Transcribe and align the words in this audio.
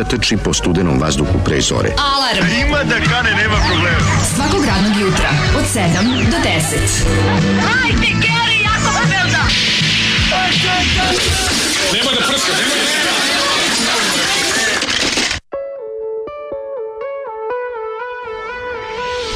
mladića 0.00 0.16
trči 0.16 0.36
po 0.36 0.52
studenom 0.54 0.98
vazduhu 1.00 1.38
pre 1.44 1.60
zore. 1.60 1.90
Alarm. 1.98 2.46
Ima 2.66 2.84
da 2.84 2.94
kane, 2.94 3.30
nema 3.36 3.56
problema. 3.70 3.98
Svakog 4.34 4.64
radnog 4.64 5.00
jutra, 5.00 5.30
od 5.58 5.64
7 5.74 6.30
do 6.30 6.36
10. 6.36 6.50
Hajde, 7.66 8.06
Geri, 8.06 8.62
jako 8.62 8.90
se 8.92 9.04
velda. 9.10 9.44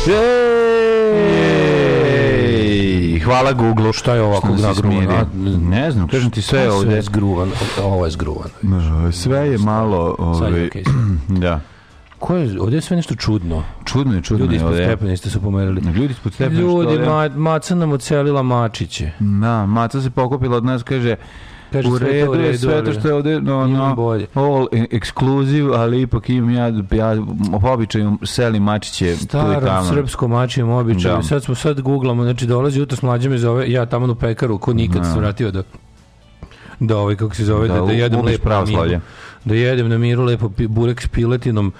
Ej, 0.06 0.33
hvala 3.25 3.53
Google. 3.53 3.93
Šta 3.93 4.15
je 4.15 4.23
ovako 4.23 4.47
Što 4.47 4.56
nas 4.59 4.62
nagruvan? 4.62 4.93
izmirio. 4.94 5.17
A, 5.17 5.69
Ne 5.71 5.91
znam, 5.91 6.09
kažem 6.09 6.31
ti 6.31 6.43
sve 6.43 6.71
ovde. 6.71 6.94
je 6.94 7.03
zgruvan, 7.03 7.50
ovo 7.82 8.05
je 8.05 8.11
zgruvan. 8.11 8.49
Sve 9.12 9.38
je 9.41 9.59
malo... 9.59 10.17
Je 10.19 10.25
Ovaj, 10.25 10.71
da. 11.41 11.61
Ko 12.19 12.37
je, 12.37 12.61
ovdje 12.61 12.76
je 12.76 12.81
sve 12.81 12.97
nešto 12.97 13.15
čudno. 13.15 13.62
Čudno 13.85 14.15
je, 14.15 14.23
čudno 14.23 14.44
Ljudi 14.44 14.55
je 14.55 14.56
ispod 14.56 14.71
ovde. 14.71 14.85
stepenista 14.85 15.31
su 15.31 15.41
pomerili. 15.41 15.81
Ljudi 15.82 16.12
ispod 16.12 16.32
stepena 16.35 16.61
Ljudi, 16.61 16.94
što 16.94 17.05
ma, 17.06 17.29
maca 17.31 17.75
nam 17.75 17.93
ucelila 17.93 18.43
mačiće. 18.43 19.11
Da, 19.19 19.67
maca 19.67 20.00
se 20.00 20.11
pokupila 20.11 20.56
od 20.56 20.65
nas, 20.65 20.82
kaže, 20.82 21.17
Kaže, 21.75 21.88
u 21.88 21.99
sve 21.99 22.06
to 22.06 22.12
redu 22.12 22.31
u 22.31 22.35
je 22.35 22.41
redu, 22.43 22.59
sve 22.59 22.85
to 22.85 22.93
što 22.93 23.09
je 23.09 23.15
ovde 23.15 23.41
no, 23.41 23.67
no, 23.67 23.94
bolje. 23.94 24.26
all 24.35 24.67
exclusive, 24.73 25.75
ali 25.76 26.00
ipak 26.03 26.29
imam 26.29 26.50
ja, 26.50 26.67
ja 26.91 27.17
po 27.61 27.69
običaju 27.69 28.19
selim 28.23 28.62
mačiće 28.62 29.17
tu 29.19 29.37
i 29.37 29.65
tamo. 29.65 29.88
srpskom 29.88 30.31
mačijem 30.31 30.69
običaju. 30.71 31.17
Da. 31.17 31.23
Sad 31.23 31.44
smo 31.44 31.55
sad 31.55 31.81
googlamo, 31.81 32.23
znači 32.23 32.47
dolazi 32.47 32.79
jutro 32.79 32.97
s 32.97 33.03
mlađem 33.03 33.35
i 33.35 33.38
zove, 33.38 33.71
ja 33.71 33.87
tamo 33.87 34.12
u 34.12 34.15
pekaru, 34.15 34.59
ko 34.59 34.73
nikad 34.73 35.05
se 35.06 35.19
vratio 35.19 35.50
da 35.50 35.62
da 36.81 36.97
ovaj, 36.99 37.17
kako 37.17 37.35
se 37.35 37.44
zove, 37.44 37.69
da, 37.69 37.75
da, 37.75 37.81
Da, 37.81 37.93
jedem 37.93 38.19
lepo 38.19 38.23
na 38.23 38.31
miru. 38.31 38.43
pravoslavlje. 38.43 39.00
Da 39.44 39.55
jedem 39.55 39.88
na 39.88 39.99
miru 39.99 40.23
lepo 40.25 40.50
burek 40.69 41.03
s 41.03 41.09
piletinom 41.09 41.73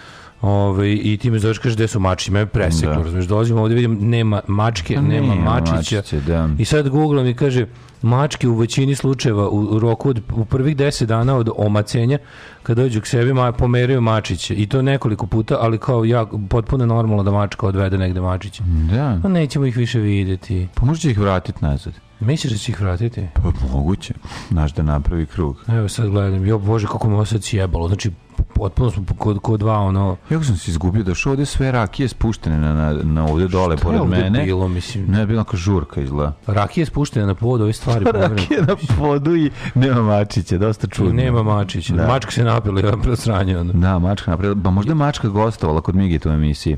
Ovaj 0.45 0.99
i 1.03 1.17
ti 1.17 1.31
me 1.31 1.39
zoveš 1.39 1.59
kaže 1.59 1.75
gde 1.75 1.89
su 1.89 2.01
mačići, 2.01 2.33
me 2.33 2.47
preseknu, 2.47 2.89
Da. 2.89 2.97
razumeš, 2.97 3.25
dolazim 3.25 3.59
ovdje 3.59 3.75
vidim 3.75 3.99
nema 4.01 4.41
mačke, 4.49 4.95
Pa 4.95 5.01
nema 5.01 5.27
nema 5.27 5.51
mačića. 5.51 5.75
mačiće, 5.97 6.21
da. 6.21 6.49
I 6.59 6.65
sad 6.65 6.89
Google 6.89 7.25
mi 7.25 7.35
kaže 7.35 7.67
mačke 8.03 8.49
u 8.49 8.55
većini 8.55 8.95
slučajeva 8.95 9.49
u, 9.49 9.61
u 9.61 9.79
roku 9.79 10.09
od 10.09 10.21
u 10.33 10.45
prvih 10.45 10.77
10 10.77 11.05
dana 11.05 11.37
od 11.37 11.51
omacenja 11.57 12.19
kad 12.63 12.77
dođu 12.77 13.01
k 13.01 13.07
sebi 13.07 13.33
ma, 13.33 13.53
pomeraju 13.53 14.01
mačiće 14.01 14.55
i 14.55 14.67
to 14.67 14.83
nekoliko 14.83 15.27
puta, 15.27 15.57
ali 15.61 15.79
kao 15.79 16.05
ja 16.05 16.27
potpuno 16.49 16.87
normalno 16.87 17.23
da 17.23 17.31
mačka 17.31 17.67
odvede 17.67 17.99
negde 17.99 18.21
mačiće. 18.21 18.63
Da, 18.91 19.19
Pa 19.23 19.29
nećemo 19.29 19.67
ih 19.67 19.77
više 19.77 19.99
vidjeti. 20.01 20.69
pa 20.75 20.87
možda 20.87 21.01
će 21.01 21.11
ih 21.11 21.19
vratiti 21.19 21.59
nazad. 21.63 21.93
Misliš 22.21 22.53
da 22.53 22.59
će 22.59 22.73
ih 22.73 22.81
vratiti? 22.81 23.27
Pa 23.35 23.69
moguće, 23.69 24.15
znaš 24.51 24.75
da 24.75 24.83
napravi 24.83 25.27
krug. 25.27 25.65
Evo 25.69 25.89
sad 25.89 26.09
gledam, 26.09 26.47
jo 26.47 26.59
bože 26.59 26.87
kako 26.87 27.09
me 27.09 27.15
ovo 27.15 27.25
sad 27.25 27.43
sjebalo. 27.45 27.89
Znači, 27.89 28.11
potpuno 28.55 28.91
smo 28.91 29.05
kod, 29.19 29.39
kod 29.39 29.61
dva 29.61 29.79
ono... 29.79 30.17
Jako 30.31 30.45
sam 30.45 30.57
se 30.57 30.71
izgubio, 30.71 31.03
došao 31.03 31.31
ovde 31.33 31.47
sve 31.47 31.73
rakije 31.73 32.09
spuštene 32.09 32.59
na, 32.59 32.73
na, 32.75 32.93
na 33.03 33.25
ovde 33.25 33.49
dole 33.49 33.77
pored 33.77 34.01
ovde 34.01 34.17
mene. 34.17 34.45
bilo, 34.45 34.69
mislim? 34.69 35.05
Ne, 35.09 35.27
bila 35.27 35.41
neka 35.43 35.57
žurka 35.57 36.01
izgleda. 36.01 36.33
Rakija 36.47 36.83
je 36.83 36.87
spuštena 36.87 37.27
na 37.27 37.35
pod, 37.35 37.61
ove 37.61 37.73
stvari 37.73 38.05
Rakije 38.15 38.63
na 38.63 38.77
podu 38.99 39.37
i 39.37 39.51
nema 39.75 40.03
mačića, 40.03 40.59
dosta 40.59 40.87
čudno. 40.87 41.13
Nema 41.13 41.43
mačića. 41.43 41.95
Da. 41.95 42.07
Mačka 42.07 42.31
se 42.31 42.45
napila 42.45 42.81
i 42.81 42.85
vam 42.85 43.17
sranje. 43.17 43.59
Ono. 43.59 43.73
Da, 43.73 43.99
mačka 43.99 44.31
napravila. 44.31 44.55
Ba 44.55 44.71
možda 44.71 44.95
mačka 44.95 45.29
gostovala 45.29 45.81
kod 45.81 45.95
Migita 45.95 46.31
u 46.31 46.33
emisiji. 46.33 46.77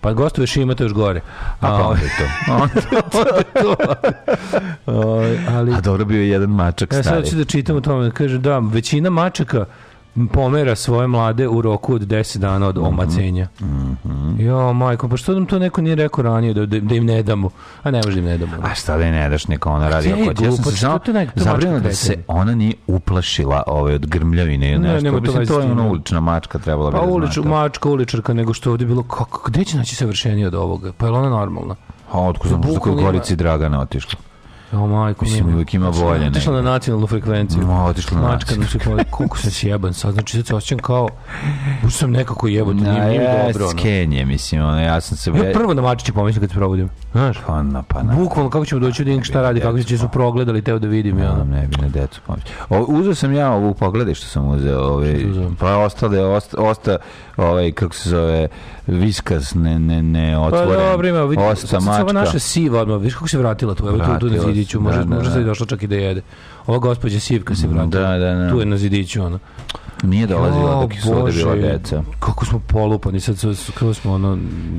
Pa 0.00 0.12
gostuješ 0.12 0.56
i 0.56 0.60
imate 0.62 0.84
još 0.84 0.92
gore. 0.92 1.20
A 1.60 1.66
pa 1.66 1.86
onda 1.88 2.02
je 2.02 2.10
to. 3.62 3.74
Ovaj, 4.86 5.38
ali... 5.48 5.74
A 5.74 5.80
dobro 5.80 6.04
bio 6.04 6.20
je 6.20 6.28
jedan 6.28 6.50
mačak 6.50 6.92
Ja 6.92 7.02
sad 7.02 7.12
stari. 7.12 7.30
ću 7.30 7.36
da 7.36 7.44
čitam 7.44 7.76
o 7.76 7.80
tome. 7.80 8.10
Kaže, 8.10 8.38
da, 8.38 8.58
većina 8.58 9.10
mačaka 9.10 9.64
pomera 10.26 10.74
svoje 10.76 11.06
mlade 11.08 11.48
u 11.48 11.60
roku 11.60 11.94
od 11.94 12.02
10 12.02 12.38
dana 12.38 12.66
od 12.66 12.78
omacenja. 12.78 13.48
Jo, 14.38 14.72
majko, 14.72 15.08
pa 15.08 15.16
što 15.16 15.34
nam 15.34 15.46
to 15.46 15.58
neko 15.58 15.80
nije 15.80 15.94
rekao 15.94 16.22
ranije 16.24 16.54
da, 16.54 16.66
da, 16.66 16.80
da 16.80 16.94
im 16.94 17.04
ne 17.04 17.22
damo? 17.22 17.50
A 17.82 17.90
ne 17.90 17.98
može 17.98 18.12
da 18.12 18.18
im 18.18 18.24
ne 18.24 18.38
damo. 18.38 18.52
A 18.62 18.74
šta 18.74 18.96
da 18.96 19.04
je 19.04 19.12
ne 19.12 19.28
daš 19.28 19.48
neka 19.48 19.70
ona 19.70 19.88
radi 19.88 20.12
oko 20.12 20.44
Ja 20.44 20.52
sam 20.52 20.64
se 20.64 20.76
samo 20.76 20.98
Što 20.98 21.12
zabrinuo 21.36 21.72
mačka 21.72 21.88
da 21.88 21.94
se 21.94 22.16
ona 22.28 22.54
nije 22.54 22.74
uplašila 22.86 23.62
ove 23.66 23.94
od 23.94 24.06
grmljavine 24.06 24.70
ili 24.70 24.78
Ne, 24.78 24.92
nešto. 24.92 25.10
to 25.10 25.20
Mislim, 25.20 25.46
to 25.46 25.60
je 25.60 25.66
ona 25.66 25.82
ne. 25.82 25.88
ulična 25.90 26.20
mačka 26.20 26.58
trebala 26.58 26.90
bi 26.90 26.96
Pa 26.96 27.02
da 27.02 27.12
ulič, 27.12 27.32
zna 27.32 27.42
to. 27.42 27.48
mačka 27.48 27.88
uličarka, 27.88 28.34
nego 28.34 28.54
što 28.54 28.68
je 28.68 28.72
ovdje 28.72 28.86
bilo, 28.86 29.02
kako, 29.02 29.50
gde 29.50 29.64
će 29.64 29.76
naći 29.76 29.96
savršenije 29.96 30.46
od 30.46 30.54
ovoga? 30.54 30.92
Pa 30.92 31.06
je 31.06 31.12
li 31.12 31.18
ona 31.18 31.28
normalna? 31.30 31.74
A 32.12 32.20
otko 32.20 32.48
znam, 32.48 32.60
možda 32.60 32.80
kod 32.80 32.94
Gorici 32.94 33.36
Dragana 33.36 33.80
otišla. 33.80 34.18
O, 34.76 34.86
majko, 34.86 35.24
Mislim, 35.24 35.48
uvijek 35.48 35.74
ima 35.74 35.90
bolje 35.90 36.26
Otišla 36.26 36.52
na 36.52 36.62
nacionalnu 36.62 37.06
frekvenciju. 37.06 37.62
Ma, 37.62 37.84
otišla 37.84 38.20
na 38.20 38.28
Mačka 38.28 38.54
nam 38.56 38.68
se 38.68 38.78
pojavila. 38.78 39.04
koliko 39.10 39.38
sam 39.38 39.50
sjeban 39.50 39.94
sad, 39.94 40.14
znači 40.14 40.36
sad 40.36 40.46
se 40.46 40.54
osjećam 40.54 40.78
kao, 40.78 41.08
ušto 41.86 41.98
sam 41.98 42.10
nekako 42.10 42.48
jebote, 42.48 42.76
nije, 42.76 42.92
nije 43.00 43.18
mi 43.18 43.24
Ja, 43.24 43.46
dobro. 43.46 43.64
Ono. 43.66 43.78
skenje, 43.78 44.24
mislim, 44.24 44.62
ono, 44.62 44.80
ja 44.82 45.00
sam 45.00 45.16
se... 45.16 45.30
Ja 45.30 45.52
prvo 45.52 45.74
na 45.74 45.82
mačiće 45.82 46.12
pomislim 46.12 46.40
kad 46.40 46.50
se 46.50 46.56
probudim. 46.56 46.88
Znaš, 47.12 47.36
Pa 47.46 47.62
na, 47.62 47.82
pa 47.82 48.02
na. 48.02 48.14
bukvalno 48.14 48.50
kako 48.50 48.64
ćemo 48.64 48.80
doći 48.80 49.04
vidim 49.04 49.24
šta 49.24 49.42
radi, 49.42 49.60
kako 49.60 49.78
će 49.80 49.98
su 49.98 50.08
progledali, 50.08 50.62
teo 50.62 50.78
da 50.78 50.88
vidim. 50.88 51.18
Ja, 51.18 51.44
ne 51.44 51.66
bi 51.66 51.76
na 51.76 51.88
decu 51.88 52.20
pomoći. 52.26 52.46
O, 52.70 52.78
uzeo 52.80 53.14
sam 53.14 53.32
ja 53.34 53.50
ovu, 53.52 53.74
pogledaj 53.74 54.14
što 54.14 54.26
sam 54.26 54.48
uzeo, 54.48 54.80
ovaj, 54.80 55.16
si 55.16 55.26
uzeo? 55.26 55.50
pa 55.58 55.76
ostale, 55.76 56.20
osta, 56.20 56.56
osta, 56.60 56.96
ovaj, 57.36 57.72
kako 57.72 57.94
se 57.94 58.10
zove, 58.10 58.48
viskas, 58.86 59.54
ne, 59.54 59.78
ne, 59.78 60.02
ne, 60.02 60.34
Pa 60.34 60.40
otvoren, 60.40 60.68
dobro, 60.80 61.08
ima, 61.08 61.22
vidi, 61.22 61.42
osta 61.42 61.66
se 61.66 61.76
ova 61.76 61.84
mačka. 61.86 62.12
naša 62.12 62.38
siva, 62.38 62.80
odmah, 62.80 63.00
viš 63.00 63.14
kako 63.14 63.28
se 63.28 63.38
vratila 63.38 63.74
tu, 63.74 63.88
evo 63.88 63.98
tu, 63.98 64.18
tu 64.20 64.26
na 64.26 64.42
se, 64.42 64.46
zidiću, 64.66 64.80
može, 64.80 64.98
da, 64.98 65.04
da, 65.04 65.16
može 65.16 65.30
da. 65.30 65.40
i 65.40 65.44
došla 65.44 65.66
čak 65.66 65.82
i 65.82 65.86
da 65.86 65.96
jede. 65.96 66.22
Ova 66.66 66.78
gospođa 66.78 67.20
Sivka 67.20 67.54
se 67.54 67.66
vratila. 67.68 68.02
Da, 68.02 68.18
da, 68.18 68.34
da. 68.34 68.50
Tu 68.50 68.60
je 68.60 68.66
na 68.66 68.76
zidiću, 68.76 69.22
ono. 69.22 69.38
Nije 70.02 70.26
dolazila 70.26 70.80
dok 70.80 70.92
su 71.02 71.12
ovde 71.12 71.32
bila 71.32 71.54
deca. 71.54 72.02
Kako 72.20 72.44
smo 72.44 72.58
polupani, 72.58 73.20
sad 73.20 73.36
kako 73.74 73.94
smo 73.94 74.12
ono... 74.12 74.38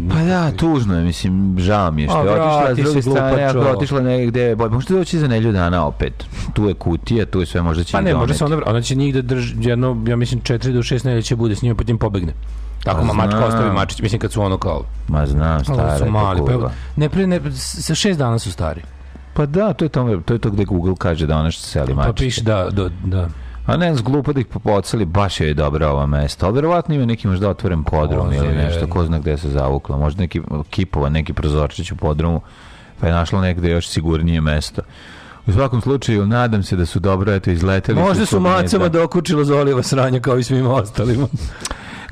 Pa 0.10 0.24
da, 0.24 0.52
tužno 0.52 0.98
je, 0.98 1.04
mislim, 1.04 1.56
žao 1.60 1.92
mi 1.92 2.02
je 2.02 2.08
što 2.08 2.24
je 2.24 2.32
otišla, 2.32 2.76
s 2.76 2.78
druge 2.78 3.02
strane, 3.02 3.44
ako 3.44 3.58
je 3.58 3.72
otišla 3.72 4.02
negde, 4.02 4.56
bolje, 4.56 4.72
možda 4.72 4.96
doći 4.96 5.20
za 5.20 5.28
nelju 5.28 5.52
dana 5.52 5.86
opet. 5.86 6.26
Tu 6.54 6.68
je 6.68 6.74
kutija, 6.74 7.26
tu 7.26 7.40
je 7.40 7.46
sve, 7.46 7.62
možda 7.62 7.84
će 7.84 7.92
Pa 7.92 8.02
ne, 8.02 8.14
možda 8.14 8.34
se 8.34 8.46
ona, 8.46 8.58
ona 8.66 8.82
će 8.82 8.96
njih 8.96 9.14
da 9.14 9.22
drži, 9.22 9.56
jedno, 9.60 10.04
ja 10.08 10.16
mislim, 10.16 10.42
4 10.42 10.74
do 10.74 10.80
6 10.80 11.06
nedelja 11.06 11.22
će 11.22 11.36
bude 11.36 11.56
s 11.56 11.62
njima, 11.62 11.76
pa 11.76 11.84
tim 11.84 11.98
pobegne. 11.98 12.34
Tako 12.84 13.00
Pa 13.00 13.06
ma 13.06 13.14
mačka 13.14 13.46
ostavi 13.46 13.72
mačić, 13.72 14.02
mislim 14.02 14.20
kad 14.20 14.32
su 14.32 14.42
ono 14.42 14.58
kao, 14.58 14.84
Ma 15.08 15.26
znam, 15.26 15.62
je 16.04 16.12
mali, 16.12 16.42
pa 16.46 16.70
ne, 16.96 17.10
pre, 17.10 17.28
ne, 17.28 17.42
sa 17.56 17.96
6 17.96 18.16
dana 18.16 18.40
su 18.40 18.52
stari. 18.52 18.82
Pa 19.38 19.46
da, 19.46 19.74
to 19.74 19.86
je 19.86 19.90
to, 19.90 20.22
to 20.26 20.34
je 20.34 20.40
to 20.40 20.50
gde 20.50 20.66
Google 20.66 20.96
kaže 20.98 21.28
da 21.28 21.38
ona 21.38 21.52
što 21.52 21.64
seli 21.64 21.88
Pa 21.88 21.94
mačiće. 21.96 22.26
piše 22.26 22.42
da, 22.42 22.70
da, 22.72 22.90
da. 23.04 23.30
A 23.66 23.78
ne, 23.78 23.96
glupo 24.04 24.34
da 24.34 24.40
ih 24.40 24.46
popocali, 24.46 25.06
baš 25.06 25.40
je 25.40 25.54
dobra 25.54 25.90
ova 25.90 26.06
mesta. 26.06 26.46
Ali 26.46 26.56
verovatno 26.56 26.96
ima 26.96 27.06
neki 27.06 27.28
možda 27.28 27.50
otvoren 27.50 27.84
podrum 27.84 28.34
ili 28.34 28.56
nešto, 28.56 28.88
ko 28.88 29.06
zna 29.06 29.20
gde 29.20 29.38
se 29.38 29.50
zavukla. 29.50 29.98
Možda 29.98 30.22
neki 30.22 30.42
kipova, 30.70 31.10
neki 31.10 31.34
prozorčić 31.34 31.92
u 31.92 31.96
podrumu, 31.96 32.42
pa 33.00 33.08
je 33.08 33.14
našla 33.14 33.42
negde 33.42 33.70
još 33.70 33.88
sigurnije 33.88 34.42
mesto. 34.42 34.82
U 35.48 35.52
svakom 35.52 35.82
slučaju, 35.82 36.26
nadam 36.26 36.64
se 36.64 36.76
da 36.76 36.86
su 36.86 37.00
dobro 37.00 37.34
eto 37.34 37.52
izleteli. 37.52 38.00
Možda 38.00 38.26
su 38.26 38.40
macama 38.40 38.90
dokučilo 38.90 39.44
Zolijeva 39.44 39.84
sranja 39.84 40.20
kao 40.20 40.38
i 40.38 40.44
svima 40.44 40.74
ostalima. 40.74 41.28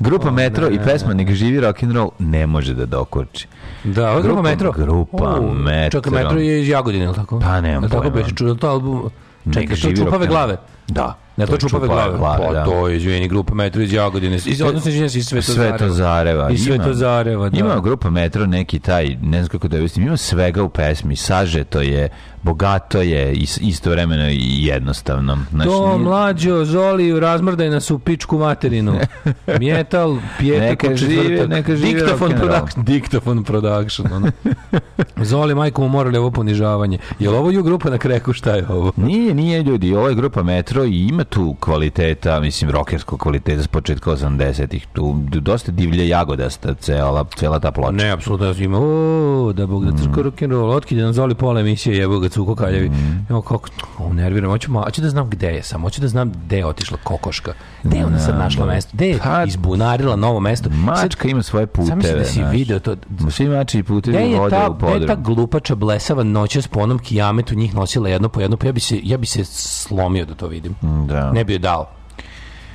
Grupa 0.00 0.30
Metro 0.30 0.68
i 0.70 0.78
pesma 0.84 1.14
Nek 1.14 1.34
živi 1.34 1.60
rock'n'roll 1.60 2.10
ne 2.18 2.46
može 2.46 2.74
da 2.74 2.86
dokurči. 2.86 3.48
Da, 3.86 4.10
ovo 4.10 4.18
je 4.18 4.22
grupa 4.22 4.42
Metro. 4.42 4.72
grupa 4.72 5.38
U, 5.40 5.54
Metro. 5.54 6.00
Čekaj, 6.00 6.22
Metro 6.22 6.38
je 6.38 6.62
iz 6.62 6.68
Jagodine, 6.68 7.04
ili 7.04 7.14
tako? 7.14 7.40
Pa, 7.40 7.60
nemam 7.60 7.82
Jel 7.82 7.90
tako 7.90 8.02
pojma. 8.02 8.16
beše, 8.16 8.34
čuo 8.34 8.54
to 8.54 8.68
album? 8.68 9.10
Čekaj, 9.54 9.76
to 9.76 9.92
čupave 9.96 10.26
glave. 10.26 10.56
Da. 10.88 11.18
Ne, 11.36 11.46
to, 11.46 11.52
je 11.52 11.58
čupave 11.58 11.86
glave. 11.86 12.18
Pa 12.18 12.52
da. 12.52 12.64
to 12.64 12.88
je, 12.88 12.96
izvini, 12.96 13.28
grupa 13.28 13.54
Metro 13.54 13.82
iz 13.82 13.92
Jagodine. 13.92 14.36
Iz, 14.36 14.62
odnosno, 14.62 14.90
se, 14.90 15.18
iz 15.18 15.26
Svetozareva. 15.26 15.78
Svetozareva. 15.78 16.50
Iz 16.50 16.64
Svetozareva, 16.64 17.48
da. 17.48 17.58
Ima 17.58 17.80
grupa 17.80 18.10
Metro 18.10 18.46
neki 18.46 18.78
taj, 18.78 19.16
ne 19.16 19.38
znam 19.38 19.48
kako 19.48 19.68
da 19.68 19.76
objasnim, 19.76 20.06
ima 20.06 20.16
svega 20.16 20.62
u 20.62 20.68
pesmi, 20.68 21.16
sažeto 21.16 21.80
je, 21.80 22.08
bogato 22.42 23.00
je, 23.00 23.32
i 23.34 23.46
s- 23.46 23.58
istovremeno 23.58 24.28
i 24.28 24.38
jednostavno. 24.58 25.38
Znači, 25.50 25.70
To 25.70 25.86
nije- 25.86 25.98
mlađo, 26.00 26.64
Zoli, 26.64 27.20
razmrdaj 27.20 27.70
nas 27.70 27.90
u 27.90 27.98
pičku 27.98 28.38
materinu. 28.38 28.98
Mjetal, 29.60 30.16
pjetak 30.38 30.62
Neka 30.82 30.96
četvrtak. 30.96 31.48
neka 31.48 31.76
živi 31.76 31.94
Diktafon 31.94 32.30
production. 32.32 32.84
Diktafon 32.84 33.44
production. 33.44 34.12
Ono. 34.12 34.30
Zoli, 35.22 35.54
majko 35.54 35.82
mu 35.82 35.88
morali 35.88 36.18
ovo 36.18 36.30
ponižavanje. 36.30 36.98
Je 37.18 37.30
li 37.30 37.36
ovo 37.36 37.50
ju 37.50 37.62
grupa 37.62 37.90
na 37.90 37.98
kreku, 37.98 38.32
šta 38.32 38.50
je 38.52 38.68
ovo? 38.68 38.92
Nije, 38.96 39.34
nije 39.34 39.62
ljudi, 39.62 39.94
ovo 39.94 40.08
je 40.08 40.14
grupa 40.14 40.42
Metro 40.42 40.84
i 40.84 40.98
ima 41.00 41.24
tu 41.28 41.54
kvaliteta, 41.60 42.40
mislim, 42.40 42.70
rokerskog 42.70 43.20
kvaliteta 43.20 43.62
s 43.62 43.66
početka 43.68 44.10
80-ih. 44.10 44.86
Tu 44.92 45.14
dosta 45.30 45.72
divlje 45.72 46.08
jagodasta 46.08 46.74
cela, 46.74 47.24
cela 47.36 47.60
ta 47.60 47.70
ploča. 47.70 47.90
Ne, 47.92 48.10
apsolutno 48.10 48.52
da 48.52 48.64
ima, 48.64 48.78
o, 48.80 49.52
da 49.52 49.66
bog 49.66 49.84
da 49.84 49.98
crko 50.02 50.22
rock 50.22 50.42
and 50.42 50.52
roll, 50.52 50.70
otkide 50.70 51.02
nam 51.02 51.12
zoli 51.12 51.34
pola 51.34 51.60
emisije, 51.60 51.96
jebo 51.98 52.18
ga 52.18 52.28
cuko 52.28 52.54
kaljevi. 52.54 52.88
Mm. 52.88 53.26
Evo 53.30 53.42
kako, 53.42 53.68
o, 53.98 54.12
nerviram, 54.12 54.50
hoću, 54.50 54.72
ma, 54.72 54.80
hoću 54.80 55.02
da 55.02 55.08
znam 55.08 55.30
gde 55.30 55.46
je 55.46 55.62
sam, 55.62 55.82
hoću 55.82 56.00
da 56.00 56.08
znam 56.08 56.32
gde 56.32 56.56
je 56.56 56.66
otišla 56.66 56.98
kokoška. 57.04 57.52
Gde 57.82 57.98
je 57.98 58.06
ona 58.06 58.18
sad 58.18 58.38
našla 58.38 58.66
mesto? 58.66 58.90
Gde 58.94 59.08
je 59.08 59.18
Pa- 59.18 59.44
izbunarila 59.44 60.16
novo 60.16 60.40
mesto? 60.40 60.70
Mačka 60.70 61.28
ima 61.28 61.42
svoje 61.42 61.66
puteve. 61.66 61.88
Sam 61.88 61.98
mislim 61.98 62.18
da 62.18 62.24
si 62.24 62.56
video 62.56 62.78
to. 62.78 62.96
Svi 63.30 63.48
mači 63.48 63.78
i 63.78 63.82
putevi 63.82 64.16
vode 64.34 64.36
u 64.36 64.46
gde 64.46 64.56
je 64.86 65.06
ta 65.06 65.16
podrum. 65.16 65.24
glupača 65.24 65.74
blesava 65.74 66.22
noćas 66.22 66.68
po 66.68 66.80
onom 66.80 66.98
kijametu 66.98 67.54
njih 67.54 67.74
nosila 67.74 68.08
jedno 68.08 68.28
po 68.28 68.40
jedno, 68.40 68.56
pa 68.56 68.66
ja 68.66 68.72
bi 68.72 68.80
se, 68.80 69.00
ja 69.02 69.18
bi 69.18 69.26
se 69.26 69.44
slomio 69.44 70.24
da 70.24 70.34
to 70.34 70.46
vidim. 70.46 70.74
Da. 71.08 71.15
Ne 71.32 71.44
bi 71.44 71.52
joj 71.52 71.58
dao. 71.58 71.88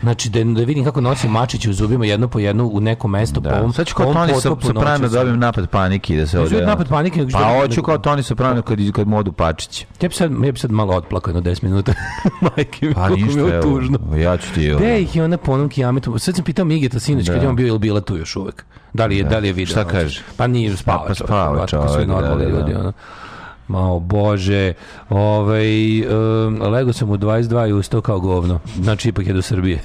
Znači 0.01 0.29
da, 0.29 0.43
da 0.43 0.61
vidim 0.61 0.83
kako 0.83 1.01
nosi 1.01 1.27
mačić 1.27 1.67
u 1.67 1.73
zubima 1.73 2.05
jedno 2.05 2.27
po 2.27 2.39
jedno 2.39 2.65
u 2.65 2.79
neko 2.79 3.07
mesto 3.07 3.41
po 3.41 3.49
Da. 3.49 3.57
ovom 3.57 3.73
Sad 3.73 3.87
ću 3.87 3.95
po 3.95 4.03
kao 4.03 4.13
Toni 4.15 4.33
Soprano 4.41 4.97
da 4.99 5.07
dobijem 5.09 5.39
napad 5.39 5.69
panike 5.69 6.15
da 6.15 6.27
se 6.27 6.37
Neću 6.37 6.45
ovdje... 6.45 6.67
napad 6.67 6.87
panike, 6.89 7.25
Pa 7.33 7.39
da- 7.39 7.59
hoću 7.59 7.83
kao 7.83 7.97
Toni 7.97 8.23
Soprano 8.23 8.61
kad, 8.61 8.77
kad 8.91 9.07
mu 9.07 9.17
odu 9.17 9.31
pačići. 9.31 9.85
Ja 10.01 10.09
bi 10.09 10.15
sad, 10.15 10.31
ja 10.43 10.51
bi 10.51 10.59
sad 10.59 10.71
malo 10.71 10.93
otplakao 10.93 11.31
jedno 11.31 11.51
10 11.51 11.63
minuta. 11.63 11.93
Majke 12.47 12.85
mi, 12.87 12.93
Pa 12.93 13.07
koliko 13.07 13.19
mi 13.19 13.35
ništa, 13.35 13.55
je 13.55 13.61
tužno. 13.61 13.99
ja 14.15 14.37
ću 14.37 14.53
ti... 14.53 14.73
Gde 14.75 15.01
ih 15.01 15.15
je 15.15 15.23
ona 15.23 15.37
po 15.37 15.51
onom 15.51 15.69
kijametu? 15.69 16.19
Sad 16.19 16.35
sam 16.35 16.43
pitao 16.43 16.65
Migeta 16.65 16.99
sinoć 16.99 17.25
kad 17.25 17.35
Da. 17.35 17.41
je 17.41 17.49
on 17.49 17.55
bio 17.55 17.67
ili 17.67 17.79
bila 17.79 18.01
tu 18.01 18.17
još 18.17 18.35
uvek. 18.35 18.65
Da 18.93 19.05
li 19.05 19.17
je, 19.17 19.23
da 19.23 19.37
li 19.37 19.47
je 19.47 19.53
video? 19.53 19.71
Šta 19.71 19.85
kaže? 19.85 20.21
Pa 20.37 20.47
nije 20.47 20.77
spava. 20.77 20.97
Pa 20.99 21.05
čovjek, 21.05 21.27
spava 21.27 21.49
ovako, 21.49 21.65
kako 21.67 21.87
sve 21.87 22.05
čovjek, 22.05 22.21
da, 22.21 22.27
da, 22.27 22.35
da. 22.35 22.49
ljudi. 22.49 22.73
Ono. 22.73 22.93
Ma, 23.71 23.91
o 23.91 23.99
Bože, 23.99 24.73
ovaj, 25.09 26.01
um, 26.01 26.61
lego 26.61 26.93
sam 26.93 27.09
u 27.09 27.17
22 27.17 27.69
i 27.69 27.73
ustao 27.73 28.01
kao 28.01 28.19
govno. 28.19 28.59
Znači, 28.81 29.09
ipak 29.09 29.27
je 29.27 29.33
do 29.33 29.41
Srbije. 29.41 29.81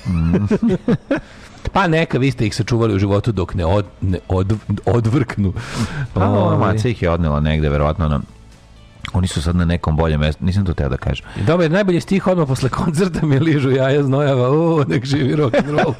pa 1.72 1.86
neka, 1.86 2.18
vi 2.18 2.30
ste 2.30 2.46
ih 2.46 2.56
sačuvali 2.56 2.94
u 2.94 2.98
životu 2.98 3.32
dok 3.32 3.54
ne, 3.54 3.66
od, 3.66 3.86
ne 4.00 4.18
od, 4.28 4.58
odvrknu. 4.86 5.52
Pa 6.14 6.24
ono, 6.24 6.40
Ovaj. 6.40 6.58
maca 6.58 6.88
ih 6.88 7.02
je 7.02 7.10
odnela 7.10 7.40
negde, 7.40 7.68
verovatno 7.68 8.08
na... 8.08 8.20
Oni 9.12 9.26
su 9.26 9.42
sad 9.42 9.56
na 9.56 9.64
nekom 9.64 9.96
boljem 9.96 10.20
mestu, 10.20 10.44
nisam 10.44 10.64
to 10.66 10.74
teo 10.74 10.88
da 10.88 10.96
kažem. 10.96 11.26
Dobar, 11.46 11.70
najbolji 11.70 12.00
stih 12.00 12.26
odmah 12.26 12.48
posle 12.48 12.68
koncerta 12.68 13.26
mi 13.26 13.38
ližu 13.38 13.70
jaja 13.70 14.02
znojava, 14.02 14.48
o, 14.50 14.84
nek 14.88 15.04
živi 15.04 15.36
rock 15.36 15.54
and 15.54 15.68
roll. 15.68 15.94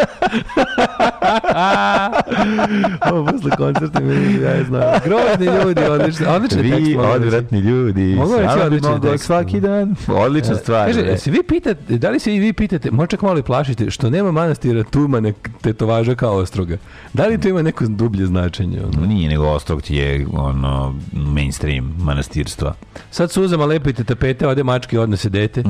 o, 3.13 3.27
posle 3.33 3.51
koncerta 3.57 4.01
mi 4.01 4.15
ližu 4.15 4.43
jaja 4.43 4.65
znojava. 4.65 5.01
Grozni 5.05 5.47
ljudi, 5.47 5.83
odlično, 5.83 6.27
odličan 6.35 6.59
tekst. 6.63 6.77
Vi, 6.77 6.85
reći. 6.85 6.97
odvratni 6.97 7.59
ljudi, 7.59 8.15
Mogu 8.15 8.35
reći 8.71 9.01
tekst. 9.03 9.27
svaki 9.27 9.61
dan. 9.61 9.97
Odlična 10.09 10.55
stvar. 10.55 10.87
Kaže, 10.87 11.19
se 11.19 11.31
vi 11.31 11.43
pitate, 11.43 11.99
da 11.99 12.11
li 12.11 12.19
se 12.19 12.35
i 12.35 12.39
vi 12.39 12.53
pitate, 12.53 12.91
možda 12.91 13.07
čak 13.07 13.23
malo 13.23 13.39
i 13.39 13.43
plašite, 13.43 13.91
što 13.91 14.11
nema 14.11 14.33
manastira 14.33 14.83
Tumane 14.83 15.33
tetovaža 15.61 16.15
kao 16.15 16.35
ostroga? 16.37 16.77
Da 17.13 17.27
li 17.27 17.41
to 17.41 17.49
ima 17.49 17.63
neko 17.63 17.85
dublje 17.87 18.27
značenje? 18.27 18.81
Ono? 18.85 19.07
Nije 19.07 19.29
nego 19.29 19.47
Ostrog 19.47 19.83
ti 19.83 19.97
je 19.97 20.27
ono 20.33 20.95
mainstream 21.13 21.95
manastirstva. 21.99 22.75
Sad 23.11 23.31
suzama 23.31 23.65
lepite 23.65 24.05
tapete, 24.05 24.49
ode 24.49 24.63
mačke, 24.63 25.01
odnose 25.01 25.29
dete. 25.29 25.63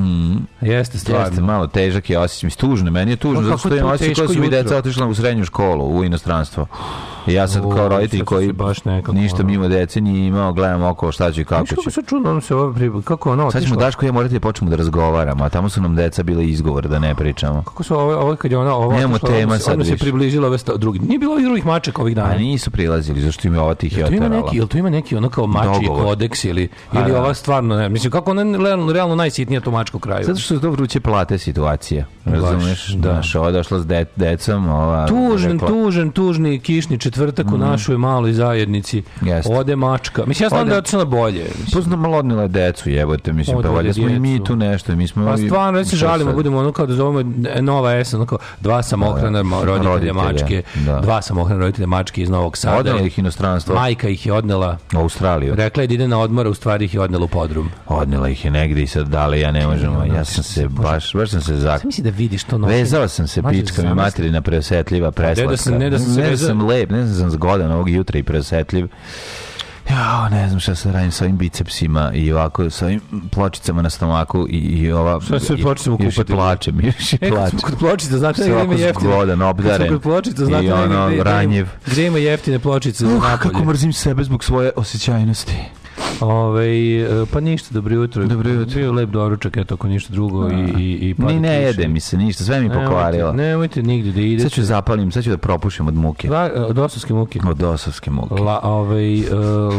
Jeste, 0.61 0.99
stvarno. 0.99 1.27
Jeste, 1.27 1.41
malo 1.43 1.67
težak 1.67 2.11
je 2.11 2.19
osjećaj. 2.19 2.47
Mislim, 2.47 2.71
tužno, 2.71 2.91
meni 2.91 3.11
je 3.11 3.17
tužno, 3.17 3.41
Pa 3.41 3.45
zato 3.45 3.59
što 3.59 3.75
je 3.75 3.85
osjećaj 3.85 4.27
koji 4.27 4.37
su 4.37 4.43
mi 4.43 4.49
deca 4.51 4.77
otišla 4.77 5.07
u 5.07 5.15
srednju 5.15 5.45
školu, 5.45 5.85
u 5.89 6.05
inostranstvo. 6.05 6.67
I 7.27 7.33
ja 7.33 7.49
sad 7.49 7.65
O, 7.65 7.71
kao 7.71 7.89
roditelj 7.89 8.21
koji 8.21 8.53
baš 8.53 8.85
nekako, 8.85 9.13
ništa 9.13 9.37
ono. 9.37 9.47
mimo 9.47 9.69
dece 9.69 10.01
nije 10.01 10.27
imao, 10.27 10.53
gledam 10.53 10.83
oko 10.83 11.13
šta 11.13 11.33
ću 11.33 11.41
i 11.41 11.45
kako 11.45 11.65
kako 11.67 11.83
ću. 11.83 11.91
se 11.91 12.03
čudno, 12.03 12.31
ono 12.31 12.41
se 12.41 12.55
ovo 12.55 12.73
pribu, 12.73 13.03
kako 13.03 13.33
ono 13.33 13.51
Sad 13.51 13.63
ćemo? 13.63 13.77
Daško 13.77 14.05
i 14.05 14.09
ja 14.09 14.13
morati 14.13 14.35
da 14.35 14.41
počnemo 14.41 14.71
da 14.71 14.77
razgovaramo, 14.77 15.45
a 15.45 15.49
tamo 15.49 15.69
su 15.69 15.81
nam 15.81 15.97
deca 15.97 16.23
bile 16.23 16.47
izgovor 16.47 16.89
da 16.89 16.99
ne 16.99 17.15
pričamo. 17.15 17.63
Kako 17.63 17.83
su 17.83 17.95
ovo, 17.95 18.17
ovo 18.17 18.37
kad 18.37 18.51
je 18.51 18.59
ona 18.59 18.75
ovo 18.75 18.93
Nemamo 18.93 19.15
otišla, 19.15 19.29
tema 19.29 19.59
se- 19.59 19.65
sad 19.65 19.73
odmah 19.73 19.87
se 19.87 19.97
približila 19.97 20.47
ove 20.49 20.59
drugi. 20.77 20.99
Nije 20.99 21.19
bilo 21.19 21.33
ovih 21.33 21.45
drugih 21.45 21.67
mačaka 21.67 22.03
ovih 22.03 22.15
dana. 22.17 22.31
A 22.31 22.39
nisu 22.39 22.71
prilazili, 22.71 23.21
zašto 23.21 23.49
im 23.49 23.55
je 23.55 23.61
ova 23.61 23.75
tih 23.75 23.99
ima 23.99 24.07
oterala. 24.07 24.29
neki, 24.37 24.57
jel 24.57 24.67
tu 24.67 24.79
ima 24.79 24.91
neki 24.91 25.17
ono 25.17 25.29
kao 25.29 25.47
mači 25.47 25.87
kodeks 25.87 26.45
ili, 26.45 26.69
ili 26.95 27.13
da. 27.17 27.23
ova 27.23 27.35
stvarno, 27.35 27.77
ne, 27.77 27.89
mislim, 27.89 28.11
kako 28.11 28.31
ona 28.31 28.43
je 28.43 28.59
realno, 28.93 29.15
najsitnija 29.15 29.61
to 29.61 29.71
mačka 29.71 29.97
u 29.97 30.01
kraju. 30.01 30.25
Zato 30.25 30.39
što 30.39 30.55
su 30.55 30.61
to 30.61 30.71
vruće 30.71 31.01
plate 31.01 31.39
situacija. 31.39 32.05
Razumeš? 32.25 32.89
da. 32.89 33.11
Znaš, 33.11 33.35
ova 33.35 33.51
došla 33.51 33.81
s 33.81 33.87
de, 33.87 34.05
decom, 34.17 34.69
ova... 34.69 35.07
Tužan, 35.07 35.53
rekla- 35.53 35.69
tužan, 35.69 36.11
tužni 36.11 36.61
kišni 36.61 36.99
četvrtak 36.99 37.47
u 37.47 37.59
našoj 37.59 37.99
maloj 37.99 38.33
zajednici. 38.33 39.03
Jeste. 39.23 39.53
Ode 39.53 39.77
mačka. 39.77 40.25
Mislim, 40.27 40.45
ja 40.45 40.49
znam 40.49 40.61
Ode- 40.61 40.69
da 40.69 40.75
je 40.75 40.79
otišla 40.79 41.05
bolje. 41.05 41.45
Mislim. 41.59 41.85
Pa 41.85 41.97
malo 41.97 42.17
odnila 42.17 42.43
je 42.43 42.49
decu, 42.49 42.91
jebote, 42.91 43.33
mislim, 43.33 43.55
pa 43.55 43.59
Odvode 43.59 43.77
valjda 43.77 43.93
smo 43.93 44.09
i 44.09 44.19
mi 44.19 44.45
tu 44.45 44.57
nešto, 44.57 44.97
mi 44.97 45.09
smo... 45.09 45.27
Pa 45.27 45.37
stvarno, 45.37 45.79
već 45.79 45.89
se 45.89 45.97
žalimo, 45.97 46.31
sad? 46.31 46.35
budemo 46.37 46.59
ono 46.59 46.73
kao 46.73 46.87
da 46.87 46.95
zovemo 46.95 47.33
nova 47.61 47.95
esa, 47.95 48.17
ono 48.17 48.27
kao 48.27 48.39
dva 48.61 48.83
samohrana 48.83 49.43
ma- 49.43 49.65
roditelja 49.65 49.87
Roditelja, 49.87 50.13
mačke, 50.15 50.63
da. 50.77 51.01
dva 51.01 51.23
samohrana 51.23 51.61
roditelja 51.61 51.87
mačke 51.87 52.23
iz 52.23 52.29
Novog 52.31 52.57
Sada. 52.57 52.77
Odnela 52.79 53.01
ih 53.01 53.19
inostranstvo, 53.19 53.75
Majka 53.75 54.09
ih 54.09 54.27
je 54.27 54.33
odnela, 54.33 54.79
u 54.95 54.99
Australiju. 54.99 55.55
rekla 55.55 55.83
je 55.83 55.87
da 55.87 55.95
ide 55.95 56.09
na 56.09 56.19
odmor, 56.21 56.47
u 56.47 56.55
stvari 56.55 56.85
ih 56.85 56.95
je 56.95 57.01
odnela 57.07 57.25
u 57.25 57.29
podrum. 57.29 57.71
Odnela 57.87 58.29
ih 58.29 58.45
je 58.45 58.51
negde 58.51 58.83
i 58.83 58.87
sad 58.87 59.09
dale, 59.09 59.41
ja 59.41 59.51
ne 59.51 59.67
možemo. 59.67 60.05
Ja 60.07 60.25
sam 60.25 60.45
se 60.45 60.69
baš, 60.69 61.13
baš 61.15 61.31
sam 61.31 61.41
se 61.41 61.57
zak... 61.57 61.81
Sam 61.81 61.89
misli 61.89 62.05
da 62.05 62.11
vidiš 62.11 62.45
to 62.45 62.59
nosim. 62.59 62.77
Vezao 62.77 63.09
sam 63.09 63.27
se 63.29 63.43
Mlađe, 63.43 63.61
pička 63.61 63.75
mi 63.75 63.89
zamisli. 63.89 63.95
materina 63.97 64.41
preosetljiva, 64.41 65.11
preslatka. 65.13 65.51
da 65.51 65.57
sam- 65.57 65.75
ne 65.75 65.91
da 65.91 65.99
sam 65.99 66.15
se 66.15 66.21
ne 66.21 66.27
vezao- 66.27 66.47
sam 66.49 66.67
lep, 66.67 66.91
ne 66.91 67.07
znam 67.07 67.25
da 67.25 67.33
zgodan 67.33 67.73
ovog 67.73 67.89
jutra 67.91 68.19
i 68.19 68.23
preosetljiv. 68.23 68.89
Ja, 69.91 70.29
ne 70.29 70.49
znam 70.49 70.61
šta 70.61 70.75
se 70.75 70.93
radim 70.93 71.11
sa 71.11 71.25
ovim 71.25 71.37
bicepsima 71.37 72.13
i 72.15 72.33
ovako 72.33 72.71
sa 72.71 72.85
ovim 72.87 73.01
pločicama 73.31 73.83
na 73.83 73.91
stomaku 73.91 74.47
i, 74.49 74.57
i 74.57 74.93
ova... 74.93 75.21
Šta 75.21 75.41
se 75.41 75.57
pločicama 75.57 75.97
još 76.01 76.15
kupati? 76.15 76.33
plačem, 76.33 76.81
još 76.81 77.13
i 77.13 77.19
E, 77.21 77.31
plačem. 77.31 77.59
kod 77.59 77.79
pločica, 77.79 78.19
Sve 78.35 78.49
negdje 78.49 78.65
ima 78.65 78.75
jeftine. 78.77 79.13
zgodan, 79.13 79.43
obdaren. 79.43 79.89
kod 79.89 80.03
pločica, 80.03 80.45
znate 80.45 80.65
I 80.65 80.69
negdje 80.69 80.75
ono, 80.75 81.07
gdje- 81.07 81.15
gdje- 81.15 81.25
ranjiv. 81.25 81.67
Gdje 81.87 82.07
ima 82.07 82.19
jeftine 82.19 82.59
pločice 82.59 83.07
za 83.07 83.15
Uh, 83.15 83.23
kako 83.23 83.49
napolje. 83.49 83.67
mrzim 83.67 83.93
sebe 83.93 84.25
zbog 84.25 84.45
svoje 84.45 84.71
osjećajnosti. 84.77 85.55
Ove, 86.21 86.67
e, 86.95 87.07
pa 87.33 87.41
ništa, 87.41 87.69
dobro 87.71 87.95
jutro. 87.95 88.25
Dobro 88.25 88.51
jutro. 88.51 88.75
Bio 88.75 88.93
lep 88.93 89.11
doručak, 89.11 89.57
eto, 89.57 89.75
ako 89.75 89.89
ništa 89.89 90.13
drugo. 90.13 90.49
I, 90.49 90.55
i, 90.79 91.11
i 91.11 91.15
pada 91.15 91.29
Ni 91.29 91.41
ne 91.41 91.49
kiša. 91.49 91.61
jede 91.61 91.89
mi 91.89 92.01
se 92.01 92.17
ništa, 92.17 92.45
sve 92.45 92.61
mi 92.61 92.69
Nemojte- 92.69 92.85
pokvarila. 92.85 93.33
Nemojte 93.33 93.83
nigde 93.83 94.13
da 94.13 94.21
idete. 94.21 94.43
Sad 94.43 94.53
ću 94.53 94.63
zapalim, 94.63 95.13
sad 95.13 95.25
ću 95.25 95.31
da 95.31 95.37
propušim 95.39 95.89
od 95.89 95.95
muke. 95.95 96.31
La, 96.31 96.51
od 96.59 96.79
osovske 96.79 97.15
muke. 97.15 97.41
Od 97.47 97.57
dosovske 97.57 98.11
muke. 98.11 98.35
La, 98.35 98.61
ovaj, 98.63 99.23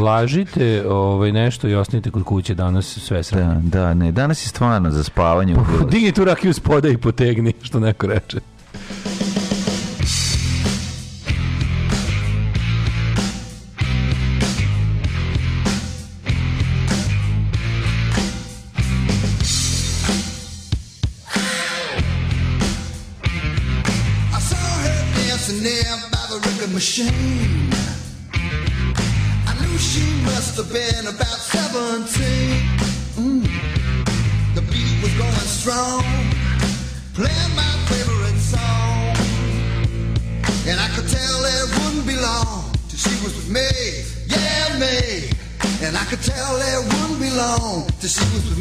lažite 0.01 0.83
ovaj, 0.89 1.31
nešto 1.31 1.67
i 1.67 1.75
ostanite 1.75 2.11
kod 2.11 2.23
kuće 2.23 2.55
danas 2.55 2.97
sve 2.97 3.23
sranje. 3.23 3.61
Da, 3.61 3.79
da, 3.79 3.93
ne, 3.93 4.11
danas 4.11 4.45
je 4.45 4.49
stvarno 4.49 4.91
za 4.91 5.03
spavanje. 5.03 5.55
Digni 5.89 6.11
tu 6.11 6.25
rakiju 6.25 6.53
s 6.53 6.59
poda 6.59 6.89
i 6.89 6.97
potegni, 6.97 7.53
što 7.61 7.79
neko 7.79 8.07
reče. 8.07 8.37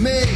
Me, 0.07 0.36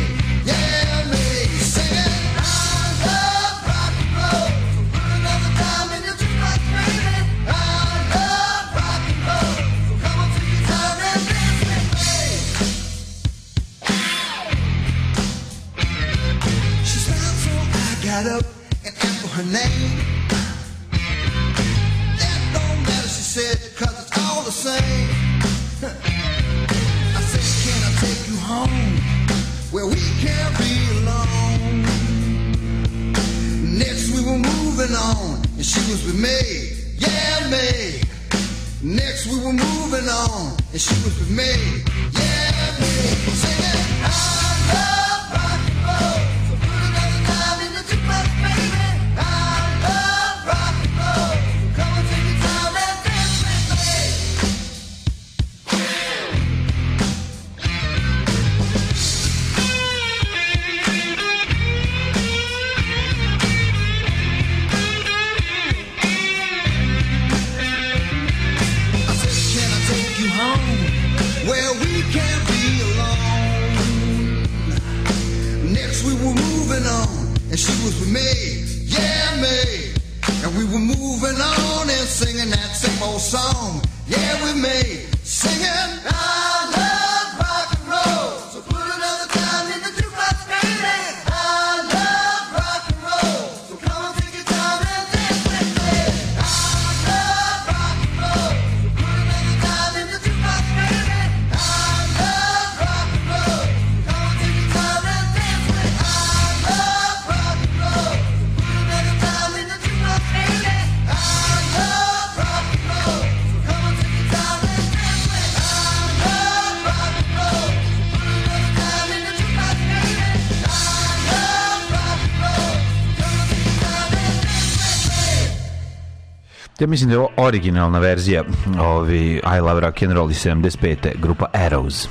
mislim 126.91 127.09
da 127.09 127.15
je 127.15 127.19
ovo 127.19 127.29
originalna 127.39 127.99
verzija 127.99 128.45
ovi 128.81 129.27
I 129.49 129.61
Love 129.61 129.81
Rock 129.81 130.03
and 130.03 130.13
Roll 130.13 130.31
iz 130.31 130.37
75. 130.39 130.97
grupa 131.17 131.47
Arrows. 131.55 132.09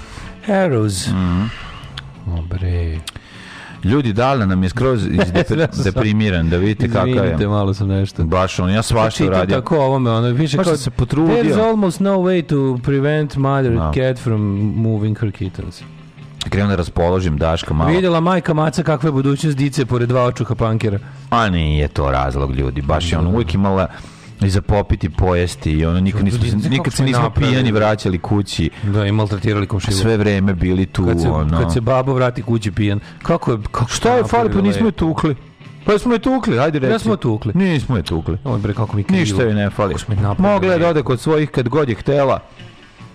Arrows. 0.48 1.08
Mhm. 1.08 1.42
O 2.30 2.42
bre. 2.44 3.00
Ljudi, 3.84 4.14
dala 4.14 4.46
nam 4.46 4.64
je 4.64 4.70
skroz 4.70 5.04
izdepre- 5.04 5.84
deprimiran, 5.84 6.50
da 6.50 6.58
vidite 6.58 6.88
kakav 6.88 7.08
Izvinite, 7.08 7.44
je. 7.44 7.48
malo 7.48 7.74
sam 7.74 7.88
nešto. 7.88 8.24
Baš 8.24 8.60
on, 8.60 8.70
ja 8.70 8.82
svašta 8.82 9.18
Čitam 9.18 9.28
uradio. 9.30 9.56
tako 9.56 9.78
ovome, 9.78 10.12
ono 10.12 10.34
Baš 10.34 10.54
kao 10.58 10.78
se 10.78 10.90
potrudio. 10.90 11.36
There's 11.36 11.62
almost 11.62 12.00
no 12.00 12.12
way 12.12 12.42
to 12.44 12.80
prevent 12.84 13.36
mother 13.36 13.72
No. 13.72 13.92
cat 13.94 14.20
from 14.20 14.42
moving 14.76 15.18
her 15.18 15.32
kittens. 15.32 15.82
Krenuo 16.42 16.70
da 16.70 16.76
raspoložim 16.76 17.38
Daška 17.38 17.74
malo. 17.74 17.90
Vidjela 17.92 18.20
majka 18.20 18.54
maca 18.54 18.84
kakva 18.84 19.08
je 19.08 19.14
budućnost 19.14 19.58
dice 19.58 19.86
pored 19.86 20.10
dva 20.10 20.24
očuha 20.24 20.56
pankera. 20.56 21.00
A 21.30 21.50
nije 21.50 21.88
to 21.88 22.12
razlog 22.12 22.52
ljudi, 22.52 22.82
baš 22.82 23.12
je 23.12 23.18
on 23.18 23.28
uvijek 23.28 23.54
imala 23.54 23.88
i 24.42 24.50
za 24.50 24.62
popiti, 24.62 25.10
pojesti 25.10 25.72
i 25.72 25.86
ono 25.86 26.00
nikad, 26.00 26.24
nismo, 26.24 26.70
nikad 26.70 26.94
se 26.94 26.98
smo 26.98 27.06
nismo 27.06 27.24
napravili? 27.24 27.52
pijani 27.54 27.72
vraćali 27.72 28.20
kući, 28.20 28.70
Da, 28.84 29.06
i 29.06 29.12
maltretirali 29.12 29.68
komšilu. 29.68 29.98
sve 29.98 30.18
vreme 30.18 30.54
bili 30.54 30.86
tu, 30.86 31.06
kad 31.06 31.22
se, 31.22 31.30
ono. 31.30 31.60
kad 31.60 31.74
se 31.74 31.82
babo 31.82 32.14
vrati 32.14 32.42
kući 32.42 32.72
pijan. 32.72 33.00
Kako 33.24 33.52
je... 33.52 33.58
Kako 33.72 33.92
Šta 33.92 34.16
je 34.16 34.24
fali, 34.24 34.52
pa 34.54 34.62
nismo 34.62 34.86
je 34.86 34.92
tukli. 34.92 35.36
Pa 35.86 35.98
smo 35.98 36.14
je 36.14 36.20
tukli, 36.20 36.60
ajde 36.60 36.80
reci. 36.80 36.92
Da 36.92 37.00
smo 37.00 37.14
je 37.14 37.18
tukli. 37.18 37.52
Nismo 37.56 37.98
je 37.98 38.04
tukli. 38.04 38.38
Oj 38.44 38.60
bre, 38.60 38.74
kako 38.74 38.96
mi 38.98 39.04
krivo. 39.04 39.20
Ništa 39.20 39.44
joj 39.44 39.54
ne 39.54 39.70
fali. 39.70 39.96
Je. 40.10 40.16
Mogla 40.38 40.74
je 40.74 40.80
da 40.80 40.88
ode 40.90 41.04
kod 41.04 41.20
svojih 41.20 41.50
kad 41.50 41.70
god 41.70 41.90
je 41.90 41.96
htela. 41.96 42.40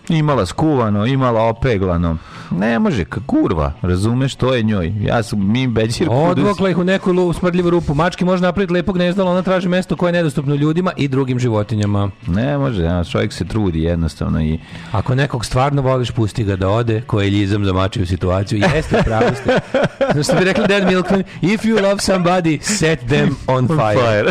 Imala 0.09 0.47
skuvano, 0.47 1.07
imala 1.07 1.43
opeglano. 1.43 2.17
Ne 2.51 2.79
može, 2.79 3.05
kurva, 3.05 3.73
razumeš, 3.83 4.35
to 4.35 4.55
je 4.55 4.63
njoj. 4.63 4.93
Ja 5.01 5.23
sam, 5.23 5.53
mi 5.53 5.67
beđir 5.67 6.09
kudus. 6.09 6.31
Odvokla 6.31 6.71
ih 6.71 6.79
u 6.79 6.85
neku 6.85 7.33
smrdljivu 7.33 7.71
rupu. 7.71 7.95
Mački 7.95 8.25
može 8.25 8.43
napraviti 8.43 8.73
lepo 8.73 8.93
gnezdalo, 8.93 9.31
ali 9.31 9.37
ona 9.37 9.43
traži 9.43 9.69
mesto 9.69 9.97
koje 9.97 10.09
je 10.09 10.13
nedostupno 10.13 10.55
ljudima 10.55 10.93
i 10.97 11.09
drugim 11.09 11.39
životinjama. 11.39 12.11
Ne 12.27 12.59
može, 12.59 12.83
ja, 12.83 13.05
čovjek 13.05 13.33
se 13.33 13.45
trudi 13.45 13.83
jednostavno 13.83 14.43
i 14.43 14.59
Ako 14.93 15.15
nekog 15.15 15.45
stvarno 15.45 15.83
voliš, 15.83 16.11
pusti 16.11 16.45
ga 16.45 16.57
da 16.57 16.69
ode, 16.69 17.01
ko 17.01 17.21
je 17.21 17.31
ljizam 17.31 17.65
zamačio 17.65 18.07
situaciju. 18.07 18.59
Jeste, 18.75 19.03
pravo 19.05 19.35
ste. 19.35 19.61
Znaš 20.13 20.27
što 20.27 20.37
bi 20.37 20.45
rekli 20.45 20.65
Dan 20.69 20.87
Milkman, 20.87 21.23
if 21.43 21.63
you 21.63 21.83
love 21.83 21.97
somebody, 21.97 22.61
set 22.61 23.01
them 23.01 23.37
on 23.47 23.69
fire. 23.69 23.77
Koliko 23.77 24.11
je? 24.11 24.25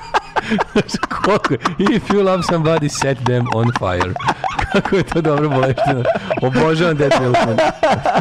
If 1.78 2.08
you 2.10 2.22
love 2.22 2.44
somebody, 2.44 2.88
set 2.88 3.24
them 3.24 3.46
on 3.48 3.72
fire. 3.72 4.14
Kako 4.76 4.96
je 4.96 5.02
to 5.02 5.20
dobro 5.20 5.48
boleštino. 5.48 6.02
Obožavam 6.42 6.96
Dead 6.96 7.12
Milkman. 7.20 7.56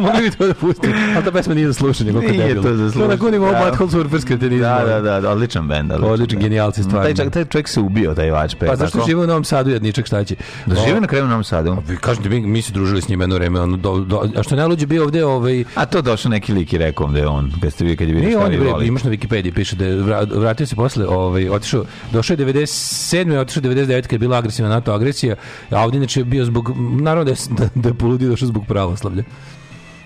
Mogli 0.01 0.21
bi 0.21 0.31
to 0.31 0.47
da 0.47 0.53
pustim. 0.53 0.93
Ali 1.15 1.25
ta 1.25 1.31
pesma 1.31 1.53
nije 1.53 1.67
za 1.67 1.73
slušanje. 1.73 2.11
koliko 2.11 2.31
Nije 2.31 2.47
debilno. 2.47 2.61
to 2.63 2.75
za 2.75 2.83
To 2.83 2.85
na 2.85 2.91
slušanje, 2.91 3.17
kunivo 3.17 3.51
da. 3.51 3.65
Butthole 3.65 3.91
Surfers 3.91 4.23
kretenizma. 4.23 4.67
Da, 4.67 4.85
da, 4.85 5.01
da, 5.01 5.21
da, 5.21 5.29
odličan 5.29 5.67
bend. 5.67 5.91
Odličan, 5.91 6.39
genijalci, 6.39 6.83
stvarno. 6.83 7.03
Taj, 7.03 7.13
čak, 7.15 7.33
taj 7.33 7.45
čovjek 7.45 7.67
se 7.67 7.79
ubio, 7.79 8.13
taj 8.13 8.31
vačpe. 8.31 8.65
Pa 8.67 8.75
zašto 8.75 9.03
žive 9.07 9.23
u 9.23 9.27
Novom 9.27 9.43
Sadu, 9.43 9.69
jedničak, 9.69 10.05
šta 10.05 10.23
će? 10.23 10.35
Da 10.65 10.75
žive 10.75 11.01
na 11.01 11.07
kraju 11.07 11.25
u 11.25 11.27
Novom 11.27 11.43
Sadu. 11.43 11.77
Vi 11.87 11.97
kažete, 11.97 12.29
mi, 12.29 12.41
mi 12.41 12.61
se 12.61 12.73
družili 12.73 13.01
s 13.01 13.07
njim 13.07 13.21
jedno 13.21 13.35
vreme, 13.35 13.61
ono, 13.61 13.77
do, 13.77 13.99
do, 13.99 14.29
a 14.37 14.43
što 14.43 14.55
je 14.55 14.59
najluđe 14.59 14.85
bio 14.85 15.03
ovde, 15.03 15.25
ovaj, 15.25 15.63
A 15.75 15.85
to 15.85 16.01
došao 16.01 16.29
neki 16.29 16.53
lik 16.53 16.73
i 16.73 16.77
rekao 16.77 17.07
da 17.07 17.19
je 17.19 17.27
on, 17.27 17.51
kad 17.61 17.73
ste 17.73 17.85
vi 17.85 17.95
kad 17.95 18.07
je 18.07 18.15
Nije 18.15 18.31
šta 18.31 18.39
on, 18.39 18.51
vi 18.51 18.57
bre, 18.57 18.69
imaš 18.81 19.03
na 19.03 19.11
Wikipediji, 19.11 19.53
piše 19.53 19.75
da 19.75 19.85
je 19.85 19.95
vra- 19.95 20.39
vratio 20.39 20.65
se 20.65 20.75
posle, 20.75 21.07
ovaj, 21.07 21.49
otišao, 21.49 21.83
došao 22.11 22.33
je 22.33 22.37
97. 22.37 23.33
i 23.33 23.37
otišao 23.37 23.63
99. 23.63 24.01
kad 24.01 24.11
je 24.11 24.19
bila 24.19 24.37
agresivna 24.37 24.69
NATO 24.69 24.93
agresija, 24.93 25.35
a 25.69 25.83
ovdje 25.83 25.97
inače 25.97 26.19
je 26.19 26.23
bio 26.23 26.44
zbog, 26.45 26.71
naravno 27.01 27.23
da 27.23 27.31
je, 27.31 27.37
da, 27.75 27.89
je 27.89 27.93
poludio 27.93 28.29
došao 28.29 28.47
zbog 28.47 28.65
pravoslavlja. 28.67 29.23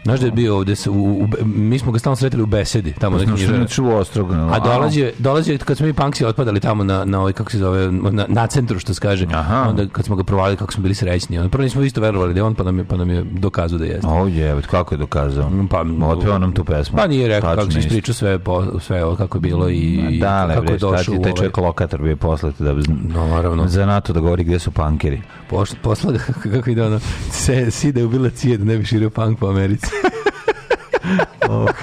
Znaš 0.04 0.20
da 0.20 0.26
je 0.26 0.32
bio 0.32 0.56
ovdje, 0.56 0.76
se- 0.76 0.90
u, 0.90 0.94
u, 1.14 1.28
mi 1.46 1.80
smo 1.80 1.92
ga 1.92 2.00
stalno 2.00 2.16
sretili 2.16 2.44
u 2.44 2.48
besedi, 2.48 2.94
tamo 2.94 3.18
na 3.18 3.24
knjižara. 3.26 3.66
u 3.82 3.88
Ostrogu. 3.90 4.34
A 4.34 4.60
dolazi, 4.60 5.12
dolazi 5.20 5.58
kad 5.58 5.78
smo 5.78 5.86
mi 5.86 5.94
punksi 5.94 6.26
otpadali 6.26 6.60
tamo 6.60 6.84
na, 6.84 7.06
na 7.06 7.20
ovaj, 7.20 7.34
kako 7.34 7.52
se 7.52 7.58
zove, 7.58 7.92
na, 7.92 8.26
na 8.28 8.48
centru, 8.48 8.80
što 8.80 8.94
se 8.94 9.00
kaže. 9.02 9.26
Aha. 9.34 9.66
Onda 9.70 9.88
kad 9.88 10.06
smo 10.06 10.16
ga 10.16 10.24
provalili, 10.24 10.58
kako 10.58 10.74
smo 10.74 10.82
bili 10.84 10.96
srećni. 10.96 11.38
Onda 11.38 11.50
prvo 11.50 11.64
nismo 11.64 11.82
isto 11.82 12.02
verovali 12.02 12.34
da 12.34 12.40
je 12.40 12.44
on, 12.44 12.56
pa 12.56 12.64
nam 12.64 12.78
je, 12.78 12.84
pa 12.84 12.98
nam 12.98 13.10
je 13.10 13.24
dokazao 13.24 13.80
da 13.80 13.86
jeste. 13.86 14.08
O 14.08 14.28
je, 14.28 14.62
kako 14.62 14.94
je 14.94 15.00
dokazao? 15.00 15.52
Pa, 15.70 15.86
Otpeo 16.04 16.40
nam 16.40 16.52
tu 16.52 16.64
pesmu. 16.66 16.98
Pa 16.98 17.08
nije 17.08 17.28
rekao 17.28 17.56
kako 17.56 17.72
se 17.72 17.80
ispričao 17.80 18.14
sve, 18.14 18.40
po, 18.40 18.80
sve 18.80 19.06
ovo 19.06 19.16
kako 19.16 19.38
je 19.38 19.42
bilo 19.42 19.70
i 19.70 20.18
Da, 20.20 20.46
le, 20.46 20.54
kako 20.54 20.66
bre, 20.66 20.74
je 20.74 20.78
došao 20.80 21.14
u 21.14 21.18
taj 21.18 21.24
ovaj, 21.24 21.34
čovjek 21.34 21.58
lokator 21.58 22.02
bio 22.02 22.16
poslati 22.16 22.64
da 22.64 22.74
No, 23.06 23.28
naravno. 23.28 23.68
za 23.68 23.86
NATO 23.86 24.14
da 24.14 24.20
govori 24.20 24.44
gdje 24.44 24.60
su 24.60 24.72
pankeri. 24.72 25.22
Pošla, 25.50 25.78
posla 25.82 26.12
ga, 26.12 26.20
kako 26.54 26.70
ide 26.70 26.84
ono, 26.84 27.00
se, 27.32 27.72
si 27.72 27.92
da 27.92 28.00
je 28.00 28.06
ubila 28.06 28.30
cije 28.30 28.58
da 28.58 28.66
ne 28.66 28.78
bi 28.78 28.86
širio 28.86 29.10
punk 29.10 29.40
po 29.40 29.48
Americi. 29.48 29.89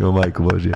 Jo, 0.00 0.12
majko 0.12 0.42
Božja. 0.42 0.74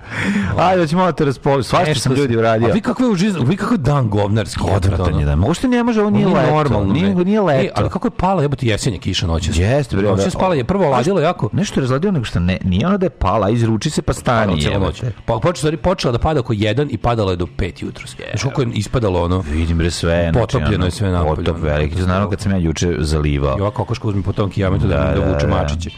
Ajde, 0.58 0.86
ćemo 0.86 1.00
malo 1.00 1.12
te 1.12 1.24
raspoložiti. 1.24 1.68
Svašta 1.68 1.94
sam 1.94 2.12
ljudi 2.12 2.36
uradio. 2.36 2.68
A 2.68 2.72
vi 2.72 2.80
kakve 2.80 3.06
užiz, 3.06 3.34
vi 3.38 3.56
kako 3.56 3.76
dan 3.76 4.08
govnarski. 4.08 4.60
Odvratan 4.66 5.18
je 5.18 5.26
dan. 5.26 5.38
Možda 5.38 5.68
ne 5.68 5.82
može, 5.82 6.00
ovo 6.00 6.10
nije 6.10 6.26
Nije 6.26 6.38
leto. 6.38 6.54
normalno. 6.54 6.92
Nije, 6.92 7.14
nije 7.14 7.36
E, 7.36 7.40
leto. 7.40 7.72
ali 7.76 7.90
kako 7.90 8.06
je 8.06 8.12
pala, 8.12 8.42
jebote 8.42 8.66
jesenje 8.66 8.98
kiša 8.98 9.26
noćas. 9.26 9.58
Jeste, 9.58 9.96
bre. 9.96 10.08
Noćas 10.08 10.36
pala 10.36 10.54
je 10.54 10.64
prvo 10.64 10.88
ladilo 10.90 11.20
jako. 11.20 11.48
Nešto 11.52 11.80
je 11.80 11.82
razladio 11.82 12.10
nego 12.12 12.24
što 12.24 12.40
ne, 12.40 12.58
nije 12.64 12.86
ono 12.86 12.98
da 12.98 13.06
je 13.06 13.10
pala, 13.10 13.50
izruči 13.50 13.90
se 13.90 14.02
pa 14.02 14.12
stani. 14.12 14.52
Padalo 14.54 14.72
jebote. 14.74 15.06
noć. 15.06 15.14
Pa 15.26 15.38
počela, 15.38 15.76
počela 15.76 16.12
da 16.12 16.18
pada 16.18 16.40
oko 16.40 16.52
1 16.54 16.86
i 16.90 16.98
padala 16.98 17.30
je 17.30 17.36
do 17.36 17.46
5 17.48 17.84
jutros. 17.84 18.16
Znaš 18.30 18.42
koliko 18.42 18.62
je 18.62 18.68
ispadalo 18.70 19.22
ono? 19.22 19.38
Vidim 19.40 19.78
bre 19.78 19.90
sve. 19.90 20.30
Potopljeno 20.34 20.84
je 20.84 20.90
sve 20.90 21.10
napolje, 21.10 21.36
Potop 21.36 21.54
ono. 21.54 21.64
veliki. 21.64 21.96
To 21.96 22.06
naravno 22.06 22.30
kad 22.30 22.40
sam 22.40 22.52
ja 22.52 22.58
juče 22.58 22.96
zalivao. 22.98 23.54
Ova 23.54 23.70
kokoška 23.70 24.08
uzme 24.08 24.22
po 24.22 24.32
tom 24.32 24.50
kijametu 24.50 24.86
da, 24.86 24.96
Da, 24.96 25.04
da, 25.04 25.20
da, 25.20 25.32
vuče 25.32 25.46
da. 25.46 25.52
mačiće. 25.52 25.90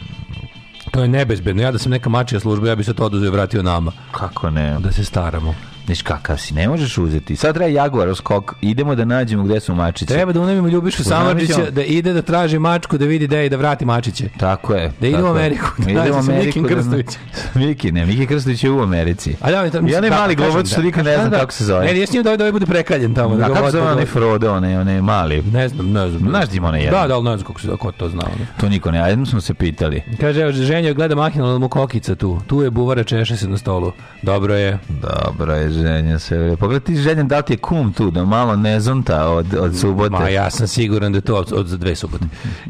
To 0.93 1.01
je 1.01 1.07
nebezbedno. 1.07 1.61
Ja 1.61 1.71
da 1.71 1.77
sam 1.77 1.91
neka 1.91 2.09
mačija 2.09 2.39
služba, 2.39 2.67
ja 2.67 2.75
bi 2.75 2.83
se 2.83 2.93
to 2.93 3.05
oduzeo 3.05 3.27
i 3.27 3.31
vratio 3.31 3.63
nama. 3.63 3.91
Kako 4.11 4.49
ne? 4.49 4.79
Da 4.79 4.91
se 4.91 5.03
staramo. 5.03 5.55
Viš 5.87 6.01
kakav 6.01 6.37
si, 6.37 6.53
ne 6.53 6.67
možeš 6.67 6.97
uzeti. 6.97 7.35
Sad 7.35 7.53
treba 7.53 7.69
Jaguar 7.71 8.15
skok, 8.15 8.53
idemo 8.61 8.95
da 8.95 9.05
nađemo 9.05 9.43
gde 9.43 9.59
su 9.59 9.75
mačice. 9.75 10.13
Treba 10.13 10.31
da 10.33 10.39
unajmimo 10.41 10.67
Ljubišu 10.67 11.03
Unajmimo. 11.07 11.71
da 11.71 11.83
ide 11.83 12.13
da 12.13 12.21
traži 12.21 12.59
mačku 12.59 12.97
da 12.97 13.05
vidi 13.05 13.27
da 13.27 13.37
je 13.37 13.45
i 13.45 13.49
da 13.49 13.57
vrati 13.57 13.85
mačiće. 13.85 14.29
Tako 14.37 14.73
je. 14.73 14.91
Da 14.99 15.07
ide 15.07 15.15
tako 15.15 15.27
u. 15.27 15.31
Ameriku, 15.31 15.67
da 15.77 15.91
Idemo 15.91 16.17
Ameriku 16.17 16.45
Mikin 16.45 16.63
da- 16.63 16.69
Krstović. 16.69 17.07
Miki, 17.55 17.91
ne, 17.91 18.05
Miki 18.05 18.27
Krstović 18.27 18.63
je 18.63 18.71
u 18.71 18.81
Americi. 18.81 19.35
A 19.41 19.51
da, 19.51 19.65
I 19.87 19.95
onaj 19.95 20.09
mali 20.09 20.35
globac 20.35 20.67
što 20.67 20.81
nikad 20.81 21.05
ne 21.05 21.15
znam 21.17 21.31
kako 21.31 21.51
se 21.51 21.65
zove. 21.65 21.85
Ne, 21.85 21.99
jesam 21.99 22.23
da 22.23 22.29
ovaj 22.29 22.37
da 22.37 22.43
ovaj 22.43 22.51
bude 22.51 22.65
prekaljen 22.65 23.13
tamo. 23.13 23.35
A 23.35 23.37
ga 23.37 23.45
kako 23.45 23.65
se 23.65 23.71
zove 23.71 23.83
onaj 23.83 24.05
do- 24.05 24.11
Frodo, 24.11 24.53
onaj, 24.53 24.77
onaj 24.77 25.01
mali? 25.01 25.41
Ne 25.43 25.67
znam, 25.69 25.87
ne 25.87 26.09
znam. 26.09 26.29
Znaš 26.29 26.49
di 26.49 26.57
ima 26.57 26.67
onaj 26.67 26.81
jedan? 26.81 27.01
Da, 27.01 27.07
da, 27.07 27.15
ali 27.15 27.23
ne 27.23 27.37
znam 27.37 27.47
kako 27.47 27.59
se 27.61 27.67
ko 27.79 27.91
to 27.91 28.09
zna. 28.09 28.21
ono. 28.25 28.45
To 28.57 28.69
niko 28.69 28.91
ne, 28.91 28.99
a 28.99 29.07
jednom 29.07 29.25
smo 29.25 29.41
se 29.41 29.53
pitali. 29.53 30.01
Kaže, 30.19 30.41
evo, 30.41 30.51
ženja 30.51 30.93
gleda 30.93 31.15
mahinalno 31.15 31.59
mu 31.59 31.69
kokica 31.69 32.15
tu. 32.15 32.39
Tu 32.47 32.61
je 32.61 32.69
buvara, 32.69 33.03
češe 33.03 33.37
se 33.37 33.47
na 33.47 33.57
stolu. 33.57 33.91
Dobro 34.21 34.55
je. 34.55 34.79
Dobro 34.89 35.53
je 35.53 35.69
ženja 35.73 36.19
se. 36.19 36.55
Pogledaj 36.59 36.85
ti 36.85 36.95
ženja 36.95 37.23
da 37.23 37.41
ti 37.41 37.53
je 37.53 37.57
kum 37.57 37.93
tu, 37.93 38.11
da 38.11 38.25
malo 38.25 38.55
ne 38.55 38.79
zonta 38.79 39.29
od, 39.29 39.53
od 39.59 39.77
subote. 39.79 40.09
Ma 40.09 40.29
ja 40.29 40.49
sam 40.49 40.67
siguran 40.67 41.11
da 41.11 41.17
je 41.17 41.21
to 41.21 41.35
od, 41.35 41.53
od 41.53 41.67
dve 41.67 41.95
subote. 41.95 42.25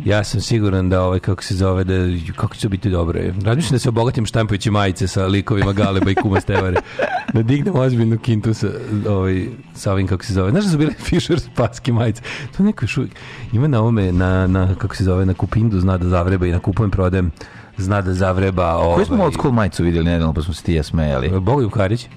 Ja 0.05 0.23
sam 0.23 0.41
siguran 0.41 0.89
da 0.89 1.01
ovaj 1.01 1.19
kako 1.19 1.43
se 1.43 1.55
zove 1.55 1.83
da 1.83 1.93
kako 2.35 2.55
će 2.55 2.61
to 2.61 2.69
biti 2.69 2.89
dobro. 2.89 3.19
Razmišljam 3.43 3.71
da 3.71 3.79
se 3.79 3.89
obogatim 3.89 4.25
štampajući 4.25 4.71
majice 4.71 5.07
sa 5.07 5.25
likovima 5.25 5.73
Galeba 5.73 6.11
i 6.11 6.15
Kuma 6.15 6.41
Stevare. 6.41 6.81
Da 7.33 7.43
dignem 7.43 7.75
ozbiljnu 7.75 8.17
kintu 8.17 8.53
sa, 8.53 8.67
ovaj, 9.09 9.45
sa 9.75 9.91
ovim 9.91 10.07
kako 10.07 10.25
se 10.25 10.33
zove. 10.33 10.51
Znaš 10.51 10.63
da 10.63 10.69
su 10.69 10.77
bile 10.77 10.91
Fisher 11.09 11.39
spaski 11.39 11.91
majice? 11.91 12.21
To 12.57 12.63
neko 12.63 12.83
još 12.83 12.97
uvijek 12.97 13.15
ima 13.53 13.67
na 13.67 13.79
ovome 13.79 14.11
na, 14.11 14.47
na 14.47 14.75
kako 14.75 14.95
se 14.95 15.03
zove 15.03 15.25
na 15.25 15.33
Kupindu 15.33 15.79
zna 15.79 15.97
da 15.97 16.09
zavreba 16.09 16.47
i 16.47 16.51
na 16.51 16.59
kupujem 16.59 16.91
prodajem 16.91 17.31
zna 17.77 18.01
da 18.01 18.13
zavreba 18.13 18.75
ovaj, 18.75 18.95
Koji 18.95 19.05
smo 19.05 19.23
old 19.23 19.33
school 19.33 19.53
majicu 19.53 19.83
vidjeli 19.83 20.05
nedavno, 20.05 20.33
pa 20.33 20.41
smo 20.41 20.53
se 20.53 20.63
ti 20.63 20.73
ja 20.73 20.83
smejali? 20.83 21.39
Bogoljub 21.39 21.71
Karić. 21.71 22.07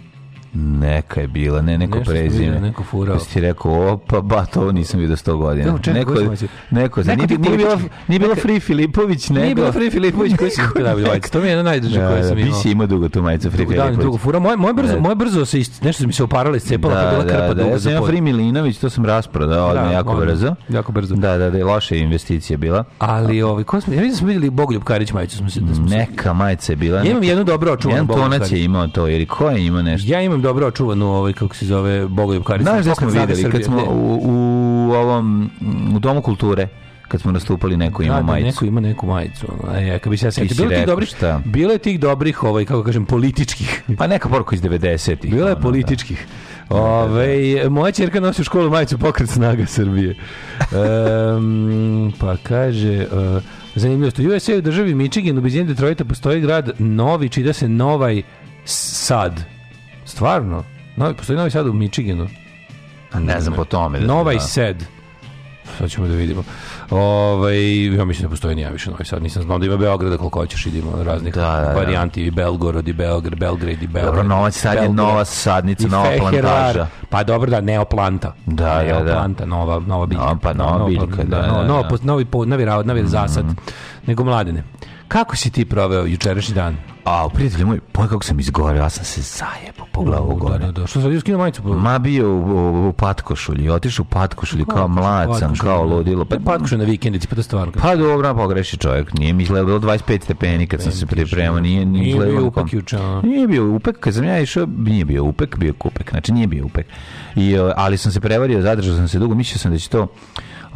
Neka 0.56 1.20
je 1.20 1.28
bila, 1.28 1.62
ne 1.62 1.78
neko 1.78 1.98
Nešto 1.98 2.10
prezime. 2.12 2.44
vidio, 2.44 2.60
neko 2.60 2.82
furao. 2.84 3.14
Da 3.14 3.20
si 3.20 3.32
ti 3.32 3.40
rekao, 3.40 3.92
opa, 3.92 4.20
ba, 4.20 4.44
to 4.44 4.60
ovo 4.60 4.72
nisam 4.72 5.00
vidio 5.00 5.16
sto 5.16 5.36
godina. 5.36 5.68
Evo, 5.68 5.78
čekaj, 5.78 5.92
neko, 5.94 6.12
majicu? 6.14 6.46
neko, 6.70 7.00
Neko 7.02 7.16
nije, 7.16 7.38
nije, 7.40 7.56
bilo, 7.56 7.78
nije 8.08 8.18
bilo 8.18 8.34
Free 8.34 8.60
Filipović, 8.60 9.28
nego... 9.28 9.42
Nije 9.42 9.54
bilo 9.54 9.72
Free 9.72 9.90
Filipović 9.90 10.32
koji 10.36 10.50
si 10.50 10.60
najbolje 10.76 11.08
majice. 11.08 11.30
To 11.30 11.40
mi 11.40 11.46
je 11.46 11.50
jedna 11.50 11.62
najdraža 11.62 12.00
Da, 12.00 12.08
koja 12.08 12.16
da, 12.16 12.28
sam 12.28 12.38
imao. 12.38 12.52
Bisi 12.52 12.70
ima 12.70 12.86
dugo 12.86 13.08
tu 13.08 13.22
majicu 13.22 13.50
Free 13.50 13.66
dan, 13.66 13.74
Filipović. 13.76 13.98
dugo 13.98 14.18
fura. 14.18 14.38
Moje, 14.38 14.56
moje 14.56 14.74
brzo, 14.74 14.94
Da. 14.94 15.00
moje 15.00 15.14
brzo 15.14 15.44
se 15.44 15.60
ist, 15.60 15.82
nešto 15.82 16.06
mi 16.06 16.12
se 16.12 16.22
uparalo, 16.22 16.56
iscepalo, 16.56 16.94
da, 16.94 17.02
Da, 17.02 17.10
bila 17.10 17.22
krpa 17.24 17.46
da, 17.46 17.54
da, 17.54 17.62
ja 17.62 17.78
sam 17.78 17.90
imao 17.90 18.02
pod. 18.02 18.08
Free 18.08 18.20
Milinović, 18.20 18.78
to 18.78 18.90
sam 18.90 19.04
rasprodao 19.06 19.68
odmah 19.68 19.92
jako 19.92 20.10
odmah, 20.10 20.26
brzo. 20.26 20.54
Jako 20.68 20.92
brzo. 20.92 21.14
Da, 21.14 21.38
da, 21.38 21.50
da, 21.50 21.66
loša 21.66 21.94
investicija 21.96 22.56
bila. 22.56 22.84
Ali 22.98 23.42
ovaj 23.42 23.64
ko 23.64 23.80
smo 23.80 23.92
ja 23.92 23.96
mislim 23.96 24.10
da 24.10 24.16
smo 24.16 24.26
videli 24.28 24.50
Bogoljub 24.50 24.82
Karić 24.82 25.12
majicu 25.12 25.36
smo 25.36 25.50
se 25.50 25.60
da 25.60 25.74
smo 25.74 25.86
Neka 25.86 26.32
majica 26.32 26.72
je 26.72 26.76
bila. 26.76 26.98
Ja 26.98 27.04
imam 27.04 27.22
jednu 27.22 27.44
dobro 27.44 27.72
očuvanu 27.72 27.96
Jedan 27.96 28.06
Bogoljub 28.06 28.24
tonac 28.26 28.42
je 28.42 28.48
Karić. 28.48 28.64
imao 28.64 28.88
to, 28.88 29.06
jer 29.06 29.26
ko 29.28 29.50
je 29.50 29.66
imao 29.66 29.82
nešto? 29.82 30.12
Ja 30.12 30.22
imam 30.22 30.42
dobro 30.46 30.66
očuvanu 30.66 31.06
ovaj 31.06 31.32
kako 31.32 31.54
se 31.54 31.66
zove 31.66 32.06
Bogoljub 32.08 32.44
Karić. 32.44 32.62
Znaš 32.62 32.84
da 32.84 32.94
smo 32.94 33.08
videli 33.08 33.50
kad 33.50 33.62
smo 33.64 33.82
u, 33.90 34.20
u 34.22 34.92
ovom 34.92 35.50
u 35.96 35.98
domu 35.98 36.22
kulture 36.22 36.68
kad 37.08 37.20
smo 37.20 37.32
nastupali 37.32 37.76
neko 37.76 38.02
ima 38.02 38.14
Da, 38.14 38.20
da, 38.20 38.26
majicu. 38.26 38.46
neko 38.46 38.64
ima 38.64 38.80
neku 38.80 39.06
majicu. 39.06 39.46
A 39.68 39.76
je, 39.76 39.98
kad 39.98 40.10
bi 40.10 40.16
se 40.16 40.26
ja 40.26 40.30
setio. 40.30 40.56
Bilo 40.56 40.70
tih 40.70 40.86
dobrih, 40.86 41.08
šta? 41.08 41.40
bilo 41.44 41.72
je 41.72 41.78
tih 41.78 42.00
dobrih, 42.00 42.42
ovaj, 42.42 42.64
kako 42.64 42.82
kažem, 42.82 43.04
političkih. 43.04 43.82
Pa 43.98 44.06
neka 44.06 44.28
poruka 44.28 44.54
iz 44.54 44.62
90-ih. 44.62 45.30
Bilo 45.30 45.46
je 45.46 45.52
ono, 45.52 45.62
političkih. 45.62 46.26
Ove, 46.68 47.68
moja 47.70 47.92
čerka 47.92 48.20
nosi 48.20 48.40
u 48.40 48.44
školu 48.44 48.70
majicu 48.70 48.98
pokret 48.98 49.30
snaga 49.30 49.66
Srbije. 49.66 50.14
Em, 50.60 52.12
pa 52.20 52.36
kaže... 52.42 53.06
Uh, 53.36 53.42
zanimljivost. 53.74 54.18
U 54.18 54.22
USA 54.22 54.56
u 54.56 54.60
državi 54.60 54.94
Michigan 54.94 55.38
u 55.38 55.40
blizini 55.40 55.64
Detroita 55.64 56.04
postoji 56.04 56.40
grad 56.40 56.70
Novi, 56.78 57.28
čida 57.28 57.52
se 57.52 57.68
Novaj 57.68 58.22
Sad. 58.64 59.55
Stvarno? 60.16 60.64
Novi, 60.96 61.14
postoji 61.14 61.36
Novi 61.36 61.50
Sad 61.50 61.66
u 61.66 61.72
Michiganu. 61.72 62.28
Da, 63.12 63.18
ne 63.20 63.40
znam 63.40 63.54
po 63.54 63.64
tome. 63.64 63.98
Da 64.00 64.06
Novaj 64.06 64.34
da. 64.34 64.40
Sad. 64.40 64.84
Sad 65.78 65.90
ćemo 65.90 66.06
da 66.06 66.14
vidimo. 66.14 66.42
Ovaj 66.90 67.56
ja 67.88 68.04
mislim 68.04 68.22
da 68.22 68.30
postoji 68.30 68.54
nije 68.54 68.70
više 68.70 68.90
Novi 68.90 69.04
Sad. 69.04 69.22
Nisam 69.22 69.42
znao 69.42 69.58
da 69.58 69.66
ima 69.66 69.76
Beograda 69.76 70.16
koliko 70.18 70.38
hoćeš. 70.40 70.66
Idemo 70.66 71.02
raznih 71.02 71.34
Da, 71.34 71.40
da, 71.42 71.60
da. 71.62 71.72
varijanti. 71.72 72.22
I 72.22 72.30
Belgorod, 72.30 72.88
i 72.88 72.92
Belgrade, 72.92 73.36
i 73.72 73.86
Beograd. 73.86 74.04
Dobro, 74.06 74.22
Novac 74.24 74.54
Sad 74.54 74.74
je 74.74 74.80
Belgrad. 74.80 74.96
nova 74.96 75.24
sadnica, 75.24 75.88
nova 75.88 76.04
Feherar. 76.04 76.42
plantaža. 76.42 76.86
Pa 77.08 77.22
dobro 77.24 77.50
da, 77.50 77.60
neoplanta. 77.60 78.34
Da, 78.46 78.54
da, 78.54 78.70
da. 78.84 79.04
Neoplanta, 79.04 79.44
nova, 79.46 79.78
nova 79.78 80.06
biljka. 80.06 80.24
No, 80.24 80.38
pa 80.38 80.52
nova 80.52 80.72
nova 80.72 80.88
biljka, 80.88 81.06
da, 81.24 81.36
da, 81.36 81.46
nova- 81.46 81.62
da. 81.62 81.68
nova 81.68 81.88
pos- 81.88 82.02
Novi, 82.02 82.24
po- 82.24 82.44
novi, 82.44 82.64
rad, 82.64 82.86
novi 82.86 83.02
zasad. 83.06 83.44
Nego 84.06 84.24
mladine. 84.24 84.62
Kako 85.08 85.36
si 85.36 85.50
ti 85.50 85.64
proveo 85.64 86.04
jučerašnji 86.04 86.54
dan? 86.54 86.76
A, 87.04 87.28
prijatelju 87.28 87.66
moj, 87.66 87.80
poj 87.82 88.08
kako 88.08 88.24
sam 88.24 88.40
izgoreo, 88.40 88.76
ja 88.76 88.90
sam 88.90 89.04
se 89.04 89.20
zajebao 89.22 89.86
po 89.92 90.02
glavu 90.02 90.28
Da, 90.28 90.34
gore. 90.36 90.58
da, 90.58 90.72
da. 90.72 90.86
Što 90.86 91.00
sad 91.02 91.20
skinuo 91.20 91.40
majicu? 91.40 91.62
Pa- 91.62 91.68
Ma 91.70 91.98
bio 91.98 92.30
u, 92.30 92.38
u, 92.38 92.88
u 92.88 92.92
patkošulji, 92.92 93.68
otišao 93.70 94.02
u 94.02 94.06
patkošulji 94.06 94.64
kao 94.64 94.88
mlad 94.88 95.38
sam, 95.38 95.54
kao 95.54 95.78
da. 95.78 95.94
ludilo. 95.94 96.24
Pa, 96.24 96.36
Patkošulj 96.40 96.78
na 96.78 96.84
vikendici, 96.84 97.28
pa 97.28 97.36
to 97.36 97.42
stvarno. 97.42 97.72
pa 97.74 97.96
dobro, 97.96 98.34
pogreši 98.34 98.76
čovjek. 98.76 99.12
Nije 99.12 99.32
mi 99.32 99.42
izgledalo 99.42 99.78
bilo 99.78 99.92
25 99.94 100.22
stepeni 100.22 100.66
kad 100.66 100.82
sam 100.82 100.92
se 100.92 101.06
pripremao. 101.06 101.60
Nije, 101.60 101.84
nije, 101.86 102.04
Nije 102.14 102.26
bio 102.26 102.38
kao- 102.38 102.46
upek 102.46 102.72
juče? 102.72 102.98
Nije 103.22 103.48
bio 103.48 103.66
upek, 103.66 104.00
kad 104.00 104.14
sam 104.14 104.24
ja 104.24 104.40
išao, 104.40 104.66
nije 104.78 105.04
bio 105.04 105.24
upek, 105.24 105.56
bio 105.56 105.72
kupek, 105.74 106.10
znači 106.10 106.32
nije 106.32 106.46
bio 106.46 106.64
upek. 106.66 106.86
I, 107.36 107.56
ali 107.76 107.98
sam 107.98 108.12
se 108.12 108.20
prevario, 108.20 108.62
zadržao 108.62 108.96
sam 108.96 109.08
se 109.08 109.18
dugo, 109.18 109.34
mislio 109.34 109.58
sam 109.58 109.72
da 109.72 109.78
će 109.78 109.88
to 109.88 110.06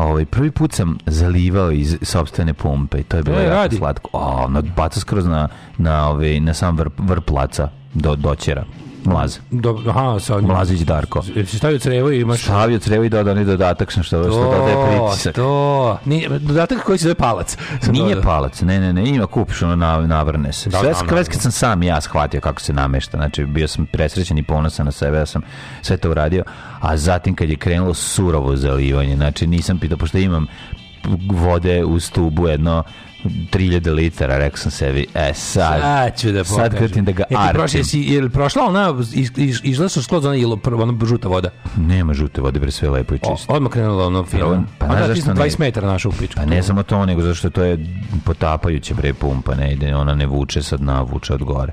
Ovaj 0.00 0.24
prvi 0.24 0.50
put 0.50 0.72
sam 0.72 0.98
zalivao 1.06 1.70
iz 1.70 1.98
sopstvene 2.02 2.54
pumpe 2.54 2.98
i 2.98 3.02
to 3.02 3.16
je 3.16 3.22
bilo 3.22 3.38
E, 3.38 3.42
jako 3.42 3.54
radi. 3.54 3.76
slatko. 3.76 4.10
O, 4.12 4.48
na 4.48 4.62
baca 4.76 5.00
skroz 5.00 5.26
na 5.26 5.48
na 5.78 6.08
ovaj 6.08 6.40
na 6.40 6.54
sam 6.54 6.76
vrp, 6.76 6.92
vrp 6.98 7.24
placa 7.24 7.68
do 7.94 8.16
doćera. 8.16 8.64
Mlaz. 9.04 9.38
Dobro, 9.50 9.90
aha, 9.90 10.20
sad. 10.20 10.44
Mlazić 10.44 10.80
Darko. 10.80 11.22
Si 11.22 11.58
stavio 11.58 11.78
crevo 11.78 12.10
i 12.10 12.20
imaš... 12.20 12.42
Stavio 12.42 12.78
crevo 12.78 13.04
i 13.04 13.08
dodao 13.08 13.32
onaj 13.32 13.44
dodatak 13.44 13.90
što 13.90 14.02
što 14.02 14.18
dodaje 14.18 14.76
pritisak. 14.86 15.34
to. 15.34 15.98
Nije, 16.04 16.28
dodatak 16.28 16.82
koji 16.82 16.98
se 16.98 17.02
zove 17.02 17.14
palac. 17.14 17.56
Sam 17.80 17.92
Nije 17.92 18.14
dodao. 18.14 18.22
palac, 18.22 18.60
ne, 18.62 18.80
ne, 18.80 18.92
ne, 18.92 19.08
ima 19.08 19.26
kupiš 19.26 19.62
ono, 19.62 19.76
na, 19.76 20.00
navrne 20.00 20.52
se. 20.52 20.70
Da, 20.70 20.78
sve, 20.78 20.88
da, 20.88 20.94
sve 20.94 21.06
naravno. 21.06 21.32
kad 21.32 21.40
sam 21.42 21.52
sam 21.52 21.82
ja 21.82 22.00
shvatio 22.00 22.40
kako 22.40 22.60
se 22.60 22.72
namešta, 22.72 23.16
znači 23.16 23.44
bio 23.44 23.68
sam 23.68 23.86
presrećen 23.86 24.38
i 24.38 24.42
ponosan 24.42 24.86
na 24.86 24.92
sebe, 24.92 25.18
ja 25.18 25.26
sam 25.26 25.42
sve 25.82 25.96
to 25.96 26.10
uradio, 26.10 26.44
a 26.80 26.96
zatim 26.96 27.34
kad 27.34 27.50
je 27.50 27.56
krenulo 27.56 27.94
surovo 27.94 28.56
zalivanje, 28.56 29.16
znači 29.16 29.46
nisam 29.46 29.78
pitao, 29.78 29.98
pošto 29.98 30.18
imam 30.18 30.46
vode 31.30 31.84
u 31.84 32.00
stubu 32.00 32.48
jedno 32.48 32.82
3000 33.24 33.90
litara, 33.90 34.38
rekao 34.38 34.56
sam 34.58 34.70
sebi, 34.70 35.06
e 35.16 35.34
sad, 35.34 35.80
Sad 35.80 36.18
ću 36.18 36.32
da 36.32 36.44
sad 36.44 36.56
pokažem. 36.56 36.78
kretim 36.78 37.04
da 37.04 37.12
ga 37.12 37.22
E, 37.22 37.28
ti 37.28 37.34
prošli, 37.44 37.60
arčim. 37.60 37.80
jesi, 37.80 38.00
je 38.00 38.20
li 38.20 38.30
prošla 38.30 38.62
ona, 38.64 38.94
iz, 39.12 39.30
iz, 39.36 39.60
izšla 39.62 39.88
su 39.88 40.02
skroz 40.02 40.24
ona, 40.24 40.56
prvo, 40.56 40.82
ona 40.82 40.94
žuta 41.02 41.28
voda? 41.28 41.50
Nema 41.78 42.14
žute 42.14 42.40
vode, 42.40 42.60
bre, 42.60 42.70
sve 42.70 42.90
lepo 42.90 43.14
i 43.14 43.18
O, 43.22 43.36
čisto. 43.36 43.52
odmah 43.52 43.72
krenula 43.72 44.06
ono 44.06 44.24
fino. 44.24 44.64
Pa, 44.78 44.86
Pa, 44.86 44.94
da, 44.94 45.00
ti 45.02 45.08
zašto 45.08 45.24
sam 45.24 45.36
ne? 45.36 45.42
20 45.42 45.58
metara 45.60 45.86
naša 45.88 46.08
u 46.08 46.12
pičku. 46.12 46.34
Pa 46.36 46.44
ne 46.46 46.62
samo 46.62 46.82
to, 46.82 47.06
nego 47.06 47.22
zašto 47.22 47.50
to 47.50 47.62
je 47.62 47.78
potapajuće 48.24 48.94
bre 48.94 49.14
pumpa, 49.14 49.54
ne 49.54 49.72
ide, 49.72 49.96
ona 49.96 50.14
ne 50.14 50.26
vuče 50.26 50.62
sad 50.62 50.80
na 50.82 51.02
vuče 51.02 51.34
od 51.34 51.42
gore. 51.42 51.72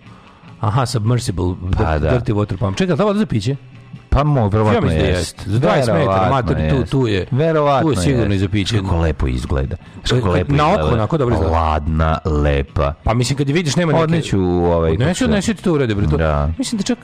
Aha, 0.60 0.86
submersible, 0.86 1.56
Pa 1.72 1.84
pa, 1.84 2.00
da. 2.00 2.10
dirty 2.12 2.34
water 2.34 2.58
pump. 2.58 2.78
Čekaj, 2.78 2.96
ta 2.96 3.04
voda 3.04 3.20
za 3.20 3.26
piće? 3.26 3.56
Pa 4.10 4.23
mo, 4.23 4.39
Ja 4.41 4.47
verovatno 4.47 4.82
mislim 4.82 5.02
da 5.02 5.08
jest. 5.08 5.47
Za 5.47 5.60
20 5.60 5.93
metara, 5.93 6.30
mater, 6.30 6.69
tu, 6.69 6.84
tu 6.91 7.08
je. 7.08 7.28
Verovatno 7.32 7.93
tu 7.93 8.00
je 8.00 8.04
sigurno 8.04 8.34
jest. 8.34 8.36
i 8.36 8.39
za 8.39 8.50
piće. 8.50 8.78
Kako 8.78 8.97
lepo 8.97 9.28
izgleda. 9.28 9.76
Kako 10.10 10.28
Na 10.28 10.32
lepo 10.34 10.54
oko 10.54 10.73
izgleda. 10.73 10.93
onako 10.93 11.17
dobro 11.17 11.36
izgleda. 11.36 11.54
Ladna, 11.54 12.17
lepa. 12.26 12.93
Pa 13.04 13.13
mislim, 13.13 13.38
kad 13.38 13.50
je 13.50 13.54
vidiš, 13.54 13.76
nema 13.76 13.91
neke... 13.91 14.04
Odneću 14.04 14.39
u 14.41 14.65
ovaj... 14.65 14.91
Odneću, 14.91 15.23
odneću 15.23 15.54
ti 15.54 15.63
to 15.63 15.73
urede, 15.73 15.95
bre. 15.95 16.06
Da. 16.08 16.50
Mislim 16.58 16.78
da 16.78 16.84
čak... 16.84 16.97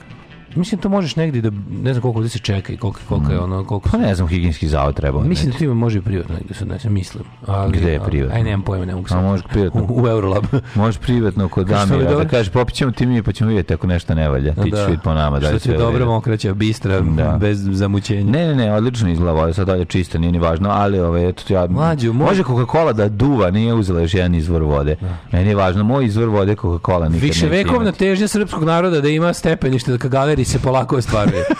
Mislim 0.56 0.80
to 0.80 0.88
možeš 0.88 1.16
negdje 1.16 1.42
da 1.42 1.50
ne 1.82 1.92
znam 1.92 2.02
koliko 2.02 2.18
ovdje 2.18 2.28
se 2.30 2.38
čeka 2.38 2.72
i 2.72 2.76
koliko 2.76 3.00
koliko 3.08 3.32
je 3.32 3.40
ono 3.40 3.64
koliko 3.64 3.88
Pa 3.88 3.98
ne 3.98 4.14
znam, 4.14 4.28
higijenski 4.28 4.68
zavod 4.68 4.94
treba. 4.96 5.20
Mislim 5.24 5.52
da 5.58 5.64
ima 5.64 5.74
može 5.74 6.02
privatno 6.02 6.34
negdje 6.34 6.54
se 6.56 6.64
odnese, 6.64 6.90
mislim. 6.90 7.24
Ali, 7.46 7.78
Gde 7.78 7.92
je 7.92 8.00
privatno? 8.00 8.36
Aj 8.36 8.42
nemam 8.44 8.62
pojma, 8.62 8.84
ne 8.84 8.94
mogu 8.94 9.06
A 9.06 9.08
sad. 9.08 9.22
može 9.22 9.42
privatno. 9.42 9.82
U, 9.82 10.02
u 10.02 10.08
Eurolab. 10.08 10.44
Možeš 10.74 11.00
privatno 11.00 11.48
kod 11.48 11.66
Damira 11.66 12.14
da 12.14 12.28
kažeš 12.28 12.52
popićemo 12.52 12.92
ti 12.92 13.06
mi 13.06 13.22
pa 13.22 13.32
ćemo 13.32 13.48
vidjeti 13.48 13.74
ako 13.74 13.86
nešto 13.86 14.14
ne 14.14 14.28
valja. 14.28 14.54
Ti 14.54 14.70
ćeš 14.70 14.80
vidjeti 14.80 15.02
po 15.04 15.14
nama 15.14 15.38
da 15.38 15.48
Što 15.48 15.58
ti 15.58 15.76
dobro 15.78 16.06
mokraća, 16.06 16.54
bistra, 16.54 17.00
Da. 17.00 17.36
bez 17.40 17.58
zamućenja. 17.72 18.30
Ne, 18.30 18.46
ne, 18.46 18.54
ne, 18.54 18.72
odlično 18.74 19.10
izgleda 19.10 19.52
sad 19.52 19.66
dalje 19.66 19.84
čisto, 19.84 20.18
nije 20.18 20.32
ni 20.32 20.38
važno, 20.38 20.68
ali 20.70 21.00
ove, 21.00 21.28
eto, 21.28 21.54
ja, 21.54 21.66
Mlađo, 21.66 22.08
moj- 22.08 22.26
može 22.26 22.42
Coca-Cola 22.42 22.92
da 22.92 23.08
duva, 23.08 23.50
nije 23.50 23.74
uzela 23.74 24.00
još 24.00 24.14
jedan 24.14 24.34
izvor 24.34 24.62
vode. 24.62 24.96
Meni 25.32 25.48
je 25.48 25.54
važno, 25.54 25.84
moj 25.84 26.04
izvor 26.04 26.28
vode 26.28 26.54
Coca-Cola 26.54 27.08
nikad 27.08 27.20
Više 27.20 27.46
vekovna 27.48 27.92
težnja 27.92 28.28
srpskog 28.28 28.64
naroda 28.64 29.00
da 29.00 29.08
ima 29.08 29.32
stepenište 29.32 29.92
da 29.92 29.98
ka 29.98 30.08
galeriji 30.44 30.52
se 30.52 30.58
polako 30.60 30.96
ostvaruje. 30.96 31.44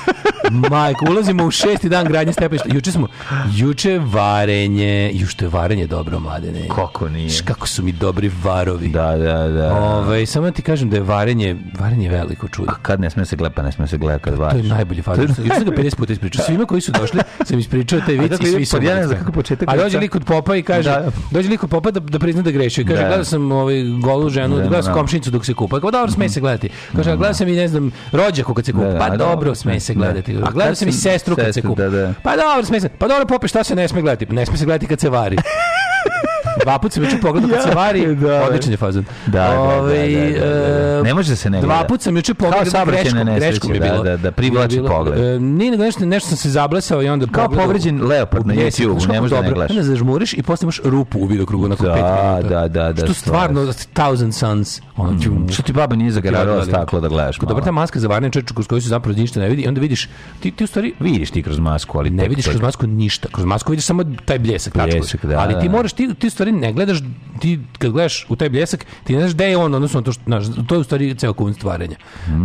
Majko, 0.71 1.07
ulazimo 1.07 1.45
u 1.45 1.51
šesti 1.51 1.89
dan 1.89 2.07
gradnje 2.07 2.33
stepeništa. 2.33 2.69
Juče 2.69 2.93
smo, 2.93 3.07
juče 3.51 4.01
varenje, 4.05 5.11
ju 5.15 5.27
što 5.27 5.45
je 5.45 5.49
varenje 5.49 5.87
dobro, 5.87 6.21
mladene. 6.21 6.69
Kako 6.69 7.09
nije? 7.09 7.29
Šš, 7.31 7.41
kako 7.41 7.67
su 7.67 7.83
mi 7.83 7.93
dobri 7.93 8.31
varovi. 8.45 8.89
Da, 8.89 9.17
da, 9.17 9.49
da. 9.49 9.75
Ove, 9.75 10.27
samo 10.27 10.47
da 10.47 10.53
ti 10.53 10.63
kažem 10.63 10.91
da 10.91 10.97
je 10.97 11.03
varenje, 11.03 11.57
varenje 11.81 12.09
veliko 12.09 12.49
čudo. 12.49 12.71
A 12.71 12.75
kad 12.75 13.01
ne 13.01 13.11
sme 13.11 13.25
se 13.25 13.37
gleda, 13.37 13.55
pa 13.55 13.63
ne 13.63 13.73
sme 13.73 13.87
se 13.87 13.99
gleda 13.99 14.19
kad 14.19 14.35
To 14.35 14.41
variš. 14.41 14.63
je 14.63 14.69
najbolji 14.69 15.03
fazon. 15.03 15.25
Još 15.25 15.37
sam 15.55 15.65
ga 15.65 15.71
50 15.73 15.97
puta 15.97 16.13
ispričao. 16.13 16.45
Svima 16.45 16.65
koji 16.65 16.81
su 16.81 16.93
došli 16.93 17.21
sam 17.45 17.59
ispričao 17.59 18.01
taj 18.01 18.15
vic 18.15 18.33
i 18.35 18.47
svi 18.47 18.65
su. 18.67 18.77
ja 18.77 18.83
ne 18.85 18.95
me 18.95 18.97
znam 18.99 19.11
tako. 19.11 19.21
kako 19.21 19.33
početak 19.33 19.69
A 19.69 19.77
dođe 19.77 19.99
lik 19.99 20.15
od 20.15 20.25
popa 20.25 20.57
i 20.57 20.63
kaže, 20.63 20.91
Da. 20.91 21.11
dođe 21.31 21.49
lik 21.49 21.65
od 21.65 21.71
popa 21.71 21.91
da, 21.91 22.01
da 22.01 22.19
prizna 22.19 22.43
da 22.43 22.51
greši. 22.51 22.81
I 22.81 22.85
Kaže, 22.85 22.97
Da. 22.97 23.07
gledao 23.07 23.25
sam 23.25 23.53
ovaj 23.53 23.75
golu 24.01 24.31
ženu, 24.31 24.57
Da, 24.57 24.63
gledao 24.63 24.83
sam 24.83 24.93
da. 24.93 24.99
komšinicu 24.99 25.31
dok 25.31 25.45
se 25.47 25.55
kupa. 25.55 25.81
Kao, 25.81 25.91
dobro, 25.91 26.13
sme 26.13 26.29
se 26.29 26.41
gledati. 26.41 26.69
Kaže, 26.97 27.11
a 27.11 27.17
gledao 27.17 27.35
sam 27.35 27.49
i, 27.49 27.53
ne 27.53 27.69
znam, 27.69 27.91
rođaku 28.13 28.55
kad 28.55 28.65
se 28.65 28.73
kupa. 28.75 28.85
Da, 28.85 28.93
da, 28.93 28.99
Pa 28.99 29.05
a 29.05 29.17
dobro, 29.17 29.55
sme 29.55 29.81
se 29.81 29.95
da. 29.95 29.99
gledati. 29.99 30.37
A 30.37 30.51
Gledao 30.51 30.75
sam 30.75 30.89
i 30.89 30.93
sestru 30.93 31.37
kad 31.37 31.55
se 31.55 31.63
kupa. 31.63 31.83
da, 31.83 31.89
da. 31.91 32.15
Pa 32.23 32.37
dobro, 32.37 32.65
sme 32.65 32.81
se. 32.81 32.89
Pa 32.89 33.09
dobro, 33.09 33.27
pope, 33.27 33.49
šta 33.49 33.65
se 33.65 33.75
ne 33.75 33.89
sme 33.89 34.03
gledati? 34.03 34.27
Ne 34.27 34.47
sme 34.47 34.57
se 34.57 34.65
gledati 34.65 34.87
kad 34.87 35.01
se 35.01 35.09
vari. 35.11 35.37
Dva 36.65 36.79
put 36.79 36.93
sam 36.93 37.03
juče 37.03 37.19
pogledao 37.19 37.51
kad 37.51 37.63
se 37.63 37.75
vari. 37.75 38.15
da. 38.17 38.43
Odličan 38.43 38.71
je 38.71 38.77
fazon. 38.77 39.05
Da, 39.27 39.33
da, 39.33 39.49
da, 39.49 39.61
Ovaj, 39.61 40.09
da, 40.09 40.21
da, 40.41 40.47
da. 40.47 40.99
e, 40.99 41.03
Ne 41.05 41.15
može 41.15 41.31
da 41.31 41.37
se 41.37 41.51
ne 41.51 41.59
gleda. 41.59 41.67
Dva 41.69 41.85
put 41.85 42.01
sam 42.01 42.17
juče 42.17 42.35
pogledao 42.35 42.85
greškom, 42.87 43.25
greškom 43.37 43.75
je 43.75 43.81
da, 43.81 43.87
bilo. 43.87 44.03
da, 44.03 44.17
da, 44.17 44.31
privlači 44.33 44.75
Je 44.75 44.81
bilo, 44.81 44.89
pogled. 44.91 45.19
e, 45.21 45.39
Nije 45.41 45.77
nešto, 45.79 46.07
nešto 46.07 46.29
sam 46.29 46.37
se 46.39 46.51
zablesao 46.51 47.03
i 47.03 47.09
onda 47.09 47.27
Kao 47.29 47.49
povređen 47.51 48.03
leopard 48.03 48.47
na 48.47 48.55
Ne, 48.55 48.61
YouTube, 48.61 49.09
ne 49.09 49.21
možeš 49.21 49.31
da 49.33 49.43
ne 49.43 49.51
gledaš. 49.51 49.71
Onda 49.71 49.83
zažmuriš 49.85 50.33
i 50.33 50.43
posle 50.43 50.65
imaš 50.65 50.81
rupu 50.85 51.19
u 51.19 51.27
vidokrugu 51.27 51.69
nakon 51.69 51.87
Da, 51.87 51.93
5 51.93 51.97
minuta. 52.37 52.49
da, 52.51 52.69
da, 52.69 52.93
da, 52.93 53.05
Što 53.05 53.15
stvarno, 53.15 53.73
Thousand 53.93 54.35
Suns. 54.35 54.81
Ono, 54.97 55.21
ću- 55.21 55.31
Što 55.51 55.63
ti 55.63 55.73
baba 55.73 55.97
nije 55.97 56.11
zagarala 56.11 56.65
staklo 56.65 57.01
da 57.01 57.09
gledaš 57.09 57.39
Dobro, 57.39 57.55
malo? 57.55 57.65
ta 57.65 57.73
maska 57.73 58.01
za 58.01 58.09
varne 58.09 58.31
čeču 58.31 58.55
kroz 58.55 58.67
koju 58.67 58.81
se 58.81 58.89
zapravo 58.89 59.17
ništa 59.17 59.41
ne 59.41 59.49
vidi 59.49 59.63
i 59.63 59.69
onda 59.69 59.81
vidiš, 59.81 60.09
ti, 60.41 60.51
ti 60.51 60.65
u 60.65 60.67
stvari 60.67 60.95
Vidiš 61.01 61.31
ti 61.31 61.43
kroz 61.43 61.59
masku, 61.59 61.99
ali 61.99 62.11
ne 62.11 62.29
vidiš 62.29 62.47
kroz 62.47 62.61
masku 62.61 62.87
ništa. 62.87 63.29
Kroz 63.29 63.45
masku 63.45 63.73
vidiš 63.73 63.85
samo 63.85 64.05
taj 64.25 64.39
bljesak, 64.39 64.73
tačku. 64.73 64.95
Da, 65.23 65.39
Ali 65.39 65.55
ti 65.55 65.67
da. 65.67 65.73
moraš, 65.73 65.93
ti, 65.93 66.15
ti 66.15 66.27
u 66.27 66.31
stvari 66.31 66.53
ne 66.61 66.73
gledaš, 66.73 66.99
ti 67.41 67.61
kad 67.79 67.91
gledaš 67.91 68.27
u 68.29 68.37
taj 68.37 68.49
bljesak, 68.49 68.87
ti 69.05 69.13
ne 69.13 69.21
znaš 69.21 69.35
gde 69.35 69.45
je 69.45 69.57
on, 69.57 69.75
odnosno 69.75 70.03
to, 70.03 70.13
što, 70.13 70.23
znaš, 70.27 70.45
to 70.69 70.75
je 70.75 70.79
u 70.79 70.85
stvari 70.85 71.15
ceo 71.15 71.33
kun 71.33 71.55
stvarenja. 71.55 71.97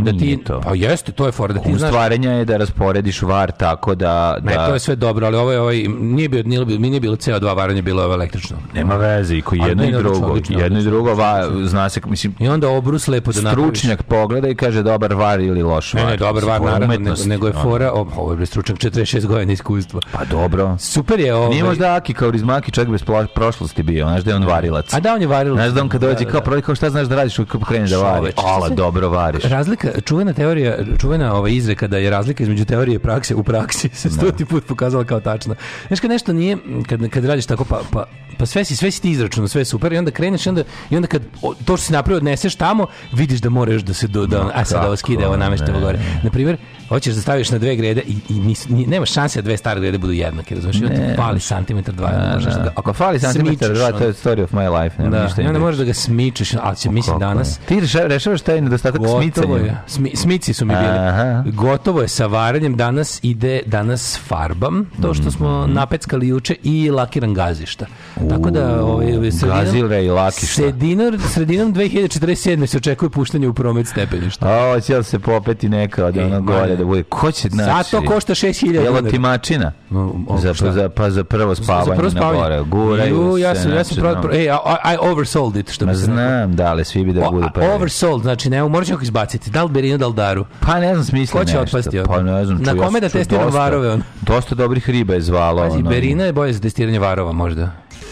Da 0.04 0.12
ti, 0.12 0.18
Nije 0.18 0.44
to. 0.44 0.62
Pa 0.62 0.76
jeste, 0.76 1.12
to 1.12 1.26
je 1.26 1.32
fora, 1.32 1.54
da 1.54 1.60
ti 1.60 1.76
znaš, 1.76 1.90
Ustvarenja 1.90 2.32
je 2.32 2.46
da 2.46 2.58
rasporediš 2.58 3.22
var 3.22 3.52
tako 3.52 3.96
da... 3.96 4.38
Ne, 4.44 4.54
da 4.54 4.68
to 4.68 4.74
je 4.74 4.80
sve 4.80 4.96
dobro, 4.96 5.26
ali 5.26 5.38
ovo 5.38 5.52
je 5.52 5.60
ovaj, 5.60 5.78
nije 6.00 6.30
bio, 6.30 6.44
nije, 6.44 6.66
bio- 6.66 6.80
nije 6.80 7.00
bilo 7.00 7.16
CO2 7.16 7.56
varanje, 7.56 7.82
bilo 7.82 8.02
je 8.02 8.06
ovo 8.06 8.14
električno. 8.14 8.58
Nema 8.74 8.96
veze 8.96 9.38
i 9.38 9.42
koji 9.42 9.60
jedno 9.60 9.84
i 9.84 9.92
ne, 9.92 9.98
drugo. 9.98 10.38
Jedno 10.50 10.80
i 10.80 10.84
drugo, 10.84 11.14
va, 11.14 11.50
zna 11.64 11.90
se, 11.90 12.02
mislim, 12.06 12.36
I 12.40 12.48
onda 12.48 12.70
obrus 12.70 13.08
lepo 13.08 13.32
da 13.32 13.42
napraviš. 13.42 13.80
stručnjak 13.80 14.04
pogleda 14.04 14.48
i 14.50 14.56
kaže 14.56 14.84
dobar 14.84 15.14
var 15.14 15.40
ili 15.40 15.64
loš 15.64 15.94
var. 15.94 16.04
Ne, 16.04 16.10
ne, 16.12 16.18
dobar 16.18 16.44
var, 16.46 16.62
naravno, 16.62 17.16
nego, 17.26 17.48
je 17.48 17.54
ono. 17.54 17.64
fora, 17.64 17.92
ovo 17.92 18.34
je 18.34 18.46
stručnjak 18.46 18.78
46 18.78 19.26
godina 19.26 19.54
iskustva. 19.54 20.00
Pa 20.12 20.26
dobro. 20.26 20.78
Super 20.80 21.20
je 21.20 21.36
ovo. 21.36 21.50
Nije 21.50 21.64
možda 21.64 21.96
Aki 21.96 22.14
kao 22.14 22.32
Rizmaki 22.32 22.72
čovjek 22.72 22.92
bez 22.92 23.04
prošlosti 23.36 23.84
bio, 23.84 23.99
znaš 24.08 24.24
da 24.24 24.32
je 24.32 24.36
on 24.36 24.46
varilac. 24.46 24.94
A 24.94 25.00
da, 25.00 25.14
on 25.14 25.22
je 25.22 25.28
varilac. 25.28 25.58
Znaš 25.58 25.72
da 25.72 25.82
on 25.82 25.90
kad 25.90 26.02
dođe 26.02 26.14
Da, 26.14 26.26
da, 26.26 26.32
kao 26.32 26.40
da. 26.40 26.46
prvi 26.46 26.62
kao 26.62 26.76
šta 26.76 26.90
znaš 26.90 27.08
da 27.08 27.16
radiš 27.16 27.38
kad 27.38 27.66
krene 27.68 27.88
da 27.88 27.98
vari. 27.98 28.32
Ala, 28.36 28.70
dobro 28.70 29.10
variš. 29.10 29.44
Razlika, 29.44 29.88
čuvena 30.06 30.34
teorija, 30.34 30.78
čuvena 30.98 31.34
ova 31.36 31.50
izreka 31.50 31.88
da 31.88 31.98
je 31.98 32.10
razlika 32.10 32.44
između 32.44 32.66
teorije 32.66 32.96
i 32.96 33.00
prakse 33.00 33.36
u 33.36 33.44
praksi 33.44 33.90
se 33.94 34.10
stoti 34.10 34.46
put 34.46 34.66
pokazala 34.66 35.04
kao 35.04 35.20
tačna. 35.20 35.56
Znaš 35.88 36.00
kad 36.00 36.10
nešto 36.10 36.34
nije, 36.34 36.58
kad, 36.88 37.10
kad 37.10 37.26
radiš 37.26 37.46
tako, 37.46 37.66
pa, 37.66 37.82
pa, 37.92 38.06
pa 38.38 38.46
sve 38.46 38.66
si, 38.66 38.76
sve 38.76 38.92
si 38.92 39.02
ti 39.02 39.12
izračunao, 39.12 39.48
sve 39.48 39.62
je 39.62 39.66
super 39.66 39.94
i 39.94 39.98
onda 39.98 40.12
kreneš 40.12 40.46
i 40.46 40.50
onda, 40.50 40.64
i 40.90 40.96
onda 40.96 41.08
kad 41.08 41.22
to 41.66 41.78
što 41.78 41.86
si 41.86 41.94
napravio 41.94 42.18
odneseš 42.18 42.56
tamo, 42.56 42.88
vidiš 43.14 43.40
da 43.40 43.50
moraš 43.50 43.82
da 43.82 43.94
se 43.94 44.08
do, 44.08 44.26
da, 44.26 44.52
a 44.56 44.66
sad 44.66 44.86
ovo 44.86 44.96
skide, 44.96 45.28
ovo 45.28 45.38
namešta 45.38 45.66
ovo 45.72 45.80
gore. 45.80 46.00
Na 46.24 46.30
primjer, 46.30 46.58
hoćeš 46.90 47.16
da 47.16 47.22
staviš 47.22 47.50
na 47.50 47.58
dve 47.58 47.76
grede 47.76 48.02
i, 48.02 48.18
i 48.30 48.34
nis, 48.34 48.70
ni, 48.70 48.86
nema 48.86 49.06
šanse 49.06 49.42
da 49.42 49.46
dve 49.46 49.58
stare 49.58 49.80
grede 49.80 49.98
budu 49.98 50.14
jednake, 50.14 50.56
razumiješ? 50.56 50.82
I 50.82 50.86
onda 50.86 51.16
fali 51.16 51.40
santimetar 51.40 51.96
dva. 51.96 52.10
Da, 52.12 52.40
da. 52.46 52.74
Ako 52.76 52.94
fali 52.94 53.20
santimetar 53.20 53.68
smičeš, 53.68 53.84
to 53.92 54.04
je 54.04 54.14
story 54.14 54.44
of 54.44 54.52
my 54.52 54.70
life. 54.74 54.96
Nema 55.00 55.10
Da, 55.12 55.24
ništa 55.24 55.42
i 55.42 55.46
onda 55.46 55.58
im 55.58 55.64
možeš 55.64 55.78
da 55.78 55.84
ga 55.84 55.94
smičeš, 55.96 56.54
ali 56.56 56.76
će, 56.76 56.90
mislim 56.92 57.20
danas. 57.20 57.58
Ti 57.60 57.76
reša- 57.76 58.08
rešavaš 58.08 58.42
taj 58.42 58.62
nedostatak 58.62 59.02
smicanja. 59.12 59.82
Smi, 59.88 60.12
smici 60.16 60.54
su 60.54 60.66
mi 60.66 60.74
bili. 60.76 60.88
Aha. 61.00 61.44
Gotovo 61.48 62.02
je 62.02 62.08
sa 62.08 62.26
varanjem. 62.28 62.76
Danas 62.76 63.20
ide, 63.24 63.62
danas 63.66 64.20
farbam, 64.20 64.90
to 65.02 65.14
što 65.14 65.32
smo 65.32 65.62
Mhm. 65.62 65.74
napeckali 65.74 66.28
juče 66.28 66.56
i 66.64 66.90
lakiram 66.90 67.34
gazišta. 67.34 67.86
Tako 68.30 68.50
da 68.50 68.84
ovaj, 68.84 69.08
gazile 69.44 70.06
i 70.06 70.10
lakišta. 70.10 70.46
sredinom, 70.48 71.20
sredinom 71.22 71.74
2047. 71.74 72.30
se 72.68 72.78
očekuje 72.78 73.10
puštanje 73.10 73.48
u 73.48 73.54
promet 73.54 73.88
stepeništa. 73.88 74.48
A, 74.48 74.72
hoće 74.72 74.98
li 74.98 75.04
se 75.04 75.20
popeti 75.20 75.70
neka 75.70 76.06
od 76.06 76.18
E, 76.18 76.22
ono 76.22 76.30
ma 76.32 76.40
gore 76.42 76.68
ne. 76.68 76.76
da 76.76 76.86
bude? 76.86 77.04
Ko 77.04 77.32
će 77.32 77.50
znači? 77.50 77.90
Zato 77.92 78.06
košta 78.06 78.36
6000 78.36 78.74
Jel 78.74 78.84
dinara. 78.84 79.08
otimačina? 79.08 79.72
No, 79.90 80.16
o, 80.28 80.38
za, 80.38 80.54
za, 80.64 80.90
pa 80.90 81.10
za 81.10 81.24
prvo 81.24 81.56
spavanje 81.56 81.86
Za 81.86 81.92
prvo 81.92 82.04
na 82.04 82.10
spavanje. 82.12 82.40
gore. 82.40 82.62
Guraju 82.62 83.16
Ju, 83.18 83.38
ja 83.38 83.56
sam, 83.56 83.72
ja 83.80 83.84
sam 83.84 83.98
pro, 83.98 84.22
pro, 84.22 84.34
ej, 84.34 84.44
I, 84.44 84.48
I 84.86 84.98
oversold 85.02 85.56
it, 85.56 85.72
što 85.72 85.86
bi 85.86 85.94
se 85.94 86.00
znam, 86.00 86.56
da, 86.56 86.66
ali 86.66 86.86
svi 86.86 87.04
bi 87.04 87.14
da 87.14 87.30
budu 87.30 87.46
a, 87.46 87.50
prvi. 87.50 87.68
oversold, 87.68 88.22
znači 88.22 88.50
ne, 88.50 88.64
morat 88.64 88.92
ako 88.92 89.04
izbaciti. 89.04 89.52
Da 89.52 89.64
li 89.64 89.70
Berina, 89.70 89.98
da 89.98 90.08
li 90.08 90.14
Daru? 90.14 90.46
Pa 90.60 90.80
ne 90.80 90.94
znam, 90.94 91.06
smisli 91.06 91.40
Ko 91.40 91.46
će 91.46 91.60
otpasti 91.60 92.00
od- 92.00 92.08
Pa 92.08 92.22
ne 92.22 92.46
znam, 92.46 92.58
Na 92.58 92.72
ja 92.72 92.78
kome 92.78 93.00
da 93.00 93.10
testiram 93.10 93.44
dosta- 93.44 93.60
varove, 93.60 93.90
on? 93.90 94.04
Dosta 94.22 94.56
dobrih 94.56 94.90
riba 94.90 95.14
je 95.14 95.22
zvalo. 95.22 95.62
Pazi, 95.62 95.78
ono. 95.78 95.90
Berina 95.90 96.24
je 96.24 96.34
bolje 96.34 96.54
za 96.54 96.60
testiranje 96.60 97.00
varova 97.00 97.32
možda. 97.32 97.72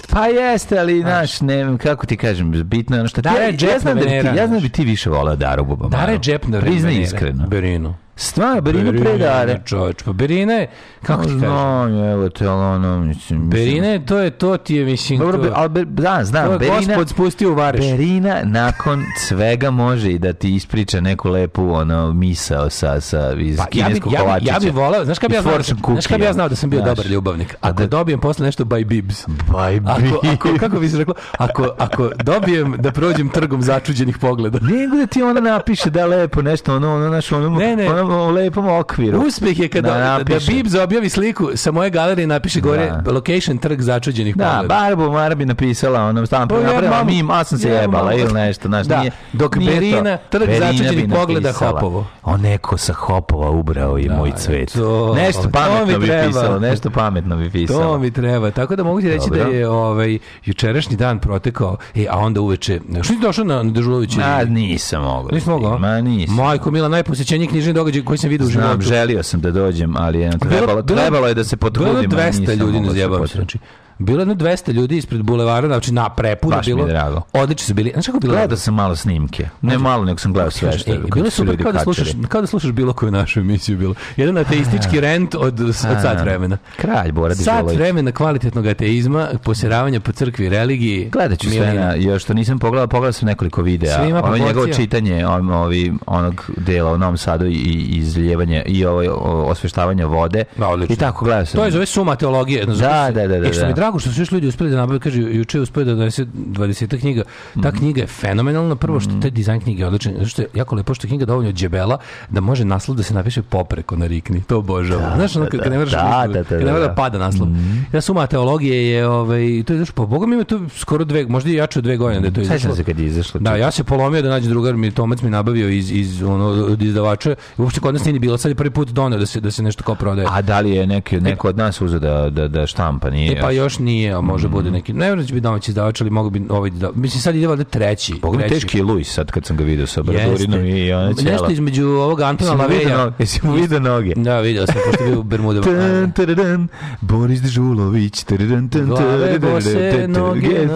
Pa 0.10 0.26
jeste, 0.26 0.80
ali 0.80 1.02
znaš, 1.02 1.42
ne 1.42 1.64
znam, 1.64 1.78
kako 1.78 2.06
ti 2.06 2.18
kažem, 2.18 2.64
bitno 2.64 2.96
je 2.96 3.00
ono 3.00 3.10
što... 3.10 3.22
Dara 3.22 3.36
je 3.36 3.42
ja, 3.42 3.48
ja, 3.48 3.52
džep 3.54 3.80
znam 3.80 3.96
da 3.96 4.04
ti, 4.04 4.10
ja 4.12 4.48
znam 4.48 4.52
da 4.52 4.60
bi 4.60 4.70
ti 4.70 4.84
više 4.84 5.10
volao 5.10 5.36
Daru 5.36 5.66
Bubamanu. 5.66 5.98
Dara 5.98 6.12
je 6.12 6.20
džep 6.20 6.48
na 6.48 6.60
Priznaj 6.62 6.94
iskreno. 6.94 7.48
Berinu. 7.48 7.96
Stvarno, 8.18 8.62
Berinu 8.62 8.92
pre 8.94 9.18
Dare. 9.18 9.62
Čovječ, 9.66 10.04
pa 10.04 10.14
Berina 10.14 10.54
je, 10.54 10.68
kako 11.02 11.22
ti 11.22 11.30
kažem? 11.30 11.40
Znam, 11.40 12.04
evo 12.04 12.30
te, 12.30 12.48
ali 12.48 12.62
ono, 12.66 12.98
mislim... 12.98 13.10
mislim- 13.40 13.50
Berina 13.50 13.88
je, 13.88 14.06
to 14.06 14.18
je, 14.18 14.30
to 14.32 14.58
ti 14.58 14.76
je, 14.76 14.86
mislim, 14.86 15.20
Dobro, 15.20 15.38
be, 15.38 15.50
ali 15.54 15.70
be, 15.70 15.86
da, 15.86 16.20
znam, 16.24 16.46
to 16.46 16.58
Berina, 16.60 16.78
gospod 16.80 17.10
spustio 17.10 17.52
u 17.52 17.56
Vareš. 17.56 17.82
Berina 17.82 18.42
nakon 18.44 19.04
svega 19.20 19.72
može 19.72 20.10
i 20.10 20.20
da 20.20 20.34
ti 20.34 20.56
ispriča 20.56 21.02
neku 21.02 21.30
lepu 21.30 21.70
ono 21.72 22.14
misao 22.14 22.70
sa, 22.70 23.02
sa 23.02 23.34
iz 23.34 23.58
Pa, 23.58 23.64
ja 23.64 23.68
bi, 23.68 23.72
kineskog 23.74 24.14
ja, 24.14 24.20
bi, 24.20 24.24
kolačića. 24.24 24.54
ja 24.54 24.60
bi 24.62 24.70
volao, 24.70 25.06
znaš 25.06 25.20
kad 25.20 25.30
bi 25.30 25.36
ja 25.36 25.42
znao, 25.42 25.54
znaš 25.92 26.08
bi 26.10 26.24
ja 26.24 26.34
znao 26.34 26.50
da 26.50 26.56
sam 26.56 26.70
bio 26.70 26.80
Znaš. 26.80 26.90
dobar 26.90 27.06
ljubavnik? 27.08 27.54
A 27.54 27.58
Ako 27.62 27.74
da- 27.74 27.88
dobijem 27.88 28.20
posle 28.20 28.46
nešto 28.46 28.66
by 28.66 28.86
bibs. 28.86 29.26
By 29.28 29.82
Ako, 29.88 30.02
bibs. 30.02 30.34
ako, 30.34 30.50
kako 30.60 30.80
bi 30.80 30.90
se 30.90 30.98
reklo, 30.98 31.14
ako, 31.34 31.70
ako 31.78 32.10
dobijem 32.16 32.76
da 32.78 32.92
prođem 32.92 33.30
trgom 33.30 33.62
začuđenih 33.62 34.18
pogleda. 34.18 34.60
Nego 34.62 34.96
da 34.96 35.06
ti 35.06 35.24
ona 35.24 35.42
napiše 35.42 35.90
da 35.90 36.00
je 36.00 36.06
lepo 36.08 36.42
nešto, 36.42 36.76
ono, 36.76 36.96
ono, 36.96 37.10
naš, 37.10 37.32
ono, 37.32 37.50
Ne, 37.50 37.76
ne. 37.76 37.90
ono, 37.92 38.07
u 38.12 38.30
lepom 38.30 38.68
okviru. 38.70 39.20
Uspeh 39.20 39.60
je 39.60 39.68
kada 39.68 39.88
Da 39.90 39.98
da, 40.18 40.24
da. 40.26 40.40
Bibs 40.48 40.74
objavi 40.76 41.10
sliku 41.10 41.50
sa 41.56 41.72
moje 41.72 41.90
galerije 41.90 42.28
napiše 42.28 42.62
gore 42.62 42.92
Da. 42.96 43.12
location 43.12 43.58
trg 43.58 43.82
začuđenih 43.82 44.36
Da, 44.36 44.46
pogleda. 44.48 44.68
Barbu 44.76 45.12
Mara 45.12 45.36
bi 45.36 45.46
napisala, 45.46 46.02
ono, 46.02 46.26
stam 46.26 46.48
Pa 46.48 46.56
je, 46.56 46.64
napravila 46.64 47.04
mim, 47.04 47.30
a 47.32 47.44
sam 47.44 47.58
se 47.60 47.70
Je, 47.70 47.76
jebala 47.76 48.14
ili 48.14 48.34
nešto, 48.34 48.68
znaš, 48.68 48.88
Da, 48.88 49.00
nije, 49.00 49.12
dok 49.34 49.56
nije 49.56 49.70
to. 49.70 49.76
Berina, 49.76 50.18
trg 50.20 50.50
začuđenih 50.52 51.06
pogleda 51.12 51.52
Hopovo. 51.54 52.06
O, 52.24 52.38
neko 52.38 52.78
sa 52.78 52.94
Hopova 52.94 53.50
ubrao 53.50 54.00
i 54.00 54.10
moj 54.10 54.30
da, 54.32 54.36
cvet. 54.38 54.74
to- 54.74 55.14
nešto 55.16 55.42
to 55.44 55.50
pametno 55.50 56.00
bi 56.00 56.08
pisalo, 56.08 56.60
nešto 56.60 56.90
pametno 56.90 57.38
bi 57.38 57.50
pisalo. 57.52 57.82
To 57.82 57.98
mi 57.98 58.12
treba. 58.12 58.52
Tako 58.52 58.76
da 58.76 58.84
mogu 58.84 59.02
ti 59.02 59.10
reći 59.10 59.30
Dobro. 59.30 59.44
da 59.44 59.50
je 59.50 59.70
ovaj 59.70 60.18
jučerašnji 60.46 60.96
dan 60.98 61.20
protekao, 61.20 61.78
e, 61.96 62.06
a 62.10 62.18
onda 62.18 62.42
uveče. 62.42 62.80
Što 62.94 63.14
si 63.14 63.20
došao 63.20 63.46
na 63.46 63.64
Dežulović? 63.66 64.18
A, 64.18 64.44
nisam 64.44 65.04
mogao. 65.04 65.30
Nisi 65.32 65.50
mogao? 65.50 65.78
Ma 65.80 66.02
nisam. 66.02 66.36
Majko 66.36 66.72
Mila, 66.72 66.88
najposjećeniji 66.88 67.48
knjižni 67.48 67.74
događaj 67.74 67.97
koji 68.04 68.18
sam 68.18 68.30
vidio 68.30 68.48
u 68.48 68.50
Znam, 68.50 68.64
životu. 68.64 68.82
želio 68.82 69.24
sam 69.24 69.42
da 69.42 69.52
dođem, 69.52 69.98
ali 69.98 70.20
je 70.20 70.30
Bilo- 70.30 70.50
trebalo, 70.50 70.82
bilo- 70.82 71.00
trebalo 71.00 71.28
je 71.28 71.34
da 71.34 71.44
se 71.44 71.56
Bilo 71.56 71.70
potrudim. 71.70 72.12
je 72.12 72.18
a 72.18 72.22
200 72.22 72.40
nisam 72.42 72.60
ljudi 72.60 72.80
na 72.80 72.88
potrudim. 73.10 73.36
Znači, 73.36 73.58
bilo 74.00 74.20
je 74.20 74.22
jedno 74.22 74.36
200 74.36 74.72
ljudi 74.72 74.98
ispred 74.98 75.22
bulevara, 75.22 75.68
znači 75.68 75.94
na 75.94 76.10
prepuno 76.10 76.56
Baš 76.56 76.66
mi 76.66 76.72
je 76.72 76.76
bilo. 76.76 76.88
drago. 76.88 77.22
Odlični 77.34 77.66
su 77.66 77.74
bili. 77.74 77.92
Znaš 77.94 78.06
kako 78.06 78.20
bilo? 78.20 78.34
Gledao 78.34 78.58
sam 78.58 78.74
malo 78.74 78.96
snimke. 78.96 79.50
Ne 79.62 79.78
malo, 79.78 80.06
nego 80.06 80.20
sam 80.20 80.34
gledao 80.34 80.52
sve 80.52 80.78
što 80.78 80.92
E, 80.92 80.94
je. 80.94 81.00
bilo 81.14 81.26
je 81.26 81.32
super 81.32 81.64
kao 81.64 81.72
da, 81.72 81.80
slušaš, 81.80 82.08
kao 82.28 82.42
da 82.42 82.48
slušaš 82.48 82.72
bilo 82.72 82.94
koju 82.94 83.12
našu 83.12 83.40
emisiju 83.40 83.78
bilo. 83.78 83.94
Jedan 84.18 84.38
ateistički 84.38 85.00
rent 85.00 85.36
od, 85.36 85.60
od 85.60 85.76
sat 85.76 86.22
vremena. 86.22 86.58
Kralj 86.78 87.12
Bora 87.12 87.36
Sat 87.36 87.66
vremena 87.68 88.12
kvalitetnog 88.12 88.68
ateizma, 88.68 89.28
posjeravanja 89.44 90.00
po 90.00 90.12
crkvi 90.12 90.46
i 90.46 90.50
religiji. 90.50 91.10
Gledat 91.10 91.40
ću 91.40 91.50
sve 91.50 91.74
na, 91.74 91.94
još 91.94 92.24
što 92.24 92.34
nisam 92.34 92.60
pogledao, 92.60 92.88
pogledao 92.88 93.12
sam 93.14 93.26
nekoliko 93.28 93.62
videa. 93.62 93.96
Sve 93.96 94.10
ima 94.10 94.20
proporcija. 94.20 94.48
njegovo 94.48 94.68
čitanje 94.68 95.28
on, 95.28 95.52
ovi, 95.52 95.94
onog 96.08 96.52
dela 96.58 96.92
u 96.92 96.98
Novom 96.98 97.18
Sadu 97.18 97.46
i, 97.46 97.54
izljevanje 97.90 98.64
i 98.66 98.86
ovo 98.86 99.02
osveštavanje 99.44 100.06
vode. 100.06 100.44
Da, 100.58 100.68
odlično. 100.68 100.94
I 100.94 100.98
tako 100.98 101.26
gledao 101.26 101.46
sam. 101.46 101.60
To 101.60 101.66
je 101.66 101.72
zove 101.72 101.86
suma 101.86 102.16
teologije. 102.16 102.66
Da, 102.66 102.74
da, 102.74 103.12
da, 103.12 103.28
da, 103.30 103.36
E, 103.36 103.40
da. 103.40 103.74
Drago 103.88 104.00
što 104.00 104.12
su 104.12 104.22
još 104.22 104.32
ljudi 104.32 104.48
uspeli 104.48 104.70
da 104.70 104.78
nabave, 104.78 105.00
kaže, 105.00 105.22
juče 105.22 105.58
je 105.58 105.62
uspio 105.62 105.84
da 105.84 105.94
donese 105.94 106.26
20 106.26 107.00
knjiga. 107.00 107.24
Ta 107.54 107.68
Mhm. 107.68 107.78
knjiga 107.78 108.02
je 108.02 108.08
fenomenalna. 108.08 108.76
Prvo 108.76 109.00
što 109.00 109.12
taj 109.14 109.32
dizajn 109.32 109.62
knjige 109.62 109.84
je 109.84 109.88
odličan, 109.88 110.26
što 110.26 110.42
je 110.42 110.48
jako 110.54 110.76
lepo 110.76 110.94
što 110.94 111.06
je 111.06 111.10
knjiga 111.10 111.26
dovoljno 111.26 111.52
džebela 111.52 111.98
da 112.30 112.42
može 112.42 112.66
naslov 112.66 112.98
da 112.98 113.04
se 113.04 113.14
napiše 113.14 113.42
popreko 113.42 113.96
na 113.96 114.08
rikni. 114.08 114.42
To 114.44 114.58
obožavam. 114.58 115.12
Znaš, 115.16 115.36
ono, 115.36 115.46
kad 115.48 115.62
ne 115.62 115.78
moraš 115.78 115.92
da, 115.92 116.24
da, 116.28 116.34
da, 116.34 116.44
kad 116.44 116.60
ne 116.60 116.66
mora 116.66 116.80
da. 116.80 116.88
da 116.88 116.96
pada 116.96 117.18
naslov. 117.18 117.48
Ja 117.94 118.02
suma 118.02 118.28
teologije 118.28 118.88
je, 118.90 119.08
ovaj, 119.08 119.40
to 119.64 119.74
je 119.74 119.80
još, 119.80 119.92
pa 119.92 120.06
boga 120.06 120.28
mi 120.28 120.36
ima 120.36 120.44
to 120.44 120.62
skoro 120.72 121.06
dve, 121.06 121.26
možda 121.26 121.50
i 121.50 121.54
jače 121.54 121.80
od 121.80 121.84
dve 121.84 121.98
godine 121.98 122.20
da 122.22 122.28
je 122.28 122.34
to 122.34 122.42
Sećam 122.42 122.56
izašlo. 122.56 122.76
se 122.76 122.84
kad 122.84 123.00
je 123.00 123.06
izašlo. 123.06 123.40
Da, 123.40 123.56
ja 123.56 123.72
se 123.72 123.84
polomio 123.84 124.22
da 124.22 124.30
nađe 124.30 124.50
drugar 124.50 124.76
mi 124.76 124.92
Tomac 124.92 125.22
mi 125.22 125.30
nabavio 125.30 125.70
iz 125.70 125.92
iz 125.92 126.24
ono 126.24 126.46
od 126.46 126.82
izdavača. 126.82 127.36
Uopšte 127.58 127.80
kod 127.80 127.94
nas 127.94 128.04
nije 128.04 128.14
ni 128.14 128.20
bilo, 128.20 128.38
sad 128.38 128.52
je 128.52 128.56
prvi 128.56 128.70
put 128.70 128.90
doneo 128.90 129.20
da 129.20 129.26
se 129.26 129.40
da 129.42 129.52
se 129.52 129.64
nešto 129.64 129.84
kao 129.84 129.96
prodaje. 129.96 130.28
A 130.32 130.42
da 130.42 130.60
li 130.60 130.72
je 130.72 130.88
neki, 130.88 131.22
neko 131.22 131.48
od 131.48 131.58
nas 131.58 131.82
uzeo 131.82 132.00
da, 132.00 132.30
da, 132.30 132.48
da 132.48 132.68
štampa? 132.68 133.10
Nije 133.10 133.32
E 133.32 133.42
pa 133.42 133.52
još 133.52 133.77
nije, 133.80 134.14
a 134.14 134.22
može 134.22 134.48
bude 134.48 134.72
neki. 134.72 134.94
Ne 134.94 135.06
vjerujem 135.06 135.20
da 135.20 135.28
će 135.28 135.34
biti 135.34 135.44
domaći 135.44 135.72
izdavač, 135.72 136.02
ali 136.02 136.10
mogu 136.10 136.30
bi 136.30 136.42
ovaj 136.50 136.70
da. 136.70 136.92
Mislim 136.96 137.22
sad 137.22 137.36
ide 137.36 137.48
valjda 137.48 137.64
treći. 137.64 138.14
Treći. 138.38 138.54
teški 138.54 138.78
je 138.78 138.84
Luis 138.84 139.14
sad 139.14 139.32
kad 139.32 139.46
sam 139.46 139.58
ga 139.58 139.64
vidio 139.64 139.88
sa 139.88 140.02
Jeste. 140.02 140.14
Bradurinom 140.14 140.66
i 140.66 140.94
ona 140.94 141.14
cijela. 141.14 141.32
Nešto 141.32 141.52
između 141.52 141.88
ovog 141.88 142.22
Antona 142.22 142.54
Laveja. 142.54 143.14
Jesi 143.20 143.40
mu 143.44 143.54
vidio 143.54 143.80
noge? 143.80 144.14
Da, 144.16 144.40
vidio 144.40 144.66
sam, 144.66 144.76
pošto 144.86 145.04
bio 145.04 145.20
u 145.20 145.24
Bermudama. 145.24 145.66
Tan, 145.66 146.12
taradan, 146.12 146.68
Boris 147.02 147.42
Dežulović. 147.42 148.24
taradan, 148.24 148.70
tan, 148.70 148.90
taradan, 148.96 149.42
noge, 149.62 149.80
taradan. 149.92 150.12
noge. 150.12 150.68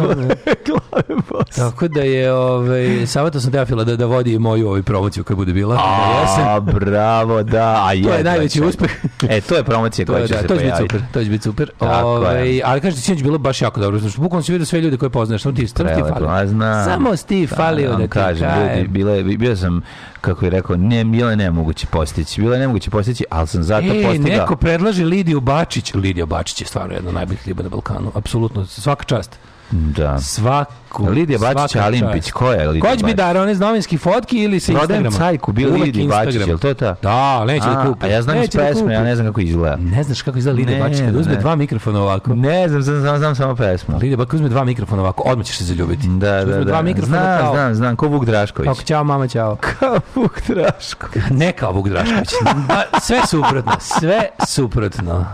Glave 0.65 1.20
bose. 1.33 1.61
Tako 1.61 1.87
da 1.87 2.01
je, 2.01 2.33
ovaj, 2.33 3.05
savjetao 3.07 3.41
sam 3.41 3.51
Teofila 3.51 3.83
da, 3.83 3.95
da 3.95 4.05
vodi 4.05 4.39
moju 4.39 4.67
ovaj 4.67 4.81
promociju 4.81 5.23
kad 5.23 5.37
bude 5.37 5.53
bila. 5.53 5.75
na 5.75 5.81
jesen. 6.21 6.47
A, 6.47 6.59
bravo, 6.59 7.43
da. 7.43 7.75
A 7.81 7.89
To 8.03 8.13
je 8.13 8.23
najveći 8.23 8.53
čekam. 8.53 8.69
uspeh. 8.69 8.91
E, 9.23 9.41
to 9.41 9.55
je 9.55 9.63
promocija 9.63 10.05
koja 10.07 10.19
je, 10.19 10.27
će 10.27 10.33
da, 10.33 10.39
se 10.39 10.47
to 10.47 10.55
će 10.55 10.57
biti 10.57 10.69
pojaviti. 10.69 10.81
super, 10.89 11.11
to 11.13 11.23
će 11.23 11.29
biti 11.29 11.43
super. 11.43 11.71
Tako 11.79 12.07
Ovaj, 12.07 12.49
je. 12.49 12.61
ali 12.65 12.81
kažete, 12.81 13.01
sinoć 13.01 13.23
bilo 13.23 13.37
baš 13.37 13.61
jako 13.61 13.79
dobro. 13.79 13.99
Znači, 13.99 14.19
bukvalno 14.19 14.43
si 14.43 14.51
vidio 14.51 14.65
sve 14.65 14.81
ljude 14.81 14.97
koje 14.97 15.09
poznaš, 15.09 15.41
samo 15.41 15.55
ti, 15.55 15.67
samo 15.67 15.89
ti 15.89 15.95
Prelepo, 15.95 16.19
fali. 16.19 16.27
a 16.33 16.47
znam. 16.47 16.85
Samo 16.85 17.15
ti 17.17 17.47
falio 17.47 17.91
da, 17.91 17.97
ti 17.97 18.07
kažem, 18.07 18.49
ljudi, 18.69 18.87
bilo 18.89 19.11
je, 19.11 19.23
bio 19.23 19.55
sam, 19.55 19.81
kako 20.21 20.45
je 20.45 20.51
rekao, 20.51 20.75
ne, 20.77 21.03
bilo 21.05 21.29
je 21.29 21.35
nemoguće 21.35 21.87
postići. 21.87 22.41
Bilo 22.41 22.53
je 22.53 22.59
nemoguće 22.59 22.89
postići, 22.89 23.23
ali 23.29 23.47
sam 23.47 23.63
zato 23.63 23.85
E, 23.87 24.03
postigao. 24.03 24.27
neko 24.31 24.55
predlaže 24.55 25.05
Lidiju 25.05 25.39
Bačić. 25.41 25.93
Lidija 25.93 26.25
Bačić 26.25 26.61
je 26.61 26.67
stvarno 26.67 26.93
jedna 26.93 27.11
najboljih 27.11 27.47
riba 27.47 27.63
na 27.63 27.69
Balkanu. 27.69 28.11
Apsolutno, 28.15 28.65
svaka 28.65 29.03
čast. 29.03 29.31
Da. 29.71 30.19
Svaka 30.19 30.71
cajku. 30.91 31.09
Lidija 31.11 31.39
Bačić 31.39 31.75
Alimpić, 31.75 32.31
koja 32.31 32.61
je 32.61 32.67
Lidija 32.67 32.81
Ko 32.81 32.97
će 32.97 33.05
biti 33.05 33.05
Bačić? 33.05 33.15
dar, 33.17 33.37
one 33.37 33.51
iz 33.51 33.59
novinskih 33.59 33.99
fotki 33.99 34.37
ili 34.43 34.59
sa 34.59 34.71
Prodajem 34.73 35.05
Instagrama? 35.05 35.31
cajku, 35.31 35.51
bio 35.51 35.69
Lidija 35.69 36.07
Bačić, 36.07 36.35
je 36.47 36.57
to 36.57 36.73
ta? 36.73 36.95
Da, 37.01 37.45
neće 37.45 37.65
da 37.65 37.83
kupi. 37.87 38.05
A 38.05 38.09
ja 38.09 38.21
znam 38.21 38.43
iz 38.43 38.49
da 38.49 38.59
pesme, 38.59 38.93
ja 38.93 39.03
ne 39.03 39.15
znam 39.15 39.27
kako 39.27 39.41
izgleda. 39.41 39.75
Ne 39.75 40.03
znaš 40.03 40.21
kako 40.21 40.37
izgleda 40.37 40.57
Lidija 40.57 40.79
Bačić 40.79 40.99
kad 40.99 41.15
uzme 41.15 41.35
dva 41.35 41.55
mikrofona 41.55 42.01
ovako. 42.01 42.35
Ne 42.35 42.69
znam, 42.69 42.81
znam, 42.81 42.99
znam, 42.99 43.17
znam 43.17 43.35
samo 43.35 43.55
pesmu. 43.55 43.97
Lidija 43.97 44.17
Bačić 44.17 44.33
uzme 44.33 44.49
dva 44.49 44.63
mikrofona 44.63 45.01
ovako, 45.01 45.23
odmah 45.25 45.45
ćeš 45.45 45.57
se 45.57 45.63
zaljubiti. 45.63 46.07
Da, 46.07 46.39
Uzme 46.39 46.53
da, 46.53 46.63
dva 46.63 46.75
da. 46.77 46.81
mikrofona 46.81 47.17
Znam, 47.21 47.39
kao, 47.39 47.53
znam, 47.53 47.75
znam, 47.75 47.95
ko 47.95 48.07
Vuk 48.07 48.25
Drašković. 48.25 48.65
kao 48.67 48.75
ćao 48.75 49.03
mama, 49.03 49.27
ćao. 49.27 49.55
Kao 49.79 49.99
Vuk 50.15 50.41
Drašković. 50.47 51.23
Ne 51.29 51.51
kao 51.51 51.71
Vuk 51.71 51.87
Drašković. 51.89 52.29
Da, 52.67 52.99
sve 53.01 53.19
suprotno, 53.27 53.71
sve 53.79 54.21
suprotno. 54.47 55.25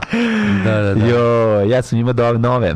Da, 0.66 0.82
da, 0.82 0.94
da. 0.94 1.06
Jo, 1.06 1.60
ja 1.62 1.82
sam 1.82 2.00
imao 2.00 2.14
do 2.14 2.34
nove. 2.34 2.76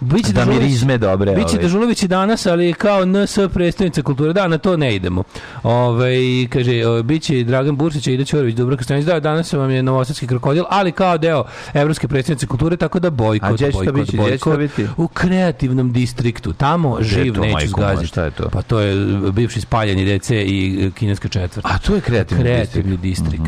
Biće 0.00 0.32
Da 0.32 0.40
mi 0.40 0.46
Dežulović- 0.46 0.60
rizme 0.60 0.98
dobre. 0.98 1.32
Biće 1.32 1.46
ovaj. 1.48 1.62
Dežulović 1.62 2.02
i 2.02 2.08
danas, 2.08 2.46
ali 2.46 2.72
kao 2.72 3.04
NS 3.04 3.38
predstavnica 3.48 4.02
kulture. 4.02 4.32
Da, 4.32 4.48
na 4.48 4.58
to 4.58 4.76
ne 4.76 4.94
idemo. 4.96 5.22
Ove, 5.62 6.16
kaže, 6.46 6.86
o, 6.86 7.02
biće 7.02 7.40
i 7.40 7.44
Dragan 7.44 7.76
Bursić 7.76 8.06
i 8.06 8.12
Ida 8.12 8.24
Ćorović, 8.24 8.54
Dubravka 8.54 8.84
Stanić. 8.84 9.04
Da, 9.04 9.20
danas 9.20 9.52
vam 9.52 9.70
je 9.70 9.82
Novosadski 9.82 10.26
krokodil, 10.26 10.64
ali 10.70 10.92
kao 10.92 11.18
deo 11.18 11.44
Evropske 11.74 12.08
predstavnice 12.08 12.46
kulture, 12.46 12.76
tako 12.76 13.00
da 13.00 13.10
bojkot, 13.10 13.60
A 13.60 13.68
bojkot, 13.72 13.94
biti? 13.94 14.16
Gdje 14.16 14.32
će 14.32 14.38
to 14.38 14.50
bojkot. 14.50 14.58
biti? 14.58 14.86
U 14.96 15.08
kreativnom 15.08 15.92
distriktu. 15.92 16.52
Tamo 16.52 16.98
živ 17.00 17.34
to, 17.34 17.40
neću 17.40 17.68
zgaziti. 17.68 18.06
šta 18.06 18.24
je 18.24 18.30
to? 18.30 18.48
Pa 18.48 18.62
to 18.62 18.80
je 18.80 18.94
bivši 19.32 19.60
spaljeni 19.60 20.18
DC 20.18 20.30
i 20.30 20.78
e, 20.82 20.90
kineska 20.90 21.28
četvrta. 21.28 21.68
A 21.68 21.78
to 21.78 21.94
je 21.94 22.00
kreativni 22.00 22.44
Kreativni 22.44 22.96
distrikt. 22.96 23.44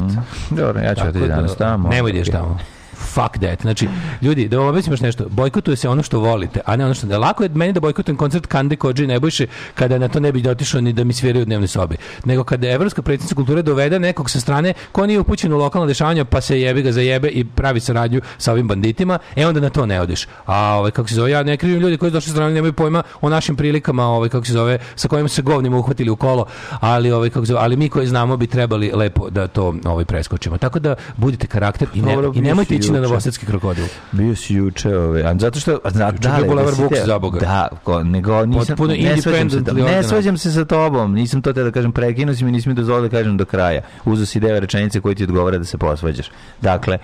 Dobro, 0.51 0.81
ja 0.81 0.95
ću 0.95 1.01
Tako 1.01 1.19
da, 1.19 1.27
danas 1.27 1.57
tamo. 1.57 1.89
Nemoj 1.89 2.11
ideš 2.11 2.29
tamo. 2.29 2.59
Fuck 2.99 3.39
that. 3.39 3.63
Znači, 3.63 3.89
ljudi, 4.23 4.49
da 4.49 4.59
vam 4.59 4.69
objasnim 4.69 4.93
još 4.93 5.01
nešto. 5.01 5.29
Bojkotuje 5.29 5.77
se 5.77 5.89
ono 5.89 6.03
što 6.03 6.19
volite, 6.19 6.61
a 6.67 6.77
ne 6.77 6.85
ono 6.85 6.95
što... 6.95 7.07
Da, 7.07 7.19
lako 7.19 7.43
je 7.43 7.49
meni 7.49 7.73
da 7.73 7.81
bojkotujem 7.81 8.17
koncert 8.17 8.47
Kande 8.47 8.77
Kođe 8.77 9.05
i 9.05 9.07
Nebojše 9.07 9.47
kada 9.75 9.99
na 9.99 10.09
to 10.09 10.21
ne 10.21 10.33
bi 10.33 10.49
otišao 10.49 10.81
ni 10.81 10.93
da 10.93 11.05
mi 11.05 11.13
sviraju 11.13 11.43
u 11.43 11.45
dnevnoj 11.45 11.69
sobi. 11.69 11.97
Nego 12.25 12.45
kada 12.45 12.67
je 12.67 12.75
Evropska 12.75 13.03
predsjednica 13.03 13.35
kulture 13.35 13.63
dovede 13.63 13.99
nekog 13.99 14.31
sa 14.31 14.41
strane 14.41 14.75
ko 14.93 15.07
nije 15.07 15.21
upućen 15.21 15.53
u 15.53 15.59
lokalna 15.59 15.87
dešavanja 15.87 16.25
pa 16.25 16.41
se 16.41 16.61
jebi 16.61 16.83
ga 16.83 16.93
za 16.93 17.01
jebe 17.01 17.29
i 17.29 17.45
pravi 17.45 17.81
saradnju 17.81 18.21
sa 18.39 18.53
ovim 18.53 18.69
banditima, 18.69 19.19
e 19.37 19.47
onda 19.47 19.61
na 19.61 19.71
to 19.71 19.87
ne 19.87 20.01
odeš. 20.01 20.27
A 20.47 20.75
ovaj, 20.79 20.91
kako 20.91 21.09
se 21.09 21.15
zove, 21.15 21.31
ja 21.31 21.43
ne 21.43 21.57
krivim 21.57 21.81
ljudi 21.81 21.97
koji 21.97 22.11
su 22.11 22.15
došli 22.15 22.29
sa 22.29 22.35
strane 22.35 22.55
nemaju 22.55 22.73
pojma 22.73 23.03
o 23.21 23.29
našim 23.29 23.57
prilikama, 23.57 24.07
ovaj, 24.07 24.29
kako 24.29 24.47
se 24.47 24.53
zove, 24.53 24.79
sa 24.97 25.09
kojima 25.09 25.29
su 25.29 25.35
se 25.35 25.43
govnima 25.43 25.79
uhvatili 25.79 26.11
u 26.11 26.17
kolo, 26.17 26.47
ali 26.81 27.13
ovaj 27.13 27.31
kako 27.31 27.47
se 27.47 27.53
zove, 27.53 27.61
ali 27.65 27.77
mi 27.77 27.89
koji 27.89 28.07
znamo 28.07 28.37
bi 28.37 28.47
trebali 28.47 28.91
lepo 28.95 29.31
da 29.31 29.49
to 29.49 29.75
ovaj 29.85 30.05
preskočimo. 30.05 30.59
Tako 30.59 30.79
da 30.79 30.95
budite 31.17 31.47
karakter 31.47 31.89
i, 31.95 32.03
ne, 32.03 32.15
Dobro, 32.15 32.33
i 32.35 32.41
nemojte 32.41 32.75
bio 32.75 32.88
ići 32.89 32.93
na 32.93 32.99
juče. 32.99 33.09
novosadski 33.09 33.47
krokodil. 33.47 33.85
Bio 34.13 34.37
si 34.37 34.55
juče, 34.55 34.97
ove, 34.97 35.23
a 35.23 35.39
zato 35.39 35.61
što 35.61 35.73
a, 35.85 35.89
Juče 35.89 35.99
da, 35.99 36.39
Vuksa, 36.83 36.89
te- 36.89 37.07
za 37.07 37.19
Boga. 37.19 37.41
Da, 37.41 37.69
ko, 37.85 38.05
nego 38.05 38.47
nisam, 38.47 38.67
Potpuno 38.67 38.95
ne 38.95 39.23
svađam 39.23 39.51
se, 39.51 39.61
ne 39.73 40.03
svađam 40.03 40.39
se 40.39 40.53
sa 40.53 40.65
tobom, 40.65 41.15
nisam 41.15 41.43
to 41.43 41.53
te 41.53 41.63
da 41.63 41.71
kažem, 41.71 41.93
prekinuo 41.93 42.35
si 42.35 42.45
mi, 42.45 42.53
nisi 42.53 42.69
mi 42.69 42.75
dozvolio 42.75 43.09
da 43.09 43.17
kažem 43.17 43.37
do 43.37 43.45
kraja. 43.45 43.81
Uzo 44.05 44.27
si 44.27 44.41
deve 44.41 44.61
rečenice 44.61 45.01
koje 45.01 45.15
ti 45.15 45.25
odgovara 45.25 45.59
da 45.59 45.65
se 45.65 45.79
posvađaš. 45.79 46.31
Dakle, 46.61 46.99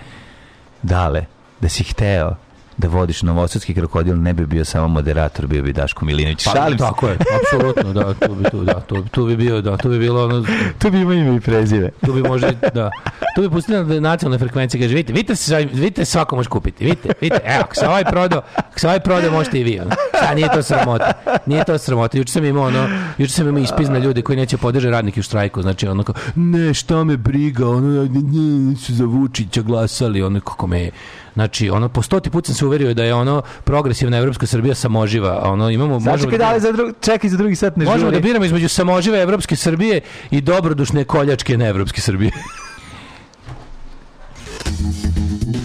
dale, 0.83 1.25
da 1.61 1.69
si 1.69 1.83
hteo 1.83 2.35
da 2.77 2.87
vodiš 2.87 3.21
novosadski 3.21 3.73
krokodil, 3.73 4.21
ne 4.21 4.33
bi 4.33 4.45
bio 4.45 4.65
samo 4.65 4.87
moderator, 4.87 5.47
bio 5.47 5.63
bi 5.63 5.73
Daško 5.73 6.05
Milinović. 6.05 6.43
Šalim 6.43 6.77
se. 6.77 6.83
Pa, 6.83 6.89
tako 6.89 7.07
je, 7.07 7.17
apsolutno, 7.43 7.93
da, 7.93 8.13
tu 8.13 8.35
bi, 8.35 8.49
tu, 8.49 8.63
da, 8.63 8.79
tu, 8.79 9.03
tu 9.11 9.25
bi 9.25 9.35
bio, 9.37 9.61
da, 9.61 9.77
tu 9.77 9.89
bi 9.89 9.99
bilo 9.99 10.23
ono, 10.25 10.45
Tu 10.79 10.91
bi 10.91 11.01
imao 11.01 11.13
ime 11.13 11.35
i 11.35 11.39
prezive. 11.39 11.89
tu 12.05 12.13
bi 12.13 12.21
može, 12.21 12.51
da, 12.73 12.91
tu 13.35 13.41
bi 13.41 13.49
pustili 13.49 13.85
na 13.85 13.99
nacionalne 13.99 14.39
frekvencije, 14.39 14.81
kaže, 14.81 14.95
vidite, 14.95 15.13
vidite, 15.13 15.35
se, 15.35 15.57
vidite, 15.73 16.05
svako 16.05 16.35
može 16.35 16.49
kupiti, 16.49 16.83
vidite, 16.85 17.09
vidite, 17.21 17.41
evo, 17.45 17.59
ako 17.63 17.75
se 17.75 17.87
ovaj 17.87 18.05
prodao, 18.05 18.41
ako 18.55 18.79
se 18.79 18.87
ovaj 18.87 18.99
prodao, 18.99 19.31
možete 19.31 19.59
i 19.59 19.63
vi, 19.63 19.79
ono. 19.79 19.91
Šta, 20.17 20.33
nije 20.33 20.49
to 20.53 20.63
sramota, 20.63 21.11
nije 21.45 21.63
to 21.63 21.77
sramota, 21.77 22.17
juče 22.17 22.31
sam 22.31 22.45
imao, 22.45 22.63
ono, 22.63 22.87
juče 23.17 23.33
sam 23.33 23.47
imao 23.47 23.63
ispis 23.63 23.89
na 23.89 23.97
ljude 23.97 24.21
koji 24.21 24.37
neće 24.37 24.57
podržati 24.57 24.91
radnike 24.91 25.19
u 25.19 25.23
štrajku, 25.23 25.61
znači, 25.61 25.87
ono 25.87 26.03
kao, 26.03 26.15
ne, 26.35 26.73
šta 26.73 27.03
me 27.03 27.17
briga, 27.17 27.69
ono, 27.69 28.03
ne, 28.03 28.09
ne, 28.09 28.75
su 28.75 28.93
za 28.93 29.05
Vučića 29.05 29.61
glasali, 29.61 30.21
ono, 30.23 30.39
kako 30.39 30.67
me, 30.67 30.89
Znači, 31.35 31.69
ono, 31.69 31.89
po 31.89 32.01
stoti 32.01 32.29
put 32.29 32.45
sam 32.45 32.55
se 32.55 32.65
uverio 32.65 32.93
da 32.93 33.03
je 33.03 33.13
ono 33.13 33.41
progresivna 33.63 34.17
evropska 34.17 34.47
Srbija 34.47 34.75
samoživa. 34.75 35.39
a 35.41 35.51
Ono, 35.51 35.69
imamo, 35.69 35.93
možemo 35.93 36.17
Sačekaj, 36.17 36.37
da- 36.39 36.53
da 36.53 36.59
za 36.59 36.71
drug, 36.71 36.93
čekaj 37.01 37.29
za 37.29 37.37
drugi 37.37 37.55
sat 37.55 37.77
ne 37.77 37.85
Možemo 37.85 37.99
žuri. 38.01 38.13
da 38.13 38.19
biramo 38.19 38.45
između 38.45 38.69
samožive 38.69 39.19
evropske 39.19 39.55
Srbije 39.55 40.01
i 40.31 40.41
dobrodušne 40.41 41.03
koljačke 41.05 41.57
neevropske 41.57 42.01
Srbije. 42.01 42.31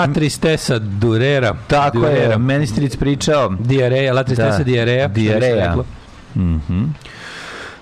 La 0.00 0.06
Tristesa 0.06 0.78
Durera. 0.78 1.54
Tako 1.66 1.98
Durera. 1.98 2.32
je, 2.32 2.38
meni 2.38 2.66
stric 2.66 2.96
pričao. 2.96 3.48
Diareja, 3.58 4.12
La 4.14 4.22
Tristesa 4.22 4.58
Da, 4.58 4.64
Diareja. 4.64 5.08
diareja. 5.08 5.76
Mhm. 6.36 6.84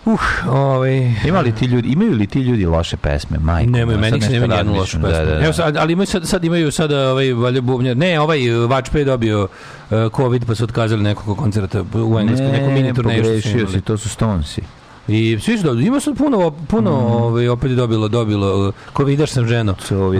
Uh, 0.04 0.20
ovaj... 0.48 1.12
Ima 1.24 1.40
li 1.40 1.52
ti 1.52 1.64
ljudi, 1.66 1.88
imaju 1.88 2.12
li 2.12 2.26
ti 2.26 2.40
ljudi 2.40 2.66
loše 2.66 2.96
pesme, 2.96 3.38
majko? 3.38 3.70
Nemaju, 3.70 3.98
meni 3.98 4.20
sad 4.20 4.30
se 4.30 4.40
nema 4.40 4.46
nijednu 4.46 4.74
lošu 4.74 4.96
pesmu. 4.96 5.08
Da, 5.08 5.24
da, 5.24 5.34
da. 5.34 5.44
Evo 5.44 5.52
sad, 5.52 5.76
ali 5.76 5.92
imaju 5.92 6.06
sad, 6.06 6.28
sad 6.28 6.44
imaju 6.44 6.70
sada 6.70 7.10
ovaj 7.10 7.32
valjda 7.32 7.60
bubnjar. 7.60 7.96
Ne, 7.96 8.20
ovaj 8.20 8.38
Vačpe 8.68 8.98
je 8.98 9.04
dobio 9.04 9.42
uh, 9.90 10.12
covid 10.16 10.44
pa 10.46 10.54
su 10.54 10.64
otkazali 10.64 11.02
nekoliko 11.02 11.34
koncerta 11.34 11.82
u 11.94 12.18
Engleskoj, 12.20 12.48
neku 12.48 12.70
mini 12.70 12.94
turneju. 12.94 13.24
su 13.24 13.28
pogrešio 13.30 13.68
si, 13.68 13.80
to 13.80 13.96
su 13.98 14.08
Stonesi. 14.08 14.62
I 15.08 15.38
svi 15.40 15.58
su 15.58 15.64
dobili. 15.64 15.86
Ima 15.86 16.00
sad 16.00 16.16
puno, 16.18 16.50
puno 16.50 16.90
ovaj, 16.90 17.48
opet 17.48 17.70
je 17.70 17.76
dobilo, 17.76 18.08
dobilo. 18.08 18.68
uh, 18.68 18.74
Covidaš 18.96 19.30
sam 19.30 19.46
ženo. 19.46 19.74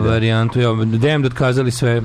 Varijantu. 0.05 0.61
Ja, 0.61 0.75
dem 0.85 1.23
da 1.23 1.27
otkazali 1.27 1.71
sve 1.71 2.03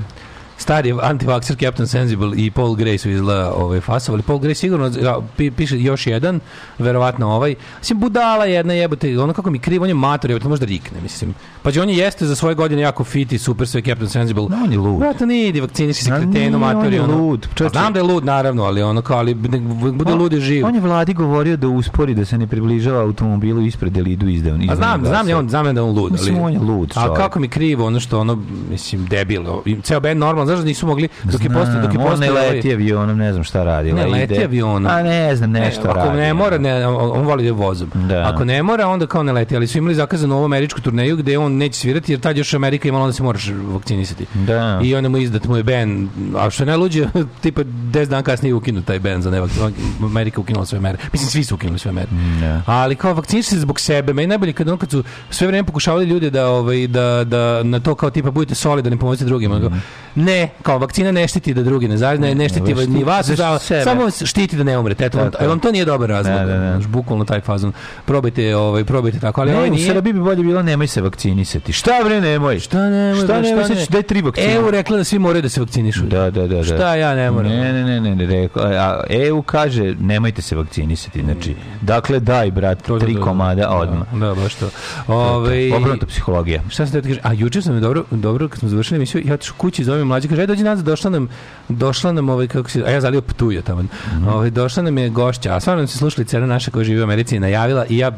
stari 0.56 0.94
antivakser 1.02 1.56
Captain 1.56 1.86
Sensible 1.86 2.32
i 2.36 2.50
Paul 2.50 2.76
Gray 2.76 2.96
su 2.98 3.10
izgleda 3.10 3.52
ovaj, 3.52 3.80
fasovali. 3.80 4.22
Paul 4.22 4.38
Gray 4.38 4.54
sigurno 4.54 4.86
ja, 5.02 5.16
pi- 5.38 5.50
piše 5.50 5.80
još 5.80 6.06
jedan, 6.06 6.40
verovatno 6.78 7.30
ovaj. 7.30 7.54
Mislim, 7.78 7.98
budala 8.00 8.44
jedna 8.44 8.72
jebote, 8.72 9.18
ono 9.18 9.32
kako 9.32 9.50
mi 9.50 9.58
krivo, 9.58 9.82
on 9.82 9.88
je 9.88 9.94
mator, 9.94 10.30
jebote, 10.30 10.48
možda 10.48 10.66
rikne, 10.66 11.00
mislim. 11.00 11.34
Pa 11.62 11.70
on 11.82 11.88
je 11.90 11.96
jeste 11.96 12.26
za 12.26 12.34
svoje 12.34 12.54
godine 12.54 12.82
jako 12.82 13.04
fit 13.04 13.32
i 13.32 13.38
super 13.38 13.68
sve 13.68 13.82
Captain 13.82 14.08
Sensible. 14.08 14.46
No, 14.50 14.56
on 14.64 14.72
je 14.72 14.78
lud. 14.78 14.98
Brate, 14.98 15.26
ne 15.26 15.48
idi, 15.48 15.60
vakciniši 15.60 16.04
se 16.04 16.10
kretenu, 16.10 16.58
nije, 16.58 16.76
on 16.76 16.92
je 16.92 17.02
ono. 17.02 17.16
lud, 17.16 17.48
Pa. 17.58 17.68
Znam 17.68 17.92
da 17.92 17.98
je 17.98 18.02
lud, 18.02 18.24
naravno, 18.24 18.62
ali 18.62 18.82
ono 18.82 19.02
kao, 19.02 19.18
ali 19.18 19.34
bude 19.34 20.14
lud 20.14 20.32
i 20.32 20.40
živ. 20.40 20.66
On 20.66 20.74
je 20.74 20.80
vladi 20.80 21.14
govorio 21.14 21.56
da 21.56 21.68
uspori 21.68 22.14
da 22.14 22.24
se 22.24 22.38
ne 22.38 22.46
približava 22.46 23.00
automobilu 23.00 23.60
ispred 23.60 23.96
ili 23.96 24.12
idu 24.12 24.28
izdan. 24.28 24.70
A 24.70 24.76
znam, 24.76 25.06
znam 25.06 25.28
je 25.28 25.36
on, 25.36 25.48
znam 25.48 25.74
da 25.74 25.84
on 25.84 25.94
lud, 25.94 26.12
Mislim, 26.12 26.34
ali 26.34 26.44
on 26.44 26.52
je 26.52 26.58
lud 26.58 26.92
A 26.96 27.14
kako 27.14 27.40
mi 27.40 27.48
krivo 27.48 27.86
ono 27.86 28.00
što 28.00 28.20
ono 28.20 28.38
mislim 28.70 29.06
debil. 29.06 29.46
o, 29.48 29.62
i 29.64 29.80
Ceo 29.82 30.00
band 30.00 30.20
normalno, 30.20 30.43
znaš 30.46 30.58
da 30.58 30.64
nisu 30.64 30.86
mogli 30.86 31.08
dok 31.24 31.44
je 31.44 31.50
postao 31.50 31.82
dok 31.82 31.94
je 31.94 32.00
on 32.00 32.18
ne 32.20 32.30
ovaj- 32.30 32.50
leti 32.50 32.72
avionom, 32.72 33.18
ne 33.18 33.32
znam 33.32 33.44
šta 33.44 33.64
radi. 33.64 33.92
Ne, 33.92 34.06
leti 34.06 34.44
avionom. 34.44 34.86
A 34.92 35.02
ne 35.02 35.36
znam, 35.36 35.50
nešto 35.50 35.88
Ako 35.88 35.98
radi. 35.98 36.16
ne 36.18 36.34
mora, 36.34 36.58
ne, 36.58 36.86
on, 36.86 37.24
voli 37.26 37.42
da 37.42 37.46
je 37.48 37.52
vozom. 37.52 37.90
Da. 37.94 38.30
Ako 38.34 38.44
ne 38.44 38.62
mora, 38.62 38.88
onda 38.88 39.06
kao 39.06 39.22
ne 39.22 39.32
leti. 39.32 39.56
Ali 39.56 39.66
su 39.66 39.78
imali 39.78 39.94
zakazanu 39.94 40.36
ovu 40.36 40.44
američku 40.44 40.80
turneju 40.80 41.16
gde 41.16 41.38
on 41.38 41.52
neće 41.52 41.78
svirati 41.78 42.12
jer 42.12 42.20
tad 42.20 42.36
još 42.36 42.54
Amerika 42.54 42.88
imala 42.88 43.04
onda 43.04 43.12
se 43.12 43.22
moraš 43.22 43.50
vakcinisati. 43.66 44.26
Da. 44.34 44.80
I 44.82 44.94
onda 44.94 45.08
mu 45.08 45.16
izdat 45.18 45.44
mu 45.44 45.56
je 45.56 45.62
ben, 45.62 46.08
a 46.38 46.50
što 46.50 46.62
je 46.62 46.66
najluđe, 46.66 47.06
tipa 47.42 47.62
10 47.64 48.06
dana 48.06 48.22
kasnije 48.22 48.50
je 48.50 48.54
ukinut 48.54 48.84
taj 48.84 48.98
ben 48.98 49.22
za 49.22 49.30
nevakcin. 49.30 49.62
Amerika 50.04 50.40
ukinula 50.40 50.66
sve 50.66 50.80
mere. 50.80 50.98
Mislim, 51.12 51.30
svi 51.30 51.44
su 51.44 51.54
ukinuli 51.54 51.78
sve 51.78 51.92
mere. 51.92 52.08
Da. 52.40 52.62
Ali 52.66 52.96
kao 52.96 53.14
vakciniš 53.14 53.46
se 53.46 53.58
zbog 53.58 53.80
sebe. 53.80 54.12
Meni 54.12 54.26
najbolje 54.26 54.52
kad, 54.52 54.68
on, 54.68 54.78
kad 54.78 54.90
su 54.90 55.04
sve 55.30 55.46
vreme 55.46 55.66
pokušavali 55.66 56.04
ljude 56.04 56.30
da, 56.30 56.48
ovaj, 56.48 56.86
da, 56.86 57.24
da 57.24 57.62
na 57.62 57.80
to 57.80 57.94
kao 57.94 58.10
tipa 58.10 58.30
budete 58.30 58.54
solidarni, 58.54 58.98
pomozite 58.98 59.24
drugima. 59.24 59.58
Mhm. 59.58 59.74
Ne, 60.14 60.33
kao 60.62 60.78
vakcina 60.78 61.12
ne 61.12 61.28
štiti 61.28 61.54
da 61.54 61.62
drugi 61.62 61.88
ne 61.88 61.96
zajedno, 61.96 62.26
ne, 62.26 62.34
ne 62.34 62.48
štiti 62.48 62.74
štiti- 62.74 62.88
ni 62.88 63.04
vas, 63.04 63.26
da, 63.28 63.58
samo 63.58 64.10
štiti 64.24 64.56
da 64.56 64.64
ne 64.64 64.78
umrete. 64.78 65.04
Eto, 65.04 65.18
jel 65.40 65.48
vam 65.48 65.58
to 65.58 65.72
nije 65.72 65.84
dobar 65.84 66.08
razlog. 66.08 66.34
Da, 66.36 66.44
da, 66.44 66.58
da. 66.58 66.80
Bukvalno 66.88 67.24
taj 67.24 67.40
fazon. 67.40 67.72
Probajte, 68.04 68.56
ovaj, 68.56 68.84
probajte 68.84 69.18
tako. 69.18 69.40
Ali 69.40 69.50
Ne, 69.50 69.56
ovaj 69.56 69.70
u 69.70 69.72
nije. 69.72 69.88
Srbiji 69.88 70.12
bi 70.12 70.20
bolje 70.20 70.42
bilo 70.42 70.62
nemoj 70.62 70.86
se 70.86 71.02
vakcinisati. 71.02 71.72
Šta 71.72 71.92
bre 72.04 72.20
nemoj? 72.20 72.58
Šta 72.58 72.90
nemoj, 72.90 73.24
Šta 73.24 73.40
nemoj? 73.40 73.64
šta 73.64 73.74
ću 73.74 73.92
daj 73.92 74.02
tri 74.02 74.22
vakcine. 74.22 74.54
EU 74.54 74.70
rekla 74.70 74.96
da 74.96 75.04
svi 75.04 75.18
moraju 75.18 75.42
da 75.42 75.48
se 75.48 75.60
vakcinišu. 75.60 76.02
Da, 76.02 76.30
da, 76.30 76.46
da, 76.46 76.46
da. 76.48 76.64
Šta 76.64 76.94
ja 76.94 77.14
ne 77.14 77.30
moram? 77.30 77.50
Ne, 77.50 77.72
ne, 77.72 77.84
ne, 77.84 78.00
ne, 78.00 78.14
ne 78.16 78.26
rekao. 78.26 78.62
A 78.64 79.00
EU 79.10 79.42
kaže 79.42 79.94
nemojte 79.94 80.42
se 80.42 80.56
vakcinisati. 80.56 81.22
Znači, 81.22 81.54
dakle 81.80 82.20
daj 82.20 82.50
brat 82.50 82.82
To, 82.82 82.94
da, 82.94 83.00
tri 83.00 83.12
da, 83.12 83.18
da. 83.18 83.24
komada 83.24 83.70
odmah. 83.70 84.12
Da, 84.12 84.26
da, 84.26 84.34
baš 84.34 84.54
to. 84.54 84.68
Ovaj 85.08 85.70
psihologija. 86.06 86.62
Šta 86.68 86.86
sam 86.86 86.92
te 86.92 87.08
kaže? 87.08 87.20
A 87.22 87.32
juče 87.32 87.62
sam 87.62 87.80
dobro, 87.80 88.04
dobro 88.10 88.48
kad 88.48 88.58
smo 88.58 88.68
završili 88.68 88.96
emisiju, 88.96 89.22
ja 89.24 89.34
otišao 89.34 89.54
kući, 89.58 89.84
zovem 89.84 90.08
mlađe, 90.24 90.28
kaže 90.28 90.42
aj 90.42 90.46
dođi 90.46 90.64
nazad, 90.64 90.84
došla 90.84 91.10
nam, 91.10 91.28
došla 91.68 92.12
nam 92.12 92.28
ovaj 92.28 92.46
kako 92.48 92.70
se, 92.70 92.84
a 92.84 92.90
ja 92.90 93.00
zalio 93.00 93.20
ptuje 93.22 93.62
tamo. 93.62 93.82
Mhm. 93.82 94.28
Ovaj 94.28 94.50
došla 94.50 94.82
nam 94.82 94.98
je 94.98 95.08
gošća, 95.10 95.54
a 95.54 95.60
stvarno 95.60 95.80
nam 95.80 95.88
se 95.88 95.98
slušali 95.98 96.24
cena 96.24 96.46
naša 96.46 96.70
koja 96.70 96.84
živi 96.84 97.00
u 97.00 97.04
Americi 97.04 97.38
najavila 97.38 97.86
i 97.86 97.98
ja 97.98 98.10
mm, 98.10 98.14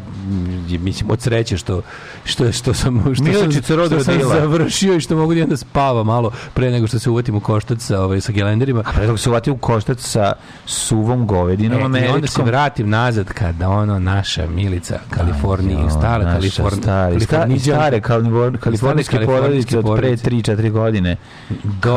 mislim 0.79 1.11
od 1.11 1.21
sreće 1.21 1.57
što 1.57 1.83
što 2.25 2.53
što 2.53 2.75
sam 2.75 3.01
što 3.05 3.25
sam, 3.25 3.25
Milčica 3.25 3.75
roda 3.77 3.95
što 3.95 4.05
sam 4.05 4.21
završio 4.23 4.95
i 4.95 5.01
što 5.01 5.17
mogu 5.17 5.35
da 5.35 5.45
da 5.47 5.57
spava 5.57 6.03
malo 6.05 6.31
pre 6.55 6.71
nego 6.71 6.87
što 6.87 6.99
se 6.99 7.11
uvatim 7.11 7.35
u 7.35 7.41
koštac 7.41 7.81
sa 7.81 8.01
ovaj 8.01 8.21
sa 8.21 8.33
gelenderima. 8.33 8.83
Pre 8.85 9.07
toga 9.07 9.19
se 9.19 9.29
uvati 9.31 9.51
u 9.51 9.57
koštac 9.57 10.01
sa 10.01 10.33
suvom 10.67 11.27
govedinom 11.27 11.79
E, 11.79 11.81
I 11.81 11.85
onda 11.85 11.99
se 11.99 12.09
američkom. 12.09 12.45
vratim 12.45 12.89
nazad 12.89 13.27
kada 13.27 13.69
ono 13.69 13.99
naša 13.99 14.47
Milica 14.47 14.99
Kalifornija, 15.11 15.81
Jo, 15.81 15.91
stara 15.91 16.25
Kalifornija, 16.25 16.83
stari, 16.83 17.21
sta- 17.21 17.47
stare 17.61 18.01
kalivor- 18.01 18.57
kalifornijske 18.59 19.21
porodice 19.21 19.79
od 19.79 19.97
pre 19.97 20.11
3-4 20.11 20.71
godine. 20.71 21.17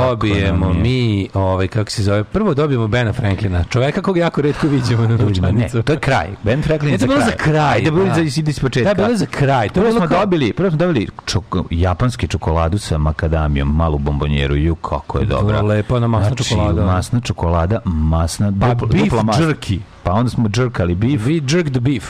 Dobijemo 0.01 0.67
nam 0.67 0.81
mi, 0.81 1.29
ovaj, 1.33 1.67
kako 1.67 1.91
se 1.91 2.03
zove, 2.03 2.23
prvo 2.23 2.53
dobijemo 2.53 2.87
Bena 2.87 3.13
Franklina, 3.13 3.63
čoveka 3.63 4.01
kog 4.01 4.17
jako 4.17 4.41
redko 4.41 4.67
vidimo 4.67 5.01
na 5.01 5.07
ne, 5.07 5.17
ručanicu. 5.17 5.83
to 5.83 5.91
je 5.93 5.99
kraj. 5.99 6.27
Ben 6.43 6.61
Franklin 6.63 6.91
je 6.91 6.97
za 6.97 7.07
kraj. 7.07 7.19
za 7.21 7.31
kraj, 7.31 7.73
Ajde, 7.75 7.91
bilo 7.91 8.05
da. 8.05 8.13
za 8.13 8.21
ide 8.21 8.51
iz 8.51 8.59
početka. 8.59 8.93
Da, 8.93 9.03
bilo 9.03 9.17
za 9.17 9.25
kraj. 9.25 9.69
To 9.69 9.73
Prvo 9.73 9.91
smo 9.91 10.07
dobili, 10.07 10.53
prvo 10.53 10.69
smo 10.69 10.77
dobili 10.77 11.07
čoko, 11.25 11.63
japanski 11.69 12.27
čokoladu 12.27 12.77
sa 12.77 12.97
makadamijom, 12.97 13.75
malu 13.75 13.97
bombonjeru, 13.97 14.55
ju 14.55 14.75
kako 14.75 15.19
je 15.19 15.25
dobra. 15.25 15.61
lepa 15.61 15.95
ona 15.95 16.07
masna 16.07 16.27
znači, 16.27 16.43
čokolada. 16.43 16.85
masna 16.85 17.19
čokolada, 17.21 17.79
masna, 17.85 18.53
Pa 18.59 18.67
dupla, 18.67 18.87
beef 18.87 19.03
dupla 19.03 19.23
masna. 19.23 19.45
jerky. 19.45 19.79
Pa 20.03 20.11
onda 20.11 20.29
smo 20.29 20.49
džrkali 20.49 20.95
beef. 20.95 21.21
We 21.21 21.55
jerk 21.55 21.69
the 21.69 21.79
beef. 21.79 22.03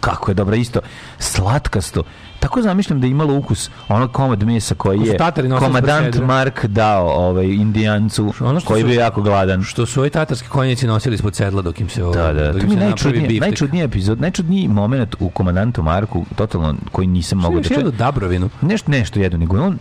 Kako 0.00 0.30
je 0.30 0.34
dobra 0.34 0.56
isto. 0.56 0.80
Slatkasto. 1.18 2.02
Tako 2.46 2.62
zamišljam 2.62 3.00
da 3.00 3.06
je 3.06 3.10
imalo 3.10 3.34
ukus 3.34 3.70
onog 3.88 4.12
komad 4.12 4.42
mesa 4.42 4.74
koji 4.74 5.00
je 5.00 5.18
komadant. 5.58 6.16
Mark 6.16 6.64
dao 6.64 7.08
ovaj, 7.08 7.46
indijancu 7.46 8.32
Ono 8.40 8.60
koji 8.60 8.80
je 8.80 8.84
bio 8.84 9.00
jako 9.00 9.22
gladan. 9.22 9.62
Što 9.62 9.86
su 9.86 10.00
ovi 10.00 10.10
tatarski 10.10 10.48
konjici 10.48 10.86
nosili 10.86 11.14
ispod 11.14 11.34
sedla 11.34 11.62
dok 11.62 11.80
im 11.80 11.88
se 11.88 12.04
ovo, 12.04 12.14
Da, 12.14 12.32
da, 12.32 12.52
dok 12.52 12.60
to 12.60 12.66
mi 12.66 12.76
biftek. 13.20 13.40
najčudniji 13.40 13.82
epizod, 13.82 14.20
najčudniji 14.20 14.68
moment 14.68 15.16
u 15.20 15.30
komandantu 15.30 15.82
Marku, 15.82 16.24
totalno 16.36 16.74
koji 16.92 17.06
nisam 17.06 17.38
mogao 17.38 17.60
da 17.60 17.64
Što 17.64 17.74
je 17.74 17.76
čujem. 17.76 17.86
jedu 17.86 17.96
Dabrovinu? 17.98 18.50
Nešto, 18.60 18.90
nešto 18.90 19.20
jedu, 19.20 19.38
nego 19.38 19.60
on 19.60 19.78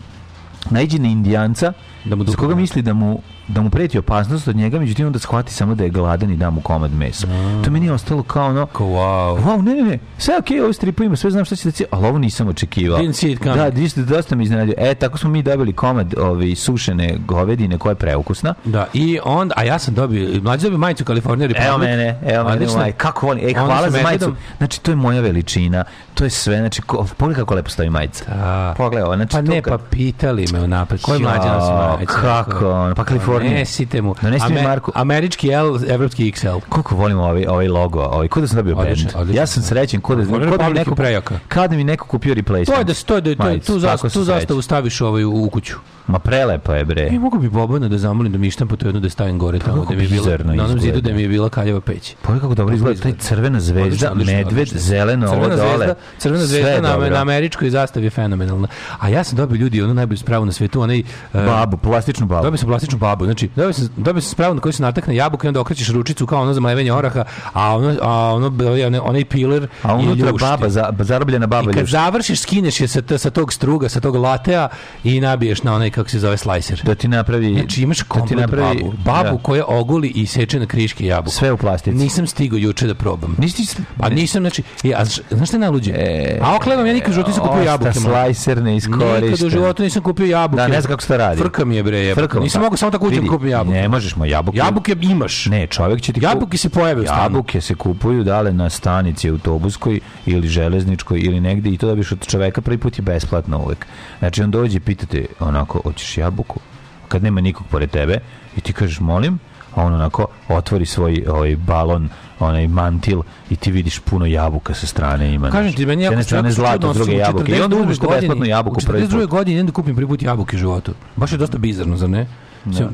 naiđe 0.70 1.00
na 1.00 1.08
indijanca 1.08 1.74
Da 2.06 2.16
mu 2.16 2.24
za 2.24 2.38
koga 2.38 2.56
misli 2.56 2.82
da 2.82 2.94
mu 2.94 3.22
da 3.48 3.62
mu 3.62 3.70
preti 3.70 3.98
opasnost 3.98 4.48
od 4.48 4.56
njega, 4.56 4.80
međutim 4.80 5.08
onda 5.08 5.20
shvati 5.20 5.54
samo 5.54 5.76
da 5.76 5.84
je 5.84 5.90
gladan 5.90 6.32
i 6.32 6.38
da 6.38 6.50
mu 6.50 6.62
komad 6.62 6.94
mesa. 6.94 7.28
To 7.66 7.72
meni 7.72 7.86
je 7.86 7.92
ostalo 7.92 8.24
kao 8.24 8.48
ono, 8.48 8.66
Kao 8.66 8.88
wow. 8.88 9.44
Wow, 9.44 9.62
ne, 9.62 9.76
ne, 9.76 9.84
ne, 9.84 10.00
sve 10.18 10.38
okej, 10.40 10.62
ovo 10.62 10.74
stripu 10.74 11.04
ima, 11.04 11.16
sve 11.16 11.32
znam 11.32 11.46
šta 11.46 11.56
će 11.56 11.68
da 11.68 11.72
će, 11.72 11.86
ali 11.92 12.08
ovo 12.08 12.18
nisam 12.18 12.48
očekivao. 12.48 13.00
Didn't 13.00 13.14
see 13.14 13.32
it 13.32 13.40
coming. 13.44 13.74
Da, 13.74 13.82
isto, 13.82 14.02
dosta 14.02 14.36
me 14.36 14.44
iznenadio. 14.44 14.74
E, 14.78 14.96
tako 14.96 15.18
smo 15.18 15.30
mi 15.30 15.44
dobili 15.44 15.74
komad 15.74 16.14
ovi, 16.18 16.56
sušene 16.56 17.18
govedine 17.28 17.78
koja 17.78 17.92
je 17.92 17.96
preukusna. 17.96 18.54
Da, 18.66 18.88
i 18.94 19.20
onda, 19.24 19.54
a 19.58 19.64
ja 19.64 19.80
sam 19.80 19.94
dobio, 19.94 20.42
mlađi 20.42 20.64
dobio 20.64 20.78
majicu 20.78 21.04
California 21.04 21.48
Republic. 21.48 21.68
Evo 21.70 21.78
mene, 21.78 22.20
evo 22.26 22.50
mene, 22.50 22.66
maj, 22.78 22.92
kako 22.92 23.28
volim. 23.28 23.46
Onda 23.48 23.60
hvala 23.60 23.90
za 23.90 24.02
majicu. 24.02 24.36
Znači, 24.58 24.82
to 24.82 24.92
je 24.92 24.96
moja 24.96 25.22
veličina, 25.22 25.84
to 26.14 26.24
je 26.24 26.30
sve, 26.30 26.58
znači, 26.58 26.82
ko, 26.82 27.08
pogledaj 27.18 27.42
kako 27.42 27.56
lepo 27.56 27.70
stoji 27.70 27.90
majica. 27.90 28.26
Da. 28.28 28.74
Pogledaj 28.78 29.06
ovo, 29.06 29.16
znači, 29.16 29.32
Pa 29.32 29.42
ne, 29.42 29.62
pa 29.62 29.78
pitali 29.78 30.46
me 30.54 30.62
unapred. 30.62 31.02
Ko 31.02 31.14
je 31.14 31.20
Jo, 31.20 31.30
mlađa 31.30 31.54
nosi 31.54 31.72
majicu? 31.72 31.95
Kako 32.06 32.70
ono, 32.72 32.96
pa 32.96 33.04
Kalifornija. 33.04 33.52
Donesite 33.52 34.02
mu. 34.02 34.16
Donesi 34.22 34.54
mi 34.54 34.62
Marku. 34.64 34.92
Američki 34.96 35.50
L, 35.50 35.80
evropski 35.90 36.32
XL. 36.32 36.48
Koliko 36.70 36.96
volim 36.96 37.18
ovaj, 37.20 37.46
ovaj 37.46 37.68
logo, 37.68 38.02
ovaj, 38.02 38.28
ko 38.28 38.42
da 38.42 38.48
sam 38.48 38.56
dobio 38.56 38.76
Odlično, 38.78 39.06
band. 39.06 39.22
odlično. 39.22 39.42
Ja 39.42 39.46
sam 39.48 39.64
srećen, 39.64 40.02
ko 40.02 40.16
da, 40.16 40.24
Volim 40.24 40.52
ko 40.52 40.58
da 40.58 40.68
mi 40.68 40.74
neko, 40.74 40.96
prejaka. 40.96 41.40
kao 41.48 41.68
da 41.68 41.76
mi 41.76 41.84
neko 41.84 42.08
kupio 42.08 42.34
replacement. 42.34 42.68
To 42.68 42.76
je 42.76 42.84
da 42.84 42.94
se 42.94 43.06
to 43.06 43.16
je 43.16 43.22
da 43.22 43.36
to 43.36 43.50
je 43.50 43.60
tu 43.60 43.80
zastavu, 43.80 44.12
tu 44.12 44.24
zastavu 44.24 44.62
staviš 44.62 45.02
ovaj 45.02 45.24
u, 45.24 45.44
u 45.44 45.50
kuću. 45.50 45.76
Ma 46.08 46.20
prelepa 46.20 46.76
je 46.76 46.86
bre. 46.86 47.08
E, 47.12 47.20
mogu 47.20 47.38
bi 47.40 47.50
Bobana 47.50 47.88
da 47.88 47.98
zamolim 47.98 48.32
da 48.32 48.38
mi 48.38 48.52
štampu 48.52 48.76
to 48.76 48.88
jednu 48.88 49.02
da 49.02 49.10
stavim 49.10 49.40
gore 49.40 49.60
tamo 49.60 49.82
kako 49.82 49.94
da 49.94 49.98
mi 49.98 50.04
je 50.04 50.10
bila 50.10 50.38
na 50.56 50.64
onom 50.64 50.80
zidu 50.80 51.02
da 51.02 51.14
mi 51.14 51.22
je 51.22 51.28
bila 51.28 51.50
kaljeva 51.50 51.82
peć. 51.82 52.16
Pogledaj 52.22 52.42
kako 52.42 52.56
dobro 52.56 52.76
izgleda, 52.76 53.02
taj 53.02 53.14
crvena 53.20 53.60
zvezda, 53.60 53.82
Odlično, 53.84 54.12
odlično, 54.12 54.34
medved, 54.34 54.54
odlično. 54.54 54.80
zeleno, 54.80 55.28
ovo 55.28 55.36
Crvena 55.36 55.56
dole. 55.56 55.76
zvezda, 55.78 55.96
crvena 56.18 56.46
Sve 56.46 56.62
zvezda 56.62 56.98
na, 57.00 57.10
na 57.10 57.22
američkoj 57.22 57.70
zastavi 57.70 58.06
je 58.06 58.10
fenomenalna. 58.10 58.68
A 59.00 59.10
ja 59.10 59.24
sam 59.24 59.38
dobio 59.38 59.56
ljudi 59.56 59.82
onu 59.82 59.94
najbolju 59.94 60.18
spravu 60.18 60.46
na 60.46 60.52
svetu, 60.52 60.82
onaj 60.82 61.00
e, 61.00 61.04
Babu, 61.34 61.78
plastičnu 61.90 62.26
babu. 62.26 62.44
Dobio 62.44 62.58
sam 62.58 62.68
plastičnu 62.68 62.98
babu, 62.98 63.26
znači 63.26 63.50
dobio 63.56 63.74
sam, 63.74 63.88
dobio 63.98 64.22
sam 64.22 64.32
spravu 64.32 64.56
na 64.56 64.62
kojoj 64.62 64.74
se 64.74 64.84
natakne 64.84 65.16
jabuka 65.16 65.48
i 65.48 65.50
onda 65.50 65.62
okrećeš 65.62 65.90
ručicu 65.90 66.26
kao 66.26 66.42
ono 66.42 66.54
za 66.54 66.60
mlevenje 66.60 66.94
oraha, 66.94 67.24
a 67.54 67.76
ono, 67.76 67.96
a 68.02 68.34
ono, 68.34 68.48
onaj, 68.86 69.00
onaj 69.04 69.26
piler 69.26 69.68
A 69.84 69.96
unutra 69.96 70.32
baba, 70.32 70.70
za, 70.70 70.94
zarobljena 71.00 71.48
baba 71.48 71.72
I 71.72 71.74
kad 71.74 71.82
ljušti. 71.82 71.92
završiš, 71.92 72.40
skineš 72.40 72.82
je 72.82 72.88
sa, 72.88 73.02
sa 73.18 73.30
tog 73.30 73.54
struga, 73.54 73.90
sa 73.90 74.00
tog 74.00 74.16
latea 74.16 74.68
i 75.04 75.20
nabiješ 75.20 75.64
na 75.64 75.74
onaj, 75.76 75.90
kako 75.90 76.10
se 76.10 76.20
zove, 76.20 76.38
slicer. 76.38 76.82
Da 76.84 76.96
ti 76.96 77.08
napravi... 77.08 77.54
Znači 77.54 77.82
imaš 77.82 78.00
da 78.16 78.26
ti 78.26 78.36
napravi, 78.36 78.84
babu. 78.84 78.94
Babu 79.06 79.38
da. 79.38 79.44
koja 79.44 79.66
ogoli 79.68 80.08
i 80.08 80.26
seče 80.26 80.60
na 80.60 80.66
kriške 80.66 81.06
jabuku. 81.06 81.36
Sve 81.36 81.52
u 81.52 81.58
plastici. 81.58 81.98
Nisam 81.98 82.28
stigao 82.28 82.58
juče 82.58 82.88
da 82.88 82.94
probam. 82.96 83.36
Nisi. 83.38 83.78
Pa 83.98 84.10
nisam, 84.10 84.42
znači, 84.42 84.64
e, 84.84 84.94
a 84.96 85.06
znaš- 85.06 85.48
šta 85.48 85.58
je 85.58 85.60
najluđe? 85.60 85.92
E, 85.92 86.40
a 86.42 86.56
oklevam, 86.56 86.86
ja 86.86 86.94
nikad 86.94 87.10
u 87.10 87.14
životu 87.14 87.30
nisam 87.30 87.48
kupio 87.48 87.64
jabuke. 87.64 87.94
slicer 87.94 88.62
ne 88.62 88.74
Nikad 88.74 89.44
u 89.44 89.50
životu 89.50 89.84
nisam 89.84 90.04
kupio 90.04 90.26
jabuke. 90.26 90.62
Da, 90.62 90.68
ne 90.68 90.82
znam 90.82 90.92
kako 90.92 91.02
se 91.02 91.08
to 91.08 91.18
radi. 91.18 91.42
Frka 91.42 91.66
mi 91.76 91.80
je 91.80 91.84
bre. 91.84 92.16
Frka, 92.16 92.40
Nisam 92.40 92.60
pa, 92.60 92.66
mogao 92.66 92.78
samo 92.78 92.92
tako 92.92 93.10
da 93.10 93.16
vidi, 93.16 93.28
kupim 93.28 93.50
jabuke. 93.50 93.78
Ne 93.78 93.88
možeš 93.90 94.16
mo 94.16 94.26
jabuke. 94.26 94.58
Jabuke 94.58 94.96
imaš. 95.02 95.46
Ne, 95.46 95.68
čovjek 95.68 96.02
će 96.02 96.14
ti... 96.14 96.24
Jabuke 96.24 96.58
se 96.58 96.70
pojave 96.70 97.02
u 97.02 97.06
stanu. 97.06 97.22
Jabuke 97.22 97.62
se 97.62 97.76
kupuju 97.76 98.24
dale 98.24 98.54
na 98.54 98.70
stanici 98.70 99.30
autobuskoj 99.30 100.00
ili 100.26 100.48
železničkoj 100.48 101.20
ili 101.20 101.40
negde 101.42 101.70
i 101.70 101.78
to 101.78 101.88
dobiš 101.88 102.12
od 102.12 102.28
čoveka 102.28 102.62
prvi 102.62 102.78
put 102.78 102.98
je 102.98 103.02
besplatno 103.02 103.60
uvek. 103.60 103.86
Znači 104.20 104.44
on 104.44 104.52
dođe 104.52 104.78
i 104.78 104.80
pita 104.80 105.06
te 105.06 105.26
onako, 105.40 105.82
hoćeš 105.84 106.18
jabuku? 106.18 106.60
Kad 107.08 107.24
nema 107.24 107.42
nikog 107.42 107.68
pored 107.68 107.92
tebe 107.92 108.20
i 108.58 108.62
ti 108.62 108.74
kažeš 108.74 109.00
molim, 109.00 109.40
on 109.76 109.94
onako 109.94 110.28
otvori 110.50 110.86
svoj 110.86 111.26
ovaj 111.30 111.56
balon, 111.56 112.10
onaj 112.40 112.68
mantil 112.68 113.22
i 113.50 113.56
ti 113.56 113.72
vidiš 113.72 114.00
puno 114.00 114.26
jabuka 114.26 114.74
sa 114.74 114.88
strane 114.88 115.34
ima. 115.34 115.52
Kažem 115.52 115.74
ti, 115.74 115.86
meni 115.86 116.04
jako 116.04 116.14
jedne 116.14 116.24
strane 116.24 116.52
zlato, 116.52 116.94
druge 116.94 117.16
jabuke. 117.16 117.58
I 117.58 117.62
onda 117.62 117.76
42. 117.76 117.82
uzmeš 117.82 118.00
besplatnu 118.00 118.46
jabuku 118.46 118.80
prvi 118.86 119.04
42. 119.04 119.22
put. 119.22 119.30
godini 119.30 119.56
idem 119.56 119.66
da 119.66 119.74
kupim 119.74 119.96
prvi 119.96 120.08
put 120.08 120.22
jabuke 120.22 120.56
u 120.56 120.60
životu. 120.60 120.94
Baš 121.16 121.32
je 121.32 121.38
dosta 121.38 121.58
bizarno, 121.58 121.98
zar 121.98 122.10
ne? 122.10 122.28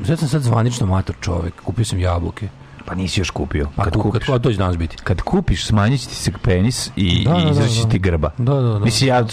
Sve 0.04 0.16
sam 0.16 0.28
sad 0.28 0.42
zvanično 0.42 0.86
mator 0.86 1.16
čovek. 1.20 1.54
Kupio 1.64 1.84
sam 1.84 1.98
jabuke. 1.98 2.48
Pa 2.92 2.96
nisi 2.96 3.20
još 3.20 3.30
kupio. 3.30 3.68
A 3.76 3.84
Kad 3.84 3.92
ku- 3.92 4.02
kupiš, 4.02 4.26
kad, 4.26 4.40
to 4.40 4.52
će 4.52 4.58
danas 4.58 4.76
biti. 4.76 4.96
kad 4.96 5.20
kupiš, 5.20 5.66
smanjit 5.66 6.00
će 6.00 6.08
ti 6.08 6.14
se 6.14 6.32
penis 6.34 6.90
i, 6.96 7.24
Da, 7.24 7.30
da, 7.30 7.38
i 7.38 7.44
da, 7.44 7.50
izraći 7.50 7.80
da. 7.82 7.88
ti 7.88 7.98
grba. 7.98 8.30
Da, 8.38 8.54
da, 8.54 8.60
da. 8.62 8.78
Mislim, 8.78 9.08
ja, 9.08 9.24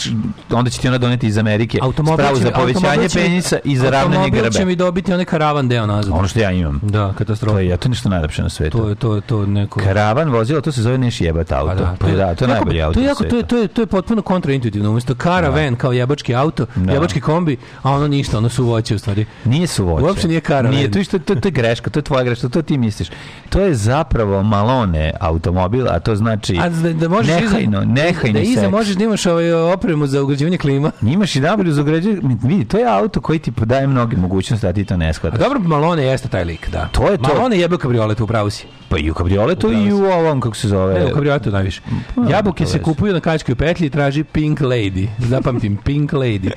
onda 0.52 0.70
će 0.70 0.80
ti 0.80 0.88
ona 0.88 0.98
doneti 0.98 1.28
iz 1.28 1.38
Amerike 1.38 1.80
Automobil 1.82 2.18
spravu 2.18 2.36
za 2.38 2.52
povećanje 2.52 2.88
automobil 2.88 3.10
penisa 3.12 3.60
i 3.64 3.78
za 3.78 3.84
ravnanje 3.86 4.06
automobil 4.16 4.42
grbe. 4.42 4.52
će 4.52 4.66
mi 4.66 4.76
dobiti 4.76 5.14
onaj 5.14 5.26
karavan 5.26 5.68
deo 5.68 5.86
nazad. 5.86 6.14
Ono 6.14 6.28
što 6.28 6.40
ja 6.40 6.52
imam. 6.52 6.80
Da, 6.84 7.14
katastrofa. 7.14 7.54
To 7.54 7.60
je, 7.60 7.68
ja, 7.68 7.78
to 7.78 7.86
je 7.86 7.90
nešto 7.90 8.10
najlepše 8.10 8.44
na 8.44 8.50
svetu. 8.50 8.78
To 8.78 8.90
je 8.90 8.96
to 8.96 9.16
je 9.16 9.22
to 9.22 9.46
neko 9.46 9.80
Karavan 9.80 10.30
vozilo, 10.30 10.62
to 10.62 10.72
se 10.72 10.82
zove 10.82 10.98
neš 10.98 11.22
jebat 11.22 11.52
auto. 11.52 11.68
Pa 11.68 11.76
da, 11.76 11.96
to 11.96 12.08
je 12.08 12.18
jako- 12.20 12.48
najbolji 12.48 12.82
auto 12.82 12.94
To 12.94 13.00
je, 13.00 13.06
jako, 13.06 13.24
to, 13.24 13.36
je, 13.36 13.44
to, 13.44 13.58
je, 13.58 13.68
to 13.68 13.82
je 13.82 13.88
potpuno 13.88 14.22
kontraintuitivno. 14.22 14.90
Umesto 14.92 15.16
karavan 15.16 15.76
kao 15.76 15.92
jebački 15.94 16.36
auto, 16.36 16.66
Da. 16.76 16.94
jebački 16.94 17.22
kombi, 17.22 17.58
a 17.82 17.92
ono 17.92 18.08
ništa, 18.08 18.38
ono 18.38 18.50
su 18.50 18.66
voće 18.66 18.96
u 18.96 19.00
stvari. 19.00 19.26
Nije 19.46 19.68
su 19.68 19.86
voće. 19.86 20.06
Uopšte 20.06 20.28
nije 20.28 20.42
karavan. 20.42 20.72
Nije, 20.72 20.92
to, 20.92 20.98
je 20.98 21.04
što- 21.04 21.20
to, 21.20 21.36
to 21.36 21.48
je 21.48 21.52
greška, 21.52 21.90
to 21.90 22.00
je 22.00 22.04
tvoja 22.04 22.24
greška, 22.24 22.50
to 22.50 22.62
ti 22.62 22.78
misliš. 22.78 23.10
To 23.50 23.60
je 23.60 23.76
zapravo 23.76 24.44
malone 24.44 25.12
automobil, 25.20 25.88
a 25.90 26.00
to 26.00 26.16
znači 26.16 26.58
A 26.62 26.70
da, 26.70 26.94
da 26.94 27.08
možeš 27.10 27.42
nehajno, 27.42 27.82
iza, 27.82 27.92
nehajni 27.92 28.34
da 28.34 28.40
iza 28.40 28.62
seks. 28.62 28.72
možeš 28.72 28.96
da 28.96 29.04
imaš 29.04 29.26
ovaj 29.26 29.54
opremu 29.54 30.08
za 30.08 30.24
ugrađivanje 30.24 30.58
klima. 30.58 30.92
Imaš 31.14 31.36
i 31.36 31.40
najbolju 31.40 31.72
za 31.72 31.82
ugrađenje. 31.82 32.18
Vidi, 32.44 32.66
to 32.66 32.78
je 32.78 32.86
auto 32.88 33.22
koji 33.22 33.40
ti 33.40 33.52
daje 33.58 33.88
mnoge 33.88 34.18
mogućnosti, 34.18 34.68
a 34.68 34.74
ti 34.74 34.86
to 34.86 34.98
ne 34.98 35.10
A 35.10 35.14
shvataš. 35.14 35.40
dobro, 35.40 35.60
Malone 35.60 36.04
jeste 36.04 36.28
taj 36.28 36.44
lik, 36.44 36.70
da. 36.70 36.88
To 36.92 37.12
je 37.12 37.18
to. 37.18 37.34
Malone 37.34 37.60
jebe 37.60 37.78
kabriolet, 37.78 38.20
upravo 38.22 38.50
si. 38.50 38.66
Pa 38.90 38.98
i 38.98 39.12
u 39.12 39.14
kabrioletu 39.14 39.72
i 39.72 39.94
u 39.94 40.04
ovom, 40.04 40.42
kako 40.42 40.56
se 40.56 40.68
zove... 40.68 40.94
Ne, 40.94 41.06
u 41.06 41.14
kabrioletu 41.14 41.52
najviše. 41.52 41.82
Jabuke 42.30 42.64
to 42.64 42.70
se 42.70 42.78
veze. 42.78 42.84
kupuju 42.84 43.14
na 43.14 43.20
kačkoj 43.20 43.56
petlji 43.56 43.88
i 43.88 43.90
traži 43.90 44.24
Pink 44.24 44.60
Lady. 44.60 45.08
Zapamtim, 45.20 45.78
Pink 45.86 46.12
Lady. 46.12 46.52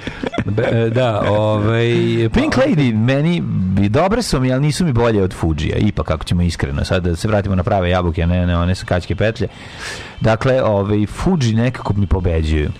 Be- 0.46 0.68
e, 0.72 0.90
da, 0.90 1.22
ovaj... 1.28 1.84
Pink 2.34 2.54
Lady, 2.56 2.94
meni 2.96 3.42
dobre 3.88 4.22
su 4.22 4.40
mi, 4.40 4.52
ali 4.52 4.62
nisu 4.62 4.84
mi 4.84 4.92
bolje 4.92 5.22
od 5.22 5.34
Fujija. 5.34 5.76
Ipak, 5.76 6.06
kako 6.06 6.24
ćemo 6.24 6.42
iskreno. 6.42 6.81
Sad 6.84 7.02
da 7.02 7.16
se 7.16 7.28
vratimo 7.28 7.54
na 7.54 7.62
prave 7.62 7.90
jabuke, 7.90 8.22
a 8.22 8.26
ne, 8.26 8.46
ne 8.46 8.56
one 8.58 8.74
sa 8.74 8.84
kačke 8.84 9.16
petlje. 9.16 9.48
Dakle, 10.20 10.62
ovaj, 10.62 11.06
Fuji 11.06 11.52
nekako 11.52 11.92
mi 11.96 12.06
pobeđuju. 12.06 12.70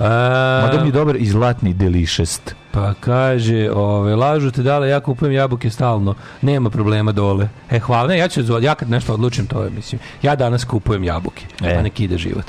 A, 0.00 0.60
Mada 0.62 0.82
mi 0.82 0.88
je 0.88 0.92
dobar 0.92 1.16
i 1.16 1.26
zlatni 1.26 1.74
delišest. 1.74 2.54
Pa 2.70 2.94
kaže, 3.00 3.70
ove, 3.70 4.16
lažu 4.16 4.50
te 4.50 4.62
dale, 4.62 4.88
ja 4.88 5.00
kupujem 5.00 5.34
jabuke 5.34 5.70
stalno, 5.70 6.14
nema 6.42 6.70
problema 6.70 7.12
dole. 7.12 7.48
E, 7.70 7.78
hvala, 7.78 8.08
ne, 8.08 8.18
ja 8.18 8.28
ću, 8.28 8.40
ja 8.60 8.74
kad 8.74 8.90
nešto 8.90 9.14
odlučim, 9.14 9.46
to 9.46 9.62
je, 9.62 9.70
mislim, 9.70 10.00
ja 10.22 10.36
danas 10.36 10.64
kupujem 10.64 11.04
jabuke, 11.04 11.44
E. 11.64 11.74
a 11.74 11.82
nek 11.82 12.00
ide 12.00 12.18
život. 12.18 12.44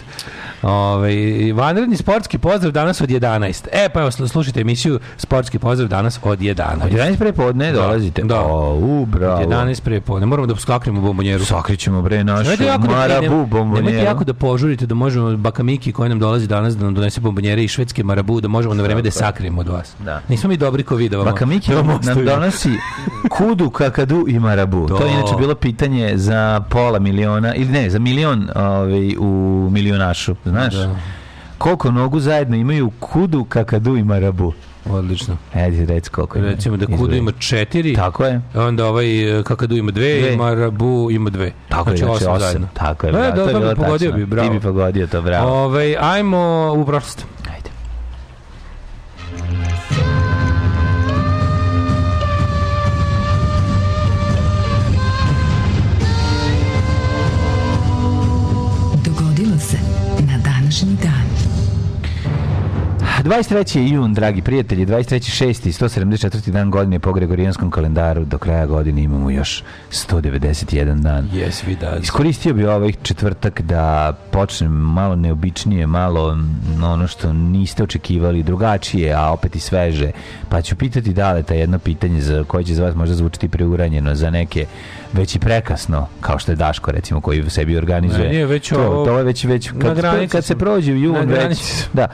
Ove, 0.63 1.13
vanredni 1.53 1.97
sportski 1.97 2.37
pozdrav 2.37 2.71
danas 2.71 3.01
od 3.01 3.09
11. 3.09 3.67
E, 3.71 3.89
pa 3.89 3.99
evo, 3.99 4.11
slu- 4.11 4.27
slušajte 4.27 4.61
emisiju 4.61 4.99
Sportski 5.17 5.59
pozdrav 5.59 5.89
danas 5.89 6.19
od 6.23 6.39
11. 6.39 6.55
Od 6.85 6.91
11 6.91 7.17
prepodne 7.17 7.71
Da, 7.71 7.77
dolazite. 7.77 8.21
da. 8.23 8.41
O, 8.41 8.73
u, 8.75 9.05
bravo. 9.05 9.33
Od 9.35 9.47
11 9.49 9.81
prepodne. 9.81 10.25
Moramo 10.25 10.47
da 10.47 10.55
skaknemo 10.55 11.01
bombonjeru. 11.01 11.45
Sakrićemo 11.45 12.01
bre 12.01 12.23
našu 12.23 12.49
da, 12.57 12.77
marabu 12.79 12.87
ne, 12.87 13.21
nemojte 13.21 13.49
bombonjeru. 13.49 13.97
jako 13.97 14.23
da 14.23 14.33
požurite 14.33 14.85
da 14.85 14.95
možemo 14.95 15.37
Bakamiki 15.37 15.91
koji 15.91 16.09
nam 16.09 16.19
dolazi 16.19 16.47
danas 16.47 16.77
da 16.77 16.85
nam 16.85 16.93
donese 16.93 17.21
bombonjere 17.21 17.63
i 17.63 17.67
švedske 17.67 18.03
marabu 18.03 18.41
da 18.41 18.47
možemo 18.47 18.73
na 18.73 18.83
vreme 18.83 19.01
da 19.01 19.07
je 19.07 19.11
sakrijemo 19.11 19.61
od 19.61 19.67
vas. 19.67 19.93
Da. 19.99 20.21
Nismo 20.29 20.49
mi 20.49 20.57
dobri 20.57 20.83
ko 20.83 20.95
vi 20.95 21.09
da 21.09 21.17
vam, 21.17 21.25
Bakamiki 21.25 21.71
da 21.71 21.75
nam 21.77 21.89
ostavimo. 21.89 22.25
donosi 22.25 22.69
kudu, 23.29 23.69
kakadu 23.69 24.25
i 24.27 24.39
marabu. 24.39 24.87
To, 24.87 24.97
To. 24.97 25.05
je 25.05 25.13
inače 25.13 25.33
bilo 25.39 25.55
pitanje 25.55 26.11
za 26.15 26.61
pola 26.61 26.99
miliona, 26.99 27.55
ili 27.55 27.69
ne, 27.69 27.89
za 27.89 27.99
milion 27.99 28.49
ovaj, 28.55 29.15
u 29.17 29.29
milionašu, 29.71 30.35
znaš? 30.53 30.73
Da. 30.75 30.95
Koliko 31.57 31.91
nogu 31.91 32.19
zajedno 32.19 32.55
imaju 32.55 32.91
kudu, 32.91 33.43
kakadu 33.43 33.97
i 33.97 34.03
marabu? 34.03 34.53
Odlično. 34.85 35.37
Ajde, 35.53 35.85
reci 35.85 36.09
koliko 36.09 36.37
ima. 36.37 36.47
Recimo 36.47 36.77
da 36.77 36.85
kudu 36.87 37.15
ima 37.15 37.31
četiri, 37.31 37.95
Tako 37.95 38.25
je. 38.25 38.41
onda 38.55 38.85
ovaj 38.87 39.39
e, 39.39 39.43
kakadu 39.43 39.75
ima 39.75 39.91
dve, 39.91 40.19
Dve. 40.19 40.33
i 40.33 40.37
marabu 40.37 41.11
ima 41.11 41.29
dve. 41.29 41.51
Tako 41.69 41.89
je, 41.89 41.97
znači 41.97 42.11
osam 42.13 42.33
osam. 42.33 42.39
zajedno. 42.39 42.67
Tako 42.73 43.07
je, 43.07 43.09
E, 43.09 43.13
bravo. 43.13 43.25
da, 43.27 43.35
to 43.35 43.41
je 43.41 43.53
da, 43.53 43.59
bilo 43.59 43.75
pogodio 43.75 43.97
tačno. 44.11 44.17
bi, 44.17 44.25
bravo. 44.25 44.47
Ti 44.47 44.53
bi 44.53 44.59
pogodio 44.61 45.07
to, 45.07 45.21
bravo. 45.21 45.51
Ovaj, 45.53 45.95
ajmo 45.97 46.39
u 46.73 46.85
prošlost. 46.85 47.25
23. 63.23 63.93
jun, 63.93 64.13
dragi 64.13 64.41
prijatelji, 64.41 64.85
23. 64.85 65.45
6. 65.45 65.71
174. 65.85 66.51
dan 66.51 66.71
godine 66.71 66.99
po 66.99 67.13
Gregorijanskom 67.13 67.71
kalendaru. 67.71 68.25
Do 68.25 68.37
kraja 68.37 68.65
godine 68.65 69.03
imamo 69.03 69.29
još 69.29 69.63
191 69.91 70.99
dan. 71.01 71.29
Yes, 71.33 71.63
we 71.67 71.75
does. 71.81 72.03
Iskoristio 72.03 72.53
bi 72.53 72.65
ovaj 72.65 72.91
četvrtak 73.03 73.61
da 73.61 74.13
počnem 74.31 74.71
malo 74.71 75.15
neobičnije, 75.15 75.87
malo 75.87 76.35
mm, 76.35 76.83
ono 76.83 77.07
što 77.07 77.33
niste 77.33 77.83
očekivali, 77.83 78.43
drugačije, 78.43 79.13
a 79.13 79.31
opet 79.31 79.55
i 79.55 79.59
sveže. 79.59 80.11
Pa 80.49 80.61
ću 80.61 80.75
pitati 80.75 81.13
da 81.13 81.31
li 81.33 81.43
ta 81.43 81.53
jedno 81.53 81.79
pitanje 81.79 82.21
za 82.21 82.43
koje 82.43 82.63
će 82.63 82.73
za 82.73 82.83
vas 82.83 82.95
možda 82.95 83.15
zvučiti 83.15 83.47
preuranjeno, 83.49 84.15
za 84.15 84.29
neke 84.29 84.65
već 85.13 85.35
i 85.35 85.39
prekasno, 85.39 86.07
kao 86.21 86.39
što 86.39 86.51
je 86.51 86.55
Daško 86.55 86.91
recimo 86.91 87.21
koji 87.21 87.49
sebi 87.49 87.77
organizuje. 87.77 88.23
Ne, 88.23 88.29
nije 88.29 88.45
već 88.45 88.69
to, 88.69 88.87
ovo- 88.87 89.05
to 89.05 89.17
je 89.17 89.23
već, 89.23 89.43
već 89.43 89.71
kad, 89.81 90.29
kad 90.29 90.45
se 90.45 90.55
prođe 90.55 90.93
u 90.93 90.97
jun, 90.97 91.17
već, 91.25 91.59
da. 91.93 92.07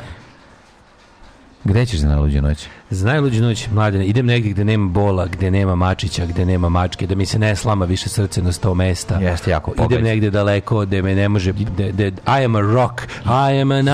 Gde 1.63 1.85
ćeš 1.85 1.99
za 1.99 2.07
najluđu 2.07 2.41
noć? 2.41 2.67
Za 2.91 3.07
najluđu 3.07 3.43
noć, 3.43 3.67
mladene, 3.71 4.05
idem 4.05 4.25
negdje 4.25 4.51
gde 4.51 4.63
nema 4.63 4.87
bola, 4.87 5.25
gde 5.25 5.51
nema 5.51 5.75
mačića, 5.75 6.25
gde 6.25 6.45
nema 6.45 6.69
mačke, 6.69 7.07
da 7.07 7.15
mi 7.15 7.25
se 7.25 7.39
ne 7.39 7.55
slama 7.55 7.85
više 7.85 8.09
srce 8.09 8.41
na 8.41 8.51
sto 8.51 8.73
mesta. 8.73 9.15
Jeste 9.15 9.51
jako 9.51 9.71
Idem 9.71 9.83
pogađa. 9.83 10.03
negdje 10.03 10.29
daleko, 10.29 10.79
gde 10.79 11.01
me 11.01 11.15
ne 11.15 11.29
može, 11.29 11.53
gde, 11.53 11.91
gde, 11.91 12.07
I 12.07 12.45
am 12.45 12.55
a 12.55 12.61
rock, 12.61 13.01
I 13.25 13.61
am 13.61 13.71
an 13.71 13.87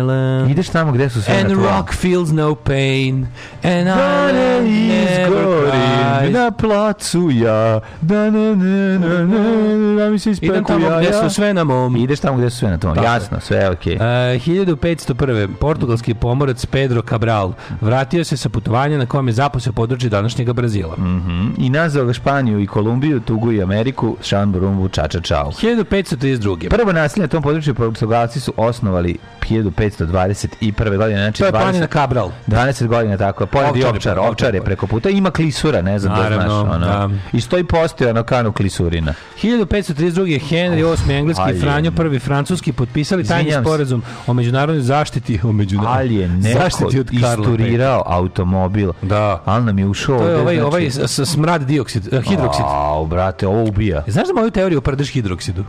island. 0.00 0.50
Ideš 0.50 0.68
tamo 0.68 0.92
gde 0.92 1.10
su 1.10 1.22
sve 1.22 1.34
And 1.34 1.48
na 1.48 1.54
rock 1.54 1.94
feels 1.94 2.30
no 2.30 2.54
pain, 2.54 3.26
and 3.62 3.88
I 3.88 4.32
never 4.32 4.66
izgorim 4.66 6.32
na 6.32 6.50
placu 6.50 7.30
ja, 7.30 7.80
da 8.00 8.30
ne, 8.30 8.56
ne, 8.56 8.98
ne, 8.98 9.26
ne, 9.26 9.96
da 9.96 10.10
mi 10.10 10.18
se 10.18 10.30
ispeku 10.30 10.52
Idem 10.52 10.64
tamo 10.64 10.86
gde 10.98 11.12
su 11.12 11.30
sve 11.30 11.54
na 11.54 11.64
mom. 11.64 11.96
Ideš 11.96 12.20
tamo 12.20 12.38
gde 12.38 12.50
su 12.50 12.56
sve 12.56 12.70
na 12.70 12.78
tom, 12.78 12.96
jasno, 13.04 13.40
sve 13.40 13.56
je 13.58 13.70
okej. 13.70 13.94
Uh, 13.94 14.02
1501. 14.02 15.48
Portugalski 15.60 16.14
pomorac 16.14 16.66
Pedro 16.66 17.02
Cabral 17.02 17.52
vratio 17.80 18.24
se 18.24 18.36
sa 18.36 18.48
putovanja 18.48 18.98
na 18.98 19.06
kojem 19.06 19.28
je 19.28 19.32
zaposeo 19.32 19.72
područje 19.72 20.10
današnjeg 20.10 20.52
Brazila. 20.52 20.96
Mhm. 20.96 21.48
I 21.58 21.70
nazvao 21.70 22.06
ga 22.06 22.12
Španiju 22.12 22.60
i 22.60 22.66
Kolumbiju, 22.66 23.20
Tugu 23.20 23.52
i 23.52 23.62
Ameriku, 23.62 24.16
Šan 24.22 24.52
Burumbu, 24.52 24.88
Čača 24.88 25.20
Čao. 25.20 25.52
1532. 25.52 26.68
Prvo 26.68 26.92
nasilje 26.92 27.22
na 27.22 27.28
tom 27.28 27.42
području 27.42 27.74
Portugalci 27.74 28.40
su 28.40 28.52
osnovali 28.56 29.18
1521. 29.50 30.96
godine, 30.96 31.20
znači 31.20 31.38
To 31.38 31.46
je 31.46 31.52
20 31.52 31.60
planina 31.60 31.86
Cabral. 31.86 32.30
20 32.46 32.86
godina 32.86 33.16
tako, 33.16 33.46
pored 33.46 33.76
i 33.76 33.84
Ovčar 33.84 34.18
ovčar, 34.18 34.54
je 34.54 34.62
preko 34.62 34.86
puta, 34.86 35.10
ima 35.10 35.30
klisura, 35.30 35.82
ne 35.82 35.98
znam 35.98 36.16
da 36.16 36.22
Naravno, 36.22 36.62
znaš, 36.62 36.74
ono. 36.74 36.86
da. 36.86 37.10
I 37.32 37.40
stoji 37.40 37.64
postoje 37.64 38.14
na 38.14 38.22
kanu 38.22 38.52
klisurina. 38.52 39.14
1532. 39.42 40.40
Henry 40.50 41.06
VIII. 41.06 41.16
engleski 41.16 41.42
ali 41.42 41.56
i 41.56 41.60
Franjo 41.60 41.92
I. 42.14 42.18
francuski 42.18 42.72
potpisali 42.72 43.24
tajni 43.24 43.52
sporazum 43.62 44.02
o 44.26 44.34
međunarodnoj 44.34 44.82
zaštiti 44.82 45.40
o 45.42 45.52
međunarodnoj 45.52 46.52
zaštiti 46.52 47.00
od 47.00 47.10
Karla 47.20 47.46
V. 47.62 47.66
isturirao 47.66 48.02
automobil. 48.06 48.92
Da. 49.02 49.42
Ali 49.44 49.64
nam 49.64 49.78
je 49.78 49.86
ušao 49.86 50.18
To 50.18 50.24
je 50.24 50.36
ovde, 50.36 50.64
ovaj, 50.64 50.90
znači- 50.90 50.98
ovaj 51.22 51.26
smrad 51.26 51.62
dioksid, 51.62 52.14
eh, 52.14 52.20
hidroksid. 52.20 52.64
Au, 52.66 53.06
brate, 53.06 53.46
ovo 53.46 53.64
ubija. 53.64 54.04
Znaš 54.06 54.26
da 54.28 54.34
moju 54.34 54.50
teoriju 54.50 54.78
o 54.78 54.82
prdeš 54.82 55.12
hidroksidu? 55.12 55.64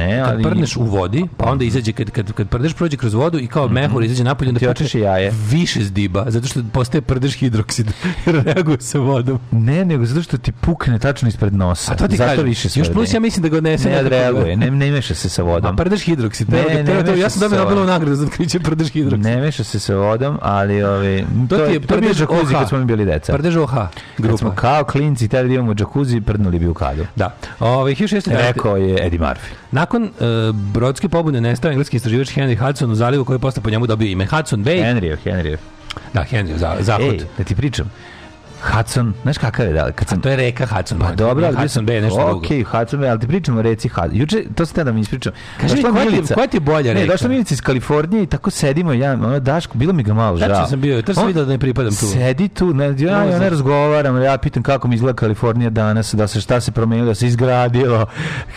Ne, 0.00 0.20
Kad 0.20 0.30
ali... 0.30 0.42
prdneš 0.42 0.76
u 0.76 0.82
vodi, 0.82 1.24
pa 1.36 1.44
onda 1.44 1.64
izađe, 1.64 1.92
kad, 1.92 2.10
kad, 2.10 2.32
kad 2.32 2.48
prdeš 2.48 2.74
prođe 2.74 2.96
kroz 2.96 3.14
vodu 3.14 3.38
i 3.38 3.46
kao 3.46 3.68
mehur 3.68 4.04
izađe 4.04 4.24
napolje, 4.24 4.48
onda 4.48 4.58
pukne 4.58 4.70
očeše 4.70 5.00
jaje. 5.00 5.32
više 5.50 5.80
zdiba, 5.82 6.24
zato 6.28 6.46
što 6.46 6.60
postaje 6.72 7.02
prdeš 7.02 7.34
hidroksid, 7.34 7.86
reaguje 8.44 8.80
sa 8.80 8.98
vodom. 8.98 9.38
Ne, 9.50 9.84
nego 9.84 10.04
zato 10.04 10.22
što 10.22 10.38
ti 10.38 10.52
pukne 10.52 10.98
tačno 10.98 11.28
ispred 11.28 11.54
nosa. 11.54 11.92
A 11.92 11.96
to 11.96 12.08
ti 12.08 12.16
zato 12.16 12.30
kažem. 12.30 12.44
više 12.44 12.68
Još 12.74 12.92
plus 12.92 13.14
ja 13.14 13.20
mislim 13.20 13.42
da 13.42 13.48
ga 13.48 13.56
odnese 13.56 13.90
Ne 13.90 14.00
odreaguje, 14.00 14.56
ne, 14.56 14.70
ne 14.70 14.90
meša 14.90 15.14
se 15.14 15.28
sa 15.28 15.42
A 15.42 15.44
vodom. 15.44 15.76
prdeš 15.76 16.02
hidroksid, 16.02 16.50
Ne, 16.50 16.62
ne, 16.64 16.82
ne, 16.84 16.94
ne 16.94 17.04
to, 17.04 17.14
ja 17.14 17.30
sam 17.30 17.40
dobio 17.40 17.58
Nobelovu 17.58 17.86
nagradu 17.86 18.14
za 18.14 18.24
otkriće 18.24 18.60
prdeš 18.60 18.88
hidroksid. 18.88 19.20
Ne 19.20 19.36
meša 19.36 19.64
se 19.64 19.78
sa 19.80 19.94
vodom, 19.94 20.38
ali 20.42 20.82
ovi, 20.82 21.24
to, 21.48 21.58
To 21.58 21.66
ti 21.66 21.72
je, 21.72 21.80
prdež 21.80 22.16
džakuzi 22.16 22.54
kad 22.54 22.68
smo 22.68 22.78
mi 22.78 22.84
bili 22.84 23.04
deca. 23.04 23.32
Prdež 23.32 23.56
OH, 23.56 23.74
Kad 23.74 23.90
smo 24.16 24.28
grupa. 24.28 24.50
kao 24.52 24.84
klinci 24.84 25.28
tada 25.28 25.48
da 25.48 25.54
imamo 25.54 25.74
džakuzi, 25.74 26.20
prdnuli 26.20 26.58
bi 26.58 26.66
u 26.66 26.74
kadu. 26.74 27.06
Da. 27.16 27.34
Ove, 27.60 27.92
1611. 27.92 28.46
Rekao 28.46 28.76
je 28.76 29.06
Eddie 29.06 29.20
Murphy. 29.20 29.50
Nakon 29.72 30.02
uh, 30.02 30.10
brodske 30.54 31.08
pobune 31.08 31.40
nestao 31.40 31.70
engleski 31.70 31.96
istraživač 31.96 32.36
Henry 32.36 32.66
Hudson 32.66 32.90
u 32.90 32.94
zalivu 32.94 33.24
koji 33.24 33.34
je 33.34 33.38
posle 33.38 33.62
po 33.62 33.70
njemu 33.70 33.86
dobio 33.86 34.06
ime 34.06 34.26
Hudson 34.26 34.64
Bay. 34.64 34.82
Henryjev, 34.84 35.16
Henryjev. 35.24 35.58
Da, 36.14 36.24
Henry, 36.30 36.56
za, 36.56 36.76
zahod. 36.80 37.14
Ej, 37.14 37.20
da 37.38 37.44
ti 37.44 37.54
pričam. 37.54 37.90
Hudson, 38.62 39.12
znaš 39.22 39.38
kakav 39.38 39.66
je 39.66 39.72
da, 39.72 39.92
kad 39.92 40.08
sam 40.08 40.20
To 40.20 40.28
je 40.28 40.36
reka 40.36 40.66
Hudson. 40.66 40.98
Pa 40.98 41.12
dobro, 41.12 41.46
ali 41.46 41.56
Hudson 41.56 41.86
Bay 41.86 41.92
je 41.92 42.00
nešto 42.00 42.18
drugo. 42.18 42.38
Okej, 42.38 42.62
Hudson 42.62 43.00
Bay, 43.00 43.10
ali 43.10 43.20
ti 43.20 43.26
pričamo 43.26 43.58
o 43.58 43.62
reci 43.62 43.88
Hudson. 43.88 44.16
Juče, 44.16 44.44
to 44.54 44.66
sam 44.66 44.74
te 44.74 44.84
da 44.84 44.92
mi 44.92 45.00
ispričam. 45.00 45.32
Kaži 45.60 45.76
mi, 45.76 45.82
koja 45.82 46.04
ti 46.06 46.34
koja 46.34 46.46
ti 46.46 46.56
je 46.56 46.60
bolja 46.60 46.94
Ne, 46.94 47.00
reka? 47.00 47.12
došla 47.12 47.28
Milica 47.28 47.54
iz 47.54 47.60
Kalifornije 47.60 48.22
i 48.22 48.26
tako 48.26 48.50
sedimo, 48.50 48.92
ja, 48.92 49.12
ono, 49.12 49.40
Daško, 49.40 49.78
bilo 49.78 49.92
mi 49.92 50.02
ga 50.02 50.14
malo 50.14 50.36
žao. 50.36 50.48
Tačno 50.48 50.66
sam 50.66 50.80
bio, 50.80 51.02
to 51.02 51.14
sam 51.14 51.26
vidio 51.26 51.44
da 51.44 51.52
ne 51.52 51.58
pripadam 51.58 51.90
tu. 51.90 52.06
Sedi 52.06 52.48
tu, 52.48 52.74
ne, 52.74 52.94
ja, 52.98 53.24
ja 53.24 53.38
ne 53.38 53.50
razgovaram, 53.50 54.22
ja 54.22 54.38
pitam 54.38 54.62
kako 54.62 54.88
mi 54.88 54.94
izgleda 54.94 55.16
Kalifornija 55.16 55.70
danas, 55.70 56.14
da 56.14 56.26
se 56.26 56.40
šta 56.40 56.60
se 56.60 56.72
promenilo, 56.72 57.06
da 57.06 57.14
se 57.14 57.26
izgradilo. 57.26 58.06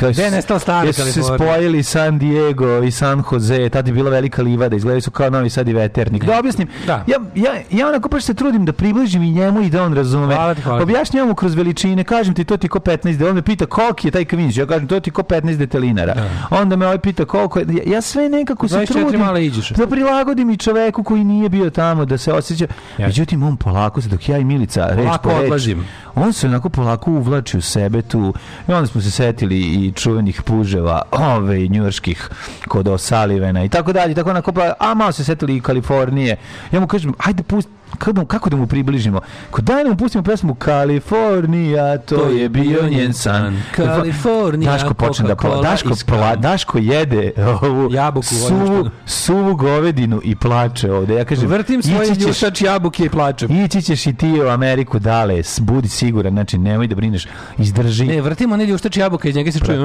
Gde 0.02 0.24
je 0.24 0.32
nestala 0.32 0.60
stara 0.60 0.88
jesu 0.88 1.02
se 1.04 1.12
Kalifornija? 1.14 1.38
spojili 1.54 1.84
San 1.84 2.20
Diego 2.20 2.84
i 2.84 2.92
San 2.92 3.24
Jose, 3.32 3.70
tad 3.70 3.88
je 3.88 3.94
bila 3.94 4.10
velika 4.10 4.42
livada, 4.42 4.76
izgledaju 4.76 5.02
su 5.02 5.12
kao 5.12 5.30
Novi 5.30 5.50
Sad 5.50 5.68
i 5.68 5.74
Veternik. 5.74 6.24
Da 6.24 6.40
objasnim, 6.40 6.68
Da. 6.88 7.04
ja, 7.08 7.18
ja, 7.36 7.52
ja 7.72 7.88
onako 7.88 8.10
baš 8.10 8.24
se 8.24 8.34
trudim 8.34 8.66
da 8.66 8.74
približim 8.74 9.24
i 9.24 9.32
njemu 9.32 9.62
i 9.62 9.70
da 9.70 9.84
on 9.84 9.93
razume. 9.94 10.36
Hvala 10.36 10.56
ti, 10.56 10.62
hvala. 10.62 10.84
Objašnjavam 10.84 11.30
mu 11.30 11.36
kroz 11.36 11.56
veličine, 11.56 12.04
kažem 12.04 12.34
ti 12.34 12.44
to 12.44 12.58
ti 12.58 12.68
ko 12.68 12.80
15 12.80 13.18
de, 13.18 13.30
on 13.30 13.36
me 13.36 13.42
pita 13.42 13.66
koliki 13.66 14.08
je 14.08 14.12
taj 14.12 14.26
kaminč, 14.26 14.58
ja 14.58 14.66
kažem 14.66 14.88
to 14.88 15.00
ti 15.00 15.12
ko 15.12 15.22
15 15.22 15.58
detelinara. 15.58 16.14
Onda 16.50 16.76
me 16.76 16.86
ovaj 16.86 16.98
pita 16.98 17.26
koliko 17.26 17.60
je, 17.60 17.66
ja, 17.86 18.02
sve 18.02 18.30
nekako 18.30 18.68
se 18.68 18.76
24 18.76 18.86
trudim 18.88 19.20
male 19.20 19.46
iđeš. 19.46 19.70
da 19.70 19.88
prilagodim 19.88 20.50
i 20.50 20.58
čoveku 20.58 21.04
koji 21.04 21.24
nije 21.24 21.50
bio 21.50 21.70
tamo, 21.70 22.06
da 22.06 22.18
se 22.18 22.34
osjeća. 22.34 22.68
Ja. 22.98 23.06
Međutim, 23.06 23.44
on 23.44 23.58
polako 23.58 24.02
se, 24.02 24.10
dok 24.10 24.30
ja 24.30 24.38
i 24.38 24.44
Milica 24.44 24.88
reč 24.88 25.06
Polako 25.06 25.30
po 25.30 25.30
reč, 25.30 25.44
odlazim. 25.44 25.88
on 26.16 26.34
se 26.34 26.48
onako 26.48 26.70
polako 26.70 27.12
uvlači 27.12 27.58
u 27.58 27.62
sebe 27.62 28.02
tu. 28.02 28.34
I 28.68 28.72
onda 28.72 28.88
smo 28.88 29.02
se 29.02 29.12
setili 29.12 29.60
i 29.60 29.92
čuvenih 29.96 30.42
puževa, 30.42 31.02
ove, 31.12 31.68
njurških 31.68 32.30
kod 32.68 32.88
Osalivena 32.88 33.64
i 33.64 33.70
tako 33.70 33.94
dalje. 33.94 34.16
Tako 34.16 34.30
onako, 34.30 34.52
pa, 34.52 34.74
a 34.80 34.94
malo 34.94 35.12
se 35.12 35.24
setili 35.24 35.58
i 35.58 35.62
Kalifornije. 35.62 36.38
Ja 36.72 36.80
mu 36.80 36.88
kažem, 36.88 37.14
ajde 37.18 37.44
pusti, 37.44 37.72
kako 37.98 38.12
da, 38.12 38.26
kako 38.26 38.50
da 38.50 38.58
mu 38.58 38.68
približimo? 38.68 39.22
Ko 39.52 39.62
daj 39.62 39.84
da 39.84 39.90
mu 39.90 39.98
pustimo 39.98 40.24
pesmu 40.24 40.56
Kalifornija, 40.56 41.98
to, 41.98 42.30
je 42.30 42.50
bio 42.50 42.90
njen 42.90 43.14
san. 43.14 43.62
Kalifornija, 43.76 44.72
Daško 44.72 44.94
počne 44.94 45.28
da 45.28 45.36
Coca-Cola 45.36 45.62
Daško, 45.64 45.96
Skam. 45.96 46.42
Daško 46.42 46.78
jede 46.78 47.32
ovu 47.62 47.94
Jabuku 47.94 48.26
suvu, 48.26 48.60
vodočkanu. 48.60 48.92
suvu 49.06 49.56
govedinu 49.56 50.22
i 50.24 50.36
plače 50.36 50.92
ovde. 50.92 51.16
Ja 51.16 51.26
kažem, 51.26 51.50
Vrtim 51.50 51.84
svoj 51.84 52.08
ljušač 52.28 52.62
jabuke 52.62 53.06
i 53.06 53.10
plačem. 53.10 53.52
Ići 53.66 53.82
ćeš 53.82 54.08
i 54.08 54.14
ti 54.14 54.42
u 54.42 54.48
Ameriku 54.48 55.00
dale, 55.00 55.42
budi 55.60 55.88
siguran, 55.88 56.34
znači 56.34 56.58
nemoj 56.58 56.88
da 56.88 56.96
brineš, 56.96 57.28
izdrži. 57.58 58.06
Ne, 58.06 58.22
vrtim 58.22 58.52
onaj 58.52 58.66
ljuštač 58.66 58.98
jabuka 58.98 59.30
iz 59.30 59.36
njega 59.36 59.52
se 59.52 59.60
čuje 59.60 59.78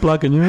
plakanje. 0.00 0.40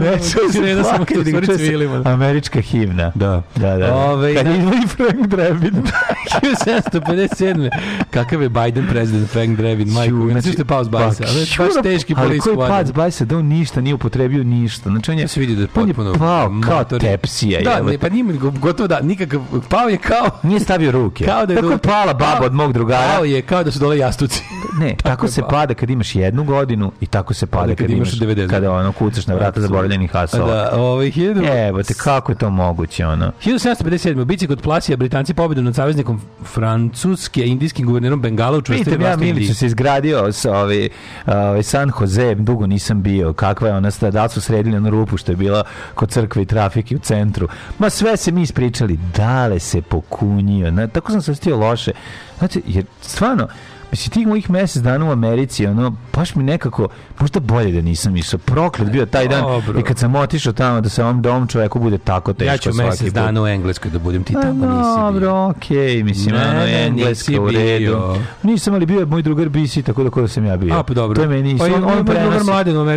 Ne, 0.00 0.12
čuje 0.32 0.52
se 0.52 0.82
plakanje. 0.82 1.88
Američka 2.04 2.60
himna. 2.60 3.12
Da. 3.14 3.42
Da, 3.56 3.76
da. 3.76 3.94
Ove, 3.94 4.34
Kad 4.34 4.46
izvoli 4.46 4.86
Frank 4.86 5.26
Drebin. 5.26 5.71
1757. 5.72 7.70
Kakav 8.14 8.42
je 8.42 8.48
Biden 8.48 8.86
prezident 8.90 9.30
Frank 9.30 9.56
Drebin, 9.56 9.88
majku. 9.92 10.16
Ću, 10.16 10.30
Znači, 10.30 10.52
što 10.52 10.60
je 10.60 10.66
pao 10.66 10.84
s 10.84 10.88
bajsa. 10.88 11.24
Ali 11.28 11.46
baš 11.58 11.82
teški 11.82 12.14
Ali 12.16 12.38
koji 12.38 12.56
squad. 12.56 12.68
pad 12.68 12.86
s 12.86 12.92
bajsa 12.92 13.24
da 13.24 13.38
on 13.38 13.46
ništa 13.46 13.80
nije 13.80 13.94
upotrebio 13.94 14.44
ništa. 14.44 14.90
Znači 14.90 15.10
on 15.10 15.18
je, 15.18 15.28
se 15.28 15.40
vidi 15.40 15.54
da 15.54 15.62
je 15.62 15.68
on 15.74 15.88
je 15.88 15.94
potpuno 15.94 16.18
pao 16.18 16.50
kao 16.64 16.84
tepsija. 16.84 17.60
Da, 17.62 17.82
ne, 17.82 17.98
pa 17.98 18.08
nije 18.08 18.24
gotovo 18.60 18.86
da, 18.86 19.00
nikakav, 19.00 19.40
pao 19.68 19.88
je 19.88 19.98
kao... 19.98 20.30
Nije 20.42 20.60
stavio 20.60 20.90
ruke. 20.90 21.24
Kao 21.24 21.46
da 21.46 21.52
je 21.52 21.56
Tako 21.60 21.72
je 21.72 21.78
pala 21.78 22.14
baba 22.14 22.46
od 22.46 22.54
mog 22.54 22.72
drugara. 22.72 23.12
Pao 23.14 23.24
je 23.24 23.42
kao 23.42 23.64
da 23.64 23.70
su 23.70 23.78
dole 23.78 23.98
jastuci. 23.98 24.42
Ne, 24.80 24.94
tako, 25.02 25.26
je 25.26 25.30
se 25.30 25.40
pao. 25.40 25.50
pada 25.50 25.74
kad 25.74 25.90
imaš 25.90 26.14
jednu 26.14 26.44
godinu 26.44 26.92
i 27.00 27.06
tako 27.06 27.34
se 27.34 27.46
pada 27.46 27.68
kad, 27.68 27.76
kad 27.76 27.90
imaš 27.90 28.12
imaš 28.12 28.36
90. 28.36 28.50
kada 28.50 28.72
ono 28.72 28.92
kucaš 28.92 29.26
na 29.26 29.34
vrata 29.34 29.60
zaboravljenih 29.60 30.10
hasova. 30.10 30.54
Da, 30.54 30.70
ovaj, 30.76 31.06
1000... 31.06 31.68
Evo 31.68 31.82
te, 31.82 31.94
kako 31.94 32.32
je 32.32 32.36
to 32.38 32.50
moguće, 32.50 33.06
ono? 33.06 33.32
1757. 33.44 34.20
U 34.20 34.24
bici 34.24 34.46
kod 34.46 34.62
Plasija 34.62 34.96
Britanci 34.96 35.34
pobedom 35.34 35.61
nad 35.62 35.74
saveznikom 35.74 36.20
Francuske 36.44 37.46
indijskim 37.46 37.86
guvernerom 37.86 38.20
Bengala 38.20 38.58
učvrstili 38.58 38.84
Pitam 38.84 39.00
ja 39.00 39.16
u. 39.16 39.34
Milicu 39.34 39.54
se 39.54 39.66
izgradio 39.66 40.32
sa 40.32 40.58
ovaj, 40.58 40.88
ovaj 41.26 41.62
San 41.62 41.92
Jose, 42.00 42.34
dugo 42.34 42.66
nisam 42.66 43.02
bio. 43.02 43.32
Kakva 43.32 43.68
je 43.68 43.74
ona 43.74 43.90
da 44.10 44.28
su 44.28 44.40
sredili 44.40 44.76
onu 44.76 44.90
rupu 44.90 45.16
što 45.16 45.32
je 45.32 45.36
bila 45.36 45.64
kod 45.94 46.10
crkve 46.10 46.42
i 46.42 46.46
trafike 46.46 46.96
u 46.96 46.98
centru. 46.98 47.48
Ma 47.78 47.90
sve 47.90 48.16
se 48.16 48.32
mi 48.32 48.42
ispričali, 48.42 48.98
dale 49.16 49.58
se 49.58 49.82
pokunjio. 49.82 50.70
Na, 50.70 50.86
tako 50.86 51.12
sam 51.12 51.22
se 51.22 51.32
ostio 51.32 51.56
loše. 51.56 51.92
Znate, 52.38 52.60
jer 52.66 52.84
stvarno, 53.00 53.48
Mislim, 53.92 54.10
tih 54.10 54.26
mojih 54.26 54.50
mjesec 54.50 54.82
dana 54.82 55.06
u 55.06 55.10
Americi, 55.10 55.66
ono, 55.66 55.96
baš 56.12 56.34
mi 56.34 56.42
nekako, 56.42 56.88
možda 57.20 57.40
bolje 57.40 57.72
da 57.72 57.80
nisam 57.80 58.16
išao. 58.16 58.38
Proklet 58.38 58.90
bio 58.90 59.06
taj 59.06 59.28
dan. 59.28 59.42
Dobro. 59.42 59.80
I 59.80 59.82
kad 59.82 59.98
sam 59.98 60.14
otišao 60.14 60.52
tamo 60.52 60.80
da 60.80 60.88
se 60.88 61.04
ovom 61.04 61.22
dom 61.22 61.46
čoveku 61.46 61.78
bude 61.78 61.98
tako 61.98 62.32
teško 62.32 62.52
Ja 62.52 62.56
ću 62.56 62.70
mesec 62.74 63.02
put. 63.02 63.14
dana 63.14 63.42
u 63.42 63.46
Engleskoj 63.46 63.90
da 63.90 63.98
budem 63.98 64.24
ti 64.24 64.32
tamo 64.32 64.52
nisi 64.52 64.62
bio. 64.62 64.96
Dobro, 64.96 65.48
okej, 65.48 66.02
mislim, 66.02 66.34
Ne, 66.34 66.48
ono 66.50 66.66
engleska 66.66 67.40
u 67.40 67.48
bio. 67.48 67.58
redu. 67.60 68.16
Nisam, 68.42 68.74
ali 68.74 68.86
bio 68.86 69.06
moj 69.06 69.22
drugar 69.22 69.48
BC, 69.48 69.82
tako 69.86 70.04
da 70.04 70.10
ko 70.10 70.20
da 70.20 70.28
sam 70.28 70.46
ja 70.46 70.56
bio. 70.56 70.74
A, 70.74 70.82
pa 70.82 70.94
dobro. 70.94 71.16
To 71.16 71.22
je 71.22 71.28
meni, 71.28 71.58
pa 71.58 71.64
on, 71.64 71.74
on, 71.74 71.80
drugar 71.80 72.04
prenosi. 72.04 72.50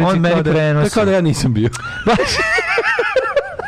On 0.06 0.20
meni 0.20 0.44
da, 0.44 0.52
prenosi. 0.52 0.82
To 0.84 0.86
je 0.86 0.96
kao 0.96 1.06
da 1.06 1.12
ja 1.12 1.22
nisam 1.22 1.54
bio. 1.54 1.70
Baš. 2.06 2.18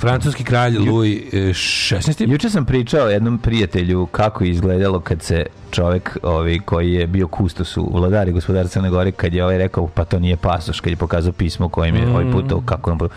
Francuski 0.00 0.44
kralj 0.44 0.78
Louis 0.78 1.22
XVI. 2.00 2.32
Juče 2.32 2.50
sam 2.50 2.64
pričao 2.64 3.08
jednom 3.08 3.38
prijatelju 3.38 4.06
kako 4.06 4.44
je 4.44 4.50
izgledalo 4.50 5.00
kad 5.00 5.22
se 5.22 5.46
čovek 5.70 6.18
ovaj, 6.22 6.58
koji 6.64 6.92
je 6.92 7.06
bio 7.06 7.28
kustos 7.28 7.76
u 7.76 7.90
vladari 7.92 8.30
i 8.30 8.34
gospodar 8.34 8.68
Crne 8.68 8.90
Gore, 8.90 9.12
kad 9.12 9.34
je 9.34 9.44
ovaj 9.44 9.58
rekao 9.58 9.86
pa 9.86 10.04
to 10.04 10.18
nije 10.18 10.36
pasoš, 10.36 10.80
kad 10.80 10.90
je 10.90 10.96
pokazao 10.96 11.32
pismo 11.32 11.68
kojim 11.68 11.96
je 11.96 12.08
ovaj 12.08 12.32
put 12.32 12.44
kako 12.66 12.90
nam 12.90 12.98
pa 12.98 13.08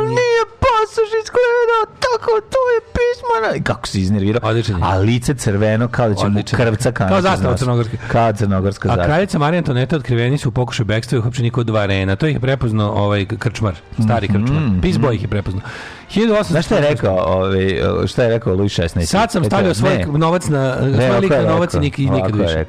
nije 0.00 0.61
pasoš 0.82 1.10
izgledao 1.22 1.82
tako, 2.00 2.30
to 2.52 2.60
je 2.74 2.80
pismo. 2.96 3.56
I 3.56 3.62
kako 3.62 3.88
se 3.88 4.00
iznervirao, 4.00 4.40
Odličan 4.44 4.76
je. 4.76 4.82
a 4.84 4.96
lice 4.96 5.34
crveno 5.34 5.88
kao 5.88 6.08
da 6.08 6.14
će 6.14 6.24
mu 6.24 6.30
Odličan. 6.30 6.56
krvca 6.56 6.92
kanati 6.92 7.12
Kao 7.12 7.20
zastava 7.22 7.56
crnogorska. 7.56 7.96
Kao 8.08 8.32
crnogorska 8.32 8.88
A 8.88 8.90
zastava. 8.90 9.06
kraljica 9.06 9.38
Marija 9.38 9.58
Antoneta 9.58 9.96
otkriveni 9.96 10.38
su 10.38 10.48
u 10.48 10.52
pokušaju 10.52 10.86
bekstva 10.86 11.16
i 11.16 11.18
uhapšeni 11.18 11.50
kod 11.50 11.66
dva 11.66 11.80
arena. 11.80 12.16
To 12.16 12.26
ih 12.26 12.34
je 12.34 12.40
prepoznao 12.40 12.92
ovaj 12.92 13.26
krčmar, 13.38 13.74
stari 14.04 14.28
krčmar. 14.28 14.62
Pizboj 14.82 15.14
ih 15.14 15.22
je 15.22 15.28
prepoznao. 15.28 15.62
1800 16.10 16.42
Znaš 16.44 16.64
šta 16.66 16.74
je 16.74 16.80
rekao, 16.80 17.16
ovaj, 17.16 17.80
šta 18.06 18.22
je 18.22 18.28
rekao 18.28 18.54
Louis 18.54 18.72
XVI? 18.72 19.06
Sad 19.06 19.32
sam 19.32 19.44
stavio 19.44 19.74
svoj 19.74 19.96
ne, 19.96 20.06
novac 20.06 20.48
na 20.48 20.76
svoj 20.76 21.20
lik 21.20 21.30
na 21.30 21.42
novac 21.42 21.74
i 21.74 22.10
nikad 22.10 22.36
više. 22.36 22.64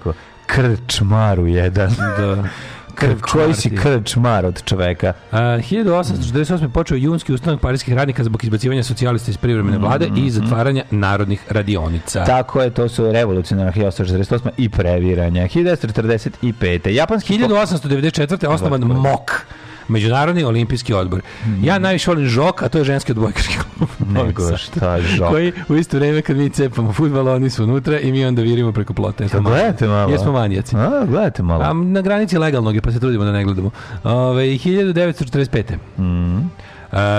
krčmaru 0.46 1.48
jedan. 1.48 1.96
Da. 2.18 2.44
Krv, 2.96 3.20
koji 3.22 3.54
si 3.54 3.76
Krčmar 3.76 4.46
od 4.46 4.64
čoveka? 4.64 5.14
A, 5.32 5.38
1848. 5.38 6.70
počeo 6.70 6.98
junski 6.98 7.34
ustanak 7.34 7.60
parijskih 7.62 7.94
radnika 7.94 8.24
zbog 8.24 8.44
izbacivanja 8.44 8.84
socijalista 8.84 9.32
iz 9.32 9.38
privremene 9.38 9.78
vlade 9.78 10.10
i 10.18 10.30
zatvaranja 10.30 10.84
narodnih 10.92 11.46
radionica. 11.50 12.26
Tako 12.26 12.62
je, 12.62 12.70
to 12.70 12.90
su 12.90 13.12
revolucionarna 13.12 13.72
1848 13.72 14.50
i 14.58 14.70
previranja. 14.70 15.44
1945. 15.48 16.90
Japanski... 16.90 17.38
1894. 17.38 18.48
osnovan 18.48 18.82
MOK. 18.82 19.46
Međunarodni 19.88 20.44
olimpijski 20.44 20.94
odbor. 20.94 21.22
Ja 21.62 21.80
najviše 21.80 22.12
volim 22.12 22.28
žok, 22.28 22.64
a 22.64 22.70
to 22.70 22.78
je 22.78 22.84
ženski 22.84 23.12
odbojkaški 23.12 23.54
klub. 23.58 23.90
Nego 24.26 24.58
šta, 24.58 25.02
žok. 25.02 25.30
Koji 25.30 25.54
u 25.70 25.76
isto 25.76 25.98
vrijeme 25.98 26.22
kad 26.22 26.38
mi 26.38 26.50
cepamo 26.50 26.94
futbal, 26.94 27.28
oni 27.28 27.50
su 27.50 27.64
unutra 27.64 28.00
i 28.00 28.12
mi 28.12 28.26
onda 28.26 28.42
virimo 28.42 28.72
preko 28.72 28.94
plota. 28.94 29.24
Jesmo 29.24 29.40
Jel 29.40 29.44
gledate 29.44 29.88
malo? 29.88 30.12
Jesmo 30.12 30.32
manijaci. 30.32 30.76
A, 30.76 31.06
gledajte 31.10 31.44
malo. 31.44 31.64
A 31.64 31.74
na 31.74 32.02
granici 32.02 32.38
legalnog 32.38 32.76
je, 32.76 32.82
pa 32.82 32.92
se 32.92 33.00
trudimo 33.00 33.24
da 33.24 33.32
ne 33.32 33.44
gledamo. 33.44 33.72
Ove, 34.04 34.44
1945. 34.44 35.64
Mhm. 35.98 36.38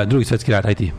Drugi 0.07 0.25
svetski 0.25 0.53
rat, 0.53 0.65
aj 0.65 0.75
ti. 0.75 0.93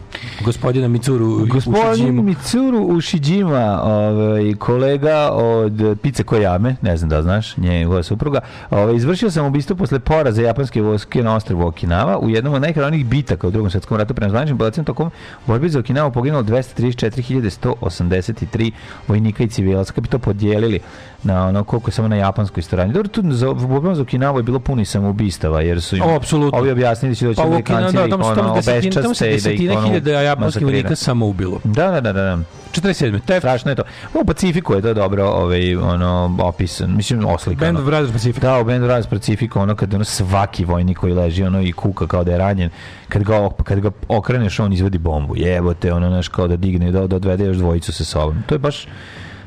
Gospodina 0.44 0.88
Mitsuru 0.88 1.46
Gospodin. 1.46 2.26
Mitsuru 2.26 2.80
Ušiđima, 2.80 3.82
ovaj, 3.84 4.54
kolega 4.60 5.30
od 5.32 5.98
Pice 6.02 6.24
Kojame, 6.24 6.76
ne 6.82 6.98
znam 6.98 7.10
da 7.10 7.22
znaš, 7.22 7.58
njegova 7.58 8.04
supruga, 8.04 8.40
ovaj, 8.70 8.96
izvršio 8.96 9.32
sam 9.32 9.46
ubistvo 9.46 9.76
posle 9.76 10.00
poraza 10.00 10.42
japanske 10.42 10.82
vojske 10.82 11.24
na 11.24 11.36
ostrvu 11.36 11.64
Okinawa 11.64 12.18
u 12.22 12.30
jednom 12.30 12.54
od 12.54 12.62
najkrajnijih 12.62 13.06
bitaka 13.06 13.48
u 13.48 13.52
drugom 13.52 13.70
svetskom 13.70 13.98
ratu 13.98 14.14
prema 14.14 14.30
zvaničnim 14.30 14.58
podacima 14.58 14.86
tokom 14.86 15.12
borbe 15.48 15.70
za 15.70 15.80
Okinawa 15.80 16.12
poginulo 16.12 16.44
234.183 16.44 18.72
vojnika 19.08 19.44
i 19.44 19.48
civilaca. 19.48 19.94
Kad 19.94 20.04
bi 20.04 20.10
to 20.10 20.20
podijelili 20.20 20.80
na 21.24 21.48
ono 21.48 21.64
koliko 21.64 21.88
je 21.88 21.94
samo 21.94 22.08
na 22.08 22.16
japanskoj 22.16 22.64
strani. 22.64 22.94
Dobro, 22.94 23.08
tu 23.08 23.22
za 23.32 23.54
borbama 23.54 23.96
za 23.96 24.04
Okinawa 24.04 24.38
je 24.38 24.44
bilo 24.44 24.60
puno 24.60 24.82
i 24.82 24.86
samoubistava, 24.86 25.62
jer 25.62 25.82
su 25.82 25.96
im 25.96 26.04
O, 26.04 26.20
ovi 26.54 26.72
objasnili 26.72 27.12
da 27.12 27.16
će 27.16 27.26
doći 27.26 27.38
Pa 27.38 27.44
Amerikanci 27.44 27.98
da 27.98 28.08
tamo 28.08 28.26
ono 28.26 28.62
tamo 28.66 28.78
obeščaste 28.78 29.26
da 29.26 29.32
ih 29.32 29.36
desetine 29.36 29.78
ono 29.78 29.88
hiljada 29.88 30.22
japanskih 30.22 30.64
vojnika 30.64 30.96
samoubilo. 30.96 31.60
Da, 31.64 31.92
da, 31.92 32.02
da, 32.02 32.14
da. 32.14 32.24
da. 32.24 32.40
47. 32.82 33.20
Tef, 33.26 33.40
Strašno 33.40 33.72
je 33.72 33.76
to. 33.76 33.84
U 34.14 34.26
Pacifiku 34.26 34.74
je 34.74 34.82
to 34.82 34.94
dobro 34.94 35.26
ovaj, 35.26 35.76
ono, 35.76 36.38
opisan. 36.42 36.96
Mislim, 36.96 37.26
oslikano. 37.26 37.66
Band 37.66 37.78
of 37.78 37.86
Brothers 37.86 38.12
Pacific. 38.12 38.42
Da, 38.42 38.60
u 38.60 38.64
Band 38.64 38.84
of 38.84 38.88
Brothers 38.88 39.08
Pacific, 39.08 39.52
ono 39.56 39.76
kad 39.76 39.94
ono 39.94 40.04
svaki 40.04 40.66
vojnik 40.66 40.98
koji 40.98 41.14
leži 41.14 41.44
ono 41.44 41.62
i 41.62 41.72
kuka 41.72 42.08
kao 42.08 42.24
da 42.24 42.32
je 42.32 42.38
ranjen, 42.38 42.70
kad 43.10 43.24
ga, 43.24 43.50
kad 43.64 43.80
ga 43.80 43.92
okreneš, 44.08 44.60
on 44.60 44.74
izvodi 44.74 44.98
bombu. 44.98 45.36
Jebote, 45.38 45.94
ono, 45.94 46.10
znaš, 46.10 46.28
kao 46.28 46.48
da 46.48 46.56
digne, 46.56 46.92
da, 46.92 47.08
da 47.08 47.16
odvede 47.16 47.46
još 47.46 47.58
dvojicu 47.58 47.94
sa 47.94 48.06
sobom. 48.06 48.44
To 48.48 48.56
je 48.56 48.60
baš 48.60 48.88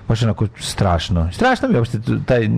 baš 0.09 0.23
onako 0.23 0.47
strašno. 0.59 1.33
Strašno 1.33 1.69
mi 1.69 1.75
je 1.75 1.79
uopšte 1.79 1.99
taj, 2.27 2.49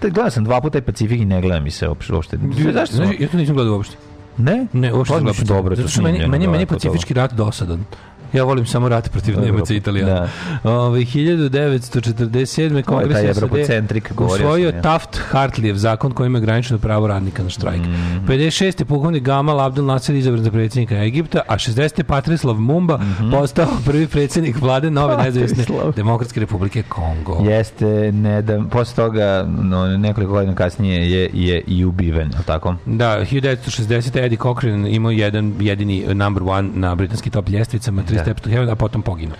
taj 0.00 0.10
gledao 0.10 0.30
sam 0.30 0.44
dva 0.44 0.60
puta 0.60 0.72
taj 0.72 0.80
Pacifik 0.80 1.20
i 1.20 1.24
ne 1.24 1.40
gleda 1.40 1.60
mi 1.60 1.70
se 1.70 1.88
uopšte. 1.88 2.12
uopšte. 2.12 2.38
Zašto? 2.72 2.96
Znaš, 2.96 3.08
ja 3.18 3.28
to 3.28 3.36
nisam 3.36 3.54
gledao 3.54 3.74
uopšte. 3.74 3.96
Ne? 4.38 4.66
Ne, 4.72 4.92
uopšte 4.94 5.14
Pa, 5.14 5.44
dobro, 5.44 5.76
to 5.76 5.82
Zato 5.82 5.88
što 5.88 6.02
meni, 6.02 6.26
meni, 6.26 6.46
meni 6.46 6.62
je 6.62 6.66
pacifički 6.66 7.14
rat 7.14 7.32
dosadan. 7.32 7.84
Ja 8.32 8.44
volim 8.44 8.66
samo 8.66 8.88
rat 8.88 9.10
protiv 9.10 9.40
Nemaca 9.40 9.74
i 9.74 9.76
Italijana. 9.76 10.28
Da. 10.62 10.70
Ovaj, 10.70 10.98
Ove, 10.98 11.00
1947. 11.00 12.82
Kongres 12.82 13.18
je 13.22 13.34
SAD 13.34 13.42
usvojio 14.18 14.72
Taft-Hartlijev 14.72 15.74
zakon 15.74 16.12
kojim 16.12 16.34
je 16.34 16.40
granično 16.40 16.78
pravo 16.78 17.06
radnika 17.06 17.42
na 17.42 17.50
štrajk. 17.50 17.80
Mm 17.80 17.94
-hmm. 18.26 18.26
56. 18.26 18.84
pukovnik 18.84 19.22
Gamal 19.22 19.60
Abdel 19.60 19.84
Nasser 19.84 20.14
izabran 20.14 20.44
za 20.44 20.50
predsjednika 20.50 20.96
Egipta, 20.96 21.40
a 21.48 21.54
60. 21.54 22.02
Patrislav 22.02 22.54
Mumba 22.54 22.96
mm 22.96 23.16
-hmm. 23.20 23.38
postao 23.38 23.66
prvi 23.86 24.06
predsjednik 24.06 24.60
vlade 24.60 24.90
nove 24.90 25.16
nezavisne 25.16 25.64
Demokratske 25.96 26.40
republike 26.40 26.82
Kongo. 26.82 27.50
Jeste, 27.50 28.12
ne, 28.12 28.42
da, 28.42 28.62
posle 28.70 28.96
toga, 28.96 29.46
no, 29.62 29.86
nekoliko 29.86 30.32
godina 30.32 30.54
kasnije 30.54 31.10
je, 31.10 31.30
je 31.32 31.62
i 31.66 31.84
ubiven, 31.84 32.30
tako? 32.46 32.74
Da, 32.86 33.20
1960. 33.20 34.24
Eddie 34.24 34.38
Cochran 34.38 34.86
imao 34.86 35.10
jedan 35.10 35.54
jedini 35.60 36.14
number 36.14 36.42
one 36.42 36.68
na 36.74 36.94
britanski 36.94 37.30
top 37.30 37.48
ljestvicama, 37.48 38.02
Step 38.22 38.40
to 38.40 38.48
Heaven, 38.50 38.70
a 38.70 38.76
potom 38.76 39.02
poginuo. 39.02 39.36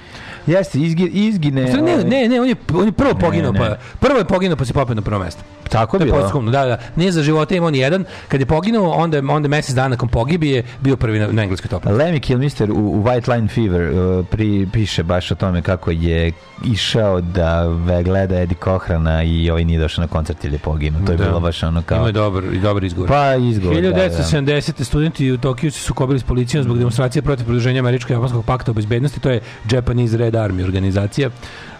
Jeste, 0.48 0.78
izgi, 0.78 1.06
izgine... 1.06 1.62
Ne, 1.62 1.72
ne, 1.72 1.92
ovaj, 1.92 2.04
ne, 2.04 2.28
ne, 2.28 2.40
on 2.40 2.48
je, 2.48 2.54
on 2.74 2.86
je 2.86 2.92
prvo 2.92 3.14
poginuo, 3.14 3.52
ne. 3.52 3.58
pa 3.58 3.76
prvo 4.00 4.18
je 4.18 4.24
poginuo 4.24 4.56
pa 4.56 4.64
se 4.64 4.72
popeo 4.72 4.94
na 4.94 5.02
prvo 5.02 5.18
mesto. 5.18 5.42
Tako 5.68 5.96
je 5.96 6.04
bilo. 6.04 6.20
posthumno, 6.20 6.50
da, 6.50 6.64
da. 6.64 6.78
Nije 6.96 7.12
za 7.12 7.22
života 7.22 7.54
imao 7.54 7.70
ni 7.70 7.78
jedan. 7.78 8.04
Kad 8.28 8.40
je 8.40 8.46
poginuo, 8.46 8.90
onda, 8.90 9.22
onda 9.28 9.48
mesec 9.48 9.74
dana 9.74 9.88
nakon 9.88 10.08
pogibije 10.08 10.64
bio 10.80 10.96
prvi 10.96 11.18
na, 11.18 11.26
na 11.26 11.42
engleskoj 11.42 11.68
topi. 11.68 11.88
Lemmy 11.88 12.20
Kilmister 12.20 12.70
u, 12.70 12.74
u 12.74 13.02
White 13.02 13.34
Line 13.34 13.48
Fever 13.48 13.82
uh, 13.90 14.26
pri, 14.26 14.68
piše 14.72 15.02
baš 15.02 15.30
o 15.30 15.34
tome 15.34 15.62
kako 15.62 15.90
je 15.90 16.32
išao 16.64 17.20
da 17.20 17.64
gleda 18.04 18.40
Eddie 18.40 18.56
Kohrana 18.56 19.22
i 19.22 19.50
ovaj 19.50 19.64
nije 19.64 19.80
došao 19.80 20.02
na 20.02 20.08
koncert 20.08 20.44
ili 20.44 20.54
je 20.54 20.58
poginuo. 20.58 21.00
To 21.06 21.12
je 21.12 21.18
Da. 21.18 21.24
bilo 21.24 21.40
baš 21.40 21.62
ono 21.62 21.82
kao... 21.82 21.96
Imao 21.96 22.08
je 22.08 22.12
dobar, 22.12 22.44
i 22.44 22.58
dobar 22.58 22.84
izgovor. 22.84 23.08
Pa 23.08 23.34
izgovor, 23.34 23.82
da, 23.82 23.90
da. 23.90 23.96
1970. 23.96 24.84
studenti 24.84 25.32
u 25.32 25.38
Tokiju 25.38 25.70
se 25.70 25.80
sukobili 25.80 26.18
s 26.18 26.22
policijom 26.22 26.64
zbog 26.64 26.78
demonstracije 26.78 27.22
protiv 27.22 27.44
produženja 27.44 27.82
američko-japanskog 27.82 28.44
pakta 28.44 28.70
o 28.70 28.74
bezbednosti, 28.74 29.20
to 29.20 29.30
je 29.30 29.40
Japanese 29.70 30.16
Red 30.16 30.34
Army 30.38 30.64
organizacija. 30.64 31.30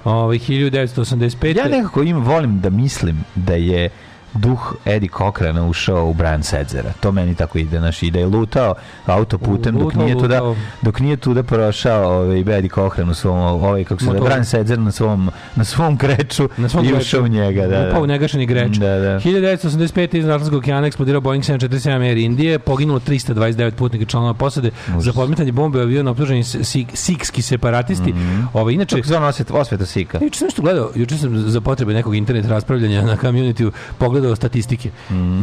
Ovaj 0.04 0.38
1985. 0.38 1.56
Ja 1.56 1.68
nekako 1.68 2.02
im 2.02 2.16
volim 2.24 2.60
da 2.60 2.70
mislim 2.70 3.24
da 3.34 3.54
je 3.54 3.90
duh 4.34 4.74
Eddie 4.84 5.08
Cochrana 5.10 5.66
ušao 5.66 6.06
u 6.06 6.14
Brian 6.14 6.42
Sedzera. 6.42 6.92
To 7.00 7.12
meni 7.12 7.34
tako 7.34 7.58
ide, 7.58 7.78
znaš, 7.78 8.02
i 8.02 8.10
da 8.10 8.18
je 8.18 8.26
lutao 8.26 8.74
autoputem 9.06 9.78
dok 9.78 9.94
nije 9.94 10.14
da 10.14 10.20
lutao. 10.22 10.56
dok 10.82 11.00
nije 11.00 11.16
tu 11.16 11.34
da 11.34 11.42
prošao 11.42 12.12
ovaj 12.14 12.38
Eddie 12.40 12.68
Cochran 12.68 13.10
u 13.10 13.14
svom 13.14 13.38
ovaj 13.38 13.84
kako 13.84 14.00
se 14.00 14.06
zove. 14.06 14.20
Brian 14.20 14.44
Sedzer 14.44 14.78
na 14.78 14.90
svom 14.90 15.30
na 15.56 15.64
svom 15.64 15.96
kreču 15.96 16.48
Na 16.56 16.68
svom 16.68 16.84
i 16.84 16.92
ušao 16.94 17.22
u 17.22 17.28
njega, 17.28 17.62
da. 17.62 17.78
da. 17.78 17.88
Upao 17.88 18.02
u 18.02 18.06
negašeni 18.06 18.46
greč. 18.46 18.76
Da, 18.76 18.88
da. 18.88 19.20
1985. 19.20 20.14
iz 20.14 20.24
Atlantskog 20.24 20.58
okeana 20.58 20.86
eksplodirao 20.86 21.20
Boeing 21.20 21.44
747 21.44 21.88
Air 22.00 22.16
Indije, 22.18 22.58
poginulo 22.58 23.00
329 23.00 23.70
putnika 23.70 24.04
članova 24.04 24.34
posade 24.34 24.70
za 24.98 25.12
podmetanje 25.12 25.52
bombe 25.52 25.78
u 25.78 25.82
avion 25.82 26.08
optuženi 26.08 26.44
si- 26.44 26.64
sikski 26.94 27.42
separatisti. 27.42 28.14
Ovaj 28.52 28.74
inače 28.74 28.96
Kako 28.96 29.06
se 29.06 29.14
zove 29.14 29.26
osvet, 29.26 29.50
osveta 29.50 29.86
sika? 29.86 30.18
Juče 30.22 30.38
sam 30.38 30.46
nešto 30.46 30.62
gledao, 30.62 30.90
juče 30.94 31.16
sam 31.16 31.38
za 31.40 31.60
potrebe 31.60 31.92
nekog 31.94 32.14
internet 32.16 32.46
raspravljanja 32.46 33.02
na 33.02 33.16
community 33.16 33.70
pogledao 33.98 34.17
statistike. 34.36 34.90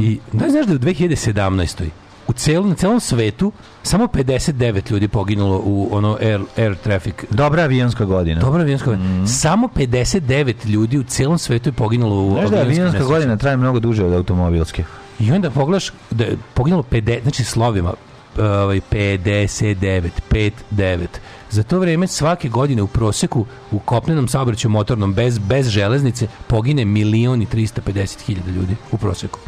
I 0.02 0.20
da 0.34 0.50
znaš 0.50 0.66
da 0.66 0.74
u 0.74 0.80
2017. 0.80 1.90
u 2.28 2.34
celom, 2.34 2.70
na 2.70 2.76
celom 2.76 3.00
svetu 3.00 3.52
samo 3.84 4.06
59 4.06 4.92
ljudi 4.92 5.08
poginulo 5.08 5.62
u 5.66 5.90
ono 5.92 6.18
air, 6.22 6.42
air 6.58 6.76
traffic. 6.76 7.16
Dobra 7.30 7.64
avionska 7.64 8.06
godina. 8.06 8.42
Dobra 8.42 8.62
avionska 8.62 8.90
godina. 8.90 9.28
Samo 9.28 9.68
59 9.68 10.66
ljudi 10.66 10.98
u 10.98 11.04
celom 11.04 11.38
svetu 11.38 11.70
je 11.70 11.74
poginulo 11.74 12.16
u 12.16 12.32
Znaš 12.32 12.50
da 12.50 12.64
nesreći. 12.64 13.06
godina 13.06 13.38
traje 13.38 13.58
mnogo 13.58 13.80
duže 13.80 14.06
od 14.06 14.14
automobilske. 14.14 14.84
I 15.20 15.32
onda 15.32 15.50
pogledaš 15.50 15.92
da 16.12 16.24
je 16.24 16.38
poginulo 16.54 16.84
50, 16.92 17.22
znači 17.24 17.44
slovima 17.44 17.94
ovaj 18.38 18.82
59, 18.92 20.10
59. 20.32 21.08
Za 21.50 21.64
to 21.64 21.80
vrijeme 21.80 22.08
svake 22.08 22.50
godine 22.50 22.82
u 22.82 22.88
proseku 22.88 23.46
u 23.72 23.80
kopnenom 23.80 24.28
saobraćaju 24.28 24.72
motornom 24.72 25.14
bez, 25.14 25.39
bez 25.39 25.68
železnice 25.68 26.28
pogine 26.48 26.86
milion 26.86 27.41
i 27.41 27.46
350 27.46 28.22
hiljada 28.26 28.52
ljudi 28.52 28.76
u 28.91 28.98
proseku. 28.98 29.39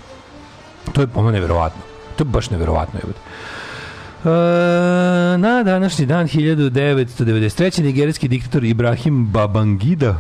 To 0.93 1.01
je 1.01 1.07
ono 1.15 1.31
neverovatno. 1.31 1.81
To 2.15 2.23
je 2.23 2.25
baš 2.25 2.49
neverovatno. 2.49 2.99
jebote. 2.99 3.19
E, 4.25 5.37
na 5.37 5.63
današnji 5.63 6.05
dan 6.05 6.27
1993. 6.27 7.81
nigerijski 7.83 8.27
diktator 8.27 8.63
Ibrahim 8.63 9.25
Babangida 9.25 10.17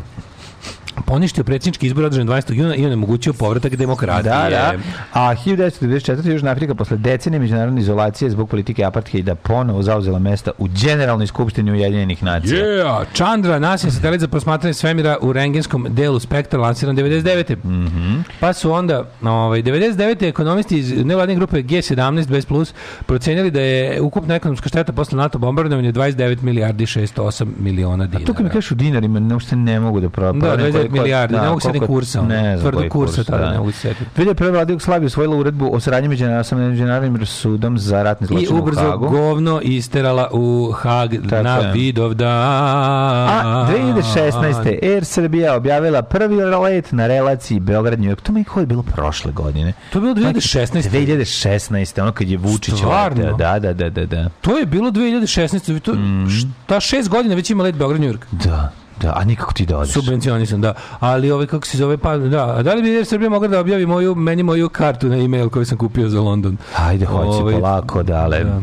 poništio 1.01 1.43
predsjednički 1.43 1.87
izbor 1.87 2.03
održan 2.03 2.27
20. 2.27 2.53
juna 2.53 2.75
i 2.75 2.85
onemogućio 2.85 3.33
povratak 3.33 3.75
demokratije. 3.75 4.23
Da, 4.23 4.47
da. 4.49 4.73
A 5.13 5.35
1994. 5.35 5.97
Južna 6.27 6.51
Afrika 6.51 6.75
posle 6.75 6.97
decenije 6.97 7.39
međunarodne 7.39 7.81
izolacije 7.81 8.29
zbog 8.29 8.49
politike 8.49 8.83
apartheida 8.83 9.35
ponovo 9.35 9.83
zauzela 9.83 10.19
mesta 10.19 10.51
u 10.57 10.67
Generalnoj 10.75 11.27
skupštini 11.27 11.71
Ujedinjenih 11.71 12.23
nacija. 12.23 12.65
Yeah! 12.65 13.05
Chandra, 13.13 13.59
nas 13.59 13.83
je 13.83 13.91
satelit 13.91 14.21
za 14.21 14.27
prosmatranje 14.27 14.73
svemira 14.73 15.17
u 15.21 15.33
rengenskom 15.33 15.87
delu 15.89 16.19
spektra 16.19 16.59
lansiran 16.59 16.95
99. 16.95 17.55
Mhm. 17.57 18.19
Pa 18.39 18.53
su 18.53 18.71
onda, 18.71 19.03
ovaj, 19.23 19.61
99. 19.61 19.97
ekonomisti 20.23 20.77
iz 20.77 21.05
nevladine 21.05 21.35
grupe 21.35 21.57
G17 21.57 22.27
bez 22.27 22.45
plus 22.45 22.73
procenjali 23.05 23.51
da 23.51 23.61
je 23.61 24.01
ukupna 24.01 24.35
ekonomska 24.35 24.69
šteta 24.69 24.93
posle 24.93 25.17
NATO 25.17 25.37
bombardovanja 25.37 25.91
29 25.91 26.41
milijardi 26.41 26.85
608 26.85 27.47
miliona 27.59 28.05
dinara. 28.05 28.25
Tu 28.25 28.33
kad 28.33 28.43
mi 28.43 28.49
kažeš 28.49 28.71
u 28.71 28.75
dinarima, 28.75 29.19
ne, 29.19 29.35
ne 29.53 29.79
mogu 29.79 29.99
da 29.99 30.09
pro- 30.09 30.33
Da, 30.33 30.55
pronađem 30.87 30.89
29 30.89 30.89
koliko- 30.89 31.03
milijardi, 31.03 31.33
da, 31.33 31.41
ne 31.41 31.47
mogu 31.49 31.59
se 31.59 31.71
ni 31.71 31.79
kursa, 31.79 32.21
Ne 32.21 32.57
znam 32.57 32.71
koji 32.73 32.89
kursa 32.89 33.15
kurs, 33.15 33.27
tada 33.27 33.37
da. 33.39 33.51
ne 33.51 33.57
mogu 33.57 33.71
se 33.71 33.79
setiti. 33.79 34.09
2001. 34.15 34.51
vlada 34.51 34.71
Jugoslavije 34.71 35.07
usvojila 35.07 35.35
uredbu 35.35 35.69
o 35.73 35.79
saradnji 35.79 36.09
međunarodnim 36.51 37.25
sudom 37.25 37.77
za 37.77 38.03
ratne 38.03 38.25
I 38.25 38.27
zločine 38.27 38.53
u 38.53 38.61
ubrzo 38.61 38.81
Hagu. 38.81 39.09
govno 39.09 39.61
isterala 39.63 40.29
u 40.31 40.71
Hag 40.73 41.11
Tako 41.29 41.43
na 41.43 41.57
je. 41.57 41.71
Vidovdan. 41.73 42.27
A 42.29 43.67
2016. 43.67 44.79
Air 44.83 45.05
Srbija 45.05 45.55
objavila 45.55 46.01
prvi 46.01 46.35
let 46.35 46.91
na 46.91 47.07
relaciji 47.07 47.59
Beograd 47.59 47.99
New 47.99 48.09
York. 48.09 48.21
To 48.21 48.31
mi 48.31 48.43
je 48.55 48.65
bilo 48.65 48.83
prošle 48.83 49.31
godine. 49.31 49.73
To 49.89 49.97
je 49.97 50.01
bilo 50.01 50.13
2016. 50.15 50.89
2016. 50.89 52.01
ono 52.01 52.11
kad 52.11 52.27
je 52.27 52.37
Vučić 52.37 52.73
leteo. 52.73 53.33
Da, 53.33 53.59
da, 53.59 53.73
da, 53.73 53.89
da, 53.89 54.05
da. 54.05 54.29
To 54.41 54.57
je 54.57 54.65
bilo 54.65 54.91
2016. 54.91 55.79
To, 55.79 55.95
šta 56.29 56.79
šest 56.79 57.09
godina 57.09 57.35
već 57.35 57.49
ima 57.49 57.63
let 57.63 57.75
Beograd 57.75 58.01
New 58.01 58.09
York. 58.09 58.25
Da, 58.31 58.71
da, 59.01 59.13
a 59.15 59.23
nikako 59.23 59.53
ti 59.53 59.65
da 59.65 59.77
odeš. 59.77 59.93
Subvencionisan, 59.93 60.61
da. 60.61 60.73
Ali 60.99 61.31
ovaj 61.31 61.47
kako 61.47 61.67
se 61.67 61.77
zove 61.77 61.97
pa 61.97 62.17
da, 62.17 62.55
a 62.57 62.63
da 62.63 62.73
li 62.73 62.81
bi 62.81 62.97
Air 62.97 63.05
Srbija 63.05 63.29
mogla 63.29 63.47
da 63.47 63.59
objavi 63.59 63.85
moju 63.85 64.15
meni 64.15 64.43
moju 64.43 64.69
kartu 64.69 65.07
na 65.07 65.17
e-mail 65.17 65.49
koju 65.49 65.65
sam 65.65 65.77
kupio 65.77 66.09
za 66.09 66.21
London? 66.21 66.57
Ajde, 66.75 67.05
hoće 67.05 67.27
Ovaj, 67.27 67.53
polako, 67.53 68.03
dale. 68.03 68.43
Da. 68.43 68.61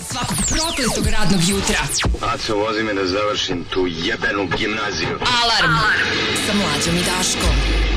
Svakog 0.00 0.36
prokletog 0.36 1.06
radnog 1.18 1.40
jutra. 1.48 1.78
Aco, 2.34 2.56
vozi 2.56 2.82
me 2.82 2.94
da 2.94 3.06
završim 3.06 3.64
tu 3.70 3.86
jebenu 3.86 4.46
gimnaziju. 4.58 5.08
Alarm. 5.42 5.74
Sa 6.46 6.52
mlađom 6.54 6.96
i 6.96 7.04
Daškom. 7.04 7.95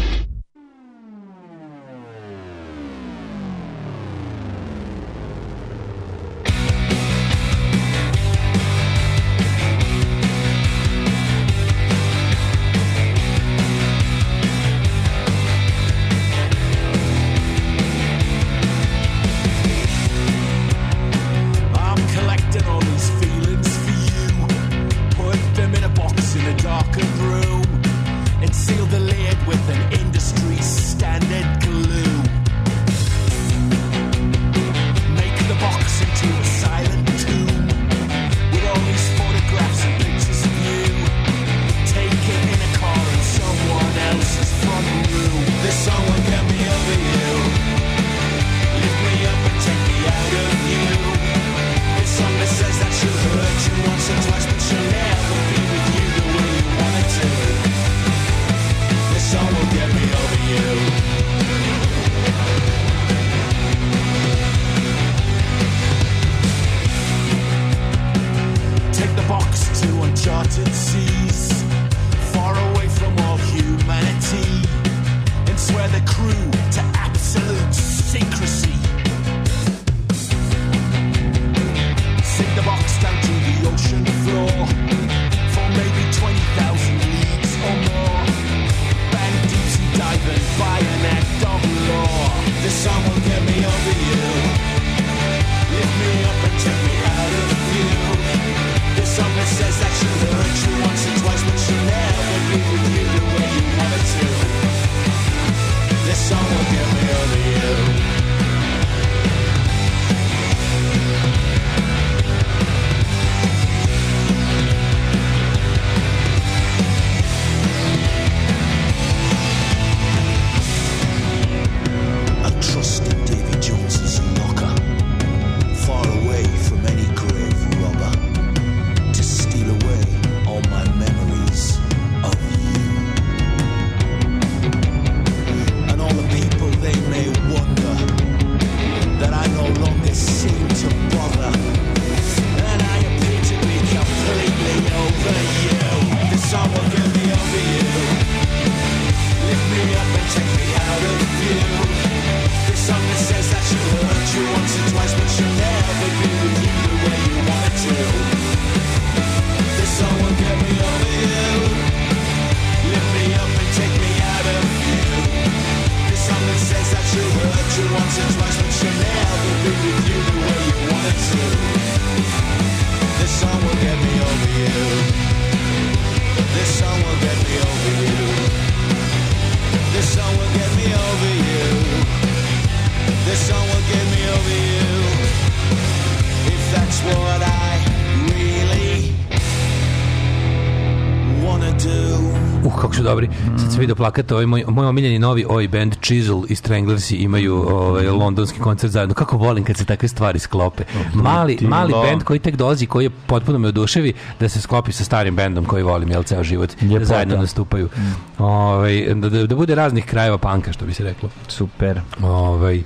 Se 193.80 193.82
vidio 193.82 193.96
plakat, 193.96 194.32
ovaj 194.32 194.46
moj, 194.46 194.64
moj 194.68 194.88
omiljeni 194.88 195.20
novi 195.20 195.46
ovaj 195.50 195.68
band 195.68 195.96
Chisel 196.02 196.44
i 196.50 196.56
Stranglersi 196.56 197.16
imaju 197.16 197.56
ovaj, 197.56 198.08
londonski 198.08 198.60
koncert 198.60 198.94
zajedno. 198.94 199.16
Kako 199.16 199.38
volim 199.38 199.64
kad 199.64 199.78
se 199.78 199.86
takve 199.86 200.08
stvari 200.08 200.40
sklope. 200.40 200.84
Mali, 201.14 201.58
ti 201.58 201.68
mali 201.68 201.94
band 201.94 202.24
koji 202.24 202.40
tek 202.40 202.56
dolazi, 202.56 202.86
koji 202.86 203.06
je 203.06 203.10
potpuno 203.10 203.60
me 203.60 203.68
oduševi, 203.68 204.14
da 204.40 204.50
se 204.50 204.62
sklopi 204.62 204.92
sa 204.92 205.04
starim 205.04 205.36
bendom 205.36 205.66
koji 205.66 205.84
volim, 205.84 206.12
jel, 206.12 206.24
ceo 206.24 206.44
život. 206.44 206.70
Da 206.82 207.06
zajedno 207.06 207.38
nastupaju. 207.38 207.90
Ovaj, 208.38 209.14
da, 209.16 209.30
da, 209.30 209.48
da 209.48 209.56
bude 209.56 209.76
raznih 209.76 210.06
krajeva 210.06 210.38
panka, 210.38 210.74
što 210.74 210.86
bi 210.86 210.94
se 210.94 211.04
reklo. 211.04 211.30
Super. 211.48 212.02
Ovaj, 212.22 212.84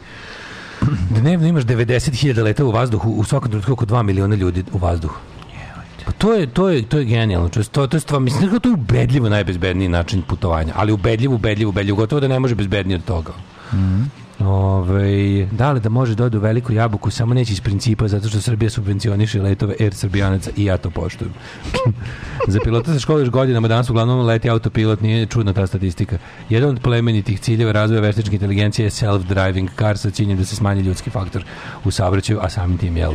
dnevno 1.10 1.48
imaš 1.48 1.64
90.000 1.64 2.44
leta 2.44 2.66
u 2.66 2.72
vazduhu, 2.72 3.12
u 3.12 3.24
svakom 3.24 3.50
trenutku 3.50 3.74
oko 3.74 3.86
2 3.86 4.04
miliona 4.04 4.36
ljudi 4.36 4.64
u 4.74 4.78
vazduhu. 4.78 5.33
To 6.24 6.34
je 6.34 6.48
to 6.48 6.70
je 6.70 6.82
to 6.82 6.98
je 6.98 7.06
genijalno. 7.06 7.50
To 7.50 7.64
to, 7.64 7.88
to 7.88 7.98
je 7.98 8.02
stvar, 8.02 8.22
mislim 8.22 8.52
da 8.52 8.60
to 8.60 8.70
je 8.70 8.74
ubedljivo 8.74 9.30
najbezbedniji 9.30 9.88
način 9.88 10.22
putovanja, 10.22 10.74
ali 10.76 10.92
ubedljivo, 10.92 11.36
ubedljivo, 11.36 11.70
ubedljivo, 11.70 11.96
gotovo 11.96 12.20
da 12.20 12.28
ne 12.28 12.40
može 12.40 12.56
bezbednije 12.56 12.98
od 12.98 13.06
toga. 13.06 13.34
Ove, 14.84 15.48
da 15.52 15.72
li 15.72 15.80
da 15.80 15.90
može 15.90 16.16
da 16.16 16.26
ode 16.26 16.38
u 16.38 16.42
veliku 16.42 16.74
jabuku, 16.74 17.12
samo 17.12 17.34
neće 17.34 17.54
iz 17.54 17.62
principa, 17.62 18.08
zato 18.08 18.30
što 18.30 18.42
Srbija 18.42 18.70
subvencioniše 18.70 19.42
letove 19.42 19.76
Air 19.80 19.94
Srbijanaca 19.94 20.52
i 20.58 20.66
ja 20.66 20.78
to 20.78 20.90
poštujem. 20.90 21.34
Za 22.48 22.60
pilota 22.64 22.94
sa 22.94 23.00
škole 23.00 23.22
još 23.22 23.30
godinama 23.30 23.68
danas 23.68 23.90
uglavnom 23.90 24.26
leti 24.26 24.50
autopilot, 24.50 25.02
nije 25.02 25.26
čudna 25.26 25.54
ta 25.54 25.68
statistika. 25.68 26.18
Jedan 26.50 26.70
od 26.70 26.82
plemenitih 26.82 27.40
ciljeva 27.40 27.72
razvoja 27.72 28.02
veštačke 28.02 28.36
inteligencije 28.36 28.86
je 28.86 28.90
self-driving 28.90 29.70
car 29.78 29.98
sa 29.98 30.10
ciljem 30.10 30.38
da 30.38 30.46
se 30.46 30.56
smanji 30.56 30.82
ljudski 30.82 31.10
faktor 31.10 31.44
u 31.86 31.92
saobraćaju, 31.92 32.40
a 32.42 32.50
samim 32.50 32.78
tim 32.78 32.98
jel. 32.98 33.14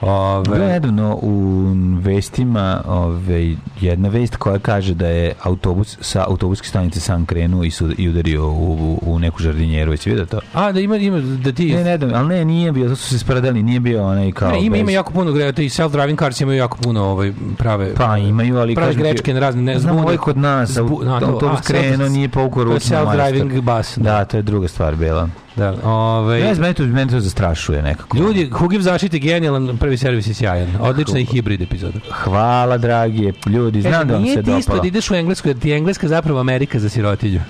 Ove, 0.00 0.58
nedavno 0.58 1.18
u 1.22 1.64
vestima 2.00 2.82
ove, 2.86 3.56
jedna 3.80 4.08
vest 4.08 4.36
koja 4.36 4.58
kaže 4.58 4.94
da 4.94 5.06
je 5.06 5.34
autobus 5.42 5.98
sa 6.00 6.24
autobuske 6.28 6.68
stanice 6.68 7.00
sam 7.00 7.26
krenuo 7.26 7.64
i, 7.64 7.70
su, 7.70 7.90
i 7.98 8.08
udario 8.08 8.48
u, 8.48 8.72
u, 8.72 8.98
u 9.02 9.18
neku 9.18 9.42
žardinjeru. 9.42 9.92
Jesi 9.92 10.10
vidio 10.10 10.26
to? 10.26 10.40
a, 10.54 10.72
da 10.72 10.80
ima, 10.80 10.96
ima 11.04 11.18
da 11.20 11.52
ti... 11.52 11.74
Ne, 11.74 11.84
ne, 11.84 11.98
da, 11.98 12.10
ali 12.14 12.28
ne, 12.28 12.44
nije 12.44 12.72
bio, 12.72 12.88
to 12.88 12.96
su 12.96 13.08
se 13.08 13.18
spredali, 13.18 13.62
nije 13.62 13.80
bio 13.80 14.04
onaj 14.04 14.32
kao... 14.32 14.50
Ne, 14.50 14.64
ima, 14.64 14.72
bez- 14.72 14.80
ima 14.80 14.90
jako 14.90 15.12
puno 15.12 15.32
grešaka, 15.32 15.62
i 15.62 15.68
self-driving 15.68 16.18
cars 16.18 16.40
imaju 16.40 16.58
jako 16.58 16.78
puno 16.78 17.04
ovaj, 17.04 17.32
prave... 17.58 17.94
Pa 17.94 18.18
imaju, 18.18 18.58
ali 18.58 18.74
prave 18.74 18.92
ti- 18.92 18.98
greške 18.98 19.34
na 19.34 19.40
razne... 19.40 19.62
Ne, 19.62 19.78
Znam, 19.78 19.94
zbune- 19.94 20.02
ovaj 20.02 20.16
kod 20.16 20.36
nas, 20.36 20.70
zbu- 20.70 21.04
na, 21.04 21.20
to- 21.20 21.26
autobus 21.26 21.58
a, 21.58 21.62
krenuo, 21.62 21.96
self- 21.98 22.12
nije 22.12 22.28
povukao 22.28 22.64
to 22.64 22.70
je 22.70 22.74
ručnu 22.74 22.96
Self-driving 22.96 23.60
bus. 23.62 23.98
Da, 23.98 24.24
to 24.24 24.36
je 24.36 24.42
druga 24.42 24.68
stvar 24.68 24.96
bila. 24.96 25.28
Da, 25.56 25.74
ovaj, 25.84 26.40
Ne 26.40 26.54
znam, 26.54 26.74
to, 26.74 26.82
mene 26.84 27.10
to 27.10 27.20
zastrašuje 27.20 27.82
nekako. 27.82 28.18
Ljudi, 28.18 28.50
Hugiv 28.50 28.80
zaštite 28.80 29.18
genijalan, 29.18 29.76
prvi 29.76 29.96
servis 29.96 30.26
je 30.26 30.34
sjajan. 30.34 30.68
Odlična 30.80 31.18
i 31.18 31.24
hibrid 31.24 31.62
epizoda. 31.62 31.98
Hvala, 32.12 32.78
dragi 32.78 33.32
ljudi, 33.46 33.80
znam 33.80 33.92
Kaže, 33.92 34.04
da 34.04 34.12
vam 34.12 34.22
nije 34.22 34.34
se 34.34 34.42
ti 34.42 34.50
isto 34.50 34.60
dopalo. 34.62 34.82
da 34.82 34.88
ideš 34.88 35.10
u 35.10 35.14
Englesku, 35.14 35.48
jer 35.48 35.58
ti 35.58 35.68
je 35.68 35.76
Engleska 35.76 36.08
zapravo 36.08 36.40
Amerika 36.40 36.78
za 36.78 36.88
sirotinju. 36.88 37.40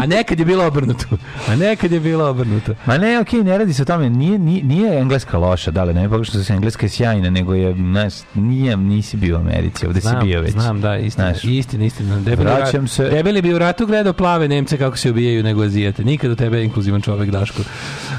A 0.00 0.06
nekad 0.06 0.38
je 0.38 0.44
bilo 0.44 0.66
obrnuto. 0.66 1.04
A 1.48 1.56
nekad 1.56 1.92
je 1.92 2.00
bilo 2.00 2.30
obrnuto. 2.30 2.74
Ma 2.86 2.98
ne, 2.98 3.18
okej, 3.20 3.40
ne 3.40 3.58
radi 3.58 3.74
se 3.74 3.82
o 3.82 3.86
tome, 3.86 4.10
nije, 4.10 4.38
nije, 4.38 4.64
nije 4.64 4.98
engleska 4.98 5.38
loša, 5.38 5.70
da 5.70 5.84
li 5.84 5.94
ne, 5.94 6.08
pogrešno 6.08 6.38
da 6.38 6.44
se 6.44 6.52
engleska 6.52 6.86
je 6.86 6.90
sjajna, 6.90 7.30
nego 7.30 7.54
je, 7.54 7.74
znaš, 7.74 8.12
nije, 8.34 8.76
nisi 8.76 9.16
bio 9.16 9.36
u 9.36 9.40
Americi, 9.40 9.86
ovde 9.86 10.00
Znam, 10.00 10.20
si 10.20 10.26
bio 10.26 10.40
već. 10.40 10.52
znam, 10.52 10.80
da, 10.80 10.96
istina, 10.96 11.24
Znaš. 11.26 11.44
istina, 11.44 11.84
istina. 11.84 12.16
Debeli, 12.16 12.50
Vraćam 12.50 12.88
se- 12.88 13.04
Debeli 13.04 13.42
bi 13.42 13.54
u 13.54 13.58
ratu 13.58 13.86
gledao 13.86 14.12
plave 14.12 14.48
Nemce 14.48 14.76
kako 14.78 14.96
se 14.96 15.10
ubijaju 15.10 15.42
nego 15.42 15.62
Azijete. 15.62 16.04
Nikad 16.04 16.30
u 16.30 16.36
tebe 16.36 16.58
je 16.58 16.64
inkluzivan 16.64 17.00
čovek, 17.00 17.29
Daško. 17.30 17.62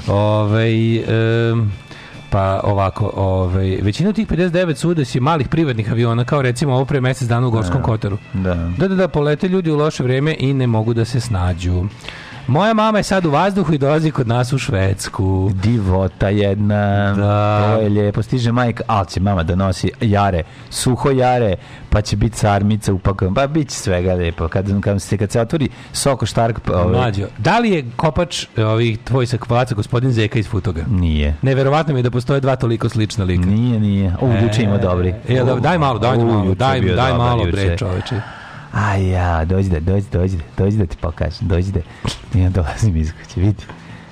Ove, 0.08 0.96
em, 0.96 1.72
pa 2.30 2.62
ovako, 2.64 3.12
ovaj 3.16 3.80
većina 3.82 4.14
tih 4.14 4.28
59 4.28 4.76
suda 4.76 5.06
si 5.06 5.20
malih 5.20 5.48
privatnih 5.48 5.92
aviona, 5.92 6.24
kao 6.26 6.42
recimo 6.42 6.74
ovo 6.74 6.86
pre 6.86 7.02
mesec 7.02 7.28
dana 7.28 7.48
u 7.48 7.52
Gorskom 7.52 7.82
Kotaru. 7.82 8.18
Da. 8.34 8.56
Da, 8.78 8.88
da, 8.88 8.96
da, 8.96 9.08
polete 9.08 9.48
ljudi 9.48 9.72
u 9.72 9.78
loše 9.78 10.04
vreme 10.04 10.36
i 10.40 10.54
ne 10.54 10.68
mogu 10.68 10.94
da 10.94 11.06
se 11.06 11.20
snađu. 11.20 11.84
Moja 12.48 12.74
mama 12.74 12.98
je 12.98 13.04
sad 13.04 13.26
u 13.26 13.30
vazduhu 13.30 13.74
i 13.74 13.78
dolazi 13.78 14.12
kod 14.12 14.28
nas 14.28 14.54
u 14.54 14.58
Švedsku. 14.58 15.52
Divota 15.54 16.30
jedna, 16.30 17.14
Da. 17.14 17.74
to 17.76 17.82
je 17.82 17.90
lijepo. 17.90 18.22
Stiže 18.24 18.52
majka, 18.52 18.84
ali 18.88 19.08
će 19.08 19.20
mama 19.20 19.44
da 19.44 19.56
nosi 19.56 19.92
jare, 20.02 20.44
suho 20.70 21.10
jare, 21.12 21.56
pa 21.90 22.02
će 22.02 22.16
biti 22.16 22.38
sarmica 22.38 22.94
upakovan, 22.94 23.34
pa 23.34 23.48
bit 23.48 23.70
će 23.70 23.76
svega 23.76 24.14
lijepo. 24.14 24.48
Kad, 24.48 24.82
kad, 24.82 25.02
se, 25.02 25.18
kad 25.18 25.32
se 25.32 25.42
otvori 25.42 25.70
Soko 25.94 26.26
Štark, 26.26 26.60
pa, 26.60 26.74
ovaj, 26.82 26.98
Mlađo, 26.98 27.26
da 27.38 27.60
li 27.60 27.72
je 27.72 27.86
kopač 27.96 28.46
ovih 28.58 28.98
tvoj 29.00 29.26
sakvalaca 29.26 29.76
gospodin 29.76 30.12
Zeka 30.12 30.40
iz 30.40 30.48
Futoga? 30.48 30.84
nije. 30.90 31.36
Neverovatno 31.42 31.94
mi 31.94 32.00
je 32.00 32.04
da 32.04 32.12
postoje 32.12 32.40
dva 32.40 32.56
toliko 32.56 32.90
slična 32.90 33.24
lika. 33.26 33.46
Nije, 33.46 33.80
nije. 33.80 34.16
U, 34.22 34.30
juče 34.44 34.64
ima 34.64 34.78
dobri. 34.78 35.14
E, 35.28 35.44
da, 35.44 35.56
daj 35.56 35.78
malo, 35.78 36.00
daj 36.00 36.18
malo, 36.18 36.54
daj, 36.56 36.82
daj 36.82 37.14
malo 37.14 37.44
bre, 37.52 37.78
čoveče. 37.78 38.41
A 38.74 38.96
ja, 38.96 39.46
dođi 39.46 39.70
da, 39.70 39.80
dođi, 39.80 40.06
dođi, 40.12 40.38
dođi 40.58 40.78
da 40.78 40.86
ti 40.86 40.98
pokažem, 40.98 41.48
dođi 41.48 41.72
da. 41.72 41.80
Ja 42.34 42.50
dolazim 42.50 42.98
iz 42.98 43.12
kuće, 43.14 43.40
vidi. 43.40 43.64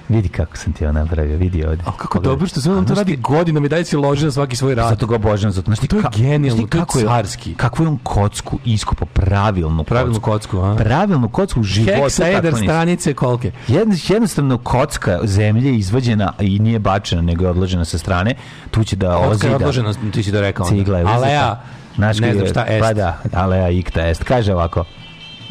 Vidi 0.10 0.30
kako 0.30 0.57
sam 0.57 0.74
ti 0.74 0.86
ovo 0.86 0.93
napravio, 0.93 1.38
vidi 1.38 1.66
ovde. 1.66 1.82
A 1.86 1.91
kako 1.91 2.07
Pogledaj. 2.07 2.30
dobro 2.32 2.47
što 2.47 2.62
se 2.62 2.72
on 2.72 2.86
to 2.86 2.93
radi 2.93 3.16
godinama 3.16 3.66
i 3.66 3.70
daje 3.70 3.86
si 3.86 3.95
loži 3.95 4.26
na 4.26 4.32
svaki 4.32 4.55
svoj 4.55 4.76
rad. 4.76 4.89
Zato 4.89 5.07
ga 5.07 5.16
obožavam, 5.16 5.51
zato 5.51 5.66
znaš 5.66 5.80
ti 5.80 5.88
To 5.88 5.95
je 5.97 6.03
genijalno, 6.16 6.68
to 6.68 6.78
je 6.78 6.82
kako 6.82 6.99
carski. 6.99 7.53
Kakvu 7.55 7.84
je 7.84 7.89
on 7.89 7.97
kocku 8.03 8.60
iskopo, 8.66 9.05
pravilnu 9.05 9.84
Pravilnu 9.84 10.20
kocku. 10.20 10.57
kocku, 10.57 10.57
a? 10.60 10.76
Pravilnu 10.76 11.30
kocku 11.30 11.60
u 11.60 11.64
životu. 11.64 12.01
Heksa 12.03 12.28
eder 12.28 12.36
tako 12.36 12.45
nisam. 12.47 12.64
stranice 12.66 13.14
kolke. 13.14 13.51
Jedno, 13.68 13.95
jednostavno 14.07 14.57
kocka 14.57 15.20
zemlje 15.24 15.70
je 15.70 15.78
izvađena 15.78 16.34
i 16.39 16.60
nije 16.60 16.80
bačena, 16.80 17.22
nego 17.22 17.43
je 17.43 17.49
odložena 17.49 17.86
sa 17.86 17.97
strane. 17.97 18.36
Tu 18.72 18.84
će 18.84 18.95
da 18.95 19.07
Kocka 19.07 19.26
je 19.26 19.32
ozida. 19.32 19.55
odložena, 19.55 19.93
ti 20.14 20.24
si 20.24 20.32
to 20.32 20.41
rekao. 20.41 20.66
Cigla 20.66 20.97
je 20.97 21.05
uzeta. 21.05 21.64
Znaš 22.00 22.20
ne 22.20 22.34
znam 22.34 22.47
šta 22.47 22.66
est. 22.68 22.82
Pa 22.82 22.93
da, 22.93 23.18
alea 23.34 23.70
ikta 23.70 24.08
est. 24.08 24.24
Kaže 24.24 24.54
ovako, 24.54 24.86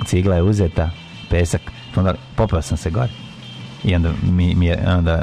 cigla 0.07 0.37
je 0.37 0.43
uzeta, 0.43 0.91
pesak, 1.31 1.61
onda 1.97 2.15
popeo 2.37 2.63
sam 2.63 2.77
se 2.77 2.91
gore. 2.91 3.13
I 3.85 3.95
onda 3.95 4.11
mi, 4.23 4.55
mi 4.55 4.67
je, 4.67 4.79
onda 4.87 5.23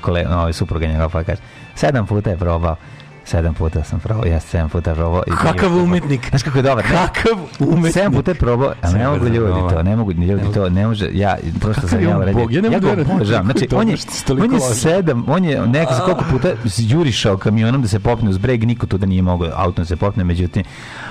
kole, 0.00 0.26
ovaj 0.28 0.52
supruga 0.52 0.86
njegova 0.86 1.08
pa 1.08 1.24
kaže, 1.24 1.40
sedam 1.74 2.06
puta 2.06 2.30
je 2.30 2.36
probao. 2.36 2.76
Sedam 3.26 3.54
puta 3.54 3.84
sam 3.84 4.00
probao, 4.00 4.24
ja 4.24 4.40
sedam 4.40 4.68
puta 4.68 4.94
probao. 4.94 5.22
i- 5.26 5.30
Kakav 5.32 5.76
umetnik. 5.76 6.28
Znaš 6.28 6.42
kako 6.42 6.58
je 6.58 6.62
dobar? 6.62 6.84
Kakav 6.84 7.38
umetnik. 7.60 7.92
Sedam 7.92 8.12
puta 8.12 8.30
je 8.30 8.34
probao, 8.34 8.74
a 8.82 8.90
ne 8.90 9.08
mogu 9.08 9.26
ljudi 9.26 9.60
to, 9.70 9.82
ne 9.82 9.96
mogu 9.96 10.12
ljudi 10.12 10.52
to, 10.54 10.68
ne 10.68 10.86
može, 10.86 11.08
ja 11.12 11.36
prosto 11.60 11.88
sam 11.88 12.02
ja 12.02 12.18
bog, 12.32 12.52
ja 12.52 12.60
ga 12.60 12.90
obožavam. 12.92 13.44
Znači, 13.44 13.68
on 13.72 13.88
je, 13.88 13.96
on 14.32 14.52
je 14.52 14.58
laže. 14.60 14.74
sedam, 14.74 15.24
on 15.28 15.44
je 15.44 15.60
neka 15.62 15.98
koliko 15.98 16.24
puta 16.30 16.48
jurišao 16.78 17.36
kamionom 17.36 17.82
da 17.82 17.88
se 17.88 17.98
popne 18.00 18.30
uz 18.30 18.38
breg, 18.38 18.64
niko 18.64 18.86
tu 18.86 18.98
da 18.98 19.06
nije 19.06 19.22
mogao 19.22 19.50
autom 19.54 19.82
da 19.82 19.86
se 19.86 19.96
popne, 19.96 20.24
međutim, 20.24 20.64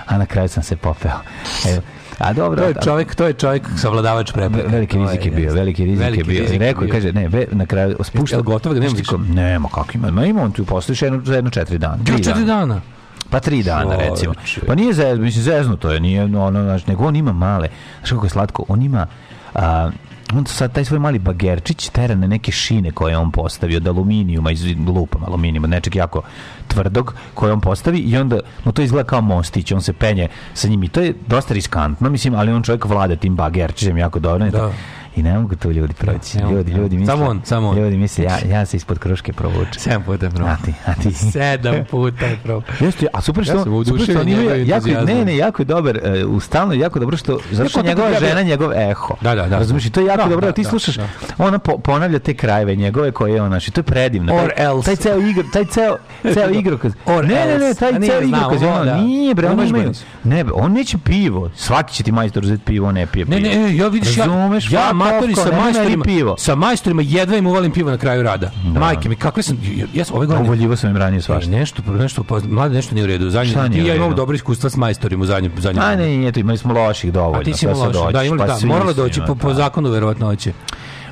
a 0.05 0.17
na 0.17 0.25
kraju 0.25 0.49
sam 0.49 0.63
se 0.63 0.75
popeo. 0.75 1.19
Evo, 1.67 1.81
a 2.17 2.33
dobro, 2.33 2.57
To 2.57 2.67
je 2.67 2.75
a- 2.77 2.81
čovjek, 2.81 3.15
to 3.15 3.27
je 3.27 3.33
čovjek 3.33 3.69
savladavač 3.77 4.31
prepreka. 4.31 4.67
Veliki 4.69 4.93
To 4.93 4.99
je, 4.99 5.05
rizik 5.05 5.25
je 5.25 5.31
bio, 5.31 5.53
veliki 5.53 5.85
rizik 5.85 5.99
je 5.99 6.05
Veliki 6.05 6.23
bio. 6.23 6.39
rizik 6.39 6.53
je 6.53 6.59
Rekao 6.59 6.83
je, 6.83 6.89
kaže, 6.89 7.13
ne, 7.13 7.27
ve, 7.27 7.45
na 7.51 7.65
kraju 7.65 7.95
spušta. 8.01 8.35
Jel 8.35 8.43
gotovo 8.43 8.75
ga 8.75 8.81
nema 8.81 8.93
više? 8.97 9.17
Nema, 9.29 9.69
kako 9.69 9.87
ima. 9.93 10.11
Ma 10.11 10.25
ima 10.25 10.41
on 10.41 10.51
tu 10.51 10.65
posle 10.65 10.95
jedno, 11.01 11.21
za 11.25 11.35
jedno 11.35 11.49
četiri 11.49 11.77
dana. 11.77 11.97
Tri 12.05 12.23
četiri 12.23 12.45
dana. 12.45 12.81
Pa 13.29 13.39
tri 13.39 13.63
dana, 13.63 13.95
recimo. 13.97 14.33
Pa 14.67 14.75
nije 14.75 14.93
zez, 14.93 15.19
mislim, 15.19 15.43
zeznuto 15.43 15.91
je, 15.91 15.99
nije 15.99 16.23
ono, 16.23 16.63
znaš, 16.63 16.87
nego 16.87 17.05
on 17.05 17.15
ima 17.15 17.33
male, 17.33 17.67
znaš 17.99 18.09
kako 18.09 18.25
je 18.25 18.29
slatko, 18.29 18.65
on 18.67 18.81
ima, 18.81 19.07
a, 19.55 19.89
on 20.33 20.45
sad 20.45 20.73
taj 20.73 20.85
svoj 20.85 20.99
mali 20.99 21.19
bagerčić 21.19 21.89
tera 21.89 22.15
na 22.15 22.27
neke 22.27 22.51
šine 22.51 22.91
koje 22.91 23.11
je 23.11 23.17
on 23.17 23.31
postavio 23.31 23.77
od 23.77 23.87
aluminijuma, 23.87 24.51
iz 24.51 24.65
lupam 24.87 25.23
aluminijuma, 25.23 25.67
nečeg 25.67 25.95
jako 25.95 26.21
tvrdog 26.67 27.15
koje 27.33 27.53
on 27.53 27.61
postavi 27.61 27.99
i 27.99 28.17
onda 28.17 28.39
mu 28.65 28.71
to 28.71 28.81
izgleda 28.81 29.07
kao 29.07 29.21
mostić, 29.21 29.71
on 29.71 29.81
se 29.81 29.93
penje 29.93 30.27
sa 30.53 30.67
njim 30.67 30.83
i 30.83 30.89
to 30.89 31.01
je 31.01 31.13
dosta 31.27 31.53
riskantno, 31.53 32.09
mislim, 32.09 32.35
ali 32.35 32.51
on 32.51 32.63
čovjek 32.63 32.85
vlada 32.85 33.15
tim 33.15 33.35
bagerčićem 33.35 33.97
jako 33.97 34.19
dobro. 34.19 34.49
Da. 34.49 34.71
I 35.15 35.23
ne 35.23 35.39
mogu 35.39 35.55
to 35.55 35.71
ljudi 35.71 35.93
proći. 35.93 36.37
Mogu, 36.37 36.55
Ljudi, 36.55 36.71
ljudi 36.71 36.97
misle. 36.97 37.13
Samo 37.13 37.29
on, 37.29 37.41
samo 37.43 37.69
on. 37.69 37.77
Ljudi 37.77 37.97
misle, 37.97 38.23
ja, 38.23 38.37
ja 38.49 38.65
se 38.65 38.77
ispod 38.77 38.99
kruške 38.99 39.33
provučem. 39.33 39.73
Sedam 39.77 40.03
puta 40.03 40.25
je. 40.25 40.31
A 40.45 40.55
ti, 40.65 40.73
a 40.85 40.93
ti. 40.93 41.13
Sedam 41.33 41.75
puta 41.91 42.25
je. 42.25 42.37
Jeste, 42.79 43.07
a 43.13 43.21
super 43.21 43.43
što, 43.43 43.53
Ja 43.53 43.63
sam 43.63 43.85
super 43.85 44.03
što 44.03 44.11
imaju, 44.11 44.25
njegovim 44.25 44.67
jako, 44.67 44.87
ne, 45.05 45.25
ne, 45.25 45.37
jako 45.37 45.61
je 45.61 45.65
dobar, 45.65 45.99
e, 46.03 46.25
u 46.25 46.39
stalno 46.39 46.73
je 46.73 46.79
jako 46.79 46.99
dobro 46.99 47.17
što, 47.17 47.39
zato 47.51 47.69
što 47.69 47.81
njegova 47.81 48.09
ja 48.09 48.19
žena, 48.19 48.41
njegov 48.41 48.71
eho. 48.73 49.15
Da, 49.21 49.35
da, 49.35 49.47
da. 49.47 49.57
Razumiješ, 49.57 49.91
to 49.91 49.99
je 49.99 50.05
jako 50.05 50.23
Da, 50.23 50.29
dobro, 50.29 50.45
da, 50.45 50.51
ti 50.51 50.63
da, 50.63 50.69
slušaš, 50.69 50.95
da. 50.95 51.07
ona 51.37 51.59
po, 51.59 51.77
ponavlja 51.77 52.19
te 52.19 52.33
krajeve 52.33 52.75
njegove 52.75 53.11
koje 53.11 53.33
je 53.33 53.41
on, 53.41 53.47
znači, 53.47 53.71
to 53.71 53.79
je 53.79 53.83
predivno. 53.83 54.35
Or 54.35 54.49
taj, 54.55 54.65
else. 54.65 54.85
Taj 54.85 54.95
ceo 54.95 55.17
igro, 55.19 55.43
taj 55.53 55.65
ceo, 55.65 55.97
ceo 56.33 56.49
igrokaz. 56.59 56.93
Or 57.05 57.25
ne, 57.27 57.45
ne, 57.45 57.59
ne, 57.59 57.73
taj 57.73 57.91
ceo 57.91 58.21
igrokaz, 58.21 58.63
ono, 58.63 58.85
da. 58.85 58.97
nije 58.97 59.35
bre, 59.35 59.49
Ono 59.49 59.63
imaju, 59.63 59.91
ne, 60.23 60.45
on 60.53 60.71
neće 60.71 60.97
pivo, 60.97 61.49
svaki 61.55 61.93
će 61.93 62.03
ti 62.03 62.11
majstor 62.11 62.43
uzeti 62.43 62.63
pivo, 62.65 62.87
on 62.87 62.93
ne 62.93 63.05
pije 63.05 63.25
pivo. 63.25 63.39
Ne, 63.39 63.49
ne, 63.49 63.69
e, 63.69 63.75
ja 63.75 63.87
vidiš, 63.87 64.17
ja, 64.17 64.25
ja 64.69 64.93
fuck 65.03 65.13
matori 65.13 65.33
off, 65.33 65.43
sa 65.43 65.61
majstorima, 65.63 66.03
pivo. 66.03 66.35
sa 66.37 66.55
majstorima 66.55 67.01
jedva 67.05 67.37
im 67.37 67.47
uvalim 67.47 67.71
pivo 67.71 67.91
na 67.91 67.97
kraju 67.97 68.23
rada. 68.23 68.51
Majke 68.79 69.09
mi, 69.09 69.15
kakve 69.15 69.43
sam, 69.43 69.57
ja, 69.93 70.05
sam 70.05 70.15
ove 70.15 70.27
godine... 70.27 70.45
Uvoljivo 70.45 70.75
sam 70.75 70.89
im 70.89 70.97
ranije 70.97 71.21
Svašta. 71.21 71.41
svašta. 71.41 71.59
Nešto, 71.59 71.81
nešto, 71.91 72.23
pa, 72.23 72.39
mlade, 72.47 72.75
nešto 72.75 72.95
nije 72.95 73.03
u 73.03 73.07
redu. 73.07 73.29
Zadnje, 73.29 73.53
ti 73.71 73.79
ja 73.79 73.95
imam 73.95 74.15
dobro 74.15 74.35
iskustva 74.35 74.69
s 74.69 74.77
majstorima 74.77 75.23
u 75.23 75.25
zadnjem, 75.25 75.51
zadnjem. 75.57 75.83
A 75.83 75.95
ne, 75.95 76.07
nije 76.07 76.31
to, 76.31 76.39
imali 76.39 76.57
smo 76.57 76.73
loših 76.73 77.13
dovoljno. 77.13 77.39
A 77.39 77.43
ti 77.43 77.53
si 77.53 77.67
loše. 77.67 78.11
Da, 78.13 78.23
imali, 78.23 78.39
pa 78.39 78.45
da, 78.45 78.65
moralo 78.65 78.93
doći 78.93 79.21
po, 79.27 79.35
po 79.35 79.47
da. 79.47 79.53
zakonu 79.53 79.89
verovatnoće. 79.89 80.53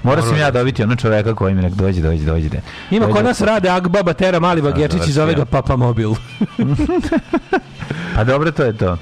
Morao 0.03 0.21
sam 0.21 0.29
Moralo 0.29 0.47
ja 0.47 0.51
dobiti 0.51 0.83
ono 0.83 0.95
čoveka 0.95 1.35
koji 1.35 1.53
mi 1.55 1.61
nek 1.61 1.73
dođe, 1.73 2.01
dođe, 2.01 2.25
dođe. 2.25 2.49
dođe. 2.49 2.61
Ima 2.91 3.05
Dođe 3.05 3.13
kod 3.13 3.23
da- 3.23 3.27
nas 3.29 3.41
rade 3.41 3.69
Agbaba 3.69 4.13
Tera 4.13 4.39
Mali 4.39 4.61
Bagerčić 4.61 5.07
i 5.07 5.11
zove 5.11 5.33
ga 5.33 5.45
Papa 5.45 5.75
Mobil. 5.75 6.11
Pa 8.15 8.23
dobro, 8.23 8.51
to 8.51 8.63
je 8.63 8.77
to. 8.77 8.97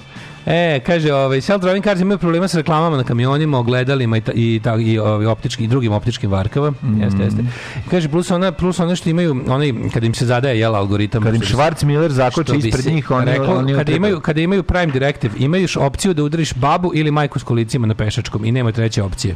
E, 0.50 0.80
kaže, 0.80 1.14
ovaj 1.14 1.38
self-driving 1.39 1.84
cars 1.84 2.02
imaju 2.02 2.18
problema 2.18 2.47
sa 2.47 2.58
reklamama 2.58 2.97
na 2.97 3.04
kamionima, 3.04 3.60
ogledalima 3.60 4.18
i 4.18 4.22
ta, 4.22 4.32
i, 4.32 4.60
ta, 4.64 4.76
i, 4.76 5.00
ovaj, 5.00 5.26
optički, 5.26 5.64
i 5.64 5.68
drugim 5.68 5.91
optičkim 5.91 6.32
varkama. 6.32 6.72
Mm. 6.72 7.02
Jeste, 7.02 7.24
jeste. 7.24 7.43
Kaže, 7.91 8.10
plus 8.10 8.32
ona, 8.32 8.52
plus 8.52 8.80
ono 8.80 8.95
što 8.95 9.10
imaju, 9.10 9.43
onaj, 9.47 9.74
kada 9.93 10.06
im 10.06 10.14
se 10.14 10.26
zadaje, 10.26 10.60
jel, 10.60 10.76
algoritam. 10.76 11.24
Kad 11.24 11.36
im 11.36 11.41
Schwarzmiller 11.41 12.10
zakoči 12.10 12.56
ispred 12.58 12.86
njih, 12.86 13.12
oni, 13.12 13.26
reklo, 13.26 13.45
oni 13.47 13.72
kada 13.74 13.82
utrpaju. 13.82 13.95
imaju, 13.97 14.20
kada 14.20 14.41
imaju 14.41 14.64
Prime 14.64 14.91
Directive, 14.93 15.34
imaš 15.38 15.78
opciju 15.78 16.14
da 16.14 16.24
udariš 16.24 16.54
babu 16.54 16.91
ili 16.95 17.12
majku 17.12 17.39
s 17.39 17.43
kolicima 17.43 17.88
na 17.88 17.93
pešačkom 17.93 18.45
i 18.45 18.52
nema 18.52 18.72
treće 18.72 19.04
opcije. 19.04 19.36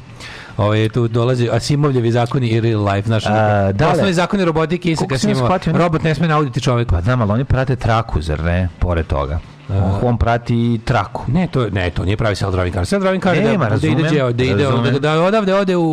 Ovaj 0.57 0.89
tu 0.89 1.07
dolazi 1.07 1.49
Asimovljevi 1.51 2.11
zakoni 2.11 2.47
i 2.47 2.61
real 2.61 2.83
life, 2.85 3.07
znaš. 3.07 3.25
A, 3.25 3.71
da, 3.71 3.89
osnovni 3.89 4.13
zakoni 4.13 4.45
robotike 4.45 4.91
i 4.91 4.95
oni- 5.71 5.77
Robot 5.77 6.03
ne 6.03 6.15
sme 6.15 6.27
nauditi 6.27 6.61
čoveka. 6.61 6.95
Pa 6.95 7.01
znam, 7.01 7.21
ali 7.21 7.31
oni 7.31 7.43
prate 7.43 7.75
traku, 7.75 8.21
zar 8.21 8.43
ne? 8.43 8.69
Pored 8.79 9.07
toga. 9.07 9.39
On, 9.69 9.99
on 10.03 10.17
prati 10.17 10.79
traku. 10.85 11.23
Ne, 11.27 11.47
to 11.47 11.69
ne, 11.69 11.89
to 11.89 12.05
nije 12.05 12.17
pravi 12.17 12.35
self-driving 12.35 12.73
car. 12.73 12.83
Self-driving 12.83 13.23
car 13.23 13.37
Nema, 13.37 13.69
da, 13.69 13.77
da 13.77 13.87
ide 13.87 14.03
da 14.33 14.43
ide 14.43 14.65
da, 14.91 14.99
da 14.99 15.21
odavde 15.21 15.55
ode 15.55 15.75
u, 15.75 15.83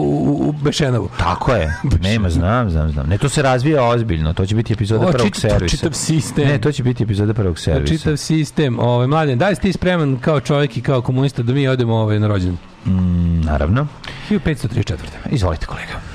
u, 0.41 0.53
Bešenovu. 0.53 1.09
Tako 1.19 1.53
je. 1.53 1.75
Nema, 2.03 2.31
znam, 2.31 2.71
znam, 2.71 2.91
znam. 2.91 3.07
Ne, 3.09 3.19
to 3.19 3.29
se 3.29 3.43
razvija 3.43 3.85
ozbiljno. 3.85 4.33
To 4.33 4.47
će 4.47 4.55
biti 4.55 4.73
epizoda 4.73 5.07
O, 5.07 5.11
prvog 5.11 5.27
čit- 5.27 5.41
servisa. 5.41 5.77
čitav 5.77 5.93
sistem. 5.93 6.49
Ne, 6.49 6.59
to 6.59 6.73
će 6.73 6.83
biti 6.83 7.03
epizoda 7.03 7.35
prvog 7.35 7.59
servisa. 7.59 7.95
Čitav 7.95 8.17
sistem. 8.17 8.79
Ovaj 8.79 9.07
mladen, 9.07 9.39
da 9.39 9.49
li 9.49 9.55
si 9.55 9.61
ti 9.61 9.73
spreman 9.73 10.17
kao 10.17 10.41
čovjek 10.41 10.77
i 10.77 10.81
kao 10.81 11.03
komunista 11.03 11.43
da 11.43 11.53
mi 11.53 11.69
odemo 11.69 11.95
ovaj 11.95 12.19
na 12.19 12.27
rođendan? 12.27 12.59
Mm, 12.87 13.41
naravno. 13.41 13.87
1534. 14.31 14.95
Izvolite, 15.31 15.67
kolega. 15.67 16.10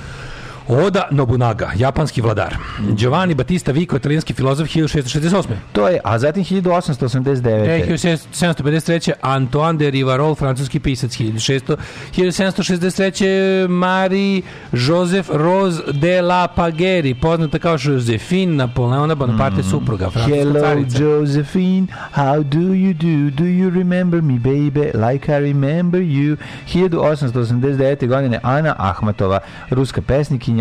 Oda 0.67 1.07
Nobunaga, 1.11 1.71
japanski 1.75 2.21
vladar. 2.21 2.57
Giovanni 2.95 3.35
Battista 3.35 3.71
Vico, 3.71 3.97
italijanski 3.97 4.33
filozof 4.33 4.67
1668. 4.67 5.47
To 5.71 5.87
je, 5.87 5.99
a 6.03 6.19
zatim 6.19 6.43
1889. 6.43 7.67
E, 7.67 7.85
1753. 7.87 9.13
Antoine 9.21 9.79
de 9.79 9.89
Rivarol, 9.89 10.35
francuski 10.35 10.79
pisac 10.79 11.11
1600, 11.11 11.77
1763. 12.11 13.67
Marie 13.69 14.41
Joseph 14.71 15.29
Rose 15.29 15.81
de 15.91 16.21
la 16.21 16.47
Pagheri, 16.47 17.13
poznata 17.13 17.59
kao 17.59 17.77
Josephine 17.83 18.55
Napoleona 18.55 19.15
Bonaparte, 19.15 19.63
supruga, 19.63 20.09
francuska 20.09 20.37
Hello, 20.37 20.61
carica. 20.61 20.99
Josephine. 20.99 21.87
How 22.15 22.43
do 22.43 22.73
you 22.73 22.93
do? 22.93 23.43
Do 23.43 23.45
you 23.45 23.69
remember 23.69 24.21
me, 24.21 24.33
baby? 24.33 24.91
Like 25.09 25.31
I 25.31 25.39
remember 25.39 26.01
you. 26.01 26.37
1889. 26.73 28.07
godine 28.07 28.39
Ana 28.43 28.75
Ahmatova, 28.77 29.39
ruska 29.69 30.01
pesnikinja 30.01 30.54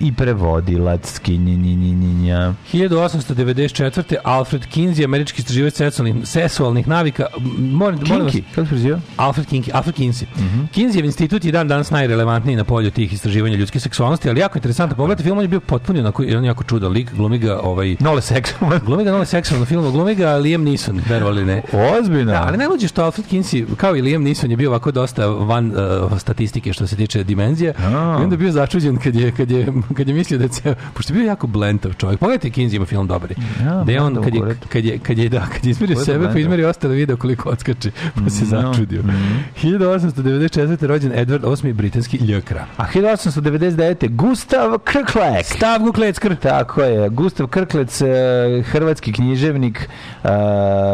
i 0.00 0.12
prevodilac 0.12 1.18
kinjinjinjinja. 1.18 2.54
1894. 2.72 4.16
Alfred 4.24 4.66
Kinsey, 4.74 5.04
američki 5.04 5.40
istraživač 5.40 5.74
seksualnih, 5.74 6.14
seksualnih 6.28 6.88
navika. 6.88 7.26
Moram, 7.58 8.00
molim 8.08 8.24
vas, 8.24 8.34
kako 8.54 8.66
se 8.66 8.70
prezio? 8.70 8.98
Alfred 9.16 9.46
Kinki, 9.46 9.70
Alfred 9.72 9.96
Kinsey. 9.96 10.24
Mhm. 10.36 10.64
Kinsijev 10.72 11.04
institut 11.04 11.44
je 11.44 11.52
dan 11.52 11.68
danas 11.68 11.90
najrelevantniji 11.90 12.56
na 12.56 12.64
polju 12.64 12.90
tih 12.90 13.12
istraživanja 13.12 13.56
ljudske 13.56 13.80
seksualnosti, 13.80 14.28
ali 14.28 14.40
jako 14.40 14.58
interesantno. 14.58 14.96
Pogledajte 14.96 15.22
film, 15.22 15.38
on 15.38 15.44
je 15.44 15.48
bio 15.48 15.60
potpuno 15.60 16.00
onako, 16.00 16.22
jedan 16.22 16.44
jako 16.44 16.64
čudan 16.64 16.92
lik, 16.92 17.14
glumi 17.14 17.38
ga 17.38 17.60
ovaj 17.62 17.96
Nole 18.00 18.22
seksualno. 18.22 18.80
Glumi 18.86 19.04
ga 19.04 19.10
nole 19.10 19.26
seksualno 19.26 19.66
filmu, 19.66 19.90
glumi 19.90 20.14
ga 20.14 20.36
Liam 20.36 20.62
Neeson, 20.62 21.00
verovali 21.08 21.44
ne. 21.44 21.62
Ozbiljno. 22.00 22.32
Da, 22.32 22.44
ali 22.46 22.58
najluđe 22.58 22.88
što 22.88 23.04
Alfred 23.04 23.26
Kinsey, 23.26 23.76
kao 23.76 23.96
i 23.96 24.02
Liam 24.02 24.22
Neeson, 24.22 24.50
je 24.50 24.56
bio 24.56 24.70
ovako 24.70 24.92
dosta 24.92 25.26
van 25.26 25.66
uh, 25.66 26.18
statistike 26.18 26.72
što 26.72 26.86
se 26.86 26.96
tiče 26.96 27.24
dimenzija. 27.24 27.72
A. 27.78 28.18
I 28.20 28.22
onda 28.22 28.34
je 28.34 28.38
bio 28.38 28.52
začuđen 28.52 28.96
kad 28.96 29.14
je, 29.14 29.32
kad 29.34 29.50
je, 29.50 29.66
kad 29.94 30.08
je 30.08 30.14
mislio 30.14 30.38
da 30.38 30.44
je 30.44 30.48
ceo, 30.50 30.74
pošto 30.94 31.12
je 31.12 31.18
bio 31.18 31.26
jako 31.26 31.46
blentav 31.46 31.92
čovjek. 31.92 32.20
Pogledajte 32.20 32.50
Kinsey 32.52 32.76
ima 32.76 32.86
film 32.86 33.06
dobri. 33.06 33.34
Ja, 33.60 33.82
da 33.84 33.92
je 33.92 34.00
on, 34.00 34.14
kad 34.14 34.34
je, 34.34 34.40
kad 34.68 34.84
je, 34.84 34.98
kad 34.98 35.18
je, 35.18 35.28
da, 35.28 35.46
kad 35.46 35.64
je 35.64 35.70
izmerio 35.70 35.96
sebe, 35.96 36.12
pa 36.14 36.18
Blendov. 36.18 36.38
izmerio 36.38 36.68
ostale 36.68 36.94
video 36.94 37.16
koliko 37.16 37.48
odskače, 37.48 37.90
pa 38.14 38.30
se 38.30 38.44
No. 38.44 38.50
začudio. 38.62 39.02
1894. 39.62 40.06
rođen 40.82 41.12
Edward 41.12 41.62
VIII, 41.62 41.72
britanski 41.72 42.16
ljekra. 42.16 42.66
A 42.76 42.84
1899. 42.86 44.08
Gustav 44.08 44.78
Krklek. 44.78 45.44
Stav 45.46 45.78
Gukleckr. 45.80 46.34
Tako 46.36 46.82
je, 46.82 47.08
Gustav 47.08 47.46
Krklec, 47.46 48.00
e, 48.00 48.06
hrvatski 48.62 49.12
književnik, 49.12 49.88
e, 50.24 50.28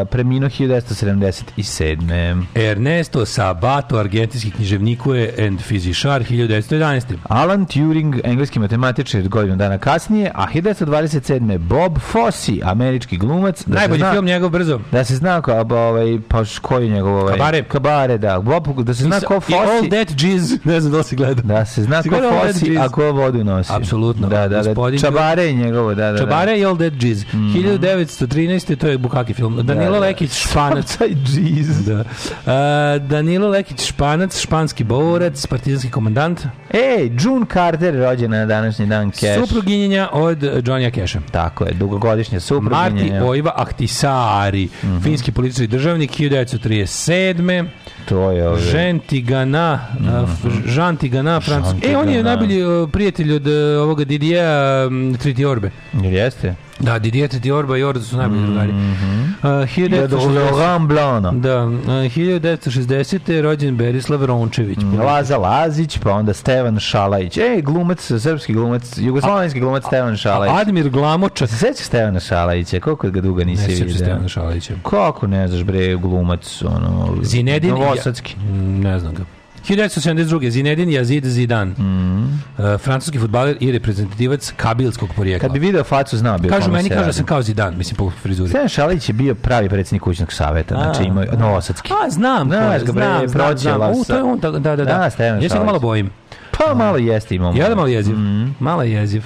preminuo 0.06 0.48
1977. 0.48 2.44
Ernesto 2.56 3.26
Sabato, 3.26 3.96
argentinski 3.96 4.50
književnikuje 4.50 5.34
and 5.38 5.60
fizišar, 5.60 6.22
1911. 6.22 7.16
Alan 7.24 7.66
Turing, 7.66 8.16
engleski 8.30 8.58
matematičar 8.58 9.28
godinu 9.28 9.56
dana 9.56 9.78
kasnije, 9.78 10.30
a 10.34 10.46
1927. 10.54 11.58
Bob 11.58 11.98
Fosse, 11.98 12.52
američki 12.62 13.16
glumac. 13.16 13.64
Da 13.66 13.74
se 13.74 13.78
Najbolji 13.80 13.98
zna- 13.98 14.12
film 14.12 14.24
njegov 14.24 14.50
brzo. 14.50 14.80
Da 14.92 15.04
se 15.04 15.16
zna 15.16 15.42
ko, 15.42 15.52
ovaj, 15.52 16.18
pa 16.28 16.42
koji 16.62 16.86
je 16.88 16.94
njegov 16.94 17.14
ovaj... 17.16 17.32
Kabare. 17.38 17.62
Kabare, 17.64 18.18
da. 18.18 18.40
Bob, 18.40 18.80
da 18.82 18.94
se 18.94 19.04
zna 19.04 19.20
ko 19.20 19.34
I 19.48 19.54
All 19.54 19.66
Fosse. 19.66 19.88
That 19.90 20.22
Jizz, 20.22 20.52
ne 20.64 20.80
znam 20.80 20.92
da 20.92 20.98
li 20.98 21.04
si 21.04 21.16
gledao. 21.16 21.44
Da 21.44 21.64
se 21.64 21.82
zna 21.82 22.02
Si 22.02 22.08
ko 22.08 22.16
Fosse, 22.16 22.66
Jizz? 22.66 22.76
a 22.80 22.88
ko 22.88 23.12
vodu 23.12 23.44
nosi. 23.44 23.72
Apsolutno. 23.72 24.28
Da, 24.28 24.48
da, 24.48 24.62
da. 24.62 24.98
Čabare 25.00 25.44
je 25.44 25.52
njegovo, 25.52 25.94
da, 25.94 26.06
da. 26.06 26.12
da. 26.12 26.18
Čabare 26.18 26.58
i 26.58 26.64
All 26.64 26.76
That 26.76 26.92
Jizz. 27.02 27.24
1913. 27.32 28.76
to 28.76 28.88
je 28.88 28.98
Bukaki 28.98 29.34
film. 29.34 29.56
Danilo 29.62 29.86
Da, 29.86 29.90
da. 29.92 29.98
Lekić, 29.98 30.32
Španac. 30.32 30.96
Taj 30.98 31.08
džiz. 31.08 31.86
Da. 31.86 32.04
A, 32.46 32.98
Danilo 32.98 33.48
Lekić, 33.48 33.86
Španac, 33.86 34.40
španski 34.40 34.84
borac, 34.84 35.46
partizanski 35.46 35.90
komandant, 35.90 36.40
Ej, 36.70 37.10
June 37.20 37.46
Carter 37.52 37.94
rođena 38.20 38.38
na 38.38 38.46
današnji 38.46 38.86
dan 38.86 39.10
Cash. 39.10 39.40
supruginjenja 39.40 40.08
od 40.12 40.38
Johnny'a 40.38 40.90
Casha. 40.92 41.20
Tako 41.32 41.64
je, 41.64 41.72
dugogodišnja 41.72 42.40
supruginja. 42.40 42.80
Marti 42.80 43.06
ja. 43.06 43.24
Ojva 43.24 43.52
Ahtisari, 43.56 44.68
Mhm. 44.82 44.98
finski 44.98 45.32
politički 45.32 45.66
državnik, 45.66 46.10
1937. 46.12 47.68
To 48.04 48.30
je 48.30 48.48
ovaj... 48.48 48.60
Žen 48.62 48.98
Tigana, 49.00 49.78
a, 50.02 50.24
f- 50.24 50.44
Jean 50.68 50.96
Tigana, 50.96 51.40
francuski. 51.40 51.88
E, 51.88 51.96
on 51.96 52.08
je 52.08 52.22
najbolji 52.22 52.60
prijatelj 52.88 53.32
od 53.32 53.46
uh, 53.46 53.52
ovoga 53.78 54.04
Didija 54.04 54.88
Tritiorbe. 55.14 55.70
Jeste? 55.94 56.54
Da, 56.80 56.98
Didier 56.98 57.28
Tritiorba 57.28 57.76
i 57.76 57.82
Orda 57.82 58.00
su 58.04 58.16
najbolji 58.16 58.42
drugari. 58.46 58.72
Uh, 58.72 59.42
Da, 59.42 59.58
1960 59.66 60.52
Laurent 60.52 60.88
Blanc. 60.88 61.42
Da, 61.42 61.64
uh, 61.64 61.72
1960. 61.72 63.30
je 63.32 63.42
rođen 63.42 63.76
Berislav 63.76 64.24
Rončević. 64.24 64.78
Laza 65.04 65.36
Lazić, 65.38 65.98
pa 65.98 66.12
onda 66.12 66.34
Stevan 66.34 66.78
Šalajić. 66.80 67.36
Ej, 67.36 67.62
glumac, 67.62 68.12
srpski 68.18 68.52
glumac, 68.52 68.98
jugoslovenski 68.98 69.60
glumac 69.60 69.84
Stevan 69.86 70.16
Šalajić. 70.16 70.54
Admir 70.60 70.88
Glamočak. 70.90 71.48
Se 71.48 71.56
sećaš 71.56 71.86
Stevana 71.86 72.20
Šalajića? 72.20 72.80
Koliko 72.80 73.10
ga 73.10 73.20
dugo 73.20 73.40
Ne 73.40 73.44
nisi 73.44 73.64
sjećam 73.64 73.78
se 73.78 73.84
vidio? 73.84 73.98
Stevana 74.04 74.28
Šalića. 74.28 74.74
Kako 74.90 75.26
ne 75.26 75.48
znaš 75.48 75.62
bre, 75.62 75.96
glumac, 75.96 76.62
ono... 76.62 77.16
Zinedin 77.22 77.70
Novosadski. 77.70 78.36
Mm, 78.38 78.80
Ne 78.80 78.98
znam 78.98 79.14
ga. 79.14 79.22
1972. 79.68 80.50
Zinedin 80.50 80.88
Yazid 80.88 81.26
Zidan. 81.26 81.70
Uh, 81.70 82.80
francuski 82.80 83.18
futbaler 83.18 83.56
i 83.60 83.72
reprezentativac 83.72 84.52
kabilskog 84.56 85.08
porijekla. 85.16 85.48
Kad 85.48 85.52
bi 85.52 85.58
video 85.66 85.84
facu, 85.84 86.16
znao 86.16 86.38
bi 86.38 86.48
Kažu 86.48 86.70
meni, 86.70 86.88
kažu 86.88 87.06
da 87.06 87.12
sam 87.12 87.26
kao 87.26 87.42
Zidan, 87.42 87.76
mislim 87.78 87.96
po 87.96 88.10
frizuri. 88.10 88.48
Stevan 88.48 88.68
Šalajić 88.68 89.08
je 89.08 89.12
bio 89.12 89.34
pravi 89.34 89.68
predsjednik 89.68 90.02
kućnog 90.02 90.32
saveta, 90.32 90.74
znači 90.74 91.02
A. 91.02 91.06
imao 91.06 91.22
je 91.22 91.30
Novosadski. 91.38 91.92
A, 91.92 92.10
znam, 92.10 92.52
je, 92.52 92.58
Znaš 92.58 92.82
ga, 92.82 92.92
znam, 92.92 93.28
znam, 93.28 93.56
znam. 93.56 93.92
U, 93.92 94.04
to 94.04 94.16
je 94.16 94.22
on, 94.22 94.38
da, 94.38 94.50
da, 94.50 94.58
da. 94.58 94.76
da. 94.76 94.84
Da, 94.84 94.90
ja 94.90 95.10
se 95.10 95.16
ga 95.16 95.48
Šalić. 95.48 95.66
malo 95.66 95.78
bojim. 95.78 96.10
Pa 96.58 96.74
malo 96.74 96.96
jeste 96.96 97.34
imao. 97.34 97.52
Ja 97.56 97.68
da 97.68 97.74
malo 97.74 97.88
jeziv. 97.88 98.16
Malo 98.60 98.82
jeziv. 98.82 99.24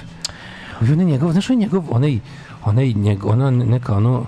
I 0.81 0.91
on 0.91 0.99
je 0.99 1.05
njegov, 1.05 1.31
znaš, 1.31 1.49
on 1.49 1.55
je 1.55 1.59
njegov, 1.59 1.83
onaj, 1.89 2.19
onaj, 2.63 2.93
njegov, 2.93 3.31
ona 3.31 3.51
neka, 3.51 3.93
ono, 3.93 4.25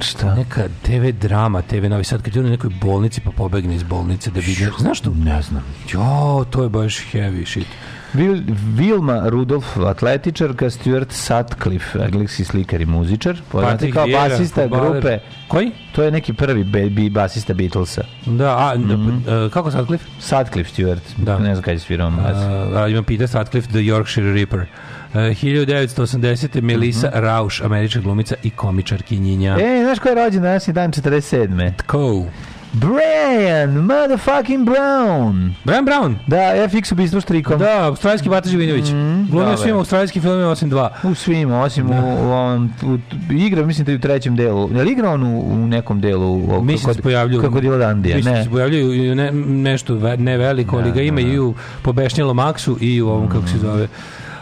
Šta? 0.00 0.34
Neka 0.34 0.62
TV 0.82 0.92
drama, 1.12 1.62
TV 1.62 1.86
Novi 1.86 2.04
Sad, 2.04 2.22
kad 2.22 2.36
je 2.36 2.40
on 2.40 2.46
u 2.46 2.50
nekoj 2.50 2.70
bolnici 2.72 3.20
pa 3.20 3.30
pobegne 3.30 3.74
iz 3.74 3.82
bolnice 3.82 4.30
da 4.30 4.40
vidi. 4.40 4.66
Znaš 4.78 4.98
što? 4.98 5.10
Ne 5.12 5.42
znam. 5.42 5.64
Jo, 5.92 6.44
to 6.44 6.62
je 6.62 6.68
baš 6.68 6.96
heavy 7.12 7.46
shit. 7.46 7.66
Vil, 8.14 8.42
Vilma 8.74 9.22
Rudolf, 9.26 9.76
atletičarka, 9.78 10.70
Stuart 10.70 11.12
Sutcliffe, 11.12 11.98
engleski 11.98 12.44
slikar 12.44 12.80
i 12.80 12.86
muzičar, 12.86 13.36
poznati 13.48 13.92
kao 13.92 14.04
Vieira, 14.04 14.28
basista 14.28 14.62
fudbaler. 14.62 14.92
grupe. 14.92 15.18
Koji? 15.48 15.70
To 15.92 16.02
je 16.02 16.10
neki 16.10 16.32
prvi 16.32 16.64
be, 16.64 16.82
bi, 16.82 17.10
basista 17.10 17.54
Beatlesa. 17.54 18.02
Da, 18.26 18.58
a, 18.58 18.74
Mhm. 18.76 19.10
e, 19.18 19.50
kako 19.50 19.70
Sutcliffe? 19.70 20.04
Sutcliffe 20.20 20.72
Stuart, 20.72 21.02
Da. 21.16 21.38
ne 21.38 21.54
znam 21.54 21.62
kada 21.62 21.72
je 21.72 21.78
svirao. 21.78 22.10
bas. 22.10 22.36
A, 22.36 22.70
a, 22.76 22.88
imam 22.88 23.04
Peter 23.04 23.28
Sutcliffe, 23.28 23.68
The 23.68 23.78
Yorkshire 23.80 24.32
Ripper. 24.32 24.66
E, 25.14 25.18
1980. 25.18 26.60
Melissa 26.62 27.10
Rausch, 27.14 27.64
američka 27.64 28.00
glumica 28.00 28.34
i 28.42 28.50
komičarkinjinja. 28.50 29.56
E, 29.60 29.82
znaš 29.84 29.98
ko 29.98 30.08
je 30.08 30.14
rođen 30.14 30.42
danas 30.42 30.68
je 30.68 30.72
dan 30.72 30.92
47. 30.92 31.72
Ko? 31.86 32.24
Brian, 32.72 33.70
motherfucking 33.70 34.66
Brown. 34.68 35.50
Brian 35.64 35.84
Brown. 35.86 36.14
Da, 36.26 36.68
FX 36.68 36.92
ubistvo 36.92 37.20
štrikom. 37.20 37.58
Da, 37.58 37.84
australijski 37.84 38.28
Bata 38.28 38.48
Živinović. 38.48 38.84
Glumio 38.90 39.28
dobar. 39.30 39.58
svim 39.58 39.76
australijskim 39.76 40.22
filmima 40.22 40.48
osim 40.48 40.70
dva. 40.70 40.90
U 41.02 41.14
svim, 41.14 41.52
osim 41.52 41.90
u, 41.90 41.94
u, 41.94 42.30
ovom, 42.30 42.72
u, 42.82 42.98
igra, 43.32 43.66
mislim 43.66 43.84
da 43.84 43.92
je 43.92 43.96
u 43.96 44.00
trećem 44.00 44.36
delu. 44.36 44.70
Je 44.74 44.84
li 44.84 44.92
igra 44.92 45.10
on 45.10 45.22
u, 45.22 45.40
u 45.40 45.66
nekom 45.66 46.00
delu? 46.00 46.32
U, 46.34 46.64
Mislim 46.64 46.86
da 46.86 46.94
se 46.94 47.02
pojavljuju. 47.02 47.42
Kako 47.42 47.60
Dila 47.60 47.76
Dandija, 47.76 48.16
Mislim 48.16 48.34
da 48.34 48.38
ne. 48.38 48.44
se 48.44 48.50
pojavljuju 48.50 48.94
i 48.94 49.12
u 49.12 49.14
ne, 49.14 49.32
nešto 49.46 50.16
ne 50.16 50.36
veliko, 50.36 50.76
ali 50.76 50.92
ga 50.92 51.02
ima 51.02 51.20
i 51.20 51.38
u 51.38 51.54
Pobešnjelo 51.82 52.34
Maxu 52.34 52.76
i 52.80 53.02
u 53.02 53.08
ovom, 53.08 53.28
kako 53.28 53.46
se 53.46 53.58
zove, 53.58 53.88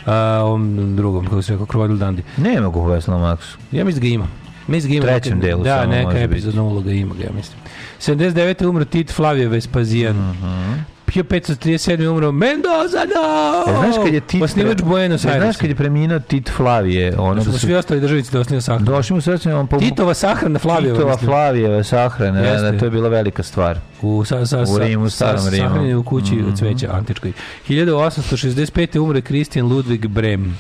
a, 0.07 0.15
ovom 0.43 0.97
drugom, 0.97 1.25
kako 1.25 1.43
se 1.43 1.53
rekao, 1.53 1.67
Krovodil 1.67 1.97
Dandi. 1.97 2.23
Nema 2.37 2.69
ga 2.69 2.79
u 2.79 2.85
Vesla 2.85 3.17
Maxu. 3.17 3.57
Ja 3.73 3.85
mislim 3.85 3.95
da 3.95 4.09
ga 4.09 4.15
ima. 4.15 4.27
Mislim 4.67 4.93
da 4.93 4.99
ga 5.01 5.07
ima. 5.07 5.19
Trećem 5.19 5.39
neka- 5.39 5.43
delu 5.43 5.63
Da, 5.63 5.77
samo 5.77 5.93
neka 5.93 6.19
epizodna 6.21 6.63
uloga 6.63 6.91
ima 6.91 7.15
ga, 7.15 7.25
ja 7.25 7.31
mislim. 7.33 7.59
79. 8.01 8.67
umro 8.67 8.85
Tit 8.85 9.13
Flavije 9.13 9.49
Vespazijan. 9.49 10.17
Mhm. 10.31 10.73
1537. 11.07 12.07
umro 12.07 12.33
Mendoza, 12.33 12.99
no! 13.07 13.73
E, 13.73 13.75
znaš 13.75 14.05
kad 14.05 14.15
je 14.15 14.21
Tit... 14.21 14.43
Osnivač 14.43 14.83
Buenos 14.83 15.21
E, 15.21 15.23
Znaš 15.23 15.35
Aires. 15.35 15.57
kad 15.57 15.71
je 15.71 15.77
preminuo 15.77 16.19
Tit 16.19 16.51
Flavije? 16.51 17.19
Ono 17.19 17.45
Su 17.45 17.51
da 17.51 17.53
su 17.53 17.61
svi 17.61 17.75
ostali 17.75 18.01
državici 18.01 18.33
da 18.33 18.41
osniva 18.41 18.61
sahranu. 18.61 18.87
došli 18.87 19.15
mu 19.15 19.21
srce, 19.21 19.55
on 19.55 19.67
po... 19.67 19.79
Titova 19.79 20.15
sahrana 20.15 20.59
Flavijeva. 20.59 20.97
Titova 20.97 21.13
mislim. 21.13 21.29
Flavijeva 21.29 21.83
sahrana, 21.83 22.43
da, 22.43 22.61
da, 22.63 22.79
to 22.79 22.85
je 22.85 22.91
bila 22.91 23.09
velika 23.09 23.43
stvar. 23.43 23.79
U, 24.03 24.25
sa, 24.25 24.47
sa, 24.47 24.65
U 24.69 24.79
Rimu, 24.79 25.11
starom 25.11 25.41
sa, 25.41 25.51
Rimu. 25.51 25.69
Sahranjen 25.69 25.97
u 25.97 26.03
kući 26.03 26.45
od 26.49 26.59
cveća 26.59 26.93
antičkoj. 26.93 27.33
1865. 27.69 28.99
umre 28.99 29.21
Christian 29.21 29.67
Ludwig 29.67 30.07
Brem. 30.07 30.59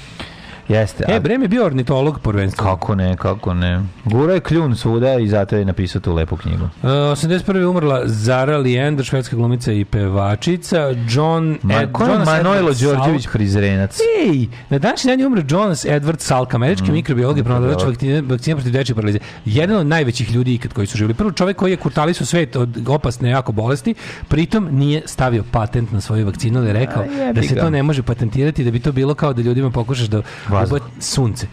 Jeste. 0.68 1.04
E, 1.08 1.20
Brem 1.20 1.42
je 1.42 1.48
bio 1.48 1.64
ornitolog 1.64 2.20
prvenstveno. 2.20 2.70
Kako 2.70 2.94
ne, 2.94 3.16
kako 3.16 3.54
ne. 3.54 3.82
Gura 4.04 4.34
je 4.34 4.40
kljun 4.40 4.76
svuda 4.76 5.14
i 5.14 5.28
zato 5.28 5.56
je 5.56 5.64
napisao 5.64 6.00
tu 6.00 6.14
lepu 6.14 6.36
knjigu. 6.36 6.64
Uh, 6.64 6.88
81. 6.90 7.64
umrla 7.64 8.02
Zara 8.04 8.58
Leander, 8.58 9.04
švedska 9.04 9.36
glumica 9.36 9.72
i 9.72 9.84
pevačica. 9.84 10.94
John... 11.08 11.58
Ma, 11.62 11.74
Ed, 11.74 11.90
Jonas 12.00 12.26
Manojlo 12.26 12.72
Đorđević. 12.80 13.26
Prizrenac? 13.32 13.98
Ej, 14.24 14.46
na 14.70 14.78
današnji 14.78 15.08
dan 15.08 15.20
je 15.20 15.26
umre 15.26 15.42
Jonas 15.48 15.84
Edward 15.84 16.18
Salk, 16.18 16.54
američki 16.54 16.92
mikrobiolog 16.92 17.38
i 17.38 17.44
pronalazač 17.44 17.84
vakcine, 17.84 18.20
vakcine 18.20 18.56
protiv 18.56 18.72
dečje 18.72 18.94
paralize. 18.94 19.18
Jedan 19.44 19.76
od 19.76 19.86
najvećih 19.86 20.34
ljudi 20.34 20.54
ikad 20.54 20.72
koji 20.72 20.86
su 20.86 20.96
živjeli. 20.96 21.14
Prvo 21.14 21.32
čovjek 21.32 21.56
koji 21.56 21.70
je 21.70 21.76
kurtalisao 21.76 22.26
svet 22.26 22.56
od 22.56 22.88
opasne 22.88 23.30
jako 23.30 23.52
bolesti, 23.52 23.94
pritom 24.28 24.68
nije 24.70 25.02
stavio 25.04 25.44
patent 25.50 25.92
na 25.92 26.00
svoju 26.00 26.26
vakcinu, 26.26 26.58
ali 26.58 26.68
je 26.68 26.72
rekao 26.72 27.02
A, 27.02 27.32
da 27.32 27.42
se 27.42 27.54
to 27.54 27.70
ne 27.70 27.82
može 27.82 28.02
patentirati, 28.02 28.64
da 28.64 28.70
bi 28.70 28.80
to 28.80 28.92
bilo 28.92 29.14
kao 29.14 29.32
da 29.32 29.42
ljudima 29.42 29.70
pokušaš 29.70 30.06
da 30.06 30.22
Vazduh. 30.60 30.80
sunce. 31.00 31.46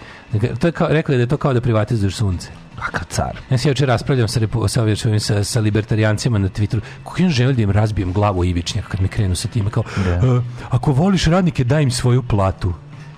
To 0.59 0.67
je 0.67 0.71
kao, 0.71 0.87
rekao 0.87 1.13
je 1.13 1.17
da 1.17 1.23
je 1.23 1.27
to 1.27 1.37
kao 1.37 1.53
da 1.53 1.61
privatizuješ 1.61 2.15
sunce. 2.15 2.49
Kakav 2.75 3.03
car. 3.09 3.37
Ja 3.49 3.57
se 3.57 3.69
jučer 3.69 3.87
raspravljam 3.87 4.27
sa, 4.27 4.39
repu, 4.39 4.67
sa, 4.67 4.81
sa, 5.19 5.43
sa 5.43 5.59
libertarijancima 5.59 6.37
na 6.37 6.49
Twitteru. 6.49 6.81
Kako 7.03 7.21
im 7.21 7.29
želim 7.29 7.55
da 7.55 7.61
im 7.61 7.71
razbijem 7.71 8.13
glavu 8.13 8.43
ivičnjaka 8.45 8.87
kad 8.89 9.01
mi 9.01 9.07
krenu 9.07 9.35
sa 9.35 9.47
time. 9.47 9.69
Kao, 9.69 9.83
"E, 10.07 10.41
ako 10.69 10.91
voliš 10.91 11.25
radnike, 11.25 11.63
daj 11.63 11.83
im 11.83 11.91
svoju 11.91 12.23
platu. 12.23 12.73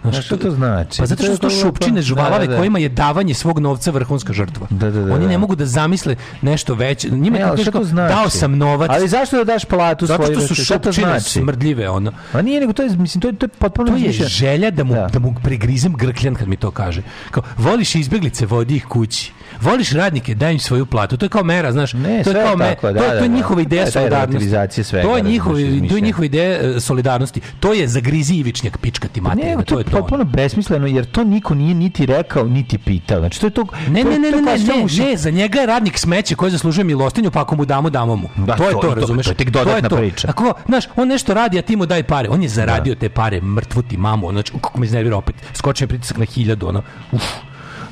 Znaš, 0.07 0.26
što 0.26 0.38
to 0.38 0.52
znači? 0.52 0.98
Pa 0.98 1.06
zato 1.06 1.23
što 1.23 1.34
su 1.34 1.40
to 1.40 1.49
šupčine 1.52 1.95
da, 1.95 2.02
žvalave 2.02 2.48
da, 2.48 2.52
da. 2.52 2.57
kojima 2.57 2.80
je 2.80 2.90
davanje 2.90 3.34
svog 3.34 3.60
novca 3.60 3.91
vrhunska 3.91 4.34
žrtva. 4.34 4.68
Da, 4.69 4.91
da, 4.91 5.02
da, 5.02 5.14
Oni 5.14 5.26
ne 5.26 5.32
da. 5.32 5.38
mogu 5.38 5.56
da 5.56 5.65
zamisle 5.65 6.15
nešto 6.41 6.73
veće. 6.76 7.10
Njima 7.10 7.38
E, 7.38 7.40
je 7.40 7.45
ali 7.45 7.57
teško, 7.57 7.84
znači? 7.84 8.14
dao 8.14 8.30
sam 8.30 8.57
novac. 8.57 8.90
Ali 8.91 9.07
zašto 9.07 9.38
da 9.38 9.44
daš 9.44 9.65
platu 9.65 10.06
zato 10.06 10.23
svoju? 10.23 10.38
što 10.38 10.48
su 10.48 10.56
šupčine 10.57 11.07
znači? 11.07 11.30
smrdljive. 11.32 11.90
Ono. 11.90 12.11
A 12.34 12.41
nije 12.41 12.60
nego 12.60 12.73
to 12.73 12.84
je 12.84 12.90
mislim 12.90 13.22
to 13.22 13.27
je 13.27 13.36
to 13.36 13.45
je 13.45 13.49
potpuno 13.49 13.91
To 13.91 13.98
je 13.98 14.11
želja 14.11 14.72
da 14.72 14.84
mu, 14.84 14.94
Da. 14.94 15.07
da. 15.07 15.19
mu 15.19 15.36
pregrizem 15.44 15.94
grkljan 15.94 16.36
kad 16.36 16.48
mi 16.48 16.57
to 16.57 16.72
kaže. 16.72 17.02
Kao, 17.32 17.44
voliš 17.57 17.95
izbjeglice, 17.95 18.45
vodi 18.45 18.76
ih 18.76 18.86
kući. 18.86 19.32
Voliš 19.61 19.91
radnike, 19.91 20.36
daj 20.36 20.53
im 20.53 20.60
svoju 20.60 20.86
platu. 20.86 21.18
To 21.18 21.26
je 21.26 21.30
kao 21.30 21.44
mera, 21.44 21.72
znaš. 21.72 21.94
Ne, 21.94 22.23
to 22.23 22.30
je 22.32 22.44
kao 22.44 22.56
me- 22.57 22.65
tako, 22.65 22.88
da, 22.88 22.99
to, 22.99 23.03
je- 23.03 23.10
to 23.10 23.15
je 23.15 23.22
da, 23.22 23.27
da. 23.27 23.36
njihova 23.36 23.56
To 23.56 23.60
ideja 23.60 23.80
je 23.80 23.86
ta 23.86 23.91
solidarnosti. 23.91 24.32
relativizacija 24.32 24.84
svega, 24.84 25.07
To 25.07 25.18
je 25.18 25.23
njihova, 25.23 25.56
to 25.56 25.60
je 25.60 25.68
izmišljanja. 25.68 26.02
njihova 26.02 26.26
ideja 26.26 26.52
e, 26.68 26.80
solidarnosti. 26.80 27.41
To 27.60 27.73
je 27.73 27.88
zagrizi 27.88 28.34
ivičnjak 28.36 28.77
pička 28.77 29.07
ti 29.07 29.22
materina. 29.22 29.56
Ne, 29.56 29.64
to 29.64 29.77
je 29.80 29.84
to. 29.95 30.01
potpuno 30.01 30.23
besmisleno 30.26 30.88
jer 30.88 31.05
to 31.05 31.23
niko 31.23 31.53
nije 31.55 31.73
niti 31.76 32.05
rekao 32.05 32.43
niti 32.45 32.77
pitao. 32.77 33.19
Znači 33.19 33.39
to 33.41 33.47
je 33.47 33.51
to 33.51 33.65
Ne, 33.88 34.01
to 34.01 34.09
ne, 34.09 34.13
je- 34.13 34.19
ne, 34.19 34.31
to 34.31 34.38
ne, 34.38 34.57
ne, 34.57 34.57
ne, 34.97 35.05
ne, 35.05 35.17
za 35.17 35.30
njega 35.30 35.59
je 35.59 35.65
radnik 35.65 35.97
smeće 35.97 36.35
koji 36.35 36.51
zaslužuje 36.51 36.84
milostinju, 36.85 37.31
pa 37.31 37.41
ako 37.41 37.55
mu 37.55 37.65
damo, 37.65 37.89
damo 37.89 38.15
mu. 38.15 38.30
Da, 38.38 38.55
to 38.55 38.63
je 38.63 38.72
to- 38.72 38.80
to, 38.80 38.93
razumeš? 38.95 39.26
to 39.26 39.31
je 39.31 39.35
tek 39.35 39.49
dodatna 39.49 39.89
to. 39.89 39.95
priča. 39.95 40.27
Ako, 40.27 40.53
znaš, 40.65 40.85
on 40.95 41.07
nešto 41.07 41.34
radi, 41.34 41.59
a 41.59 41.61
ti 41.61 41.76
mu 41.76 41.85
daj 41.85 42.03
pare. 42.03 42.30
On 42.30 42.43
je 42.43 42.49
zaradio 42.49 42.95
te 42.95 43.09
pare, 43.09 43.41
mrtvu 43.41 43.81
ti 43.81 43.97
mamu. 43.97 44.31
Znači, 44.31 44.51
kako 44.53 44.80
me 44.80 44.85
iznervira 44.85 45.17
opet. 45.17 45.35
Skočen 45.53 45.88
pritisak 45.88 46.17
na 46.17 46.26
hiljadu, 46.26 46.67
ono. 46.67 46.81
Uf. 47.11 47.23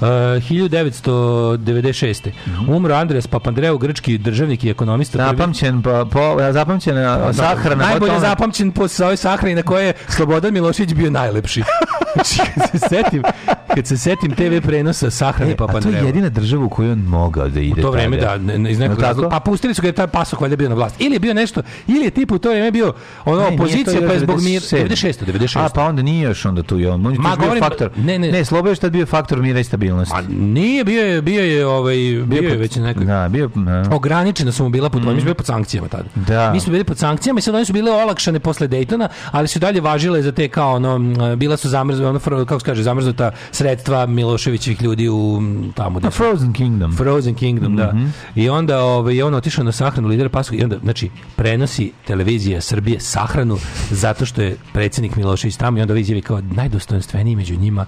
Uh, 0.04 0.10
1996. 0.40 2.32
Umro 2.68 2.94
Andreas 2.96 3.28
Papandreou, 3.28 3.78
grčki 3.78 4.18
državnik 4.18 4.64
i 4.64 4.70
ekonomista. 4.70 5.18
Zapamćen 5.20 5.82
pa 5.82 6.06
po 6.06 6.20
zapamćen 6.52 6.98
a, 6.98 7.34
sahrana 7.34 7.76
Najbolje 7.78 8.00
po 8.02 8.16
tome- 8.16 8.20
zapamćen 8.20 8.72
po 8.72 8.86
ovoj 9.00 9.18
sahrani 9.18 9.56
na 9.56 9.64
kojoj 9.64 9.86
je 9.88 9.94
Slobodan 10.08 10.54
Milošević 10.54 10.94
bio 10.94 11.12
najlepši. 11.12 11.64
Znači, 12.16 12.38
kad 12.54 12.70
se 12.72 12.80
setim, 12.80 13.24
kad 13.68 13.88
se 13.88 13.98
setim 13.98 14.32
TV 14.32 14.62
prenosa 14.62 15.12
sahrane 15.12 15.52
E, 15.52 15.54
a 15.54 15.58
to 15.58 15.64
je 15.64 15.68
Papandreou. 15.68 16.06
jedina 16.06 16.30
država 16.30 16.66
u 16.66 16.70
kojoj 16.70 16.92
on 16.92 17.00
mogao 17.00 17.50
da 17.50 17.60
ide 17.60 17.82
U 17.82 17.84
to 17.84 17.92
vreme 17.92 18.18
da, 18.18 18.38
ne, 18.38 18.72
iz 18.72 18.80
nekog 18.80 18.98
tako? 18.98 19.08
razloga. 19.08 19.30
Pa 19.30 19.40
pustili 19.42 19.74
su 19.74 19.82
ga 19.82 19.86
da 19.86 19.90
je 19.90 19.94
taj 19.94 20.08
pasok 20.08 20.42
valjda 20.42 20.56
bio 20.56 20.70
na 20.70 20.76
vlast. 20.76 20.96
Ili 21.00 21.16
je 21.16 21.20
bio 21.20 21.34
nešto, 21.34 21.62
ili 21.88 22.04
je 22.04 22.10
tipa 22.10 22.36
u 22.36 22.40
to 22.40 22.50
vreme 22.50 22.72
bio 22.72 22.94
ono 23.26 23.40
Ne, 23.40 23.48
opozicija 23.48 24.02
pa 24.08 24.14
je 24.14 24.20
zbog 24.20 24.42
mir 24.42 24.62
97. 24.62 24.88
96. 24.88 25.26
96. 25.28 25.60
A 25.60 25.70
pa 25.70 25.84
onda 25.84 26.02
nije 26.02 26.24
još 26.24 26.46
onda 26.46 26.64
tu 26.64 26.80
i 26.80 26.86
on. 26.86 27.06
On 27.08 27.14
je 27.14 27.20
Ma, 27.20 27.30
još 27.30 27.38
bio 27.38 27.44
govorim- 27.44 27.64
faktor. 27.64 27.90
ne, 27.98 28.20
ne. 28.20 28.32
ne 28.32 28.46
Slobo 28.46 28.70
je 28.70 28.90
bio 28.90 29.06
faktor 29.06 29.40
mira 29.40 29.60
i 29.60 29.64
stabilnosti. 29.64 29.93
A 30.02 30.22
nije 30.30 30.84
bio 30.84 31.04
je 31.04 31.22
bio 31.22 31.44
je 31.44 31.68
ovaj 31.68 31.96
bio, 32.26 32.42
je 32.42 32.50
pod- 32.50 32.60
već 32.60 32.76
nekoj 32.76 33.06
Da, 33.06 33.28
bio 33.30 33.50
da. 33.56 33.84
ograničeno 33.92 34.52
su 34.52 34.64
mu 34.64 34.70
bila 34.70 34.90
pod, 34.90 35.02
mi 35.02 35.12
smo 35.12 35.16
bili 35.16 35.34
pod 35.34 35.46
sankcijama 35.46 35.88
tada. 35.88 36.04
Da. 36.18 36.52
Mi 36.54 36.60
smo 36.60 36.72
bili 36.72 36.84
pod 36.84 36.98
sankcijama 36.98 37.38
i 37.38 37.42
sad 37.42 37.56
oni 37.56 37.66
su 37.66 37.74
bile 37.74 37.92
olakšane 37.94 38.40
posle 38.40 38.68
Daytona, 38.68 39.08
ali 39.32 39.48
su 39.48 39.60
dalje 39.60 39.82
važile 39.82 40.22
za 40.22 40.32
te 40.32 40.48
kao 40.48 40.74
ono, 40.74 41.00
bila 41.36 41.58
su 41.58 41.70
zamrznuta, 41.70 42.10
ono, 42.10 42.46
kako 42.46 42.60
se 42.60 42.66
kaže, 42.66 42.84
zamrznuta 42.84 43.32
sredstva 43.52 44.06
Miloševićevih 44.06 44.82
ljudi 44.82 45.10
u 45.10 45.42
tamo 45.74 46.00
gde 46.00 46.08
A 46.08 46.12
su- 46.12 46.18
Frozen 46.18 46.54
Kingdom. 46.54 46.94
Frozen 46.94 47.36
Kingdom, 47.36 47.76
da. 47.76 47.94
I 48.36 48.50
onda 48.50 48.80
ovaj, 48.80 49.22
on 49.22 49.34
otišao 49.34 49.64
na 49.64 49.72
sahranu 49.72 50.08
lidera 50.08 50.30
Paskog 50.30 50.60
i 50.60 50.64
onda, 50.64 50.78
znači, 50.78 51.10
prenosi 51.36 51.92
televizija 52.08 52.62
Srbije 52.62 53.00
sahranu 53.00 53.58
zato 53.92 54.26
što 54.26 54.42
je 54.42 54.56
predsjednik 54.74 55.16
Milošević 55.16 55.56
tamo 55.56 55.78
i 55.78 55.82
onda 55.82 55.96
izjavi 55.96 56.22
kao 56.22 56.42
najdostojanstveniji 56.52 57.36
među 57.36 57.56
njima 57.56 57.86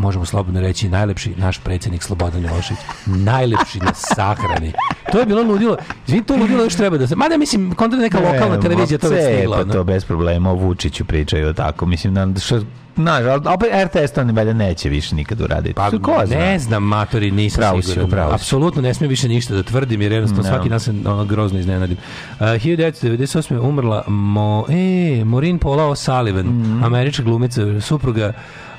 možemo 0.00 0.24
slobodno 0.24 0.60
reći 0.60 0.88
najlepši 0.88 1.34
naš 1.36 1.58
predsjednik 1.58 2.02
Slobodan 2.02 2.40
Milošević. 2.42 2.80
Najlepši 3.06 3.78
na 3.78 3.94
sahrani. 3.94 4.72
To 5.12 5.18
je 5.18 5.26
bilo 5.26 5.42
ludilo. 5.42 5.76
Izvini, 6.06 6.24
to 6.24 6.36
ludilo 6.36 6.64
još 6.64 6.74
treba 6.74 6.98
da 6.98 7.06
se... 7.06 7.16
Mada 7.16 7.36
mislim, 7.36 7.74
kontra 7.74 7.98
neka 8.00 8.18
lokalna 8.20 8.60
televizija 8.60 8.98
to 8.98 9.08
već 9.08 9.24
stigla. 9.24 9.56
Pa 9.56 9.72
to 9.72 9.84
bez 9.84 10.04
problema, 10.04 10.50
o 10.50 10.54
Vučiću 10.54 11.04
pričaju 11.04 11.54
tako. 11.54 11.86
Mislim, 11.86 12.12
na, 12.14 12.34
što, 12.40 12.60
na, 12.96 13.12
ali 13.12 13.40
opet 13.46 13.68
RTS 13.84 14.12
to 14.14 14.24
ne 14.24 14.54
neće 14.54 14.88
više 14.88 15.14
nikad 15.14 15.40
uraditi. 15.40 15.74
Pa, 15.74 15.90
Ko 15.90 16.22
zna? 16.26 16.36
ne 16.36 16.58
znam, 16.58 16.82
matori, 16.82 17.30
nisam 17.30 17.60
Pravo 17.60 17.82
si, 17.82 17.88
siguran. 17.88 18.06
upravo 18.08 18.30
si. 18.30 18.34
Apsolutno 18.34 18.82
ne 18.82 18.94
smijem 18.94 19.08
više 19.10 19.28
ništa 19.28 19.54
da 19.54 19.62
tvrdim, 19.62 20.02
jer 20.02 20.12
jednostavno 20.12 20.42
No. 20.42 20.48
svaki 20.48 20.68
dan 20.68 20.80
se 20.80 20.90
ono, 20.90 21.24
grozno 21.24 21.58
iznenadim. 21.58 21.96
Uh, 22.30 22.46
1998. 22.46 23.58
umrla 23.60 24.04
Mo, 24.06 24.64
e, 24.68 25.24
Maureen 25.24 25.58
Paula 25.58 25.84
O'Sullivan, 25.84 26.44
Mhm. 26.44 26.84
američka 26.84 27.22
glumica, 27.22 27.80
supruga 27.80 28.32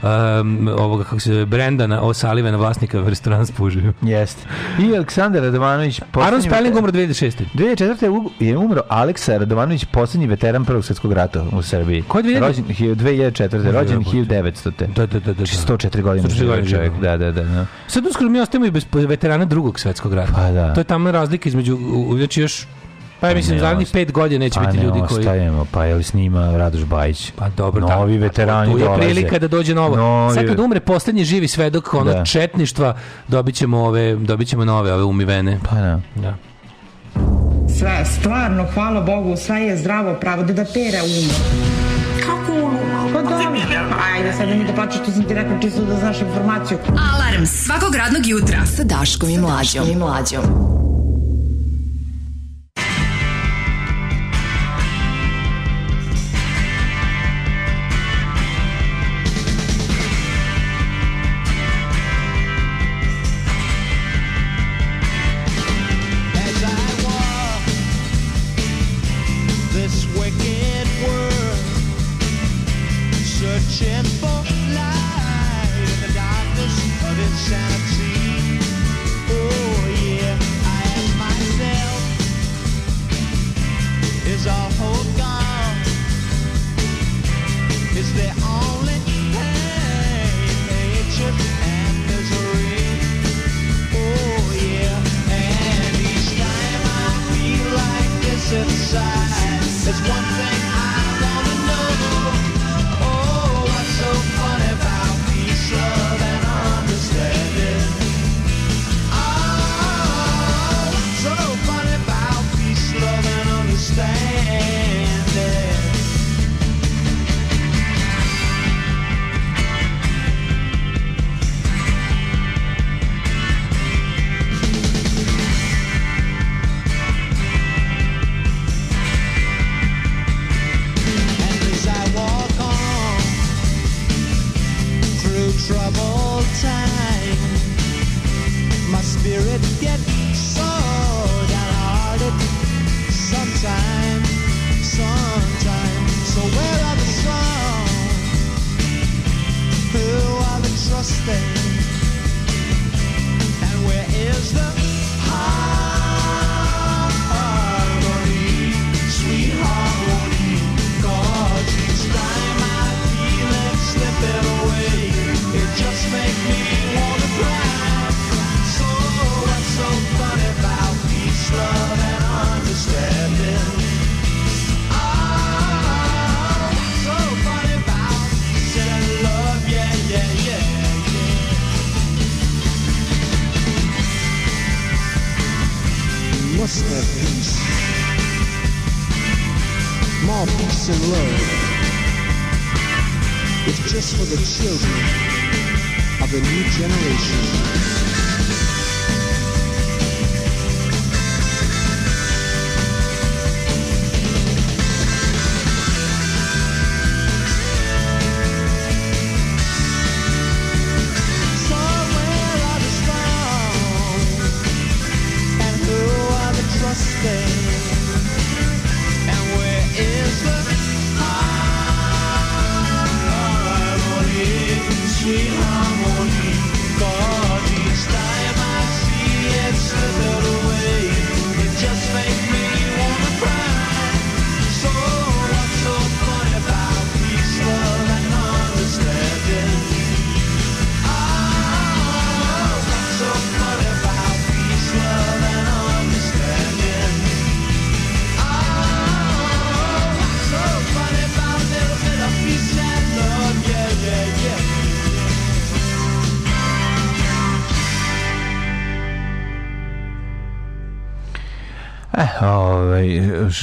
um, 0.04 0.68
ovoga, 0.78 1.04
kako 1.04 1.20
se 1.20 1.46
Brendana 1.46 2.02
O'Sullivana, 2.02 2.56
vlasnika 2.56 3.02
restorana 3.02 3.46
s 3.46 3.52
pužeju. 3.52 3.94
Jeste. 4.02 4.44
I 4.80 4.96
Aleksandar 4.96 5.44
Radovanović... 5.44 6.02
Poslednji 6.12 6.42
Spelling 6.42 6.78
umro 6.78 6.92
2006. 6.92 7.44
2004. 7.54 8.10
u- 8.10 8.32
je 8.40 8.58
umro 8.58 8.82
Aleksa 8.90 9.38
Radovanović, 9.38 9.86
posljednji 9.86 10.28
veteran 10.28 10.66
Prvog 10.66 10.86
svjetskog 10.86 11.14
rata 11.14 11.46
u 11.52 11.62
Srbiji. 11.62 12.02
Ko 12.02 12.18
je 12.20 12.24
2000? 12.24 12.40
Rođen, 12.40 12.66
hi- 12.66 12.96
2004. 12.96 13.72
Rođen 13.72 14.04
jebote. 14.14 14.42
1900. 14.44 14.88
Da, 14.88 15.06
da, 15.06 15.20
da, 15.20 15.34
da. 15.34 15.34
Znači 15.34 15.56
104 15.58 16.02
godine 16.02 16.28
104 16.28 16.34
živi 16.34 16.48
godine 16.48 16.70
čovjek. 16.70 16.94
Da, 16.94 17.18
da, 17.18 17.32
da. 17.32 17.44
da. 17.44 17.66
Sad 17.88 18.06
uskoro 18.06 18.30
mi 18.30 18.40
ostajemo 18.40 18.66
i 18.66 18.72
bez 18.72 18.86
veterana 18.94 19.46
drugog 19.46 19.80
svetskog 19.80 20.14
rata. 20.14 20.32
Pa 20.34 20.52
da. 20.52 20.74
To 20.74 20.80
je 20.80 20.84
tamo 20.84 21.12
razlika 21.12 21.50
između, 21.50 21.78
znači 22.18 22.42
još 22.42 22.68
Pa 23.22 23.30
ja 23.30 23.36
mislim, 23.36 23.56
Ne 23.56 23.62
zadnjih 23.62 23.90
pet 23.94 24.12
godina 24.12 24.40
neće 24.40 24.60
pa 24.60 24.66
biti 24.66 24.78
ne 24.78 24.84
ljudi 24.84 25.00
koji... 25.10 25.20
ostajemo, 25.20 25.66
pa 25.72 25.86
je 25.86 25.96
li 25.96 26.04
snima 26.04 26.58
Radoš 26.58 26.84
Bajić? 26.84 27.32
Pa 27.36 27.50
dobro, 27.50 27.88
Novi 27.88 28.18
da. 28.18 28.26
veterani 28.26 28.72
Tu 28.72 28.78
je 28.78 28.84
dolaze. 28.86 29.02
prilika 29.02 29.40
da 29.40 29.48
dođe 29.48 29.76
novo. 29.76 29.96
Novi 29.96 30.36
Sad 30.36 30.48
kad 30.48 30.60
umre 30.60 30.80
poslednji 30.80 31.24
živi 31.24 31.48
svedok 31.48 31.94
ono 31.94 32.12
Da. 32.14 32.26
četništva, 32.26 32.96
dobit 33.28 33.56
ćemo 33.56 33.80
ove, 33.80 34.16
dobit 34.16 34.48
ćemo 34.48 34.66
nove, 34.66 34.94
ove 34.94 35.04
umivene. 35.04 35.60
Pa 35.70 35.76
da. 35.76 36.00
Da. 36.16 36.36
Sve, 37.80 38.06
stvarno, 38.06 38.66
hvala 38.74 39.02
Bogu, 39.02 39.38
sve 39.38 39.62
je 39.62 39.78
zdravo 39.78 40.16
pravo, 40.22 40.44
da 40.44 40.54
da 40.54 40.66
pere 40.66 41.00
umo. 41.04 41.34
Kako 42.26 42.54
umo? 42.54 42.80
Pa 43.14 43.22
dobro. 43.22 43.62
Ajde, 44.16 44.34
sad 44.34 44.50
mi 44.50 44.66
da 44.66 44.74
plaćaš, 44.74 45.06
to 45.06 45.12
sam 45.12 45.24
ti 45.24 45.34
rekao 45.34 45.60
čisto 45.62 45.86
da 45.86 45.96
znaš 45.96 46.22
informaciju. 46.22 46.78
Alarm 46.88 47.46
svakog 47.46 47.96
radnog 47.96 48.28
jutra 48.28 48.66
sa 48.66 48.84
Daškom 48.84 49.30
i 49.30 49.38
Mlađom. 49.38 49.90
I 49.90 49.96
Mlađom. 49.96 50.44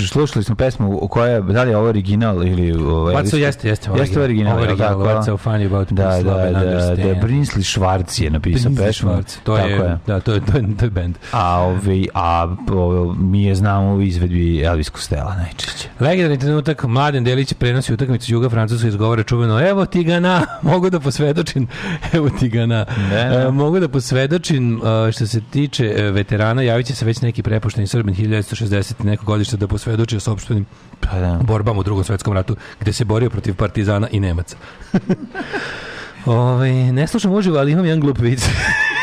Slušali 0.06 0.44
smo 0.44 0.54
pesmu 0.54 0.98
u 1.02 1.08
koja 1.08 1.32
je, 1.32 1.40
da 1.40 1.62
li 1.62 1.70
je 1.70 1.76
ovo 1.76 1.88
original 1.88 2.46
ili... 2.46 2.72
Ovaj, 2.72 3.14
so- 3.14 3.34
ili- 3.34 3.42
jeste, 3.42 3.68
jeste 3.68 3.90
Jeste 3.96 4.20
original, 4.22 4.52
Ovo 4.52 4.60
je 4.60 4.64
jel 4.64 4.72
original, 4.72 4.88
tako? 4.90 5.04
What's 5.04 5.24
so 5.24 5.36
funny 5.48 5.66
about 5.66 5.92
da, 5.92 6.04
da, 6.04 6.22
da, 6.22 6.50
da, 6.50 6.58
understanding. 6.60 7.22
Brinsley 7.22 7.78
Schwarz 7.78 8.22
je 8.22 8.30
napisao 8.30 8.72
pesmu. 8.76 9.10
To 9.44 9.56
tako 9.56 9.68
je, 9.68 9.98
da, 10.06 10.20
to 10.20 10.32
je, 10.32 10.40
to 10.40 10.56
je, 10.56 10.76
to 10.78 10.84
je 10.84 10.90
band. 10.90 11.14
A, 11.32 11.60
ovaj, 11.60 12.06
a 12.14 12.56
o, 12.72 13.14
mi 13.18 13.44
je 13.44 13.54
znamo 13.54 13.94
u 13.94 14.02
izvedbi 14.02 14.62
Elvis 14.62 14.90
Costello 14.90 15.30
najčešće. 15.34 15.87
Legendarni 16.00 16.38
trenutak, 16.38 16.84
Mladen 16.84 17.24
Delić 17.24 17.54
prenosi 17.54 17.92
utakmicu 17.92 18.32
Juga 18.32 18.48
Francuska 18.48 18.88
izgovara 18.88 19.22
čuveno 19.22 19.68
evo 19.68 19.86
ti 19.86 20.04
ga 20.04 20.20
na, 20.20 20.46
mogu 20.62 20.90
da 20.90 21.00
posvedočim 21.00 21.68
evo 22.14 22.30
ti 22.30 22.48
ga 22.48 22.66
na. 22.66 22.86
Ne, 23.10 23.28
ne. 23.28 23.36
E, 23.36 23.50
mogu 23.50 23.80
da 23.80 23.88
posvedočim 23.88 24.76
e, 24.76 25.12
što 25.12 25.26
se 25.26 25.40
tiče 25.50 25.94
e, 25.96 26.10
veterana, 26.10 26.62
javit 26.62 26.86
će 26.86 26.94
se 26.94 27.04
već 27.04 27.20
neki 27.20 27.42
prepušteni 27.42 27.86
Srbin 27.86 28.14
1960 28.14 29.04
neko 29.04 29.24
godište 29.24 29.56
da 29.56 29.66
posvedoči 29.66 30.16
o 30.16 30.20
sopstvenim 30.20 30.66
Pa 31.00 31.18
da. 31.18 31.40
borbama 31.42 31.80
u 31.80 31.82
drugom 31.82 32.04
svetskom 32.04 32.32
ratu 32.32 32.56
gde 32.80 32.92
se 32.92 33.04
borio 33.04 33.30
protiv 33.30 33.54
partizana 33.54 34.08
i 34.10 34.20
Nemaca. 34.20 34.56
Ove, 36.26 36.72
ne 36.72 37.06
slušam 37.06 37.32
uživo, 37.32 37.58
ali 37.58 37.72
imam 37.72 37.84
jedan 37.84 38.00
glup 38.00 38.18
vic. 38.18 38.48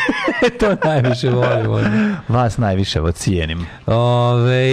to 0.59 0.75
najviše 0.83 1.29
volim. 1.29 2.15
Vas 2.29 2.57
najviše 2.57 2.99
cijenim. 3.13 3.65
Ove, 3.85 4.67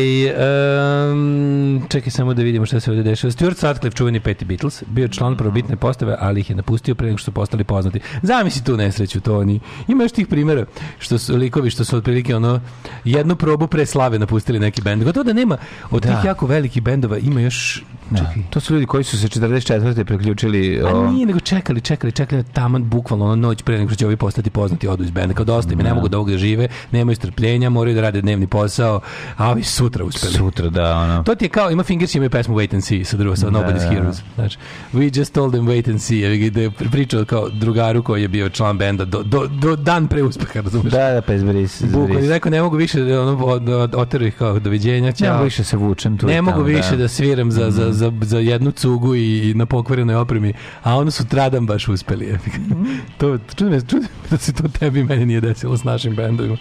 um, 1.12 1.82
čekaj 1.88 2.10
samo 2.10 2.34
da 2.34 2.42
vidimo 2.42 2.66
šta 2.66 2.80
se 2.80 2.90
ovdje 2.90 3.02
dešava. 3.02 3.30
Stuart 3.30 3.58
Sutcliffe, 3.58 3.96
čuveni 3.96 4.20
peti 4.20 4.44
Beatles, 4.44 4.82
bio 4.86 5.08
član 5.08 5.36
prvobitne 5.36 5.76
postave, 5.76 6.16
ali 6.20 6.40
ih 6.40 6.50
je 6.50 6.56
napustio 6.56 6.94
pre 6.94 7.06
nego 7.06 7.18
što 7.18 7.24
su 7.24 7.32
postali 7.32 7.64
poznati. 7.64 8.00
Zamisli 8.22 8.64
tu 8.64 8.76
nesreću, 8.76 9.20
to 9.20 9.38
oni. 9.38 9.60
Ima 9.88 10.02
još 10.04 10.12
tih 10.12 10.26
primjera 10.26 10.66
što 10.98 11.18
su 11.18 11.36
likovi 11.36 11.70
što 11.70 11.84
su 11.84 11.96
otprilike 11.96 12.36
ono 12.36 12.60
jednu 13.04 13.36
probu 13.36 13.66
pre 13.66 13.86
slave 13.86 14.18
napustili 14.18 14.58
neki 14.58 14.82
bend. 14.82 15.04
Gotovo 15.04 15.24
da 15.24 15.32
nema 15.32 15.56
od 15.90 16.02
Da. 16.02 16.08
tih 16.16 16.24
jako 16.24 16.46
velikih 16.46 16.82
bendova 16.82 17.18
ima 17.18 17.40
još 17.40 17.84
Da. 18.20 18.34
To 18.50 18.60
su 18.60 18.74
ljudi 18.74 18.86
koji 18.86 19.04
su 19.04 19.18
se 19.18 19.28
44. 19.28 20.04
priključili 20.04 20.80
A 20.84 20.94
o, 20.96 21.10
nije 21.10 21.26
nego 21.26 21.40
čekali, 21.40 21.80
čekali, 21.80 22.12
čekali 22.12 22.44
taman 22.44 22.84
bukvalno 22.84 23.24
ono 23.24 23.36
noć 23.36 23.62
pre 23.62 23.78
nego 23.78 23.88
što 23.90 23.96
će 23.96 24.06
ovi 24.06 24.16
postati 24.16 24.50
poznati 24.50 24.88
odu 24.88 25.04
iz 25.04 25.10
benda. 25.10 25.34
Kao 25.34 25.44
dosta 25.44 25.72
im 25.72 25.78
je, 25.80 25.84
ne 25.84 25.94
mogu 25.94 26.08
da 26.08 26.16
ovog 26.16 26.30
da 26.30 26.38
žive, 26.38 26.68
nemaju 26.92 27.16
strpljenja, 27.16 27.70
moraju 27.70 27.94
da 27.94 28.00
rade 28.00 28.20
dnevni 28.20 28.46
posao, 28.46 29.00
a 29.36 29.50
ovi 29.50 29.62
sutra 29.62 30.04
uspeli. 30.04 30.32
sutra, 30.32 30.68
da, 30.70 30.96
ono. 30.96 31.22
To 31.22 31.34
ti 31.34 31.44
je 31.44 31.48
kao, 31.48 31.70
ima 31.70 31.82
Fingers 31.82 32.14
imaju 32.14 32.30
pesmu 32.30 32.54
Wait 32.56 32.74
and 32.74 32.84
See 32.84 33.04
sa 33.04 33.16
drugo, 33.16 33.36
sa 33.36 33.50
Da, 33.50 33.58
Nobody's 33.58 33.78
da, 33.78 33.84
da. 33.84 33.90
Heroes. 33.90 34.16
Znači, 34.34 34.58
we 34.92 35.18
just 35.18 35.34
told 35.34 35.52
them 35.54 35.66
wait 35.66 35.90
and 35.90 36.00
see. 36.00 36.50
Da 36.50 36.60
je 36.60 36.70
pričao 36.70 37.24
kao 37.24 37.48
drugaru 37.48 38.02
koji 38.02 38.22
je 38.22 38.28
bio 38.28 38.48
član 38.48 38.78
benda 38.78 39.04
do, 39.04 39.22
do, 39.22 39.46
do 39.46 39.76
dan 39.76 40.08
pre 40.08 40.22
uspeha, 40.22 40.60
razumiješ? 40.60 40.92
Da, 40.92 41.10
da, 41.12 41.22
pa 41.22 41.34
izbris. 41.34 41.82
Bukvalno, 41.82 42.28
rekao, 42.28 42.50
ne 42.50 42.62
mogu 42.62 42.76
više, 42.76 43.18
ono, 43.18 43.44
od, 43.44 43.94
oteru 43.94 44.26
ih 44.26 44.34
kao, 44.36 44.58
doviđenja, 44.58 45.06
Ne 45.06 45.12
ćao. 45.12 45.32
mogu 45.32 45.44
više 45.44 45.64
se 45.64 45.76
vučem 45.76 46.18
tu. 46.18 46.26
Ne 46.26 46.42
mogu 46.42 46.62
više 46.62 46.96
da, 46.96 47.08
sviram 47.08 47.52
za, 47.52 47.70
za, 47.70 47.92
za, 48.02 48.12
za 48.20 48.38
jednu 48.38 48.70
cugu 48.70 49.14
i, 49.14 49.50
i 49.50 49.54
na 49.54 49.66
pokvarenoj 49.66 50.16
opremi, 50.16 50.52
a 50.82 50.96
ono 50.96 51.10
su 51.10 51.28
tradan 51.28 51.66
baš 51.66 51.88
uspeli. 51.88 52.38
to, 53.18 53.38
čudi 53.54 53.70
me, 53.70 53.80
čudi 53.80 54.02
me 54.02 54.08
da 54.30 54.36
se 54.36 54.52
to 54.52 54.68
tebi 54.68 55.00
i 55.00 55.04
meni 55.04 55.26
nije 55.26 55.40
desilo 55.40 55.76
s 55.76 55.84
našim 55.84 56.14
bendovima. 56.16 56.56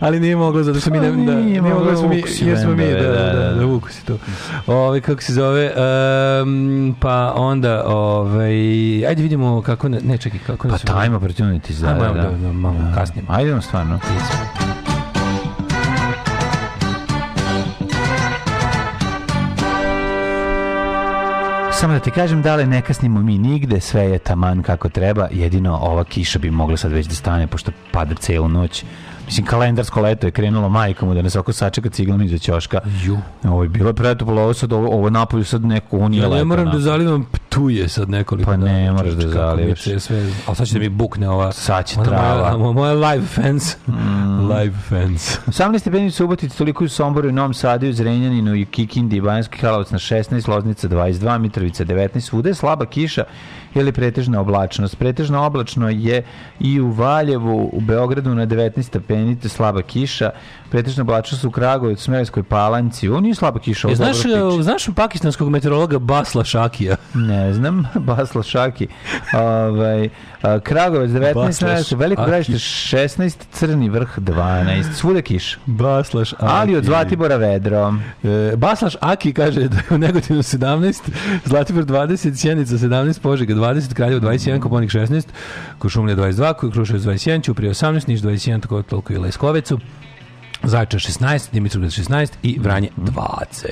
Ali 0.00 0.20
nije 0.20 0.36
moglo, 0.36 0.62
zato 0.62 0.80
što 0.80 0.90
mi 0.90 1.00
ne... 1.00 1.10
Pa 1.10 1.16
Da, 1.16 1.16
nije 1.16 1.44
nije 1.44 1.62
moglo, 1.62 1.78
moglo, 1.78 1.90
jer 1.90 1.98
smo 1.98 2.08
mi, 2.08 2.48
jer 2.48 2.58
smo 2.58 2.70
mi, 2.70 2.84
da, 2.84 2.92
da, 2.92 3.08
da, 3.08 3.32
da, 3.32 3.48
da. 3.48 3.54
da, 3.54 3.64
vuku 3.64 3.88
si 3.90 4.04
to. 4.06 4.18
Ove, 4.66 5.00
kako 5.00 5.22
se 5.22 5.32
zove, 5.32 5.64
em, 5.64 6.94
pa 7.00 7.32
onda, 7.36 7.84
ovaj, 7.86 9.06
ajde 9.06 9.22
vidimo 9.22 9.62
kako, 9.62 9.88
ne, 9.88 10.00
ne 10.00 10.18
čekaj, 10.18 10.40
kako 10.46 10.68
Pa 10.68 10.78
time 10.78 11.16
opportunities, 11.16 11.78
da, 11.78 11.92
da, 11.92 12.12
da. 12.12 12.22
da, 12.22 12.30
da, 12.30 12.52
malo 12.52 12.76
kasnije. 12.94 13.24
Ajde, 13.28 13.48
idemo 13.48 13.62
stvarno. 13.62 14.00
Samo 21.82 21.94
da 21.94 22.00
ti 22.00 22.10
kažem, 22.10 22.42
dale, 22.42 22.66
ne 22.66 22.82
kasnimo 22.82 23.20
mi 23.20 23.38
nigde, 23.38 23.80
sve 23.80 24.02
je 24.02 24.18
taman 24.18 24.62
kako 24.62 24.88
treba, 24.88 25.28
jedino 25.30 25.76
ova 25.76 26.04
kiša 26.04 26.38
bi 26.38 26.50
mogla 26.50 26.76
sad 26.76 26.92
već 26.92 27.06
da 27.06 27.14
stane, 27.14 27.46
pošto 27.46 27.72
pada 27.90 28.14
celu 28.14 28.48
noć. 28.48 28.84
Mislim, 29.32 29.46
kalendarsko 29.46 30.00
leto 30.00 30.26
je 30.26 30.30
krenulo 30.30 30.68
majkom 30.68 31.14
da 31.14 31.22
nas 31.22 31.36
oko 31.36 31.52
sačeka 31.52 31.90
ciglom 31.90 32.22
iza 32.22 32.38
ćoška. 32.38 32.80
Ju. 33.04 33.18
Ovo 33.44 33.62
je 33.62 33.68
bilo 33.68 33.92
pretoplo, 33.92 34.42
ovo 34.42 34.54
sad, 34.54 34.72
ovo, 34.72 34.88
ovo 34.96 35.10
napolju 35.10 35.44
sad 35.44 35.64
neko, 35.64 35.96
ovo 35.96 36.08
nije 36.08 36.22
Ja 36.22 36.28
ne 36.28 36.34
lepo 36.34 36.46
moram 36.46 36.70
da 36.70 36.78
zalivam 36.78 37.24
ptuje 37.32 37.88
sad 37.88 38.10
nekoliko 38.10 38.50
Pa 38.50 38.56
ne 38.56 38.84
dana, 38.84 38.92
moraš 38.92 39.12
da 39.12 39.28
zalivaš. 39.28 39.86
je 39.86 40.00
Sve, 40.00 40.32
ali 40.46 40.56
sad 40.56 40.66
će 40.66 40.72
da 40.72 40.78
mi 40.78 40.88
bukne 40.88 41.28
ova... 41.28 41.52
Sad 41.52 41.86
će 41.86 41.94
trava. 42.04 42.56
Moja, 42.56 42.72
moja 42.80 42.92
live 42.92 43.26
fans. 43.26 43.76
Mm. 43.86 44.50
live 44.50 44.78
fans. 44.88 45.38
18 45.46 45.78
stepeni 45.78 46.06
u 46.06 46.10
Subotici, 46.10 46.58
toliko 46.58 46.84
u 46.84 46.88
Somboru 46.88 47.28
i 47.28 47.32
Novom 47.32 47.54
Sadu, 47.54 47.88
u 47.88 47.92
Zrenjaninu 47.92 48.54
i 48.54 48.64
Kikindi, 48.64 49.16
i 49.16 49.20
Banjski 49.20 49.58
Karlovac 49.58 49.90
na 49.90 49.98
16, 49.98 50.48
Loznica 50.48 50.88
22, 50.88 51.38
Mitrovica 51.38 51.84
19, 51.84 52.20
svuda 52.20 52.48
je 52.48 52.54
slaba 52.54 52.86
kiša 52.86 53.24
ili 53.74 53.92
pretežna 53.92 54.40
oblačnost. 54.40 54.98
Pretežno 54.98 55.46
oblačno 55.46 55.88
je 55.88 56.22
i 56.60 56.80
u 56.80 56.90
Valjevu, 56.90 57.70
u 57.72 57.80
Beogradu 57.80 58.34
na 58.34 58.46
19 58.46 58.82
stepeni, 58.82 59.38
te 59.40 59.48
slaba 59.48 59.82
kiša. 59.82 60.30
Pretežna 60.72 61.02
oblačnost 61.02 61.44
u 61.44 61.50
Kragujevcu, 61.50 62.04
Smerskoj 62.04 62.42
palanci. 62.42 63.08
Ovo 63.08 63.20
nije 63.20 63.34
slaba 63.34 63.60
kiša, 63.60 63.90
E, 63.90 63.94
znaš, 63.94 64.16
znaš 64.60 64.86
pakistanskog 64.96 65.50
meteorologa 65.50 65.98
Basla 65.98 66.44
Šakija? 66.44 66.96
Ne 67.14 67.52
znam, 67.52 67.84
Basla 68.08 68.42
Šaki. 68.42 68.88
Ovaj, 69.34 70.08
Kragovac 70.62 71.10
19, 71.10 71.34
Basla 71.34 71.52
Smersko, 71.52 71.96
Veliko 71.96 72.22
Šaki. 72.22 72.30
gražište 72.30 72.96
16, 72.96 73.36
Crni 73.50 73.88
vrh 73.88 74.18
12, 74.18 74.92
svuda 74.92 75.22
kiša. 75.22 75.58
Baslaš 75.66 76.32
Aki. 76.32 76.44
Ali 76.44 76.76
od 76.76 76.84
Zlatibora 76.84 77.36
vedro. 77.36 77.94
E, 78.24 78.56
Baslaš 78.56 78.96
Aki 79.00 79.32
kaže 79.32 79.68
da 79.68 79.76
je 79.76 79.84
u 79.90 79.98
Negotinu 79.98 80.38
17, 80.38 81.00
Zlatibor 81.44 81.84
20, 81.84 82.36
Sjenica 82.36 82.74
17, 82.74 83.20
Požega 83.20 83.54
20, 83.54 83.94
Kraljevo 83.94 84.20
21, 84.20 84.60
Koponik 84.60 84.90
16, 84.90 85.26
Košumlja 85.78 86.16
22, 86.16 86.72
Kruševac 86.72 87.02
21, 87.02 87.44
Ćuprije 87.44 87.72
18, 87.74 88.08
Niš 88.08 88.20
21, 88.20 88.62
tako 88.62 88.82
toliko 88.82 89.12
i 89.12 89.18
Leskovecu, 89.18 89.78
Zaječar 90.64 91.00
16, 91.00 91.52
Dimitrovgrad 91.52 91.92
16 91.92 92.32
i 92.42 92.58
Vranje 92.58 92.88
20. 92.98 93.66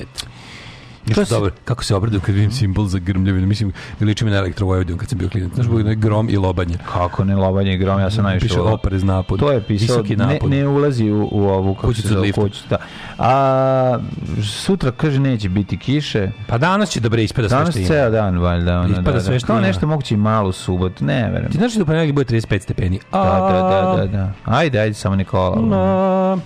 Ništa 1.06 1.24
se- 1.24 1.34
dobro, 1.34 1.50
kako 1.64 1.84
se 1.84 1.94
obradujem 1.94 2.20
kad 2.20 2.34
vidim 2.34 2.50
simbol 2.52 2.86
za 2.86 2.98
grmljavinu, 2.98 3.46
mislim, 3.46 3.72
mi 4.00 4.06
liči 4.06 4.24
mi 4.24 4.30
na 4.30 4.36
elektrovojvodinu 4.36 4.98
kad 4.98 5.08
sam 5.08 5.18
bio 5.18 5.28
klinac, 5.28 5.52
znaš, 5.54 5.66
bude 5.66 5.94
grom 5.94 6.28
i 6.28 6.36
lobanje. 6.36 6.78
Kako 6.86 7.24
ne 7.24 7.36
lobanje 7.36 7.74
i 7.74 7.78
grom, 7.78 8.00
ja 8.00 8.10
sam 8.10 8.24
najviše 8.24 8.42
Piše 8.42 8.60
oprez 8.60 9.02
napad. 9.04 9.38
To 9.38 9.52
je 9.52 9.62
pisao, 9.62 9.96
Visoki 9.96 10.16
ne, 10.16 10.38
ne 10.46 10.68
ulazi 10.68 11.04
u, 11.04 11.28
u 11.32 11.42
ovu 11.42 11.74
kako 11.74 11.86
Kućicu 11.86 12.08
se 12.08 12.14
zove, 12.14 12.32
da. 12.70 12.76
A 13.18 13.98
sutra 14.44 14.90
kaže 14.90 15.18
neće 15.20 15.48
biti 15.48 15.76
kiše. 15.78 16.30
Pa 16.46 16.58
danas 16.58 16.90
će 16.90 17.00
dobro 17.00 17.20
ispada 17.20 17.48
sve 17.48 17.58
Danas 17.58 17.70
što 17.70 17.78
ima. 17.78 17.88
ceo 17.88 18.10
dan 18.10 18.38
valjda. 18.38 18.74
Ono, 18.74 18.88
Ispada 18.88 19.02
da, 19.02 19.12
da. 19.12 19.20
sve 19.20 19.38
što 19.38 19.46
Kao 19.46 19.58
ima. 19.58 19.66
nešto 19.66 19.86
moguće 19.86 20.14
i 20.14 20.18
malo 20.18 20.48
u 20.48 20.52
subotu, 20.52 21.04
ne 21.04 21.22
verujem. 21.22 21.50
Ti 21.50 21.58
znaš 21.58 21.74
da 21.74 21.82
u 21.82 21.86
ponedjeljak 21.86 22.14
bude 22.14 22.26
35 22.30 22.60
stepeni? 22.60 23.00
Da, 23.12 23.18
da, 23.18 23.62
da, 23.92 23.96
da, 23.96 24.06
da. 24.08 24.32
Ajde, 24.46 24.78
ajde, 24.78 24.94
samo 24.94 25.16
Nikola. 25.16 25.56
A, 25.72 26.36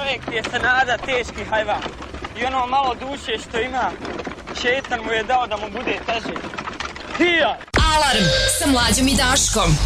Čovjek 0.00 0.22
je 0.32 0.42
se 0.50 0.58
nada 0.58 0.96
teški 0.96 1.44
hajvan. 1.50 1.82
I 2.40 2.44
ono 2.44 2.66
malo 2.66 2.94
duše 2.94 3.38
što 3.38 3.60
ima, 3.60 3.90
šetan 4.60 5.00
mu 5.04 5.12
je 5.12 5.22
dao 5.22 5.46
da 5.46 5.56
mu 5.56 5.70
bude 5.70 5.98
teže. 6.06 6.34
Hija! 7.18 7.58
Alarm 7.94 8.24
sa 8.58 8.66
mlađom 8.66 9.08
i 9.08 9.14
Daškom. 9.16 9.76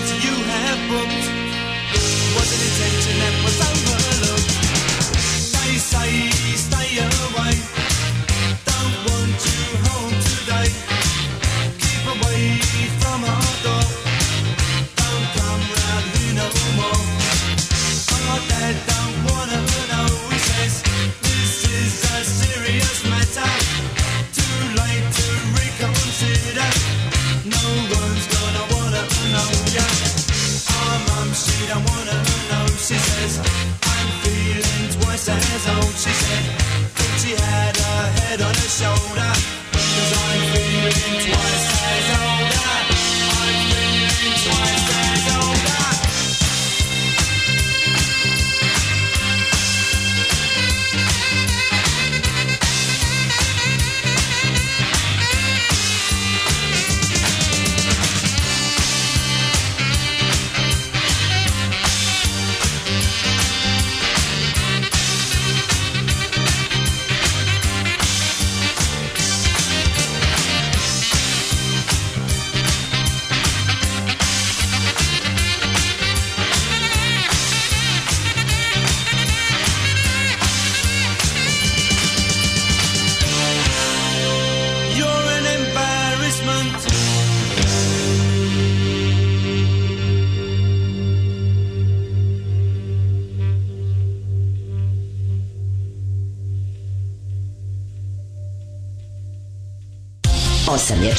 That 0.00 0.24
you 0.24 0.34
have 0.54 0.80
booked 0.88 1.29
shoulder. 38.80 39.29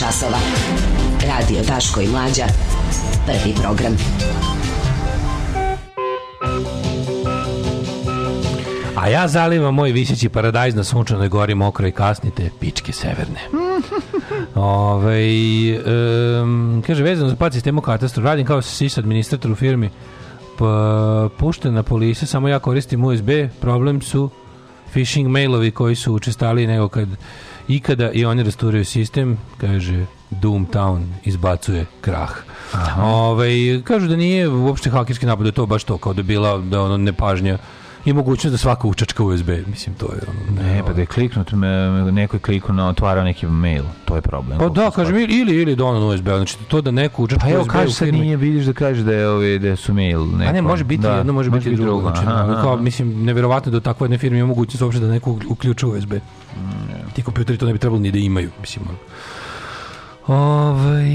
Časova. 0.02 0.38
Radio 1.28 1.62
Daško 1.68 2.02
i 2.02 2.08
Mlađa. 2.08 2.46
Prvi 3.26 3.56
program. 3.62 3.98
A 8.98 9.08
ja 9.08 9.28
zalivam 9.28 9.76
moj 9.76 9.92
viseći 9.92 10.30
paradajz 10.30 10.76
na 10.76 10.84
sunčanoj 10.84 11.30
gori 11.30 11.56
mokroj 11.56 11.92
kasnite 11.92 12.50
pičke 12.60 12.92
severne. 12.92 13.40
Ove, 14.56 15.22
um, 16.42 16.84
kaže, 16.88 17.04
vezano 17.04 17.30
za 17.30 17.36
pad 17.36 17.54
sistemu 17.54 17.82
katastru, 17.82 18.24
radim 18.24 18.46
kao 18.46 18.62
SIS 18.62 18.98
administrator 18.98 19.52
u 19.52 19.56
firmi, 19.56 19.90
pa, 20.58 21.30
puštena 21.38 21.84
polisa, 21.84 22.26
samo 22.26 22.48
ja 22.48 22.60
koristim 22.60 23.04
USB, 23.04 23.30
problem 23.60 24.02
su 24.02 24.30
phishing 24.92 25.30
mailovi 25.30 25.72
koji 25.72 25.96
su 25.96 26.14
učestaliji 26.14 26.68
nego 26.68 26.88
kad 26.88 27.08
ikada 27.68 28.12
i 28.12 28.26
oni 28.26 28.44
rasturaju 28.44 28.86
sistem, 28.86 29.38
kaže 29.58 30.06
Doomtown 30.32 31.04
izbacuje 31.24 31.86
krah. 32.02 32.32
Ove, 33.04 33.82
kažu 33.84 34.08
da 34.08 34.16
nije 34.16 34.50
uopšte 34.50 34.90
hakerski 34.90 35.26
napad, 35.26 35.44
da 35.44 35.48
je 35.48 35.52
to 35.52 35.66
baš 35.66 35.84
to, 35.84 35.98
kao 35.98 36.14
da 36.14 36.20
je 36.20 36.24
bila 36.24 36.58
da 36.58 36.82
ono 36.82 36.98
nepažnja 36.98 37.58
i 38.06 38.14
mogućnost 38.14 38.52
da 38.52 38.58
svako 38.58 38.88
učačka 38.88 39.24
USB. 39.24 39.50
Mislim, 39.68 39.96
to 39.96 40.06
je 40.06 40.20
ono... 40.28 40.62
Ne, 40.64 40.84
pa 40.88 40.94
da 40.94 41.02
je 41.02 41.06
kliknut, 41.06 41.52
me- 41.52 41.68
neko 42.12 42.36
je 42.36 42.42
kliknuo 42.42 42.76
na 42.76 42.88
otvarao 42.88 43.24
neki 43.24 43.48
mail, 43.48 43.84
to 44.06 44.16
je 44.16 44.22
problem. 44.22 44.60
Pa 44.60 44.70
da, 44.70 44.92
kažem, 44.92 45.16
ili, 45.16 45.34
ili, 45.34 45.56
ili 45.56 45.76
da 45.76 45.86
ono 45.86 46.08
USB, 46.08 46.26
znači 46.26 46.58
to 46.68 46.82
da 46.82 46.92
neko 46.92 47.24
učačka 47.24 47.46
Pa 47.46 47.52
evo, 47.52 47.62
USB 47.62 47.70
kaže 47.70 47.94
sad 47.94 48.06
firmi. 48.08 48.20
nije, 48.20 48.38
vidiš 48.38 48.66
da 48.66 48.74
kaže 48.74 49.04
da 49.04 49.14
je 49.14 49.30
ovi, 49.30 49.60
da 49.60 49.76
su 49.76 49.94
mail 49.94 50.26
neko. 50.28 50.50
A 50.50 50.54
ne, 50.54 50.62
može 50.62 50.84
biti 50.84 51.02
Da, 51.02 51.16
jedno, 51.16 51.34
može 51.34 51.50
biti 51.50 51.76
drugo. 51.76 52.02
Znači, 52.02 52.22
Aha, 52.26 52.62
kao, 52.62 52.78
mislim, 52.78 53.24
nevjerovatno 53.24 53.72
da 53.72 53.78
u 53.78 53.82
takvoj 53.82 54.06
jednoj 54.06 54.18
firmi 54.18 54.38
ima 54.38 54.48
mogućnost 54.48 54.82
uopšte 54.82 55.02
da 55.02 55.08
neko 55.08 55.40
uključuje 55.50 55.98
USB. 55.98 56.14
Ti 57.14 57.22
kompjuteri 57.22 57.58
to 57.58 57.66
ne 57.66 57.74
bi 57.74 57.80
trebalo 57.80 58.02
ni 58.02 58.12
da 58.12 58.18
imaju, 58.18 58.50
mislim. 58.62 58.86
ono. 58.90 58.98
Ovaj, 60.28 61.06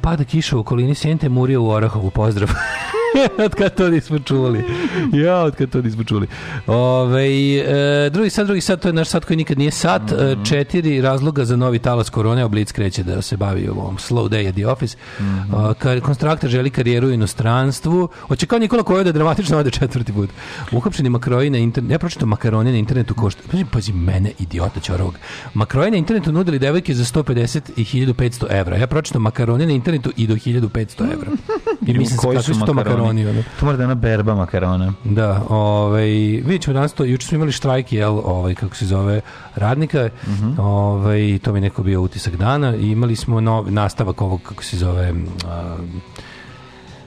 pada 0.00 0.24
kiša 0.24 0.56
u 0.56 0.60
okolini 0.60 0.94
Sente 0.94 1.28
Murija 1.28 1.60
u 1.60 1.68
Orahovu, 1.68 2.10
pozdrav. 2.10 2.48
od 3.44 3.54
kad 3.54 3.74
to 3.74 3.88
nismo 3.88 4.18
čuli. 4.18 4.64
Ja, 5.12 5.38
od 5.38 5.56
kad 5.56 5.70
to 5.70 5.82
nismo 5.82 6.04
čuli. 6.04 6.26
Ove, 6.66 7.26
e, 7.26 8.10
drugi 8.10 8.30
sad, 8.30 8.46
drugi 8.46 8.60
sad, 8.60 8.80
to 8.80 8.88
je 8.88 8.92
naš 8.92 9.08
sad 9.08 9.24
koji 9.24 9.36
nikad 9.36 9.58
nije. 9.58 9.70
Mhm. 9.70 10.14
E, 10.14 10.36
četiri 10.44 11.00
razloga 11.00 11.44
za 11.44 11.56
novi 11.56 11.78
talas 11.78 12.10
korone, 12.10 12.42
a 12.42 12.48
Blitz 12.48 12.72
kreće 12.72 13.02
da 13.02 13.22
se 13.22 13.36
bavi 13.36 13.68
ovom 13.68 13.96
slow 13.96 14.28
day 14.28 14.48
at 14.48 14.54
the 14.54 14.66
office. 14.66 14.96
Mhm. 15.20 15.54
A, 15.54 15.74
kar, 15.74 16.00
konstraktor 16.00 16.50
želi 16.50 16.70
karijeru 16.70 17.08
u 17.08 17.10
inostranstvu. 17.10 18.08
Hoće 18.20 18.46
kao 18.46 18.58
Nikola 18.58 18.82
Kojo 18.82 19.04
da 19.04 19.12
dramatično 19.12 19.58
ode 19.58 19.70
četvrti 19.70 20.12
put. 20.12 20.30
Uhapšeni 20.72 21.08
makroji 21.08 21.50
na 21.50 21.58
internetu. 21.58 21.92
Ja 21.92 21.98
pročitam 21.98 22.28
makaroni 22.28 22.72
na 22.72 22.78
internetu 22.78 23.14
košta. 23.14 23.42
Pazi, 23.50 23.64
pazi 23.72 23.92
mene, 23.92 24.32
idiota 24.38 24.80
ćorovog. 24.80 25.14
Makroji 25.54 25.90
na 25.90 25.96
internetu 25.96 26.32
nudili 26.32 26.58
devojke 26.58 26.94
za 26.94 27.04
150 27.04 27.60
i 27.76 27.84
1500 27.84 28.46
evra. 28.50 28.76
Ja 28.76 28.86
pročitam 28.86 29.22
makaroni 29.22 29.66
na 29.66 29.72
internetu 29.72 30.12
i 30.16 30.26
do 30.26 30.34
1500 30.34 31.12
evra. 31.12 31.30
I 31.86 31.98
mislim, 31.98 32.18
Koji 32.18 32.42
su 32.42 32.66
to 32.66 32.74
makaroni? 32.74 33.01
Ono? 33.02 33.42
To 33.60 33.66
mora 33.66 33.76
da 33.76 33.82
je 33.82 33.86
ona 33.86 33.94
berba 33.94 34.34
makarona. 34.34 34.92
Da, 35.04 35.42
ovaj, 35.48 36.06
vidjet 36.36 36.62
ćemo 36.62 36.74
danas 36.74 36.92
to, 36.92 37.04
juče 37.04 37.26
smo 37.26 37.36
imali 37.36 37.52
štrajk, 37.52 37.92
jel, 37.92 38.18
ovaj, 38.18 38.54
kako 38.54 38.76
se 38.76 38.86
zove, 38.86 39.20
radnika, 39.54 40.08
Mhm. 40.26 40.60
ovaj, 40.60 41.38
to 41.42 41.52
mi 41.52 41.60
neko 41.60 41.82
bio 41.82 42.02
utisak 42.02 42.36
dana, 42.36 42.76
i 42.76 42.90
imali 42.90 43.16
smo 43.16 43.40
nov, 43.40 43.72
nastavak 43.72 44.22
ovog, 44.22 44.42
kako 44.42 44.64
se 44.64 44.76
zove, 44.76 45.12
a, 45.46 45.76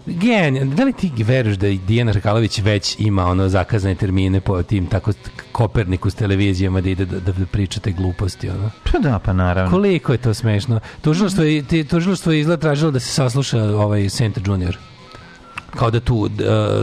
Gen, 0.07 0.71
da 0.71 0.83
li 0.83 0.93
ti 0.93 1.11
veruješ 1.17 1.57
da 1.57 1.67
i 1.67 1.77
Dijana 1.77 2.11
Rakalović 2.11 2.59
već 2.59 2.95
ima 2.99 3.25
ono 3.25 3.49
zakazane 3.49 3.95
termine 3.95 4.39
po 4.41 4.63
tim 4.63 4.87
tako 4.87 5.11
Koperniku 5.51 6.09
s 6.09 6.15
televizijama 6.15 6.81
da 6.81 6.89
ide 6.89 7.05
da, 7.05 7.19
da, 7.19 7.31
da 7.31 7.45
priča 7.45 7.79
te 7.79 7.91
gluposti 7.91 8.49
ono? 8.49 8.69
Pa 8.83 8.99
da, 8.99 9.19
pa 9.19 9.33
naravno. 9.33 9.71
Koliko 9.71 10.11
je 10.11 10.17
to 10.17 10.33
smešno? 10.33 10.79
Tužilaštvo 11.01 11.43
je, 11.43 11.63
tužilaštvo 11.83 12.31
je 12.31 12.39
izgleda 12.39 12.61
tražilo 12.61 12.91
da 12.91 12.99
se 12.99 13.07
sasluša 13.07 13.63
ovaj 13.63 14.09
Senta 14.09 14.41
Junior. 14.45 14.77
Kao 15.75 15.91
da 15.91 15.99
tu, 15.99 16.15
uh, 16.15 16.29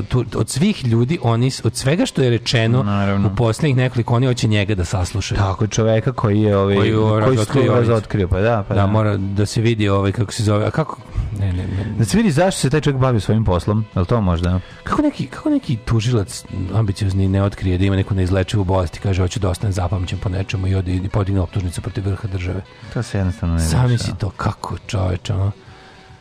tu, 0.08 0.24
od 0.34 0.48
svih 0.48 0.86
ljudi, 0.86 1.18
oni, 1.22 1.50
od 1.64 1.76
svega 1.76 2.06
što 2.06 2.22
je 2.22 2.30
rečeno 2.30 2.84
u 3.32 3.36
posljednjih 3.36 3.76
nekoliko, 3.76 4.14
oni 4.14 4.26
hoće 4.26 4.48
njega 4.48 4.74
da 4.74 4.84
saslušaju. 4.84 5.38
Tako, 5.38 5.66
čoveka 5.66 6.12
koji 6.12 6.40
je 6.40 6.56
ovaj, 6.56 6.76
Koji, 6.76 6.94
koji, 7.24 7.36
su 7.36 7.74
razotkrio 7.74 8.28
pa 8.28 8.40
da, 8.40 8.64
pa 8.68 8.74
da, 8.74 8.80
da. 8.80 8.86
mora 8.86 9.16
da 9.16 9.46
se 9.46 9.60
vidi 9.60 9.88
ovaj, 9.88 10.12
kako 10.12 10.32
se 10.32 10.42
zove, 10.42 10.66
a 10.66 10.70
kako, 10.70 10.98
ne, 11.40 11.52
ne, 11.52 11.62
ne, 11.62 11.94
Da 11.98 12.04
se 12.04 12.16
vidi 12.16 12.30
zašto 12.30 12.60
se 12.60 12.70
taj 12.70 12.80
čovjek 12.80 13.00
bavi 13.00 13.20
svojim 13.20 13.44
poslom, 13.44 13.84
je 13.94 14.00
li 14.00 14.06
to 14.06 14.20
možda? 14.20 14.60
Kako 14.84 15.02
neki, 15.02 15.26
kako 15.26 15.50
neki 15.50 15.76
tužilac 15.76 16.44
ambiciozni 16.74 17.28
ne 17.28 17.42
otkrije 17.42 17.78
da 17.78 17.84
ima 17.84 17.96
neku 17.96 18.14
neizlečivu 18.14 18.64
bolest 18.64 18.96
i 18.96 19.00
kaže 19.00 19.22
hoću 19.22 19.40
da 19.40 19.50
ostane 19.50 19.72
zapamćen 19.72 20.18
po 20.18 20.28
nečemu 20.28 20.68
i 20.68 20.74
ode 20.74 20.94
i 20.94 21.08
podigne 21.08 21.40
optužnicu 21.40 21.80
protiv 21.80 22.04
vrha 22.06 22.28
države. 22.28 22.60
To 22.94 23.02
se 23.02 23.18
jednostavno 23.18 23.54
ne 23.54 23.60
Sami 23.60 23.98
si 23.98 24.12
to, 24.18 24.30
kako 24.30 24.76
čoveče, 24.86 25.34
ono. 25.34 25.52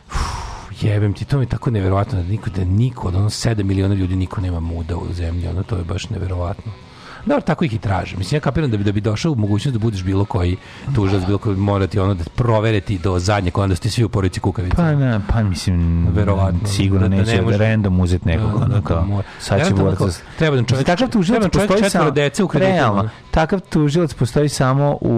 Uf, 0.06 0.51
jebem 0.80 1.12
ti, 1.12 1.24
to 1.24 1.38
mi 1.38 1.44
je 1.44 1.48
tako 1.48 1.70
neverovatno 1.70 2.22
da 2.22 2.28
niko, 2.28 2.50
da 2.50 2.64
niko, 2.64 3.08
od 3.08 3.14
ono 3.14 3.30
7 3.30 3.62
miliona 3.62 3.94
ljudi 3.94 4.16
niko 4.16 4.40
nema 4.40 4.60
muda 4.60 4.96
u 4.96 5.12
zemlji, 5.12 5.48
ono, 5.48 5.62
to 5.62 5.76
je 5.76 5.84
baš 5.84 6.10
neverovatno. 6.10 6.72
Dobro, 7.26 7.40
tako 7.42 7.64
ih 7.64 7.74
i 7.74 7.78
traže. 7.78 8.16
Mislim, 8.16 8.36
ja 8.36 8.40
kapiram 8.40 8.70
da 8.70 8.76
bi, 8.76 8.84
da 8.84 8.92
bi 8.92 9.00
došao 9.00 9.32
u 9.32 9.36
mogućnost 9.36 9.72
da 9.72 9.78
budeš 9.78 10.02
bilo 10.02 10.24
koji 10.24 10.56
tužilac, 10.94 11.26
bilo 11.26 11.38
koji 11.38 11.56
morati 11.56 11.98
ono 11.98 12.14
da 12.14 12.24
proveriti 12.26 12.98
do 12.98 13.18
zadnjeg, 13.18 13.58
onda 13.58 13.76
ste 13.76 13.90
svi 13.90 14.04
u 14.04 14.08
porodici 14.08 14.40
kukavica. 14.40 14.76
Pa 14.76 14.92
ne, 14.92 15.20
pa 15.28 15.42
mislim, 15.42 16.06
Verovatno. 16.08 16.68
sigurno 16.68 17.08
Da- 17.08 17.10
da 17.10 17.16
neće 17.16 17.30
ne 17.30 17.36
da, 17.36 17.42
može- 17.42 17.58
random 17.58 18.00
uzeti 18.00 18.28
nekog, 18.28 18.52
Da, 18.52 18.66
da, 18.66 18.74
da, 18.74 18.80
kao, 18.82 19.04
mora. 19.04 19.26
sad 19.40 19.66
će 19.68 19.74
borca. 19.74 20.04
treba 20.38 20.56
da 20.56 20.62
čovjek- 20.64 20.86
takav 20.86 21.08
tužilac 21.10 21.42
postoji 21.44 21.90
samo, 21.90 22.10
dece 22.10 22.44
u 22.44 22.48
kreditu, 22.48 22.72
realno, 22.72 23.08
takav 23.30 23.60
tužilac 23.62 24.14
postoji 24.14 24.48
samo 24.48 24.98
u 25.00 25.12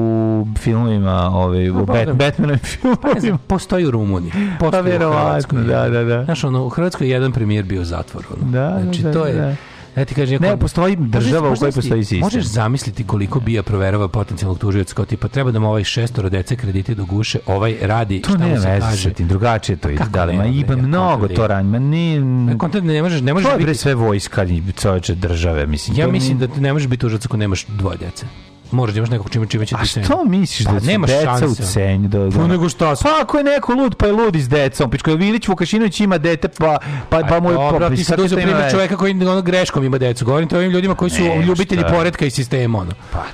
filmovima, 0.59 1.31
ovaj, 1.31 1.71
u 1.71 1.75
Pa, 1.77 1.93
Bat, 1.93 2.07
da. 2.07 2.13
Batmanovim 2.15 2.59
Pa 2.59 2.67
filmovima. 2.67 3.39
postoji 3.39 3.87
u 3.87 3.91
Rumuniji. 3.91 4.33
Pa 4.33 4.59
Postoji 4.61 4.81
u 4.83 4.85
verovatno, 4.85 5.21
Hrvatskoj. 5.23 5.63
da, 5.63 5.89
da, 5.89 6.05
da. 6.05 6.25
Znaš, 6.25 6.45
ono, 6.45 6.65
u 6.65 6.69
Hrvatskoj 6.69 7.07
je 7.07 7.11
jedan 7.11 7.33
premijer 7.33 7.65
bio 7.65 7.81
u 7.81 7.85
zatvoru. 7.85 8.27
Ono. 8.33 8.51
Da, 8.53 8.79
znači, 8.83 9.03
da, 9.03 9.13
to 9.13 9.25
je... 9.27 9.35
da. 9.35 9.55
Ja 9.97 10.05
ti 10.05 10.15
kažem, 10.15 10.43
Ne, 10.43 10.57
postoji 10.57 10.97
država 10.97 11.49
u 11.49 11.51
Možeš- 11.51 11.59
kojoj 11.59 11.69
možeš 11.69 11.75
postoji 11.75 12.05
sistem. 12.05 12.21
Možeš 12.21 12.45
zamisliti 12.45 13.05
koliko 13.05 13.41
bija 13.41 13.63
proverava 13.63 14.09
potencijalnog 14.09 14.59
tužioca 14.59 14.95
kao 14.95 15.05
tipa 15.05 15.29
treba 15.29 15.51
da 15.51 15.59
mu 15.59 15.69
ovaj 15.69 15.85
šestoro 15.85 16.29
dece 16.29 16.57
krediti 16.57 16.95
do 16.95 17.05
guše, 17.05 17.39
ovaj 17.47 17.77
radi 17.83 18.23
To 18.23 18.31
šta 18.31 18.39
mu 18.39 18.57
se 18.57 18.79
kaže. 18.81 19.13
tim, 19.13 19.29
drugačije 19.29 19.77
to 19.77 19.91
ide. 19.91 20.05
Da 20.05 20.25
li, 20.25 20.35
ima 20.35 20.67
bre, 20.67 20.77
mnogo 20.77 21.27
to 21.27 21.33
ide? 21.33 21.49
ranj, 21.49 21.67
ma 21.67 21.79
nije... 21.79 22.21
Ne, 22.21 22.57
ne 22.83 23.03
možeš, 23.03 23.21
ne 23.21 23.35
možeš 23.35 23.51
To 23.51 23.59
biti... 23.59 23.75
sve 23.75 23.95
vojska 23.95 24.45
i 24.45 24.63
čoveče 24.73 25.15
države, 25.15 25.67
mislim. 25.67 25.97
Ja 25.97 26.07
to 26.07 26.13
mislim 26.13 26.39
da 26.39 26.47
ne 26.59 26.73
možeš 26.73 26.89
biti 26.89 27.01
tužilac 27.01 27.27
ako 27.27 27.37
nemaš 27.37 27.67
dvoje 27.69 27.99
dece. 27.99 28.27
Moraš 28.75 28.95
da 28.95 28.99
imaš 28.99 29.11
nekog 29.11 29.31
čime, 29.31 29.47
čime 29.47 29.67
će 29.67 29.75
A 29.75 29.79
ti 29.79 29.89
ceniti. 29.89 30.07
što 30.07 30.25
misliš 30.25 30.67
Pa 30.67 30.73
da 30.73 30.81
su 30.81 30.87
nemaš 30.87 31.11
deca 31.11 31.33
u 31.33 31.39
šanse. 31.39 31.63
cenju? 31.65 32.09
Da, 32.09 32.19
da, 32.21 32.39
Pa 32.39 32.47
nego 32.47 32.69
šta 32.69 32.97
su? 32.97 33.03
Pa 33.05 33.11
ako 33.23 33.39
je 33.39 33.45
neko 33.45 33.75
lud, 33.75 33.95
pa 33.95 34.07
je 34.07 34.13
lud 34.13 34.37
i 34.37 34.43
s 34.43 34.49
decom. 34.49 34.91
Pičko, 34.91 35.11
Vilić 35.13 35.49
Vukašinović 35.49 36.01
ima 36.01 36.19
dete, 36.19 36.49
pa, 36.49 36.79
pa, 37.09 37.21
pa 37.21 37.41
mu 37.41 37.51
je... 37.51 37.55
Dobro, 37.55 37.79
pa, 37.81 37.91
ti 37.91 38.05
sad 38.05 38.21
uzeo 38.21 38.37
to 38.37 38.43
ima 38.43 38.51
primjer 38.51 38.71
čoveka 38.71 38.97
koji 38.97 39.13
ono 39.23 39.43
greškom 39.43 39.85
ima 39.85 39.99
decu. 39.99 40.25
Govorim 40.25 40.49
ti 40.49 40.55
o 40.55 40.59
ovim 40.59 40.71
ljudima 40.71 40.95
koji 40.95 41.11
su 41.11 41.23
Ne, 41.23 41.43
ljubitelji 41.43 41.81
šta? 41.81 41.89
poretka 41.91 42.27
i 42.27 42.31
sistema. 42.31 42.79
Ono. 42.79 42.91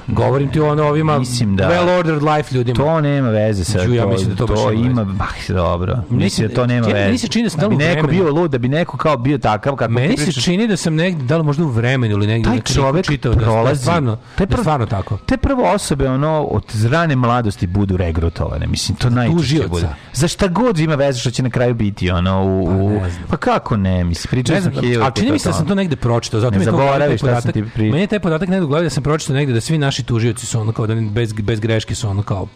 Govorim 0.06 0.48
ti 0.48 0.60
o 0.60 0.68
ono 0.68 0.84
ovima 0.84 1.18
Mislim 1.18 1.56
da- 1.56 1.64
well 1.64 1.98
ordered 1.98 2.22
life 2.24 2.54
ljudima. 2.54 2.76
To 2.76 3.00
nema 3.00 3.28
veze 3.28 3.64
sa 3.64 3.78
Ću, 3.80 3.94
ja 3.94 4.02
to, 4.02 4.08
mislim 4.08 4.30
da 4.30 4.36
to 4.36 4.46
baš 4.46 4.58
ima 4.74 4.80
ima, 4.82 5.04
bah, 5.04 5.28
dobro. 5.48 5.96
Mislim 6.10 6.48
da 6.48 6.54
to 6.54 6.66
nema 6.66 6.86
veze. 6.86 6.98
meni 6.98 7.18
se 7.18 7.28
čini 7.28 7.44
da 7.44 7.50
sam 7.50 7.60
da 7.60 7.68
bi 7.68 7.76
neko 7.76 8.06
bio 8.06 8.30
lud, 8.30 8.50
da 8.50 8.58
bi 8.58 8.68
neko 8.68 8.96
kao 8.96 9.16
bio 9.16 9.38
takav 9.38 9.76
kako 9.76 9.92
Meni 9.92 10.16
se 10.16 10.32
čini 10.32 10.68
da 10.68 10.76
sam 10.76 10.94
negdje, 10.94 11.24
da 11.24 11.36
li 11.36 11.44
možda 11.44 11.64
u 11.64 11.68
vremenu 11.68 12.12
ili 12.12 12.26
nekad 12.28 12.74
čovek 12.74 13.06
čitao 13.06 13.34
da, 13.34 13.46
da 13.46 13.68
je 13.68 13.76
stvarno, 13.76 14.18
da 14.38 14.44
je 14.44 14.58
stvarno 14.58 14.86
tako. 14.86 15.18
Te 15.30 15.36
prvo 15.38 15.64
osobe 15.64 16.08
ono 16.08 16.42
od 16.42 16.62
rane 16.84 17.16
mladosti 17.16 17.66
budu 17.68 17.96
regrutovane. 17.96 18.66
Mislim 18.66 18.96
to 18.96 19.10
najčešće 19.10 19.68
bude. 19.68 19.88
Za 20.12 20.28
šta 20.28 20.48
god 20.48 20.78
ima 20.78 20.94
veze 20.94 21.20
što 21.20 21.30
će 21.30 21.42
na 21.42 21.50
kraju 21.50 21.74
biti 21.74 22.10
ono 22.10 22.44
u 22.44 22.66
Pa 22.66 22.72
u- 22.74 23.00
pa 23.28 23.36
kako 23.36 23.76
ne, 23.76 24.04
mislim 24.04 24.30
pričao 24.30 24.60
sam 24.60 24.72
hiljadu 24.72 25.04
ali 25.04 25.12
čini 25.14 25.32
mi 25.32 25.38
se 25.38 25.48
da 25.48 25.52
sam 25.52 25.66
to 25.66 25.74
negde 25.74 25.96
pročitao, 25.96 26.40
zato 26.40 26.50
mi 26.52 26.62
je 26.62 26.66
to 26.66 26.70
zaboravi 26.72 27.18
šta 27.18 27.26
sam 27.26 27.34
podatak. 27.34 27.52
ti 27.54 27.64
pri- 27.74 27.90
Meni 27.90 28.00
je 28.00 28.06
taj 28.06 28.20
podatak 28.20 28.48
negde 28.48 28.64
u 28.64 28.68
glavi 28.68 28.84
da 28.84 28.90
sam 28.90 29.02
pročitao 29.02 29.36
negde 29.36 29.52
da 29.52 29.60
svi 29.60 29.78
naši 29.78 30.02
tužioci 30.02 30.46
su 30.46 30.60
ono 30.60 30.72
kao 30.72 30.86
da 30.86 30.94
bez, 30.96 31.32
bez 31.32 31.60
greške 31.60 31.94
su 31.94 32.08
ono 32.08 32.22
kao 32.22 32.46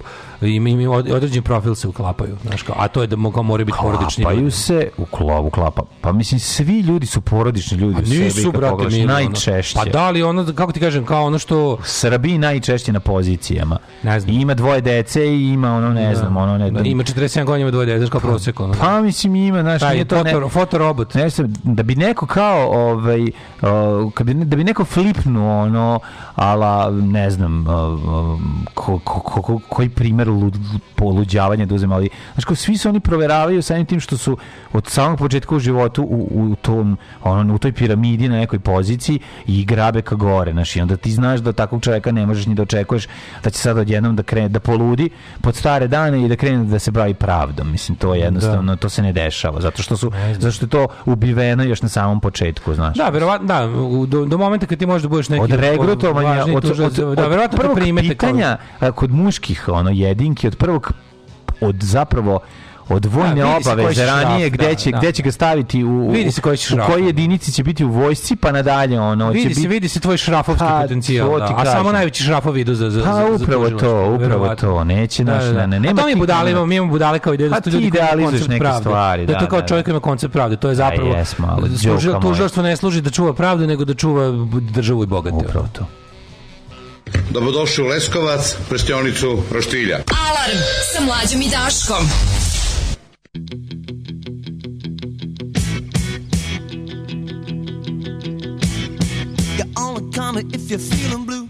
im, 0.43 0.67
im 0.67 0.91
od- 0.91 1.11
određen 1.11 1.43
profil 1.43 1.75
se 1.75 1.89
uklapaju, 1.89 2.37
znaš 2.43 2.63
kao, 2.63 2.77
a 2.79 2.89
to 2.89 3.01
je 3.01 3.07
da 3.07 3.17
mo- 3.17 3.33
kao 3.33 3.43
moraju 3.43 3.67
biti 3.67 3.79
porodični 3.83 4.25
Klapaju 4.25 4.41
ljudi. 4.41 4.51
se 4.53 4.89
u 4.99 5.05
klovu 5.07 5.51
klapa. 5.51 5.83
Pa 6.01 6.13
mislim 6.13 6.41
svi 6.41 6.81
ljudi 6.81 7.07
su 7.07 7.21
porodični 7.21 7.79
ljudi 7.79 7.99
A 7.99 8.01
nisu, 8.03 8.53
brate, 8.53 9.05
najčešće. 9.07 9.75
Pa 9.75 9.85
da 9.85 10.11
li 10.11 10.23
ono, 10.23 10.53
kako 10.55 10.73
ti 10.73 10.81
kažem, 10.81 11.05
kao 11.05 11.25
ono 11.25 11.39
što... 11.39 11.79
Srbiji 11.85 12.39
najčešće 12.65 12.93
na 12.93 13.01
pozicijama. 13.01 13.79
Ne 14.03 14.21
znam. 14.21 14.37
I 14.37 14.41
ima 14.41 14.55
dvoje 14.55 14.81
dece 14.81 15.27
i 15.27 15.49
ima 15.49 15.75
ono 15.75 15.89
ne 15.91 16.09
Da. 16.09 16.15
znam, 16.15 16.37
ono 16.37 16.59
ne 16.59 16.71
Da, 16.71 16.81
ima 16.81 17.03
47 17.03 17.45
godina, 17.45 17.59
ima 17.59 17.71
dvoje 17.71 17.87
dece, 17.89 18.11
kao 18.11 18.21
prosek, 18.21 18.61
ono. 18.61 18.75
Pa 18.75 19.01
mislim 19.01 19.37
ima, 19.37 19.63
znaš, 19.63 19.81
Taj 19.81 19.93
nije 19.93 20.05
to 20.05 20.23
ne, 20.23 20.33
foto, 20.33 20.49
fotorobot. 20.51 21.15
ne 21.15 21.29
znam, 21.29 21.53
da 21.65 21.83
bi 21.83 21.95
neko 21.97 22.27
kao 22.27 22.67
ovaj 22.71 23.21
o, 23.63 24.11
bi, 24.21 24.35
da 24.35 24.57
bi 24.57 24.65
neko 24.65 24.85
flipnuo 24.85 25.63
ono 25.63 26.01
ala 26.35 26.91
ne 26.93 27.31
znam 27.31 27.67
o, 27.69 28.39
ko, 28.75 28.99
ko, 28.99 29.21
ko, 29.21 29.43
ko- 29.43 29.61
koji 29.69 29.89
primjer 29.89 30.29
lud, 30.29 30.57
poluđavanja 30.97 31.67
da 31.67 31.75
uzem 31.75 31.93
ali 31.93 32.09
znaš 32.35 32.45
kao 32.45 32.57
svi 32.57 32.77
se 32.77 32.89
oni 32.89 33.01
proveravaju 33.01 33.63
samim 33.63 33.87
tim 33.87 34.01
što 34.01 34.17
su 34.17 34.37
od 34.73 34.87
samog 34.87 35.19
početka 35.19 35.55
u 35.55 35.61
životu 35.61 36.03
u, 36.03 36.19
u 36.33 36.57
tom 36.57 36.97
ono 37.23 37.55
u 37.55 37.59
toj 37.59 37.73
piramidi 37.73 38.29
na 38.29 38.37
nekoj 38.37 38.59
poziciji 38.59 39.19
i 39.47 39.65
grabe 39.65 40.03
ka 40.03 40.15
gore 40.15 40.53
znaš 40.53 40.77
i 40.77 40.81
onda 40.81 40.97
ti 40.97 41.13
znaš 41.13 41.41
da 41.41 41.53
takvog 41.53 41.83
čovjeka 41.83 42.13
ne 42.13 42.27
možeš 42.27 42.44
možeš 42.45 42.47
ni 42.47 42.55
da 42.55 42.63
očekuješ 42.63 43.07
da 43.43 43.51
će 43.51 43.59
sad 43.59 43.79
odjednom 43.79 44.17
da 44.17 44.23
krene 44.23 44.49
da 44.49 44.61
poludi 44.61 45.11
pod 45.41 45.57
stare 45.57 45.89
dane 45.89 46.25
i 46.25 46.29
da 46.29 46.37
krene 46.37 46.65
da 46.65 46.79
se 46.79 46.91
bavi 46.91 47.15
pravdom. 47.15 47.71
Mislim 47.71 47.97
to 47.97 48.15
je 48.15 48.21
jednostavno 48.21 48.77
to 48.77 48.89
se 48.89 49.03
ne 49.03 49.13
dešava 49.13 49.61
zato 49.61 49.83
što 49.83 49.97
su 49.97 50.13
zato 50.39 50.53
što 50.53 50.65
je 50.65 50.71
to 50.71 50.87
ubiveno 51.05 51.65
još 51.65 51.83
na 51.83 51.89
samom 51.89 52.21
početku, 52.21 52.75
znaš. 52.75 52.97
Da, 52.97 53.09
verovatno, 53.09 53.47
da, 53.47 53.67
do, 54.07 54.25
do 54.27 54.39
momenta 54.39 54.67
kad 54.67 54.79
ti 54.79 54.87
možeš 54.87 55.03
da 55.03 55.09
budeš 55.09 55.29
neki 55.29 55.43
od 55.43 55.51
regrutovanja 55.51 56.45
od, 56.55 56.63
tužilac, 56.63 56.99
od, 56.99 57.09
od, 57.09 57.17
da, 57.17 57.29
verovatno 57.29 57.59
te 57.59 57.63
prvog 57.63 57.79
pitanja 58.01 58.57
kod 58.95 59.11
muških 59.11 59.69
ono 59.69 59.91
jedinki 59.91 60.47
od 60.47 60.57
prvog 60.57 60.93
od 61.61 61.77
zapravo 61.83 62.41
od 62.89 63.05
vojne 63.07 63.35
Da, 63.37 63.63
se 63.63 63.71
obaveze 63.71 63.89
će 63.91 64.01
šraf, 64.03 64.23
ranije 64.23 64.51
gde 64.51 64.67
da, 64.67 64.75
će 64.75 64.91
da. 64.91 64.99
gde 64.99 65.13
će 65.13 65.23
ga 65.23 65.33
staviti 65.33 65.85
u 65.85 66.11
Vidi 66.11 66.33
se 66.33 66.41
koji 66.41 66.57
će 66.57 66.65
u 66.65 66.77
šraf. 66.77 66.87
kojoj 66.87 67.07
jedinici 67.07 67.53
će 67.53 67.63
biti 67.63 67.85
u 67.85 67.91
vojsci 67.91 68.37
pa 68.37 68.53
nadalje 68.53 69.01
ono 69.01 69.27
će 69.27 69.35
Vidi 69.35 69.43
se, 69.45 69.49
biti 69.51 69.69
vidi 69.69 69.89
se 69.89 70.01
tvoj 70.01 70.17
šrafovski 70.17 70.59
Pa, 70.61 70.81
potencijal, 70.81 71.39
da. 71.39 71.55
a 71.57 71.65
samo 71.67 71.93
najveći 71.93 72.23
šrafovi 72.23 72.61
idu 72.61 72.75
za, 72.75 72.91
za, 72.91 73.01
Pa, 73.01 73.07
za, 73.07 73.21
za 73.29 73.35
upravo 73.35 73.71
to, 73.71 74.11
upravo 74.13 74.55
to. 74.55 74.85
Neće 74.85 75.25
naš- 75.25 75.45
ne, 75.47 75.67
ne, 75.67 75.77
A 75.77 75.81
nema 75.81 76.01
to 76.03 76.07
mi 76.07 76.15
budale, 76.17 76.51
imamo, 76.51 76.67
mi 76.67 76.77
imamo 76.77 76.91
budale 76.91 77.19
kao 77.19 77.35
ideju 77.35 77.51
da 77.51 77.53
Pa 77.53 77.57
su 77.57 77.63
to 77.63 77.71
ti 77.71 77.77
ljudi 77.77 77.87
idealizuješ 77.89 78.31
koncept 78.31 78.49
neke 78.49 78.61
pravde. 78.61 78.81
stvari, 78.81 79.27
da, 79.27 79.33
je 79.33 79.39
to 79.39 79.45
da, 79.45 79.51
kao 79.51 79.61
da, 79.61 79.67
čovjek 79.67 79.87
da. 79.87 79.91
ima 79.91 80.01
koncept 80.01 80.33
pravde, 80.33 80.57
to 80.57 80.69
je 80.69 80.75
zapravo 80.75 81.11
A 81.11 81.25
đuka 81.97 82.13
moj. 82.13 82.21
tužilaštvo 82.23 82.63
ne 82.63 82.77
služi 82.77 83.01
da 83.01 83.11
čuva 83.11 83.33
pravdu, 83.35 83.67
nego 83.67 83.85
da 83.85 83.95
čuva 83.95 84.31
državu 84.71 85.03
i 85.03 85.09
bogate. 85.09 85.37
Upravo 85.39 85.67
to. 85.73 85.87
Dobrodošli 87.31 87.85
u 87.85 87.89
Leskovac, 87.89 88.57
prštionicu 88.69 89.43
Roštilja. 89.51 89.97
Alarm 89.97 90.59
sa 90.93 91.01
mlađom 91.03 91.41
i 91.43 91.51
Daškom. 91.51 92.07
You 93.35 93.43
only 99.77 100.13
call 100.13 100.35
me 100.35 100.45
if 100.53 100.71
you're 100.71 100.79
feeling 100.79 101.25
blue. 101.25 101.49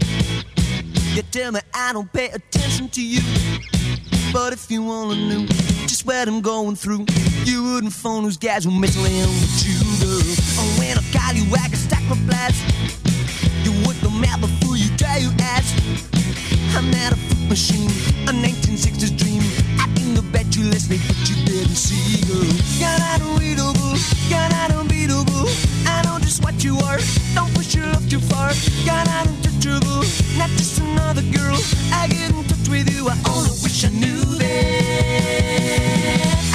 You 1.12 1.22
tell 1.30 1.52
me 1.52 1.60
I 1.74 1.92
don't 1.92 2.10
pay 2.10 2.30
attention 2.30 2.88
to 2.88 3.02
you. 3.04 3.20
But 4.32 4.54
if 4.54 4.70
you 4.70 4.90
only 4.90 5.16
knew 5.28 5.46
just 5.86 6.06
what 6.06 6.26
I'm 6.26 6.40
going 6.40 6.74
through, 6.74 7.04
you 7.44 7.62
wouldn't 7.64 7.92
phone 7.92 8.24
those 8.24 8.38
guys 8.38 8.64
who 8.64 8.70
mess 8.70 8.96
around 8.96 9.28
with 9.28 9.66
you, 9.66 9.78
girl. 10.00 10.22
And 10.64 10.78
when 10.78 10.96
I 10.96 11.02
call 11.12 11.34
you, 11.34 11.44
I 11.54 11.68
can 11.68 11.76
stack 11.76 12.02
replies. 12.08 12.58
You 13.62 13.72
work 13.86 13.96
the 14.00 14.08
map 14.08 14.40
before 14.40 14.78
you 14.78 14.88
try 14.96 15.18
your 15.18 15.32
ass. 15.38 16.23
I'm 16.76 16.90
not 16.90 17.12
a 17.12 17.16
fruit 17.16 17.48
machine, 17.48 17.90
a 18.26 18.32
1960s 18.32 19.16
dream. 19.16 19.42
I 19.78 19.86
can 19.94 20.14
go 20.14 20.22
bet 20.32 20.56
you 20.56 20.64
less 20.70 20.90
me, 20.90 20.98
but 21.06 21.16
you 21.28 21.36
didn't 21.46 21.76
see, 21.76 22.20
girl. 22.26 22.42
You're 22.82 22.98
not 22.98 23.20
unreadable, 23.22 23.94
you're 24.28 24.48
not 24.50 24.72
unbeatable. 24.72 25.46
I 25.86 26.02
know 26.04 26.18
just 26.18 26.42
what 26.42 26.64
you 26.64 26.76
are. 26.78 26.98
Don't 27.34 27.54
push 27.54 27.74
your 27.76 27.86
love 27.86 28.08
too 28.10 28.18
far. 28.18 28.52
You're 28.82 29.04
not 29.06 29.28
untouchable, 29.28 30.02
not 30.36 30.50
just 30.58 30.80
another 30.80 31.22
girl. 31.30 31.58
I 31.92 32.08
get 32.08 32.30
in 32.34 32.42
touch 32.44 32.68
with 32.68 32.90
you. 32.90 33.08
I 33.08 33.16
only 33.30 33.54
wish 33.62 33.84
I 33.84 33.90
knew 33.90 34.24
that. 34.42 35.64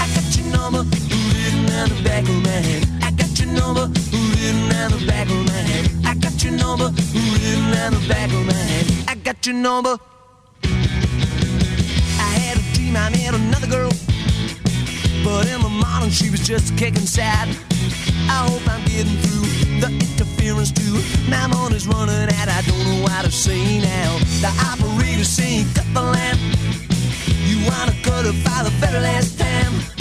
I 0.03 0.05
got 0.15 0.27
your 0.35 0.47
number 0.51 0.83
written 0.83 1.71
on 1.79 1.89
the 1.95 2.01
back 2.03 2.23
of 2.27 2.35
my 2.43 2.59
head. 2.67 2.83
I 3.01 3.11
got 3.11 3.39
your 3.39 3.53
number 3.53 3.87
written 3.87 4.67
on 4.83 4.91
the 4.91 5.05
back 5.07 5.29
of 5.29 5.45
my 5.47 5.53
head. 5.53 5.98
Got 6.39 6.51
your 6.51 6.57
number 6.57 6.85
written 6.85 7.65
on 7.83 7.91
the 7.95 8.05
back 8.07 8.31
of 8.31 8.45
my 8.45 8.53
head. 8.53 8.87
I 9.09 9.15
got 9.15 9.45
your 9.45 9.55
number. 9.55 9.97
I 10.63 12.31
had 12.39 12.55
a 12.55 12.61
dream 12.73 12.95
I 12.95 13.09
met 13.09 13.33
another 13.33 13.67
girl. 13.67 13.91
But 15.21 15.49
in 15.51 15.59
the 15.59 15.67
morning 15.67 16.09
she 16.11 16.29
was 16.29 16.47
just 16.47 16.77
kicking 16.77 17.05
sad. 17.05 17.49
I 18.31 18.47
hope 18.47 18.65
I'm 18.69 18.79
getting 18.85 19.17
through 19.19 19.51
the 19.81 19.91
interference 19.91 20.71
too. 20.71 21.03
My 21.29 21.45
money's 21.47 21.85
running 21.87 22.15
out, 22.15 22.47
I 22.47 22.61
don't 22.61 22.85
know 22.87 23.01
what 23.03 23.25
to 23.25 23.31
say 23.31 23.79
now. 23.79 24.17
The 24.39 24.47
operator's 24.71 25.27
saying 25.27 25.65
cut 25.73 25.93
the 25.93 26.03
lamp. 26.03 26.39
You 27.49 27.67
wanna 27.67 27.95
cut 28.01 28.25
it 28.25 28.45
by 28.45 28.63
the 28.63 28.71
very 28.79 29.01
last 29.01 29.37
time. 29.37 29.98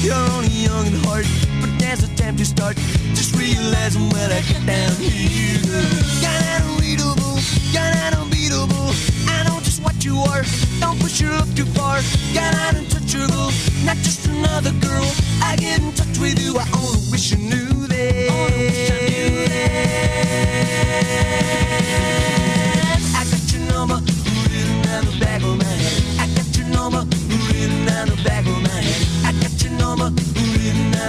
You're 0.00 0.14
only 0.14 0.48
young 0.48 0.86
and 0.86 1.04
hard, 1.06 1.26
but 1.60 1.70
there's 1.78 2.04
a 2.04 2.08
time 2.14 2.36
to 2.36 2.44
start. 2.44 2.76
Just 3.18 3.34
realizing 3.34 4.08
when 4.10 4.30
I 4.30 4.40
get 4.42 4.64
down 4.64 4.94
here. 4.94 5.58
You're 6.22 6.38
not 6.38 6.62
unreadable, 6.62 7.38
you're 7.74 7.82
unbeatable. 8.14 8.94
I 9.26 9.42
know 9.46 9.58
just 9.60 9.82
what 9.82 10.04
you 10.04 10.18
are. 10.18 10.44
Don't 10.78 11.00
push 11.00 11.20
your 11.20 11.32
love 11.32 11.52
too 11.56 11.66
far. 11.74 12.00
You're 12.30 12.44
untouchable, 12.70 13.50
not 13.84 13.96
just 14.06 14.26
another 14.28 14.72
girl. 14.78 15.10
I 15.42 15.56
get 15.56 15.80
in 15.80 15.92
touch 15.92 16.18
with 16.18 16.38
you. 16.38 16.56
I 16.58 16.66
only 16.78 17.02
wish 17.10 17.32
you 17.32 17.38
knew 17.38 17.86
that. 17.88 18.28
I 18.30 19.38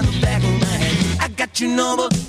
the 0.05 0.21
back 0.21 0.43
of 0.43 0.61
my 0.61 0.67
head. 0.67 1.21
I 1.21 1.27
got 1.29 1.59
your 1.59 1.71
number. 1.71 2.28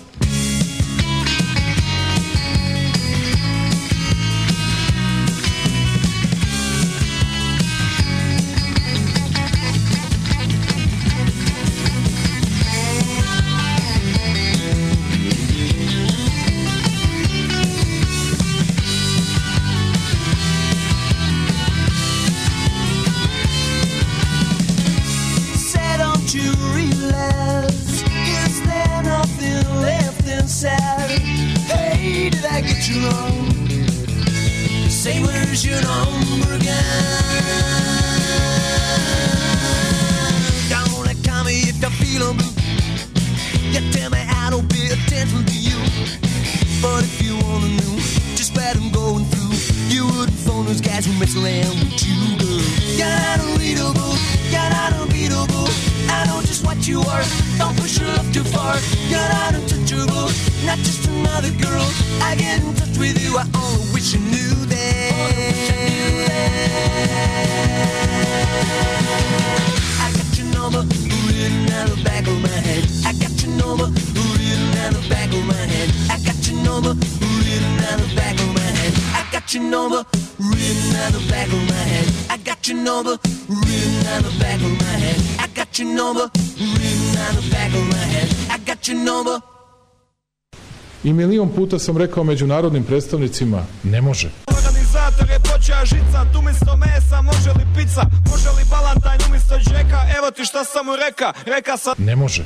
You 32.90 33.06
wrong? 33.06 33.46
Say, 34.88 35.22
where's 35.22 35.64
your 35.64 35.80
number 35.82 36.54
again? 36.54 36.80
Don't 40.68 41.24
call 41.24 41.44
me 41.44 41.70
if 41.70 41.80
you're 41.80 41.90
feeling 42.02 42.36
blue. 42.36 42.54
You 43.70 43.80
tell 43.92 44.10
me 44.10 44.18
I 44.18 44.50
don't 44.50 44.68
pay 44.68 44.86
attention 44.90 45.44
to 45.44 45.56
you. 45.56 45.78
But 46.82 47.04
if 47.04 47.22
you 47.22 47.36
wanna 47.46 47.68
know 47.78 47.96
just 48.34 48.56
what 48.56 48.74
I'm 48.76 48.90
going 48.90 49.24
through, 49.26 49.54
you 49.94 50.06
wouldn't 50.06 50.38
phone 50.38 50.66
those 50.66 50.80
guys 50.80 51.06
who 51.06 51.12
mess 51.18 51.36
around 51.36 51.78
with 51.78 52.02
you, 52.02 52.18
girl. 52.42 52.60
You're 52.98 53.06
not 53.06 53.38
unreadable, 53.46 54.14
you're 54.50 54.70
not 54.78 54.92
unbeatable. 54.94 55.68
I 56.10 56.26
know 56.26 56.40
just 56.42 56.66
what 56.66 56.88
you 56.88 57.00
are. 57.02 57.22
Don't 57.58 57.76
push 57.78 58.00
your 58.00 58.08
love 58.08 58.32
too 58.32 58.44
far. 58.44 58.79
You're 59.10 59.18
not 59.18 59.54
untouchable, 59.54 60.30
not 60.64 60.78
just 60.78 61.08
another 61.08 61.50
girl. 61.58 61.86
I 62.22 62.36
get 62.36 62.62
in 62.62 62.74
touch 62.76 62.96
with 62.96 63.18
you. 63.20 63.36
I 63.36 63.44
only 63.58 63.92
wish 63.92 64.14
you 64.14 64.20
knew 64.20 64.54
that. 64.70 64.80
I 69.98 70.12
got 70.14 70.30
your 70.38 70.46
number 70.54 70.82
written 71.26 71.72
on 71.74 71.86
the 71.90 71.98
back 72.04 72.26
of 72.28 72.38
my 72.40 72.48
head. 72.48 72.84
I 73.04 73.12
got 73.18 73.34
your 73.42 73.52
number 73.56 73.86
written 73.90 74.78
on 74.84 74.92
the 74.94 75.02
back 75.10 75.32
of 75.32 75.44
my 75.44 75.54
head. 75.54 75.90
I 76.08 76.18
got 76.22 76.46
your 76.46 76.62
number 76.62 76.94
written 76.94 77.82
on 77.90 77.98
the 78.00 78.08
back 78.14 78.38
of 78.38 78.48
my 78.54 78.70
head. 78.78 78.94
I 79.12 79.26
got 79.32 79.52
your 79.52 79.64
number 79.64 80.04
written 80.38 80.96
on 81.02 81.12
the 81.12 81.22
back 81.28 81.48
of 81.48 81.62
my 81.68 81.82
head. 81.90 82.06
I 82.30 82.36
got 82.38 82.68
your 82.68 82.76
number 82.78 83.18
written 83.48 84.06
on 84.14 84.22
the 84.22 84.32
back 84.38 84.60
of 84.62 84.70
my 84.78 84.94
head. 85.02 85.18
I 85.40 85.46
got 85.48 85.78
your 85.78 85.88
number 85.88 86.30
written 86.58 86.99
I 87.12 88.58
got 88.66 88.88
your 88.88 88.96
number. 89.04 89.40
I 91.04 91.12
milion 91.12 91.48
puta 91.48 91.78
sam 91.78 91.96
rekao 91.96 92.24
međunarodnim 92.24 92.84
predstavnicima, 92.84 93.66
ne 93.84 94.00
može. 94.00 94.30
Organizator 94.46 95.30
je 95.30 95.38
počeo 95.38 95.84
žicat 95.84 96.36
umjesto 96.38 96.76
mesa, 96.76 97.22
može 97.22 97.50
li 97.50 97.66
pizza, 97.76 98.02
može 98.30 98.48
li 98.50 98.64
balantajn 98.70 99.20
umjesto 99.28 99.58
džeka, 99.58 100.00
evo 100.18 100.30
ti 100.30 100.44
šta 100.44 100.64
sam 100.64 100.86
mu 100.86 100.96
reka, 100.96 101.32
reka 101.46 101.76
sam... 101.76 101.94
Ne 101.98 102.16
može. 102.16 102.44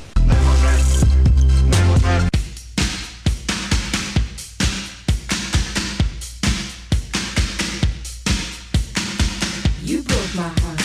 You 9.86 10.02
broke 10.02 10.34
my 10.34 10.48
heart 10.60 10.80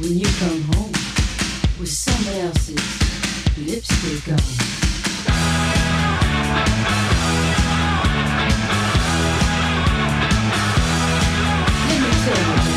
when 0.00 0.18
you 0.18 0.28
come 0.40 0.62
home 0.72 0.85
with 1.78 1.88
someone 1.88 2.34
else's 2.40 2.76
lipstick 3.58 4.28
on. 4.28 4.38
Let 11.86 12.00
me 12.00 12.10
tell 12.24 12.42
you. 12.46 12.76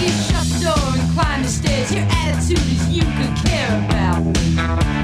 You 0.00 0.08
shut 0.08 0.46
the 0.48 0.58
door 0.64 0.88
and 0.94 1.06
climb 1.14 1.40
the 1.42 1.48
stairs. 1.48 1.92
Your 1.92 2.06
attitude 2.10 2.58
is 2.58 2.88
you 2.88 3.02
could 3.02 3.34
care 3.46 3.72
about 3.86 4.24
me. 4.24 5.03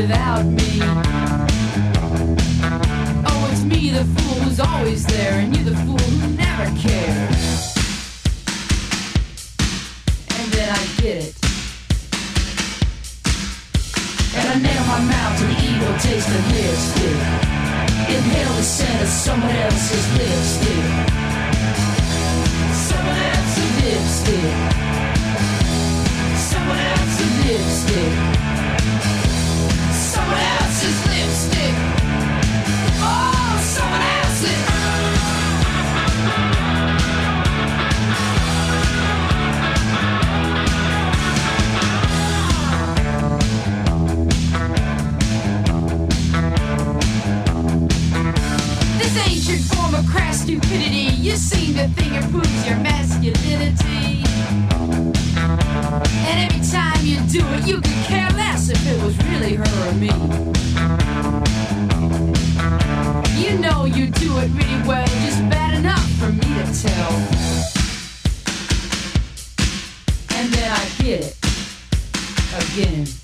Without 0.00 0.44
me. 0.44 0.80
Oh, 3.28 3.48
it's 3.52 3.62
me, 3.62 3.90
the 3.90 4.04
fool 4.04 4.42
who's 4.42 4.58
always 4.58 5.06
there, 5.06 5.34
and 5.34 5.56
you, 5.56 5.62
the 5.62 5.76
fool 5.84 5.98
who 5.98 6.28
never 6.34 6.66
cared. 6.78 7.30
And 10.36 10.52
then 10.52 10.68
I 10.70 10.82
get 11.00 11.16
it. 11.26 11.34
And 14.34 14.46
I 14.48 14.56
nail 14.66 14.84
my 14.86 15.00
mouth 15.12 15.38
to 15.38 15.44
the 15.46 15.58
evil 15.68 15.94
taste 15.98 16.28
of 16.28 16.42
lipstick. 16.52 17.20
Inhale 18.14 18.54
the 18.54 18.62
scent 18.62 19.02
of 19.02 19.08
someone 19.08 19.56
else's 19.56 20.06
lipstick. 20.18 20.84
Someone 22.88 23.20
else's 23.34 23.72
lipstick. 23.84 24.54
Someone 26.36 26.78
else's 26.78 27.32
lipstick. 27.44 28.29
Of 50.00 50.10
crass 50.10 50.42
stupidity, 50.42 51.14
you 51.16 51.32
seem 51.32 51.74
to 51.74 51.86
think 51.88 52.12
it 52.14 52.30
proves 52.30 52.66
your 52.66 52.76
masculinity. 52.78 54.22
And 56.28 56.52
every 56.52 56.66
time 56.66 57.04
you 57.04 57.20
do 57.28 57.44
it, 57.54 57.66
you 57.66 57.76
could 57.76 58.04
care 58.04 58.30
less 58.30 58.70
if 58.70 58.80
it 58.86 59.02
was 59.02 59.16
really 59.28 59.54
her 59.54 59.88
or 59.88 59.92
me. 59.94 60.10
You 63.42 63.58
know 63.58 63.84
you 63.84 64.10
do 64.10 64.38
it 64.38 64.50
really 64.50 64.88
well, 64.88 65.06
just 65.06 65.40
bad 65.50 65.78
enough 65.78 66.08
for 66.18 66.28
me 66.28 66.48
to 66.58 66.64
tell. 66.82 67.12
And 70.36 70.52
then 70.52 70.70
I 70.70 71.02
get 71.02 71.20
it 71.20 71.36
again. 72.72 73.19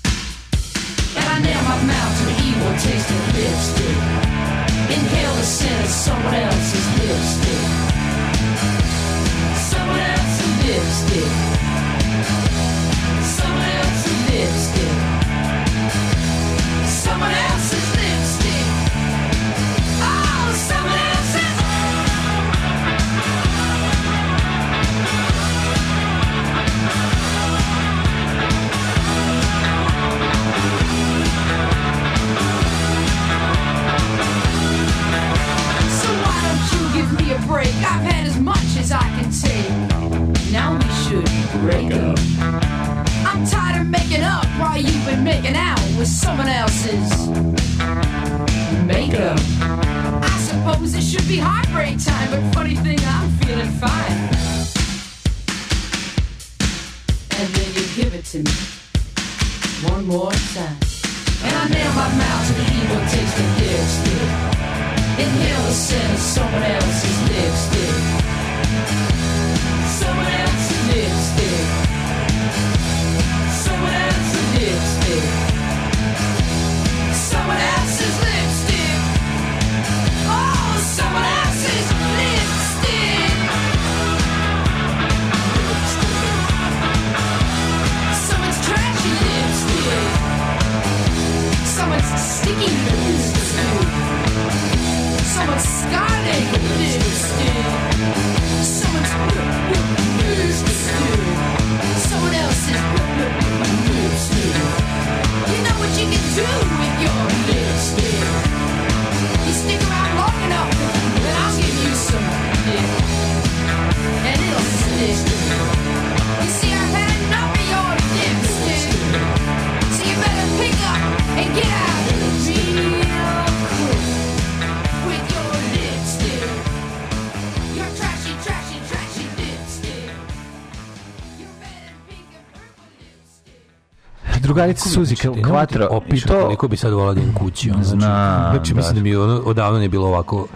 Drugarica 134.57 134.89
Suzi 134.89 135.15
Quattro. 135.15 135.87
Opišu 135.89 136.27
koliko 136.27 136.67
bi 136.67 136.77
sad 136.77 136.93
volao 136.93 137.13
da 137.13 137.21
im 137.21 137.33
kući. 137.33 137.71
Ono, 137.71 137.83
znači, 137.83 137.99
Znam, 138.01 138.51
znači, 138.53 138.73
mislim 138.73 138.95
da 138.95 139.01
mi 139.01 139.15
ono, 139.15 139.41
odavno 139.45 139.77
nije 139.79 139.89
bilo 139.89 140.07
ovako 140.07 140.47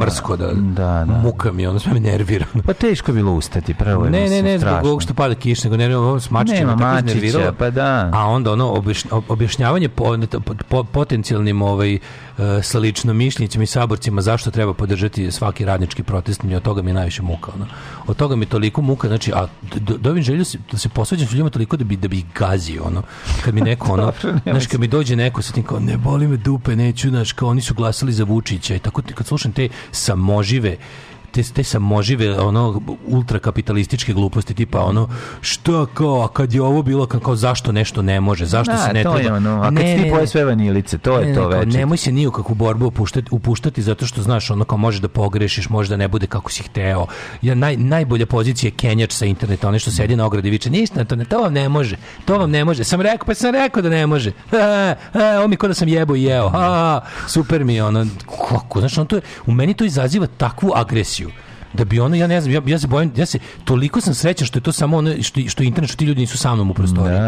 mrsko 0.00 0.36
da, 0.36 0.46
da, 0.54 1.04
da. 1.08 1.20
muka 1.22 1.52
mi, 1.52 1.66
ono 1.66 1.78
sve 1.78 1.92
me 1.92 2.00
nervira. 2.00 2.46
Pa 2.66 2.72
teško 2.72 3.10
je 3.10 3.14
bilo 3.14 3.32
ustati, 3.32 3.74
prvo 3.74 4.04
je 4.04 4.10
Ne, 4.10 4.28
ne, 4.28 4.42
ne, 4.42 4.58
zbog 4.58 4.84
ovog 4.84 5.02
što 5.02 5.14
pada 5.14 5.34
kiš, 5.34 5.64
nego 5.64 5.76
nervira 5.76 5.98
ovo 6.00 6.20
s 6.20 6.30
mačićima. 6.30 6.60
Nema 6.60 6.94
tako 6.94 7.06
mačića, 7.06 7.52
pa 7.58 7.70
da. 7.70 8.10
A 8.12 8.26
onda 8.26 8.52
ono 8.52 8.64
objašnj- 8.66 9.22
objašnjavanje 9.28 9.88
po, 9.88 10.16
po, 10.44 10.54
po- 10.68 10.84
potencijalnim 10.84 11.62
ovaj, 11.62 11.94
e, 11.94 11.98
sa 12.62 12.78
ličnomišljenicima 12.78 13.64
i 13.64 13.66
saborcima 13.66 14.22
zašto 14.22 14.50
treba 14.50 14.74
podržati 14.74 15.30
svaki 15.30 15.64
radnički 15.64 16.02
protest, 16.02 16.42
mi 16.42 16.56
od 16.56 16.62
toga 16.62 16.82
mi 16.82 16.90
je 16.90 16.94
najviše 16.94 17.22
muka. 17.22 17.50
Ono. 17.54 17.66
Od 18.06 18.16
toga 18.16 18.36
mi 18.36 18.46
toliko 18.46 18.82
muka, 18.82 19.08
znači, 19.08 19.32
a 19.32 19.46
do- 19.74 19.96
dobim 19.98 20.22
želju 20.22 20.44
se- 20.44 20.58
da 20.72 20.78
se 20.78 20.88
posveđam 20.88 21.28
s 21.28 21.32
ljudima 21.32 21.50
toliko 21.50 21.76
da 21.76 21.84
bi, 21.84 21.96
da 21.96 22.08
bi 22.08 22.24
gazio. 22.34 22.82
Ono. 22.84 23.02
Kad 23.44 23.54
mi 23.54 23.60
neko, 23.60 23.92
ono, 23.92 24.12
znaš, 24.44 24.66
kad 24.66 24.80
mi 24.80 24.88
dođe 24.88 25.16
neko 25.16 25.42
sa 25.42 25.52
tim 25.52 25.62
kao, 25.62 25.80
ne 25.80 25.96
boli 25.96 26.28
me 26.28 26.36
dupe, 26.36 26.76
neću, 26.76 27.08
znaš, 27.08 27.32
kao 27.32 27.48
oni 27.48 27.60
su 27.60 27.74
glasali 27.74 28.12
za 28.12 28.24
Vučića 28.24 28.74
i 28.74 28.78
tako, 28.78 29.02
kad 29.14 29.26
slušam 29.26 29.52
te 29.52 29.68
samožive 29.92 30.76
te, 31.34 31.42
te 31.42 31.64
samožive 31.64 32.40
ono 32.40 32.80
ultrakapitalističke 33.06 34.12
gluposti 34.12 34.54
tipa 34.54 34.80
ono 34.80 35.08
šta 35.40 35.86
kao 35.94 36.22
a 36.22 36.28
kad 36.28 36.52
je 36.52 36.62
ovo 36.62 36.82
bilo 36.82 37.06
kao, 37.06 37.20
kao 37.20 37.36
zašto 37.36 37.72
nešto 37.72 38.02
ne 38.02 38.20
može 38.20 38.46
zašto 38.46 38.72
Da, 38.72 38.78
se 38.78 38.92
ne 38.92 39.02
to 39.02 39.14
treba 39.14 39.28
je 39.28 39.32
ono, 39.32 39.60
a 39.60 39.64
kad 39.64 39.74
Ne, 39.74 40.02
ti 40.02 40.10
poje 40.10 40.26
sve 40.26 40.44
vanilice, 40.44 40.98
to 40.98 41.18
je 41.18 41.26
Ne, 41.26 41.34
to 41.34 41.40
ne, 41.40 41.50
kao, 41.50 41.60
večer. 41.60 41.74
Nemoj 41.74 41.96
se 41.96 42.12
ni 42.12 42.26
u 42.26 42.30
kakvu 42.30 42.54
borbu 42.54 42.86
upuštati, 42.86 43.28
upuštati 43.30 43.82
zato 43.82 44.06
što 44.06 44.22
znaš 44.22 44.50
ono 44.50 44.64
kao 44.64 44.78
možeš 44.78 45.00
da 45.00 45.08
pogrešiš, 45.08 45.68
može 45.68 45.90
da 45.90 45.96
ne 45.96 46.08
bude 46.08 46.26
kako 46.26 46.50
si 46.50 46.62
hteo. 46.62 47.06
Ja 47.42 47.54
naj, 47.54 47.76
najbolja 47.76 48.26
pozicija 48.26 48.68
je 48.68 48.72
kenjač 48.76 49.12
sa 49.12 49.26
interneta, 49.26 49.68
onaj 49.68 49.78
što 49.78 49.90
sedi 49.90 50.16
na 50.16 50.26
ogradi 50.26 50.50
viče 50.50 50.70
ništa, 50.70 51.04
to, 51.04 51.16
ne, 51.16 51.24
to 51.24 51.38
vam 51.38 51.52
ne 51.52 51.68
može. 51.68 51.96
To 52.24 52.38
vam 52.38 52.50
ne 52.50 52.64
može. 52.64 52.84
Sam 52.84 53.00
rekao, 53.00 53.26
pa 53.26 53.34
sam 53.34 53.54
rekao 53.54 53.82
da 53.82 53.88
ne 53.88 54.06
može. 54.06 54.30
E, 54.30 54.56
e, 55.14 55.38
ovo 55.38 55.48
mi 55.48 55.56
kao 55.56 55.68
da 55.68 55.74
sam 55.74 55.88
jebo 55.88 56.16
i 56.16 56.22
jeo. 56.22 56.50
A, 56.54 57.00
super 57.28 57.64
mi 57.64 57.74
je 57.74 57.84
ono 57.84 58.06
kako, 58.50 58.80
znaš, 58.80 58.98
ono 58.98 59.04
to 59.04 59.16
je, 59.16 59.22
u 59.46 59.52
meni 59.52 59.74
to 59.74 59.84
izaziva 59.84 60.26
takvu 60.26 60.72
agresiju 60.74 61.23
da 61.74 61.84
bi 61.84 62.00
ono 62.00 62.16
ja 62.16 62.26
ne 62.26 62.40
znam 62.40 62.54
ja, 62.54 62.62
ja 62.66 62.78
se 62.78 62.86
bojim 62.86 63.12
ja 63.16 63.26
se 63.26 63.38
toliko 63.64 64.00
sam 64.00 64.14
srećan 64.14 64.46
što 64.46 64.58
je 64.58 64.62
to 64.62 64.72
samo 64.72 64.96
ono 64.96 65.22
što 65.22 65.40
što 65.42 65.62
je 65.62 65.66
internet 65.66 65.90
što 65.90 65.98
ti 65.98 66.04
ljudi 66.04 66.20
nisu 66.20 66.38
sa 66.38 66.54
mnom 66.54 66.70
u 66.70 66.74
prostoriji. 66.74 67.18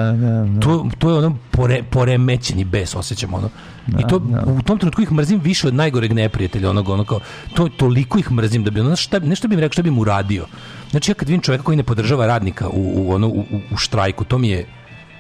To 0.61 0.87
to 0.99 1.11
je 1.11 1.17
ono 1.17 1.37
pore, 1.51 1.83
poremećeni 1.85 2.65
bes 2.65 2.95
osjećam 2.95 3.35
ono. 3.35 3.49
I 3.89 4.09
to 4.09 4.17
u 4.49 4.63
tom 4.63 4.79
trenutku 4.79 5.03
ih 5.03 5.13
mrzim 5.13 5.41
više 5.41 5.69
od 5.69 5.75
najgoreg 5.75 6.13
neprijatelja 6.13 6.71
onog 6.71 6.89
ono 6.89 7.05
kao 7.05 7.21
to 7.55 7.69
toliko 7.69 8.19
ih 8.19 8.33
mrzim 8.33 8.65
da 8.65 8.71
bi 8.71 8.81
ono 8.81 8.97
šta 8.97 9.19
nešto 9.19 9.49
bi 9.49 9.55
im 9.55 9.61
rekao 9.61 9.73
šta 9.73 9.83
bi 9.83 9.91
mu 9.91 10.01
uradio. 10.01 10.47
Znači 10.91 11.11
ja 11.11 11.15
kad 11.15 11.29
vidim 11.29 11.41
čovjeka 11.41 11.65
koji 11.65 11.77
ne 11.77 11.83
podržava 11.83 12.27
radnika 12.27 12.69
u, 12.69 12.73
u 12.97 13.13
ono 13.13 13.27
u, 13.29 13.41
u- 13.41 13.61
u 13.71 13.77
štrajku 13.77 14.25
to 14.25 14.39
mi 14.39 14.49
je 14.49 14.67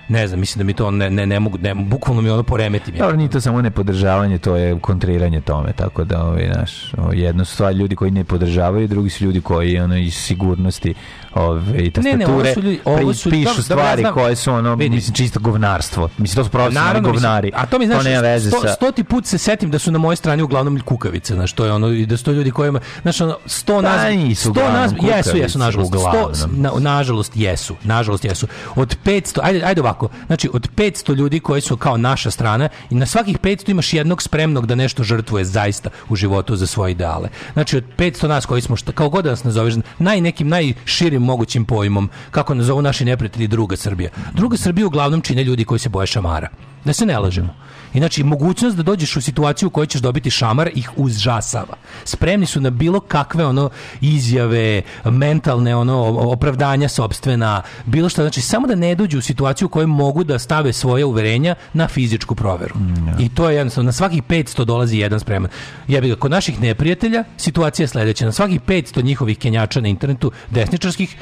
ne 0.09 0.27
znam, 0.27 0.41
mislim 0.41 0.59
da 0.59 0.65
mi 0.65 0.75
to 0.75 0.91
ne, 0.91 1.11
ne, 1.11 1.27
ne 1.27 1.41
mogu, 1.41 1.59
ne, 1.59 1.75
bukvalno 1.77 2.23
mi 2.23 2.31
ono 2.31 2.43
poremeti. 2.43 2.93
mi. 2.93 2.99
Dobro, 2.99 3.17
nije 3.17 3.31
to 3.31 3.41
samo 3.41 3.63
nepodržavanje, 3.63 4.39
to 4.39 4.57
je 4.57 4.79
kontriranje 4.79 5.41
tome, 5.41 5.73
tako 5.73 6.05
da 6.05 6.23
ovaj, 6.23 6.49
naš, 6.51 6.93
ovaj, 6.95 7.19
jedno 7.19 7.45
su 7.45 7.55
stvari 7.55 7.77
ljudi 7.77 7.97
koji 7.97 8.11
ne 8.11 8.25
podržavaju, 8.25 8.89
drugi 8.89 9.11
su 9.11 9.25
ljudi 9.25 9.41
koji 9.41 9.79
ono, 9.79 9.97
iz 9.97 10.15
sigurnosti 10.17 10.95
ove, 11.35 11.61
i 11.79 11.91
tastature 11.91 12.17
Ne, 12.17 12.27
ne, 12.27 12.27
ovo 12.27 12.45
su 12.45 12.61
ljudi- 12.61 12.81
ovo 12.85 13.15
su- 13.15 13.31
pišu 13.31 13.45
dobro, 13.45 13.63
dobro, 13.65 13.83
ja 13.83 13.85
stvari 13.85 14.03
znam. 14.03 14.15
koje 14.15 14.37
su 14.37 14.53
ono, 14.53 14.75
Vidi. 14.75 14.95
mislim, 14.97 15.15
čisto 15.15 15.41
govnarstvo. 15.41 16.09
Mislim, 16.19 16.37
to 16.37 16.45
su 16.45 16.51
profesionalni 16.51 16.87
Naravno, 16.89 17.09
mislim, 17.09 17.23
govnari. 17.23 17.51
a 17.55 17.67
to 17.67 17.79
mi 17.79 17.87
znaš, 17.87 18.05
nema 18.05 18.21
veze 18.21 18.51
sto, 18.51 18.61
sa... 18.61 18.69
stoti 18.69 19.05
put 19.05 19.27
se 19.27 19.39
setim 19.39 19.71
da 19.71 19.79
su 19.79 19.91
na 19.91 19.99
mojoj 19.99 20.17
strani 20.17 20.43
uglavnom 20.43 20.81
kukavice, 20.81 21.35
znaš, 21.35 21.53
to 21.53 21.65
je 21.65 21.73
ono, 21.73 21.89
i 21.89 22.07
da 22.07 22.17
su 22.17 22.25
to 22.25 22.33
ljudi 22.33 22.51
kojima, 22.51 22.81
znaš, 23.03 23.21
ono, 23.21 23.37
sto 23.47 23.75
Pa 23.75 23.83
nas, 23.83 24.03
nisu 24.09 24.51
sto 24.51 24.61
nas, 24.63 24.93
jesu, 25.05 25.37
jesu, 25.37 25.59
nažalost, 25.59 25.89
sto, 25.91 25.99
uglavnom. 25.99 26.31
na, 26.53 26.71
nažalost, 26.81 27.33
jesu, 27.37 27.77
nažalost, 27.85 28.25
jesu. 28.25 28.47
Od 28.77 28.97
500, 29.05 29.41
ajde, 29.43 29.63
ajde 29.65 29.81
ovako, 29.81 29.96
znači, 30.27 30.49
od 30.53 30.69
500 30.77 31.15
ljudi 31.15 31.41
koji 31.41 31.61
su 31.61 31.77
kao 31.77 31.97
naša 31.97 32.31
strana, 32.31 32.69
i 32.91 32.95
na 32.95 33.07
svakih 33.07 33.39
500 33.39 33.71
imaš 33.71 33.93
jednog 33.93 34.23
spremnog 34.23 34.67
da 34.67 34.75
nešto 34.75 35.03
žrtvuje 35.03 35.45
zaista 35.45 35.91
u 36.09 36.17
životu 36.17 36.57
za 36.57 36.67
svoje 36.67 36.93
ideale. 36.93 37.29
Znači, 37.53 37.77
od 37.77 37.85
500 37.99 38.29
nas 38.29 38.47
koji 38.47 38.63
smo, 38.63 38.77
šta, 38.77 38.93
kao 38.93 39.09
god 39.09 39.25
da 39.25 39.31
nas 39.31 39.45
nazoveš, 39.45 39.75
naj 39.99 40.21
nekim 40.21 40.49
najširim 40.49 41.23
mogućim 41.23 41.65
pojmom, 41.65 42.11
kako 42.31 42.55
nazovu 42.55 42.83
naši 42.83 43.05
neprijatelji 43.05 43.49
druga 43.49 43.77
Srbija. 43.77 44.11
Druga 44.33 44.57
Srbija 44.57 44.87
uglavnom 44.87 45.21
čine 45.21 45.45
ljudi 45.45 45.65
koji 45.65 45.79
se 45.79 45.89
boje 45.89 46.07
šamara. 46.07 46.49
Da 46.85 46.93
se 46.93 47.07
ne 47.07 47.19
lažemo. 47.19 47.55
I 47.95 47.99
znači, 47.99 48.23
mogućnost 48.23 48.77
da 48.77 48.83
dođeš 48.83 49.17
u 49.17 49.21
situaciju 49.21 49.67
u 49.67 49.71
kojoj 49.71 49.87
ćeš 49.87 50.01
dobiti 50.01 50.31
šamar 50.31 50.71
ih 50.75 50.91
užasava. 50.97 51.77
Spremni 52.05 52.47
su 52.47 52.61
na 52.61 52.71
bilo 52.71 53.01
kakve 53.01 53.47
ono 53.47 53.71
izjave, 54.01 54.83
mentalne 55.05 55.77
ono 55.77 56.03
opravdanja 56.33 56.89
sobstvena, 56.89 57.63
bilo 57.87 58.09
što, 58.09 58.23
znači 58.23 58.41
samo 58.41 58.67
da 58.67 58.75
ne 58.75 58.95
dođu 58.95 59.19
u 59.19 59.23
situaciju 59.23 59.67
u 59.67 59.71
mogu 59.87 60.25
da 60.25 60.39
stave 60.39 60.73
svoje 60.73 61.05
uverenja 61.05 61.55
na 61.73 61.89
fizičku 61.89 62.35
proveru. 62.35 62.75
I 63.19 63.29
to 63.29 63.51
je 63.51 63.57
jednostavno, 63.57 63.89
na 63.89 63.93
svakih 63.93 64.23
500 64.23 64.65
dolazi 64.65 64.99
jedan 64.99 65.21
spreman. 65.21 65.51
Jebi 65.89 66.09
ga, 66.09 66.17
kod 66.17 66.31
naših 66.31 66.61
neprijatelja 66.61 67.25
situacija 67.37 67.85
je 67.85 67.89
sledeća. 67.89 68.25
Na 68.25 68.33
svakih 68.33 68.61
500 68.61 69.05
njihovih 69.05 69.39
kenjača 69.39 69.81
na 69.81 69.89
internetu, 69.89 70.33
desničarskih, 70.51 71.17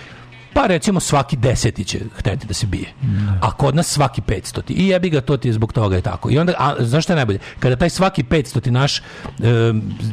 pa 0.54 0.66
recimo 0.66 1.00
svaki 1.00 1.36
deseti 1.36 1.84
će 1.84 1.98
hteti 2.16 2.46
da 2.46 2.54
se 2.54 2.66
bije. 2.66 2.92
A 3.40 3.50
kod 3.52 3.74
nas 3.74 3.86
svaki 3.86 4.20
500. 4.20 4.60
I 4.68 4.88
jebi 4.88 5.10
ga, 5.10 5.20
to 5.20 5.36
ti 5.36 5.48
je 5.48 5.52
zbog 5.52 5.72
toga 5.72 5.96
je 5.96 6.02
tako. 6.02 6.30
I 6.30 6.38
onda, 6.38 6.52
a, 6.58 6.74
znaš 6.84 7.04
šta 7.04 7.12
je 7.12 7.16
najbolje? 7.16 7.38
Kada 7.58 7.76
taj 7.76 7.90
svaki 7.90 8.22
500 8.22 8.70
naš 8.70 8.98
e, 8.98 9.02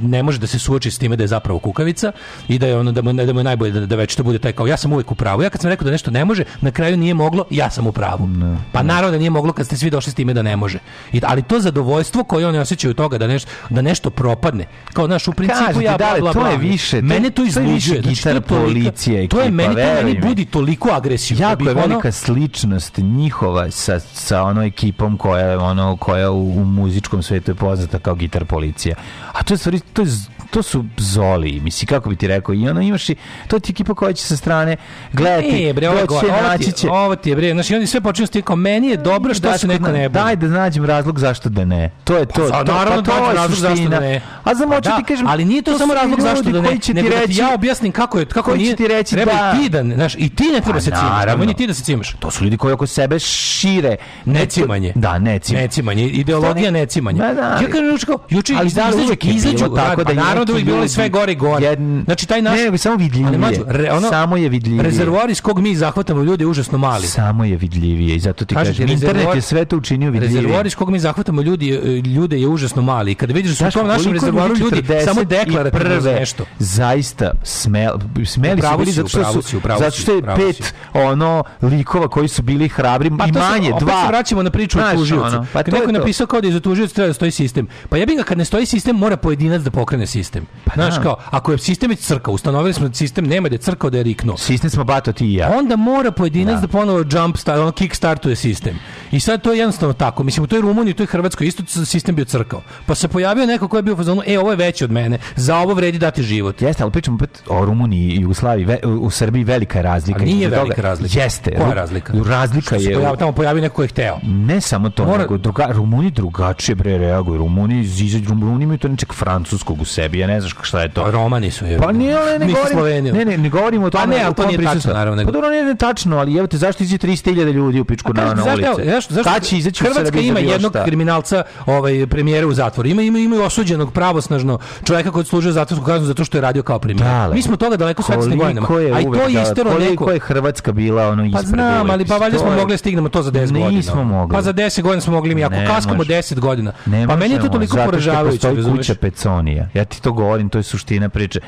ne 0.02 0.24
može 0.24 0.40
da 0.40 0.48
se 0.48 0.60
suoči 0.60 0.92
s 0.92 0.98
time 0.98 1.16
da 1.16 1.24
je 1.24 1.28
zapravo 1.28 1.60
kukavica 1.60 2.12
i 2.48 2.60
da 2.60 2.68
je 2.68 2.80
ono 2.80 2.92
da 2.92 3.02
mu, 3.02 3.14
da 3.14 3.34
mu 3.34 3.40
je 3.40 3.44
najbolje 3.44 3.72
da, 3.72 3.86
da 3.86 3.96
već 3.96 4.16
to 4.16 4.24
bude 4.24 4.40
taj 4.40 4.52
kao 4.52 4.68
ja 4.68 4.78
sam 4.78 4.94
uvijek 4.94 5.12
u 5.12 5.16
pravu. 5.16 5.44
Ja 5.44 5.50
kad 5.50 5.62
sam 5.62 5.70
rekao 5.70 5.86
da 5.86 5.92
nešto 5.92 6.12
ne 6.12 6.26
može, 6.26 6.44
na 6.62 6.72
kraju 6.72 6.98
nije 6.98 7.14
moglo, 7.14 7.46
ja 7.50 7.70
sam 7.70 7.88
u 7.88 7.92
pravu. 7.92 8.30
Pa 8.72 8.84
naravno 8.84 9.12
da 9.12 9.18
nije 9.18 9.30
moglo 9.30 9.54
kad 9.54 9.66
ste 9.66 9.78
svi 9.78 9.90
došli 9.90 10.12
s 10.12 10.16
time 10.16 10.34
da 10.34 10.42
ne 10.42 10.56
može. 10.56 10.80
I, 11.12 11.22
ali 11.24 11.42
to 11.42 11.60
zadovoljstvo 11.60 12.24
koje 12.24 12.48
oni 12.48 12.58
osjećaju 12.58 12.94
toga 12.94 13.18
da 13.18 13.28
nešto, 13.28 13.52
da 13.70 13.82
nešto 13.82 14.10
propadne. 14.10 14.66
Kao 14.94 15.08
naš 15.08 15.28
u 15.28 15.34
principu 15.34 15.60
Kažete, 15.66 15.86
ja 15.86 15.98
bla, 15.98 16.08
dale, 16.08 16.20
bla, 16.20 16.34
to 16.34 16.40
bla. 16.40 16.50
je 16.50 16.58
više, 16.58 17.02
Mene 17.02 17.30
to 17.30 17.42
to 17.42 17.46
je 17.46 17.48
izluđuje. 17.48 18.02
Znači, 18.02 18.24
to 18.24 18.30
je 18.30 18.42
policija 18.42 19.28
To 19.28 19.42
je 19.42 19.52
meni, 19.52 19.76
to 19.76 19.82
meni. 20.04 20.22
Budi 20.32 20.46
toliko 20.46 20.90
agresiju. 20.90 21.38
da 21.38 21.44
jako 21.44 21.64
je 21.64 21.72
ono- 21.72 21.82
velika 21.82 22.12
sličnost 22.12 22.98
njihova 22.98 23.72
sa, 23.72 24.00
sa 24.00 24.44
onom 24.44 24.64
ekipom 24.64 25.18
koja 25.18 25.46
je 25.46 25.58
ono 25.58 25.98
koja 25.98 26.32
u, 26.32 26.52
u 26.52 26.66
muzičkom 26.66 27.24
svetu 27.24 27.52
je 27.52 27.56
poznata 27.56 28.00
kao 28.00 28.16
gitar 28.16 28.46
policija. 28.46 28.96
A 29.34 29.44
to 29.44 29.54
je 29.54 29.58
stvari 29.58 29.80
to 29.94 30.02
je 30.02 30.08
to 30.52 30.64
su 30.64 30.86
zoli, 30.98 31.60
misli 31.60 31.88
kako 31.88 32.10
bi 32.10 32.16
ti 32.16 32.28
rekao. 32.28 32.56
I 32.56 32.70
ono 32.70 32.82
imaš 32.82 33.10
i 33.10 33.16
to 33.48 33.60
ti 33.60 33.72
ekipa 33.72 33.94
koja 33.94 34.14
će 34.14 34.24
sa 34.24 34.38
strane 34.38 34.78
gledati. 35.14 35.66
Ne, 35.66 35.74
bre, 35.74 35.90
ovo, 35.90 36.00
doći 36.00 36.10
će, 36.20 36.26
ovo, 36.26 36.38
ti, 36.38 36.44
naći 36.44 36.72
će. 36.72 36.90
ovo 36.90 37.16
ti 37.16 37.30
je, 37.30 37.36
bre, 37.36 37.54
znači 37.54 37.76
oni 37.76 37.88
sve 37.88 38.02
počinju 38.02 38.28
s 38.28 38.32
kao, 38.44 38.56
meni 38.56 38.88
je 38.88 38.98
dobro 38.98 39.34
što 39.34 39.58
se 39.58 39.68
neko 39.68 39.84
ne 39.84 40.10
boji. 40.10 40.24
Daj 40.24 40.36
da 40.36 40.48
nađem 40.48 40.86
razlog 40.86 41.20
zašto 41.20 41.50
da 41.50 41.66
ne. 41.66 41.92
To 42.04 42.18
je 42.18 42.26
to. 42.26 42.48
Pa, 42.52 42.64
to, 42.64 42.74
naravno 42.74 43.04
pa 43.04 43.12
to 43.12 43.28
je 43.30 43.34
razlog 43.34 43.60
zašto 43.60 43.90
da 43.90 44.00
ne. 44.00 44.22
A 44.44 44.56
znam, 44.56 44.70
Pa 44.70 44.76
hoću 44.76 44.90
da, 44.90 44.98
ti 44.98 45.04
kažem, 45.04 45.28
ali 45.28 45.46
nije 45.46 45.62
to, 45.62 45.72
to 45.72 45.78
samo 45.78 45.94
razlog 45.94 46.22
zašto 46.22 46.44
da 46.44 46.62
ne, 46.62 46.68
koji 46.68 46.80
će 46.80 46.86
ti 46.86 46.94
nego 46.94 47.10
da 47.10 47.16
ti 47.16 47.22
reći- 47.22 47.40
ja 47.40 47.54
objasnim 47.54 47.92
kako 47.92 48.20
je, 48.20 48.26
kako 48.26 48.56
nije, 48.56 48.76
ti 48.76 48.88
reći 48.88 49.16
treba 49.16 49.32
da- 49.32 49.54
i 49.56 49.64
ti 49.64 49.70
da, 49.70 49.84
znaš, 49.96 50.16
i 50.16 50.30
ti 50.30 50.44
ne 50.44 50.62
treba 50.62 50.74
Pa 50.74 50.80
se 50.80 50.86
cimaš, 50.86 51.02
naravno. 51.04 51.32
nemoj 51.32 51.46
ni 51.46 51.54
ti 51.54 51.68
da 51.68 51.74
se 51.74 51.84
cimaš. 51.84 52.16
To 52.20 52.32
su 52.32 52.44
ljudi 52.44 52.58
koji 52.58 52.74
oko 52.74 52.88
sebe 52.88 53.20
šire 53.20 53.96
Necimanje. 54.26 54.94
Da, 54.96 55.20
necimanje. 55.20 55.64
Necimanje, 55.64 56.04
ideologija 56.06 56.72
necimanja. 56.72 57.28
Ma 57.28 57.34
da, 57.34 57.42
ja 57.42 57.58
kažem, 57.62 57.98
juče 58.30 58.54
ali 58.58 58.70
da, 58.70 58.92
uvek 59.06 59.26
izađu, 59.26 59.76
tako 59.76 59.96
pa 59.96 60.04
da 60.04 60.14
naravno 60.42 60.46
da 60.46 60.54
uvijek 60.54 60.66
bilo 60.66 60.78
ljudi- 60.78 60.90
sve 60.90 61.10
gore 61.10 61.32
i 61.32 61.36
gore. 61.36 61.66
Jedn- 61.66 62.04
Znači, 62.06 62.28
taj 62.28 62.42
naš... 62.42 62.60
Ne, 62.62 62.78
samo 62.78 62.96
vidljivije. 62.96 63.28
Ali, 63.28 63.38
mlađo, 63.38 63.64
re- 63.68 63.92
ono, 63.92 64.10
Samo 64.10 64.38
je 64.38 64.50
vidljivije. 64.50 64.84
Rezervoar 64.84 65.30
iz 65.30 65.42
kog 65.42 65.60
mi 65.60 65.76
zahvatamo 65.76 66.24
ljude 66.24 66.44
je 66.44 66.48
užasno 66.48 66.78
mali. 66.78 67.08
Samo 67.08 67.46
je 67.46 67.56
vidljivije 67.58 68.16
i 68.16 68.20
zato 68.20 68.46
ti 68.46 68.56
Kažem, 68.56 68.90
internet 68.90 69.36
je 69.36 69.42
sve 69.42 69.66
to 69.66 69.78
učinio 69.78 70.12
vidljivije. 70.12 70.38
Rezervoar 70.38 70.66
iz 70.68 70.76
kog 70.76 70.90
mi 70.90 71.00
zahvatamo 71.00 71.42
ljudi, 71.42 71.70
ljude 72.08 72.38
je 72.38 72.48
užasno 72.48 72.82
mali. 72.82 73.12
I 73.12 73.16
kada 73.16 73.34
vidiš 73.34 73.52
da 73.52 73.72
su 73.72 73.80
u 73.80 73.82
tom 73.82 73.88
našem 73.88 74.14
rezervoaru 74.14 74.56
ljudi 74.56 74.76
41 74.78 75.06
samo 75.06 75.24
deklarativno 75.24 76.02
za 76.02 76.12
nešto. 76.12 76.46
Zaista 76.60 77.32
smel, 77.44 77.94
smeli 78.26 78.62
su 78.62 78.78
bili 78.78 78.92
zato 78.92 79.10
što 79.10 79.42
su 79.42 79.60
zato 79.80 79.92
što 79.92 80.12
je 80.12 80.22
pet 80.36 80.74
ono 80.94 81.44
likova 81.62 82.08
koji 82.08 82.28
su 82.28 82.42
bili 82.42 82.70
hrabri 82.70 83.10
Pa 83.10 83.26
i 83.26 83.32
manje 83.32 83.72
dva. 83.80 84.02
se 84.02 84.08
vraćamo 84.08 84.44
na 84.44 84.50
priču 84.50 84.80
o 84.80 84.92
tužiocu. 84.94 85.46
pa 85.54 85.60
neko 85.62 85.78
je 85.84 85.94
napisao 85.94 86.28
kao 86.28 86.42
da 86.42 86.48
je 86.48 86.54
za 86.54 86.60
tužioc 86.60 86.92
treba 86.92 87.08
da 87.08 87.14
stoji 87.14 87.32
sistem. 87.32 87.68
Pa 87.90 87.98
ja 87.98 88.06
bih 88.06 88.18
ga 88.18 88.24
kad 88.24 88.38
ne 88.38 88.46
stoji 88.46 88.66
sistem 88.66 88.96
mora 88.96 89.18
pojedinac 89.18 89.62
da 89.62 89.72
pokrene 89.72 90.08
sistem. 90.08 90.31
Znaš 90.74 90.96
da. 90.96 91.02
kao, 91.02 91.16
ako 91.30 91.52
je 91.52 91.58
sistem 91.58 91.90
već 91.90 92.00
crkao, 92.00 92.34
ustanovili 92.34 92.74
smo 92.74 92.88
da 92.88 92.94
sistem 92.94 93.26
nema 93.26 93.50
da 93.50 93.56
je 93.56 93.60
crkao 93.60 93.90
da 93.90 93.98
je 93.98 94.04
riknuo. 94.04 94.38
Sistem 94.38 94.70
smo 94.70 94.84
bato 94.84 95.12
ti 95.14 95.26
i 95.26 95.34
ja. 95.34 95.52
Onda 95.58 95.76
mora 95.76 96.12
pojedinac 96.12 96.56
da, 96.56 96.62
Da. 96.62 96.68
ponovo 96.68 97.04
jump 97.12 97.38
start, 97.38 97.60
ono 97.60 97.72
kick 97.72 97.96
startuje 97.96 98.36
sistem. 98.36 98.80
I 99.12 99.20
sad 99.20 99.42
to 99.42 99.52
je 99.52 99.58
jednostavno 99.60 99.94
tako. 99.94 100.24
Mislim, 100.24 100.44
u 100.44 100.48
toj 100.48 100.62
Rumuniji, 100.62 100.92
u 100.92 100.96
toj 100.96 101.06
Hrvatskoj 101.06 101.48
isto 101.48 101.64
sistem 101.86 102.16
bio 102.16 102.26
crkao. 102.26 102.62
Pa 102.86 102.96
se 102.96 103.08
pojavio 103.08 103.46
neko 103.46 103.68
ko 103.68 103.78
je 103.78 103.84
bio 103.84 103.94
u 103.94 103.98
fazonu, 103.98 104.22
e, 104.28 104.40
ovo 104.40 104.50
je 104.52 104.56
veće 104.56 104.86
od 104.86 104.92
mene, 104.92 105.18
za 105.36 105.58
ovo 105.58 105.74
vredi 105.74 105.98
dati 106.00 106.24
život. 106.24 106.62
Jeste, 106.62 106.84
ali 106.84 106.92
pričamo 106.92 107.16
opet 107.16 107.44
o 107.48 107.66
Rumuniji 107.66 108.10
i 108.10 108.22
Jugoslaviji. 108.22 108.66
Ve, 108.66 108.80
u 108.84 109.10
Srbiji 109.10 109.44
velika 109.44 109.80
je 109.80 109.84
razlika. 109.84 110.20
A 110.22 110.26
nije 110.26 110.36
između 110.36 110.50
toga. 110.52 110.62
velika 110.62 110.82
razlika. 110.82 111.20
Jeste. 111.20 111.56
Koja 111.56 111.68
je 111.68 111.74
razlika? 111.76 112.14
Razlika 112.26 112.76
je... 112.76 112.94
pojavi, 112.96 113.18
tamo 113.18 113.32
pojavi 113.32 113.62
neko 113.62 113.76
ko 113.76 113.82
je 113.82 113.88
hteo. 113.88 114.18
Ne 114.24 114.62
samo 114.62 114.90
to, 114.90 115.06
Mora- 115.06 115.18
nego 115.18 115.38
druga, 115.38 115.68
Rumuni 115.72 116.12
drugačije 116.12 116.76
bre 116.76 116.98
reaguju. 116.98 117.38
Rumuni 117.38 117.80
izađu, 117.80 118.30
Rumuni 118.30 118.64
imaju 118.64 118.78
to 118.78 118.88
nečeg 118.88 119.14
francuskog 119.14 119.82
u 119.82 119.86
sebi. 119.86 120.21
Ja 120.22 120.28
ne 120.28 120.40
znaš 120.42 120.56
šta 120.62 120.82
je 120.82 120.90
to. 120.90 121.12
Romani 121.12 121.52
su 121.52 121.66
je. 121.66 121.78
Pa 121.78 121.92
nije, 121.92 122.40
ne 122.40 122.46
Misli 122.46 122.62
govorim, 122.74 123.04
ne, 123.04 123.26
ne, 123.26 123.38
ne 123.38 123.50
govorimo 123.50 123.88
o 123.88 123.90
Pa 123.90 124.02
tome. 124.02 124.16
ne, 124.16 124.24
ali 124.24 124.36
to 124.36 124.46
nije 124.46 124.64
tačno, 124.64 124.94
naravno, 124.94 125.26
Pa 125.26 125.32
dobro, 125.32 125.50
nije 125.50 125.64
ne 125.64 125.76
tačno, 125.76 126.18
ali 126.18 126.38
evo 126.38 126.48
te, 126.48 126.58
zašto 126.58 126.84
izađe 126.84 127.08
300.000 127.08 127.52
ljudi 127.52 127.80
u 127.80 127.86
pičku 127.86 128.14
na, 128.14 128.26
na 128.26 128.44
zašto, 128.44 128.52
ulice? 128.52 128.92
zašto, 128.92 129.14
zašto 129.14 129.40
će 129.40 129.58
izaći 129.58 129.84
Hrvatska 129.84 130.20
ima 130.20 130.40
jednog 130.40 130.76
kriminalca 130.86 131.44
ovaj, 131.66 132.08
premijera 132.08 132.48
u 132.48 132.54
zatvoru. 132.54 132.90
Ima, 132.90 133.02
ima, 133.02 133.20
ima 133.20 133.44
osuđenog 133.44 133.94
pravosnažno 133.94 134.60
čovjeka 134.84 135.12
koji 135.12 135.26
služio 135.26 135.52
zatvorsku 135.52 135.86
kaznu 135.86 136.08
zato 136.08 136.26
što 136.26 136.38
je 136.38 136.42
radio 136.42 136.64
kao 136.64 136.80
premijer. 136.80 137.08
Dale. 137.08 137.36
Mi 137.36 137.42
smo 137.42 137.58
toga 137.58 137.78
daleko 137.78 138.04
svetskim 138.04 138.38
godinama. 138.38 138.68
A 138.96 139.02
i 139.02 139.04
to 139.04 139.28
je 139.28 139.34
da, 139.34 139.42
istero 139.42 139.80
neko... 139.80 140.12
je 140.12 140.20
Hrvatska 140.20 140.72
bila 140.72 141.08
ono 141.08 141.22
Pa 141.22 141.28
ispred 141.28 141.46
znam, 141.46 141.82
uvek. 141.82 141.92
ali 141.94 142.06
pa 142.06 142.18
valjda 142.18 142.38
smo 142.40 142.52
mogli 142.52 142.74
da 142.74 142.78
stignemo 142.78 143.10
to 143.10 143.24
za 143.24 143.32
10 143.32 143.52
godina. 143.52 143.70
Nismo 143.70 144.04
mogli. 144.04 144.34
Pa 144.36 144.42
za 144.42 144.54
10 144.54 144.82
godina 144.82 145.02
smo 145.02 145.14
mogli 145.14 145.36
mi. 145.36 145.44
Ako 145.44 145.56
Ne 145.56 145.68
kaskamo 145.68 145.98
može. 145.98 146.14
10 146.14 146.40
godina. 146.40 146.72
Ne 146.86 147.08
pa 147.08 147.16
meni 147.16 147.34
je 147.34 147.40
to 147.40 147.48
toliko 147.48 147.78
poražavajuće. 147.86 148.48
kuća 148.78 148.96
Peconija. 148.96 149.68
Ja 149.74 149.86
ti 149.86 150.02
to 150.02 150.11
govorim, 150.14 150.50
to 150.50 150.60
je 150.60 150.64
suština 150.64 151.10
priče. 151.10 151.40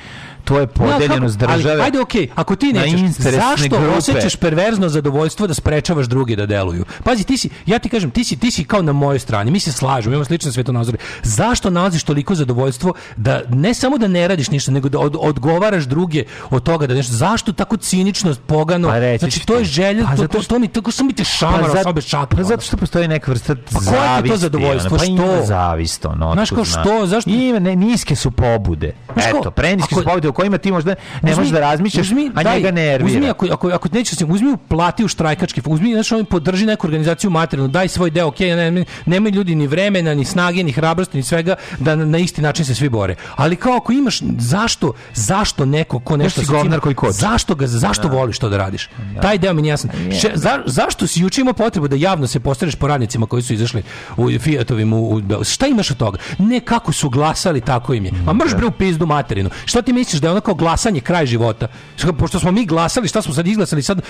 To 0.43 0.55
je 0.55 0.61
Ja, 0.61 0.67
podeljenost 0.67 1.37
države. 1.37 1.71
Ali, 1.71 1.81
ajde, 1.81 1.99
okej, 1.99 2.27
ako 2.35 2.55
ti 2.55 2.73
nećeš, 2.73 2.99
zašto 3.11 3.69
grupe. 3.69 3.87
osjećaš 3.87 4.35
perverzno 4.35 4.89
zadovoljstvo 4.89 5.47
da 5.47 5.53
sprečavaš 5.53 6.05
druge 6.05 6.35
da 6.35 6.45
deluju? 6.45 6.85
Pazi, 7.03 7.23
ti 7.23 7.37
si, 7.37 7.49
ja 7.65 7.79
ti 7.79 7.89
kažem, 7.89 8.11
ti 8.11 8.23
si, 8.23 8.37
ti 8.37 8.51
si 8.51 8.63
kao 8.63 8.81
na 8.81 8.91
mojoj 8.93 9.19
strani, 9.19 9.51
mi 9.51 9.59
se 9.59 9.71
slažemo, 9.71 10.13
imamo 10.13 10.25
slične 10.25 10.51
svetonazore. 10.51 10.97
Zašto 11.23 11.69
nalaziš 11.69 12.03
toliko 12.03 12.35
zadovoljstvo 12.35 12.93
da 13.17 13.41
ne 13.49 13.73
samo 13.73 13.97
da 13.97 14.07
ne 14.07 14.27
radiš 14.27 14.49
ništa, 14.49 14.71
nego 14.71 14.89
da 14.89 14.99
od, 14.99 15.15
odgovaraš 15.19 15.83
druge 15.83 16.23
od 16.49 16.63
toga 16.63 16.87
da 16.87 16.93
nešto, 16.93 17.13
zašto 17.13 17.53
tako 17.53 17.77
cinično, 17.77 18.35
pogano, 18.37 18.87
Pa 18.87 18.99
reći 18.99 19.19
znači 19.19 19.45
to 19.45 19.55
je 19.55 19.63
želja, 19.65 20.03
Pa 20.03 20.11
to, 20.11 20.17
zato 20.17 20.37
to, 20.37 20.43
to 20.43 20.59
mi, 20.59 20.67
tako 20.67 20.91
sam 20.91 21.07
mi 21.07 21.13
te 21.13 21.23
šamara, 21.23 21.63
zato- 21.63 21.73
pa 21.75 21.83
sobe 21.83 22.01
šaka. 22.01 22.35
Pa 22.35 22.43
zato 22.43 22.61
što 22.61 22.77
postoji 22.77 23.07
neka 23.07 23.31
vrsta 23.31 23.55
Pa 23.55 23.79
koje 23.79 23.83
ti 23.83 23.89
je 23.89 23.91
to 23.91 24.07
zavisti, 24.17 24.37
zadovoljstvo? 24.37 24.87
ono, 24.87 24.97
Pa 24.97 25.05
ima 25.05 25.23
Što? 25.35 25.45
zavist, 25.45 26.05
ono. 26.05 26.33
Znaš 26.33 26.49
kao 26.49 26.65
što? 26.65 27.05
Zašto? 27.05 27.29
Ima, 27.29 27.59
ne, 27.59 27.75
niske 27.75 28.15
su 28.15 28.31
pobude. 28.31 28.93
Eto, 29.17 29.51
preniske 29.51 29.95
su 29.95 30.03
pobude 30.03 30.27
u 30.33 30.35
kojima 30.35 30.57
ti 30.57 30.71
možda 30.71 30.95
ne 31.21 31.31
Uzmi- 31.31 31.35
možeš 31.35 31.51
da 31.51 31.59
razmišljaš, 31.61 32.07
uzmi, 32.07 32.31
a 32.35 32.43
daj, 32.43 32.55
njega 32.55 32.71
nervira. 32.71 33.05
Uzmi 33.09 33.29
ako 33.29 33.45
ako 33.47 33.67
ako 33.69 33.89
nećeš 33.91 34.17
se 34.17 34.25
uzmi 34.25 34.51
uplati 34.51 35.03
u 35.03 35.07
štrajkački 35.07 35.61
fond, 35.61 35.73
uzmi 35.73 35.93
znači 35.93 36.15
on 36.15 36.25
podrži 36.25 36.65
neku 36.65 36.87
organizaciju 36.87 37.29
materijalno, 37.29 37.67
daj 37.69 37.87
svoj 37.87 38.09
deo, 38.09 38.27
okej, 38.27 38.55
ne, 38.55 38.71
ne, 38.71 38.85
nema 39.05 39.29
ljudi 39.29 39.55
ni 39.55 39.67
vremena, 39.67 40.13
ni 40.13 40.25
snage, 40.25 40.63
ni 40.63 40.71
hrabrosti, 40.71 41.17
ni 41.17 41.23
svega 41.23 41.55
da 41.79 41.95
na, 41.95 42.05
na 42.05 42.17
isti 42.17 42.41
način 42.41 42.65
se 42.65 42.75
svi 42.75 42.89
bore. 42.89 43.15
Ali 43.35 43.55
kao 43.55 43.73
ako 43.73 43.91
imaš 43.93 44.19
zašto 44.39 44.93
zašto 45.13 45.65
neko 45.65 45.99
ko 45.99 46.17
nešto 46.17 46.41
si 46.41 46.47
govnar 46.47 46.79
koji 46.79 46.95
koči. 46.95 47.13
Zašto 47.13 47.55
ga 47.55 47.67
zašto 47.67 48.07
voliš 48.07 48.39
to 48.39 48.49
da 48.49 48.57
radiš? 48.57 48.89
Taj 49.21 49.37
deo 49.37 49.53
mi 49.53 49.61
nije 49.61 49.71
jasan. 49.71 49.89
Še- 50.11 50.31
za- 50.35 50.63
zašto 50.65 51.07
si 51.07 51.21
juče 51.21 51.41
imao 51.41 51.53
potrebu 51.53 51.87
da 51.87 51.95
javno 51.97 52.27
se 52.27 52.39
postereš 52.39 52.75
po 52.75 52.87
radnicima 52.87 53.25
koji 53.25 53.43
su 53.43 53.53
izašli 53.53 53.83
u 54.17 54.39
Fiatovim 54.39 54.93
u, 54.93 55.09
u? 55.09 55.21
Šta 55.43 55.67
imaš 55.67 55.91
od 55.91 55.97
toga? 55.97 56.17
Ne 56.37 56.59
kako 56.59 56.91
su 56.91 57.09
glasali, 57.09 57.61
tako 57.61 57.93
im 57.93 58.05
je. 58.05 58.11
Ma 58.25 58.33
mrš 58.33 58.55
bre 58.55 58.65
u 58.65 58.71
pizdu 58.71 59.05
materinu. 59.05 59.49
Šta 59.65 59.81
ti 59.81 59.93
misliš 59.93 60.21
da 60.23 60.27
je 60.27 60.31
ono 60.31 60.41
kao 60.41 60.53
glasanje 60.55 60.99
kraj 61.01 61.25
života. 61.25 61.67
Što- 61.95 62.13
Pošto 62.13 62.39
smo 62.39 62.51
mi 62.51 62.65
glasali, 62.65 63.07
šta 63.07 63.21
smo 63.21 63.33
sad 63.33 63.47
izglasali, 63.47 63.81
sad 63.81 64.01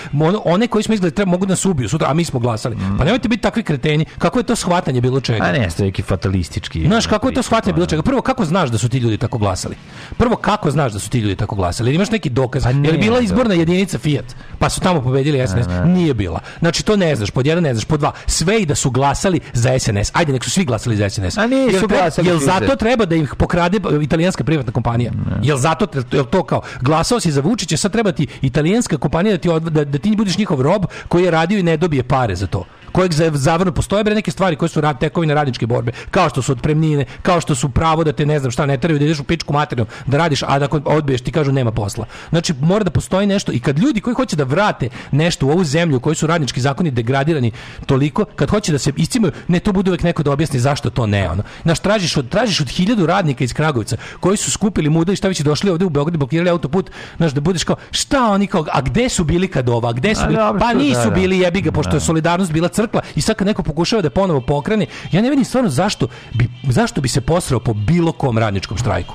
one 0.44 0.66
koji 0.66 0.82
smo 0.82 0.94
izglasali 0.94 1.14
treba, 1.14 1.30
mogu 1.30 1.46
da 1.46 1.52
nas 1.52 1.64
ubiju 1.64 1.88
sutra, 1.88 2.08
a 2.10 2.14
mi 2.14 2.24
smo 2.24 2.40
glasali. 2.40 2.76
Pa 2.98 3.04
nemojte 3.04 3.28
biti 3.28 3.42
takvi 3.42 3.62
kreteni. 3.62 4.04
Kako 4.18 4.38
je 4.38 4.44
to 4.44 4.56
shvatanje 4.56 5.00
bilo 5.00 5.20
čega? 5.20 5.44
A 5.44 5.52
ne, 5.52 5.70
ste 5.70 5.82
neki 5.84 6.02
fatalistički. 6.02 6.86
Znaš, 6.86 7.06
kako 7.06 7.28
je 7.28 7.34
to 7.34 7.42
shvatanje 7.42 7.72
bilo 7.72 7.86
čega? 7.86 8.02
Prvo, 8.02 8.22
kako 8.22 8.44
znaš 8.44 8.70
da 8.70 8.78
su 8.78 8.88
ti 8.88 8.98
ljudi 8.98 9.18
tako 9.18 9.38
glasali? 9.38 9.76
Prvo, 10.16 10.36
kako 10.36 10.70
znaš 10.70 10.92
da 10.92 10.98
su 10.98 11.10
ti 11.10 11.18
ljudi 11.18 11.36
tako 11.36 11.54
glasali? 11.54 11.88
Jel 11.88 11.94
imaš 11.94 12.10
neki 12.10 12.30
dokaz? 12.30 12.62
Pa 12.62 12.72
ne, 12.72 12.88
je 12.88 12.92
li 12.92 12.98
bila 12.98 13.20
izborna 13.20 13.54
jedinica 13.54 13.98
Fiat? 13.98 14.24
Pa 14.58 14.70
su 14.70 14.80
tamo 14.80 15.00
pobedili 15.02 15.46
SNS? 15.48 15.66
Nije 15.86 16.14
bila. 16.14 16.40
Znači, 16.58 16.84
to 16.84 16.96
ne 16.96 17.16
znaš. 17.16 17.30
Pod 17.30 17.46
jedan 17.46 17.62
ne 17.62 17.74
znaš. 17.74 17.84
Pod 17.84 18.00
dva, 18.00 18.12
sve 18.26 18.60
i 18.60 18.66
da 18.66 18.74
su 18.74 18.90
glasali 18.90 19.40
za 19.52 19.78
SNS. 19.78 20.10
Ajde, 20.12 20.32
nek 20.32 20.44
su 20.44 20.50
svi 20.50 20.64
glasali 20.64 20.96
za 20.96 21.10
SNS. 21.10 21.38
A 21.38 21.46
nisu 21.46 21.76
Jel 21.76 21.86
glasali 21.88 22.28
Jel 22.28 22.38
zato 22.38 22.66
za- 22.66 22.76
treba 22.76 23.04
da 23.04 23.14
ih 23.16 23.34
pokrade 23.34 23.78
italijanska 24.02 24.44
privatna 24.44 24.72
kompanija? 24.72 25.12
Jel 25.42 25.56
zato, 25.58 25.86
jel 26.12 26.24
to 26.24 26.42
kao, 26.42 26.60
glasao 26.80 27.20
si 27.20 27.32
za 27.32 27.40
Vučića, 27.40 27.76
sad 27.76 27.92
treba 27.92 28.12
ti 28.12 28.26
italijanska 28.42 28.98
kompanija 28.98 29.36
da 29.36 29.38
ti, 29.38 29.70
da, 29.70 29.84
da 29.84 29.98
ti 29.98 30.14
budeš 30.16 30.38
njihov 30.38 30.62
rob 30.62 30.84
koji 31.08 31.24
je 31.24 31.30
radio 31.30 31.58
i 31.58 31.62
ne 31.62 31.76
dobije 31.76 32.02
pare 32.02 32.36
za 32.36 32.46
to 32.46 32.64
kojeg 32.94 33.12
za- 33.12 33.30
zavrno 33.34 33.72
postoje 33.72 34.04
bre 34.04 34.14
neke 34.14 34.30
stvari 34.30 34.56
koje 34.56 34.68
su 34.68 34.80
rad 34.80 34.98
tekovine 35.00 35.34
radničke 35.34 35.66
borbe, 35.66 35.92
kao 36.10 36.28
što 36.28 36.42
su 36.42 36.52
otpremnine, 36.52 37.04
kao 37.22 37.40
što 37.40 37.54
su 37.54 37.68
pravo 37.68 38.04
da 38.04 38.12
te 38.12 38.26
ne 38.26 38.38
znam 38.38 38.50
šta 38.50 38.66
ne 38.66 38.76
teraju 38.78 38.98
da 38.98 39.04
ideš 39.04 39.20
u 39.20 39.24
pičku 39.24 39.52
materinu 39.52 39.86
da 40.06 40.18
radiš, 40.18 40.42
a 40.46 40.58
da 40.58 40.68
odbiješ 40.84 41.20
ti 41.20 41.32
kažu 41.32 41.52
nema 41.52 41.72
posla. 41.72 42.06
Znači 42.30 42.54
mora 42.60 42.84
da 42.84 42.90
postoji 42.90 43.26
nešto 43.26 43.52
i 43.52 43.60
kad 43.60 43.78
ljudi 43.78 44.00
koji 44.00 44.14
hoće 44.14 44.36
da 44.36 44.44
vrate 44.44 44.88
nešto 45.12 45.46
u 45.46 45.50
ovu 45.50 45.64
zemlju 45.64 46.00
koji 46.00 46.16
su 46.16 46.26
radnički 46.26 46.60
zakoni 46.60 46.90
degradirani 46.90 47.50
toliko, 47.86 48.24
kad 48.24 48.50
hoće 48.50 48.72
da 48.72 48.78
se 48.78 48.92
iscimaju, 48.96 49.32
ne 49.48 49.60
to 49.60 49.72
bude 49.72 49.90
uvek 49.90 50.02
neko 50.02 50.22
da 50.22 50.30
objasni 50.32 50.60
zašto 50.60 50.90
to 50.90 51.06
ne 51.06 51.30
ono. 51.30 51.42
Znaš, 51.62 51.78
tražiš 51.80 52.16
od 52.16 52.28
tražiš 52.28 52.60
od 52.60 52.68
hiljadu 52.68 53.06
radnika 53.06 53.44
iz 53.44 53.52
Kragujevca 53.52 53.96
koji 54.20 54.36
su 54.36 54.50
skupili 54.50 54.90
muda 54.90 55.12
i 55.12 55.16
šta 55.16 55.28
već 55.28 55.40
došli 55.40 55.70
ovde 55.70 55.84
u 55.84 55.90
Beograd 55.90 56.18
blokirali 56.18 56.50
autoput, 56.50 56.90
znaš 57.16 57.32
da 57.32 57.40
budeš 57.40 57.64
kao 57.64 57.76
šta 57.90 58.28
oni 58.30 58.46
kao 58.46 58.64
a 58.72 58.80
gde 58.80 59.08
su 59.08 59.24
bili 59.24 59.48
kad 59.48 59.68
ova, 59.68 59.92
gde 59.92 60.14
su 60.14 60.22
bili? 60.26 60.36
Pa 60.36 60.52
to 60.52 60.58
da, 60.58 60.72
nisu 60.74 61.04
da. 61.04 61.10
bili 61.10 61.38
jebi 61.38 61.60
ga 61.60 61.72
pošto 61.72 61.96
je 61.96 62.00
solidarnost 62.00 62.52
bila 62.52 62.68
crkla 62.86 63.00
i 63.14 63.20
sad 63.20 63.36
kad 63.36 63.46
neko 63.46 63.62
pokušava 63.62 64.02
da 64.02 64.06
je 64.06 64.10
ponovo 64.10 64.40
pokrene, 64.40 64.86
ja 65.12 65.22
ne 65.22 65.30
vidim 65.30 65.44
stvarno 65.44 65.70
zašto 65.70 66.08
bi, 66.32 66.48
zašto 66.68 67.00
bi 67.00 67.08
se 67.08 67.20
posrao 67.20 67.60
po 67.60 67.74
bilo 67.74 68.12
kom 68.12 68.38
radničkom 68.38 68.76
štrajku. 68.76 69.14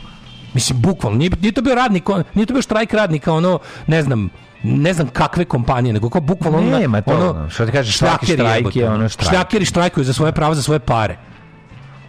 Mislim, 0.54 0.82
bukvalno, 0.82 1.18
nije, 1.18 1.32
nije 1.42 1.52
to 1.52 1.62
bio 1.62 1.76
radnik, 1.76 2.10
nije 2.34 2.46
to 2.46 2.54
bio 2.54 2.62
štrajk 2.62 2.94
radnika, 2.94 3.34
ono, 3.34 3.60
ne 3.88 4.02
znam, 4.04 4.30
ne 4.64 4.94
znam 4.94 5.08
kakve 5.08 5.46
kompanije, 5.46 5.94
nego 5.94 6.10
kao 6.10 6.22
bukvalno 6.22 6.58
ono, 6.58 6.80
Nema 6.80 7.02
to, 7.02 7.30
ono, 7.30 7.50
što 7.50 7.66
ti 7.66 7.72
kažeš, 7.72 7.98
šljakeri 7.98 8.34
štrajk 8.34 8.76
je 8.76 8.90
ono 8.90 9.10
štrajk. 9.10 9.30
Šljakeri 9.30 9.66
štrajkuju 9.66 10.04
za 10.04 10.14
svoje 10.14 10.32
prava, 10.32 10.56
za 10.56 10.62
svoje 10.62 10.80
pare. 10.80 11.18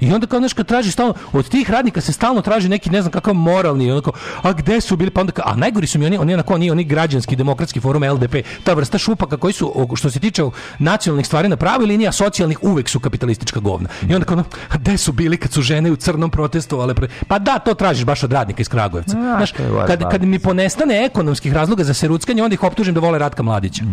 I 0.00 0.12
onda 0.12 0.26
kao 0.26 0.38
znaš 0.38 0.52
kad 0.52 0.66
traži 0.66 0.90
stalno 0.90 1.14
od 1.32 1.48
tih 1.48 1.70
radnika 1.70 2.00
se 2.00 2.12
stalno 2.12 2.40
traži 2.40 2.68
neki 2.68 2.90
ne 2.90 3.02
znam 3.02 3.12
kakav 3.12 3.34
moralni 3.34 3.90
onako 3.90 4.12
a 4.42 4.52
gde 4.52 4.80
su 4.80 4.96
bili 4.96 5.10
pa 5.10 5.20
onda 5.20 5.32
kao, 5.32 5.44
a 5.48 5.56
najgori 5.56 5.86
su 5.86 5.98
mi 5.98 6.06
oni 6.06 6.18
oni 6.18 6.34
onako 6.34 6.54
oni 6.54 6.70
oni 6.70 6.84
građanski 6.84 7.36
demokratski 7.36 7.80
forum 7.80 8.04
LDP 8.04 8.34
ta 8.64 8.74
vrsta 8.74 8.98
šupaka 8.98 9.36
koji 9.36 9.52
su 9.52 9.86
što 9.96 10.10
se 10.10 10.20
tiče 10.20 10.42
nacionalnih 10.78 11.26
stvari 11.26 11.48
na 11.48 11.56
pravoj 11.56 11.86
liniji 11.86 12.08
a 12.08 12.12
socijalnih 12.12 12.58
uvek 12.62 12.88
su 12.88 13.00
kapitalistička 13.00 13.60
govna. 13.60 13.88
I 14.08 14.14
onda 14.14 14.26
kao 14.26 14.34
ono, 14.34 14.44
a 14.68 14.76
gde 14.76 14.96
su 14.96 15.12
bili 15.12 15.36
kad 15.36 15.52
su 15.52 15.62
žene 15.62 15.90
u 15.90 15.96
crnom 15.96 16.30
protestovale 16.30 16.94
pre... 16.94 17.08
pa 17.28 17.38
da 17.38 17.58
to 17.58 17.74
tražiš 17.74 18.04
baš 18.04 18.24
od 18.24 18.32
radnika 18.32 18.60
iz 18.60 18.68
Kragujevca. 18.68 19.18
A, 19.18 19.36
Znaš, 19.36 19.52
kad, 19.86 20.10
kad 20.10 20.24
mi 20.24 20.38
ponestane 20.38 21.04
ekonomskih 21.04 21.52
razloga 21.52 21.84
za 21.84 21.94
seruckanje 21.94 22.42
onda 22.42 22.54
ih 22.54 22.62
optužim 22.62 22.94
da 22.94 23.00
vole 23.00 23.18
Ratka 23.18 23.42
Mladića. 23.42 23.84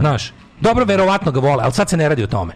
Znaš, 0.00 0.32
dobro 0.60 0.84
verovatno 0.84 1.32
ga 1.32 1.40
vole, 1.40 1.64
ali 1.64 1.72
sad 1.72 1.90
se 1.90 1.96
ne 1.96 2.08
radi 2.08 2.22
o 2.22 2.26
tome. 2.26 2.52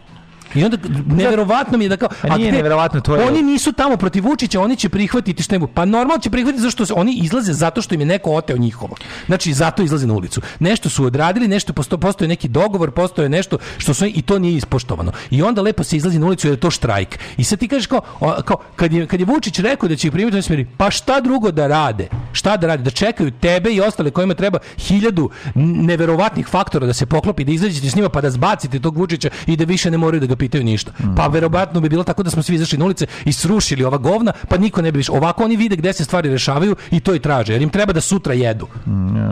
I 0.55 0.65
onda 0.65 0.77
neverovatno 1.07 1.79
mi 1.79 1.85
je 1.85 1.89
da 1.89 1.97
kao 1.97 2.09
A 2.23 2.37
nije 2.37 2.53
neverovatno, 2.53 3.01
to 3.01 3.16
je- 3.16 3.25
Oni 3.27 3.43
nisu 3.43 3.73
tamo 3.73 3.97
protiv 3.97 4.25
Vučića, 4.25 4.61
oni 4.61 4.77
će 4.77 4.89
prihvatiti 4.89 5.43
što 5.43 5.55
im 5.55 5.66
pa 5.75 5.85
normalno 5.85 6.23
će 6.23 6.31
prihvatiti 6.31 6.62
zašto 6.62 6.87
se 6.87 6.93
oni 6.93 7.12
izlaze 7.12 7.53
zato 7.53 7.83
što 7.83 7.95
im 7.95 8.01
je 8.01 8.07
neko 8.07 8.31
oteo 8.31 8.57
njihovo. 8.57 8.97
Znači 9.27 9.53
zato 9.53 9.83
izlaze 9.83 10.07
na 10.07 10.15
ulicu. 10.15 10.41
Nešto 10.59 10.89
su 10.89 11.05
odradili, 11.05 11.49
nešto 11.49 11.73
posto, 11.73 11.99
postoje 11.99 12.29
neki 12.29 12.49
dogovor, 12.49 12.91
postoje 12.91 13.29
nešto 13.29 13.59
što 13.79 13.95
su 13.95 14.07
i 14.07 14.23
to 14.23 14.39
nije 14.39 14.57
ispoštovano. 14.57 15.12
I 15.31 15.43
onda 15.43 15.62
lepo 15.62 15.85
se 15.85 15.97
izlazi 15.97 16.19
na 16.19 16.27
ulicu 16.27 16.47
jer 16.47 16.53
je 16.53 16.61
to 16.61 16.70
štrajk. 16.70 17.19
I 17.37 17.45
sad 17.45 17.59
ti 17.59 17.69
kažeš 17.69 17.87
kao, 17.87 18.01
kao 18.45 18.57
kad 18.77 18.93
je 18.93 19.07
kad 19.07 19.20
je 19.20 19.27
Vučić 19.27 19.59
rekao 19.59 19.89
da 19.89 19.97
će 19.97 20.07
ih 20.09 20.12
primiti 20.12 20.35
oni 20.37 20.43
smeri, 20.43 20.66
pa 20.77 20.91
šta 20.91 21.20
drugo 21.20 21.51
da 21.51 21.66
rade? 21.66 22.09
Šta 22.33 22.57
da 22.57 22.66
rade? 22.66 22.83
Da 22.83 22.91
čekaju 22.91 23.31
tebe 23.31 23.70
i 23.70 23.81
ostale 23.81 24.11
kojima 24.11 24.35
treba 24.35 24.59
hiljadu 24.79 25.31
neverovatnih 25.55 26.47
faktora 26.47 26.87
da 26.87 26.93
se 26.93 27.07
poklopi, 27.07 27.45
da 27.45 27.53
izađete 27.53 27.91
s 27.91 27.97
njima 27.97 28.09
pa 28.09 28.20
da 28.20 28.31
zbacite 28.31 28.81
tog 28.81 28.97
Vučića 28.97 29.31
i 29.47 29.57
da 29.57 29.65
više 29.65 29.91
ne 29.91 29.99
moraju 29.99 30.20
da 30.20 30.27
ga 30.27 30.37
pitaju 30.39 30.65
ništa. 30.65 30.93
Pa 31.16 31.27
verovatno 31.27 31.81
bi 31.81 31.89
bilo 31.89 32.05
tako 32.05 32.23
da 32.23 32.31
smo 32.31 32.43
svi 32.43 32.55
izašli 32.55 32.78
na 32.78 32.85
ulice 32.85 33.06
i 33.24 33.32
srušili 33.32 33.85
ova 33.85 33.98
govna, 33.98 34.32
pa 34.48 34.56
niko 34.56 34.82
ne 34.82 34.93
bi 34.93 34.97
više. 34.97 35.12
Ovako 35.12 35.44
oni 35.44 35.56
vide 35.56 35.77
gde 35.77 35.93
se 35.93 36.05
stvari 36.05 36.31
rešavaju 36.31 36.77
i 36.90 37.01
to 37.01 37.15
i 37.15 37.19
traže, 37.19 37.52
jer 37.52 37.62
im 37.62 37.70
treba 37.70 37.93
da 37.93 38.01
sutra 38.01 38.35
jedu. 38.35 38.69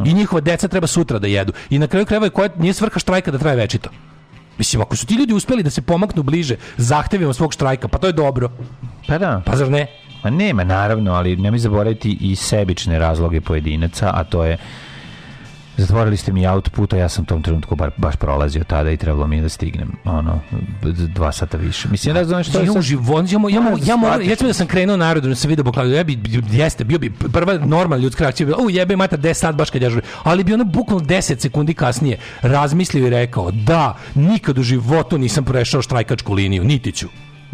I 0.04 0.14
njihova 0.14 0.40
deca 0.40 0.68
treba 0.68 0.86
sutra 0.86 1.18
da 1.18 1.26
jedu. 1.26 1.52
I 1.70 1.78
na 1.78 1.86
kraju 1.86 2.06
krajeva 2.06 2.30
koja 2.30 2.48
nije 2.58 2.74
svrha 2.74 2.98
štrajka 2.98 3.30
da 3.30 3.38
traje 3.38 3.56
večito. 3.56 3.90
Mislim, 4.58 4.82
ako 4.82 4.96
su 4.96 5.06
ti 5.06 5.14
ljudi 5.14 5.34
uspeli 5.34 5.62
da 5.62 5.70
se 5.70 5.82
pomaknu 5.82 6.22
bliže 6.22 6.56
zahtevima 6.76 7.32
svog 7.32 7.52
štrajka, 7.52 7.88
pa 7.88 7.98
to 7.98 8.06
je 8.06 8.12
dobro. 8.12 8.50
Pa 9.08 9.18
da. 9.18 9.42
Pa 9.44 9.56
zar 9.56 9.70
ne? 9.70 9.86
Ma 10.24 10.30
nema, 10.30 10.64
naravno, 10.64 11.12
ali 11.12 11.36
nemoj 11.36 11.58
zaboraviti 11.58 12.18
i 12.20 12.36
sebične 12.36 12.98
razloge 12.98 13.40
pojedinaca, 13.40 14.10
a 14.14 14.24
to 14.24 14.44
je 14.44 14.58
Zatvorili 15.78 16.16
ste 16.16 16.32
mi 16.32 16.47
output, 16.47 16.93
a 16.93 16.97
ja 16.97 17.09
sam 17.09 17.23
u 17.23 17.27
tom 17.27 17.43
trenutku 17.43 17.77
bar, 17.77 17.90
baš 17.97 18.16
prolazio 18.16 18.65
tada 18.65 18.90
i 18.90 18.97
trebalo 18.97 19.27
mi 19.27 19.36
je 19.36 19.43
da 19.43 19.48
stignem 19.48 19.93
ono, 20.05 20.40
dva 21.09 21.32
sata 21.32 21.57
više. 21.57 21.89
Mislim, 21.89 22.15
ne 22.15 22.24
znam 22.24 22.44
što 22.44 22.59
je 22.59 22.62
ja 22.62 22.66
sad- 22.66 22.78
u 22.78 22.82
životu, 22.82 23.23
ja, 23.24 23.39
mo- 23.39 23.48
ja, 23.48 23.61
mo- 23.62 23.78
da 23.78 23.86
ja, 23.86 23.97
moram, 23.97 24.12
shvatiš. 24.12 24.31
recimo 24.31 24.48
da 24.48 24.55
sam 24.55 24.66
krenuo 24.66 24.97
na 24.97 25.07
aerodrom, 25.07 25.31
da 25.31 25.36
sam 25.36 25.48
video 25.48 25.65
bokladu, 25.65 25.90
ja 25.90 26.05
bi, 26.05 26.19
jeste, 26.51 26.85
bio 26.85 26.98
bi 26.98 27.11
prva 27.11 27.55
normalna 27.57 27.97
ljudska 27.97 28.24
reakcija, 28.24 28.47
bila, 28.47 28.59
u 28.59 28.70
jebe 28.70 28.97
mater 28.97 29.19
10 29.19 29.35
sat 29.35 29.55
baš 29.55 29.70
kad 29.70 29.82
ja 29.82 29.90
žurim, 29.90 30.05
ali 30.23 30.44
bi 30.44 30.55
ono 30.55 30.65
bukvalno 30.65 31.05
10 31.05 31.40
sekundi 31.40 31.74
kasnije 31.74 32.19
razmislio 32.43 33.07
i 33.07 33.11
rekao, 33.11 33.51
da, 33.51 33.97
nikad 34.15 34.59
u 34.59 34.62
životu 34.62 35.19
nisam 35.19 35.44
prešao 35.44 35.82
štrajkačku 35.82 36.32
liniju, 36.35 36.65
niti 36.65 36.93
ću. 36.93 37.09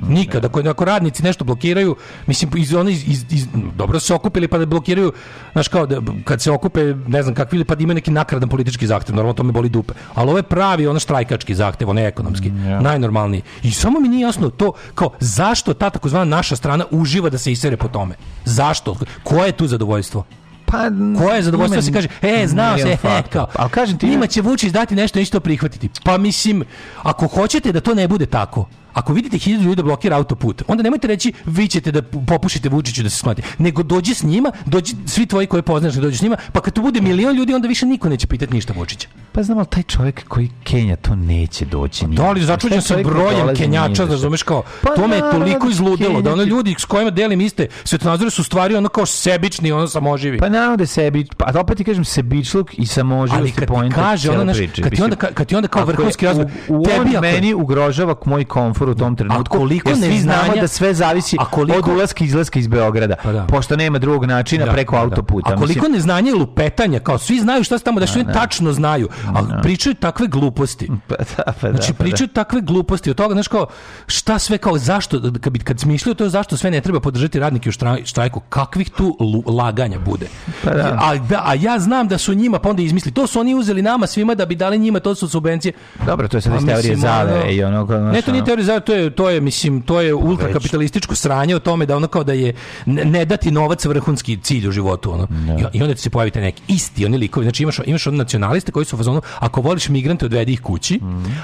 Nikad, 0.08 0.44
ako, 0.44 0.60
ako 0.60 0.84
radnici 0.84 1.22
nešto 1.22 1.44
blokiraju, 1.44 1.96
mislim, 2.26 2.50
iz, 2.56 2.74
oni 2.74 2.92
iz, 2.92 3.08
iz, 3.08 3.24
iz- 3.30 3.46
dobro 3.76 4.00
se 4.00 4.14
okupili 4.14 4.48
pa 4.48 4.58
da 4.58 4.66
blokiraju, 4.66 5.12
znaš 5.52 5.68
kao, 5.68 5.86
da, 5.86 6.00
kad 6.24 6.42
se 6.42 6.50
okupe, 6.50 6.94
ne 7.06 7.22
znam 7.22 7.34
kakvi, 7.34 7.64
pa 7.64 7.74
da 7.74 7.82
imaju 7.82 7.94
neki 7.94 8.10
nakradan 8.10 8.48
politički 8.48 8.86
zahtev, 8.86 9.14
normalno 9.16 9.34
to 9.34 9.42
me 9.42 9.52
boli 9.52 9.68
dupe. 9.68 9.94
Ali 10.14 10.28
ovo 10.28 10.38
je 10.38 10.42
pravi, 10.42 10.86
ono 10.86 10.98
štrajkački 10.98 11.54
zahtev, 11.54 11.90
ono 11.90 12.00
ekonomski, 12.00 12.50
najnormalniji. 12.80 13.42
I 13.62 13.70
samo 13.70 14.00
mi 14.00 14.08
nije 14.08 14.22
jasno 14.22 14.50
to, 14.50 14.72
kao, 14.94 15.10
zašto 15.20 15.74
ta 15.74 15.90
takozvana 15.90 16.24
naša 16.24 16.56
strana 16.56 16.84
uživa 16.90 17.30
da 17.30 17.38
se 17.38 17.52
isere 17.52 17.76
po 17.76 17.88
tome? 17.88 18.14
Zašto? 18.44 18.96
Koje 19.22 19.46
je 19.46 19.52
tu 19.52 19.66
zadovoljstvo? 19.66 20.24
Pa, 20.66 20.78
Koje 21.18 21.36
je 21.36 21.42
zadovoljstvo 21.42 21.76
da 21.76 21.82
se 21.82 21.90
ima 21.90 21.94
kaže, 21.96 22.08
e, 22.22 22.46
znao 22.46 22.78
se, 22.78 22.88
e, 22.88 22.96
faktora. 22.96 23.22
kao, 23.32 23.46
Ali 23.56 23.70
kažem 23.70 23.98
ti, 23.98 24.08
njima 24.08 24.26
će 24.26 24.40
Vučić 24.40 24.72
dati 24.72 24.94
nešto, 24.94 25.18
neće 25.18 25.30
to 25.30 25.40
prihvatiti. 25.40 25.90
Pa 26.04 26.18
mislim, 26.18 26.64
ako 27.02 27.26
hoćete 27.26 27.72
da 27.72 27.80
to 27.80 27.94
ne 27.94 28.08
bude 28.08 28.26
tako, 28.26 28.66
ako 28.92 29.12
vidite 29.12 29.38
hiljadu 29.38 29.64
ljudi 29.64 29.76
da 29.76 29.82
blokira 29.82 30.16
autoput, 30.16 30.62
onda 30.68 30.82
nemojte 30.82 31.06
reći 31.06 31.32
vi 31.44 31.68
ćete 31.68 31.92
da 31.92 32.02
popušite 32.02 32.68
Vučiću 32.68 33.02
da 33.02 33.10
se 33.10 33.16
shvati, 33.16 33.42
nego 33.58 33.82
dođi 33.82 34.14
s 34.14 34.22
njima, 34.22 34.52
dođi 34.66 34.94
svi 35.06 35.26
tvoji 35.26 35.46
koje 35.46 35.62
poznaš 35.62 35.94
da 35.94 36.00
dođu 36.00 36.18
s 36.18 36.22
njima, 36.22 36.36
pa 36.52 36.60
kad 36.60 36.74
tu 36.74 36.82
bude 36.82 37.00
milion 37.00 37.36
ljudi, 37.36 37.54
onda 37.54 37.68
više 37.68 37.86
niko 37.86 38.08
neće 38.08 38.26
pitati 38.26 38.54
ništa 38.54 38.72
Vučića. 38.76 39.08
Pa 39.32 39.42
znam, 39.42 39.58
ali 39.58 39.66
taj 39.66 39.82
čovjek 39.82 40.28
koji 40.28 40.50
Kenja 40.64 40.96
to 40.96 41.14
neće 41.14 41.64
doći. 41.64 42.06
Da, 42.06 42.22
ali 42.24 42.44
začuđen 42.44 42.82
sam 42.82 43.02
brojem 43.02 43.54
Kenjača, 43.56 44.04
razumeš 44.04 44.42
kao, 44.42 44.62
Pa 44.82 44.94
to 44.94 45.08
me 45.08 45.16
je 45.16 45.20
naravno, 45.20 45.46
toliko 45.46 45.68
izludilo, 45.68 46.22
da 46.22 46.32
ono 46.32 46.42
ljudi 46.42 46.74
s 46.78 46.84
kojima 46.84 47.10
delim 47.10 47.40
iste 47.40 47.66
svetonazore 47.84 48.30
su 48.30 48.44
stvari 48.44 48.76
ono 48.76 48.88
kao 48.88 49.06
sebični, 49.06 49.72
ono 49.72 49.88
samoživi. 49.88 50.38
Pa 50.38 50.48
naravno 50.48 50.76
da 50.76 50.82
je 50.82 50.86
sebi, 50.86 51.26
pa 51.36 51.60
opet 51.60 51.76
ti 51.76 51.84
kažem 51.84 52.04
sebičluk 52.04 52.78
i 52.78 52.86
samoživost 52.86 53.40
Ali 53.40 53.48
je 53.48 53.52
kad 53.52 53.64
ti 53.64 53.66
poenta 53.66 53.96
kaže 53.96 54.30
ono, 54.30 54.38
cijele 54.38 54.44
znaš, 54.44 54.56
priče. 54.56 54.82
kad 54.82 54.92
ti 54.92 55.02
onda 55.02 55.16
ka- 55.16 55.32
kad 55.34 55.46
ti 55.46 55.56
onda 55.56 55.68
kao 55.68 55.84
vrhunski 55.84 56.26
u 56.68 56.82
tebi 56.84 57.20
meni 57.20 57.54
ugrožava 57.54 58.14
moj 58.24 58.44
komfor 58.84 58.88
u 58.90 58.94
tom 58.96 59.16
trenutku. 59.16 59.58
koliko 59.58 59.88
jer 59.88 59.98
svi 59.98 60.18
znamo 60.18 60.56
da 60.56 60.68
sve 60.68 60.94
zavisi 60.94 61.36
A 61.40 61.44
koliko- 61.44 61.78
od 61.80 61.88
ulaska 61.88 62.24
i 62.24 62.26
izlaska 62.26 62.58
iz 62.58 62.66
Beograda. 62.66 63.14
Pa 63.22 63.32
da. 63.32 63.46
Pošto 63.46 63.76
nema 63.76 63.98
drugog 63.98 64.24
načina 64.24 64.64
Da, 64.64 64.72
preko 64.72 64.92
da, 64.92 64.98
da. 64.98 65.04
autoputa. 65.04 65.48
A 65.48 65.56
koliko 65.56 65.66
Mislim, 65.78 65.92
neznanja 65.92 66.30
i 66.30 66.34
lupetanja, 66.34 67.00
kao 67.00 67.18
svi 67.18 67.40
znaju 67.40 67.64
šta 67.64 67.78
se 67.78 67.84
tamo 67.84 68.00
da 68.00 68.06
što 68.06 68.24
tačno 68.24 68.72
znaju, 68.72 69.08
a 69.26 69.60
pričaju 69.62 69.94
takve 69.94 70.26
gluposti. 70.26 70.88
Pa 71.08 71.14
da, 71.16 71.52
pa 71.52 71.68
da, 71.68 71.72
Znači 71.72 71.92
pa 71.92 71.98
da. 71.98 72.04
pričaju 72.04 72.28
takve 72.28 72.60
gluposti 72.60 73.10
od 73.10 73.16
toga, 73.16 73.34
znaš 73.34 73.48
kao 73.48 73.66
šta 74.06 74.38
sve 74.38 74.58
kao 74.58 74.78
zašto 74.78 75.20
kad 75.40 75.52
bi 75.52 75.58
kad 75.58 75.80
smišljaju 75.80 76.14
to 76.14 76.28
zašto 76.28 76.56
sve 76.56 76.70
ne 76.70 76.80
treba 76.80 77.00
podržati 77.00 77.38
radnike 77.38 77.68
u 77.68 77.72
štraj- 77.72 78.04
štrajku, 78.04 78.40
kakvih 78.42 78.90
tu 78.90 79.16
laganja 79.48 79.98
bude. 80.00 80.26
Pa 80.64 80.70
da. 80.70 80.98
A, 81.02 81.16
da, 81.18 81.42
a 81.44 81.54
ja 81.54 81.78
znam 81.78 82.08
da 82.08 82.18
su 82.18 82.34
njima 82.34 82.58
pa 82.58 82.68
onda 82.68 82.82
izmisli, 82.82 83.12
to 83.12 83.26
su 83.26 83.40
oni 83.40 83.54
uzeli 83.54 83.82
nama 83.82 84.06
svima 84.06 84.34
da 84.34 84.46
bi 84.46 84.54
dali 84.54 84.78
njima, 84.78 85.00
to 85.00 85.14
su 85.14 85.28
subvencije. 85.28 85.72
Dobro, 86.06 86.28
to 86.28 86.36
je 86.36 86.40
sad 86.40 86.52
Pa 86.52 86.60
mislim, 86.60 86.96
zavere 86.96 87.52
i 87.52 87.64
ono 87.64 87.84
Ne, 88.02 88.22
to 88.22 88.32
nije 88.32 88.44
teorija 88.44 88.64
zavere, 88.72 88.84
to 88.84 88.94
je, 88.94 89.10
to 89.10 89.30
je, 89.30 89.40
mislim, 89.40 89.82
to 89.82 90.00
je 90.00 90.14
ultrakapitalističko 90.14 91.14
sranje 91.14 91.56
o 91.56 91.58
tome 91.58 91.86
da 91.86 91.96
ono 91.96 92.06
kao 92.06 92.24
da 92.24 92.32
je 92.32 92.54
ne, 92.86 93.24
dati 93.24 93.50
novac 93.50 93.84
vrhunski 93.84 94.38
cilj 94.42 94.68
u 94.68 94.72
životu. 94.72 95.12
Ono. 95.12 95.28
I, 95.58 95.78
I 95.78 95.82
onda 95.82 95.94
ti 95.94 96.00
se 96.00 96.10
pojavite 96.10 96.40
neki 96.40 96.62
isti 96.68 97.06
oni 97.06 97.18
likovi. 97.18 97.44
Znači 97.44 97.62
imaš, 97.62 97.78
imaš 97.86 98.06
ono 98.06 98.16
nacionaliste 98.16 98.72
koji 98.72 98.84
su 98.84 98.96
u 98.96 98.98
fazonu, 98.98 99.22
ako 99.38 99.60
voliš 99.60 99.88
migrante, 99.88 100.26
odvedi 100.26 100.52
ih 100.52 100.60
kući, 100.60 101.00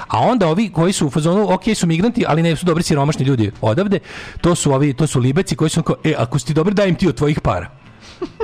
a 0.07 0.19
onda 0.19 0.47
ovi 0.47 0.69
koji 0.69 0.93
su 0.93 1.07
u 1.07 1.09
fazonu, 1.09 1.53
ok, 1.53 1.63
su 1.75 1.87
migranti, 1.87 2.25
ali 2.27 2.43
ne 2.43 2.55
su 2.55 2.65
dobri 2.65 2.83
siromašni 2.83 3.25
ljudi 3.25 3.51
odavde, 3.61 3.99
to 4.41 4.55
su 4.55 4.73
ovi, 4.73 4.93
to 4.93 5.07
su 5.07 5.19
libeci 5.19 5.55
koji 5.55 5.69
su 5.69 5.83
kao, 5.83 5.95
e, 6.03 6.13
ako 6.17 6.39
si 6.39 6.45
ti 6.45 6.53
dobri, 6.53 6.73
daj 6.73 6.89
im 6.89 6.95
ti 6.95 7.07
od 7.07 7.15
tvojih 7.15 7.41
para. 7.41 7.78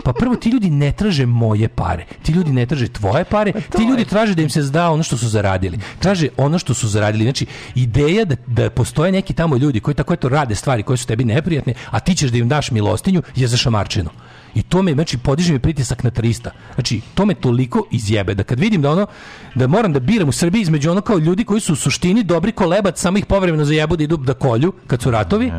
Pa 0.04 0.14
prvo, 0.14 0.36
ti 0.36 0.50
ljudi 0.50 0.70
ne 0.70 0.92
traže 0.92 1.26
moje 1.26 1.68
pare. 1.68 2.06
Ti 2.24 2.32
ljudi 2.32 2.52
ne 2.52 2.66
traže 2.66 2.88
tvoje 2.88 3.24
pare. 3.24 3.52
ti 3.52 3.84
ljudi 3.84 4.06
traže 4.06 4.36
da 4.36 4.42
im 4.42 4.50
se 4.50 4.62
zda 4.62 4.90
ono 4.90 5.04
što 5.04 5.18
su 5.18 5.30
zaradili. 5.30 5.80
Traže 6.00 6.28
ono 6.38 6.60
što 6.60 6.74
su 6.74 6.88
zaradili. 6.88 7.24
Znači, 7.24 7.46
ideja 7.76 8.26
da, 8.26 8.36
da 8.48 8.70
postoje 8.70 9.12
neki 9.12 9.34
tamo 9.34 9.58
ljudi 9.58 9.80
koji 9.80 9.96
tako 9.96 10.14
eto 10.14 10.30
rade 10.30 10.56
stvari 10.56 10.84
koje 10.84 10.98
su 10.98 11.08
tebi 11.08 11.26
neprijatne, 11.26 11.74
a 11.90 12.00
ti 12.00 12.16
ćeš 12.16 12.32
da 12.32 12.38
im 12.38 12.50
daš 12.50 12.72
milostinju, 12.72 13.22
je 13.36 13.48
za 13.48 13.58
šamarčinu. 13.58 14.10
I 14.56 14.64
to 14.64 14.82
me, 14.82 14.94
znači, 14.94 15.18
podiže 15.18 15.54
mi 15.54 15.60
pritisak 15.60 16.04
na 16.04 16.12
300. 16.12 16.50
Znači, 16.76 17.02
to 17.14 17.26
me 17.26 17.34
toliko 17.34 17.88
izjebe 17.92 18.34
da 18.34 18.44
kad 18.44 18.60
vidim 18.60 18.82
da 18.82 18.92
ono, 18.92 19.08
da 19.56 19.68
moram 19.68 19.94
da 19.94 20.00
biram 20.00 20.30
u 20.30 20.32
Srbiji 20.32 20.62
između 20.62 20.92
ono 20.92 21.02
kao 21.02 21.18
ljudi 21.18 21.44
koji 21.44 21.62
su 21.62 21.74
u 21.74 21.76
suštini 21.76 22.24
dobri 22.24 22.52
kolebac, 22.52 23.00
samo 23.02 23.18
ih 23.18 23.26
povremeno 23.26 23.66
zajebu 23.66 23.96
da 23.96 24.04
idu 24.04 24.18
da 24.18 24.34
kolju 24.34 24.74
kad 24.88 25.02
su 25.02 25.12
ratovi, 25.12 25.52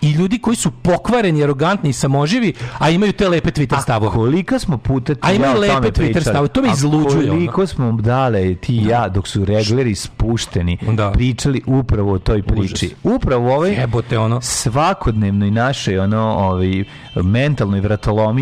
i 0.00 0.10
ljudi 0.10 0.38
koji 0.38 0.56
su 0.56 0.70
pokvareni, 0.70 1.42
arogantni 1.42 1.90
i 1.90 1.92
samoživi, 1.92 2.52
a 2.78 2.90
imaju 2.90 3.12
te 3.12 3.28
lepe 3.28 3.50
Twitter 3.50 3.82
stavove. 3.82 4.12
Kolika 4.12 4.58
smo 4.58 4.78
puta 4.78 5.14
ti 5.14 5.20
A 5.22 5.32
imaju 5.32 5.52
ja 5.52 5.58
lepe 5.58 6.02
Twitter 6.02 6.20
stavove, 6.20 6.48
to 6.48 6.62
me 6.62 6.68
A 6.68 6.72
izluđuje, 6.72 7.30
ono. 7.30 7.38
Koliko 7.38 7.66
smo 7.66 7.92
dale 7.92 8.54
ti 8.54 8.76
i 8.76 8.86
ja 8.86 9.08
dok 9.08 9.28
su 9.28 9.44
regleri 9.44 9.94
spušteni 9.94 10.78
pričali 11.12 11.62
upravo 11.66 12.12
o 12.12 12.18
toj 12.18 12.42
priči. 12.42 12.94
Upravo 13.02 13.54
ovaj 13.54 13.70
Jebote 13.70 14.18
ono. 14.18 14.40
svakodnevnoj 14.40 15.50
našoj 15.50 15.98
ono 15.98 16.20
ovaj 16.20 16.84
mentalnoj 17.14 17.80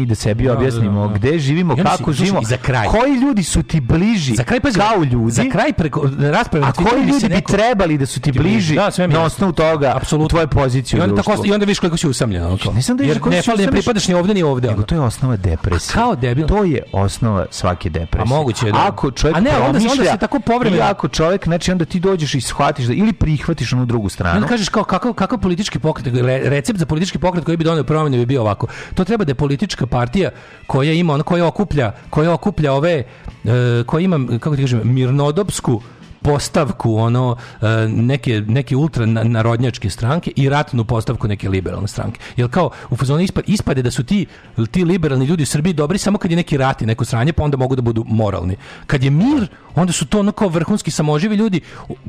vratolomiji 0.01 0.07
da 0.07 0.15
sebi 0.15 0.45
Da, 0.45 0.53
objasnimo 0.53 1.01
da, 1.01 1.09
da. 1.09 1.15
gde 1.15 1.39
živimo, 1.39 1.71
I 1.71 1.81
onda 1.81 1.91
si- 1.91 1.97
kako 1.97 2.13
živimo. 2.13 2.41
za 2.43 2.57
kraj. 2.59 2.89
Koji 2.89 3.15
ljudi 3.15 3.43
su 3.43 3.63
ti 3.63 3.81
bliži 3.83 4.35
Za 4.35 4.45
kraj, 4.45 4.61
pazi, 4.61 4.79
kao 4.79 5.03
ljudi? 5.05 5.31
za 5.31 5.45
kraj 5.45 5.73
preko 5.73 6.09
rasprave 6.21 6.67
A 6.67 6.73
koji 6.73 7.01
mi 7.01 7.09
ljudi 7.09 7.23
bi 7.23 7.35
neko- 7.35 7.53
trebali 7.53 7.99
da 7.99 8.07
su 8.07 8.21
ti 8.21 8.33
bliži 8.33 8.75
Da, 8.75 8.91
sve 8.91 9.07
mi 9.07 9.15
na 9.15 9.23
osnovu 9.23 9.53
toga 9.53 9.93
Apsolutno. 9.97 10.29
tvoje 10.29 10.47
pozicije 10.49 10.99
I 10.99 11.01
u 11.01 11.05
onda, 11.05 11.17
tako? 11.17 11.43
I 11.45 11.53
onda 11.53 11.59
vidiš 11.59 11.79
koliko 11.79 11.97
si 11.97 12.09
usamljen. 12.09 12.45
ono 12.45 12.59
kao. 12.59 12.73
Ne 12.73 12.83
sam 12.83 12.97
da 12.97 13.05
Jer 13.05 13.17
ne, 13.21 13.43
fali- 13.43 13.59
ne 13.59 13.71
pripadaš 13.71 14.09
ni 14.09 14.15
ovde 14.15 14.35
ni 14.35 14.43
ovde. 14.43 14.69
Nego 14.69 14.83
to 14.83 14.95
je 14.95 15.01
osnova 15.01 15.37
depresije. 15.37 15.95
Kao 15.95 16.17
debil. 16.17 16.47
To 16.47 16.65
je 16.65 16.83
osnova 16.93 17.47
svake 17.51 17.91
depresije. 17.91 18.23
A 18.25 18.37
moguće 18.37 18.67
je 18.67 18.73
da. 18.73 18.87
Ako 18.87 19.11
čovjek 19.11 19.37
A 19.37 19.41
ne, 19.41 19.51
onda 19.59 19.81
se- 19.81 19.89
onda 19.91 20.05
se 20.05 20.19
tako 20.19 20.41
povremeno- 20.41 20.83
ako 20.83 21.09
čovjek, 21.09 21.45
znači 21.45 21.73
onda 21.73 21.85
ti 21.85 22.01
dođeš 22.01 22.35
i 22.35 22.41
shvatiš 22.41 22.87
da 22.87 22.93
ili 22.95 23.13
prihvatiš 23.13 23.73
onu 23.73 23.87
drugu 23.87 24.07
I 24.07 24.11
stranu. 24.11 24.37
onda 24.37 24.49
kažeš 24.49 24.69
kao 24.69 24.85
kakav, 24.85 25.13
kakav 25.13 25.39
politički 25.39 25.79
pokret, 25.79 26.07
re- 26.09 26.41
recept 26.45 26.79
za 26.79 26.87
politički 26.87 27.19
pokret 27.19 27.45
koji 27.45 27.57
bi 27.57 27.65
donio 27.65 27.85
promjene 27.85 28.17
bi 28.17 28.27
bio 28.27 28.41
ovako. 28.43 28.67
To 28.95 29.05
treba 29.05 29.25
da 29.25 29.31
je 29.31 29.35
politička 29.35 29.87
partija 29.91 30.31
koja 30.67 30.93
ima, 30.93 31.15
ona 31.15 31.23
koja 31.23 31.47
okuplja, 31.47 31.93
koja 32.11 32.33
okuplja 32.33 32.73
ove, 32.73 33.05
e, 33.45 33.83
koja 33.87 34.01
ima, 34.01 34.39
kako 34.41 34.57
ti 34.57 34.63
kažem, 34.63 34.81
mirnodopsku 34.85 35.81
postavku 36.23 36.97
ono 36.97 37.37
e, 37.63 37.67
neke 37.89 38.41
neke 38.41 38.77
ultra 38.77 39.07
na- 39.07 39.25
narodnjačke 39.25 39.91
stranke 39.91 40.33
i 40.37 40.49
ratnu 40.49 40.85
postavku 40.85 41.29
neke 41.29 41.49
liberalne 41.49 41.89
stranke. 41.89 42.21
Jel 42.37 42.49
kao 42.49 42.71
u 42.91 42.97
fazonu 42.97 43.21
ispad, 43.21 43.45
ispade 43.47 43.83
da 43.83 43.91
su 43.91 44.05
ti 44.05 44.27
ti 44.71 44.85
liberalni 44.85 45.25
ljudi 45.25 45.43
u 45.43 45.47
Srbiji 45.47 45.73
dobri 45.73 45.99
samo 45.99 46.19
kad 46.19 46.31
je 46.31 46.37
neki 46.37 46.57
rat 46.57 46.83
i 46.83 46.87
neko 46.87 47.05
sranje, 47.05 47.33
pa 47.33 47.43
onda 47.45 47.57
mogu 47.57 47.77
da 47.77 47.83
budu 47.83 48.05
moralni. 48.09 48.57
Kad 48.87 49.05
je 49.05 49.11
mir, 49.11 49.49
onda 49.75 49.93
su 49.93 50.07
to 50.07 50.21
ono 50.21 50.33
kao 50.33 50.49
vrhunski 50.49 50.91
samoživi 50.91 51.37
ljudi 51.37 51.61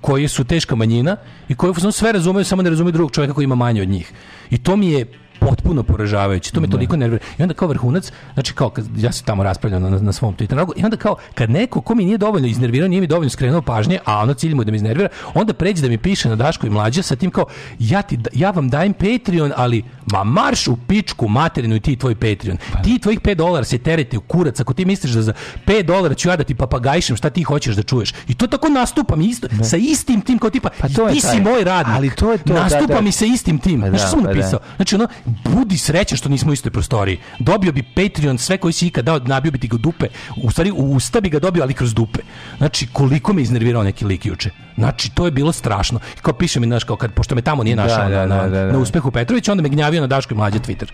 koji 0.02 0.28
su 0.28 0.44
teška 0.44 0.76
manjina 0.76 1.16
i 1.50 1.56
koji 1.56 1.72
u 1.72 1.74
fazonu 1.74 1.92
sve 1.92 2.12
razumeju, 2.12 2.46
samo 2.46 2.62
ne 2.62 2.70
razumeju 2.70 2.92
drugog 2.92 3.12
čovjeka 3.12 3.34
koji 3.34 3.46
ima 3.46 3.56
manje 3.56 3.82
od 3.82 3.90
njih. 3.90 4.12
I 4.50 4.58
to 4.58 4.76
mi 4.76 4.92
je 4.92 5.06
potpuno 5.42 5.84
poražavajuće. 5.84 6.52
To 6.52 6.62
me 6.62 6.70
toliko 6.70 6.98
nervira. 6.98 7.24
I 7.38 7.42
onda 7.42 7.54
kao 7.54 7.68
vrhunac, 7.68 8.12
znači 8.34 8.54
kao 8.54 8.70
kad 8.70 8.86
ja 8.98 9.12
se 9.12 9.24
tamo 9.24 9.44
raspravljam 9.44 9.82
na, 9.84 9.90
na 9.92 10.12
svom 10.12 10.36
Twitter 10.36 10.54
nalogu, 10.54 10.74
i 10.76 10.84
onda 10.84 10.98
kao 10.98 11.16
kad 11.36 11.50
neko 11.50 11.82
ko 11.82 11.96
mi 11.96 12.06
nije 12.06 12.18
dovoljno 12.18 12.48
iznervirao, 12.48 12.88
nije 12.88 13.02
mi 13.02 13.08
dovoljno 13.08 13.30
skrenuo 13.30 13.62
pažnje, 13.64 14.00
a 14.06 14.18
ono 14.18 14.34
cilj 14.34 14.54
mu 14.54 14.62
je 14.62 14.66
da 14.66 14.72
me 14.72 14.76
iznervira, 14.76 15.10
onda 15.34 15.54
pređe 15.54 15.82
da 15.82 15.90
mi 15.90 15.98
piše 15.98 16.30
na 16.30 16.36
Daško 16.36 16.68
i 16.68 16.72
mlađe 16.72 17.04
sa 17.04 17.16
tim 17.16 17.32
kao 17.32 17.46
ja 17.80 18.02
ti 18.02 18.18
da- 18.18 18.30
ja 18.34 18.52
vam 18.52 18.70
dajem 18.70 18.94
Patreon, 18.94 19.52
ali 19.56 19.84
ma 20.06 20.24
marš 20.24 20.68
u 20.68 20.78
pičku 20.78 21.28
materinu 21.28 21.76
i 21.76 21.80
ti 21.80 21.96
tvoj 21.96 22.16
Patreon. 22.16 22.58
Ti 22.84 23.00
tvojih 23.00 23.20
5 23.20 23.36
dolara 23.36 23.64
se 23.64 23.78
terete 23.78 24.18
u 24.18 24.22
kurac 24.22 24.60
ako 24.60 24.74
ti 24.74 24.86
misliš 24.86 25.12
da 25.12 25.22
za 25.22 25.34
5 25.66 25.84
dolara 25.84 26.14
ću 26.14 26.30
ja 26.30 26.36
da 26.36 26.44
ti 26.44 26.56
papagajšem 26.56 27.16
šta 27.16 27.30
ti 27.30 27.44
hoćeš 27.44 27.76
da 27.76 27.84
čuješ. 27.84 28.14
I 28.28 28.34
to 28.34 28.48
tako 28.48 28.70
nastupam 28.70 29.22
isto 29.22 29.48
sa 29.64 29.78
istim 29.78 30.22
tim 30.22 30.40
kao 30.40 30.50
tipa 30.50 30.70
to 30.96 31.08
je 31.08 31.14
ti 31.14 31.22
si 31.22 31.28
taj- 31.28 31.42
moj 31.42 31.64
radnik. 31.64 31.96
ali 31.96 32.10
to 32.10 32.32
je 32.32 32.38
to, 32.38 32.54
da, 32.54 32.64
Nastupam 32.64 33.04
da. 33.04 33.10
i 33.10 33.12
sa 33.12 33.26
istim 33.26 33.60
tim. 33.60 33.82
Pa 33.82 33.90
Znaš 33.90 34.02
da, 34.02 34.08
šta 34.08 34.10
sam 34.10 34.20
pa 34.20 34.28
da. 34.28 34.34
napisao? 34.34 34.60
Znači 34.76 34.96
ono, 34.96 35.08
budi 35.44 35.78
srećan 35.78 36.18
što 36.18 36.30
nismo 36.30 36.50
u 36.50 36.54
istoj 36.54 36.72
prostoriji. 36.72 37.20
Dobio 37.40 37.72
bi 37.72 37.84
Patreon, 37.84 38.38
sve 38.38 38.58
koji 38.58 38.74
si 38.74 38.88
ikad 38.88 39.06
dao, 39.06 39.20
nabio 39.20 39.52
bi 39.52 39.60
ti 39.60 39.68
ga 39.68 39.78
dupe. 39.78 40.08
U 40.44 40.52
stvari, 40.52 40.72
u 40.72 40.76
usta 40.96 41.22
bi 41.22 41.30
ga 41.30 41.40
dobio, 41.40 41.64
ali 41.64 41.74
kroz 41.74 41.94
dupe. 41.94 42.20
Znači, 42.58 42.88
koliko 42.94 43.34
me 43.34 43.42
iznervirao 43.42 43.84
neki 43.84 44.06
lik 44.06 44.26
juče. 44.26 44.50
Znači, 44.78 45.12
to 45.12 45.26
je 45.26 45.32
bilo 45.32 45.52
strašno. 45.52 46.00
I 46.18 46.22
kao 46.22 46.34
piše 46.34 46.60
mi, 46.60 46.68
znaš, 46.68 46.84
kao 46.84 46.96
kad, 46.96 47.14
pošto 47.14 47.36
me 47.36 47.42
tamo 47.42 47.64
nije 47.64 47.76
Da, 47.76 47.84
našao 47.84 48.10
da, 48.10 48.26
na, 48.26 48.36
da, 48.44 48.50
da, 48.50 48.66
da. 48.66 48.72
na 48.72 48.80
uspehu 48.80 49.12
Petrovića, 49.12 49.52
onda 49.52 49.62
me 49.62 49.70
gnjavio 49.70 50.02
na 50.02 50.08
Daško 50.08 50.34
i 50.34 50.38
mlađe 50.38 50.60
Twitter. 50.60 50.88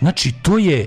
Znači, 0.00 0.32
to 0.32 0.58
je... 0.58 0.86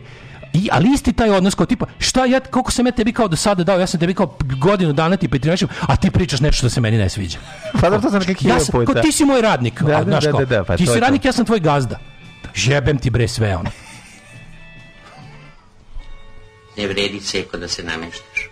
I, 0.53 0.69
ali 0.71 0.89
isti 0.93 1.13
taj 1.13 1.29
odnos 1.29 1.55
kao 1.55 1.65
tipa, 1.65 1.85
šta 1.99 2.25
ja, 2.25 2.39
koliko 2.39 2.71
sam 2.71 2.85
ja 2.85 2.91
tebi 2.91 3.11
kao 3.13 3.27
do 3.27 3.35
sada 3.35 3.63
dao, 3.63 3.79
ja 3.79 3.87
sam 3.87 3.99
tebi 3.99 4.13
kao 4.13 4.37
godinu 4.59 4.93
dana 4.93 5.17
ti 5.17 5.27
Patreonišem, 5.27 5.67
a 5.81 5.95
ti 5.95 6.11
pričaš 6.11 6.39
nešto 6.39 6.57
što 6.57 6.69
se 6.69 6.81
meni 6.81 6.97
ne 6.97 7.09
sviđa. 7.09 7.37
Pa 7.73 7.89
dobro, 7.89 8.01
to 8.01 8.09
sam 8.09 8.19
nekak 8.19 8.45
Ja 8.45 8.59
sam, 8.59 8.71
puta. 8.71 8.93
kao 8.93 9.01
ti 9.01 9.11
si 9.11 9.25
moj 9.25 9.41
radnik, 9.41 9.81
Da, 9.81 9.97
a, 9.97 9.97
da, 9.97 10.03
znaš 10.03 10.23
da, 10.23 10.31
da, 10.31 10.45
da, 10.45 10.63
pa 10.63 10.77
ti 10.77 10.85
si 10.85 10.99
radnik, 10.99 11.25
ja 11.25 11.31
sam 11.31 11.45
tvoj 11.45 11.59
gazda. 11.59 11.99
Jebem 12.55 12.97
ti 12.97 13.09
bre 13.09 13.27
sve 13.27 13.55
ono. 13.55 13.71
Ne 16.77 16.87
vredi 16.87 17.19
ceko 17.19 17.57
da 17.57 17.67
se 17.67 17.83
nameštaš. 17.83 18.49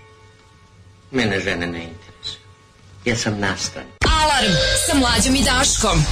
Mene 1.11 1.39
žene 1.39 1.67
ne 1.67 1.83
interesuju. 1.83 2.41
Ja 3.05 3.15
sam 3.15 3.39
nastan. 3.39 3.83
Alarm 4.21 4.53
sa 4.87 4.97
mlađom 4.97 5.35
i 5.35 5.43
Daškom. 5.43 6.05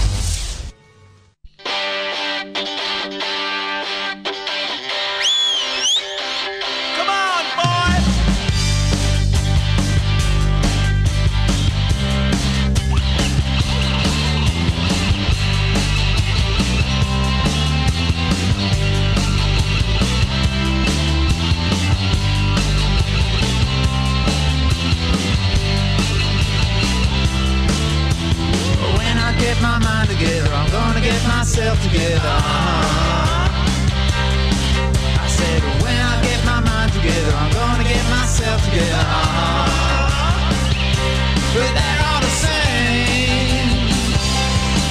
Together. 31.92 32.38
I 35.18 35.28
said, 35.28 35.62
when 35.82 35.98
I 35.98 36.22
get 36.22 36.40
my 36.46 36.60
mind 36.62 36.92
together, 36.94 37.34
I'm 37.34 37.52
gonna 37.54 37.84
get 37.84 38.04
myself 38.10 38.60
together. 38.66 39.06
But 41.54 41.70
they're 41.78 42.02
all 42.10 42.22
the 42.22 42.34
same. 42.46 43.70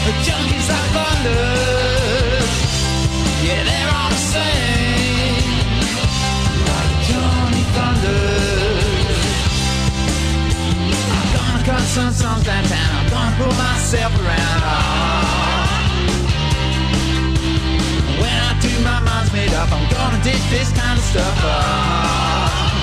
The 0.07 0.13
junkies 0.27 0.69
like 0.73 0.91
thunder. 0.97 1.47
Yeah, 3.47 3.63
they're 3.69 3.93
all 3.99 4.11
the 4.11 4.23
same. 4.35 5.45
Like 6.69 6.93
Johnny 7.07 7.65
Thunder. 7.75 8.27
I'm 11.15 11.29
gonna 11.37 11.65
cut 11.65 11.85
some 11.95 12.13
songs 12.13 12.45
downtown. 12.45 12.91
I'm 12.99 13.09
gonna 13.11 13.37
pull 13.39 13.55
myself 13.55 14.13
around. 14.25 14.88
My 18.85 19.01
mind's 19.01 19.33
made 19.33 19.53
up. 19.55 19.71
I'm 19.73 19.89
gonna 19.91 20.23
ditch 20.23 20.45
this 20.51 20.71
kind 20.73 20.99
of 20.99 21.05
stuff. 21.05 21.37
Ah. 21.43 22.75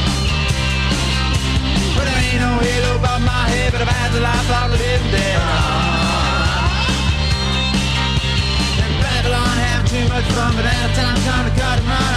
But 1.95 2.05
there 2.05 2.21
ain't 2.27 2.41
no 2.41 2.57
halo 2.59 2.95
above 2.97 3.21
my 3.21 3.45
head, 3.49 3.71
but 3.71 3.81
I've 3.81 3.87
had 3.87 4.11
the 4.11 4.21
life 4.21 4.49
of 4.59 4.71
the 4.71 4.77
living 4.77 5.11
dead. 5.11 5.39
Ah. 5.39 5.55
And 8.83 8.93
Babylon 9.03 9.55
having 9.65 9.87
too 9.93 10.05
much 10.13 10.27
fun, 10.35 10.55
but 10.55 10.65
at 10.65 10.89
a 10.89 10.93
time 10.95 11.19
time 11.23 11.45
to 11.49 11.53
cut 11.59 11.79
and 11.79 11.87
run. 11.87 12.14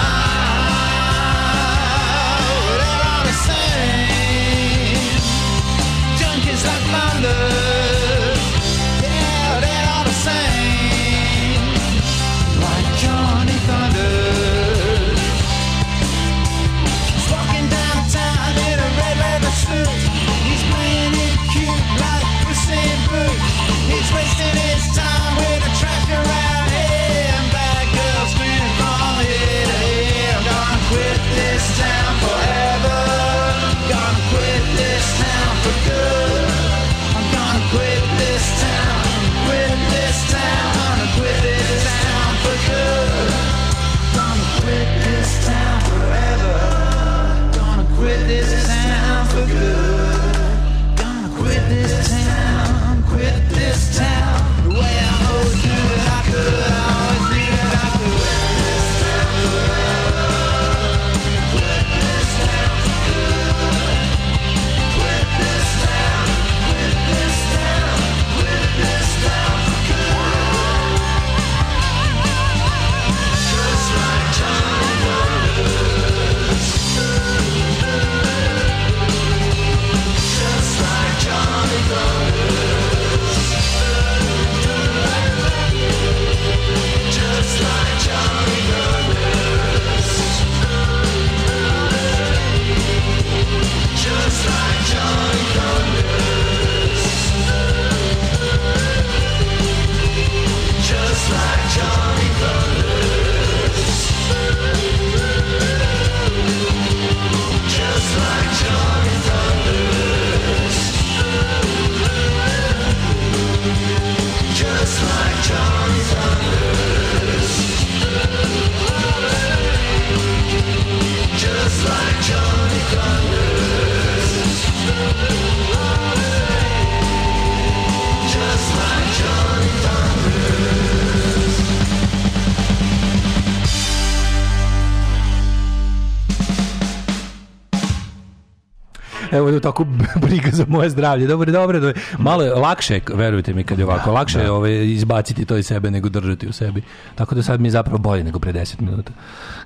Evo 139.33 139.49
je 139.49 139.61
tako 139.61 139.85
briga 140.23 140.51
za 140.53 140.65
moje 140.69 140.91
zdravlje. 140.91 141.27
Dobro, 141.27 141.53
dobro, 141.53 141.81
dobro. 141.81 142.01
Malo 142.19 142.43
je 142.43 142.53
lakše, 142.53 143.01
verujte 143.09 143.55
mi, 143.55 143.65
kad 143.65 143.79
je 143.79 143.85
ovako, 143.85 144.13
lakše 144.13 144.39
je 144.39 144.51
ovaj, 144.51 144.85
izbaciti 144.85 145.45
to 145.45 145.57
iz 145.57 145.67
sebe 145.67 145.91
nego 145.91 146.09
držati 146.09 146.49
u 146.49 146.53
sebi. 146.53 146.83
Tako 147.15 147.35
da 147.35 147.43
sad 147.43 147.61
mi 147.61 147.69
je 147.69 147.73
zapravo 147.73 147.99
bolje 147.99 148.25
nego 148.25 148.39
pre 148.39 148.53
10 148.53 148.81
minuta. 148.81 149.13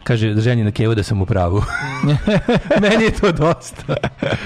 Kaže 0.05 0.35
ženje 0.35 0.65
na 0.65 0.71
kevu 0.71 0.95
da 0.95 1.03
sam 1.03 1.23
u 1.23 1.27
pravu. 1.27 1.63
Meni 2.83 3.05
je 3.05 3.11
to 3.13 3.33
dosta. 3.33 3.95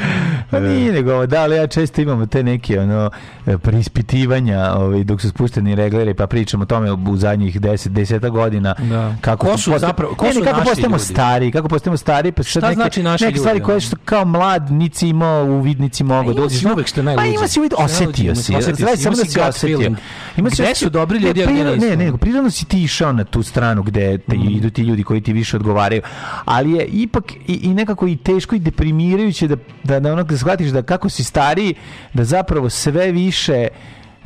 Pa 0.51 0.61
nije 0.61 0.93
nego, 0.93 1.27
da, 1.27 1.43
ali 1.43 1.57
ja 1.57 1.67
često 1.67 2.01
imamo 2.01 2.27
te 2.27 2.43
neke 2.43 2.81
ono, 2.81 3.11
preispitivanja 3.59 4.73
ovaj, 4.73 5.05
dok 5.05 5.21
su 5.21 5.29
spušteni 5.29 5.75
regleri, 5.75 6.15
pa 6.15 6.27
pričamo 6.27 6.63
o 6.63 6.67
tome 6.67 6.93
u 6.93 7.17
zadnjih 7.17 7.61
10 7.61 7.89
10 7.89 8.31
godina. 8.31 8.75
Da. 8.81 9.15
Kako 9.21 9.47
Ko 9.47 9.59
su 9.59 9.71
posta- 9.71 9.79
zapravo- 9.79 10.15
ko 10.15 10.27
ne, 10.27 10.33
su 10.33 10.41
ne, 10.41 10.47
kako 10.47 10.65
postajemo 10.65 10.99
stari, 10.99 11.51
kako 11.51 11.69
postajemo 11.69 11.97
stari, 11.97 12.33
pa 12.33 12.43
sad 12.43 12.51
Šta 12.51 12.61
neke, 12.61 12.75
znači 12.75 13.03
naši 13.03 13.25
neke 13.25 13.39
stvari 13.39 13.59
ljudi, 13.59 13.65
koje 13.65 13.81
što 13.81 13.97
kao 14.05 14.25
mlad 14.25 14.71
nisi 15.07 15.11
imao 15.11 15.45
uvid, 15.45 15.81
nisi 15.81 16.05
mogao 16.05 16.23
ima 16.23 16.33
dođeš. 16.35 16.61
si 16.61 16.67
uvek 16.67 16.87
što 16.87 17.01
je 17.01 17.05
najluđe. 17.05 17.29
Pa 17.29 17.35
ima 17.35 17.49
si 17.49 17.61
uvid, 17.61 17.73
osetio 17.79 18.35
si. 18.35 18.43
si, 18.43 18.53
samo 18.97 19.17
da 19.17 19.25
si 19.25 19.31
si 19.31 19.41
osetio. 19.41 19.91
Ima 20.37 20.51
si 20.51 20.63
su 20.75 20.91
dobri 20.91 21.21
ne, 21.21 21.27
ljudi, 21.27 21.41
nisu? 21.47 21.87
Ne, 21.87 21.97
ne, 21.97 22.17
prirodno 22.19 22.51
si 22.51 22.65
ti 22.65 22.83
išao 22.83 23.13
na 23.13 23.25
tu 23.25 23.43
stranu 23.43 23.83
gde 23.83 24.19
te 24.19 24.37
Mhm. 24.37 24.49
idu 24.49 24.71
ti 24.71 24.83
ljudi 24.83 25.03
koji 25.03 25.21
ti 25.21 25.33
više 25.33 25.57
odgovaraju. 25.57 26.03
Ali 26.45 26.73
je 26.73 26.85
ipak 26.87 27.33
i, 27.47 27.55
i 27.55 27.75
nekako 27.75 28.07
i 28.07 28.17
teško 28.17 28.55
i 28.55 28.59
deprimirajuće 28.59 29.49
da, 29.49 29.57
da, 29.85 30.01
da 30.01 30.13
onog 30.13 30.33
shvatiš 30.33 30.69
da 30.69 30.83
kako 30.83 31.09
si 31.09 31.25
stariji, 31.25 31.75
da 32.15 32.25
zapravo 32.25 32.71
sve 32.71 33.13
više 33.13 33.69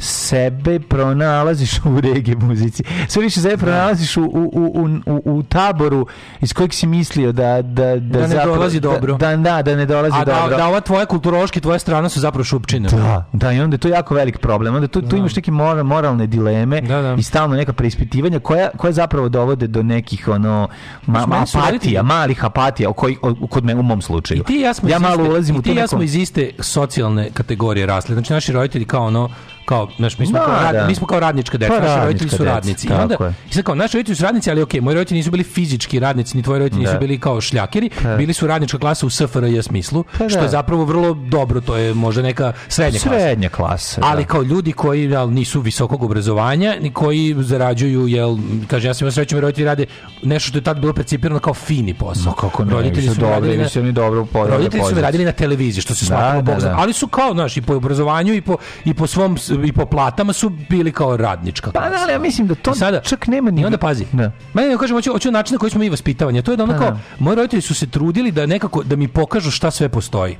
sebe 0.00 0.80
pronalaziš 0.80 1.78
u 1.78 2.00
reggae 2.00 2.34
muzici. 2.36 2.82
Sve 3.08 3.22
više 3.22 3.40
sebe 3.40 3.56
pronalaziš 3.56 4.16
u, 4.16 4.22
u, 4.22 4.50
u, 4.54 4.88
u, 5.06 5.22
u 5.28 5.42
taboru 5.42 6.06
iz 6.40 6.52
kojeg 6.52 6.74
si 6.74 6.86
mislio 6.86 7.32
da, 7.32 7.62
da, 7.62 7.84
da, 7.86 7.96
Da 7.96 8.20
ne 8.20 8.28
zapravo- 8.28 8.54
dolazi 8.54 8.80
dobro. 8.80 9.14
Da, 9.14 9.36
da, 9.36 9.62
da 9.62 9.76
ne 9.76 9.86
dolazi 9.86 10.16
A 10.16 10.24
da, 10.24 10.32
dobro. 10.34 10.56
da 10.56 10.66
ova 10.68 10.80
tvoja 10.80 11.06
kulturološki, 11.06 11.60
tvoja 11.60 11.78
strana 11.78 12.08
su 12.08 12.20
zapravo 12.20 12.44
šupčine. 12.44 12.88
Da, 12.88 13.24
da, 13.32 13.52
i 13.52 13.60
onda 13.60 13.74
je 13.74 13.78
to 13.78 13.88
jako 13.88 14.14
velik 14.14 14.38
problem. 14.38 14.74
Onda 14.74 14.88
tu, 14.88 15.02
tu 15.02 15.16
imaš 15.16 15.36
neke 15.36 15.50
mora- 15.50 15.82
moralne 15.82 16.26
dileme 16.26 16.82
i 17.18 17.22
stalno 17.22 17.56
neka 17.56 17.72
preispitivanja 17.72 18.38
koja, 18.40 18.70
koja 18.76 18.92
zapravo 18.92 19.28
dovode 19.28 19.66
do 19.66 19.82
nekih 19.82 20.28
ono 20.28 20.68
ma, 21.06 21.46
su 21.46 21.58
apatija, 21.58 22.02
malih 22.02 22.44
apatija, 22.44 22.88
o 22.88 22.92
koji, 22.92 23.16
o, 23.22 23.46
kod 23.46 23.64
me, 23.64 23.74
u 23.74 23.82
mom 23.82 24.02
slučaju. 24.02 24.40
I 24.40 24.44
ti 24.44 24.54
ja 24.54 24.74
smo 24.74 24.88
ja 24.88 24.98
malo 24.98 25.24
ulazim 25.24 25.54
i 25.54 25.58
u 25.58 25.62
ti 25.62 25.68
to 25.68 25.72
i 25.72 25.76
ja 25.76 25.82
neko... 25.82 25.88
smo 25.88 26.02
iz 26.02 26.14
iste 26.14 26.50
socijalne 26.58 27.30
kategorije 27.34 27.86
rasli. 27.86 28.14
Znači 28.14 28.32
naši 28.32 28.52
roditelji 28.52 28.84
kao 28.84 29.04
ono 29.04 29.28
kao 29.64 29.88
znaš, 29.96 30.18
mi 30.18 30.26
smo, 30.26 30.38
Da, 30.38 30.44
kao, 30.44 30.54
rad- 30.54 30.72
da. 30.72 30.86
mi 30.86 30.94
smo 30.94 31.06
kao 31.06 31.20
radnička 31.20 31.58
deca, 31.58 31.72
Pa 31.72 31.80
naši 31.80 32.00
roditelji 32.00 32.30
su 32.30 32.36
deca, 32.38 32.44
radnici. 32.46 32.86
I 32.86 32.90
tako 32.90 33.02
onda, 33.02 33.16
je. 33.20 33.34
i 33.50 33.54
sad 33.54 33.64
kao, 33.64 33.74
naši 33.74 33.96
roditelji 33.96 34.16
su 34.16 34.24
radnici, 34.24 34.50
ali 34.50 34.62
okej, 34.62 34.80
moji 34.80 34.94
roditelji 34.94 35.18
nisu 35.18 35.30
bili 35.30 35.44
fizički 35.44 36.00
radnici, 36.00 36.36
ni 36.36 36.42
tvoji 36.42 36.58
roditelji 36.58 36.80
nisu 36.80 36.92
Da. 36.92 36.98
bili 36.98 37.18
kao 37.18 37.40
šljakeri, 37.40 37.90
Pa. 38.02 38.16
bili 38.16 38.32
su 38.32 38.46
radnička 38.46 38.78
klasa 38.78 39.06
u 39.06 39.10
SFRJ 39.10 39.62
smislu, 39.62 40.04
Pa 40.10 40.28
što 40.28 40.38
da. 40.38 40.42
je 40.42 40.50
zapravo 40.50 40.84
vrlo 40.84 41.14
dobro, 41.14 41.60
to 41.60 41.76
je 41.76 41.94
možda 41.94 42.22
neka 42.22 42.52
srednja 42.68 43.00
klasa. 43.00 43.18
Srednja 43.18 43.48
klasa. 43.48 44.00
Ali 44.04 44.22
da. 44.22 44.28
kao 44.28 44.42
ljudi 44.42 44.72
koji 44.72 45.04
jel, 45.04 45.30
nisu 45.30 45.60
visokog 45.60 46.02
obrazovanja, 46.02 46.74
ni 46.80 46.92
koji 46.92 47.36
zarađuju, 47.38 48.08
jel, 48.08 48.36
kaže, 48.66 48.88
ja 48.88 48.94
sam 48.94 49.04
imao 49.04 49.12
sreću, 49.12 49.40
roditelji 49.40 49.64
rade 49.64 49.86
nešto 50.22 50.48
što 50.48 50.58
je 50.58 50.62
tad 50.62 50.78
bilo 50.78 50.92
percipirano 50.92 51.40
kao 51.40 51.54
fini 51.54 51.94
posao. 51.94 52.24
Ma 52.26 52.32
kako 52.32 52.64
ne, 52.64 52.72
roditelji 52.72 53.08
su 53.08 53.14
dobri, 53.14 53.30
radili 53.30 53.56
na- 53.56 53.68
oni 53.76 53.92
dobro 53.92 54.26
Roditelji 54.34 54.82
su 54.84 54.94
radili 54.94 55.24
na 55.24 55.32
televiziji, 55.32 55.82
što 55.82 55.94
se 55.94 56.06
Da, 56.06 56.40
da, 56.42 56.54
da. 56.54 56.74
Ali 56.78 56.92
su 56.92 57.06
kao, 57.08 57.32
znaš, 57.32 57.56
i 57.56 57.62
po 57.62 57.74
obrazovanju 57.74 58.34
i 58.34 58.40
po, 58.40 58.56
i 58.84 58.94
po 58.94 59.06
svom, 59.06 59.36
i 59.68 59.72
po 59.72 59.86
platama 59.86 60.32
su 60.32 60.48
bili 60.68 60.92
kao 60.92 61.16
radnička 61.16 61.70
Pa 61.72 61.80
klasa. 61.80 61.96
da, 61.96 62.02
ali 62.02 62.12
ja 62.12 62.18
mislim 62.18 62.46
da 62.46 62.54
to 62.54 62.70
I 62.70 62.74
sada, 62.74 63.00
čak 63.00 63.26
nema 63.26 63.50
ni... 63.50 63.60
I 63.60 63.64
onda 63.64 63.78
pazi. 63.78 64.06
Da. 64.12 64.32
Meni 64.54 64.68
ne 64.68 64.78
kažem, 64.78 64.96
hoću, 64.96 65.12
hoću 65.12 65.30
način 65.30 65.54
na 65.54 65.58
koji 65.58 65.70
smo 65.70 65.78
mi 65.80 65.88
vaspitavanje. 65.88 66.42
To 66.42 66.50
je 66.50 66.56
da 66.56 66.62
ono 66.64 66.72
Pa 66.72 66.78
kao, 66.78 66.90
da. 66.90 66.98
moji 67.18 67.36
roditelji 67.36 67.62
su 67.62 67.74
se 67.74 67.86
trudili 67.86 68.30
da 68.32 68.46
nekako, 68.46 68.82
da 68.82 68.96
mi 68.96 69.08
pokažu 69.08 69.50
šta 69.50 69.70
sve 69.70 69.88
postoji. 69.88 70.36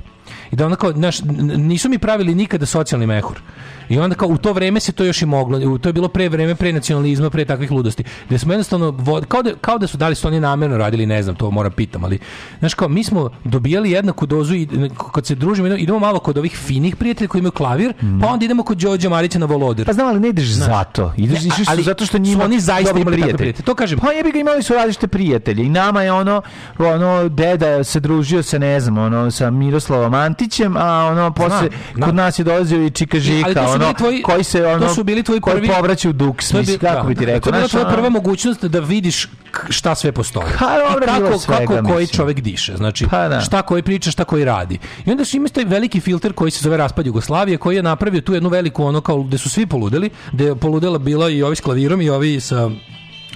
I 0.51 0.55
da 0.55 0.65
ono 0.65 0.75
kao, 0.75 0.91
znaš, 0.91 1.21
nisu 1.57 1.89
mi 1.89 1.97
pravili 1.97 2.35
nikada 2.35 2.65
socijalni 2.65 3.07
mehur. 3.07 3.41
I 3.89 3.99
onda 3.99 4.15
kao 4.15 4.27
u 4.27 4.37
to 4.37 4.53
vreme 4.53 4.79
se 4.79 4.91
to 4.91 5.03
još 5.03 5.21
i 5.21 5.25
moglo. 5.25 5.77
To 5.77 5.89
je 5.89 5.93
bilo 5.93 6.07
pre 6.07 6.29
vreme 6.29 6.55
pre 6.55 6.73
nacionalizma, 6.73 7.29
pre 7.29 7.45
takvih 7.45 7.71
ludosti. 7.71 8.03
Gde 8.27 8.37
smo 8.37 8.53
jednostavno 8.53 8.89
vod- 8.89 9.25
kao 9.25 9.43
da 9.43 9.55
kao 9.55 9.77
da 9.77 9.87
su 9.87 9.97
dali 9.97 10.15
su 10.15 10.27
oni 10.27 10.39
namerno 10.39 10.77
radili, 10.77 11.05
ne 11.05 11.23
znam, 11.23 11.35
to 11.35 11.51
moram 11.51 11.71
pitam, 11.71 12.03
ali 12.03 12.19
znaš 12.59 12.73
kao 12.73 12.87
mi 12.87 13.03
smo 13.03 13.29
dobijali 13.43 13.91
jednaku 13.91 14.25
dozu 14.25 14.55
i 14.55 14.67
kad 15.13 15.25
se 15.25 15.35
družimo 15.35 15.67
idemo- 15.67 15.79
idemo 15.79 15.99
malo 15.99 16.19
kod 16.19 16.37
ovih 16.37 16.57
finih 16.57 16.95
prijatelja 16.95 17.27
koji 17.27 17.39
imaju 17.39 17.51
klavir, 17.51 17.93
pa 18.21 18.27
onda 18.27 18.45
idemo 18.45 18.63
kod 18.63 18.77
Đorđa 18.77 19.09
Marića 19.09 19.39
na 19.39 19.45
Volodir. 19.45 19.85
Pa 19.85 19.93
znam, 19.93 20.07
ali 20.07 20.19
ne 20.19 20.29
ideš 20.29 20.45
zato. 20.47 21.13
Ideš, 21.17 21.43
Ne, 21.43 21.49
ali 21.67 21.83
zato 21.83 22.05
što 22.05 22.17
su 22.17 22.21
njima 22.21 22.43
oni 22.43 22.59
zaista 22.59 22.91
imali 22.91 23.03
takve 23.05 23.11
prijatelji. 23.13 23.37
prijatelje. 23.37 23.65
To 23.65 23.75
kažem. 23.75 23.99
Pa 23.99 24.11
jebi 24.11 24.31
ga 24.31 24.39
imali 24.39 24.63
su 24.63 24.73
različite 24.73 25.07
prijatelje. 25.07 25.63
I 25.63 25.69
nama 25.69 26.01
je 26.01 26.11
ono, 26.11 26.41
ono, 26.79 27.29
deda 27.29 27.83
se 27.83 27.99
družio 27.99 28.43
sa, 28.43 28.57
ne 28.57 28.79
znam, 28.79 28.97
ono, 28.97 29.31
sa 29.31 29.49
Miroslavom 29.51 30.13
Antićem, 30.41 30.77
a 30.77 31.05
ono, 31.05 31.31
posle, 31.31 31.69
znam. 31.93 32.01
kod 32.01 32.15
nas 32.15 32.39
je 32.39 32.43
dolazio 32.43 32.85
i 32.85 32.89
Čika 32.91 33.19
Žika, 33.19 33.53
to 33.55 33.61
ono, 33.63 33.93
tvoji- 33.93 34.21
koji 34.21 34.43
se, 34.43 34.65
ono, 34.65 34.79
to 34.79 34.93
su 34.93 35.03
bili 35.03 35.23
tvoji 35.23 35.41
koji 35.41 35.55
prvi- 35.55 35.67
povraća 35.69 36.09
u 36.09 36.13
duks, 36.13 36.49
To 36.49 36.57
je 36.57 36.61
mislim, 36.61 36.79
kako 36.79 36.95
da, 36.97 37.03
bi 37.03 37.15
ti 37.15 37.19
To 37.19 37.25
rekao. 37.25 37.47
je 37.47 37.51
bila 37.51 37.59
znaš, 37.59 37.71
tvoja 37.71 37.85
prva 37.87 38.09
mogućnost 38.09 38.63
da 38.63 38.79
vidiš 38.79 39.27
šta 39.69 39.95
sve 39.95 40.11
postoji. 40.11 40.45
Dobro, 40.59 41.03
I 41.03 41.07
kako, 41.07 41.37
svega, 41.39 41.59
kako 41.59 41.73
koji 41.83 41.99
mislim. 41.99 42.17
čovjek 42.17 42.39
diše. 42.39 42.77
Znači, 42.77 43.07
Pa, 43.07 43.27
da. 43.27 43.41
šta 43.41 43.61
koji 43.61 43.83
priča, 43.83 44.11
šta 44.11 44.23
koji 44.23 44.45
radi. 44.45 44.77
I 45.05 45.11
onda 45.11 45.25
su 45.25 45.37
ima 45.37 45.47
taj 45.47 45.63
veliki 45.65 45.99
filter 45.99 46.33
koji 46.33 46.51
se 46.51 46.59
zove 46.61 46.77
raspad 46.77 47.05
Jugoslavije, 47.05 47.57
koji 47.57 47.75
je 47.75 47.83
napravio 47.83 48.21
tu 48.21 48.33
jednu 48.33 48.49
veliku 48.49 48.83
ono 48.83 49.01
kao 49.01 49.23
gde 49.23 49.37
su 49.37 49.49
svi 49.49 49.65
poludeli, 49.65 50.09
gde 50.31 50.45
je 50.45 50.55
poludela 50.55 50.97
bila 50.97 51.29
i 51.29 51.43
ovi 51.43 51.55
s 51.55 51.61
klavirom 51.61 52.01
i 52.01 52.09
ovi 52.09 52.39
sa 52.39 52.69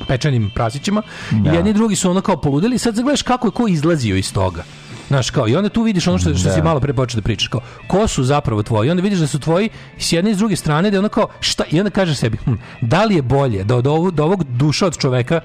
pečenim 0.08 0.52
prasićima. 0.56 1.02
Da. 1.32 1.52
I 1.52 1.56
jedni 1.56 1.74
drugi 1.74 1.96
su 1.96 2.10
ono 2.10 2.22
kao 2.22 2.38
poludeli. 2.38 2.78
Sad 2.78 2.96
zagledaš 2.96 3.22
kako 3.22 3.48
je 3.48 3.52
ko 3.52 3.68
izlazio 3.68 4.16
iz 4.16 4.34
toga. 4.34 4.64
Znaš, 5.08 5.30
kao, 5.30 5.48
i 5.48 5.56
onda 5.56 5.70
tu 5.70 5.82
vidiš 5.82 6.08
ono 6.08 6.18
što, 6.18 6.36
što 6.36 6.50
Da. 6.50 6.56
si 6.56 6.62
malo 6.62 6.80
pre 6.80 6.94
počeo 6.94 7.16
da 7.16 7.24
pričaš, 7.24 7.48
kao, 7.48 7.62
ko 7.88 8.08
su 8.08 8.24
zapravo 8.24 8.64
tvoji? 8.64 8.88
I 8.88 8.92
onda 8.92 9.04
vidiš 9.04 9.20
da 9.20 9.28
su 9.28 9.40
tvoji 9.40 9.70
s 9.98 10.14
jedne 10.14 10.32
i 10.32 10.36
s 10.36 10.38
druge 10.38 10.56
strane, 10.56 10.92
da 10.92 10.96
je 10.96 11.00
ono 11.00 11.10
kao, 11.10 11.28
šta, 11.40 11.64
i 11.72 11.80
onda 11.80 11.90
kažeš 11.90 12.18
sebi, 12.18 12.38
hm, 12.38 12.54
da 12.82 13.06
li 13.06 13.16
je 13.16 13.22
bolje 13.22 13.64
da 13.64 13.76
od, 13.76 13.88
ovog, 13.88 14.12
da 14.12 14.24
ovog 14.24 14.44
duša 14.44 14.86
od 14.86 14.98
čoveka, 14.98 15.42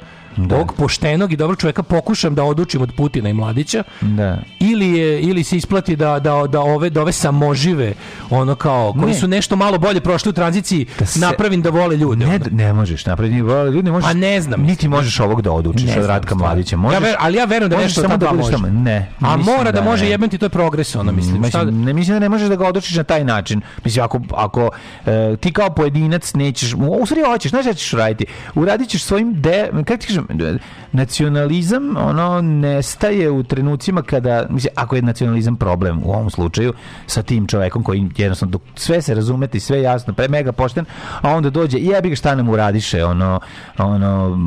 ovog 0.51 0.73
poštenog 0.75 1.33
i 1.33 1.37
dobrog 1.37 1.59
čoveka 1.59 1.83
pokušam 1.83 2.35
da 2.35 2.45
odučim 2.45 2.83
od 2.83 2.93
Putina 2.93 3.29
i 3.29 3.35
Mladića, 3.35 3.83
Da. 4.01 4.39
ili 4.61 4.91
je 4.91 5.21
ili 5.21 5.45
se 5.45 5.57
isplati 5.57 5.97
da 5.97 6.19
da 6.19 6.45
da 6.47 6.61
ove 6.61 6.91
da 6.91 7.03
ove 7.03 7.13
samožive 7.13 7.93
ono 8.31 8.55
kao 8.55 8.93
koji 8.93 9.07
Ne. 9.07 9.15
su 9.15 9.29
nešto 9.29 9.57
malo 9.57 9.79
bolje 9.79 10.01
prošli 10.01 10.29
u 10.29 10.35
tranziciji 10.35 10.87
se- 11.01 11.21
napravim 11.21 11.63
da 11.63 11.71
vole 11.71 11.97
ljude. 11.97 12.27
Ne, 12.27 12.39
ne 12.51 12.73
možeš 12.73 13.07
napraviti, 13.07 13.37
ljudi 13.37 13.83
ne 13.83 13.91
možeš. 13.91 14.07
Pa 14.07 14.15
ne 14.15 14.41
znam, 14.41 14.61
Niti 14.63 14.89
možeš 14.89 15.21
ovog 15.21 15.43
da 15.43 15.53
odučiš 15.53 15.87
Ne 15.87 16.01
od 16.01 16.07
Ratka. 16.07 16.35
Mladića. 16.35 16.77
Ja 16.77 16.79
Možeš, 16.79 17.01
ver- 17.01 17.15
ali 17.19 17.37
ja 17.37 17.45
verujem 17.45 17.71
da 17.71 17.77
nešto 17.77 18.01
samo 18.01 18.17
da 18.17 18.33
može. 18.33 18.51
tamo. 18.53 18.67
Ne. 18.69 19.09
A 19.21 19.37
mislim 19.37 19.57
mora 19.57 19.73
da, 19.73 19.83
može 19.83 20.05
ne. 20.05 20.11
jebem 20.11 20.29
ti 20.29 20.39
to 20.39 20.47
je 20.47 20.51
progres 20.51 20.97
ono 20.97 21.13
mislim. 21.13 21.45
Šta 21.45 21.59
da- 21.59 21.65
Mislim, 21.65 21.85
ne 21.85 21.93
mislim 21.93 22.15
da 22.15 22.21
ne 22.21 22.29
možeš 22.29 22.49
da 22.49 22.57
ga 22.57 22.67
odučiš 22.67 22.97
na 22.97 23.05
taj 23.05 23.25
način. 23.25 23.61
Mislim, 23.85 24.05
ako, 24.05 24.21
ako 24.31 24.71
e, 25.07 25.37
ti 25.37 25.53
kao 25.53 25.71
pojedinac 25.71 26.35
nećeš, 26.35 26.75
u 26.75 26.79
u 26.93 27.07
stvari 27.07 27.23
hoćeš, 27.25 27.51
znaš 27.51 27.65
šta 27.65 27.75
ćeš 27.75 27.91
raditi? 27.93 28.25
Uradit 28.55 28.89
ćeš 28.89 29.03
svojim, 29.03 29.33
de, 29.35 29.71
kako 29.77 29.97
ti 29.97 30.07
kažem, 30.07 30.20
e, 30.29 30.59
nacionalizam, 30.93 31.97
ono, 31.97 32.41
nestaje 32.41 33.31
u 33.31 33.43
trenucima 33.43 34.03
kada, 34.03 34.47
mislim, 34.51 34.73
ako 34.77 34.97
je 34.97 35.03
nacionalizam 35.03 35.57
problem 35.57 36.01
u 36.05 36.13
ovom 36.13 36.31
slučaju, 36.31 36.73
sa 37.07 37.23
tim 37.23 37.47
čovekom 37.47 37.83
koji 37.83 38.11
jednostavno, 38.17 38.51
dok 38.51 38.63
sve 38.75 39.03
se 39.03 39.15
razumete 39.15 39.59
i 39.59 39.61
sve 39.61 39.83
jasno, 39.83 40.13
pre 40.13 40.29
mega 40.29 40.53
pošten, 40.53 40.85
a 41.21 41.31
onda 41.31 41.51
dođe, 41.51 41.79
i 41.79 41.87
jebi 41.87 42.09
ga 42.09 42.17
šta 42.17 42.35
nam 42.35 42.49
uradiše, 42.49 43.05
ono, 43.05 43.41
ono, 43.79 44.39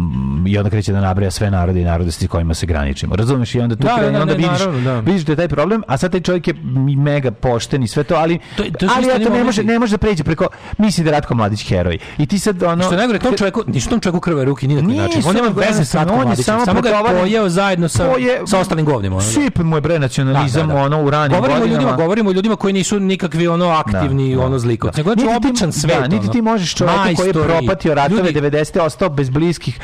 i 0.48 0.58
onda 0.58 0.70
kreće 0.70 0.92
da 0.92 1.02
nabraja 1.02 1.32
sve 1.32 1.52
narode 1.52 1.82
i 1.82 1.86
narodnosti 1.86 2.26
s 2.26 2.30
kojima 2.30 2.54
se 2.54 2.66
graničimo. 2.66 3.16
Razumeš? 3.16 3.56
I 3.56 3.60
onda 3.60 3.76
tu 3.76 3.84
Da, 3.84 3.96
krene, 3.96 4.12
da, 4.12 4.22
onda 4.22 4.34
ne, 4.34 4.38
vidiš, 4.38 4.60
naravno, 4.60 4.82
da. 4.82 5.00
vidiš 5.00 5.22
da 5.22 5.32
je 5.32 5.36
taj 5.36 5.48
problem, 5.48 5.84
a 5.88 5.98
sad 5.98 6.12
taj 6.12 6.22
čovjek 6.22 6.48
je 6.48 6.54
mega 6.98 7.32
pošten 7.32 7.84
i 7.84 7.88
sve 7.88 8.04
to, 8.04 8.16
ali 8.16 8.40
To- 8.58 8.64
to 8.80 8.88
ali 8.98 9.08
eto, 9.16 9.34
ne 9.34 9.44
može 9.44 9.64
ne 9.64 9.80
može 9.80 9.92
da 9.92 9.98
pređe 9.98 10.24
preko 10.24 10.48
misli 10.78 11.04
da 11.04 11.10
je 11.10 11.16
Ratko 11.16 11.36
Mladić 11.36 11.70
heroj. 11.70 11.98
I 12.18 12.26
ti 12.26 12.40
sad 12.40 12.64
ono 12.64 12.84
Što 12.84 12.94
je 12.94 12.98
najgore, 12.98 13.20
tom 13.20 13.38
čovjeku, 13.38 13.64
nisu 13.68 13.90
tom 13.90 14.00
čovjeku 14.00 14.20
krve 14.20 14.46
ruke 14.46 14.68
ni 14.68 14.76
na 14.76 14.82
koji 14.82 14.98
način. 14.98 15.22
On 15.26 15.36
nema 15.36 15.50
veze 15.66 15.86
s 15.86 15.94
jednostavno, 15.94 16.06
Ratkom 16.08 16.20
on 16.22 16.30
je 16.30 16.44
samo 16.44 16.66
samo 16.66 16.82
ga 16.82 16.90
pojeo 17.12 17.50
zajedno 17.50 17.88
sa, 17.90 17.98
To 18.06 18.18
je- 18.18 18.42
sa 18.46 18.60
ostalim 18.60 18.86
govnima. 18.86 19.16
ono, 19.16 19.26
da. 19.26 19.32
Sip 19.32 19.58
mu 19.60 19.78
je 19.78 19.82
bre 19.82 20.00
nacionalizam 20.00 20.62
Da, 20.62 20.68
da, 20.68 20.74
da. 20.74 20.86
ono 20.86 21.04
u 21.04 21.10
ranim 21.10 21.32
govorimo 21.34 21.60
godinama. 21.60 21.82
ljudima, 21.82 21.98
govorimo 21.98 22.30
o 22.30 22.34
ljudima 22.34 22.56
koji 22.56 22.74
nisu 22.74 23.00
nikakvi 23.02 23.48
ono 23.48 23.68
aktivni 23.68 24.30
Da, 24.30 24.36
da, 24.36 24.46
ono 24.46 24.60
zlikovci. 24.60 25.04
da. 25.04 25.10
Nego 25.10 25.22
znači 25.22 25.38
običan 25.38 25.72
svet. 25.72 26.00
Da, 26.00 26.08
niti 26.08 26.30
ti 26.30 26.42
možeš 26.42 26.76
čovjeka 26.76 27.10
koji 27.16 27.28
je 27.28 27.34
propatio 27.34 27.94
ratove 27.94 28.22
ljudi- 28.22 28.34
90. 28.34 28.80
ostao 28.80 29.10
bez 29.10 29.30
bliskih, 29.30 29.80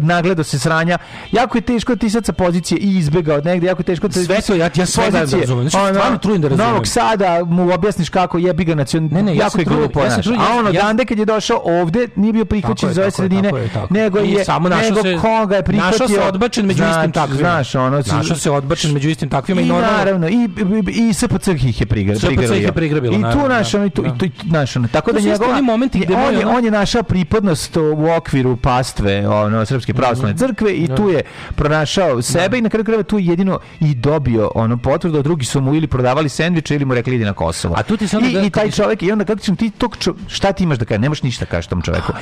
nagledao 0.00 0.44
se 0.44 0.58
sranja. 0.58 0.98
Jako 1.32 1.58
je 1.58 1.62
teško 1.62 1.94
da 1.94 1.98
ti 1.98 2.10
sad 2.10 2.24
sa 2.24 2.32
pozicije 2.32 2.78
i 2.78 2.96
izbega 2.98 3.34
od 3.34 3.44
negde, 3.44 3.66
jako 3.66 3.80
je 3.80 3.84
teško 3.84 4.08
da 4.08 4.14
Sve 4.14 4.40
to, 4.40 4.54
ja- 4.54 4.70
ja 4.74 4.86
sve 4.86 5.10
da 5.10 5.20
razumem. 5.20 5.68
Znači, 5.68 5.94
stvarno 5.94 6.18
trudim 6.18 6.42
da 6.42 6.48
razumem. 6.48 6.70
Novog 6.70 6.86
Sada 6.86 7.44
mu 7.44 7.72
objasniš 7.72 8.08
kako 8.08 8.38
jebi 8.38 8.64
ga 8.64 8.74
nacion... 8.74 9.08
Ne, 9.12 9.22
ne, 9.22 9.36
ja 9.36 9.38
jako 9.38 9.58
je 9.58 9.64
glupo, 9.64 10.00
A 10.38 10.58
ono, 10.58 10.72
Dande 10.72 11.04
kad 11.04 11.18
je 11.18 11.24
došao 11.24 11.60
ovde, 11.64 12.08
nije 12.16 12.32
bio 12.32 12.44
prihvaćen 12.44 12.88
je, 12.88 13.10
sredine, 13.10 13.50
nego 13.90 14.18
je, 14.18 14.44
samo 14.44 14.68
našao 14.68 15.02
se 15.10 15.18
koga 15.18 15.56
je 15.56 15.62
prihvatio. 15.62 15.90
Našao 15.92 16.08
se 16.08 16.20
odbačen 16.22 16.66
među 16.66 16.76
Znači, 16.78 16.98
istim 16.98 17.12
takvima. 17.12 17.38
Znaš, 17.38 17.74
ono... 17.74 18.02
si- 18.02 18.10
Našao 18.10 18.36
se 18.36 18.50
odbačen 18.50 18.92
među 18.92 19.08
istim 19.08 19.28
takvima 19.28 19.60
i, 19.60 19.64
I 19.64 19.68
normalno. 19.68 19.96
naravno, 19.96 20.28
i, 20.28 20.48
i, 20.88 21.08
i 21.08 21.14
SPC 21.14 21.46
ih 21.48 21.80
je 21.80 21.86
prigra- 21.86 22.16
SPC 22.16 22.24
ih 22.24 22.30
je 22.30 22.36
prigrabio. 22.36 22.72
prigrabilo, 22.72 23.12
I 23.12 23.16
tu, 23.16 23.22
naravno, 23.22 23.48
naš, 23.48 23.74
ono, 23.74 23.84
i 23.86 23.90
tu, 23.90 24.02
da. 24.02 24.08
i 24.08 24.18
tu, 24.18 24.24
i 24.24 24.30
tu, 24.30 24.46
naš, 24.46 24.76
ono, 24.76 24.88
tako 24.88 25.12
da 25.12 25.18
isto 25.18 25.30
njegova... 25.30 25.50
oni 25.50 25.62
momenti 25.62 25.98
gde 25.98 26.14
on, 26.16 26.34
je, 26.34 26.46
on 26.48 26.64
je 26.64 26.70
našao 26.72 27.02
pripadnost 27.02 27.76
u 27.76 28.06
okviru 28.12 28.56
pastve 28.58 28.88
ono, 29.28 29.66
Srpske 29.66 29.94
pravoslavne 29.94 30.30
Mhm. 30.30 30.38
crkve 30.38 30.72
i 30.72 30.88
tu 30.88 31.08
je 31.08 31.22
pronašao 31.54 32.22
sebe 32.22 32.58
i 32.58 32.62
na 32.62 32.68
kraju 32.68 32.84
krajeva 32.84 33.02
tu 33.02 33.18
je 33.18 33.26
jedino 33.26 33.58
i 33.80 33.94
dobio 33.94 34.50
ono 34.54 34.76
potvrdu, 34.78 35.22
drugi 35.22 35.44
su 35.44 35.60
mu 35.60 35.74
ili 35.74 35.86
prodavali 35.86 36.28
sendviče 36.28 36.74
ili 36.74 36.84
mu 36.84 36.94
rekli 36.94 37.14
idi 37.14 37.24
na 37.24 37.32
Kosovo. 37.32 37.74
A 37.74 37.82
tu 37.82 37.96
ti 37.96 38.06
onda 38.14 38.40
I, 38.40 38.50
taj 38.50 38.70
čovjek, 38.70 39.02
i 39.02 39.12
onda 39.12 39.24
kako 39.24 39.40
ćeš 39.40 39.56
ti 39.56 39.70
tog 39.70 39.96
čo, 39.96 40.14
šta 40.28 40.52
ti 40.52 40.64
imaš 40.64 40.78
da 40.78 40.84
kažeš, 40.84 41.00
nemaš 41.00 41.22
ništa 41.22 41.44
da 41.44 41.50
kažeš 41.50 41.66
tom 41.66 41.82
čoveku. 41.82 42.12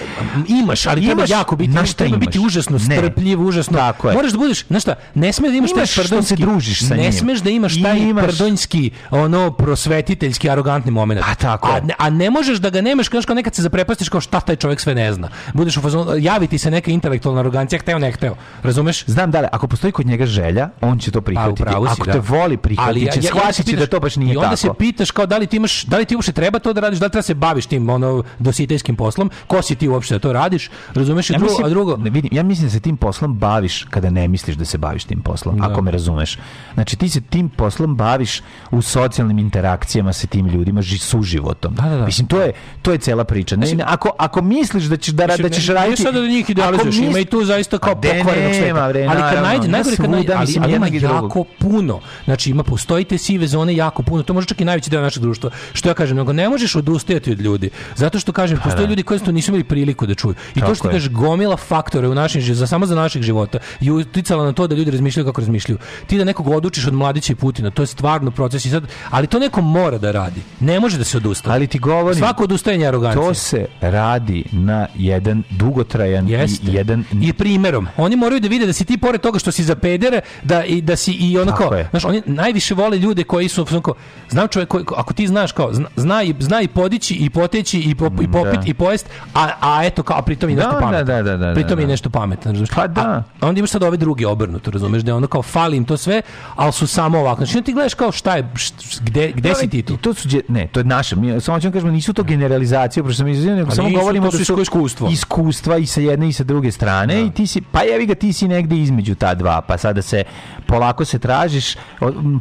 Imaš, 0.51 0.87
ali 0.87 0.97
treba 0.97 1.13
Imaš, 1.13 1.31
jako 1.31 1.57
biti, 1.57 1.71
na 1.71 1.85
šta 1.85 1.95
treba 1.97 2.17
biti 2.17 2.39
imaš? 2.39 2.55
Užasno 2.77 2.89
Ne. 2.89 2.97
strpljiv, 2.99 3.43
užasno. 3.43 3.79
Tako 3.79 4.09
je. 4.09 4.15
Moraš 4.15 4.33
da 4.33 4.39
budeš, 4.39 4.67
znaš 4.67 4.83
šta, 4.83 4.95
ne 5.15 5.33
smeš 5.33 5.51
da 5.51 5.57
imaš, 5.57 5.71
Imaš 5.71 5.95
taj 5.95 6.03
prdonjski, 6.03 6.29
se 6.29 6.37
družiš 6.37 6.81
sa 6.81 6.95
ne 6.95 7.03
njim. 7.03 7.13
smeš 7.13 7.39
da 7.41 7.51
imaš 7.51 7.83
taj 7.83 7.99
Imaš- 7.99 8.25
prdonjski, 8.25 8.91
ono 9.11 9.51
prosvetiteljski 9.51 10.51
arogantni 10.51 10.91
momenat. 10.91 11.25
A 11.25 11.35
tako 11.35 11.69
a, 11.69 11.81
ne, 11.81 11.95
a 11.99 12.11
ne 12.11 12.31
možeš 12.31 12.59
da 12.59 12.71
ga 12.71 12.81
nemaš, 12.81 13.09
kao 13.09 13.35
nekad 13.35 13.55
se 13.55 13.63
zaprepastiš 13.63 14.09
kao 14.09 14.21
šta 14.21 14.41
taj 14.41 14.57
čovjek 14.57 14.81
sve 14.81 14.95
ne 14.95 15.13
zna. 15.13 15.29
Budeš 15.55 15.77
u 15.77 15.81
fazonu, 15.81 16.11
javi 16.17 16.47
ti 16.47 16.59
se 16.59 16.71
neka 16.71 16.91
intelektualna 16.91 17.41
arogancija, 17.41 17.79
hteo 17.79 17.99
ne 17.99 18.13
hteo. 18.13 18.35
Razumeš? 18.63 19.05
Znam 19.07 19.31
da 19.31 19.49
ako 19.53 19.67
postoji 19.67 19.93
kod 19.93 20.07
njega 20.07 20.27
želja, 20.27 20.69
on 20.81 20.99
će 20.99 21.11
to 21.11 21.21
prihvatiti. 21.21 21.47
Pa, 21.57 21.69
upravo 21.69 21.87
si, 21.87 21.93
ako 21.93 22.07
da. 22.07 22.13
te 22.13 22.19
voli 22.21 22.57
prihvatiti, 22.57 23.01
će 23.03 23.11
onda 23.11 23.23
se 23.23 23.29
shvatiti 23.29 23.77
da 23.77 23.87
to 23.87 24.01
baš 24.01 24.17
nije 24.17 24.35
I 24.35 24.37
onda 24.37 24.47
tako. 24.47 24.57
se 24.57 24.69
pitaš 24.79 25.11
kao 25.11 25.27
da 25.27 25.37
li 25.37 25.47
ti 25.47 25.57
imaš, 25.57 25.85
da 25.85 25.97
li 25.97 26.05
ti 26.05 26.17
uopšte 26.17 26.33
treba 26.33 26.59
to 26.59 26.73
da 26.73 26.81
radiš, 26.81 26.99
da 26.99 27.07
li 27.07 27.13
treba 27.13 27.23
se 27.23 27.35
baviš 27.35 27.67
tim 27.67 27.89
ono 27.89 28.25
dositejskim 28.39 28.97
poslom, 28.97 29.31
ko 29.47 29.63
si 29.63 29.75
ti 29.75 29.89
uopšte 29.89 30.15
da 30.15 30.19
to 30.19 30.33
radiš, 30.33 30.71
razumeš? 30.95 31.31
I 31.31 31.33
Ja 31.33 31.39
drugo, 31.39 31.65
a 31.65 31.69
drugo, 31.69 31.97
ne 31.97 32.11
vidim, 32.11 32.31
ja 32.33 32.43
mislim 32.43 32.66
da 32.67 32.71
se 32.71 32.81
tim 32.81 32.97
poslom 32.97 33.35
baviš 33.35 33.85
kada 33.91 34.11
ne 34.11 34.29
misliš 34.29 34.57
da 34.57 34.65
se 34.65 34.79
baviš 34.79 35.05
tim 35.05 35.21
poslom, 35.21 35.63
ako 35.63 35.83
me 35.83 35.91
razumeš. 35.91 36.39
Znači 36.75 36.97
ti 36.97 37.09
se 37.09 37.21
tim 37.21 37.49
poslom 37.49 37.97
baviš 37.97 38.43
u 38.71 38.83
socijalnim 38.83 39.39
interakcijama 39.39 40.13
sa 40.13 40.27
tim 40.27 40.47
ljudima, 40.47 40.83
ži, 40.83 40.99
suživotom. 40.99 41.75
Da, 41.75 41.83
da, 41.83 41.97
da. 41.97 42.07
Mislim 42.07 42.27
to 42.27 42.41
je 42.41 42.53
to 42.83 42.93
je 42.93 42.99
cela 42.99 43.25
priča. 43.25 43.57
Ne, 43.57 43.75
ne, 43.75 43.85
ako 43.87 44.11
ako 44.19 44.43
misliš 44.43 44.85
da 44.85 44.97
ćeš 44.97 45.15
da, 45.15 45.27
da 45.27 45.33
Mislim, 45.33 45.53
ćeš 45.53 45.69
ne- 45.69 45.75
raditi 45.75 46.03
Ne 46.03 46.07
sada 46.07 46.21
da 46.21 46.27
njih 46.27 46.51
idealizuješ, 46.51 46.97
ima 46.97 47.19
i 47.19 47.25
tu 47.25 47.45
zaista 47.45 47.79
kao 47.79 47.95
pokvarenog 47.95 48.55
sveta. 48.55 48.85
ali 48.85 48.95
kad 49.35 49.43
najde, 49.43 49.69
na 49.69 49.73
najgore 49.73 49.97
kad 49.97 50.11
najde, 50.11 50.33
ali, 50.33 50.41
mislim, 50.41 50.65
ali 50.65 50.75
ima 50.75 50.87
jako 50.87 51.45
puno. 51.59 52.01
Znači 52.25 52.51
ima, 52.51 52.63
postoji 52.63 53.05
te 53.05 53.19
sive 53.19 53.47
zone 53.47 53.77
jako 53.77 54.03
puno. 54.03 54.23
To 54.23 54.35
može 54.35 54.47
čak 54.47 54.61
i 54.61 54.65
najveći 54.65 54.91
deo 54.91 55.01
našeg 55.01 55.23
društva. 55.23 55.51
Što 55.73 55.89
ja 55.89 55.95
kažem, 55.95 56.17
nego 56.17 56.33
ne 56.33 56.49
možeš 56.49 56.77
odustajati 56.77 57.33
od 57.33 57.41
ljudi. 57.41 57.71
Zato 57.97 58.19
što 58.19 58.33
kažem, 58.33 58.59
postoje 58.65 58.87
da. 58.87 58.91
ljudi 58.91 59.03
koji 59.03 59.21
to 59.21 59.33
nisu 59.33 59.51
imali 59.51 59.65
priliku 59.65 60.07
da 60.07 60.15
čuju. 60.15 60.35
I 60.55 60.61
to 60.61 60.75
što 60.75 60.89
kažeš, 60.89 61.11
gomila 61.11 61.57
faktora 61.57 62.09
u 62.09 62.15
našim 62.15 62.41
za 62.57 62.67
samo 62.67 62.87
za 62.87 62.95
naših 62.95 63.23
života, 63.23 63.59
i 63.81 63.91
uticala 63.91 64.45
na 64.45 64.53
to 64.53 64.67
da 64.67 64.75
ljudi 64.75 64.91
razmišljaju 64.91 65.27
kako 65.27 65.41
razmišljaju. 65.41 65.79
Ti 66.07 66.19
da 66.19 66.25
nekog 66.25 66.49
odučiš 66.49 66.87
od 66.87 66.95
mladića 66.95 67.33
i 67.33 67.37
Putina, 67.37 67.71
to 67.71 67.83
je 67.83 67.87
stvarno 67.87 68.31
proces 68.31 68.65
i 68.65 68.71
sad, 68.71 68.83
ali 69.11 69.27
to 69.27 69.39
neko 69.39 69.61
mora 69.61 69.99
da 69.99 70.11
radi. 70.13 70.41
Ne 70.61 70.81
može 70.81 70.99
da 70.99 71.05
se 71.05 71.17
odustane. 71.17 71.55
Ali 71.55 71.67
ti 71.67 71.79
govorim, 71.79 72.19
Svako 72.19 72.45
odustajanje 72.45 72.85
je 72.85 72.89
arogancija. 72.89 73.23
to 73.23 73.35
se 73.35 73.67
radi 73.81 74.45
na 74.53 74.87
jedan 74.95 75.43
dugotrajan 75.51 76.29
Jeste. 76.29 76.67
i 76.67 76.75
jedan 76.75 77.05
I 77.13 77.33
primjerom. 77.33 77.87
Oni 77.97 78.17
moraju 78.17 78.41
da 78.41 78.49
vide 78.49 78.67
da 78.67 78.73
si 78.73 78.85
ti 78.85 78.99
pored 78.99 79.21
toga 79.21 79.39
što 79.39 79.53
si 79.53 79.65
za 79.65 79.75
pedere, 79.77 80.21
da 80.43 80.65
i 80.65 80.81
da 80.81 80.97
si 80.97 81.13
i 81.13 81.39
onako, 81.39 81.77
znaš, 81.91 82.05
oni 82.05 82.23
najviše 82.27 82.75
vole 82.75 82.99
ljude 82.99 83.25
koji 83.25 83.49
su 83.49 83.67
onako, 83.71 83.95
znam 84.29 84.49
čovjek 84.49 84.69
koji 84.69 84.85
ako 84.97 85.15
ti 85.15 85.27
znaš 85.27 85.53
kao 85.53 85.71
zna, 85.97 86.23
i 86.23 86.35
zna 86.39 86.61
i 86.61 86.69
podići 86.69 87.15
i 87.15 87.31
poteći 87.31 87.79
i 87.81 87.95
pop, 87.95 88.13
i 88.23 88.29
popit 88.29 88.55
Da. 88.55 88.67
i 88.67 88.75
pojest, 88.75 89.07
a 89.35 89.51
a 89.61 89.85
eto 89.85 90.03
kao 90.03 90.23
pritom 90.23 90.51
i 90.51 90.55
Da, 90.55 90.63
nešto 90.63 90.73
da, 90.73 90.81
pametan. 90.81 91.07
da, 91.07 91.23
da, 91.23 91.37
da, 91.37 91.55
pritom 91.55 91.77
da. 91.77 91.83
i 91.83 91.87
nešto 91.87 92.11
pametan, 92.47 92.53
razumeš? 92.53 92.71
Pa 92.71 92.87
da. 92.87 93.23
A 93.41 93.49
onda 93.49 93.59
imaš 93.59 93.71
sad 93.71 93.83
ove 93.83 93.97
druge 93.97 94.27
obrnuto, 94.27 94.71
razumeš, 94.71 95.03
da 95.03 95.11
je 95.11 95.15
ono 95.15 95.27
kao 95.27 95.43
fali 95.43 95.77
im 95.77 95.85
to 95.85 95.97
sve, 95.97 96.23
ali 96.57 96.73
su 96.73 96.87
samo 96.87 97.19
ovako. 97.19 97.45
Znači 97.45 97.63
ti 97.63 97.73
gledaš 97.73 97.95
kao 97.95 98.13
šta 98.13 98.37
je, 98.37 98.43
št- 98.55 99.01
gde, 99.03 99.33
gde 99.33 99.55
si 99.55 99.69
ti 99.69 99.83
tu? 99.83 99.97
To 99.97 100.15
su 100.15 100.29
ne, 100.49 100.67
to 100.67 100.81
je 100.81 100.85
naše. 100.85 101.17
Mi 101.17 101.41
samo 101.41 101.61
ćemo 101.61 101.73
kažemo 101.73 101.93
nisu 101.93 102.13
to 102.13 102.23
generalizacije, 102.23 103.03
pošto 103.03 103.17
sam 103.17 103.29
izvinio, 103.29 103.57
nego 103.57 103.69
Pa 103.69 103.75
samo 103.75 103.91
govorimo 103.91 104.31
su 104.31 104.37
da 104.37 104.43
isko- 104.45 104.63
iskustva. 104.63 105.09
iskustva 105.11 105.77
i 105.77 105.87
sa 105.87 106.01
jedne 106.01 106.29
i 106.29 106.33
sa 106.33 106.45
druge 106.45 106.73
strane 106.73 107.23
i 107.23 107.31
ti 107.31 107.47
si 107.47 107.61
pa 107.63 107.83
jevi 107.83 108.07
ga 108.07 108.15
ti 108.15 108.33
si 108.33 108.49
negde 108.49 108.77
između 108.77 109.15
ta 109.15 109.35
dva, 109.35 109.61
pa 109.61 109.79
sada 109.79 110.03
se 110.03 110.25
polako 110.67 111.05
se 111.05 111.19
tražiš, 111.19 111.77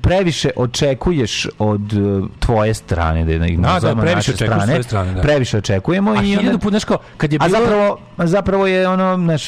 previše 0.02 0.50
očekuješ 0.56 1.48
od 1.60 1.94
e, 1.94 1.98
tvoje 2.40 2.74
strane, 2.74 3.26
da 3.28 3.46
ih 3.46 3.60
Da, 3.60 3.62
da, 3.62 3.74
nazovemo 3.74 4.02
previše 4.02 4.16
naše 4.18 4.34
očekuješ 4.34 4.62
s 4.62 4.66
tvoje 4.66 4.84
strane, 4.84 5.14
da. 5.14 5.22
Previše 5.22 5.58
očekujemo 5.58 6.12
A 6.12 6.24
i 6.24 6.38
onda, 6.38 6.52
puta, 6.52 6.70
znaš 6.70 6.84
kao, 6.86 6.98
kad 7.18 7.34
je 7.34 7.40
a 7.42 7.48
bilo... 7.48 7.60
zapravo, 7.60 7.98
a 8.18 8.28
zapravo 8.28 8.68
je 8.68 8.88
ono, 8.88 9.18
naš, 9.18 9.48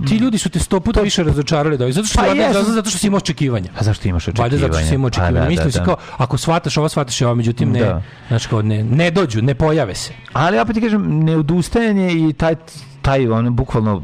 Ti 0.00 0.16
ljudi 0.16 0.38
su 0.38 0.50
te 0.50 0.58
sto 0.58 0.80
puta 0.80 1.00
više 1.00 1.22
razočarali 1.22 1.78
da 1.78 1.92
zato 1.92 2.06
što 2.06 2.18
Pa 2.18 2.26
valjda- 2.26 2.42
jesu. 2.58 2.72
zato 2.72 2.90
što 2.90 2.98
si 2.98 3.06
imao 3.06 3.16
očekivanja. 3.16 3.70
a 3.76 3.84
zašto 3.84 4.08
imaš 4.08 4.22
očekivanja? 4.22 4.50
Valjda 4.50 4.58
zato 4.58 4.74
što 4.74 4.88
si 4.88 4.94
imao 4.94 5.04
Pa 5.04 5.06
očekivanja. 5.08 5.40
da, 5.40 5.48
Mislio 5.48 5.64
da, 5.64 5.72
si 5.72 5.78
da. 5.78 5.84
kao, 5.84 5.96
ako 6.16 6.38
shvataš 6.38 6.76
ovo, 6.76 6.88
shvataš 6.88 7.20
i 7.20 7.24
ovo, 7.24 7.34
međutim 7.34 7.72
ne, 7.72 7.80
Da. 7.80 8.02
znači 8.28 8.48
kao 8.48 8.62
ne, 8.62 8.84
ne 8.84 9.10
dođu, 9.10 9.42
ne 9.42 9.54
pojave 9.54 9.94
se. 9.94 10.12
Ali 10.32 10.58
opet 10.58 10.74
ti 10.74 10.80
kažem, 10.80 11.24
neodustajanje 11.24 12.12
i 12.12 12.32
taj, 12.32 12.54
taj 13.02 13.28
ono, 13.28 13.50
bukvalno 13.50 14.02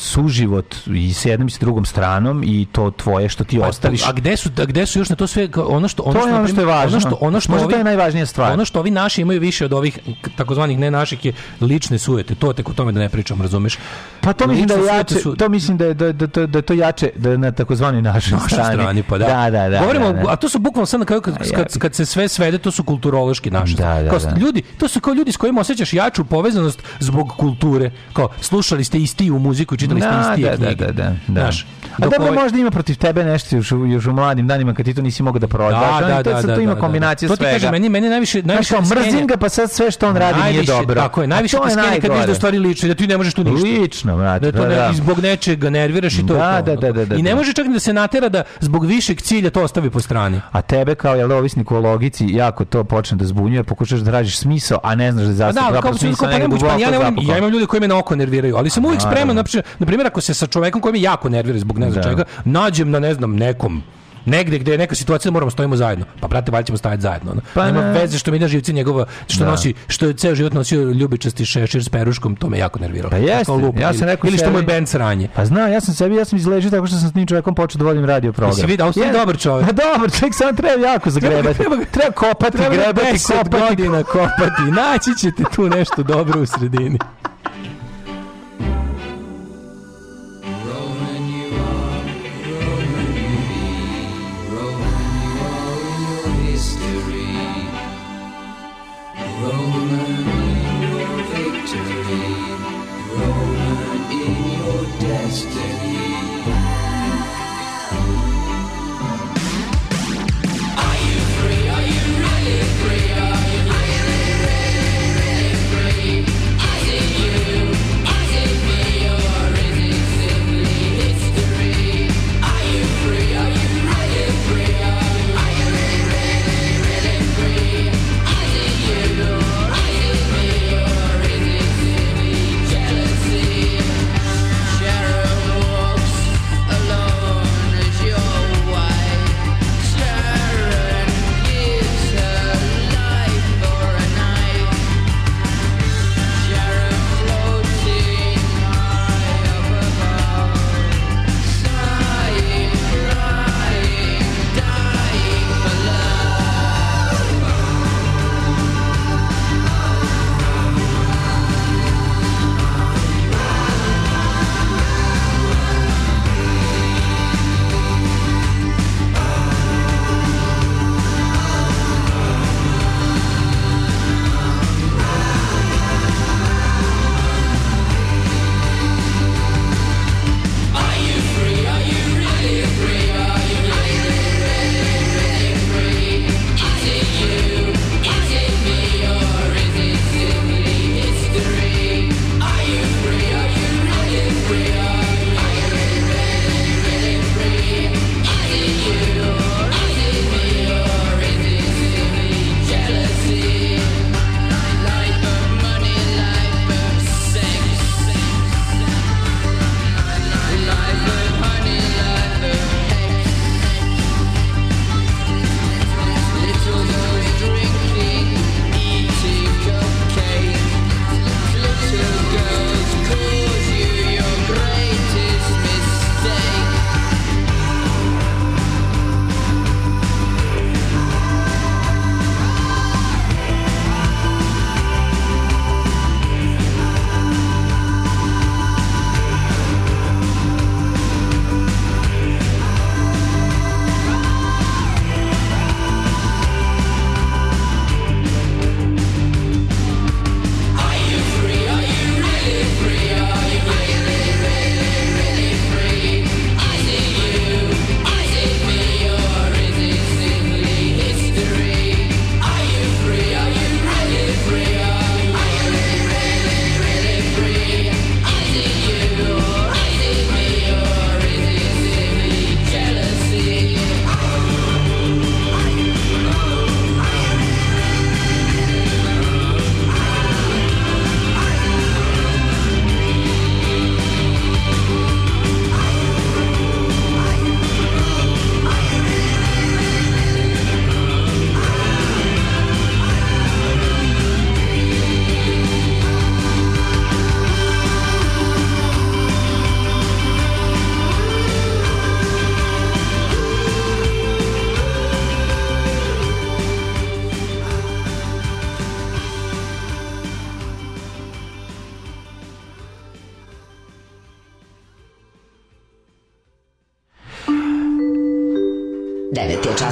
suživot 0.00 0.76
i 0.86 1.14
s 1.14 1.24
jednom 1.24 1.48
i 1.48 1.50
s 1.50 1.58
drugom 1.58 1.84
stranom 1.84 2.42
i 2.44 2.66
to 2.72 2.90
tvoje 2.92 3.28
što 3.28 3.44
ti 3.44 3.60
ostaviš. 3.60 4.06
A 4.06 4.12
gde 4.12 4.36
su, 4.36 4.50
a 4.56 4.64
gde 4.64 4.86
su 4.86 4.98
još 4.98 5.08
na 5.08 5.16
to 5.16 5.26
sve, 5.26 5.48
ono 5.58 5.88
što, 5.88 6.02
ono 6.02 6.12
To 6.12 6.18
je 6.18 6.22
što, 6.22 6.30
ono 6.30 6.42
na 6.42 6.48
što 6.48 6.60
je 6.60 6.66
važno. 6.66 6.88
Ono 6.88 7.00
što, 7.00 7.18
ono 7.20 7.40
što 7.40 7.52
Možda 7.52 7.62
to 7.62 7.68
ovi- 7.68 7.80
je 7.80 7.84
najvažnija 7.84 8.26
stvar. 8.26 8.52
Ono 8.52 8.64
što 8.64 8.80
ovi 8.80 8.90
naši 8.90 9.20
imaju 9.20 9.40
više 9.40 9.64
od 9.64 9.72
ovih 9.72 9.98
takozvanih 10.36 10.78
ne 10.78 10.90
naših 10.90 11.24
je 11.24 11.32
lične 11.60 11.98
sujete. 11.98 12.34
To 12.34 12.52
tek 12.52 12.68
o 12.68 12.72
tome 12.72 12.92
da 12.92 13.00
ne 13.00 13.08
pričam, 13.08 13.42
razumeš? 13.42 13.78
Pa 14.20 14.32
to 14.32 14.46
mislim 14.46 14.66
da 14.66 14.74
je 14.74 14.84
jače, 14.86 15.14
su- 15.14 15.34
to 15.36 15.48
mislim 15.48 15.76
da 15.76 15.84
je, 15.84 15.94
da, 15.94 16.12
da, 16.12 16.26
da, 16.26 16.46
da 16.46 16.58
je 16.58 16.62
to 16.62 16.74
jače 16.74 17.10
da 17.16 17.30
je 17.30 17.38
na 17.38 17.52
takozvanoj 17.52 18.02
našoj 18.02 18.38
strani. 18.40 18.74
strani, 18.74 19.02
pa 19.02 19.18
da. 19.18 19.26
Da, 19.26 19.50
da, 19.52 19.68
da. 19.68 19.78
Govorimo, 19.80 20.06
da, 20.06 20.12
da. 20.14 20.30
a 20.30 20.36
to 20.36 20.48
su 20.48 20.58
bukvalno 20.58 20.86
sad 20.86 21.00
na 21.00 21.06
kraju 21.06 21.22
kad, 21.22 21.50
kad, 21.50 21.78
kad 21.78 21.94
se 21.94 22.06
sve 22.06 22.28
svede, 22.28 22.58
to 22.58 22.70
su 22.70 22.84
kulturološki 22.84 23.50
naši. 23.50 23.74
Da, 23.74 24.02
da, 24.02 24.10
kao, 24.10 24.18
da. 24.18 24.36
Ljudi, 24.36 24.62
to 24.78 24.88
su 24.88 25.00
kao 25.00 25.14
ljudi 25.14 25.32
s 25.32 25.36
kojima 25.36 25.60
osjećaš 25.60 25.92
jaču 25.92 26.24
povezanost 26.24 26.82
zbog 27.00 27.28
kulture. 27.28 27.90
Kao, 28.12 28.28
slušali 28.40 28.84
ste 28.84 28.98
isti 28.98 29.30
u 29.30 29.38
muziku 29.38 29.74
i 29.74 29.78
čitali 29.78 30.00
ste 30.00 30.10
Da, 30.10 30.28
isti 30.30 30.42
da, 30.42 30.50
da, 30.50 30.56
knjige. 30.56 30.84
da, 30.84 30.92
da, 30.94 31.02
da. 31.28 31.40
Znaš, 31.40 31.66
A 31.92 31.96
dok 31.98 32.12
dobro, 32.12 32.26
ovaj- 32.26 32.38
možda 32.38 32.58
ima 32.58 32.70
protiv 32.70 32.96
tebe 32.96 33.24
nešto 33.24 33.56
još, 33.56 33.72
u- 33.72 33.86
još 33.86 34.06
u 34.06 34.12
mladim 34.12 34.48
danima 34.48 34.74
kad 34.74 34.86
ti 34.86 34.94
to 34.94 35.02
nisi 35.02 35.22
mogao 35.22 35.38
da 35.38 35.48
prodaš. 35.48 36.00
Da, 36.00 36.06
da, 36.08 36.22
da, 36.24 36.42
da, 36.42 36.54
tu 36.54 36.60
ima 36.60 36.74
da, 36.74 36.80
kombinacija 36.80 37.28
da. 37.28 37.32
To 37.32 37.36
ti 37.36 37.40
svega. 37.40 37.52
kažem, 37.52 37.70
meni, 37.70 37.88
meni 37.88 38.08
najviše, 38.08 38.42
najviše 38.42 38.74
me 38.74 38.80
mrzim 38.82 39.26
ga, 39.26 39.36
pa 39.36 39.48
sad 39.48 39.70
sve 39.70 39.90
što 39.90 40.08
on 40.08 40.16
radi 40.16 40.34
nije 40.34 40.44
Najviše, 40.44 40.72
dobro. 40.72 40.94
Tako 40.94 41.20
je, 41.20 41.24
A 41.24 41.26
najviše 41.26 41.56
to 41.56 41.62
te 41.62 41.68
je 41.68 41.72
skenja 41.72 41.90
kad 41.92 42.10
vidiš 42.10 42.26
da 42.26 42.32
u 42.32 42.34
stvari 42.34 42.58
lično, 42.58 42.88
da 42.88 42.94
ti 42.94 43.06
ne 43.06 43.16
možeš 43.16 43.34
tu 43.34 43.44
ništa. 43.44 43.68
Lično, 43.70 44.16
brate, 44.16 44.40
Da 44.42 44.52
to 44.52 44.58
pa 44.58 44.68
ne, 44.68 44.74
da. 44.74 44.90
i 44.92 44.96
zbog 44.96 45.18
nečega 45.20 45.70
nerviraš 45.70 46.14
i 46.14 46.26
to 46.26 46.34
je 46.34 46.38
Da, 46.38 46.56
to. 46.56 46.62
da, 46.66 46.76
da, 46.76 46.92
da, 46.92 47.04
da, 47.04 47.14
I 47.14 47.22
ne 47.22 47.30
da. 47.30 47.36
može 47.36 47.52
čak 47.52 47.66
ni 47.66 47.72
da 47.72 47.80
se 47.80 47.92
natera 47.92 48.28
da 48.28 48.42
zbog 48.60 48.84
višeg 48.84 49.20
cilja 49.20 49.50
to 49.50 49.62
ostavi 49.62 49.90
po 49.90 50.00
strani. 50.00 50.40
A 50.52 50.62
tebe 50.62 50.94
kao 50.94 51.14
jel 51.14 51.28
da, 51.28 51.36
ovisnik 51.36 51.70
o 51.70 51.80
logici 51.80 52.26
jako 52.26 52.64
to 52.64 52.84
počne 52.84 53.16
da 53.16 53.24
zbunjuje, 53.24 53.64
pokušaš 53.64 53.98
da 53.98 54.10
tražiš 54.10 54.38
smisao, 54.38 54.78
a 54.82 54.94
ne 54.94 55.12
znaš 55.12 55.24
da 55.24 55.30
Pa 55.30 55.34
zapravo 55.34 55.52
da, 55.52 55.60
kao, 55.60 55.72
zapravo 55.72 55.82
kao, 55.82 55.98
smisao 55.98 56.18
pa 56.20 56.30
negdje 56.30 56.38
ne 56.38 56.48
mogu, 56.48 56.60
pa 56.60 56.66
duboko 56.68 57.04
zapukao. 57.04 57.24
ja 57.26 57.38
imam 57.38 57.50
ljude 57.50 57.66
koji 57.66 57.80
me 57.80 57.88
na 57.88 57.98
oko 57.98 58.16
nerviraju, 58.24 58.56
ali 58.56 58.70
sam 58.70 58.84
uvijek 58.84 59.00
spreman, 59.02 59.36
na 59.36 59.42
primjer- 59.42 59.64
na 59.78 59.86
primjer 59.86 60.06
ako 60.06 60.20
se 60.20 60.34
sa 60.34 60.46
čovekom 60.46 60.80
koji 60.80 60.92
me 60.92 61.00
jako 61.00 61.28
nervira 61.28 61.58
zbog 61.58 61.78
ne 61.78 61.90
znam 61.90 62.02
Da. 62.02 62.08
čega, 62.10 62.24
nađem 62.44 62.90
na 62.90 62.98
ne 63.00 63.14
znam 63.14 63.36
nekom 63.36 63.82
negde 64.26 64.58
gde 64.58 64.72
je 64.72 64.78
neka 64.78 64.94
situacija 64.94 65.30
da 65.30 65.32
moramo 65.32 65.50
stojimo 65.50 65.76
zajedno. 65.76 66.04
Pa 66.20 66.28
brate, 66.28 66.52
valjda 66.52 66.66
ćemo 66.66 66.78
stajati 66.78 67.02
zajedno. 67.02 67.30
ono. 67.30 67.40
Pa 67.54 67.66
Nema 67.66 67.80
ne. 67.82 67.92
veze 67.92 68.18
što 68.18 68.30
mi 68.30 68.38
na 68.38 68.48
živci 68.48 68.72
njegova 68.72 69.06
što 69.28 69.44
Da. 69.44 69.50
nosi 69.50 69.74
što 69.88 70.06
je 70.06 70.12
ceo 70.14 70.34
život 70.34 70.52
nosio 70.52 70.80
ljubičasti 70.82 71.44
šešir 71.44 71.84
s 71.84 71.88
peruškom, 71.88 72.36
to 72.36 72.48
me 72.48 72.58
jako 72.58 72.78
nerviralo. 72.78 73.10
Pa 73.10 73.16
jeste, 73.16 73.52
lupa. 73.52 73.80
ja 73.80 73.92
sam 73.92 74.02
rekao 74.04 74.28
ili 74.28 74.38
što 74.38 74.50
moj 74.50 74.62
bend 74.62 74.88
sranje. 74.88 75.28
Pa 75.34 75.44
znam, 75.44 75.72
ja 75.72 75.80
sam 75.80 75.94
sebi, 75.94 76.16
ja 76.16 76.24
sam 76.24 76.38
izležio 76.38 76.70
tako 76.70 76.86
što 76.86 76.96
sam 76.96 77.08
s 77.08 77.12
tim 77.12 77.26
čovjekom 77.26 77.54
počeo 77.54 77.78
da 77.78 77.84
vodim 77.84 78.04
radio 78.04 78.32
program. 78.32 78.50
Jesi 78.52 78.66
vidio, 78.66 78.84
a 78.84 78.88
on 78.88 78.94
je 78.96 79.06
Je- 79.06 79.12
dobar 79.12 79.38
čovjek. 79.38 79.66
Pa 79.66 79.72
dobar 79.74 80.10
čovjek, 80.10 80.34
samo 80.34 80.52
treba 80.52 80.86
jako 80.86 81.10
zagrebati. 81.10 81.54
Treba 81.54 81.76
Treba, 81.84 82.08
ga- 82.08 82.12
kopati, 82.12 82.52
Treba 82.52 82.74
grebati, 82.74 83.06
10 83.08 83.26
kopati. 83.28 83.64
godina 83.66 84.02
kopati. 84.02 84.62
Naći 84.62 85.10
ćete 85.20 85.42
tu 85.54 85.68
nešto 85.68 86.02
dobro 86.02 86.40
u 86.40 86.46
sredini. 86.46 86.98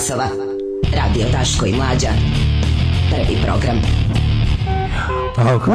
Časova. 0.02 0.28
Radio 0.96 1.26
Daško 1.32 1.66
i 1.66 1.72
Mlađa. 1.72 2.08
Prvi 3.10 3.38
program. 3.42 3.82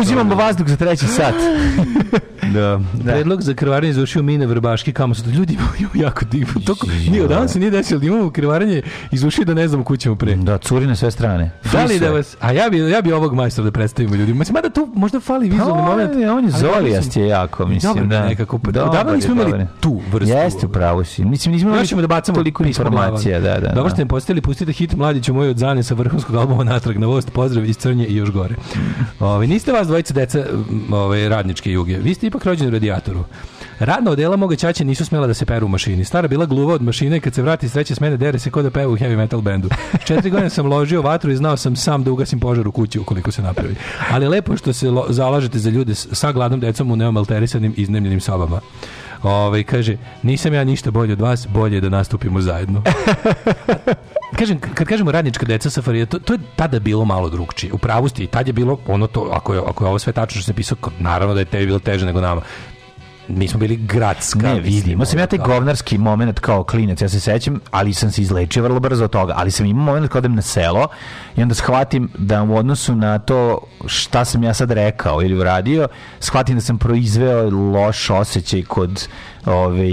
Uzimamo 0.01 0.35
vazduh 0.35 0.67
za 0.67 0.75
treći 0.75 1.07
sat. 1.07 1.33
da, 2.57 2.79
da. 2.95 3.11
Predlog 3.11 3.41
za 3.41 3.53
krvarenje 3.53 3.91
izvršio 3.91 4.23
Mine 4.23 4.45
Vrbaški, 4.45 4.93
kamo 4.93 5.15
su 5.15 5.29
ljudi 5.29 5.53
imaju 5.53 5.89
jako 6.05 6.25
divno. 6.25 6.61
Toko, 6.61 6.87
nije, 7.01 7.23
odavno 7.23 7.47
se 7.47 7.59
nije 7.59 7.71
desilo 7.71 7.99
da 7.99 8.05
imamo 8.05 8.29
krvarenje 8.31 8.81
izvršio 9.11 9.45
da 9.45 9.53
ne 9.53 9.67
znamo 9.67 9.83
kuće 9.83 9.97
ćemo 9.99 10.15
pre. 10.15 10.35
Da, 10.35 10.57
curi 10.57 10.87
na 10.87 10.95
sve 10.95 11.11
strane. 11.11 11.51
Da 11.71 11.83
li 11.83 11.99
da 11.99 12.09
vas, 12.09 12.37
a 12.39 12.51
ja 12.51 12.69
bi, 12.69 12.79
ja 12.79 13.01
bi 13.01 13.11
ovog 13.11 13.33
majstora 13.33 13.65
da 13.65 13.71
predstavimo 13.71 14.15
ljudima. 14.15 14.39
Mislim, 14.39 14.53
mada 14.53 14.69
tu 14.69 14.89
možda 14.95 15.19
fali 15.19 15.49
vizualni 15.49 15.73
Pa, 15.75 15.81
moment. 15.83 16.11
on 16.11 16.21
je- 16.21 16.31
on 16.31 16.45
je 16.45 16.51
zolijast 16.51 17.17
je 17.17 17.27
jako, 17.27 17.65
mislim, 17.65 17.93
Dobro, 17.93 18.07
da. 18.07 18.25
nekako. 18.25 18.59
Odavno 18.67 19.13
nismo 19.13 19.33
imali 19.33 19.51
dobar 19.51 19.67
tu 19.79 20.01
vrstu. 20.11 20.35
Jeste, 20.35 20.65
upravo 20.65 21.03
si. 21.03 21.25
Mislim, 21.25 21.53
nismo 21.53 21.69
imali 21.69 22.01
da 22.01 22.07
bacamo 22.07 22.35
toliko 22.35 22.63
informacija. 22.63 23.39
Da, 23.39 23.53
da, 23.53 23.67
Dobro 23.67 23.83
da. 23.83 23.89
ste 23.89 24.03
mi 24.03 24.09
postavili, 24.09 24.41
pustite 24.41 24.71
hit 24.71 24.95
Mladiću 24.95 25.33
moj 25.33 25.49
od 25.49 25.57
Zane 25.57 25.83
sa 25.83 25.93
vrhunskog 25.93 26.35
albuma 26.35 26.63
natrag 26.63 26.97
na 26.97 27.07
vost, 27.07 27.31
pozdrav 27.31 27.65
iz 27.65 27.77
Crnje 27.77 28.05
i 28.05 28.15
još 28.15 28.31
gore. 28.31 28.55
Ove, 29.19 29.47
niste 29.47 29.71
vas 29.71 29.87
dvojica 29.87 30.13
deca 30.13 30.45
ove, 30.91 31.29
radničke 31.29 31.71
juge, 31.71 31.97
vi 31.97 32.13
ste 32.13 32.27
ipak 32.27 32.43
rođeni 32.47 32.67
u 32.67 32.73
radijatoru. 32.73 33.23
Radna 33.79 34.11
odela 34.11 34.35
moga 34.35 34.55
ćaće 34.55 34.85
nisu 34.85 35.05
smjela 35.05 35.27
da 35.27 35.33
se 35.33 35.45
peru 35.45 35.65
u 35.65 35.69
mašini. 35.69 36.05
Stara 36.05 36.27
bila 36.27 36.45
gluva 36.45 36.73
od 36.73 36.81
mašine, 36.81 37.19
kad 37.19 37.33
se 37.33 37.41
vrati 37.41 37.65
iz 37.65 37.73
treće 37.73 37.95
smene, 37.95 38.17
dere 38.17 38.39
se 38.39 38.49
kod 38.49 38.63
da 38.63 38.71
peva 38.71 38.91
u 38.91 38.97
heavy 38.97 39.17
metal 39.17 39.41
bendu. 39.41 39.69
Četiri 40.05 40.29
godine 40.29 40.49
sam 40.49 40.65
ložio 40.65 41.01
vatru 41.01 41.31
i 41.31 41.35
znao 41.35 41.57
sam 41.57 41.75
sam 41.75 42.03
da 42.03 42.11
ugasim 42.11 42.39
požar 42.39 42.67
u 42.67 42.71
kući 42.71 42.99
ukoliko 42.99 43.31
se 43.31 43.41
napravi. 43.41 43.75
Ali 44.11 44.27
lepo 44.27 44.57
što 44.57 44.73
se 44.73 44.87
zalažete 45.09 45.59
za 45.59 45.69
ljude 45.69 45.95
s- 45.95 46.07
sa 46.11 46.31
gladnom 46.31 46.59
decom 46.59 46.91
u 46.91 46.95
neomalterisanim 46.95 47.73
iznemljenim 47.77 48.19
sobama. 48.21 48.59
Ovaj 49.23 49.63
kaže, 49.63 49.97
nisam 50.23 50.53
ja 50.53 50.63
ništa 50.63 50.91
bolje 50.91 51.13
od 51.13 51.21
vas, 51.21 51.47
bolje 51.47 51.75
je 51.75 51.81
da 51.81 51.89
nastupimo 51.89 52.41
zajedno. 52.41 52.83
Kažem, 54.35 54.59
kad 54.59 54.87
kažemo 54.87 55.11
radnička 55.11 55.45
deca 55.45 55.69
SFRJ, 55.69 56.05
to, 56.05 56.19
to 56.19 56.33
je 56.33 56.39
tada 56.55 56.79
bilo 56.79 57.05
malo 57.05 57.29
drugčije. 57.29 57.73
U 57.73 57.77
pravu 57.77 58.09
ste 58.09 58.23
i 58.23 58.27
tad 58.27 58.47
je 58.47 58.53
bilo 58.53 58.79
ono 58.87 59.07
to, 59.07 59.29
ako 59.33 59.53
je, 59.53 59.59
ako 59.67 59.83
je 59.83 59.87
ovo 59.87 59.99
sve 59.99 60.13
tačno 60.13 60.41
što 60.41 60.45
se 60.45 60.53
pisao, 60.53 60.77
naravno 60.99 61.33
da 61.33 61.39
je 61.39 61.45
tebi 61.45 61.65
bilo 61.65 61.79
teže 61.79 62.05
nego 62.05 62.21
nama. 62.21 62.41
Mi 63.27 63.47
smo 63.47 63.59
bili 63.59 63.75
gradska. 63.75 64.39
Ne, 64.39 64.53
mislim, 64.55 64.73
vidim. 64.73 64.91
Imao 64.91 65.05
sam 65.05 65.19
ja 65.19 65.27
taj 65.27 65.39
da. 65.39 65.45
govnarski 65.45 65.97
moment 65.97 66.39
kao 66.39 66.63
klinac, 66.63 67.01
ja 67.01 67.09
se 67.09 67.19
sećam, 67.19 67.59
ali 67.71 67.93
sam 67.93 68.11
se 68.11 68.21
izlečio 68.21 68.63
vrlo 68.63 68.79
brzo 68.79 69.03
od 69.03 69.11
toga. 69.11 69.33
Ali 69.37 69.51
sam 69.51 69.65
imao 69.65 69.85
moment 69.85 70.11
kad 70.11 70.19
odem 70.19 70.35
na 70.35 70.41
selo 70.41 70.87
i 71.35 71.41
onda 71.41 71.55
shvatim 71.55 72.09
da 72.17 72.43
u 72.43 72.55
odnosu 72.55 72.95
na 72.95 73.19
to 73.19 73.59
šta 73.85 74.25
sam 74.25 74.43
ja 74.43 74.53
sad 74.53 74.71
rekao 74.71 75.21
ili 75.21 75.39
uradio, 75.39 75.87
shvatim 76.19 76.55
da 76.55 76.61
sam 76.61 76.77
proizveo 76.77 77.49
loš 77.49 78.09
osjećaj 78.09 78.63
kod 78.63 79.07
ovaj 79.47 79.89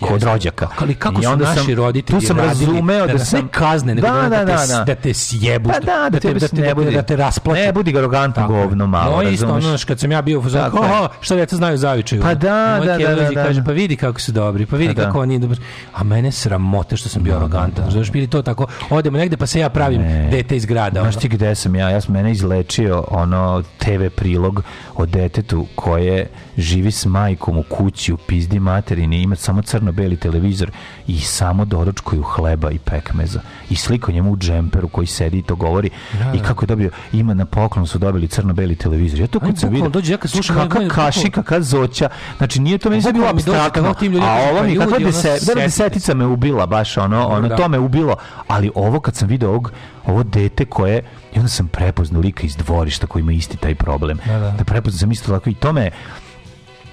kod 0.00 0.10
Jeste. 0.12 0.26
rođaka. 0.26 0.68
Ali 0.78 0.94
kako 0.94 1.20
I 1.20 1.24
su 1.24 1.30
onda 1.30 1.44
naši 1.44 1.60
sam, 1.60 1.74
roditelji 1.74 2.20
tu 2.20 2.26
sam 2.26 2.36
radili 2.38 2.66
razumeo 2.66 3.06
da 3.06 3.12
da, 3.12 3.18
sam 3.18 3.40
ne 3.40 3.48
kazne, 3.50 3.94
nego 3.94 4.06
da, 4.06 4.12
da- 4.14 4.28
da, 4.28 4.28
da 4.28 4.44
da, 4.44 4.56
te- 4.58 4.66
da. 4.68 4.84
da 4.84 4.94
te 4.94 5.14
sjebu, 5.14 5.68
Pa 5.70 5.78
da, 5.80 5.86
da, 5.86 6.10
da 6.10 6.20
te- 6.20 6.34
da 6.34 6.48
te- 6.48 6.56
ne 6.56 6.62
da 6.62 6.68
te- 6.68 6.74
budi, 6.74 6.90
da 6.90 7.02
te 7.02 7.16
rasplaču. 7.16 7.60
Ne 7.60 7.72
budi 7.72 7.92
je. 8.40 8.46
govno 8.48 8.86
malo, 8.86 9.16
No 9.16 9.22
isto, 9.22 9.46
ono, 9.48 9.76
kad 9.86 10.00
sam 10.00 10.12
ja 10.12 10.22
bio 10.22 10.38
u 10.38 10.42
je. 10.42 10.84
"Aha, 10.84 11.08
šta 11.20 11.34
djeca 11.34 11.56
znaju 11.56 11.76
zavičaju. 11.78 12.22
Pa 12.22 12.34
da, 12.34 12.80
da, 12.86 12.98
da, 12.98 13.14
da, 13.14 13.34
kaže, 13.36 13.60
da. 13.60 13.64
pa 13.64 13.72
vidi 13.72 13.96
kako 13.96 14.20
su 14.20 14.32
dobri, 14.32 14.66
pa 14.66 14.76
vidi 14.76 14.94
Pa 14.94 15.00
da. 15.00 15.06
kako 15.06 15.20
oni 15.20 15.38
dobri. 15.38 15.58
A 15.94 16.04
mene 16.04 16.32
sramote 16.32 16.96
što 16.96 17.08
sam 17.08 17.22
bio 17.22 17.36
arogantan. 17.36 17.90
Znaš, 17.90 18.10
bili 18.10 18.26
to 18.26 18.42
tako, 18.42 18.66
odemo 18.90 19.18
negde 19.18 19.36
pa 19.36 19.46
se 19.46 19.60
ja 19.60 19.68
pravim 19.68 20.02
dete 20.30 20.56
iz 20.56 20.64
grada. 20.64 21.00
Znaš 21.00 21.16
ti 21.16 21.28
gde 21.28 21.54
sam 21.54 21.74
ja? 21.74 21.90
Ja 21.90 22.00
sam 22.00 22.12
mene 22.12 22.32
izlečio 22.32 23.04
ono 23.10 23.62
TV 23.78 24.06
prilog 24.16 24.62
o 24.94 25.06
detetu 25.06 25.66
koje 25.74 26.26
živi 26.58 26.90
s 26.90 27.06
majkom 27.06 27.58
u 27.58 27.62
kući 27.62 28.12
u 28.12 28.16
pizdi 28.16 28.60
materini, 28.96 29.22
ima 29.22 29.36
samo 29.36 29.62
crno-beli 29.62 30.16
televizor 30.16 30.70
i 31.06 31.20
samo 31.20 31.64
doručkuju 31.64 32.22
hleba 32.22 32.70
i 32.70 32.78
pekmeza. 32.78 33.40
I 33.70 33.76
sliko 33.76 34.12
njemu 34.12 34.32
u 34.32 34.36
džemperu 34.36 34.88
koji 34.88 35.06
sedi 35.06 35.38
i 35.38 35.42
to 35.42 35.56
govori. 35.56 35.90
Da, 36.14 36.32
I 36.34 36.38
da. 36.38 36.44
kako 36.44 36.62
je 36.62 36.66
dobio, 36.66 36.90
ima 37.12 37.34
na 37.34 37.44
poklon 37.44 37.86
su 37.86 37.98
dobili 37.98 38.28
crno-beli 38.28 38.76
televizor. 38.76 39.20
Ja 39.20 39.26
to 39.26 39.40
kad 39.40 39.58
sam 39.58 39.70
vidio, 39.70 39.88
dođe, 39.90 40.12
ja 40.12 40.18
kad 40.18 40.30
slušam, 40.30 40.56
kakva 40.56 40.80
oni- 40.80 40.90
kaši, 40.90 41.30
kakva 41.30 41.60
zoća. 41.60 42.08
Znači 42.38 42.60
nije 42.60 42.78
to 42.78 42.90
meni 42.90 43.02
sad 43.02 43.14
bilo 43.14 43.26
abstraktno. 43.28 43.82
A 44.22 44.50
ovo 44.50 44.62
mi, 44.62 44.76
kakva 44.78 45.12
setite 45.12 45.54
desetica 45.56 46.14
me 46.14 46.26
ubila 46.26 46.66
baš 46.66 46.96
ono, 46.96 47.26
ono, 47.28 47.48
Da. 47.48 47.56
to 47.56 47.68
me 47.68 47.78
ubilo. 47.78 48.16
Ali 48.48 48.70
ovo 48.74 49.00
kad 49.00 49.14
sam 49.16 49.28
video 49.28 49.48
ovog, 49.48 49.72
ovo 50.06 50.22
dete 50.22 50.64
koje, 50.64 51.02
i 51.34 51.38
onda 51.38 51.48
sam 51.48 51.68
prepoznao 51.68 52.20
lika 52.22 52.46
iz 52.46 52.56
dvorišta 52.56 53.06
koji 53.06 53.20
ima 53.22 53.32
isti 53.32 53.56
taj 53.56 53.74
problem. 53.74 54.18
Da, 54.26 54.38
da. 54.38 54.50
Da 54.50 54.64
prepoznao 54.64 54.98
sam 54.98 55.12
isto 55.12 55.32
tako 55.32 55.50
i 55.50 55.54
to 55.54 55.72
me 55.72 55.90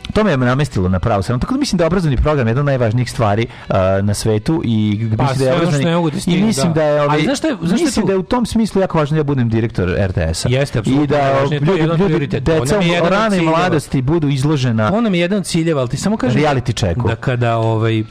to 0.03 0.23
me 0.23 0.31
je 0.31 0.37
namestilo 0.37 0.89
na 0.89 0.99
pravu 0.99 1.23
stranu. 1.23 1.39
Tako 1.39 1.53
da 1.53 1.59
mislim 1.59 1.77
da 1.77 1.83
je 1.83 1.87
obrazovni 1.87 2.17
program 2.17 2.47
jedna 2.47 2.59
od 2.59 2.65
najvažnijih 2.65 3.11
stvari 3.11 3.47
uh, 3.69 3.75
na 4.01 4.13
svetu 4.13 4.61
i 4.65 4.77
mislim 5.01 5.17
Pa, 5.17 5.23
da 5.23 5.33
sve 5.33 5.45
je 5.45 5.51
ono 5.51 5.59
obrazovni 5.59 5.91
mogu 5.91 6.09
da 6.09 6.17
i 6.27 6.43
mislim 6.43 6.67
da. 6.67 6.73
da, 6.73 6.83
je 6.83 7.01
ovaj, 7.01 7.13
Ali 7.13 7.23
znaš 7.23 7.37
šta 7.37 7.47
je- 7.47 7.57
je 7.63 7.73
mislim 7.73 8.05
da 8.05 8.11
je 8.11 8.17
u 8.17 8.23
tom 8.23 8.45
smislu 8.45 8.81
jako 8.81 8.97
važno 8.97 9.13
da 9.13 9.19
ja 9.19 9.23
budem 9.23 9.49
direktor 9.49 9.89
RTS-a. 9.99 10.49
Jeste, 10.49 10.79
apsolutno 10.79 11.03
I 11.03 11.07
da 11.07 11.33
ljudi, 11.43 12.03
ljudi 12.03 12.27
deca 12.29 12.79
u 13.03 13.09
ranoj 13.09 13.41
mladosti 13.41 14.01
budu 14.01 14.29
izložena 14.29 14.91
To 14.91 15.01
nam 15.01 15.13
je 15.13 15.19
jedan 15.19 15.37
od 15.37 15.45
ciljeva, 15.45 15.79
ali 15.81 15.89
ti 15.89 15.97
samo 15.97 16.17
kažem 16.17 16.41
reality 16.41 16.75
checku. 16.75 17.07
da 17.07 17.15
kada 17.15 17.57
ovaj 17.57 18.03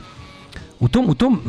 u 0.81 0.89
tom 0.89 1.05
u 1.09 1.15
tom 1.15 1.41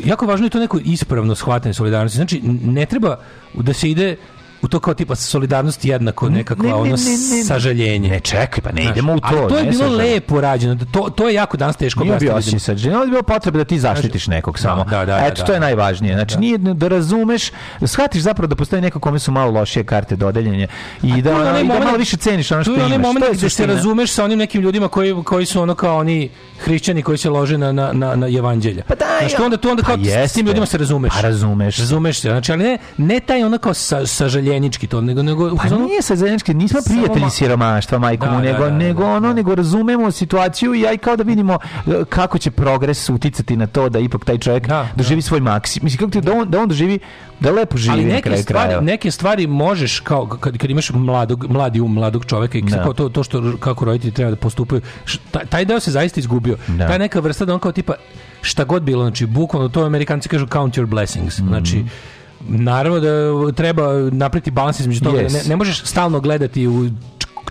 jako 0.00 0.26
važno 0.26 0.46
je 0.46 0.50
to 0.50 0.58
neko 0.58 0.78
ispravno 0.84 1.34
shvatanje 1.34 1.74
solidarnosti. 1.74 2.16
Znači 2.16 2.40
ne 2.62 2.86
treba 2.86 3.16
da 3.54 3.72
se 3.72 3.90
ide 3.90 4.16
u 4.64 4.68
to 4.68 4.80
kao 4.80 4.94
tipa 4.94 5.14
solidarnost 5.16 5.84
jednako 5.84 6.28
nekakva 6.28 6.62
ne, 6.62 6.68
ne, 6.68 6.74
ono 6.74 6.90
ne, 6.90 7.44
sažaljenje. 7.44 8.08
Ne, 8.08 8.20
čekaj, 8.20 8.60
pa 8.62 8.72
ne 8.72 8.82
Znaš, 8.82 8.92
idemo 8.92 9.12
u 9.12 9.20
to. 9.20 9.26
Ali 9.28 9.48
to 9.48 9.56
je 9.56 9.64
bilo 9.64 9.78
sažaljenje. 9.80 10.14
lepo 10.14 10.40
rađeno. 10.40 10.76
To, 10.92 11.10
to 11.10 11.28
je 11.28 11.34
jako 11.34 11.56
danas 11.56 11.76
teško 11.76 12.04
Nije 12.04 12.16
bio 12.16 12.34
osjećaj 12.34 12.60
sažaljenja, 12.60 12.96
ali 12.96 13.06
je 13.06 13.10
bilo 13.10 13.22
potrebe 13.22 13.58
da 13.58 13.64
ti 13.64 13.78
zaštitiš 13.78 14.26
nekog 14.26 14.58
samo. 14.58 14.84
da, 14.84 15.04
da, 15.04 15.18
Eto, 15.18 15.34
da, 15.34 15.44
to 15.44 15.52
je 15.52 15.58
da. 15.58 15.60
najvažnije. 15.60 16.14
Znači, 16.14 16.38
nije 16.38 16.58
da 16.58 16.88
razumeš, 16.88 17.50
da 17.80 17.86
shvatiš 17.86 18.22
zapravo 18.22 18.46
da 18.46 18.56
postoji 18.56 18.82
neko 18.82 19.00
kome 19.00 19.18
su 19.18 19.32
malo 19.32 19.50
lošije 19.50 19.84
karte 19.84 20.16
dodeljenje 20.16 20.66
i 21.02 21.22
da, 21.22 21.30
onaj 21.32 21.62
i 21.62 21.68
da 21.68 21.78
malo 21.80 21.96
više 21.98 22.16
ceniš 22.16 22.50
ono 22.50 22.62
što 22.62 22.72
Tu 22.72 22.78
je 22.78 22.84
onaj 22.84 22.96
imaš. 22.96 23.06
moment 23.06 23.26
gde 23.32 23.50
se 23.50 23.66
razumeš 23.66 24.10
sa 24.10 24.24
onim 24.24 24.38
nekim 24.38 24.62
ljudima 24.62 24.88
koji, 24.88 25.14
koji 25.24 25.46
su 25.46 25.62
ono 25.62 25.74
kao 25.74 25.98
oni 25.98 26.30
hrišćani 26.58 27.02
koji 27.02 27.18
se 27.18 27.30
lože 27.30 27.58
na, 27.58 27.72
na, 27.72 27.92
na, 27.92 28.14
na 28.14 28.28
evanđelja. 28.28 28.82
Pa 28.82 28.94
daj, 28.94 29.08
Znaš, 29.20 29.34
tu 29.34 29.44
onda, 29.44 29.56
tu 29.56 29.70
onda 29.70 29.82
pa 29.82 29.86
kao 29.86 29.96
s- 30.26 30.32
tim 30.32 30.46
ljudima 30.46 30.66
se 30.66 30.78
razumeš. 30.78 31.12
Pa 31.12 31.20
razumeš. 31.20 31.78
Razumeš 31.78 32.20
se. 32.20 32.28
Znači, 32.28 32.52
ali 32.52 32.64
ne, 32.64 32.78
ne 32.98 33.20
taj 33.20 33.44
ono 33.44 33.58
kao 33.58 33.74
sa, 33.74 34.06
sažaljenički 34.54 34.86
to, 34.86 35.00
nego, 35.00 35.22
nego 35.22 35.50
Pa 35.50 35.62
fazonu- 35.64 35.86
nije 35.86 36.02
sad 36.02 36.18
zajednički, 36.18 36.54
nismo 36.54 36.80
prijatelji 36.86 37.20
ma- 37.20 37.30
siromaštva, 37.30 37.98
majko 37.98 38.26
Da, 38.26 38.32
mu, 38.32 38.38
da, 38.38 38.44
nego, 38.44 38.58
da, 38.58 38.70
da, 38.70 38.76
nego 38.76 39.04
ono, 39.06 39.32
nego 39.32 39.54
razumemo 39.54 40.10
situaciju 40.10 40.74
i 40.74 40.86
aj 40.86 40.98
kao 40.98 41.16
da 41.16 41.22
vidimo 41.24 41.58
e, 41.76 41.90
kako 42.06 42.38
će 42.38 42.50
progres 42.50 43.08
uticati 43.10 43.56
na 43.56 43.66
to 43.66 43.88
da 43.88 43.98
ipak 43.98 44.24
taj 44.24 44.38
čovjek 44.38 44.66
doživi 44.96 45.22
svoj 45.22 45.40
maksimum. 45.42 45.84
Mislim, 45.84 45.98
kako 45.98 46.10
ti, 46.10 46.20
da 46.20 46.32
on, 46.32 46.50
da 46.50 46.60
on 46.60 46.68
doživi, 46.68 46.98
da 47.40 47.50
lepo 47.52 47.76
živi 47.76 47.92
ali 47.92 48.02
na 48.02 48.08
neke 48.08 48.22
kraju 48.22 48.42
stvari, 48.42 48.64
krajeva. 48.64 48.82
neke 48.82 49.10
stvari 49.10 49.46
možeš 49.46 50.00
kao 50.00 50.26
kad, 50.28 50.58
kad 50.58 50.70
imaš 50.70 50.90
mladog 50.90 51.46
mladi 51.48 51.80
um 51.80 51.92
mladog 51.94 52.24
čovjeka 52.24 52.58
i 52.58 52.62
Da. 52.62 52.82
kao 52.82 52.92
to 52.92 53.08
to 53.08 53.22
što 53.24 53.56
kako 53.56 53.84
roditelji 53.84 54.12
treba 54.12 54.30
da 54.30 54.36
postupaju 54.38 54.80
taj, 55.30 55.44
taj 55.44 55.64
deo 55.64 55.80
se 55.80 55.90
zaista 55.90 56.20
izgubio 56.20 56.56
Da. 56.68 56.88
ta 56.88 56.98
neka 56.98 57.20
vrsta 57.20 57.44
da 57.44 57.54
on 57.54 57.60
kao 57.60 57.72
tipa 57.72 57.94
šta 58.42 58.64
god 58.64 58.82
bilo 58.82 59.02
znači 59.02 59.26
bukvalno 59.26 59.68
to 59.68 59.82
Amerikanci 59.82 60.28
kažu 60.28 60.46
count 60.48 60.74
your 60.74 60.86
blessings 60.86 61.38
Mhm. 61.38 61.48
znači 61.48 61.84
naravno 62.48 63.00
da 63.00 63.52
treba 63.52 63.92
napraviti 64.12 64.50
balans 64.50 64.80
između 64.80 65.00
toga 65.00 65.18
Yes. 65.18 65.32
ne, 65.32 65.48
ne 65.48 65.56
možeš 65.56 65.82
stalno 65.84 66.20
gledati 66.20 66.66
u 66.68 66.88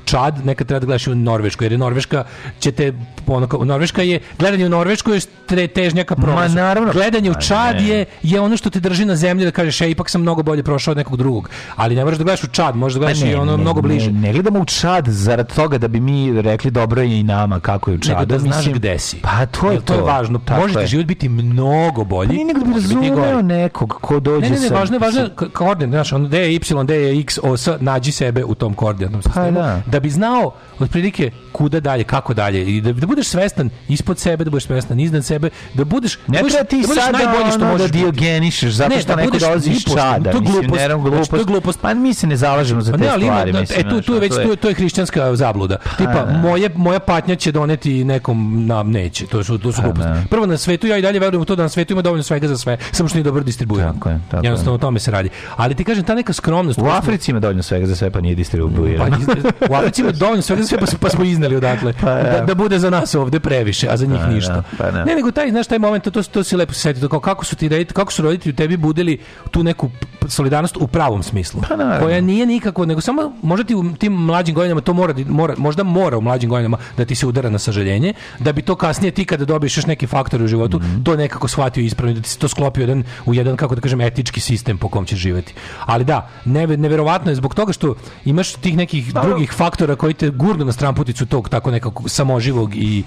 Čad, 0.05 0.45
nekad 0.45 0.67
treba 0.67 0.79
da 0.79 0.85
gledaš 0.85 1.07
u 1.07 1.15
Norvešku, 1.15 1.63
jer 1.63 1.71
je 1.71 1.77
Norveška 1.77 2.23
će 2.59 2.71
te, 2.71 2.93
ono, 3.27 3.47
kao- 3.47 3.63
Norveška 3.63 4.01
je, 4.01 4.19
gledanje 4.39 4.65
u 4.65 4.69
Norvešku 4.69 5.11
je 5.11 5.19
tre, 5.45 5.67
težnja 5.67 6.03
ka 6.03 6.15
pronosu. 6.15 6.55
naravno. 6.55 6.93
Gledanje 6.93 7.29
u 7.29 7.33
Ma 7.33 7.39
Čad 7.39 7.75
ne. 7.75 7.87
je, 7.87 8.05
je 8.23 8.39
ono 8.39 8.57
što 8.57 8.69
te 8.69 8.79
drži 8.79 9.05
na 9.05 9.15
zemlji 9.15 9.45
da 9.45 9.51
kažeš, 9.51 9.81
e, 9.81 9.89
ipak 9.89 10.09
sam 10.09 10.21
mnogo 10.21 10.43
bolje 10.43 10.63
prošao 10.63 10.91
od 10.91 10.97
nekog 10.97 11.17
drugog. 11.17 11.49
Ali 11.75 11.95
ne 11.95 12.05
možeš 12.05 12.17
da 12.17 12.23
gledaš 12.23 12.43
u 12.43 12.47
Čad, 12.47 12.75
možeš 12.75 12.93
da 12.93 12.99
Pa 12.99 13.05
gledaš 13.05 13.21
i 13.21 13.25
ne, 13.25 13.37
ono 13.37 13.51
ne, 13.51 13.57
mnogo 13.57 13.81
ne, 13.81 13.87
bliže. 13.87 14.11
Ne, 14.11 14.33
gledamo 14.33 14.59
u 14.59 14.65
Čad 14.65 15.05
zarad 15.07 15.53
toga 15.53 15.77
da 15.77 15.87
bi 15.87 15.99
mi 15.99 16.41
rekli 16.41 16.71
dobro 16.71 17.01
je 17.01 17.19
i 17.19 17.23
nama 17.23 17.59
kako 17.59 17.91
je 17.91 17.95
u 17.95 17.99
Čadu. 17.99 18.13
Nego 18.13 18.25
da 18.25 18.39
znaš 18.39 18.55
mislim. 18.57 18.73
gde 18.73 18.99
si. 18.99 19.17
Pa 19.17 19.45
to 19.47 19.67
je 19.67 19.73
Jer 19.73 19.81
to 19.81 19.93
je 19.93 20.01
važno. 20.01 20.41
Može 20.51 20.73
ti 20.75 20.87
život 20.87 21.05
biti 21.05 21.29
mnogo 21.29 22.03
bolji. 22.03 22.27
Pa 22.27 22.33
nije 22.33 22.45
nego 22.45 22.59
da 22.59 22.65
bi 22.65 22.71
i 22.71 22.75
razumeo 22.75 23.41
nekog 23.41 23.97
ko 24.01 24.19
dođe 24.19 24.41
Ne, 24.41 24.49
ne, 24.49 24.55
ne, 24.55 24.67
sa- 24.67 24.73
važno 24.73 24.95
je, 24.95 24.99
važno 24.99 25.21
je 25.21 25.27
sa- 25.29 25.45
koordinat, 25.47 25.91
znaš, 25.91 26.13
ono, 26.13 26.27
D 26.27 26.37
je 26.39 26.51
Y, 26.51 26.59
D 26.83 26.95
je 26.95 27.19
X, 27.19 27.39
O, 27.43 27.57
S, 27.57 27.67
nađi 27.79 28.11
sebe 28.11 28.43
u 28.43 28.55
tom 28.55 28.73
koordinatnom 28.73 29.21
sistemu, 29.21 29.45
Pa 29.47 29.51
da. 29.53 29.81
da 29.87 29.99
bi 29.99 30.09
znao 30.09 30.51
otprilike 30.79 31.31
kuda 31.53 31.79
dalje, 31.79 32.03
kako 32.05 32.33
dalje, 32.33 32.65
i 32.67 32.81
da, 32.81 32.93
da 32.93 33.07
budeš 33.07 33.27
svestan 33.27 33.69
ispod 33.87 34.19
sebe, 34.19 34.43
da 34.43 34.49
budeš 34.49 34.65
svestan 34.65 34.99
iznad 34.99 35.25
sebe, 35.25 35.49
da 35.73 35.83
budeš, 35.85 36.17
Ne 36.27 36.37
da 36.37 36.43
budeš, 36.43 36.57
ti 36.63 36.81
da 36.81 36.87
budeš 36.87 37.03
najbolji 37.13 37.45
što 37.47 37.55
ono 37.55 37.65
da 37.65 37.71
možeš 37.71 37.87
biti. 37.87 37.97
diogenišeš 37.99 38.71
zato 38.73 38.89
Ne, 38.89 39.01
što 39.01 39.07
da 39.07 39.15
neko 39.15 39.37
dolazi 39.39 39.71
iz 39.71 39.83
Čada. 39.85 40.31
to 40.31 40.37
je 40.37 40.41
mislim, 40.41 40.61
glupost, 40.61 40.81
naravno, 40.81 41.09
znači, 41.09 41.29
to 41.29 41.35
je 41.35 41.37
glupost. 41.37 41.47
glupost. 41.47 41.79
Pa 41.81 41.93
mi 41.93 42.13
se 42.13 42.27
ne 42.27 42.37
zalažemo 42.37 42.81
za 42.81 42.91
Pa 42.91 42.97
te 42.97 43.03
ne, 43.03 43.09
ali 43.09 43.23
ima, 43.23 43.33
stvari. 43.33 43.51
da, 43.51 43.59
mislim, 43.59 43.79
e, 43.79 43.89
tu, 43.89 44.01
tu 44.01 44.13
je 44.13 44.19
već 44.19 44.31
to 44.31 44.35
tu, 44.35 44.49
je- 44.49 44.55
to 44.55 44.67
je 44.67 44.75
hrišćanska 44.75 45.35
zabluda. 45.35 45.77
Tipa, 45.97 46.13
da. 46.23 46.31
moje, 46.33 46.69
moja 46.71 46.99
patnja 47.01 47.35
će 47.35 47.51
doneti 47.51 48.03
nekom 48.03 48.37
na 48.65 48.83
neće. 48.83 49.25
To 49.27 49.43
su, 49.43 49.57
to 49.57 49.71
su 49.71 49.75
Pa 49.77 49.83
gluposti. 49.83 50.09
da. 50.09 50.23
Prvo 50.29 50.45
na 50.45 50.57
svetu, 50.57 50.87
ja 50.87 50.97
i 50.97 51.01
dalje 51.01 51.19
verujem 51.19 51.41
u 51.41 51.45
to 51.45 51.55
da 51.55 51.63
na 51.63 51.69
svetu 51.69 51.93
ima 51.93 52.01
dovoljno 52.01 52.23
svega 52.23 52.47
za 52.47 52.57
sve, 52.57 52.77
samo 52.91 53.09
što 53.09 53.17
nije 53.17 53.23
dobro 53.23 53.43
distribuirano. 53.43 53.93
Tako 53.93 54.09
je, 54.09 54.19
tako 54.25 54.37
je. 54.37 54.47
Jednostavno 54.47 54.75
o 54.75 54.79
tome 54.79 54.99
se 54.99 55.11
radi. 55.11 55.29
Ali 55.55 55.75
ti 55.75 55.83
kažem, 55.83 56.03
ta 56.03 56.15
neka 56.15 56.33
skromnost... 56.33 56.79
U 56.79 56.85
Africi 56.87 57.31
ima 57.31 57.39
dovoljno 57.39 57.63
svega 57.63 57.85
za 57.85 57.95
sve, 57.95 58.09
pa 58.09 58.21
nije 58.21 58.35
Pa, 58.35 58.37
distribuirano. 58.37 59.17
iz- 59.17 59.27
u 59.27 59.65
Švarac 59.67 59.99
ima 59.99 60.11
dovoljno 60.11 60.41
svega 60.41 60.61
za 60.61 60.67
sve, 60.67 60.77
pa, 60.77 60.85
smo- 60.85 60.99
pa 60.99 61.09
smo 61.09 61.23
iznali 61.45 61.55
odatle. 61.57 61.93
da, 62.01 62.43
da 62.47 62.55
bude 62.55 62.79
za 62.79 62.89
nas 62.89 63.15
ovde 63.15 63.39
previše, 63.39 63.87
a 63.89 63.97
za 63.97 64.05
njih 64.05 64.19
Pa 64.21 64.27
ništa. 64.27 64.53
da, 64.53 64.63
pa 64.77 64.91
da. 64.91 65.05
Ne, 65.05 65.15
nego 65.15 65.31
taj, 65.31 65.49
znaš, 65.49 65.67
taj 65.67 65.79
moment, 65.79 66.03
to, 66.03 66.23
to, 66.23 66.43
si 66.43 66.55
lepo 66.55 66.73
setio, 66.73 67.09
kao 67.09 67.19
kako 67.19 67.45
su 67.45 67.55
ti 67.55 67.69
roditelji, 67.69 67.93
kako 67.93 68.11
su 68.11 68.21
roditelji 68.21 68.53
u 68.53 68.55
tebi 68.55 68.77
budili 68.77 69.19
tu 69.51 69.63
neku 69.63 69.89
solidarnost 70.27 70.77
u 70.77 70.87
pravom 70.87 71.23
smislu. 71.23 71.61
Pa 71.61 71.99
koja 71.99 72.21
nije 72.21 72.45
nikako, 72.45 72.85
nego 72.85 73.01
samo 73.01 73.33
možda 73.41 73.63
ti 73.63 73.75
u 73.75 73.93
tim 73.93 74.13
mlađim 74.13 74.55
godinama 74.55 74.81
to 74.81 74.93
mora, 74.93 75.13
mora, 75.27 75.53
možda 75.57 75.83
mora 75.83 76.17
u 76.17 76.21
mlađim 76.21 76.49
godinama 76.49 76.77
da 76.97 77.05
ti 77.05 77.15
se 77.15 77.27
udara 77.27 77.49
na 77.49 77.59
sažaljenje, 77.59 78.13
da 78.39 78.51
bi 78.53 78.61
to 78.61 78.75
kasnije 78.75 79.11
ti 79.11 79.25
kada 79.25 79.45
dobiješ 79.45 79.77
još 79.77 79.85
neki 79.85 80.07
faktor 80.07 80.41
u 80.41 80.47
životu, 80.47 80.79
Mhm. 80.79 81.03
to 81.03 81.15
nekako 81.15 81.47
shvatio 81.47 81.81
ispravno, 81.81 82.11
i 82.11 82.15
da 82.15 82.21
ti 82.21 82.29
se 82.29 82.37
to 82.37 82.47
sklopio 82.47 82.81
u 82.81 82.83
jedan, 82.83 83.03
u 83.25 83.33
jedan, 83.33 83.57
kako 83.57 83.75
da 83.75 83.81
kažem, 83.81 84.01
etički 84.01 84.39
sistem 84.39 84.77
po 84.77 84.87
kom 84.89 85.05
ćeš 85.05 85.19
živjeti. 85.19 85.53
Ali 85.85 86.05
da, 86.05 86.29
neve, 86.45 86.77
neverovatno 86.77 87.31
je 87.31 87.35
zbog 87.35 87.55
toga 87.55 87.73
što 87.73 87.95
imaš 88.25 88.53
tih 88.53 88.77
nekih 88.77 89.13
drugih 89.13 89.51
faktora 89.51 89.95
koji 89.95 90.13
te 90.13 90.29
gurnu 90.29 90.65
na 90.65 90.71
stramputicu 90.71 91.25
tog 91.33 91.49
tako 91.49 91.71
nekako 91.71 92.09
samoživog 92.09 92.75
i, 92.75 93.03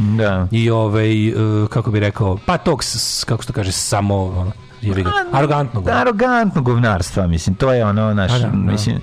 i 0.50 0.70
ovaj, 0.70 1.28
e, 1.28 1.32
kako 1.70 1.90
bi 1.90 2.00
rekao, 2.00 2.38
pa 2.46 2.58
tog, 2.58 2.82
kako 3.26 3.42
se 3.42 3.46
to 3.46 3.52
kaže, 3.52 3.72
samo, 3.72 4.24
ono, 4.24 4.52
arogantnog. 5.32 5.86
ono. 5.86 5.96
Arogantno 5.96 6.62
govnarstva, 6.62 7.26
mislim, 7.26 7.56
to 7.56 7.72
je 7.72 7.84
ono, 7.84 8.14
naš, 8.14 8.32
A 8.32 8.38
da, 8.38 8.46
da. 8.46 8.56
mislim, 8.56 9.00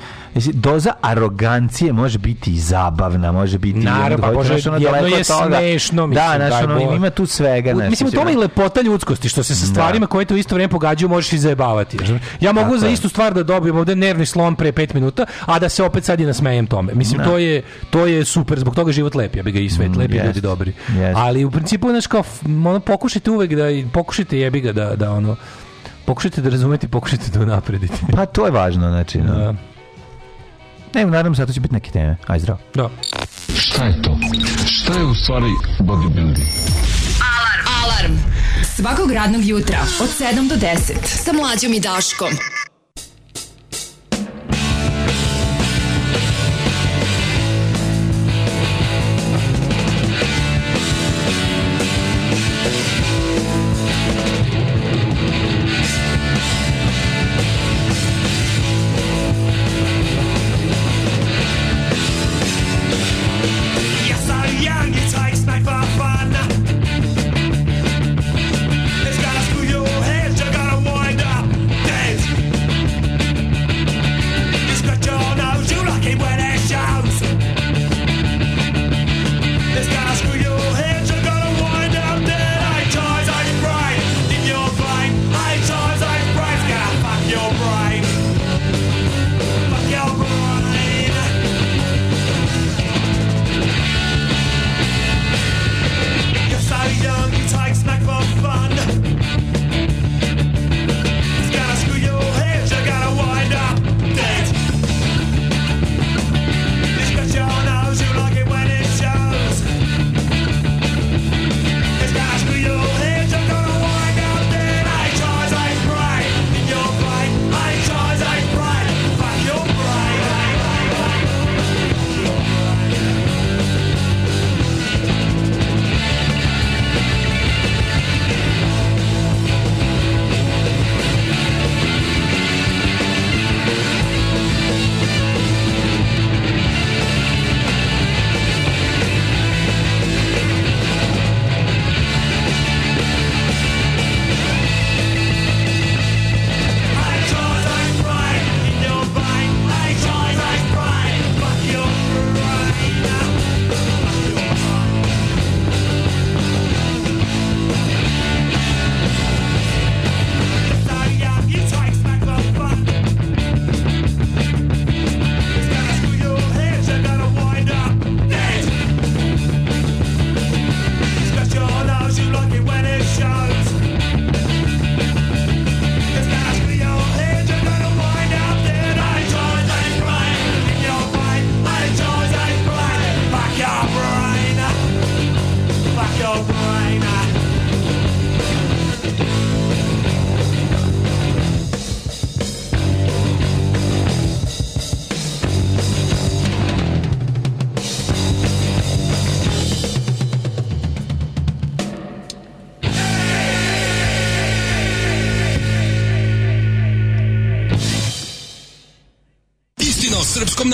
doza 0.54 0.94
arogancije 1.02 1.94
može 1.94 2.18
biti 2.18 2.52
i 2.52 2.60
zabavna, 2.60 3.32
može 3.32 3.58
biti 3.58 3.80
i 3.80 3.84
Naravno, 3.84 4.18
pa 4.18 4.32
može, 4.34 4.70
ono, 4.70 4.78
jedno 4.78 5.08
je 5.08 5.24
smešno, 5.24 6.08
mislim, 6.08 6.40
da, 6.40 6.48
znaš, 6.50 6.64
ono, 6.64 6.96
ima 6.96 7.10
tu 7.10 7.26
svega, 7.26 7.74
znaš, 7.74 7.90
Mislim, 7.90 8.08
u 8.08 8.12
tome 8.12 8.34
i 8.34 8.36
lepota 8.36 8.82
ljudskosti, 8.82 9.30
što 9.30 9.44
se 9.44 9.56
sa 9.56 9.66
stvarima 9.66 10.08
koje 10.08 10.26
te 10.26 10.34
u 10.34 10.38
isto 10.38 10.56
vrijeme 10.56 10.72
pogađaju 10.72 11.10
možeš 11.10 11.34
i 11.34 11.38
zajebavati. 11.38 11.98
Ja 12.40 12.52
mogu 12.52 12.66
Tako 12.68 12.78
za 12.78 12.88
istu 12.88 13.10
stvar 13.10 13.34
da 13.34 13.44
dobijem 13.44 13.78
ovde 13.78 13.96
nervni 13.96 14.26
slom 14.26 14.56
pre 14.56 14.72
pet 14.72 14.94
minuta, 14.94 15.26
a 15.46 15.60
da 15.60 15.70
se 15.70 15.84
opet 15.84 16.04
sad 16.04 16.20
i 16.20 16.26
nasmejem 16.26 16.68
tome. 16.68 16.94
Mislim, 16.94 17.18
Da. 17.18 17.24
to 17.24 17.38
je, 17.38 17.62
to 17.90 18.06
je 18.06 18.26
super, 18.26 18.60
zbog 18.60 18.76
toga 18.76 18.92
život 18.92 19.16
lep, 19.16 19.36
ja 19.36 19.44
bi 19.44 19.52
ga 19.52 19.60
i 19.60 19.70
svet, 19.70 19.90
Mm, 19.90 20.00
lepi 20.00 20.16
jest, 20.16 20.26
ljudi 20.26 20.42
dobri. 20.42 20.74
jest. 20.96 21.18
Ali 21.18 21.46
u 21.46 21.52
principu, 21.52 21.90
znaš, 21.90 22.08
kao, 22.08 22.24
ono, 22.46 22.80
pokušajte 22.80 23.32
uvek 23.32 23.56
da, 23.56 23.64
pokušajte 23.94 24.40
jebi 24.40 24.62
ga 24.62 24.72
da, 24.72 24.96
da 24.96 25.12
ono, 25.12 25.36
pokušajte 26.06 26.42
da 26.42 26.50
razumete, 26.50 26.88
pokušajte 26.88 27.26
da 27.34 27.44
unapredite. 27.44 27.98
Pa 28.16 28.26
to 28.26 28.46
je 28.46 28.52
važno, 28.52 28.90
znači, 28.90 29.18
no. 29.22 29.56
Ne, 30.94 31.06
naravno, 31.06 31.36
sad 31.36 31.48
to 31.48 31.54
će 31.54 31.60
biti 31.60 31.74
neke 31.74 31.92
teme. 31.92 32.18
Aj, 32.28 32.40
zdravo. 32.40 32.60
Da. 32.74 32.90
Šta 33.58 33.84
je 33.86 34.02
to? 34.02 34.18
Šta 34.66 34.94
je 34.94 35.04
u 35.06 35.16
stvari 35.16 35.52
bodybuilding? 35.80 36.48
Alarm. 37.38 37.84
Alarm. 37.84 38.18
Svakog 38.76 39.12
radnog 39.12 39.46
jutra 39.46 39.80
od 40.02 40.10
7 40.20 40.50
do 40.50 40.56
10. 40.56 40.94
Sa 41.06 41.34
mlađom 41.34 41.74
i 41.74 41.80
Daškom. 41.80 42.30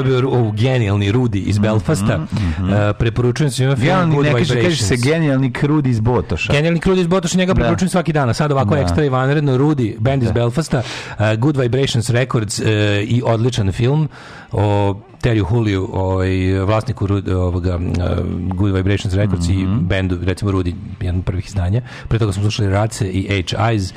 Ovo 0.00 0.08
je 0.08 0.22
bio 0.22 0.30
o, 0.30 0.52
genijalni 0.52 1.12
Rudi 1.12 1.38
iz 1.40 1.58
Belfasta. 1.58 2.26
E, 2.80 2.92
preporučujem 2.92 3.50
svima 3.50 3.76
film 3.76 3.80
Genijalni, 3.80 4.14
Good 4.14 4.26
ne 4.26 4.32
kaže, 4.32 4.44
kaže 4.44 4.54
Vibrations. 4.56 4.88
se 4.88 4.96
genijalni 5.04 5.52
krud 5.52 5.86
iz 5.86 6.00
Botoša. 6.00 6.52
Genijalni 6.52 6.80
Krud 6.80 6.98
iz 6.98 7.06
Botoša, 7.06 7.38
njega 7.38 7.50
Da. 7.50 7.54
preporučujem 7.54 7.88
svaki 7.90 8.12
dan. 8.12 8.28
A 8.28 8.34
sad 8.34 8.52
ovako 8.52 8.74
Da. 8.74 8.80
ekstra 8.80 9.04
i 9.04 9.08
vanredno, 9.08 9.56
Rudi, 9.56 9.96
band 9.98 10.22
iz 10.22 10.32
Belfasta, 10.32 10.78
uh, 10.78 11.24
Good 11.34 11.56
Vibrations 11.56 12.10
Records 12.10 12.58
uh, 12.58 12.66
i 13.02 13.22
odličan 13.24 13.72
film 13.72 14.08
o 14.52 14.94
Terry 15.18 15.40
Huliju, 15.40 15.88
ovaj, 15.92 16.30
vlasniku 16.60 17.06
ovoga, 17.36 17.76
uh, 17.76 17.82
Good 18.48 18.74
Vibrations 18.74 19.14
Records 19.14 19.48
i 19.48 19.52
Mhm. 19.54 19.78
bendu, 19.80 20.18
recimo 20.22 20.50
Rudi, 20.50 20.74
jedan 21.00 21.18
od 21.18 21.24
prvih 21.24 21.46
izdanja. 21.46 21.80
Pre 22.08 22.18
toga 22.18 22.32
smo 22.32 22.42
slušali 22.42 22.70
Race 22.70 23.10
i 23.10 23.42
H-Eyes, 23.42 23.92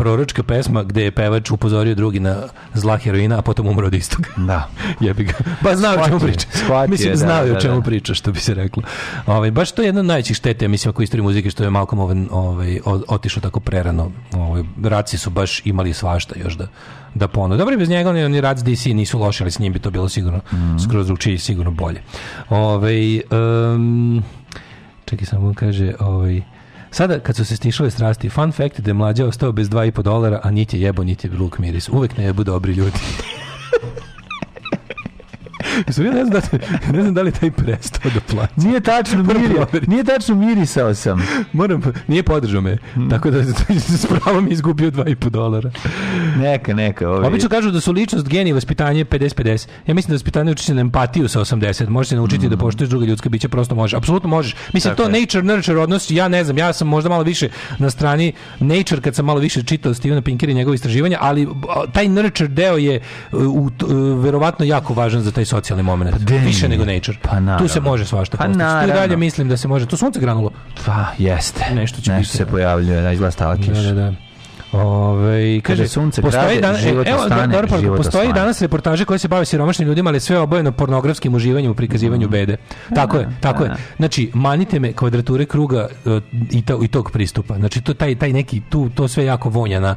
proročka 0.00 0.42
pesma 0.42 0.82
gde 0.82 1.04
je 1.04 1.10
pevač 1.10 1.50
upozorio 1.50 1.94
drugi 1.94 2.20
na 2.20 2.36
zla 2.74 2.96
heroina, 2.96 3.38
a 3.38 3.42
potom 3.42 3.66
umro 3.66 3.86
od 3.86 3.94
istog. 3.94 4.26
Da. 4.36 4.68
Jebi 5.04 5.24
ga. 5.24 5.32
Ba 5.62 5.76
znao 5.76 5.94
o 5.94 6.06
čemu 6.06 6.20
priča. 6.20 6.46
shvatio 6.52 6.90
Mislim, 6.90 7.10
da, 7.10 7.16
znao 7.16 7.44
je 7.44 7.50
o 7.50 7.54
da, 7.54 7.60
čemu 7.60 7.74
da. 7.76 7.82
priča, 7.82 8.14
što 8.14 8.32
bi 8.32 8.40
se 8.40 8.54
reklo. 8.54 8.82
Ovaj, 9.26 9.50
baš 9.50 9.72
to 9.72 9.82
je 9.82 9.86
jedna 9.86 10.00
od 10.00 10.06
najvećih 10.06 10.36
štete, 10.36 10.68
mislim, 10.68 10.90
ako 10.90 11.02
istoriji 11.02 11.22
muzike, 11.22 11.50
što 11.50 11.64
je 11.64 11.70
Malcolm 11.70 12.00
Owen 12.00 12.26
ovaj, 12.30 12.80
otišao 13.08 13.40
tako 13.40 13.60
prerano. 13.60 14.10
Ovaj, 14.32 14.62
raci 14.84 15.18
su 15.18 15.30
baš 15.30 15.66
imali 15.66 15.92
svašta 15.92 16.34
još 16.44 16.54
da 16.54 16.66
da 17.14 17.28
ponude. 17.28 17.58
Dobro, 17.58 17.76
bez 17.76 17.88
njega 17.88 18.10
oni, 18.10 18.24
oni 18.24 18.40
Rac 18.40 18.58
DC 18.58 18.86
nisu 18.86 19.18
loši, 19.18 19.42
ali 19.42 19.50
s 19.50 19.58
njim 19.58 19.72
bi 19.72 19.78
to 19.78 19.90
bilo 19.90 20.08
sigurno 20.08 20.40
Mhm. 20.52 20.78
skroz 20.78 21.06
drugčije 21.06 21.34
i 21.34 21.38
sigurno 21.38 21.70
bolje. 21.70 22.02
Ovaj, 22.48 23.16
em, 23.16 24.22
čekaj, 25.04 25.26
samo 25.26 25.54
kaže, 25.54 25.92
ovaj, 26.00 26.42
Sada, 26.90 27.20
kad 27.20 27.36
su 27.36 27.44
se 27.44 27.56
stišale 27.56 27.90
strasti, 27.90 28.30
fun 28.30 28.52
fact 28.52 28.80
da 28.80 28.90
je 28.90 28.94
mlađa 28.94 29.26
ostao 29.26 29.52
bez 29.52 29.68
2,5 29.68 30.02
dolara, 30.02 30.40
a 30.42 30.50
niti 30.50 30.76
je 30.76 30.82
jebo, 30.82 31.04
niti 31.04 31.26
je 31.26 31.38
luk 31.38 31.58
miris. 31.58 31.88
Uvek 31.88 32.16
ne 32.16 32.24
jebu 32.24 32.44
dobri 32.44 32.72
ljudi. 32.72 32.98
Mislim, 35.86 36.06
ja 36.06 36.12
ne 36.12 36.24
znam, 36.24 36.40
da, 36.50 36.58
ne 36.92 37.02
znam 37.02 37.14
da 37.14 37.22
li 37.22 37.32
taj 37.32 37.50
prestao 37.50 38.10
da 38.14 38.20
plaća. 38.20 38.52
Nije 38.56 38.80
tačno, 38.80 39.22
Moram 39.22 39.42
miri, 39.42 39.54
proveriti. 39.54 39.90
nije 39.90 40.04
tačno 40.04 40.34
mirisao 40.34 40.94
sam. 40.94 41.22
Moram, 41.52 41.82
nije 42.08 42.22
podržao 42.22 42.60
me, 42.60 42.76
tako 43.10 43.30
da 43.30 43.42
s 44.02 44.06
pravom 44.06 44.46
je 44.46 44.52
izgubio 44.52 44.90
2,5 44.90 45.28
dolara. 45.28 45.70
Neka, 46.38 46.74
neka. 46.74 47.10
Ovi. 47.10 47.26
Obično 47.26 47.48
kažu 47.48 47.70
da 47.70 47.80
su 47.80 47.92
ličnost, 47.92 48.28
genij, 48.28 48.52
vaspitanje 48.52 49.04
50-50. 49.04 49.68
Ja 49.86 49.94
mislim 49.94 50.10
da 50.10 50.14
vaspitanje 50.14 50.52
uči 50.52 50.64
se 50.64 50.74
na 50.74 50.80
empatiju 50.80 51.28
sa 51.28 51.40
80. 51.40 51.88
Možeš 51.88 52.08
se 52.08 52.16
naučiti 52.16 52.48
da 52.48 52.56
poštuješ 52.56 52.90
druga 52.90 53.06
ljudska 53.06 53.28
bića, 53.28 53.48
prosto 53.48 53.74
možeš. 53.74 53.94
Apsolutno 53.94 54.28
možeš. 54.28 54.56
Mislim, 54.72 54.94
Tako 54.94 55.02
to 55.02 55.16
je. 55.16 55.20
nature, 55.20 55.42
nurture 55.42 55.78
odnos, 55.78 56.10
ja 56.10 56.28
ne 56.28 56.44
znam, 56.44 56.58
ja 56.58 56.72
sam 56.72 56.88
možda 56.88 57.08
malo 57.10 57.22
više 57.22 57.48
na 57.78 57.90
strani 57.90 58.32
nature 58.60 59.00
kad 59.00 59.14
sam 59.14 59.24
malo 59.26 59.40
više 59.40 59.62
čitao 59.62 59.94
Stevena 59.94 60.22
Pinkera 60.22 60.52
i 60.52 60.54
njegove 60.54 60.74
istraživanja, 60.74 61.18
ali 61.20 61.48
taj 61.92 62.08
nurture 62.08 62.48
deo 62.48 62.76
je 62.76 63.00
uh, 63.32 63.42
u, 63.42 63.46
uh, 63.64 63.70
verovatno 64.24 64.64
jako 64.64 64.94
važan 64.94 65.20
za 65.22 65.30
taj 65.30 65.44
socijalni 65.44 65.69
moment. 65.82 66.16
više 66.30 66.68
nego 66.68 66.84
nature. 66.84 67.18
Pa 67.22 67.40
naravno. 67.40 67.68
tu 67.68 67.72
se 67.72 67.80
može 67.80 68.04
svašta 68.04 68.36
Pa 68.36 68.44
postići. 68.44 68.64
Tu 68.84 68.88
i 68.88 68.92
dalje 68.92 69.16
mislim 69.16 69.48
da 69.48 69.56
se 69.56 69.68
može. 69.68 69.86
To 69.86 69.96
sunce 69.96 70.20
granulo. 70.20 70.50
Pa, 70.86 71.06
jeste. 71.18 71.64
Nešto 71.74 72.00
će 72.00 72.12
Nešto 72.12 72.32
biti. 72.32 72.36
se 72.36 72.46
pojavljuje, 72.46 73.02
da 73.02 73.12
izgleda 73.12 73.30
stala 73.30 73.56
kiša. 73.56 73.72
Da, 73.72 73.82
da, 73.82 73.92
da. 73.92 74.29
Ove, 74.72 75.60
kaže, 75.60 75.88
sunce 75.88 76.22
postoji 76.22 76.44
krade, 76.44 76.60
danas, 76.60 76.80
život 76.80 77.06
evo, 77.06 77.22
ostane, 77.22 77.46
dobro, 77.56 77.78
život 77.80 77.96
postoji 77.96 78.22
osvane. 78.28 78.40
danas 78.40 78.62
reportaže 78.62 79.04
koje 79.04 79.18
se 79.18 79.28
bave 79.28 79.44
siromašnim 79.44 79.88
ljudima, 79.88 80.10
ali 80.10 80.20
sve 80.20 80.38
obojeno 80.38 80.72
pornografskim 80.72 81.34
uživanjem 81.34 81.70
u 81.70 81.74
prikazivanju 81.74 82.26
Mm. 82.26 82.30
bede. 82.30 82.56
Tako 82.94 83.16
je, 83.16 83.28
tako 83.40 83.64
je. 83.64 83.70
Znači, 83.96 84.30
manite 84.34 84.78
me 84.80 84.92
kvadrature 84.92 85.44
kruga 85.44 85.88
e, 86.06 86.20
i, 86.50 86.62
to, 86.62 86.78
i 86.82 86.88
tog 86.88 87.10
pristupa. 87.12 87.56
Znači, 87.56 87.80
to, 87.80 87.94
taj, 87.94 88.14
taj 88.14 88.32
neki, 88.32 88.60
tu, 88.68 88.90
to 88.94 89.08
sve 89.08 89.24
jako 89.24 89.48
vonja 89.48 89.80
na, 89.80 89.94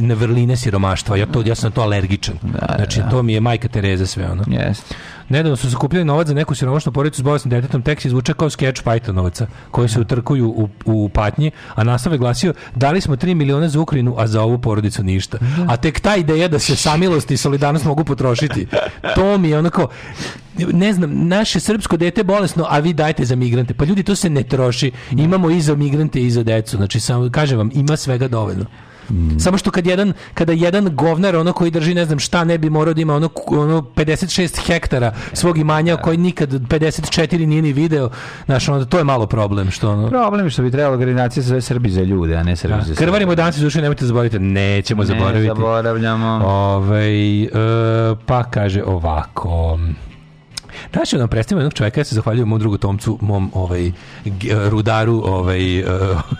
na 0.00 0.14
vrline 0.14 0.56
siromaštva. 0.56 1.16
Ja, 1.16 1.26
to, 1.26 1.42
ja 1.46 1.54
sam 1.54 1.68
na 1.70 1.74
to 1.74 1.80
alergičan. 1.80 2.34
znači, 2.76 3.00
to 3.10 3.22
mi 3.22 3.32
je 3.32 3.40
majka 3.40 3.68
Tereza 3.68 4.06
sve 4.06 4.30
ono. 4.30 4.44
Jeste. 4.46 4.94
Nedavno 5.32 5.56
su 5.56 5.70
sakupljali 5.70 6.04
novac 6.04 6.28
za 6.28 6.34
neku 6.34 6.54
siromašnu 6.54 6.92
porodicu 6.92 7.20
s 7.20 7.24
bolesnim 7.24 7.50
detetom, 7.50 7.82
tek 7.82 8.00
se 8.00 8.08
izvuče 8.08 8.34
kao 8.34 8.50
skeč 8.50 8.82
Pythonovaca, 8.82 9.46
koji 9.70 9.88
se 9.88 10.00
utrkuju 10.00 10.48
u, 10.48 10.68
u 10.84 11.08
patnji, 11.08 11.50
a 11.74 11.84
naslov 11.84 12.14
je 12.14 12.18
glasio 12.18 12.54
dali 12.74 13.00
smo 13.00 13.16
3 13.16 13.34
miliona 13.34 13.68
za 13.68 13.80
Ukrajinu, 13.80 14.14
a 14.18 14.26
za 14.26 14.42
ovu 14.42 14.58
porodicu 14.58 15.02
ništa. 15.02 15.38
A 15.68 15.76
tek 15.76 16.00
ta 16.00 16.16
ideja 16.16 16.48
da 16.48 16.58
se 16.58 16.76
samilost 16.76 17.30
i 17.30 17.36
solidarnost 17.36 17.84
mogu 17.84 18.04
potrošiti, 18.04 18.66
to 19.14 19.38
mi 19.38 19.48
je 19.48 19.58
onako, 19.58 19.88
ne 20.72 20.92
znam, 20.92 21.28
naše 21.28 21.60
srpsko 21.60 21.96
dete 21.96 22.24
bolesno, 22.24 22.66
a 22.68 22.78
vi 22.78 22.92
dajte 22.92 23.24
za 23.24 23.36
migrante. 23.36 23.74
Pa 23.74 23.84
ljudi, 23.84 24.02
to 24.02 24.16
se 24.16 24.30
ne 24.30 24.42
troši. 24.42 24.92
Imamo 25.10 25.50
i 25.50 25.60
za 25.60 25.74
migrante 25.74 26.22
i 26.22 26.30
za 26.30 26.42
decu. 26.42 26.76
Znači, 26.76 27.00
samo, 27.00 27.30
kažem 27.30 27.58
vam, 27.58 27.70
ima 27.74 27.96
svega 27.96 28.28
dovoljno. 28.28 28.64
Samo 29.38 29.58
što 29.58 29.70
kad 29.70 29.86
jedan, 29.86 30.12
kada 30.34 30.52
jedan 30.52 30.96
govnar 30.96 31.36
ono 31.36 31.52
koji 31.52 31.70
drži 31.70 31.94
ne 31.94 32.04
znam 32.04 32.18
šta 32.18 32.44
ne 32.44 32.58
bi 32.58 32.70
morao 32.70 32.94
da 32.94 33.00
ima 33.00 33.14
ono, 33.14 33.30
ono 33.46 33.80
56 33.80 34.66
hektara 34.66 35.12
svog 35.32 35.58
imanja 35.58 35.96
koji 35.96 36.16
nikad 36.16 36.50
54 36.50 37.46
nije 37.46 37.62
ni 37.62 37.72
video, 37.72 38.10
znaš, 38.46 38.68
onda 38.68 38.84
to 38.84 38.98
je 38.98 39.04
malo 39.04 39.26
problem 39.26 39.70
što 39.70 39.90
ono 39.90 40.08
Problem 40.08 40.46
je 40.46 40.50
što 40.50 40.62
bi 40.62 40.70
trebalo 40.70 40.94
organizacija 40.94 41.42
za 41.42 41.60
Srbi 41.60 41.90
za 41.90 42.02
ljude, 42.02 42.36
a 42.36 42.42
ne 42.42 42.56
Srbi 42.56 42.74
za 42.78 42.84
Srbi. 42.84 42.96
Krvarimo 42.96 43.34
danas 43.34 43.56
iz 43.56 43.62
duše, 43.62 43.80
nemojte 43.82 44.06
zaboraviti, 44.06 44.38
nećemo 44.38 45.02
Ne 45.02 45.06
zaboraviti. 45.06 45.46
zaboravljamo. 45.46 46.40
Ovaj, 46.44 47.42
e, 47.42 47.48
pa 48.26 48.44
kaže 48.44 48.82
ovako. 48.84 49.78
Danas 50.92 51.08
ću 51.08 51.18
nam 51.18 51.28
predstaviti 51.28 51.60
jednog 51.60 51.72
čovjeka, 51.74 52.00
ja 52.00 52.04
se 52.04 52.14
zahvaljujem 52.14 52.48
mom 52.48 52.58
drugu 52.58 52.78
Tomcu, 52.78 53.18
mom 53.20 53.50
ovaj, 53.54 53.92
g- 54.24 54.32
rudaru 54.68 55.22
ovaj, 55.24 55.80
uh, 55.80 55.86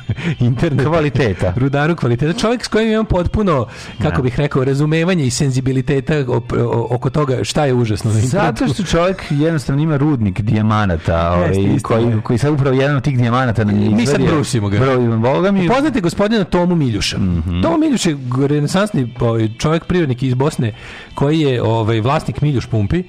interneta. 0.40 0.88
Kvaliteta. 0.88 1.52
rudaru 1.56 1.96
kvaliteta. 1.96 2.38
Čovjek 2.38 2.64
s 2.64 2.68
kojim 2.68 2.92
imam 2.92 3.04
potpuno, 3.06 3.66
kako 3.98 4.16
Da. 4.16 4.22
bih 4.22 4.38
rekao, 4.38 4.64
razumevanje 4.64 5.24
i 5.24 5.30
senzibiliteta 5.30 6.14
op- 6.16 6.52
o- 6.54 6.86
oko 6.90 7.10
toga 7.10 7.44
šta 7.44 7.64
je 7.64 7.74
užasno 7.74 8.12
na 8.12 8.20
internetu. 8.20 8.58
Zato 8.58 8.74
što 8.74 8.82
čovjek 8.84 9.22
jednostavno 9.30 9.82
ima 9.82 9.96
rudnik 9.96 10.40
dijamanata, 10.40 11.32
ovaj, 11.32 11.48
Jeste, 11.48 11.82
koji, 11.82 12.04
je. 12.04 12.20
koji 12.20 12.38
sad 12.38 12.52
upravo 12.52 12.76
jedan 12.76 12.96
od 12.96 13.02
tih 13.02 13.18
dijamanata 13.18 13.64
na 13.64 13.72
Mi 13.72 14.06
sad 14.06 14.20
brusimo 14.22 14.68
ga. 14.68 14.78
Boga 15.18 15.50
mi, 15.50 15.68
Poznate 15.68 16.00
gospodina 16.00 16.44
Tomu 16.44 16.74
Miljuša. 16.76 17.16
Tomu 17.62 17.78
Miljuš 17.78 18.06
je 18.06 18.16
renesansni 18.42 19.14
ovaj, 19.20 19.48
čovjek, 19.50 19.84
prirodnik 19.84 20.22
iz 20.22 20.34
Bosne, 20.34 20.74
koji 21.14 21.40
je 21.40 21.62
ovaj, 21.62 22.00
vlasnik 22.00 22.40
Miljuš 22.40 22.66
pumpi. 22.66 23.02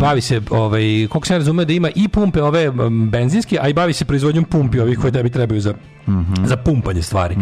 Bavi 0.00 0.20
se, 0.20 0.40
ovaj, 0.66 0.82
koliko 1.08 1.26
sam 1.26 1.34
ja 1.34 1.38
razumeo, 1.38 1.64
da 1.64 1.72
ima 1.72 1.88
i 1.90 2.08
pumpe 2.08 2.42
ove 2.42 2.70
benzinske, 3.02 3.58
a 3.60 3.68
i 3.68 3.74
bavi 3.74 3.92
se 3.92 4.04
proizvodnjom 4.04 4.44
pumpi 4.44 4.80
ovih 4.80 4.98
koje 4.98 5.12
tebi 5.12 5.30
trebaju 5.30 5.60
za, 5.60 5.74
za 6.44 6.56
pumpanje 6.56 7.02
stvari. 7.02 7.36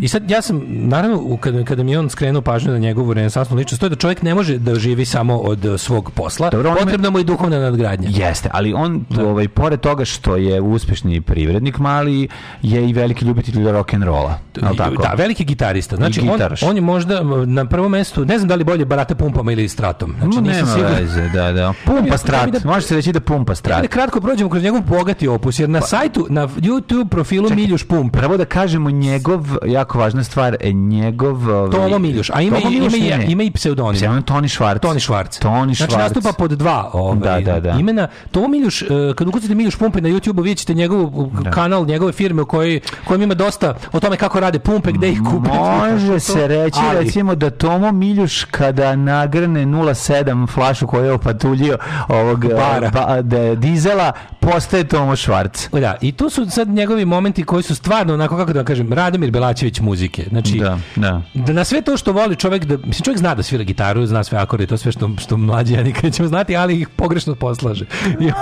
I 0.00 0.08
sad 0.08 0.30
ja 0.30 0.42
sam, 0.42 0.60
naravno, 0.68 1.36
kada, 1.36 1.64
kada 1.64 1.82
mi 1.82 1.92
je 1.92 1.98
on 1.98 2.10
skrenuo 2.10 2.42
pažnju 2.42 2.72
na 2.72 2.78
njegovu 2.78 3.14
renesansnu 3.14 3.56
ličnost, 3.56 3.80
to 3.80 3.86
je 3.86 3.90
da 3.90 3.96
čovjek 3.96 4.22
ne 4.22 4.34
može 4.34 4.58
da 4.58 4.74
živi 4.74 5.04
samo 5.04 5.36
od 5.36 5.64
eh, 5.64 5.78
svog 5.78 6.10
posla. 6.10 6.50
Dobro, 6.50 6.74
Potrebna 6.74 7.10
mu 7.10 7.18
je 7.18 7.24
duhovna 7.24 7.58
nadgradnja. 7.60 8.08
Jeste, 8.10 8.48
ali 8.52 8.72
on 8.72 9.04
ovaj 9.20 9.48
pored 9.48 9.80
toga 9.80 10.04
što 10.04 10.36
je 10.36 10.60
uspešni 10.60 11.20
privrednik 11.20 11.78
mali 11.78 12.28
je 12.62 12.88
i 12.88 12.92
veliki 12.92 13.24
ljubitelj 13.24 13.70
rock 13.70 13.94
and 13.94 14.02
rolla. 14.04 14.38
Tako? 14.76 15.02
Da, 15.02 15.12
veliki 15.14 15.44
gitarista. 15.44 15.96
Znači, 15.96 16.20
on, 16.22 16.40
on 16.62 16.76
je 16.76 16.80
možda 16.82 17.22
na 17.46 17.64
prvom 17.64 17.92
mestu, 17.92 18.24
ne 18.24 18.38
znam 18.38 18.48
da 18.48 18.54
li 18.54 18.64
bolje 18.64 18.84
barata 18.84 19.14
pumpama 19.14 19.52
ili 19.52 19.68
stratom. 19.68 20.14
Znači, 20.18 20.36
No, 20.36 20.40
nisam 20.42 20.54
nema 20.58 20.66
siguran. 20.68 20.94
veze, 20.96 21.28
da, 21.28 21.52
da. 21.52 21.72
Pumpa 21.84 22.02
bih- 22.02 22.16
strat, 22.16 22.40
ja 22.40 22.46
bih 22.46 22.52
da- 22.54 22.63
može 22.64 22.82
se 22.82 22.96
reći 22.96 23.12
da 23.12 23.20
pumpa 23.20 23.52
Ja 23.52 23.56
strat. 23.56 23.82
da 23.82 23.88
kratko 23.88 24.20
prođemo 24.20 24.50
kroz 24.50 24.62
njegov 24.62 24.80
bogati 24.82 25.28
opus, 25.28 25.58
jer 25.58 25.68
na 25.68 25.80
sajtu, 25.80 26.26
na 26.30 26.48
YouTube 26.48 27.08
profilu 27.08 27.50
Miljuš 27.50 27.84
Pump, 27.84 28.12
Prvo 28.14 28.36
da 28.36 28.44
kažemo 28.44 28.90
njegov, 28.90 29.46
jako 29.66 29.98
važna 29.98 30.24
stvar, 30.24 30.56
e, 30.60 30.72
njegov... 30.72 31.50
ovaj, 31.50 31.70
Tomo 31.70 31.98
Miljuš, 31.98 32.30
a 32.30 32.40
ima, 32.40 32.56
Tomo 32.56 32.70
ima, 32.70 32.80
Miljuš, 32.80 32.94
i, 32.96 33.10
ne, 33.10 33.18
ne. 33.18 33.26
ima 33.28 33.42
i 33.42 33.50
pseudonim. 33.50 33.94
Pseudonim 33.94 34.22
Toni 34.22 34.48
Švarc. 34.48 34.80
Toni 34.82 35.00
Švarc. 35.00 35.38
Toni 35.38 35.74
Znači 35.74 35.92
Švarc. 35.92 36.04
nastupa 36.04 36.32
pod 36.32 36.50
dva 36.50 36.90
ovaj, 36.92 37.18
Da, 37.18 37.40
da, 37.42 37.60
da. 37.60 37.70
imena. 37.70 38.08
Tomo 38.30 38.48
Miljuš, 38.48 38.82
e, 38.82 38.86
kad 39.16 39.28
ukucate 39.28 39.54
Miljuš 39.54 39.76
Pumpe 39.76 40.00
na 40.00 40.08
YouTube, 40.08 40.36
vidjet 40.36 40.58
ćete 40.58 40.74
njegov 40.74 41.10
kanal, 41.50 41.86
njegove 41.86 42.12
firme 42.12 42.42
u 42.42 42.46
kojoj, 42.46 42.80
kojem 43.04 43.22
ima 43.22 43.34
dosta 43.34 43.74
o 43.92 44.00
tome 44.00 44.16
kako 44.16 44.40
rade 44.40 44.58
pumpe, 44.58 44.92
gde 44.92 45.08
ih 45.08 45.20
kupiti. 45.22 45.56
Može 45.80 46.20
se 46.20 46.46
reći 46.46 46.78
Ali- 46.82 46.98
recimo 46.98 47.34
da 47.34 47.50
Tomo 47.50 47.92
Miljuš 47.92 48.44
kada 48.44 48.96
nagrne 48.96 49.66
0,7 49.66 50.04
flašu 50.46 50.86
koju 50.86 51.04
je 51.04 51.12
opatuljio 51.12 51.78
ovog 52.08 52.44
Bara. 52.56 52.90
ba, 52.90 53.22
de- 53.22 53.56
dizela 53.56 54.12
postaje 54.40 54.84
Tomo 54.84 55.16
Švarc. 55.16 55.68
Da, 55.70 55.96
i 56.00 56.12
tu 56.12 56.30
su 56.30 56.50
sad 56.50 56.68
njegovi 56.68 57.04
momenti 57.04 57.44
koji 57.44 57.62
su 57.62 57.74
stvarno, 57.74 58.14
onako 58.14 58.36
kako 58.36 58.52
da 58.52 58.58
vam 58.58 58.66
kažem, 58.66 58.92
Radomir 58.92 59.30
Belačević 59.30 59.80
muzike. 59.80 60.24
Znači, 60.28 60.58
Da, 60.58 60.78
da. 60.96 61.22
da 61.34 61.52
na 61.52 61.64
sve 61.64 61.82
to 61.82 61.96
što 61.96 62.12
voli 62.12 62.36
čovjek, 62.36 62.64
da, 62.64 62.76
mislim, 62.76 63.04
čovjek 63.04 63.18
zna 63.18 63.34
da 63.34 63.42
svira 63.42 63.64
gitaru, 63.64 64.06
zna 64.06 64.24
sve 64.24 64.38
akorde, 64.38 64.66
to 64.66 64.76
sve 64.76 64.92
što, 64.92 65.10
što 65.18 65.36
mlađi 65.36 65.74
ja 65.74 65.82
nikad 65.88 66.04
nećemo 66.04 66.28
znati, 66.28 66.56
ali 66.56 66.80
ih 66.80 66.88
pogrešno 66.88 67.34
poslaže. 67.34 67.84
I 68.06 68.16
Nije 68.18 68.32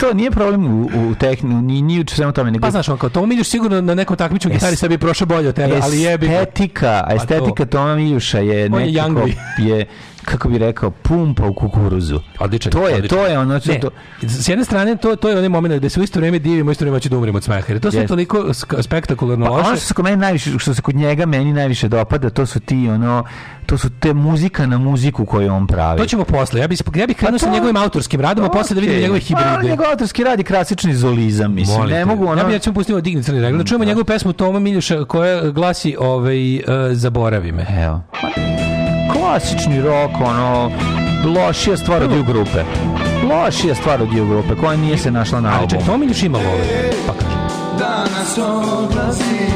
to 0.00 0.12
nije 0.14 0.30
problem 0.30 0.66
u, 0.66 1.10
u 1.10 1.14
tehnu, 1.14 1.62
ni, 1.62 1.82
ni 1.82 2.00
u 2.00 2.04
svemu 2.06 2.32
tome. 2.32 2.50
Nego 2.50 2.62
Pa 2.62 2.70
znaš, 2.70 2.88
on 2.88 2.98
kao 2.98 3.08
Tomo 3.08 3.26
Miljuš 3.26 3.48
sigurno 3.48 3.80
na 3.80 3.94
nekom 3.94 4.16
takmičnom 4.16 4.52
gitari 4.52 4.76
sad 4.76 4.90
bi 4.90 4.98
prošao 4.98 5.26
bolje 5.26 5.48
od 5.48 5.54
tebe, 5.54 5.80
ali 5.82 6.00
jebi 6.00 6.26
estetika, 6.26 7.04
Pa 7.08 7.14
estetika 7.14 7.66
Toma 7.66 7.94
Miljuša 7.96 8.38
je 8.38 8.68
nekako 8.68 9.28
je 9.58 9.86
kako 10.24 10.48
bi 10.48 10.58
rekao 10.58 10.90
pumpa 10.90 11.46
u 11.46 11.54
kukuruzu. 11.54 12.20
Odličan. 12.38 12.72
To 12.72 12.88
je, 12.88 12.94
odličan. 12.94 13.18
to 13.18 13.26
je 13.26 13.38
ono 13.38 13.60
što 13.60 13.74
to, 13.74 13.90
S 14.22 14.48
jedne 14.48 14.64
strane, 14.64 14.96
to, 14.96 15.16
to 15.16 15.28
je 15.28 15.36
onaj 15.36 15.48
moment 15.48 15.74
da 15.74 15.88
se 15.88 16.00
u 16.00 16.02
isto 16.02 16.18
vrijeme 16.18 16.38
divimo, 16.38 16.68
u 16.68 16.72
isto 16.72 16.84
vrijeme 16.84 17.00
da 17.00 17.16
umremo 17.16 17.36
od 17.36 17.44
smeha. 17.44 17.64
Jer 17.68 17.76
je 17.76 17.80
to 17.80 17.90
sve 17.90 18.00
Jeste. 18.00 18.08
toliko 18.08 18.44
spektakularno 18.80 19.46
Pa 19.46 19.52
ono 19.52 19.60
loše. 19.60 19.76
što 19.76 19.86
se 19.86 19.94
kod 19.94 20.04
meni 20.04 20.16
najviše, 20.16 20.58
što 20.58 20.74
se 20.74 20.82
kod 20.82 20.94
njega 20.94 21.26
meni 21.26 21.52
najviše 21.52 21.88
dopada, 21.88 22.30
to 22.30 22.46
su 22.46 22.60
ti 22.60 22.88
ono, 22.88 23.24
to 23.66 23.78
su 23.78 23.90
te 23.90 24.14
muzika 24.14 24.66
na 24.66 24.78
muziku 24.78 25.26
koju 25.26 25.52
on 25.52 25.66
pravi. 25.66 25.98
To 25.98 26.06
ćemo 26.06 26.24
posle. 26.24 26.60
Ja 26.60 26.68
bih 26.68 26.78
ja 26.94 27.06
bih 27.06 27.16
krenuo 27.16 27.32
Pa 27.32 27.38
sa 27.38 27.46
to- 27.46 27.52
njegovim 27.52 27.76
autorskim 27.76 28.20
radom, 28.20 28.44
a 28.44 28.48
posle 28.48 28.74
da 28.74 28.80
vidimo 28.80 28.94
Okej. 28.94 29.02
njegove 29.02 29.20
Pa, 29.20 29.26
hibride. 29.26 29.70
njegov 29.70 29.86
autorski 29.86 30.24
rad 30.24 30.38
je 30.38 30.44
klasični 30.44 30.94
zolizam, 30.94 31.54
mislim. 31.54 31.78
Molim 31.78 31.94
ne 31.94 32.04
mogu 32.04 32.24
ono... 32.24 32.36
Ja 32.36 32.44
bih 32.44 32.52
recimo 32.52 32.74
pustio 32.74 33.00
Digni 33.00 33.22
crni 33.22 33.40
regl. 33.40 33.58
Da 33.58 33.64
čujemo 33.64 33.84
njegovu 33.84 34.04
pesmu 34.04 34.32
Toma 34.32 34.58
Miljuša 34.58 35.04
koja 35.04 35.40
glasi 35.42 35.96
ovaj, 35.98 36.56
uh, 36.56 36.62
Zaboravi 36.92 37.52
me. 37.52 37.66
Evo. 37.78 38.00
Klasični 39.24 39.80
rok, 39.80 40.10
ono, 40.20 40.70
lošija 41.24 41.76
stvar 41.76 42.02
od 42.02 42.12
U 42.12 42.22
grupe. 42.22 42.62
Lošija 43.30 43.74
stvar 43.74 44.02
od 44.02 44.08
U 44.18 44.26
grupe, 44.26 44.54
koja 44.60 44.76
nije 44.76 44.98
se 44.98 45.10
našla 45.10 45.40
na 45.40 45.48
Ali 45.48 45.58
albumu. 45.58 45.70
ček, 45.70 45.86
Toma 45.86 45.98
Miljuš 45.98 46.22
ima 46.22 46.38
love. 46.38 46.90
Pa 47.06 47.12
kažem. 47.12 47.38
Danas 47.78 48.38
odlazim 48.38 49.54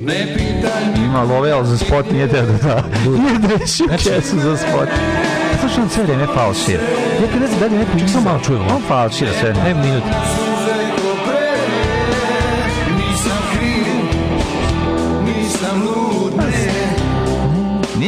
Ne 0.00 0.26
pitaj 0.34 1.04
Ima 1.04 1.22
love, 1.22 1.50
ali 1.50 1.66
za 1.66 1.78
spot 1.78 2.10
nije 2.10 2.28
teo 2.28 2.42
da 2.42 2.52
da. 2.52 2.82
Nije 3.04 3.38
da 3.38 3.48
reši 3.48 3.84
kesu 3.96 4.40
za 4.40 4.56
spot. 4.56 4.88
Slušaj, 5.60 5.82
on 5.82 5.88
sve 5.88 6.04
vreme 6.04 6.26
falšira. 6.34 6.82
Ja 7.22 7.28
kad 7.32 7.40
ne 7.40 7.46
znam 7.46 7.60
da 7.60 7.68
neko 7.68 8.08
Samo 8.12 8.24
malo 8.24 8.40
čujemo. 8.44 8.64
On 8.74 8.82
falšira 8.88 9.30
sve 9.40 9.52
vreme. 9.52 9.70
Evo 9.70 9.80
minut. 9.80 10.02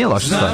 Nije 0.05 0.09
loša 0.09 0.27
stvar. 0.27 0.51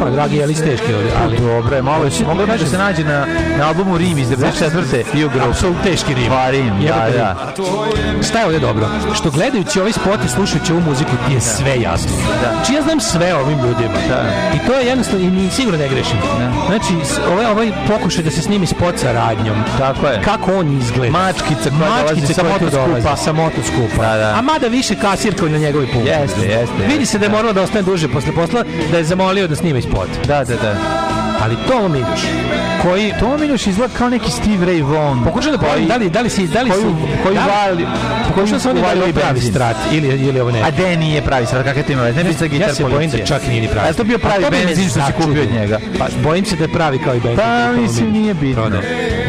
Pa, 0.00 0.10
dragi, 0.10 0.36
je 0.36 0.46
li 0.46 0.54
teški 0.54 0.94
ovdje? 0.94 1.10
Ali, 1.22 1.38
Dobro 1.38 1.76
je, 1.76 1.82
malo 1.82 2.04
je 2.04 2.10
moglo 2.26 2.46
bi 2.46 2.52
da 2.54 2.66
se 2.66 2.78
nađe 2.78 3.04
na, 3.04 3.26
na 3.58 3.66
albumu 3.68 3.98
Rim 3.98 4.18
iz 4.18 4.28
94. 4.28 5.24
U 5.26 5.28
grupe. 5.28 5.48
Apsolutno 5.48 5.82
teški 5.84 6.14
rim. 6.14 6.28
Pa 6.28 6.50
Rim, 6.50 6.72
da, 6.80 7.06
da. 7.12 7.54
Šta 8.22 8.38
je 8.38 8.44
ovdje 8.44 8.60
dobro? 8.60 8.86
Što 9.14 9.30
gledajući 9.30 9.80
ovaj 9.80 9.92
spot 9.92 10.20
i 10.26 10.28
slušajući 10.28 10.72
ovu 10.72 10.80
muziku 10.82 11.10
ti 11.18 11.34
je 11.34 11.40
sve 11.40 11.80
jasno. 11.80 12.10
Znači 12.40 12.72
ja 12.72 12.82
znam 12.82 13.00
sve 13.00 13.34
o 13.34 13.40
ovim 13.40 13.58
ljudima. 13.58 13.94
I 14.54 14.66
to 14.66 14.72
je 14.72 14.86
jednostavno, 14.86 15.20
i 15.20 15.30
ni 15.30 15.50
sigurno 15.50 15.78
ne 15.78 15.88
grešim. 15.88 16.16
Znači, 16.66 16.92
s- 17.04 17.18
ovaj, 17.28 17.46
ovaj 17.46 17.72
pokušaj 17.88 18.24
da 18.24 18.30
se 18.30 18.42
snimi 18.42 18.66
spot 18.66 18.94
sa 18.96 19.12
radnjom. 19.12 19.56
Tako 19.78 20.06
je. 20.06 20.22
Kako 20.22 20.54
on 20.54 20.68
izgleda. 20.72 21.12
Mačkica 21.12 21.70
koja 21.70 21.90
dolazi 21.90 22.14
Mačkice 22.14 22.34
sa 22.34 22.42
motoskupa. 22.44 22.86
dolaze, 23.00 23.24
Sa 23.24 23.32
motoskupa. 23.32 24.02
Da, 24.02 24.16
da. 24.16 24.34
A 24.34 24.42
mada 24.42 24.66
više 24.68 24.94
kasirka 24.96 25.46
na 25.46 25.58
njegovoj 25.58 25.86
pumpi. 25.86 26.08
Jeste, 26.08 26.40
jeste, 26.42 26.86
Vidi 26.88 27.06
se 27.06 27.18
da 27.18 27.24
je 27.24 27.30
moralo 27.30 27.52
da 27.52 27.62
ostane 27.62 27.82
duže 27.82 28.08
posle 28.14 28.32
posla, 28.32 28.64
da 28.90 28.98
je 28.98 29.04
zamolio 29.04 29.48
da 29.48 29.56
snimi 29.56 29.82
spot. 29.82 30.08
Da, 30.26 30.44
da, 30.44 30.56
da. 30.56 31.23
Ali 31.44 31.56
to 31.68 31.88
Miljuš, 31.88 32.20
koji 32.82 33.12
Tomo 33.20 33.36
Miljuš 33.36 33.66
izgleda 33.66 33.94
kao 33.94 34.08
neki 34.08 34.30
Steve 34.30 34.66
Ray 34.66 34.82
Vaughan. 34.84 35.24
Pokušaj 35.24 35.52
da 35.52 35.58
pojavim, 35.58 35.88
da 35.88 35.96
li, 35.96 36.10
da 36.10 36.20
li 36.20 36.30
si, 36.30 36.46
da 36.46 36.62
li 36.62 36.70
si, 36.70 36.76
Koju- 36.76 36.94
koju 37.22 37.34
da 37.34 37.40
li- 37.40 37.50
vali- 37.50 37.86
Pokušao 38.28 38.58
sam 38.58 38.70
on 38.70 38.76
da 38.76 38.92
li 38.96 39.12
pravi 39.12 39.32
benzin. 39.32 39.50
strat, 39.50 39.76
ili, 39.92 40.08
ili 40.08 40.40
ovo 40.40 40.50
ne. 40.50 40.62
A 40.62 40.70
de 40.70 40.96
nije 40.96 41.22
pravi 41.22 41.46
sad, 41.46 41.64
kakav 41.64 41.82
to 41.82 41.92
ima? 41.92 42.02
Ne 42.02 42.24
bi 42.24 42.34
sa 42.34 42.46
gitar 42.46 42.68
ja 42.68 42.74
se 42.74 42.84
bojim 42.84 43.10
da 43.10 43.18
čak 43.18 43.46
nije 43.48 43.60
ni 43.62 43.68
pravi. 43.68 43.84
A 43.84 43.88
je 43.88 43.94
to 43.94 44.04
bio 44.04 44.18
pravi 44.18 44.44
benzin 44.52 44.88
što 44.90 45.00
si 45.00 45.12
kupio 45.14 45.42
od 45.42 45.52
njega? 45.52 45.78
Pa 45.98 46.06
bojim 46.20 46.44
se 46.44 46.56
da 46.56 46.64
je 46.64 46.68
pravi 46.70 46.98
kao 46.98 47.14
i 47.14 47.20
benzin. 47.20 47.36
Pa, 47.36 47.66
koji 47.66 47.80
mislim, 47.80 48.12
nije 48.12 48.34
bitno. 48.34 48.70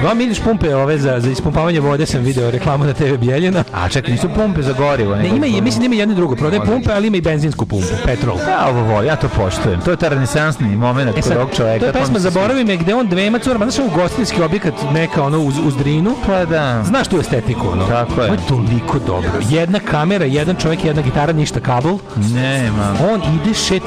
Dva 0.01 0.13
Miljuš 0.13 0.39
pumpe 0.39 0.75
ove 0.75 0.97
za, 0.97 1.19
za 1.19 1.29
ispumpavanje 1.29 1.79
vode 1.79 2.05
sam 2.05 2.21
video 2.21 2.51
reklamu 2.51 2.83
na 2.85 2.93
TV 2.93 3.15
Bijeljina. 3.15 3.63
A 3.73 3.89
čekaj, 3.89 4.11
nisu 4.11 4.29
pumpe 4.29 4.61
za 4.61 4.73
gorivo. 4.73 5.15
Ne, 5.15 5.27
ima, 5.27 5.45
i- 5.47 5.61
mislim 5.61 5.79
da 5.79 5.85
ima 5.85 5.95
jedno 5.95 6.15
drugo. 6.15 6.35
Prodaje 6.35 6.61
pumpe, 6.63 6.91
ali 6.91 7.07
ima 7.07 7.17
i 7.17 7.21
benzinsku 7.21 7.65
pumpu, 7.65 7.87
petrol. 8.05 8.37
Ja 8.39 8.67
ovo 8.69 8.81
volim, 8.83 9.07
ja 9.07 9.15
to 9.15 9.27
poštujem. 9.29 9.81
To 9.81 9.91
je 9.91 9.97
taj 9.97 10.09
renesansni 10.09 10.67
moment 10.67 11.17
E 11.17 11.21
kod 11.21 11.31
ovog 11.33 11.49
čoveka. 11.51 11.91
Pesma 12.05 12.19
Zaboravi 12.19 12.63
me 12.63 12.77
gde 12.77 12.95
on 12.95 13.07
dvema 13.07 13.39
curama, 13.39 13.65
znaš 13.65 13.79
ono 13.79 13.93
ugostiteljski 13.93 14.41
objekat 14.41 14.73
neka 14.93 15.23
ono 15.23 15.39
uz, 15.39 15.55
uz 15.65 15.75
drinu, 15.77 16.15
Pa 16.25 16.45
da. 16.45 16.83
Znaš 16.83 17.07
tu 17.07 17.19
estetiku, 17.19 17.67
ono? 17.71 17.85
Tako 17.85 18.21
je. 18.21 18.25
Ovo 18.25 18.33
je 18.33 18.47
toliko 18.47 18.99
dobro. 18.99 19.29
Jedna 19.49 19.79
kamera, 19.79 20.25
jedan 20.25 20.55
čovjek, 20.55 20.85
jedna 20.85 21.01
gitara, 21.01 21.33
ništa 21.33 21.59
kabel. 21.59 21.97
Nema. 22.33 22.93
On 23.11 23.21
ide 23.35 23.53
šet... 23.53 23.83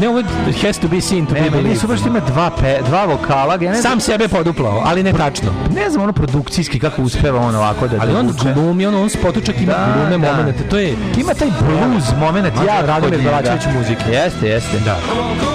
Ne, 0.00 0.08
ovo 0.08 0.22
has 0.62 0.78
to 0.78 0.88
be 0.88 1.00
seen 1.00 1.26
to 1.26 1.34
be 1.34 1.40
Ne, 1.40 1.50
meni 1.50 1.56
believed. 1.56 1.80
su 1.80 1.86
baš 1.86 2.00
ima 2.06 2.20
dva, 2.20 2.50
pe, 2.50 2.78
dva 2.88 3.04
vokala. 3.04 3.54
Ja 3.54 3.72
ne 3.72 3.82
Sam 3.82 4.00
sebe 4.00 4.28
poduplao, 4.28 4.82
ali 4.84 5.02
ne 5.02 5.12
tačno. 5.12 5.50
ne 5.74 5.90
znam 5.90 6.02
ono 6.02 6.12
produkcijski 6.12 6.78
kako 6.78 7.02
uspeva 7.02 7.40
on 7.40 7.54
ovako 7.56 7.88
da 7.88 7.96
Ali 8.00 8.12
da 8.12 8.18
on 8.18 8.34
glumi, 8.54 8.86
on, 8.86 8.94
on 8.94 9.10
spotučak 9.10 9.56
ima 9.60 9.72
Da, 9.72 9.94
glume 10.08 10.26
da. 10.26 10.36
momente. 10.36 10.62
To 10.68 10.78
je... 10.78 10.94
Ima 11.16 11.34
taj 11.34 11.48
blues 11.60 12.04
moment, 12.20 12.46
ja 12.66 12.80
Radomir 12.86 13.22
Belačević 13.22 13.62
muzike. 13.78 14.10
Jeste, 14.12 14.48
jeste. 14.48 14.78
Da. 14.84 14.96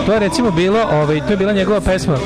To 0.06 0.14
je 0.14 0.20
recimo 0.20 0.52
bilo, 0.52 0.80
ovaj, 0.92 1.20
to 1.22 1.34
je 1.34 1.38
bila 1.38 1.54
njegova 1.64 1.80
pesma. 1.82 2.18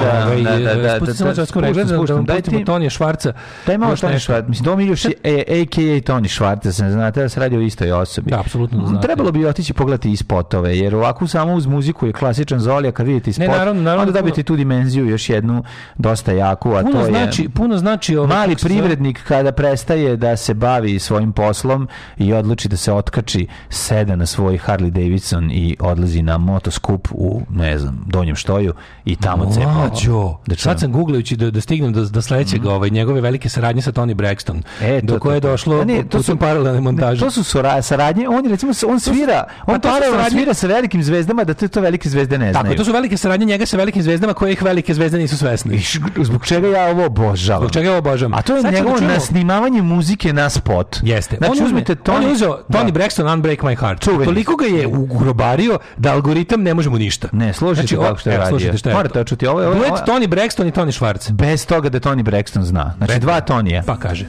Da, 0.00 0.24
ovaj, 0.26 0.42
da, 0.42 0.50
da, 0.50 0.74
da, 0.74 0.96
Spusti 0.96 1.18
da, 1.18 1.24
malo 1.24 1.34
da, 1.34 1.42
časkom 1.42 1.64
regledu, 1.64 1.88
spuštam, 1.88 2.24
da 2.24 2.32
vam 2.32 2.36
pustimo 2.36 2.58
ti- 2.58 2.64
Tonija 2.64 2.90
Švarca. 2.90 3.32
Daj 3.66 3.78
malo 3.78 3.92
Još 3.92 4.00
Toni 4.00 4.12
nešto. 4.12 4.26
Švart. 4.26 4.48
Mislim, 4.48 4.64
Domi 4.64 4.84
Miljuš 4.84 5.04
je 5.04 5.12
a.k.a. 5.24 6.00
Toni 6.00 6.28
Švarta, 6.28 6.72
se 6.72 6.90
znate 6.90 7.22
da 7.22 7.28
se 7.28 7.40
radi 7.40 7.56
o 7.56 7.60
istoj 7.60 7.92
osobi. 7.92 8.30
Da, 8.30 8.40
apsolutno 8.40 8.78
da 8.80 8.86
znate. 8.86 9.06
Trebalo 9.06 9.32
bi 9.32 9.46
otići 9.46 9.72
pogledati 9.72 10.12
i 10.12 10.16
spotove, 10.16 10.78
jer 10.78 10.94
ovako 10.94 11.26
samo 11.26 11.54
uz 11.54 11.66
muziku 11.66 12.06
je 12.06 12.12
klasičan 12.12 12.60
Zoli, 12.60 12.88
a 12.88 12.92
kad 12.92 13.06
vidite 13.06 13.30
i 13.30 13.32
spot, 13.32 13.46
Ne, 13.46 13.56
naravno, 13.58 13.82
naravno, 13.82 14.02
onda 14.02 14.12
dobijete 14.12 14.42
tu 14.42 14.56
dimenziju 14.56 15.08
još 15.08 15.28
jednu 15.28 15.64
dosta 15.96 16.32
jaku, 16.32 16.72
a 16.72 16.82
Puno 16.82 16.92
to 16.92 17.00
je... 17.00 17.06
znači, 17.06 17.48
puno 17.48 17.76
znači 17.76 18.16
ovaj, 18.16 18.36
Mali 18.36 18.56
privrednik 18.56 19.22
kada 19.28 19.52
prestaje 19.52 20.16
da 20.16 20.36
se 20.36 20.54
bavi 20.54 20.98
svojim 20.98 21.32
poslom 21.32 21.88
i 22.16 22.32
odluči 22.32 22.68
da 22.68 22.76
se 22.76 22.92
otkači, 22.92 23.46
seda 23.68 24.16
na 24.16 24.26
svoj 24.26 24.58
Harley 24.66 24.90
Davidson 24.90 25.50
i 25.50 25.76
odlazi 25.80 26.22
na 26.22 26.38
motoskup 26.38 27.08
u, 27.10 27.42
ne 27.50 27.78
znam, 27.78 28.04
Donjem 28.06 28.36
Štoju 28.36 28.72
i 29.04 29.16
tamo 29.16 29.52
cepa. 29.52 29.87
Mlađo, 29.90 30.34
Da 30.46 30.54
sad 30.54 30.62
čujem. 30.62 30.78
sam 30.78 30.92
googlajući 30.92 31.36
da, 31.36 31.50
da 31.50 31.60
stignem 31.60 31.92
do, 31.92 32.04
do 32.04 32.22
sledećeg 32.22 32.66
ovaj, 32.66 32.90
njegove 32.90 33.20
velike 33.20 33.48
saradnje 33.48 33.82
sa 33.82 33.92
Tony 33.92 34.14
Braxton, 34.14 34.62
E, 34.82 35.00
do 35.02 35.12
to, 35.14 35.20
koje 35.20 35.36
je 35.36 35.40
došlo 35.42 35.84
ne, 35.84 36.04
to 36.04 36.22
su- 36.22 36.36
paralelne 36.36 36.80
montaže. 36.80 37.20
To 37.20 37.30
su 37.30 37.40
sora- 37.42 37.82
saradnje, 37.82 38.28
on 38.28 38.44
je 38.44 38.50
recimo, 38.50 38.72
on 38.88 39.00
svira, 39.00 39.44
on 39.58 39.66
pa 39.66 39.78
to 39.80 39.88
paralelno 39.88 40.16
saradnje- 40.18 40.30
svira 40.32 40.54
sa 40.54 40.66
velikim 40.68 41.02
zvezdama 41.02 41.44
da 41.44 41.54
te 41.54 41.68
to 41.68 41.80
velike 41.80 42.08
zvezde 42.08 42.38
ne 42.38 42.52
Tako, 42.52 42.62
znaju. 42.62 42.76
to 42.76 42.84
su 42.84 42.92
velike 42.92 43.16
saradnje 43.16 43.46
njega 43.46 43.66
sa 43.66 43.76
velikim 43.76 44.02
zvezdama 44.02 44.34
koje 44.34 44.52
ih 44.52 44.62
velike 44.62 44.94
zvezde 44.94 45.18
nisu 45.18 45.36
svesne. 45.38 45.74
I 45.74 45.78
š- 45.78 45.98
Zbog 46.18 46.46
čega 46.46 46.68
ja 46.68 46.86
ovo 46.86 47.04
obožavam. 47.06 47.62
Zbog 47.62 47.72
čega 47.72 47.86
ja 47.86 47.92
ovo 47.92 47.98
obožavam. 48.00 48.34
A 48.34 48.42
to 48.42 48.56
je 48.56 48.62
Sad 48.62 48.72
njegovo 48.74 49.00
da 49.00 49.06
nasnimavanje 49.06 49.82
muzike 49.82 50.32
na 50.32 50.50
spot. 50.50 50.96
Jeste. 51.02 51.36
Znači, 51.36 51.50
on, 51.50 51.56
uzme, 51.56 51.66
uzmete 51.66 51.92
on 51.92 51.98
Tony... 51.98 52.22
je 52.22 52.32
uzeo 52.32 52.58
Tony 52.68 52.90
Da. 52.90 52.92
Braxton 52.94 53.32
Unbreak 53.34 53.58
My 53.58 53.76
Heart. 53.76 54.02
Čuveni. 54.02 54.24
Toliko 54.24 54.56
ga 54.56 54.66
je 54.66 54.86
ugrobario 54.86 55.78
da 55.96 56.12
algoritam 56.12 56.62
ne 56.62 56.74
može 56.74 56.90
mu 56.90 56.98
ništa. 56.98 57.28
Ne, 57.32 57.52
slušajte 57.52 57.80
Znači, 57.80 57.96
kako 57.98 58.18
što 58.18 58.30
je 58.30 58.38
radio. 58.38 58.72
Morate 58.92 59.20
očuti. 59.20 59.46
Ovo 59.46 59.60
je, 59.60 59.68
ovo, 59.68 59.77
Duet 59.78 60.02
Tony 60.06 60.26
Braxton 60.28 60.68
i 60.68 60.70
Tony 60.70 60.92
Schwartz. 60.92 61.32
bez 61.32 61.66
toga 61.66 61.88
da 61.88 62.00
Tony 62.00 62.22
Braxton 62.22 62.62
zna. 62.62 62.94
Znači, 62.98 63.18
dva 63.20 63.40
Tonija. 63.40 63.82
Pa 63.86 63.96
kaže. 63.96 64.26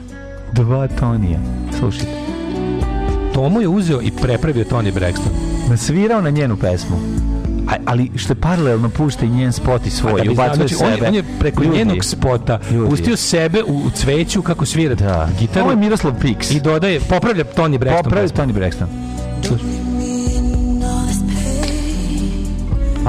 Dva 0.52 0.88
Tonija. 0.88 1.38
Slušajte. 1.78 2.12
Tomo 3.34 3.60
je 3.60 3.68
uzeo 3.68 4.02
i 4.02 4.10
prepravio 4.22 4.64
Tony 4.64 4.92
Braxton. 4.92 5.30
Nasvirao 5.70 6.20
na 6.20 6.30
njenu 6.30 6.56
pesmu. 6.56 6.96
A, 7.68 7.72
ali 7.86 8.10
što 8.16 8.32
je 8.32 8.40
paralelno 8.40 8.88
pušta 8.88 9.24
i 9.24 9.28
njen 9.28 9.52
spot 9.52 9.86
i 9.86 9.90
svoj. 9.90 10.22
Da 10.24 10.30
ubacuje 10.30 10.68
znači, 10.68 10.84
on, 10.84 10.90
je, 10.90 10.94
sebe. 10.96 11.08
on 11.08 11.14
je 11.14 11.24
preko 11.40 11.62
Ljudi. 11.62 11.78
njenog 11.78 12.04
spota 12.04 12.58
Ljudi. 12.70 12.90
pustio 12.90 13.16
sebe 13.16 13.62
u, 13.62 13.76
u 13.86 13.90
cveću 13.90 14.42
kako 14.42 14.66
svira 14.66 14.94
Da. 14.94 15.28
gitaru 15.40 15.60
Ovo 15.62 15.70
je 15.70 15.76
Miroslav 15.76 16.12
Pix. 16.22 16.56
i 16.56 16.60
dodaje, 16.60 17.00
popravlja 17.00 17.44
Tony 17.56 17.78
Braxton. 17.78 18.02
Popravi 18.02 18.28
pesmu. 18.28 18.44
Tony 18.44 18.52
Braxton. 18.52 18.86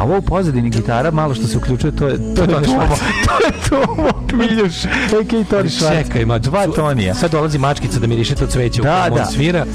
A 0.02 0.04
ovo 0.04 0.18
u 0.18 0.22
pozadini 0.22 0.70
gitara, 0.70 1.12
malo 1.12 1.36
što 1.36 1.48
se 1.48 1.58
uključuje, 1.58 1.96
to 1.96 2.08
je, 2.08 2.18
to 2.36 2.42
je 2.42 2.48
Tomo. 2.48 2.96
To 3.30 3.36
je 3.36 3.52
Tomo 3.70 4.10
Miljuš, 4.34 4.86
a.k.a. 4.86 5.22
Tony 5.22 5.70
Schwartz. 5.70 6.04
Čekaj, 6.04 6.26
ma, 6.26 6.38
Dva 6.40 6.68
Tonija. 6.68 7.14
Sad 7.16 7.32
dolazi 7.32 7.58
mačkica 7.58 8.00
da 8.00 8.08
miriše 8.08 8.36
to 8.36 8.48
cveće 8.48 8.82
u 8.82 8.84
Da, 8.84 9.00
kojem 9.00 9.16
da. 9.16 9.22
on 9.22 9.28
svira. 9.28 9.66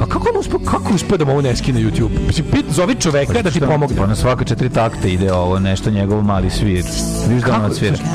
A 0.00 0.06
kako 0.06 0.28
on 0.28 0.40
uspe, 0.40 0.56
kako 0.64 0.94
uspe 0.94 1.16
da 1.16 1.24
mu 1.24 1.32
ovo 1.32 1.40
ne 1.42 1.56
skine 1.56 1.80
na 1.80 1.90
YouTube? 1.90 2.26
Mislim, 2.26 2.46
pit, 2.52 2.64
zovi 2.70 2.94
čoveka 2.94 3.42
da 3.42 3.50
ti 3.50 3.60
pomogne. 3.60 3.96
Pa 3.96 4.06
na 4.06 4.16
svaka 4.16 4.44
četiri 4.44 4.68
takta 4.68 5.08
ide 5.08 5.32
ovo, 5.32 5.58
nešto 5.58 5.90
njegov 5.90 6.22
mali 6.22 6.50
svir. 6.50 6.84
Viš 7.28 7.42
da 7.42 7.54
on 7.54 7.64
odsvira. 7.64 7.96
Slušaj, 7.96 8.14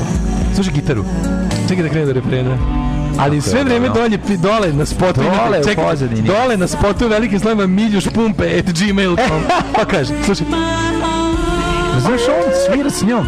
slušaj 0.54 0.72
gitaru. 0.72 1.04
Čekaj 1.68 1.82
da 1.82 1.88
krene 1.88 2.06
do 2.06 2.12
refrena. 2.12 2.85
Ali 3.18 3.40
sve 3.40 3.64
vreme 3.64 3.86
dobro. 3.88 4.02
dolje, 4.02 4.18
dole 4.36 4.72
na 4.72 4.86
spotu 4.86 5.20
Dole 5.22 5.64
čekaj, 5.68 5.84
pozadini. 5.84 6.28
Dole 6.28 6.56
na 6.56 6.66
spotu 6.66 7.08
velikim 7.08 7.40
slovima 7.40 7.66
miljuš 7.66 8.04
pumpe 8.14 8.58
at 8.58 8.64
gmail.com. 8.78 9.42
pa 9.76 9.84
kaže, 9.84 10.14
slušaj. 10.24 10.46
Znaš, 12.00 12.20
on 12.28 12.52
svira 12.66 12.90
s 12.90 13.02
njom. 13.02 13.26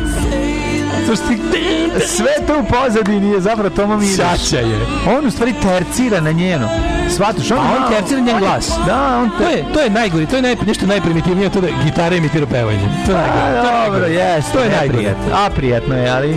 Sve 2.07 2.47
to 2.47 2.59
u 2.61 2.65
pozadini 2.65 3.31
je 3.31 3.41
zapravo 3.41 3.71
Toma 3.71 3.97
Miljaš. 3.97 4.17
Saća 4.41 4.59
je. 4.59 4.79
On 5.19 5.27
u 5.27 5.31
stvari 5.31 5.55
tercira 5.63 6.21
na 6.21 6.33
njenu. 6.33 6.69
Svataš, 7.17 7.51
on, 7.51 7.59
on 7.59 7.93
tercira 7.93 8.21
njen 8.21 8.39
glas. 8.39 8.71
Da, 8.87 9.19
on 9.23 9.31
To 9.39 9.49
je, 9.49 9.65
to 9.75 9.81
je 9.81 9.91
najgori, 9.91 10.27
to 10.27 10.37
je 10.37 10.43
naj, 10.43 10.57
nešto 10.67 10.87
najprimitivnije, 10.87 11.51
to 11.51 11.61
da 11.61 11.69
gitara 11.85 12.17
imitira 12.17 12.47
pevanje. 12.47 12.89
To 13.07 13.13
je 13.13 13.19
najgore. 13.19 13.59
A, 13.59 13.63
to 13.63 13.69
je 13.69 13.85
dobro, 13.85 13.99
najgore. 14.01 14.15
jes, 14.15 14.45
To 14.53 14.59
je 14.61 14.71
najgore. 14.71 14.87
neprijatno. 14.89 15.35
A, 15.35 15.51
prijatno 15.51 15.97
je, 15.97 16.11
ali... 16.11 16.37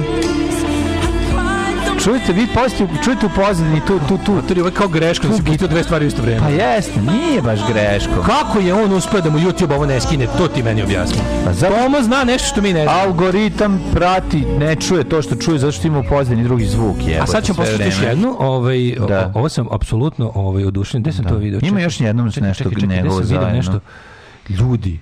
Čujte, 2.04 2.34
vi 2.34 2.48
posti, 2.48 2.78
čujte 3.04 3.26
u 3.26 3.30
pozadini 3.32 3.82
tu, 3.82 4.00
tu, 4.00 4.18
tu. 4.18 4.42
To 4.42 4.54
je 4.54 4.62
ovo 4.62 4.72
kao 4.72 4.88
greška 4.88 5.28
da 5.28 5.34
si 5.34 5.44
pustio 5.44 5.68
dve 5.68 5.84
stvari 5.84 6.06
u 6.06 6.08
isto 6.08 6.22
vrijeme. 6.22 6.42
Pa 6.42 6.50
jeste, 6.50 7.02
nije 7.02 7.42
baš 7.42 7.60
greško. 7.68 8.22
Kako 8.22 8.60
je 8.60 8.74
on 8.76 8.94
uspio 8.94 9.22
da 9.22 9.30
mu 9.30 9.40
YouTube 9.40 9.76
ovo 9.76 9.86
ne 9.86 10.02
skine, 10.02 10.28
to 10.28 10.48
ti 10.48 10.64
meni 10.64 10.84
objasni. 10.84 11.18
Pa 11.46 11.54
zato 11.54 11.76
Toma 11.76 12.02
zna 12.02 12.24
nešto 12.24 12.48
što 12.48 12.62
mi 12.62 12.74
ne 12.74 12.84
znamo. 12.84 13.00
algoritam 13.00 13.82
prati, 13.94 14.42
ne 14.42 14.76
čuje 14.78 15.04
to 15.04 15.22
što 15.22 15.36
čuje, 15.36 15.60
zato 15.60 15.72
što 15.72 15.88
ima 15.88 16.00
u 16.00 16.04
pozadini 16.04 16.44
drugi 16.44 16.66
zvuk. 16.66 16.96
A 16.98 17.02
jebote, 17.02 17.32
sad 17.32 17.46
ćemo 17.46 17.56
poslušati 17.56 17.84
još 17.86 18.02
jednu, 18.02 18.36
ovaj, 18.40 18.94
o- 18.94 19.06
Da. 19.06 19.32
ovo 19.36 19.50
sam 19.50 19.68
apsolutno 19.72 20.32
ovaj, 20.36 20.66
odušen. 20.66 21.02
Gde 21.02 21.12
sam 21.12 21.26
to 21.26 21.36
video? 21.36 21.60
Ima 21.64 21.80
još 21.82 22.02
jednom 22.02 22.32
čekaj, 22.32 22.48
nešto 22.50 22.64
čekaj, 22.64 22.82
čekaj, 22.82 23.00
gde 23.00 23.10
sam 23.10 23.24
zajedno. 23.26 23.50
nešto? 23.50 23.80
Ljudi, 24.50 25.00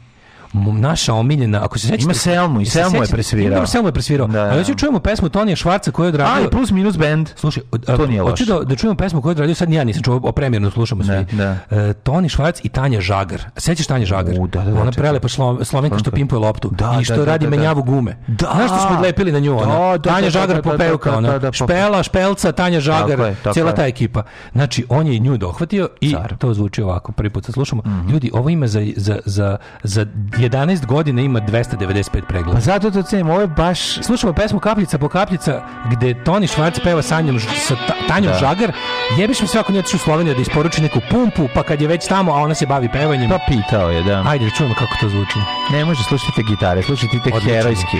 naša 0.53 1.13
omiljena, 1.13 1.63
ako 1.63 1.79
se 1.79 1.87
sećate... 1.87 2.03
Ima 2.03 2.13
Selmu 2.13 2.61
i 2.61 2.65
se 2.65 2.71
Selmu 2.71 2.95
je 2.95 3.07
presvirao. 3.07 3.57
Ima 3.57 3.67
Selmu 3.67 3.87
je 3.87 3.91
presvirao. 3.91 4.27
Da, 4.27 4.41
A 4.41 4.47
da. 4.47 4.53
hoću 4.53 4.75
čujemo 4.75 4.99
pesmu 4.99 5.29
Tonija 5.29 5.55
Švarca 5.55 5.91
koju 5.91 6.05
je 6.05 6.09
odradio... 6.09 6.33
A, 6.35 6.41
i 6.41 6.49
plus 6.49 6.71
minus 6.71 6.97
band. 6.97 7.29
Slušaj, 7.35 7.63
To 7.87 8.05
nije 8.05 8.21
loše. 8.23 8.45
da, 8.45 8.59
da 8.59 8.75
čujemo 8.75 8.95
pesmu 8.95 9.21
koju 9.21 9.29
je 9.29 9.33
odradio, 9.33 9.55
sad 9.55 9.71
ja 9.71 9.83
nisam 9.83 10.03
čuo, 10.03 10.19
o 10.23 10.31
premjerno 10.31 10.71
slušamo 10.71 11.03
svi. 11.03 11.25
Da, 11.31 11.57
E, 11.71 11.93
Toni 11.93 12.29
Švarc 12.29 12.59
i 12.63 12.69
Tanja 12.69 13.01
Žagar. 13.01 13.41
Sećaš 13.57 13.87
Tanja 13.87 14.05
Žagar? 14.05 14.35
U, 14.39 14.47
da, 14.47 14.61
da, 14.61 14.71
da, 14.71 14.81
Ona 14.81 14.91
prelepa 14.91 15.27
slovenka 15.63 15.99
što 15.99 16.11
pimpuje 16.11 16.39
loptu 16.39 16.69
Da, 16.69 16.97
i 17.01 17.03
što 17.03 17.13
da, 17.13 17.19
da, 17.19 17.25
radi 17.25 17.45
da, 17.45 17.49
da. 17.49 17.55
menjavu 17.57 17.83
gume. 17.83 18.17
Da. 18.27 18.51
Znaš 18.55 18.69
što 18.69 18.79
smo 18.79 18.97
odlepili 18.97 19.31
na 19.31 19.39
nju? 19.39 19.57
Ona? 19.57 19.65
Da, 19.67 19.97
da, 19.97 20.09
Tanja 20.09 20.21
da, 20.21 20.29
Žagar 20.29 20.55
da, 20.55 20.61
da, 20.61 20.71
popevka, 20.71 21.11
da, 21.11 21.17
ona. 21.17 21.29
da, 21.29 21.39
da, 21.39 21.51
Špela, 21.51 22.03
Špelca, 22.03 22.51
Tanja 22.51 22.79
Žagar, 22.79 23.33
cijela 23.53 23.69
je. 23.69 23.75
ta 23.75 23.85
ekipa. 23.85 24.23
Znači, 24.51 24.85
on 24.89 25.07
je 25.07 25.19
nju 25.19 25.37
dohvatio 25.37 25.89
i 26.01 26.15
to 26.37 26.53
zvuči 26.53 26.81
ovako. 26.81 27.11
Prvi 27.11 27.29
put 27.29 27.45
slušamo. 27.45 27.81
Mhm. 27.85 28.09
Ljudi, 28.09 28.31
ovo 28.33 28.49
ima 28.49 28.67
za, 28.67 28.85
za, 28.95 29.19
za, 29.25 29.57
za 29.83 30.05
11 30.39 30.85
godina 30.85 31.21
ima 31.21 31.41
295 31.41 32.21
pregleda. 32.21 32.53
Pa 32.53 32.59
zato 32.59 32.91
to 32.91 33.03
cenim, 33.03 33.29
ovo 33.29 33.41
je 33.41 33.47
baš... 33.47 34.03
Slušamo 34.03 34.33
pesmu 34.33 34.59
Kapljica 34.59 34.97
po 34.97 35.09
kapljica 35.09 35.61
gde 35.91 36.23
Toni 36.23 36.47
Švarc 36.47 36.79
peva 36.83 37.01
sa, 37.01 37.21
njom, 37.21 37.39
sa 37.39 37.75
ta, 37.87 37.93
Tanjom 38.07 38.33
Da. 38.33 38.39
Žagar. 38.39 38.71
Jebiš 39.17 39.41
mi 39.41 39.47
sve 39.47 39.59
ako 39.59 39.71
nije 39.71 39.83
u 39.95 39.97
Sloveniju 39.97 40.35
da 40.35 40.41
isporuči 40.41 40.81
neku 40.81 40.99
pumpu, 41.11 41.47
pa 41.53 41.63
kad 41.63 41.81
je 41.81 41.87
već 41.87 42.07
tamo, 42.07 42.31
a 42.31 42.35
ona 42.35 42.55
se 42.55 42.65
bavi 42.65 42.89
pevanjem. 42.91 43.29
Pa 43.29 43.39
pitao 43.47 43.89
je, 43.89 44.03
da. 44.03 44.23
Ajde 44.27 44.45
da 44.45 44.51
čujemo 44.51 44.75
kako 44.75 44.91
to 45.01 45.09
zvuči. 45.09 45.39
Ne 45.71 45.85
može 45.85 46.03
slušati 46.03 46.43
gitare, 46.49 46.83
slušajte 46.83 47.17
te 47.23 47.29
Odlično. 47.33 47.53
herojski. 47.53 47.97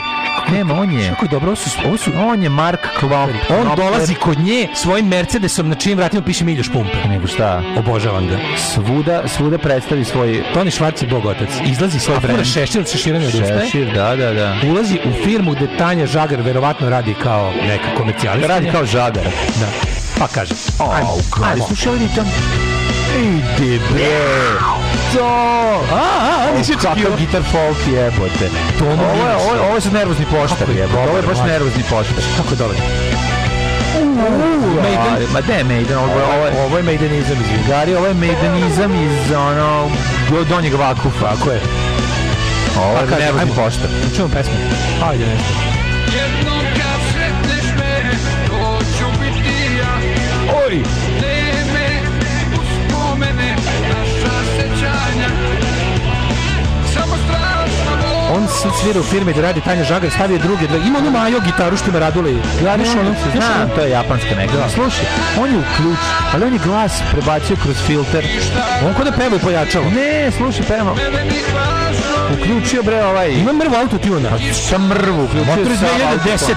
Nema, 0.52 0.74
on 0.74 0.92
je... 0.92 1.10
Kako 1.10 1.28
dobro, 1.28 1.48
ovo 1.48 1.56
su, 1.56 1.70
ovo 1.86 1.98
su 1.98 2.12
On 2.18 2.44
je 2.44 2.50
Mark 2.50 2.80
Klop. 3.00 3.30
on 3.60 3.76
dolazi 3.76 4.16
kod 4.16 4.40
nje 4.40 4.68
svojim 4.76 5.08
Mercedesom 5.08 5.70
na 5.70 5.76
čijim 5.76 5.98
vratima 5.98 6.22
piše 6.22 6.46
Miljoš 6.46 6.72
pumpe. 6.72 7.08
Nego 7.10 7.28
šta? 7.28 7.62
Obožavam 7.78 8.28
ga. 8.28 8.38
Svuda, 8.58 9.24
svuda 9.28 9.58
predstavi 9.58 10.04
svoj... 10.06 10.44
Toni 10.54 10.72
Švarc 10.72 11.02
je 11.02 11.08
bog 11.08 11.26
otac. 11.26 11.50
Izlazi 11.66 12.00
svoj 12.00 12.18
brand. 12.34 12.48
šešir 12.48 12.82
od 12.82 12.92
šeširanja 12.92 13.28
odustaje. 13.28 13.62
Šešir, 13.66 13.92
da, 13.96 14.16
da, 14.16 14.34
da. 14.34 14.56
Ulazi 14.72 15.00
u 15.06 15.24
firmu 15.24 15.52
gde 15.52 15.68
Tanja 15.78 16.06
Žagar 16.06 16.42
verovatno 16.42 16.90
radi 16.90 17.16
kao 17.24 17.52
neka 17.68 17.96
komercijalista. 17.98 18.48
Radi 18.48 18.72
kao 18.72 18.86
žagar. 18.86 19.24
Da. 19.60 19.68
Pa 20.20 20.28
kaže. 20.28 20.54
Ajmo, 20.80 20.94
Ajmo, 20.96 21.18
ajmo. 21.52 21.66
Slušaj 21.68 21.90
ovaj 21.94 22.08
ritam. 22.08 22.26
Idi 23.20 23.80
bre. 23.92 24.20
To. 25.14 25.26
A, 25.92 25.96
a, 25.96 26.50
a, 26.54 26.58
nisi 26.58 26.74
očekivao. 26.74 27.18
gitar 27.18 27.42
folk 27.52 27.78
jebote. 27.88 28.50
Ovo 28.82 28.92
je, 28.92 28.98
Miljoš. 28.98 29.42
ovo 29.44 29.54
je, 29.56 29.62
ovo 29.62 29.76
je 29.76 29.82
sad 29.82 29.94
nervozni 29.94 30.26
poštar 30.26 30.70
jebote. 30.70 31.10
Ovo 31.10 31.18
je 31.18 31.24
baš 31.24 31.38
nervozni 31.48 31.84
poštar. 31.84 32.24
Kako 32.38 32.54
je 32.54 32.58
dobro. 32.58 32.78
Maiden. 34.82 35.28
Ma 35.34 35.42
de 35.42 35.64
Maiden, 35.64 35.98
ovo, 35.98 36.14
ovo, 36.14 36.66
Ovo 36.66 36.78
je 36.78 36.84
Maidenizam, 36.84 37.38
izvini. 37.42 37.64
Gari, 37.68 37.96
ovo 37.96 38.06
je 38.08 38.14
Maidenizam 38.14 38.92
iz 38.96 39.32
ono 39.32 39.90
do 40.32 40.44
donjeg 40.44 40.74
vakufa. 40.74 41.36
Tako 41.36 41.52
je. 41.52 41.62
Ovo 42.80 42.96
Pa 43.10 43.16
je 43.16 43.22
nervozni 43.22 43.42
ajmo. 43.42 43.54
poštar. 43.56 43.88
Čujemo 44.16 44.34
pesmu. 44.34 44.54
Ajde 45.10 45.26
nešto. 45.26 46.59
On 58.40 58.48
sad 58.48 58.72
svira 58.76 59.00
u 59.00 59.04
firmi 59.04 59.34
da 59.34 59.42
radi 59.42 59.62
Tanja 59.62 59.84
Žagar, 59.84 60.12
stavio 60.12 60.38
druge. 60.38 60.68
dve- 60.68 60.80
Ima 60.80 61.00
onu 61.00 61.12
Majo 61.12 61.40
gitaru 61.40 61.78
što 61.78 61.92
me 61.92 62.00
radule. 62.00 62.32
Znaš 62.60 62.80
ono? 62.92 63.12
znaš 63.24 63.46
Znam, 63.46 63.62
ono? 63.62 63.76
to 63.76 63.82
je 63.82 63.90
japanska 63.92 64.36
neka. 64.36 64.70
Slušaj, 64.70 65.06
on 65.40 65.50
je 65.50 65.58
uključ, 65.58 65.98
ali 66.34 66.46
on 66.46 66.54
je 66.54 66.60
glas 66.60 66.92
prebacio 67.12 67.56
kroz 67.56 67.76
filter. 67.78 68.26
On 68.88 68.94
kod 68.94 69.06
da 69.06 69.12
peva 69.12 69.36
i 69.36 69.40
pojačava. 69.40 69.86
Ne, 69.86 70.32
slušaj, 70.32 70.66
peva. 70.66 70.96
Uključio 72.34 72.84
bre 72.84 73.04
ovaj... 73.04 73.30
Ima 73.32 73.54
mrvu 73.54 73.76
autotuna. 73.76 74.30
Sa 74.70 74.78
mrvu, 74.80 75.24
uključio 75.24 75.56
Motor 75.56 75.72
iz 75.72 75.80
sam 75.80 75.90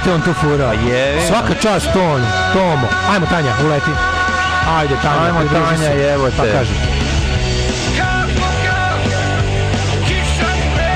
2010. 0.02 0.14
on 0.14 0.20
to 0.20 0.32
fura. 0.34 0.66
Pa 0.68 0.88
je. 0.88 1.26
Svaka 1.28 1.54
čast 1.54 1.86
to 1.92 2.02
on. 2.04 2.22
Tomo. 2.52 2.86
Ajmo 3.12 3.26
Tanja, 3.26 3.52
uleti. 3.66 3.90
Ajde 4.70 4.94
Tanja. 5.02 5.26
Ajmo, 5.26 5.40
se. 5.42 5.54
Tanja, 5.84 6.12
evo 6.12 6.26
te. 6.26 6.36
Pa 6.36 6.42
kaže. 6.44 6.91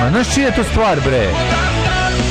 Znaš 0.09 0.33
čija 0.33 0.45
je 0.45 0.55
to 0.55 0.63
stvar, 0.63 0.99
bre? 1.01 1.27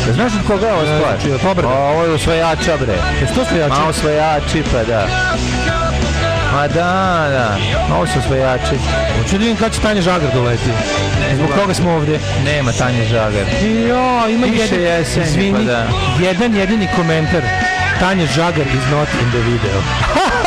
Da 0.07 0.13
znaš 0.13 0.33
od 0.35 0.47
koga 0.47 0.67
je 0.67 0.73
ova 0.73 0.85
stvar? 0.99 1.15
čija, 1.23 1.39
Pobrda. 1.39 1.69
A, 1.69 1.91
Ovo 1.91 2.05
je 2.05 2.11
osvajača, 2.11 2.77
bre. 2.81 2.95
Jesu 3.21 3.35
to 3.35 3.41
osvajači? 3.43 3.81
Ma 3.81 3.87
osvajači, 3.89 4.63
pa 4.73 4.85
da. 4.85 5.07
Ma 6.53 6.69
da, 6.69 6.93
da. 7.31 7.57
Ovo 7.95 8.07
su 8.07 8.19
osvajači. 8.19 8.77
Hoću 9.19 9.31
da 9.33 9.39
vidim 9.39 9.57
kada 9.57 9.71
će 9.71 9.81
Tanja 9.81 10.03
Žagar 10.03 10.31
doleti. 10.35 10.71
Zbog 11.35 11.49
koga 11.61 11.75
smo 11.75 11.91
ovdje? 11.93 12.21
Nema 12.45 12.73
Tanje 12.73 13.05
Žagar. 13.05 13.45
Jo, 13.89 14.29
ima 14.29 14.47
Piše 14.47 14.63
jedan, 14.63 14.81
jesen, 14.99 15.23
izvini, 15.23 15.53
pa 15.67 15.73
da. 15.73 15.87
jedan 16.21 16.55
jedini 16.57 16.89
komentar. 16.97 17.43
Tanja 18.01 18.27
Žagar 18.27 18.67
is 18.67 18.91
not 18.91 19.09
in 19.23 19.31
the 19.31 19.39
video. 19.41 19.83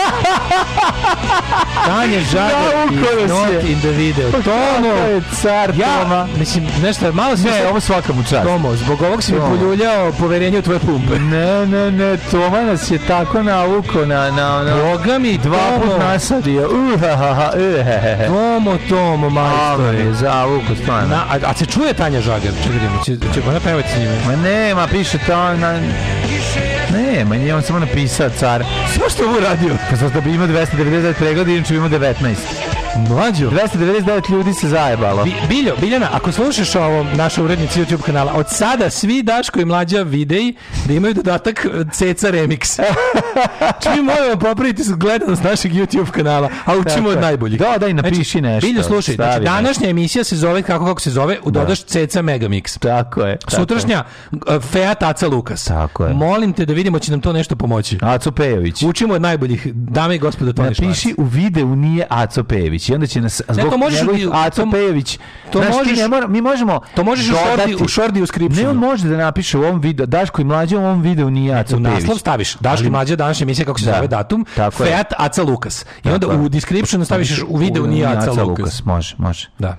Tanja 1.85 2.19
Žagar 2.31 2.93
is 3.25 3.29
not 3.29 3.63
in 3.63 3.79
the 3.79 3.91
video. 3.91 4.31
To 4.31 4.41
Tomo, 4.41 4.87
je 4.87 5.21
car 5.33 5.71
ja, 5.75 5.99
Toma. 5.99 6.27
mislim, 6.37 6.67
nešto, 6.83 7.11
malo 7.13 7.37
sam... 7.37 7.45
Ne, 7.45 7.51
sad- 7.51 7.67
ovo 7.67 7.79
svaka 7.79 8.13
mu 8.13 8.23
čast. 8.23 8.43
Tomo, 8.43 8.75
zbog 8.75 9.01
ovog 9.01 9.23
si 9.23 9.33
mi 9.33 9.39
poljuljao 9.39 10.11
poverenje 10.11 10.59
u 10.59 10.61
tvoje 10.61 10.79
pumpe. 10.79 11.19
Ne, 11.19 11.65
ne, 11.67 11.91
ne, 11.91 12.17
Toma 12.31 12.61
nas 12.61 12.91
je 12.91 12.97
tako 12.99 13.43
naukao 13.43 14.05
na, 14.05 14.31
na, 14.31 14.63
na, 14.63 14.75
Boga 14.75 15.19
mi, 15.19 15.37
dva 15.37 15.57
put 15.75 15.83
Tomo. 15.85 15.97
nasadio. 15.99 16.69
Uhahaha, 16.69 17.51
uhehehe. 17.55 18.27
Tomo, 18.27 18.77
Tomo, 18.89 19.29
Dobro 19.29 19.29
majstor. 19.31 19.95
je, 19.95 20.13
zavuko, 20.13 20.75
stvarno. 20.81 21.07
Na, 21.07 21.15
a, 21.29 21.49
a 21.49 21.53
se 21.53 21.65
čuje 21.65 21.93
Tanja 21.93 22.21
Žagar? 22.21 22.51
Čekaj, 22.53 22.71
vidimo, 22.73 23.01
će, 23.05 23.33
će 23.33 23.49
ona 23.49 23.59
pevati 23.59 23.89
s 23.89 23.97
njime? 23.97 24.17
Ma 24.27 24.35
nema, 24.35 24.87
piše 24.87 25.17
to 25.17 25.53
na... 25.53 25.79
Nema, 26.91 27.35
nije 27.35 27.55
on 27.55 27.61
samo 27.61 27.79
napisao 27.79 28.29
car. 28.29 28.63
Sve 28.93 29.09
što 29.09 29.23
ovo 29.25 29.39
radio? 29.39 29.75
Pa 29.89 29.95
zato 29.95 30.13
da 30.13 30.21
bi 30.21 30.33
imao 30.33 30.47
299 30.47 31.13
pregleda, 31.13 31.51
inače 31.51 31.73
bi 31.73 31.77
imao 31.77 31.89
19. 31.89 32.78
Mlađo. 33.09 33.49
299 33.49 34.31
ljudi 34.31 34.53
se 34.53 34.67
zajebalo. 34.67 35.23
Bi, 35.23 35.33
Biljo, 35.49 35.75
Biljana, 35.81 36.07
ako 36.11 36.31
slušaš 36.31 36.75
ovo, 36.75 37.03
naša 37.03 37.43
urednica 37.43 37.79
YouTube 37.79 38.01
kanala, 38.01 38.33
od 38.33 38.45
sada 38.49 38.89
svi 38.89 39.23
Daško 39.23 39.59
i 39.59 39.65
Mlađa 39.65 40.01
videi 40.01 40.53
da 40.87 40.93
imaju 40.93 41.13
dodatak 41.13 41.65
Ceca 41.93 42.31
Remix. 42.31 42.79
Či 43.83 43.89
mi 43.89 44.01
moramo 44.01 44.39
popraviti 44.39 44.83
gledanost 44.97 45.43
našeg 45.43 45.71
YouTube 45.71 46.11
kanala, 46.11 46.49
a 46.65 46.77
učimo 46.77 46.95
Tako 46.95 47.09
od 47.09 47.15
je. 47.15 47.21
najboljih. 47.21 47.59
Da, 47.59 47.77
daj, 47.77 47.93
napiši 47.93 48.41
nešto. 48.41 48.67
Biljo, 48.67 48.83
slušaj, 48.83 49.15
znači, 49.15 49.43
današnja 49.43 49.89
emisija 49.89 50.23
se 50.23 50.35
zove, 50.35 50.61
kako, 50.61 50.85
kako 50.85 51.01
se 51.01 51.11
zove, 51.11 51.37
dodaš 51.45 51.83
Ceca 51.83 52.21
Megamix. 52.21 52.79
Tako 52.79 53.21
je. 53.21 53.37
tako 53.37 53.51
Sutrašnja 53.51 54.03
e, 54.31 54.59
Fiat 54.59 55.03
Aca 55.03 55.27
Lukas. 55.27 55.63
Tako 55.65 56.05
je. 56.05 56.13
Molim 56.13 56.53
te 56.53 56.65
da 56.65 56.73
vidimo 56.73 56.99
će 56.99 57.11
nam 57.11 57.21
to 57.21 57.33
nešto 57.33 57.55
pomoći. 57.55 57.95
je. 57.95 57.99
Aco 58.01 58.31
Pejović. 58.31 58.83
Učimo 58.83 59.13
od 59.13 59.21
najboljih, 59.21 59.73
dame 59.73 60.15
i 60.15 60.19
gospodo, 60.19 60.53
Švarc. 60.53 60.79
Napiši 60.79 61.15
u 61.17 61.23
videu 61.23 61.75
nije 61.75 62.05
Aco 62.09 62.43
I 62.89 62.93
onda 62.93 63.07
će 63.07 63.21
nas 63.21 63.41
zbog 63.49 63.69
to 63.69 63.77
možeš 63.77 63.99
njegovih 63.99 64.27
u- 64.27 64.31
Aco 64.35 64.63
to- 64.63 64.71
Pejević 64.71 65.19
to 65.51 65.59
znaš, 65.59 65.75
možeš- 65.75 65.97
ne 65.97 66.07
mora, 66.07 66.27
mi 66.27 66.41
možemo 66.41 66.81
To 66.95 67.03
možeš 67.03 67.27
u 67.27 67.31
dodati- 67.31 67.71
shorti- 67.71 67.83
u 67.83 67.87
shorti 67.87 68.19
descriptionu. 68.19 68.63
ne 68.63 68.69
on 68.69 68.77
može 68.79 69.07
da 69.07 69.17
napiše 69.17 69.57
u 69.57 69.63
ovom 69.63 69.81
videu 69.81 70.05
Daško 70.05 70.41
i 70.41 70.45
mlađe 70.45 70.77
u 70.77 70.81
ovom 70.81 71.01
videu 71.01 71.29
nije 71.29 71.53
Aco 71.55 71.75
u 71.75 71.79
Pejević 71.79 72.01
naslov 72.01 72.17
staviš 72.17 72.55
Daško 72.55 72.87
i 72.87 72.91
mlađa 72.91 73.15
današnja 73.15 73.43
emisija 73.43 73.65
kako 73.65 73.79
se 73.79 73.85
Da. 73.85 73.93
zove 73.93 74.07
datum 74.07 74.45
Tako. 74.55 74.83
Fiat 74.83 75.13
Aca 75.17 75.43
Lukas 75.43 75.85
i 76.03 76.09
onda 76.09 76.27
Tako 76.27 76.39
u 76.39 76.49
descriptionu 76.49 77.05
staviš 77.05 77.41
u 77.43 77.57
videu 77.57 77.87
nije 77.87 78.05
Aca 78.07 78.43
Lukas 78.43 78.85
Može, 78.85 79.15
može. 79.17 79.49
da 79.59 79.77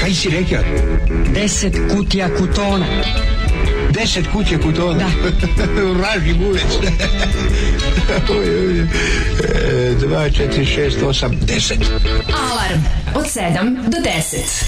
Kaj 0.00 0.10
si 0.12 0.30
rekao? 0.30 0.64
Deset 1.34 1.74
kutija 1.90 2.28
kutona. 2.30 2.84
Deset 3.96 4.26
kuće 4.32 4.58
kutona? 4.58 5.08
Vraži 5.98 6.34
bulec. 6.34 6.62
Oj, 8.30 8.36
oj, 8.38 8.66
oj. 8.66 8.80
E, 8.80 9.94
Dva, 10.00 10.30
četiri, 10.30 10.66
šest, 10.66 11.02
osam, 11.02 11.38
deset. 11.42 11.78
Alarm 12.50 12.80
od 13.14 13.24
7 13.24 13.74
do 13.88 13.98
10. 13.98 14.64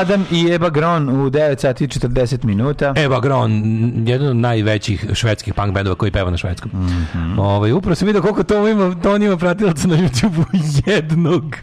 Adam 0.00 0.24
i 0.30 0.50
Eba 0.52 0.70
Gron 0.70 1.08
u 1.08 1.30
9 1.30 1.60
sati 1.60 1.84
i 1.84 1.88
40 1.88 2.44
minuta. 2.44 2.92
Eva 2.96 3.20
Gron, 3.20 3.62
jedan 4.06 4.28
od 4.28 4.36
najvećih 4.36 5.06
švedskih 5.12 5.54
punk 5.54 5.74
bendova 5.74 5.96
koji 5.96 6.10
peva 6.10 6.30
na 6.30 6.36
švedskom. 6.36 6.70
Mhm. 6.74 7.38
Ovaj 7.38 7.72
upravo 7.72 7.94
sam 7.94 8.06
vidio 8.06 8.22
koliko 8.22 8.42
to 8.42 8.68
ima, 8.68 8.94
to 9.02 9.14
on 9.14 9.22
ima 9.22 9.36
pratilaca 9.36 9.88
na 9.88 9.96
YouTubeu 9.96 10.44
jednog. 10.90 11.56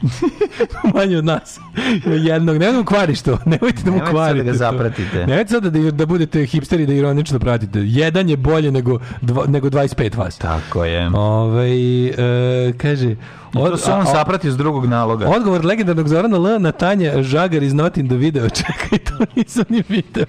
Manje 0.96 1.18
od 1.18 1.26
nas. 1.26 1.60
Jednog. 2.06 2.58
Ne 2.58 2.72
mu 2.72 2.86
kvariš 2.86 3.22
to. 3.22 3.38
Nemojte 3.46 3.82
da 3.84 3.92
mu 3.92 3.98
Nemojte 3.98 4.12
kvarite. 4.12 4.38
da 4.38 4.44
ga 4.44 4.52
to. 4.52 4.58
zapratite. 4.58 5.26
Nemojte 5.28 5.52
sada 5.52 5.70
da, 5.70 5.92
da 5.92 6.06
budete 6.06 6.46
hipsteri 6.46 6.86
da 6.86 6.94
ironično 6.94 7.40
pratite. 7.40 7.80
Jedan 7.80 8.30
je 8.30 8.38
bolje 8.38 8.72
nego, 8.72 9.00
dva, 9.22 9.46
nego 9.48 9.70
25 9.70 10.18
vas. 10.18 10.38
Tako 10.38 10.86
je. 10.86 11.08
Ovaj 11.14 12.08
e, 12.08 12.74
kaže... 12.78 13.16
I 13.54 13.58
to 13.58 13.78
se 13.78 13.92
on 13.92 14.02
a- 14.02 14.06
sapratio 14.06 14.52
s 14.52 14.58
drugog 14.58 14.86
naloga. 14.86 15.28
Odgovor 15.28 15.66
legendarnog 15.66 16.08
Zorana 16.08 16.38
L 16.38 16.60
na 16.60 16.72
Tanja 16.72 17.24
Žagar 17.24 17.64
iz 17.64 17.74
Not 17.74 17.98
in 17.98 18.08
the 18.08 18.16
video. 18.16 18.50
Čekaj, 18.60 18.98
to 19.00 19.26
nisam 19.36 19.64
ni 19.70 19.84
video. 19.90 20.26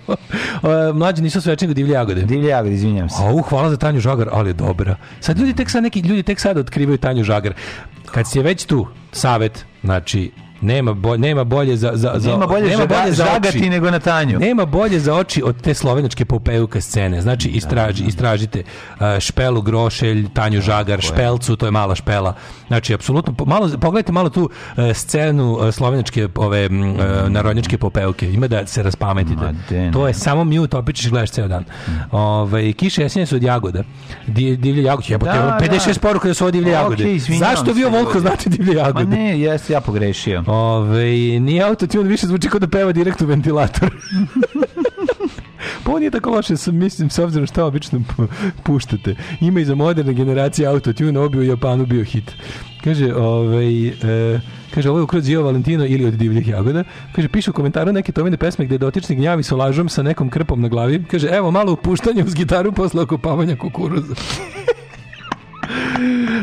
O, 0.62 0.92
mlađi 0.92 1.22
nisu 1.22 1.40
sveći 1.40 1.64
nego 1.64 1.74
divlje 1.74 1.92
jagode. 1.92 2.22
Divlje 2.22 2.48
jagode, 2.48 2.74
izvinjam 2.74 3.08
se. 3.08 3.16
A 3.22 3.32
u, 3.32 3.42
hvala 3.42 3.70
za 3.70 3.76
Tanju 3.76 4.00
Žagar, 4.00 4.28
ali 4.32 4.50
je 4.50 4.54
dobra. 4.54 4.96
Sad 5.20 5.38
ljudi 5.38 5.54
tek 5.54 5.70
sad 5.70 5.82
neki 5.82 6.00
ljudi 6.00 6.22
tek 6.22 6.40
sad 6.40 6.56
otkrivaju 6.58 6.98
Tanju 6.98 7.24
Žagar. 7.24 7.54
Kad 8.14 8.30
si 8.30 8.38
je 8.38 8.42
već 8.42 8.64
tu, 8.64 8.86
savet, 9.12 9.66
znači 9.84 10.30
nema 10.62 10.92
bolje, 10.94 11.18
nema 11.20 11.44
bolje 11.44 11.76
za, 11.76 11.90
za, 11.94 12.12
za 12.16 12.30
Nema 12.30 12.46
bolje 12.46 12.66
žaga- 12.68 13.12
žagati 13.14 13.70
nego 13.70 13.90
na 13.90 13.98
Tanju. 13.98 14.38
Nema 14.38 14.64
bolje 14.66 15.00
za 15.00 15.14
oči 15.14 15.42
od 15.42 15.60
te 15.60 15.74
slovenačke 15.74 16.24
popeuka 16.24 16.80
scene. 16.80 17.20
Znači 17.20 17.48
istraži, 17.48 18.04
istražite 18.04 18.62
uh, 18.90 19.02
Špelu 19.20 19.62
Grošelj, 19.62 20.28
Tanju 20.28 20.60
Žagar, 20.60 21.00
Špelcu, 21.02 21.56
to 21.56 21.66
je 21.66 21.70
mala 21.72 21.94
Špela. 21.94 22.34
Znači 22.68 22.94
apsolutno 22.94 23.34
malo 23.46 23.68
pogledajte 23.70 24.12
malo 24.12 24.28
tu 24.28 24.42
uh, 24.42 24.50
scenu 24.94 25.52
uh, 25.52 25.70
slovenačke 25.72 26.28
ove 26.36 26.64
m, 26.64 26.90
uh, 26.90 26.96
narodnjačke 27.28 27.78
popeuke. 27.78 28.32
Ima 28.32 28.48
da 28.48 28.66
se 28.66 28.82
raspametite. 28.82 29.54
To 29.92 30.06
je 30.08 30.14
samo 30.14 30.44
mute, 30.44 30.92
ćeš 30.92 31.10
gledaš 31.10 31.30
ceo 31.30 31.48
dan. 31.48 31.64
Ovaj 32.12 32.72
kiše 32.72 33.02
jesenje 33.02 33.26
su 33.26 33.36
od 33.36 33.42
jagoda. 33.42 33.82
Di, 34.26 34.56
divlje 34.56 34.82
jagode. 34.82 35.06
Jebote, 35.08 35.32
Da, 35.32 35.58
56 35.62 35.94
da. 35.94 36.00
poruka 36.00 36.28
da 36.28 36.34
su 36.34 36.44
ovo 36.44 36.50
divlje 36.50 36.70
jagode. 36.70 36.94
Okej, 36.94 37.14
izvinjavam 37.14 37.56
Zašto 37.56 37.72
vi 37.72 37.84
ovoliko 37.84 38.10
ljudi. 38.10 38.20
znate 38.20 38.50
divlje 38.50 38.74
jagode? 38.74 39.04
Ma 39.06 39.16
ne, 39.16 39.40
jesam 39.40 39.72
ja 39.72 39.80
pogrešio. 39.80 40.42
Ove, 40.52 41.40
nije 41.40 41.62
autotune, 41.62 42.08
više 42.08 42.26
zvuči 42.26 42.48
kao 42.48 42.60
da 42.60 42.68
peva 42.68 42.92
direkt 42.92 43.22
u 43.22 43.26
ventilator. 43.26 43.90
pa 45.84 45.90
ovo 45.90 45.98
nije 45.98 46.10
tako 46.10 46.30
loše, 46.30 46.54
mislim, 46.72 47.10
s 47.10 47.18
obzirom 47.18 47.46
šta 47.46 47.64
obično 47.64 47.98
pu- 47.98 48.26
puštate. 48.62 49.16
Ima 49.40 49.60
i 49.60 49.64
za 49.64 49.74
moderne 49.74 50.14
generacije 50.14 50.68
autotune, 50.68 51.18
ovo 51.18 51.28
bi 51.28 51.38
u 51.38 51.42
Japanu 51.42 51.86
bio 51.86 52.04
hit. 52.04 52.32
Kaže, 52.84 53.14
ovaj, 53.14 53.86
e, 53.88 54.40
kaže, 54.74 54.90
ovo 54.90 54.98
je 54.98 55.02
ukroz 55.02 55.26
Gio 55.26 55.42
Valentino 55.42 55.86
ili 55.86 56.04
od 56.06 56.14
divljih 56.14 56.48
jagoda. 56.48 56.84
Kaže, 57.12 57.28
piše 57.28 57.50
u 57.50 57.54
komentaru 57.54 57.92
neke 57.92 58.12
tovine 58.12 58.36
pesme 58.36 58.64
gde 58.64 58.78
dotični 58.78 59.16
gnjavi 59.16 59.42
s 59.42 59.52
olažom 59.52 59.88
sa 59.88 60.02
nekom 60.02 60.30
krpom 60.30 60.60
na 60.60 60.68
glavi. 60.68 61.04
Kaže, 61.10 61.28
evo 61.28 61.50
malo 61.50 61.72
upuštanje 61.72 62.24
uz 62.24 62.34
gitaru 62.34 62.72
posle 62.72 63.02
okopavanja 63.02 63.56
kukuruza. 63.56 64.14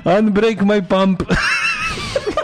Unbreak 0.20 0.60
my 0.62 0.82
pump. 0.88 1.24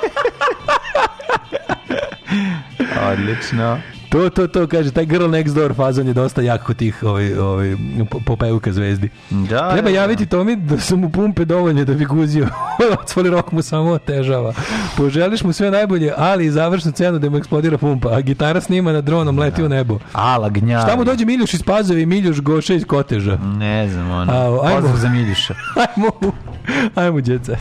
Odlično. 3.03 3.77
To, 4.09 4.29
to, 4.29 4.47
to, 4.47 4.67
kaže, 4.67 4.91
taj 4.91 5.05
Girl 5.05 5.25
Next 5.25 5.53
Door 5.53 5.73
fazon 5.73 6.07
je 6.07 6.13
dosta 6.13 6.41
jak 6.41 6.63
kod 6.63 6.75
tih 6.75 7.03
ovaj, 7.03 7.33
ovaj, 7.33 7.75
po- 8.09 8.19
popevka 8.19 8.71
zvezdi. 8.71 9.09
Da, 9.29 9.69
Treba 9.69 9.75
da, 9.81 9.81
da. 9.83 9.89
javiti 9.91 10.25
Tomi 10.25 10.55
da 10.55 10.79
su 10.79 10.97
mu 10.97 11.09
pumpe 11.09 11.45
dovoljne 11.45 11.85
da 11.85 11.93
bi 11.93 12.05
guzio. 12.05 12.47
Odsvoli 13.01 13.29
rok 13.29 13.51
mu 13.51 13.61
samo 13.61 13.89
otežava. 13.89 14.53
Poželiš 14.97 15.43
mu 15.43 15.53
sve 15.53 15.71
najbolje, 15.71 16.13
ali 16.17 16.45
i 16.45 16.51
završnu 16.51 16.91
cenu 16.91 17.19
da 17.19 17.29
mu 17.29 17.37
eksplodira 17.37 17.77
pumpa, 17.77 18.09
a 18.09 18.21
gitara 18.21 18.61
snima 18.61 18.91
na 18.91 19.01
dronom, 19.01 19.39
leti 19.39 19.63
u 19.63 19.69
nebo. 19.69 19.99
Ala 20.13 20.49
gnjavi. 20.49 20.83
Šta 20.83 20.95
mu 20.95 21.03
dođe 21.03 21.25
Miljuš 21.25 21.53
iz 21.53 21.63
Pazove 21.63 22.01
i 22.01 22.05
Miljuš 22.05 22.39
Goša 22.39 22.73
iz 22.73 22.85
Koteža? 22.85 23.37
Ne 23.37 23.89
znam, 23.89 24.11
ono. 24.11 24.31
Ajmo. 24.33 24.75
Pozdrav 24.75 24.97
za 24.97 25.09
Miljuša. 25.09 25.53
Ajmo, 25.87 26.07
u- 26.21 26.31
ajmo, 26.95 27.21
djeca. 27.21 27.51
Jet 27.51 27.59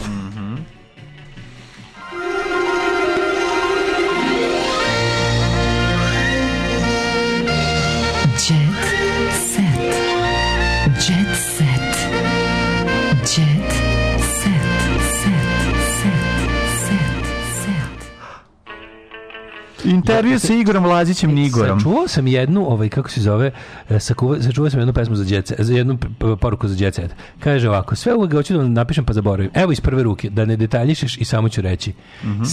Intervju 19.85 20.39
sa 20.39 20.55
Igorom 20.55 20.85
Lazićem 20.85 21.35
Nigorom. 21.35 21.81
Sačuvao 21.81 22.09
sam 22.09 22.27
jednu, 22.27 22.71
ovaj, 22.71 22.89
kako 22.89 23.11
se 23.11 23.21
zove, 23.21 23.51
e, 23.91 24.01
sakuva, 24.01 24.43
sačuvao 24.43 24.71
sam 24.71 24.81
jednu 24.81 24.93
pesmu 24.93 25.17
za 25.17 25.25
djece, 25.25 25.55
za 25.59 25.75
jednu 25.75 25.99
poruku 26.41 26.69
za 26.69 26.75
djece. 26.75 27.09
Kaže 27.41 27.69
ovako, 27.69 27.97
sve 27.97 28.15
uvek 28.15 28.33
hoću 28.33 28.57
da 28.57 28.69
napišem 28.69 29.05
pa 29.05 29.13
zaboravim. 29.13 29.51
Evo 29.55 29.73
iz 29.73 29.81
prve 29.81 30.03
ruke, 30.03 30.31
da 30.31 30.45
ne 30.45 30.57
detaljišeš 30.57 31.17
i 31.19 31.25
samo 31.25 31.49
ću 31.49 31.61
reći. 31.61 31.93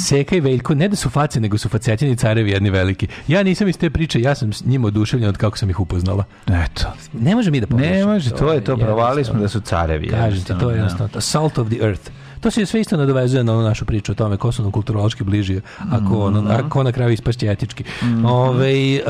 Seka 0.08 0.36
i 0.36 0.40
Veljko, 0.40 0.76
ne 0.76 0.88
da 0.88 0.96
su 0.96 1.10
face, 1.10 1.40
nego 1.40 1.58
su 1.58 1.70
facetjeni 1.70 2.16
carevi 2.16 2.52
jedni 2.52 2.70
veliki. 2.70 3.08
Ja 3.28 3.44
nisam 3.44 3.68
iz 3.68 3.78
te 3.78 3.90
priče, 3.90 4.22
ja 4.22 4.36
sam 4.36 4.54
s 4.54 4.66
njima 4.66 4.88
oduševljen 4.88 5.30
od 5.30 5.38
kako 5.38 5.58
sam 5.58 5.70
ih 5.70 5.80
upoznala. 5.80 6.24
Eto. 6.48 6.94
Ne 7.14 7.36
može 7.36 7.52
mi 7.52 7.60
da 7.60 7.68
pogrešim. 7.68 7.96
Ne 7.96 8.06
može, 8.06 8.30
to 8.30 8.54
je 8.54 8.64
to, 8.64 8.78
provali 8.78 9.26
smo 9.26 9.40
da 9.40 9.48
su 9.48 9.60
carevi. 9.60 10.08
Kažem 10.08 10.44
ti, 10.44 10.54
to 10.60 10.70
je 10.70 10.76
da. 10.76 10.82
jednostavno. 10.82 11.08
to. 11.14 11.22
Salt 11.22 11.58
of 11.58 11.68
the 11.68 11.78
earth. 11.86 12.12
To 12.42 12.52
se 12.52 12.66
sve 12.66 12.82
isto 12.82 12.98
nadovezuje 12.98 13.44
na 13.44 13.54
onu 13.54 13.62
našu 13.62 13.86
priču 13.86 14.12
o 14.12 14.16
tome 14.16 14.38
ko 14.38 14.52
su 14.52 14.62
nam 14.62 14.72
kulturološki 14.72 15.24
bliži, 15.24 15.62
a 15.92 16.10
ko, 16.10 16.20
ono, 16.20 16.52
a 16.52 16.70
ko 16.70 16.84
na 16.84 16.92
kraju 16.92 17.12
ispašće 17.12 17.52
etički. 17.52 17.84
Ovaj, 18.26 18.96
e, 18.96 19.02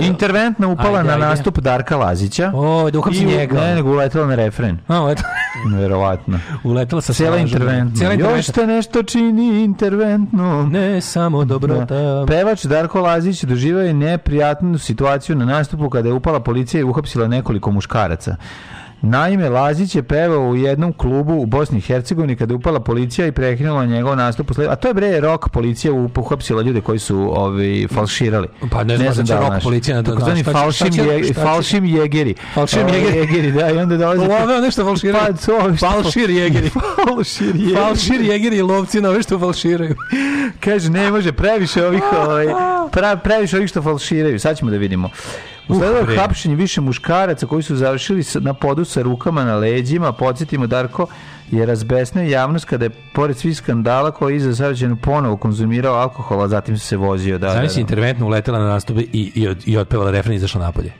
Interventna 0.00 0.68
upala 0.68 0.98
Ajde, 0.98 1.08
na 1.08 1.14
ajde. 1.14 1.26
nastup 1.26 1.58
Darka 1.58 1.96
Lazića. 1.96 2.52
O, 2.54 2.90
da 2.90 2.98
uhapsi 2.98 3.24
njega. 3.24 3.60
Ne, 3.60 3.74
nego 3.74 3.90
uletela 3.90 4.26
na 4.26 4.34
refren. 4.34 4.78
A, 4.88 5.08
eto. 5.10 5.22
Verovatno. 5.78 6.40
Uletela 6.64 7.00
sa 7.00 7.12
Cijela 7.12 7.36
interventna. 7.36 8.12
Još 8.12 8.46
te 8.46 8.66
nešto 8.66 9.02
čini 9.02 9.64
interventno. 9.64 10.68
Ne 10.72 11.00
samo 11.00 11.44
dobrota. 11.44 12.24
Pevač 12.26 12.64
Darko 12.64 13.00
Lazić 13.00 13.44
doživio 13.44 13.82
je 13.82 13.94
neprijatnu 13.94 14.78
situaciju 14.78 15.36
na 15.36 15.44
nastupu 15.44 15.90
kada 15.90 16.08
je 16.08 16.12
upala 16.12 16.40
policija 16.40 16.80
i 16.80 16.84
uhapsila 16.84 17.28
nekoliko 17.28 17.70
muškaraca. 17.70 18.36
Naime, 19.02 19.48
Lazić 19.48 19.94
je 19.94 20.02
pevao 20.02 20.40
u 20.40 20.56
jednom 20.56 20.92
klubu 20.92 21.34
u 21.34 21.46
Bosni 21.46 21.78
i 21.78 21.82
Hercegovini 21.82 22.36
kada 22.36 22.52
je 22.52 22.56
upala 22.56 22.80
policija 22.80 23.26
i 23.26 23.32
prekinula 23.32 23.84
njegov 23.86 24.16
nastup. 24.16 24.50
A 24.60 24.76
to 24.76 24.88
je 24.88 24.94
bre 24.94 25.20
rok 25.20 25.48
policija 25.48 25.92
uhapsila 26.16 26.62
ljude 26.62 26.80
koji 26.80 26.98
su 26.98 27.32
ovi, 27.34 27.88
falširali. 27.88 28.48
Pa 28.70 28.84
ne 28.84 28.96
znam, 28.96 29.12
znači 29.14 29.28
da 29.28 29.36
rock 29.36 29.46
znaš. 29.48 29.62
policija 29.62 29.96
na- 29.96 30.02
šta 30.02 30.36
će- 30.36 30.42
falšim, 30.44 30.86
je- 30.96 31.34
falšim 31.34 31.84
jegeri. 31.84 32.34
Falšim 32.54 32.88
jegeri. 32.88 33.16
jegeri, 33.18 33.52
da, 33.52 33.70
i 33.70 33.78
onda 33.78 33.96
dolaze... 33.96 34.20
Love 34.20 34.60
nešto 34.60 34.84
falširaju. 34.84 35.24
Pa 35.26 35.32
to 35.46 35.76
Falšir 35.76 36.30
jegeri. 36.30 36.70
Falšir 37.06 37.56
jegeri. 37.56 37.74
Falšir 37.76 38.20
jegeri 38.20 38.56
i 38.56 38.62
lovci 38.62 39.00
na 39.00 39.08
ove 39.08 39.22
što 39.22 39.38
falširaju. 39.38 39.94
Kaže, 40.60 40.90
ne 40.90 41.10
može, 41.10 41.32
previše 41.32 41.86
ovih, 41.86 42.02
ovaj, 42.18 42.46
pra, 42.92 43.16
previše 43.16 43.56
ovih 43.56 43.68
što 43.68 43.82
falširaju. 43.82 44.40
Sad 44.40 44.58
ćemo 44.58 44.70
da 44.70 44.76
vidimo. 44.76 45.10
Usledilo 45.68 46.12
je 46.12 46.18
hapšenje 46.18 46.54
više 46.54 46.80
muškaraca 46.80 47.46
koji 47.46 47.62
su 47.62 47.76
završili 47.76 48.24
na 48.34 48.54
podu 48.54 48.84
sa 48.84 49.02
rukama 49.02 49.44
na 49.44 49.56
leđima. 49.56 50.12
Podsjetimo, 50.12 50.66
Darko 50.66 51.06
je 51.50 51.66
razbesnio 51.66 52.24
javnost 52.24 52.64
kada 52.64 52.84
je, 52.84 52.90
pored 53.12 53.36
svih 53.36 53.56
skandala 53.56 54.10
koji 54.10 54.32
je 54.32 54.36
iza 54.36 54.54
savršeno 54.54 54.96
ponovo 54.96 55.36
konzumirao 55.36 55.94
alkohol, 55.94 56.42
a 56.42 56.48
zatim 56.48 56.78
se 56.78 56.96
vozio. 56.96 57.38
Da, 57.38 57.46
da, 57.46 57.52
Zamisli 57.52 57.74
da. 57.74 57.80
interventno 57.80 58.26
uletela 58.26 58.58
na 58.58 58.68
nastupe 58.68 59.00
i, 59.02 59.32
i, 59.34 59.48
od, 59.48 59.62
i 59.66 59.78
otpevala 59.78 60.10
refren 60.10 60.32
i 60.32 60.36
izašla 60.36 60.60
napolje. 60.60 60.92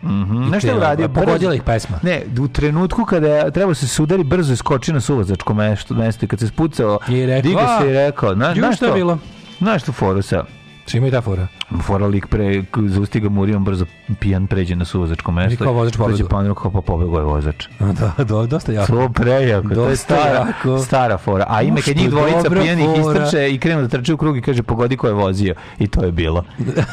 I 0.44 0.48
Znaš 0.48 0.62
šta 0.62 0.70
je 0.70 0.76
uradio? 0.76 1.08
Pogodila 1.08 1.54
ih 1.54 1.62
pesma. 1.62 1.98
Ne, 2.02 2.22
u 2.40 2.48
trenutku 2.48 3.04
kada 3.04 3.28
je 3.28 3.50
trebao 3.50 3.74
se 3.74 3.88
sudari, 3.88 4.24
brzo 4.24 4.52
je 4.52 4.56
skočio 4.56 4.94
na 4.94 5.00
suvozačko 5.00 5.54
mesto, 5.54 5.94
mesto 5.94 6.24
i 6.24 6.28
kad 6.28 6.38
se 6.40 6.46
spucao, 6.46 6.98
I 7.08 7.26
rekao, 7.26 7.52
se 7.80 7.84
"A, 7.84 7.86
i 7.86 7.92
rekao, 7.92 8.34
na, 8.34 8.48
je 8.48 8.72
što? 8.76 8.92
bilo?" 8.94 9.18
Znaš 9.58 9.82
tu 9.82 9.92
foru 9.92 10.22
sa 10.22 10.44
Čima 10.88 11.06
i 11.06 11.10
ta 11.10 11.20
fora? 11.20 11.46
Fora 11.82 12.06
lik 12.06 12.26
pre, 12.26 12.62
zausti 12.86 13.20
ga 13.20 13.28
murijom, 13.28 13.64
brzo 13.64 13.86
pijan 14.16 14.46
pređe 14.46 14.76
na 14.76 14.84
suvozačko 14.84 15.32
mesto. 15.32 15.54
I 15.54 15.56
kao 15.56 15.72
vozač 15.72 15.92
Dođe 15.92 15.98
pobegao. 16.18 16.28
pa 16.30 16.36
on 16.38 16.54
kao 16.54 16.70
pa 16.72 16.80
pobegao 16.82 17.18
je 17.18 17.24
vozač. 17.24 17.66
Da, 17.80 18.24
do, 18.24 18.46
dosta 18.46 18.72
jako. 18.72 18.86
To 18.88 19.08
prejako, 19.10 19.68
to 19.68 19.74
je 19.74 19.88
Dosta 19.88 19.96
stara, 20.04 20.46
jako. 20.48 20.78
stara 20.78 21.18
fora. 21.18 21.44
A 21.48 21.60
Uf, 21.68 21.84
kad 21.84 21.96
njih 21.96 22.10
dvojica 22.10 22.50
pijanih 22.52 22.86
fora. 22.96 23.24
istrče 23.24 23.50
i 23.50 23.58
krenu 23.58 23.82
da 23.82 23.88
trče 23.88 24.14
u 24.14 24.16
krug 24.16 24.36
i 24.36 24.42
kaže 24.42 24.62
pogodi 24.62 24.96
ko 24.96 25.06
je 25.06 25.12
vozio. 25.14 25.54
I 25.78 25.86
to 25.86 26.04
je 26.04 26.12
bilo. 26.12 26.44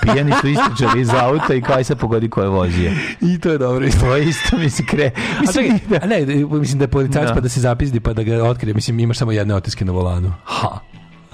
Pijani 0.04 0.34
su 0.34 0.48
istrčali 0.48 1.02
iz 1.02 1.10
auta 1.12 1.54
i 1.54 1.62
kao 1.62 1.80
i 1.80 1.84
sad 1.84 1.98
pogodi 2.00 2.30
ko 2.30 2.42
je 2.42 2.50
vozio. 2.50 2.92
I 3.22 3.40
to 3.40 3.50
je 3.50 3.58
dobro. 3.58 3.88
To 3.92 4.16
je 4.16 4.26
isto 4.26 4.58
mi 4.58 4.70
se 4.70 4.86
kre. 4.86 5.12
A 5.38 5.42
Mislim, 5.42 5.80
a 6.04 6.06
ne, 6.08 6.26
mislim 6.52 6.80
da 6.80 6.84
je 6.84 6.90
policajac 6.90 7.28
Da. 7.28 7.34
pa 7.34 7.40
da 7.40 7.50
se 7.50 7.60
zapizdi 7.60 8.00
pa 8.00 8.14
da 8.14 8.24
ga 8.24 8.44
otkrije. 8.44 8.74
Mislim, 8.74 9.00
imaš 9.00 9.18
samo 9.18 9.32
jedne 9.32 9.56
otiske 9.56 9.86
na 9.86 9.92
volanu. 9.92 10.34
Ha. 10.46 10.80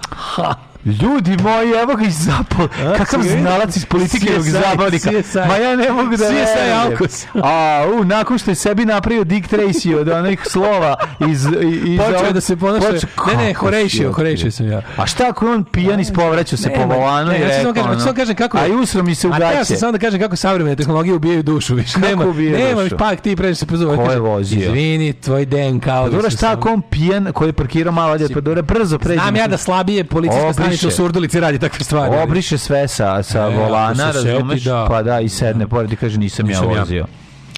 Ha. 0.10 0.54
Ljudi 0.85 1.38
moji, 1.43 1.72
evo 1.84 1.95
ga 1.95 2.06
iz 2.06 2.16
zapal. 2.18 2.68
Kakav 2.98 3.22
znalac 3.22 3.76
iz 3.76 3.85
politikljivog 3.85 4.42
CSI, 4.42 4.51
zabavnika. 4.51 5.10
Ma 5.48 5.56
ja 5.56 5.76
ne 5.76 5.92
mogu 5.92 6.10
da 6.10 6.18
CSI. 6.18 6.72
Alkos. 6.84 7.26
A, 7.43 7.85
u, 8.00 8.03
nakon 8.03 8.38
što 8.38 8.51
je 8.51 8.56
sebi 8.56 8.85
napravio 8.85 9.24
Dick 9.24 9.50
Tracy 9.51 9.95
od 10.00 10.08
onih 10.10 10.42
slova 10.50 10.95
iz... 11.30 11.45
iz 11.85 12.00
Počeo 12.00 12.32
da 12.34 12.42
se 12.42 12.58
ponaša... 12.58 12.88
Ne, 13.27 13.45
ne, 13.45 13.53
Horejšio, 13.53 14.11
Horejšio 14.11 14.51
sam 14.51 14.68
ja. 14.72 14.82
A 14.98 15.06
šta 15.06 15.27
ako 15.30 15.51
on 15.53 15.64
pijan 15.64 16.00
ispovraćao 16.00 16.58
se 16.58 16.69
po 16.76 16.95
volanu 16.95 17.32
i 17.32 17.35
ja 17.42 17.48
rekao, 17.48 18.00
samo 18.00 18.14
kažem 18.14 18.35
kako 18.35 18.58
a 18.58 18.68
i 18.68 18.72
usro 18.72 19.03
mi 19.03 19.16
se 19.16 19.27
u 19.27 19.34
A 19.34 19.40
gaće. 19.40 19.66
sam 19.66 19.77
samo 19.77 19.92
da 19.92 19.98
kažem 19.98 20.19
kako 20.19 20.35
savremene 20.35 20.76
tehnologije 20.76 21.16
ubijaju 21.16 21.43
dušu, 21.43 21.76
više 21.76 21.93
Kako 21.93 22.08
nema. 22.08 22.26
ubijaju 22.26 22.58
Nema, 22.66 22.84
dušu? 22.84 22.98
pak 22.98 23.22
ti 23.22 23.35
pređeš 23.35 23.58
se 23.58 23.66
pozove. 23.66 23.95
Ko 23.98 24.11
je 24.11 24.19
vozio? 24.19 24.60
Izvini, 24.60 25.14
tvoj 25.14 25.45
DNK. 25.45 25.85
Pa 25.85 26.10
dobro, 26.10 26.30
šta 26.30 26.51
ako 26.51 26.69
on 26.69 26.82
pijan 26.82 27.32
koji 27.34 27.50
je 27.50 27.53
parkirao 27.53 27.93
malo 27.93 28.18
pa 28.34 28.42
dobro, 28.42 28.61
brzo 28.61 29.00
pređe. 29.00 29.22
Znam 29.22 29.35
ja 29.35 29.48
da 29.48 29.58
slabije 29.58 30.03
policijska 30.03 30.53
Stanica 30.72 30.88
u 30.88 30.98
Surdulici 30.98 31.40
radi 31.40 31.59
takve 31.59 31.83
stvari. 31.83 32.16
Obriše 32.17 32.58
sve 32.58 32.88
sa, 32.88 33.24
sa 33.24 33.40
E, 33.41 33.56
volana, 33.58 34.06
razumeš? 34.06 34.64
da. 34.64 34.85
Pa 34.90 35.03
da, 35.03 35.19
i 35.19 35.30
sedne 35.30 35.67
pored 35.67 35.91
i 35.91 35.95
kaže 35.95 36.17
nisam, 36.17 36.45
Nisam 36.48 36.66
ja 36.66 36.75
ja. 36.75 36.80
vozio. 36.80 37.06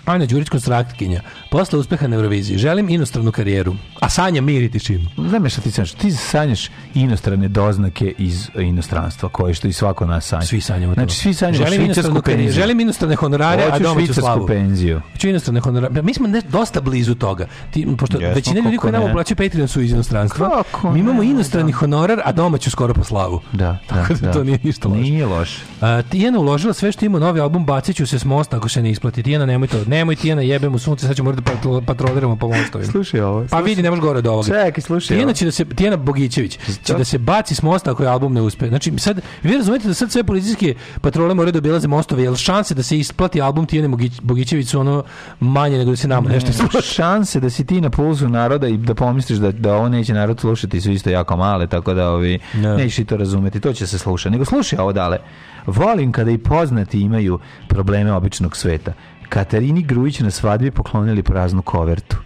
Anja 0.05 0.25
Đurić 0.25 0.49
konstraktkinja. 0.49 1.21
Posle 1.53 1.79
uspeha 1.79 2.07
na 2.07 2.15
Euroviziji 2.15 2.57
želim 2.57 2.89
inostranu 2.89 3.31
karijeru, 3.31 3.75
a 3.99 4.09
sanja 4.09 4.41
mir 4.41 4.61
i 4.63 4.69
tišinu. 4.69 5.09
Znam 5.17 5.41
me 5.41 5.49
šta 5.49 5.61
ti 5.61 5.71
sanjaš? 5.71 5.91
Ti 5.91 6.11
sanjaš 6.11 6.69
inostrane 6.93 7.47
doznake 7.47 8.13
iz 8.17 8.49
inostranstva, 8.55 9.29
koje 9.29 9.53
što 9.53 9.67
i 9.67 9.73
svako 9.73 10.05
nas 10.05 10.25
sanja. 10.27 10.41
Svi 10.41 10.61
sanjamo 10.61 10.95
to. 10.95 11.01
Znači, 11.01 11.15
svi 11.15 11.33
sanjamo 11.33 11.65
želim 11.65 11.85
švicarsku 11.85 12.21
penziju. 12.21 12.51
želim 12.51 12.79
inostrane 12.79 13.15
honorare, 13.15 13.63
a 13.63 13.71
Hoću 13.71 13.83
domaću 13.83 13.99
švicarsku 13.99 14.21
slavu. 14.21 14.47
penziju. 14.47 15.01
Hoću 15.11 15.29
inostrane 15.29 15.59
honorare. 15.59 16.01
Mi 16.01 16.13
smo 16.13 16.27
ne, 16.27 16.41
dosta 16.41 16.81
blizu 16.81 17.15
toga. 17.15 17.47
Ti, 17.71 17.87
pošto 17.97 18.17
Jesmo, 18.17 18.35
većina 18.35 18.59
ljudi 18.59 18.77
koji 18.77 18.91
nama 18.91 19.05
ne. 19.05 19.11
uplaćuju 19.11 19.35
Patreon 19.35 19.67
su 19.67 19.81
iz 19.81 19.91
inostranstva. 19.91 20.49
Kako 20.49 20.91
Mi 20.91 20.99
imamo 20.99 21.23
ne, 21.23 21.29
inostrani 21.29 21.71
honorar, 21.71 22.21
a 22.25 22.31
domaću 22.31 22.71
skoro 22.71 22.93
po 22.93 23.03
slavu. 23.03 23.41
Da, 23.51 23.65
da, 23.89 23.95
Tako 23.95 24.13
da, 24.13 24.19
da. 24.19 24.31
to 24.31 24.43
nije 24.43 24.59
ništa 24.63 24.87
loše. 24.87 25.01
Nije 25.01 25.25
loše. 25.25 25.61
A, 25.81 26.01
Tijana 26.01 26.39
uložila 26.39 26.73
sve 26.73 26.91
što 26.91 27.05
ima 27.05 27.19
novi 27.19 27.39
album, 27.39 27.65
bacit 27.65 27.95
ću 27.95 28.07
se 28.07 28.19
s 28.19 28.25
mosta 28.25 28.57
ako 28.57 28.69
se 28.69 28.81
ne 28.81 28.91
isplati. 28.91 29.23
Tijana, 29.23 29.45
nemoj 29.45 29.67
to. 29.67 29.85
Nemoj 29.87 30.15
Tijana, 30.15 30.41
jebem 30.41 30.75
u 30.75 30.79
sunce, 30.79 31.07
sad 31.07 31.15
ćemo 31.15 31.25
morati 31.25 31.42
da 31.42 31.42
patroliramo 31.85 32.35
po 32.35 32.47
mostovima. 32.47 32.91
Slušaj 32.91 33.21
ovo. 33.21 33.45
Pa 33.49 33.59
vidi, 33.59 33.81
ne 33.81 33.89
može 33.89 34.01
gore 34.01 34.19
od 34.19 34.27
ovoga. 34.27 34.47
Čekaj, 34.47 34.81
slušaj 34.81 35.07
Tijana 35.07 35.23
ovo. 35.25 35.33
će 35.33 35.45
da 35.45 35.51
se 35.51 35.65
Tijana 35.65 35.97
Bogićević 35.97 36.59
će 36.83 36.93
da 36.93 37.03
se 37.03 37.17
baci 37.17 37.55
s 37.55 37.61
mosta 37.61 37.91
ako 37.91 38.03
je 38.03 38.09
album 38.09 38.33
ne 38.33 38.41
uspe. 38.41 38.67
Znači 38.67 38.93
sad 38.97 39.21
vi 39.43 39.57
razumete 39.57 39.87
da 39.87 39.93
sad 39.93 40.11
sve 40.11 40.23
policijske 40.23 40.73
patrole 41.01 41.33
moraju 41.33 41.51
da 41.51 41.59
obilaze 41.59 41.87
mostove, 41.87 42.23
jer 42.23 42.35
šanse 42.35 42.75
da 42.75 42.83
se 42.83 42.97
isplati 42.97 43.41
album 43.41 43.67
Bogić- 43.67 44.21
Bogićević 44.21 44.67
su 44.67 44.79
ono 44.79 45.03
manje 45.39 45.77
nego 45.77 45.91
da 45.91 45.97
se 45.97 46.07
nama 46.07 46.29
nešto 46.29 46.63
Ne, 46.73 46.81
šanse 46.81 47.39
da 47.39 47.49
si 47.49 47.65
ti 47.65 47.81
na 47.81 47.89
pulsu 47.89 48.29
naroda 48.29 48.67
i 48.67 48.77
da 48.77 48.95
pomisliš 48.95 49.39
da, 49.39 49.51
da 49.51 49.75
ovo 49.75 49.89
neće 49.89 50.13
narod 50.13 50.39
slušati 50.39 50.81
su 50.81 50.91
isto 50.91 51.09
jako 51.09 51.37
male, 51.37 51.67
tako 51.67 51.93
da 51.93 52.09
ovi, 52.09 52.39
Da. 52.53 52.77
nećeš 52.77 52.99
i 52.99 53.05
to 53.05 53.17
razumeti, 53.17 53.59
to 53.59 53.73
će 53.73 53.87
se 53.87 53.97
slušati. 53.99 54.31
Nego 54.31 54.45
slušaj 54.45 54.79
ovo 54.79 54.93
dale. 54.93 55.17
Volim 55.65 56.11
kada 56.11 56.31
i 56.31 56.37
poznati 56.37 57.01
imaju 57.01 57.39
probleme 57.67 58.13
običnog 58.13 58.57
sveta. 58.57 58.93
Katarini 59.33 59.83
Grujić 59.83 60.19
na 60.19 60.31
svadbi 60.31 60.71
poklonili 60.71 61.23
praznu 61.23 61.61
kovertu. 61.61 62.17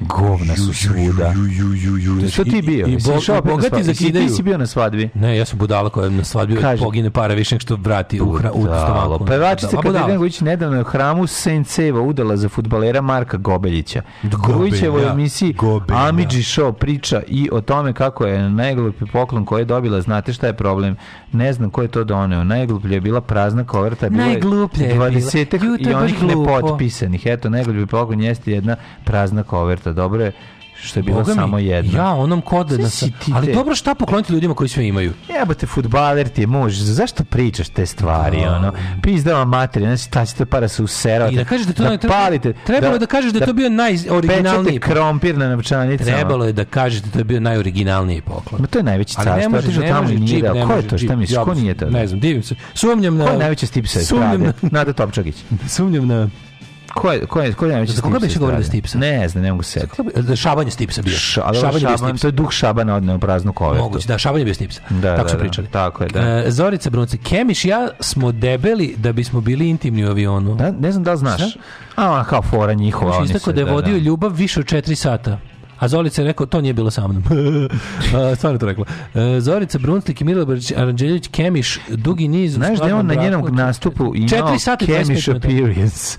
Govna 0.00 0.56
su 0.56 0.74
svuda. 0.74 1.34
Što 2.30 2.44
ti 2.44 2.62
bio? 2.62 2.86
I, 2.86 2.92
i, 2.92 2.96
bo- 2.96 3.36
i 3.38 3.42
bogati 3.42 3.82
zakidaju. 3.84 4.28
Ti 4.28 4.34
si 4.34 4.42
bio 4.42 4.58
na 4.58 4.66
svadbi? 4.66 5.08
Ne, 5.14 5.36
ja 5.36 5.44
sam 5.44 5.58
budala 5.58 5.90
koja 5.90 6.10
na 6.10 6.24
svadbi 6.24 6.56
Kaže- 6.56 6.82
pogine 6.82 7.10
para 7.10 7.34
više 7.34 7.54
nego 7.54 7.60
što 7.60 7.76
vrati 7.76 8.20
u, 8.20 8.32
hra, 8.32 8.52
u 8.52 8.62
stomaku. 8.62 9.24
Pevačica 9.24 9.76
Da. 9.76 9.82
Katarina 9.82 10.16
Grujić 10.16 10.40
nedavno 10.40 10.76
je 10.76 10.80
u 10.80 10.84
hramu 10.84 11.26
Senceva 11.26 12.00
udala 12.00 12.36
za 12.36 12.48
futbalera 12.48 13.00
Marka 13.00 13.36
Gobeljića. 13.36 14.02
Grujićevo 14.22 14.98
u 14.98 15.00
emisiji 15.00 15.54
Amidži 15.88 16.42
Show 16.42 16.72
priča 16.72 17.22
i 17.28 17.48
o 17.52 17.60
tome 17.60 17.92
kako 17.92 18.26
je 18.26 18.50
najglupi 18.50 19.04
poklon 19.12 19.44
koji 19.44 19.60
je 19.60 19.64
dobila. 19.64 20.00
Znate 20.00 20.32
šta 20.32 20.46
je 20.46 20.56
problem? 20.56 20.96
Ne 21.36 21.52
znam 21.52 21.70
ko 21.70 21.82
je 21.82 21.88
to 21.88 22.04
doneo. 22.04 22.44
Najgluplja 22.44 22.94
je 22.94 23.00
bila 23.00 23.20
prazna 23.20 23.64
koverta. 23.64 24.08
Bilo 24.08 24.22
je 24.22 24.28
Najgluplja 24.28 24.86
je 24.86 24.94
bila. 24.94 25.10
20 25.10 25.64
Ju, 25.64 25.78
to 25.78 25.90
i 25.90 25.94
onih 25.94 26.22
nepotpisanih. 26.22 27.26
Eto, 27.26 27.50
najgluplji 27.50 27.86
poklon 27.86 28.20
jeste 28.20 28.52
jedna 28.52 28.76
prazna 29.04 29.42
koverta. 29.42 29.92
Dobro 29.92 30.24
je 30.24 30.32
što 30.82 30.98
je 30.98 31.02
bila 31.02 31.18
Boga 31.18 31.32
mi, 31.32 31.40
samo 31.40 31.58
jedna. 31.58 31.98
Ja 31.98 32.14
onom 32.14 32.40
kod 32.40 32.80
na 32.80 32.88
ti 32.90 33.12
Ali 33.34 33.54
dobro 33.54 33.74
šta 33.74 33.94
pokloniti 33.94 34.32
ljudima 34.32 34.54
koji 34.54 34.68
sve 34.68 34.86
imaju? 34.86 35.12
Jebote, 35.38 35.66
futbaler 35.66 36.28
ti 36.28 36.40
je 36.40 36.46
muž, 36.46 36.74
zašto 36.74 37.24
pričaš 37.24 37.68
te 37.68 37.86
stvari, 37.86 38.38
ono? 38.38 38.72
Pizdava 39.02 39.44
materija, 39.44 39.96
znači, 39.96 40.10
ta 40.10 40.26
ćete 40.26 40.46
para 40.46 40.68
se 40.68 40.82
userate. 40.82 41.34
I 41.34 41.36
da 41.36 41.44
kažeš 41.44 41.66
da 41.66 41.72
to 41.72 41.82
ne 41.88 41.98
treba- 41.98 42.14
palite. 42.14 42.52
trebalo 42.52 42.92
je 42.94 42.98
da 42.98 43.06
kažeš 43.06 43.32
da 43.32 43.38
je 43.38 43.46
to 43.46 43.52
bio 43.52 43.70
najoriginalniji 43.70 44.78
krompir 44.78 45.38
na 45.38 45.48
novčanicama. 45.48 46.16
Trebalo 46.16 46.44
je 46.44 46.52
da 46.52 46.64
kažete 46.64 47.10
to 47.10 47.18
je 47.18 47.24
bio 47.24 47.40
najoriginalniji 47.40 48.20
poklon. 48.20 48.60
Ma 48.60 48.66
to 48.66 48.78
je 48.78 48.82
najveći 48.82 49.14
Ali 49.18 49.24
car, 49.24 49.38
ne 49.50 49.58
otišao 49.58 49.82
ne 49.82 49.88
tamo 49.88 50.02
može 50.02 50.14
i 50.14 50.18
nije 50.18 50.36
čip, 50.36 50.42
dao. 50.42 50.54
ne 50.54 50.66
Ko 50.66 50.72
je 50.72 50.88
to? 50.88 50.98
Šta 50.98 51.16
misliš? 51.16 51.38
Ko 51.44 51.54
nije 51.54 51.74
to? 51.74 51.90
Ne 51.90 52.06
znam, 52.06 52.20
divim 52.20 52.42
se. 52.42 52.54
Sumnjam 52.74 53.16
na... 53.16 53.24
Ko 53.24 53.30
je 53.30 53.38
najveći 53.38 53.66
stip 53.66 53.86
sa 53.86 54.00
Sumnjam 54.10 54.42
na... 54.42 54.52
Nada 54.62 54.92
Topčagić. 54.92 55.36
Sumnjam 55.68 56.06
na... 56.06 56.28
Ko 56.96 57.12
je, 57.12 57.26
ko 57.26 57.40
je, 57.40 57.52
ko 57.52 57.66
je 57.66 57.72
najveći 57.72 57.92
Za 57.92 58.02
koga 58.02 58.18
beše 58.18 58.38
govorio 58.38 58.58
da? 58.58 58.64
Stipsa? 58.64 58.98
Ne 58.98 59.28
znam, 59.28 59.44
ne 59.44 59.50
mogu 59.50 59.62
se 59.62 59.70
setiti. 59.70 60.22
Da 60.22 60.36
Šaban 60.36 60.66
je 60.66 60.70
Stipsa 60.70 61.02
bio. 61.02 61.16
Ša, 61.16 61.42
ali 61.44 61.58
ovo 61.58 61.62
Šaban 61.62 61.80
je 61.82 61.86
bio 61.88 61.96
Stipsa. 61.98 62.22
to 62.22 62.28
je 62.28 62.32
duh 62.32 62.50
Šabana 62.52 62.94
odneo 62.94 63.18
praznu 63.18 63.52
kovertu. 63.52 63.84
Moguće, 63.84 64.08
da, 64.08 64.18
Šaban 64.18 64.38
je 64.38 64.44
bio 64.44 64.54
Stipsa. 64.54 64.80
Da, 64.90 65.10
Tako 65.10 65.22
da, 65.22 65.28
su 65.28 65.36
da, 65.36 65.40
pričali. 65.40 65.68
tako 65.68 66.02
je, 66.04 66.08
da. 66.08 66.20
E, 66.20 66.44
Zorica 66.48 66.90
Brunce, 66.90 67.16
Kemiš 67.18 67.64
ja 67.64 67.88
smo 68.00 68.32
debeli 68.32 68.94
da 68.96 69.12
bismo 69.12 69.40
bili 69.40 69.68
intimni 69.68 70.04
u 70.04 70.10
avionu. 70.10 70.54
Da, 70.54 70.70
ne 70.70 70.92
znam 70.92 71.04
da 71.04 71.12
li 71.12 71.18
znaš. 71.18 71.42
A, 71.96 72.10
ona 72.10 72.24
kao 72.24 72.42
fora 72.42 72.74
njihova. 72.74 73.12
Kemiš 73.12 73.18
oni 73.18 73.26
istakao 73.26 73.44
se- 73.44 73.52
da 73.54 73.60
je 73.60 73.72
vodio 73.72 73.96
ljubav 73.96 74.30
više 74.30 74.60
od 74.60 74.66
4 74.66 74.94
sata. 74.94 75.38
A 75.78 75.88
Zolica 75.88 76.22
je 76.22 76.26
rekao, 76.26 76.46
to 76.46 76.60
nije 76.60 76.72
bilo 76.72 76.90
sa 76.90 77.08
mnom. 77.08 77.22
Stvarno 78.36 78.58
to 78.58 78.66
rekla. 78.66 78.84
E, 79.14 79.40
Zorica 79.40 79.78
Brunslik 79.78 80.20
i 80.20 80.24
Milorad 80.24 80.58
Aranđeljević 80.76 81.28
Kemiš, 81.28 81.78
dugi 81.88 82.28
niz... 82.28 82.54
Znaš 82.54 82.78
da 82.78 82.86
je 82.86 82.94
on 82.94 83.06
na 83.06 83.14
njenom 83.14 83.42
braku. 83.42 83.56
nastupu 83.56 84.12
imao 84.14 84.28
Četiri 84.28 84.58
sata 84.58 84.84
i 84.84 84.88
25 84.88 84.94
Kemish 84.96 85.28
minuta. 85.28 85.48
appearance, 85.48 86.18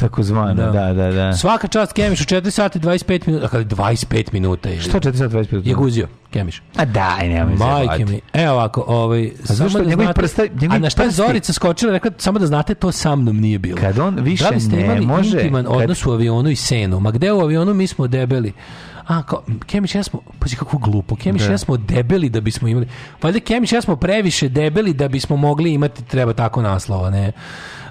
tako 0.00 0.22
zvano, 0.22 0.72
da, 0.72 0.92
da, 0.92 1.10
da. 1.12 1.32
Svaka 1.32 1.68
čast 1.68 1.92
Kemišu, 1.92 2.24
4 2.24 2.50
sata 2.50 2.78
i 2.78 2.82
25 2.82 3.26
minuta. 3.26 3.42
Dakle, 3.42 3.64
25 3.64 4.32
minuta. 4.32 4.68
Je, 4.68 4.80
Što 4.80 4.98
4 5.00 5.12
sata 5.12 5.36
25 5.36 5.52
minuta? 5.52 5.68
Je 5.68 5.74
guzio, 5.74 6.06
Kemiš. 6.36 6.62
A 6.76 6.84
daj, 6.84 7.28
nema 7.28 7.46
mi 7.46 7.56
Majke 7.56 8.04
mi. 8.04 8.20
Evo 8.34 8.52
ovako, 8.52 8.84
ovaj, 8.88 9.30
samo 9.44 9.68
da 9.70 9.78
njegovi 9.80 10.04
znate, 10.04 10.20
prsta- 10.20 10.48
njegovi 10.52 10.76
a 10.76 10.78
na 10.78 10.90
šta 10.90 11.02
je 11.02 11.08
prsti- 11.08 11.16
Zorica 11.16 11.52
skočila, 11.52 11.92
rekla, 11.92 12.10
samo 12.18 12.38
da 12.38 12.46
znate, 12.46 12.74
to 12.74 12.92
sa 12.92 13.16
mnom 13.16 13.36
nije 13.36 13.58
bilo. 13.58 13.76
Kad 13.76 13.98
on 13.98 14.16
više 14.16 14.44
da 14.44 14.50
li 14.50 14.60
ste 14.60 14.76
ne 14.76 14.84
imali 14.84 15.00
može, 15.02 15.30
intiman 15.32 15.64
kad- 15.64 15.72
odnos 15.74 16.06
u 16.06 16.12
avionu 16.12 16.50
i 16.50 16.56
senu? 16.56 17.00
Ma 17.00 17.10
gde 17.10 17.32
u 17.32 17.40
avionu 17.40 17.74
mi 17.74 17.86
smo 17.86 18.06
debeli? 18.06 18.52
A, 19.06 19.22
kao, 19.22 19.42
Kemić, 19.66 19.94
ja 19.94 20.02
smo, 20.02 20.20
pazi 20.38 20.56
kako 20.56 20.78
glupo, 20.78 21.16
Kemić, 21.16 21.42
Da. 21.42 21.50
ja 21.50 21.58
smo 21.58 21.76
debeli 21.76 22.28
da 22.28 22.40
bismo 22.40 22.68
imali, 22.68 22.88
valjda 23.22 23.40
Kemić, 23.40 23.72
ja 23.72 23.80
smo 23.80 23.96
previše 23.96 24.48
debeli 24.48 24.92
da 24.92 25.08
bismo 25.08 25.36
mogli 25.36 25.72
imati, 25.72 26.04
treba 26.04 26.32
tako 26.32 26.62
naslova, 26.62 27.10
ne? 27.10 27.32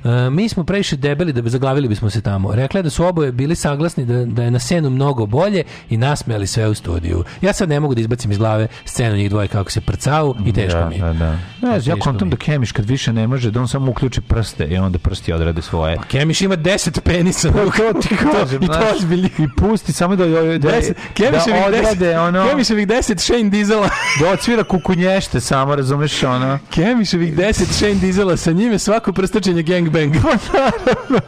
E, 0.05 0.29
mi 0.29 0.49
smo 0.49 0.63
previše 0.63 0.95
debeli 0.95 1.33
da 1.33 1.41
bi 1.41 1.49
zaglavili 1.49 1.87
bismo 1.87 2.09
se 2.09 2.21
tamo. 2.21 2.55
Rekla 2.55 2.79
je 2.79 2.83
da 2.83 2.89
su 2.89 3.05
oboje 3.05 3.31
bili 3.31 3.55
saglasni 3.55 4.05
da, 4.05 4.25
da 4.25 4.43
je 4.43 4.51
na 4.51 4.59
scenu 4.59 4.89
mnogo 4.89 5.25
bolje 5.25 5.63
i 5.89 5.97
nasmejali 5.97 6.47
sve 6.47 6.67
u 6.67 6.73
studiju. 6.73 7.23
Ja 7.41 7.53
sad 7.53 7.69
ne 7.69 7.79
mogu 7.79 7.95
da 7.95 8.01
izbacim 8.01 8.31
iz 8.31 8.37
glave 8.37 8.67
scenu 8.85 9.15
njih 9.15 9.29
dvoje 9.29 9.47
kako 9.47 9.71
se 9.71 9.81
prcao 9.81 10.35
i 10.45 10.53
teško 10.53 10.79
da, 10.79 10.89
mi. 10.89 10.95
je. 10.95 11.01
Da, 11.01 11.13
da. 11.13 11.31
Ne, 11.61 11.69
ja 11.69 11.79
Teško 11.79 11.99
kontam 11.99 12.29
da. 12.29 12.37
Kemiš 12.37 12.71
kad 12.71 12.85
više 12.85 13.13
ne 13.13 13.27
može, 13.27 13.51
da 13.51 13.59
on 13.61 13.67
samo 13.67 13.91
uključi 13.91 14.21
prste 14.21 14.65
i 14.65 14.77
onda 14.77 14.99
prsti 14.99 15.33
odrade 15.33 15.61
svoje. 15.61 15.97
Kemiš 16.07 16.41
ima 16.41 16.57
10 16.57 16.99
penisa. 16.99 17.51
Pa 17.51 17.59
to 17.65 17.99
ti 18.01 18.15
kažem, 18.15 18.63
I 18.63 18.67
to 18.67 18.79
ozbiljni. 18.95 19.29
I 19.39 19.47
pusti 19.57 19.93
samo 19.93 20.15
da, 20.15 20.25
da, 20.27 20.41
da, 20.41 20.69
Deset- 20.69 20.93
Kemiševih 21.13 21.61
da 21.61 21.67
odrade 21.67 22.13
10 22.13 22.27
ono, 22.27 22.49
Kemiševih 22.49 22.87
10 22.87 23.17
Shane 23.19 23.49
Diesela. 23.49 23.89
da 24.19 24.29
odsvira 24.31 24.63
kukunješte, 24.63 25.39
samo 25.39 25.75
razumeš 25.75 26.23
ono. 26.23 26.59
Kemiševih 26.69 27.37
10 27.37 27.65
Shane 27.71 27.93
Diesela, 27.95 28.37
sa 28.37 28.51
njime 28.51 28.79
svako 28.79 29.13
prstačenje 29.13 29.63
gangbang. 29.95 30.39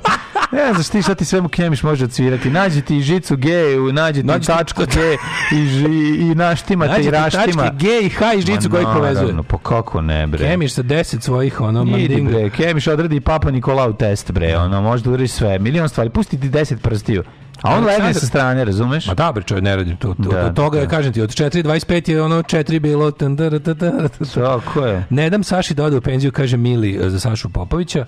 Ne 0.51 0.73
znaš 0.73 0.87
ti 0.87 1.01
šta 1.01 1.15
ti 1.15 1.25
sve 1.25 1.41
mu 1.41 1.49
Kemiš 1.49 1.83
može 1.83 2.03
odsvirati. 2.03 2.49
Nađi 2.49 2.81
ti 2.81 3.01
žicu 3.01 3.37
G, 3.37 3.49
nađi 3.93 4.21
ti 4.21 4.27
Nađi 4.27 4.39
ti- 4.41 4.47
tačku 4.47 4.81
G 4.85 5.17
i, 5.53 5.67
ži, 5.67 5.85
i 6.21 6.35
naštima 6.35 6.85
te 6.85 6.91
Nađi 6.91 7.01
i 7.01 7.05
ti 7.05 7.11
raštima. 7.11 7.63
tačke 7.63 7.75
G 7.77 7.99
i 8.01 8.09
H 8.09 8.33
i 8.33 8.41
žicu 8.41 8.53
ih 8.69 8.85
povezuje. 8.85 9.13
naravno, 9.15 9.43
Pa 9.43 9.57
kako 9.59 10.01
ne, 10.01 10.27
bre. 10.27 10.39
Kemiš 10.39 10.73
sa 10.73 10.83
10 10.83 11.21
svojih 11.21 11.61
ono 11.61 11.81
Idi 11.81 11.91
mandinga. 11.91 12.31
bre, 12.31 12.49
Kemiš 12.49 12.87
odradi 12.87 13.15
i 13.15 13.21
Papa 13.21 13.51
Nikolau 13.51 13.93
test 13.93 14.31
bre, 14.31 14.57
ono, 14.57 14.81
možda 14.81 15.09
udariš 15.09 15.31
sve, 15.31 15.59
milion 15.59 15.89
stvari, 15.89 16.09
pusti 16.09 16.39
ti 16.39 16.49
10 16.49 16.75
prstiju. 16.75 17.23
A 17.61 17.77
on 17.77 17.83
Aleksandar- 17.83 18.13
sa 18.13 18.25
strane, 18.25 18.65
razumeš? 18.65 19.07
Ma 19.07 19.13
da, 19.13 19.31
bre, 19.31 19.61
ne 19.61 19.75
radi 19.75 19.95
to. 19.95 20.13
to 20.15 20.29
Da, 20.31 20.45
od 20.45 20.53
toga, 20.53 20.79
da. 20.79 20.87
kažem 20.87 21.13
ti, 21.13 21.21
od 21.21 21.29
4.25 21.31 22.09
je 22.09 22.21
ono 22.21 22.35
4 22.37 22.79
bilo... 22.79 23.11
ta, 23.11 23.25
ta, 23.59 23.73
ta. 23.75 23.91
Tako 24.35 24.81
je. 24.81 25.05
Ne 25.09 25.29
dam 25.29 25.43
Saši 25.43 25.73
da 25.73 25.83
ode 25.83 25.97
u 25.97 26.01
penziju, 26.01 26.31
kaže 26.31 26.57
Mili 26.57 26.97
e, 26.97 27.09
za 27.09 27.19
Sašu 27.19 27.49
Popovića. 27.49 28.05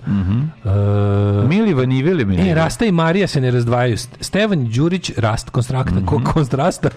E, 0.64 0.68
Mili 1.46 1.74
vanivili 1.74 2.24
mi. 2.24 2.36
E, 2.40 2.54
Rasta 2.54 2.84
i 2.84 2.92
Marija 2.92 3.26
se 3.26 3.40
ne 3.40 3.50
razdvajaju. 3.50 3.96
St- 3.96 4.08
Stevan 4.20 4.64
Đurić, 4.66 5.12
Rast, 5.16 5.50
konstrakta, 5.50 5.94
Mhm. 5.94 6.04
ko 6.06 6.20
konstrasta, 6.24 6.88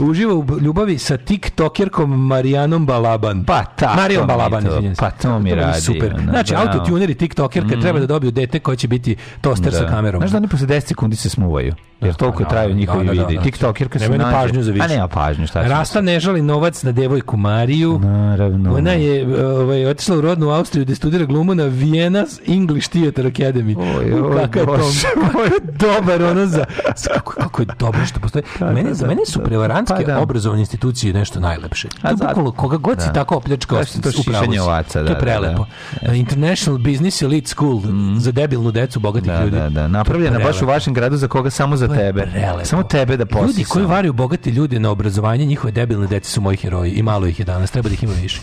uživa 0.00 0.34
u 0.34 0.46
ljubavi 0.60 0.98
sa 0.98 1.16
tiktokerkom 1.18 2.26
Marijanom 2.26 2.86
Balaban. 2.86 3.44
Pa 3.44 3.64
tako 3.66 3.96
Marijom 3.96 4.26
Balaban, 4.26 4.66
izvinjam 4.66 4.94
pa 4.94 5.10
to 5.12 5.38
mi 5.38 5.54
radi, 5.54 5.80
Super. 5.80 6.14
ono, 6.14 6.22
Znači, 6.24 6.54
autotuner 6.56 7.10
i 7.10 7.14
tiktokerka 7.14 7.80
treba 7.80 7.98
da 7.98 8.06
dobiju 8.06 8.30
dete 8.30 8.58
koje 8.58 8.76
će 8.76 8.88
biti 8.88 9.16
toster 9.40 9.72
sa 9.72 9.86
kamerom. 9.86 10.20
Znaš 10.20 10.30
da 10.30 10.36
oni 10.36 10.48
posle 10.48 10.66
10 10.66 10.80
sekundi 10.80 11.16
se 11.16 11.28
smuvaju? 11.30 11.74
Jer 12.00 12.14
toliko 12.14 12.44
traju 12.44 12.74
njihovi 12.74 12.98
Da, 13.00 13.12
da, 13.12 13.14
da, 13.14 13.22
videi. 13.22 13.36
da. 13.36 13.42
TikTokerka 13.42 13.98
se 13.98 14.08
nađe. 14.10 14.32
pažnju 14.32 14.62
za 14.62 14.72
više. 14.72 14.84
A 14.84 14.88
nema 14.88 15.08
pažnju, 15.08 15.46
šta? 15.46 15.62
Rasta 15.62 16.00
ne 16.00 16.20
žali 16.20 16.42
novac 16.42 16.82
na 16.82 16.92
devojku 16.92 17.36
Mariju. 17.36 17.98
Naravno. 17.98 18.74
Ona 18.74 18.92
je 18.92 19.26
ovaj, 19.46 19.86
otišla 19.86 20.16
u 20.16 20.20
rodnu 20.20 20.50
Austriju 20.50 20.84
da 20.84 20.94
studira 20.94 21.24
glumu 21.24 21.54
na 21.54 21.64
Vienna's 21.64 22.40
English 22.48 22.88
Theatre 22.88 23.24
Academy. 23.24 23.76
Oj, 23.78 24.12
oj, 24.14 24.36
kakav 24.36 24.68
je 24.68 25.50
dobar 25.80 26.22
ono 26.22 26.46
za... 26.46 26.64
Kako, 27.06 27.32
kako 27.32 27.62
je 27.62 27.66
dobro 27.78 28.06
što 28.06 28.20
postoji. 28.20 28.42
Mene, 28.62 28.94
za 28.94 29.06
mene 29.06 29.20
su 29.26 29.40
prevarantske 29.40 29.94
Pa 29.96 30.02
da. 30.04 30.20
obrazovne 30.20 30.60
institucije 30.60 31.12
nešto 31.12 31.40
najlepše. 31.40 31.88
A 32.02 32.10
To 32.10 32.16
zato- 32.16 32.52
koga 32.52 32.76
god 32.76 33.00
si 33.00 33.06
da. 33.06 33.12
tako 33.12 33.36
opljačkao, 33.36 33.78
to 34.02 34.10
šišanje 34.12 34.60
ovaca, 34.60 34.92
To 34.92 35.02
da, 35.02 35.08
je 35.08 35.14
da, 35.14 35.20
prelepo. 35.20 35.66
International 36.04 36.78
Business 36.80 37.22
Elite 37.22 37.48
School 37.48 37.80
za 38.16 38.32
debilnu 38.32 38.70
decu 38.70 39.00
bogatih 39.00 39.26
Da, 39.26 39.40
ljudi. 39.40 39.50
da, 39.52 39.68
da. 39.70 39.88
Napravljena 39.88 40.38
baš 40.40 40.62
u 40.62 40.66
vašem 40.66 40.94
gradu 40.94 41.16
za 41.16 41.28
koga 41.28 41.50
samo 41.50 41.76
za 41.76 41.88
tebe. 41.96 42.26
prelepo. 42.26 42.64
Samo 42.64 42.82
tebe 42.82 43.16
da 43.16 43.26
posisa. 43.26 43.46
Ljudi 43.46 43.64
koji 43.64 43.86
varaju 43.86 44.12
bogate 44.12 44.50
ljude 44.50 44.80
na 44.80 44.90
obrazovanje, 44.90 45.46
njihove 45.46 45.72
debilne 45.72 46.06
dece 46.06 46.30
su 46.30 46.40
moji 46.40 46.56
heroji 46.56 46.92
i 46.92 47.02
malo 47.02 47.26
ih 47.26 47.38
je 47.38 47.44
danas, 47.44 47.70
treba 47.70 47.88
da 47.88 47.92
ih 47.92 48.02
ima 48.02 48.12
više. 48.22 48.40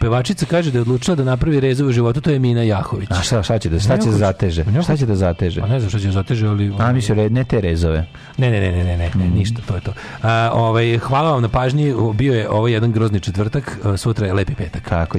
Pevačica 0.00 0.46
kaže 0.46 0.70
da 0.70 0.78
je 0.78 0.82
odlučila 0.82 1.14
da 1.14 1.24
napravi 1.24 1.60
rezove 1.60 1.88
u 1.88 1.92
životu, 1.92 2.20
to 2.20 2.30
je 2.30 2.38
Mina 2.38 2.62
Jahović. 2.62 3.08
A 3.10 3.22
šta, 3.22 3.42
šta 3.42 3.58
će 3.58 3.68
da, 3.68 3.80
šta 3.80 3.98
će 3.98 4.10
da 4.10 4.16
zateže? 4.16 4.64
Šta 4.82 4.96
će 4.96 5.06
da 5.06 5.16
zateže? 5.16 5.60
Pa 5.60 5.66
ne 5.66 5.80
znam 5.80 5.90
šta 5.90 5.98
će 5.98 6.06
da 6.06 6.12
zateže, 6.12 6.48
ali... 6.48 6.72
A 6.78 6.92
mi 6.92 7.00
ne 7.30 7.44
te 7.44 7.60
rezove. 7.60 8.06
Ne, 8.38 8.50
ne, 8.50 8.60
ne, 8.60 8.72
ne, 8.72 8.84
ne, 8.84 8.96
ne, 8.96 9.10
ne, 9.14 9.28
ništa, 9.28 9.62
to 9.68 9.74
je 9.74 9.80
to. 9.80 9.92
A, 10.22 10.50
ovaj, 10.52 10.98
hvala 10.98 11.30
vam 11.32 11.42
na 11.42 11.48
pažnji, 11.48 11.94
bio 12.14 12.34
je 12.34 12.50
ovo 12.50 12.68
jedan 12.68 12.92
grozni 12.92 13.20
četvrtak, 13.20 13.78
sutra 13.96 14.26
je 14.26 14.32
lepi 14.32 14.54
petak. 14.54 14.88
Tako, 14.88 15.18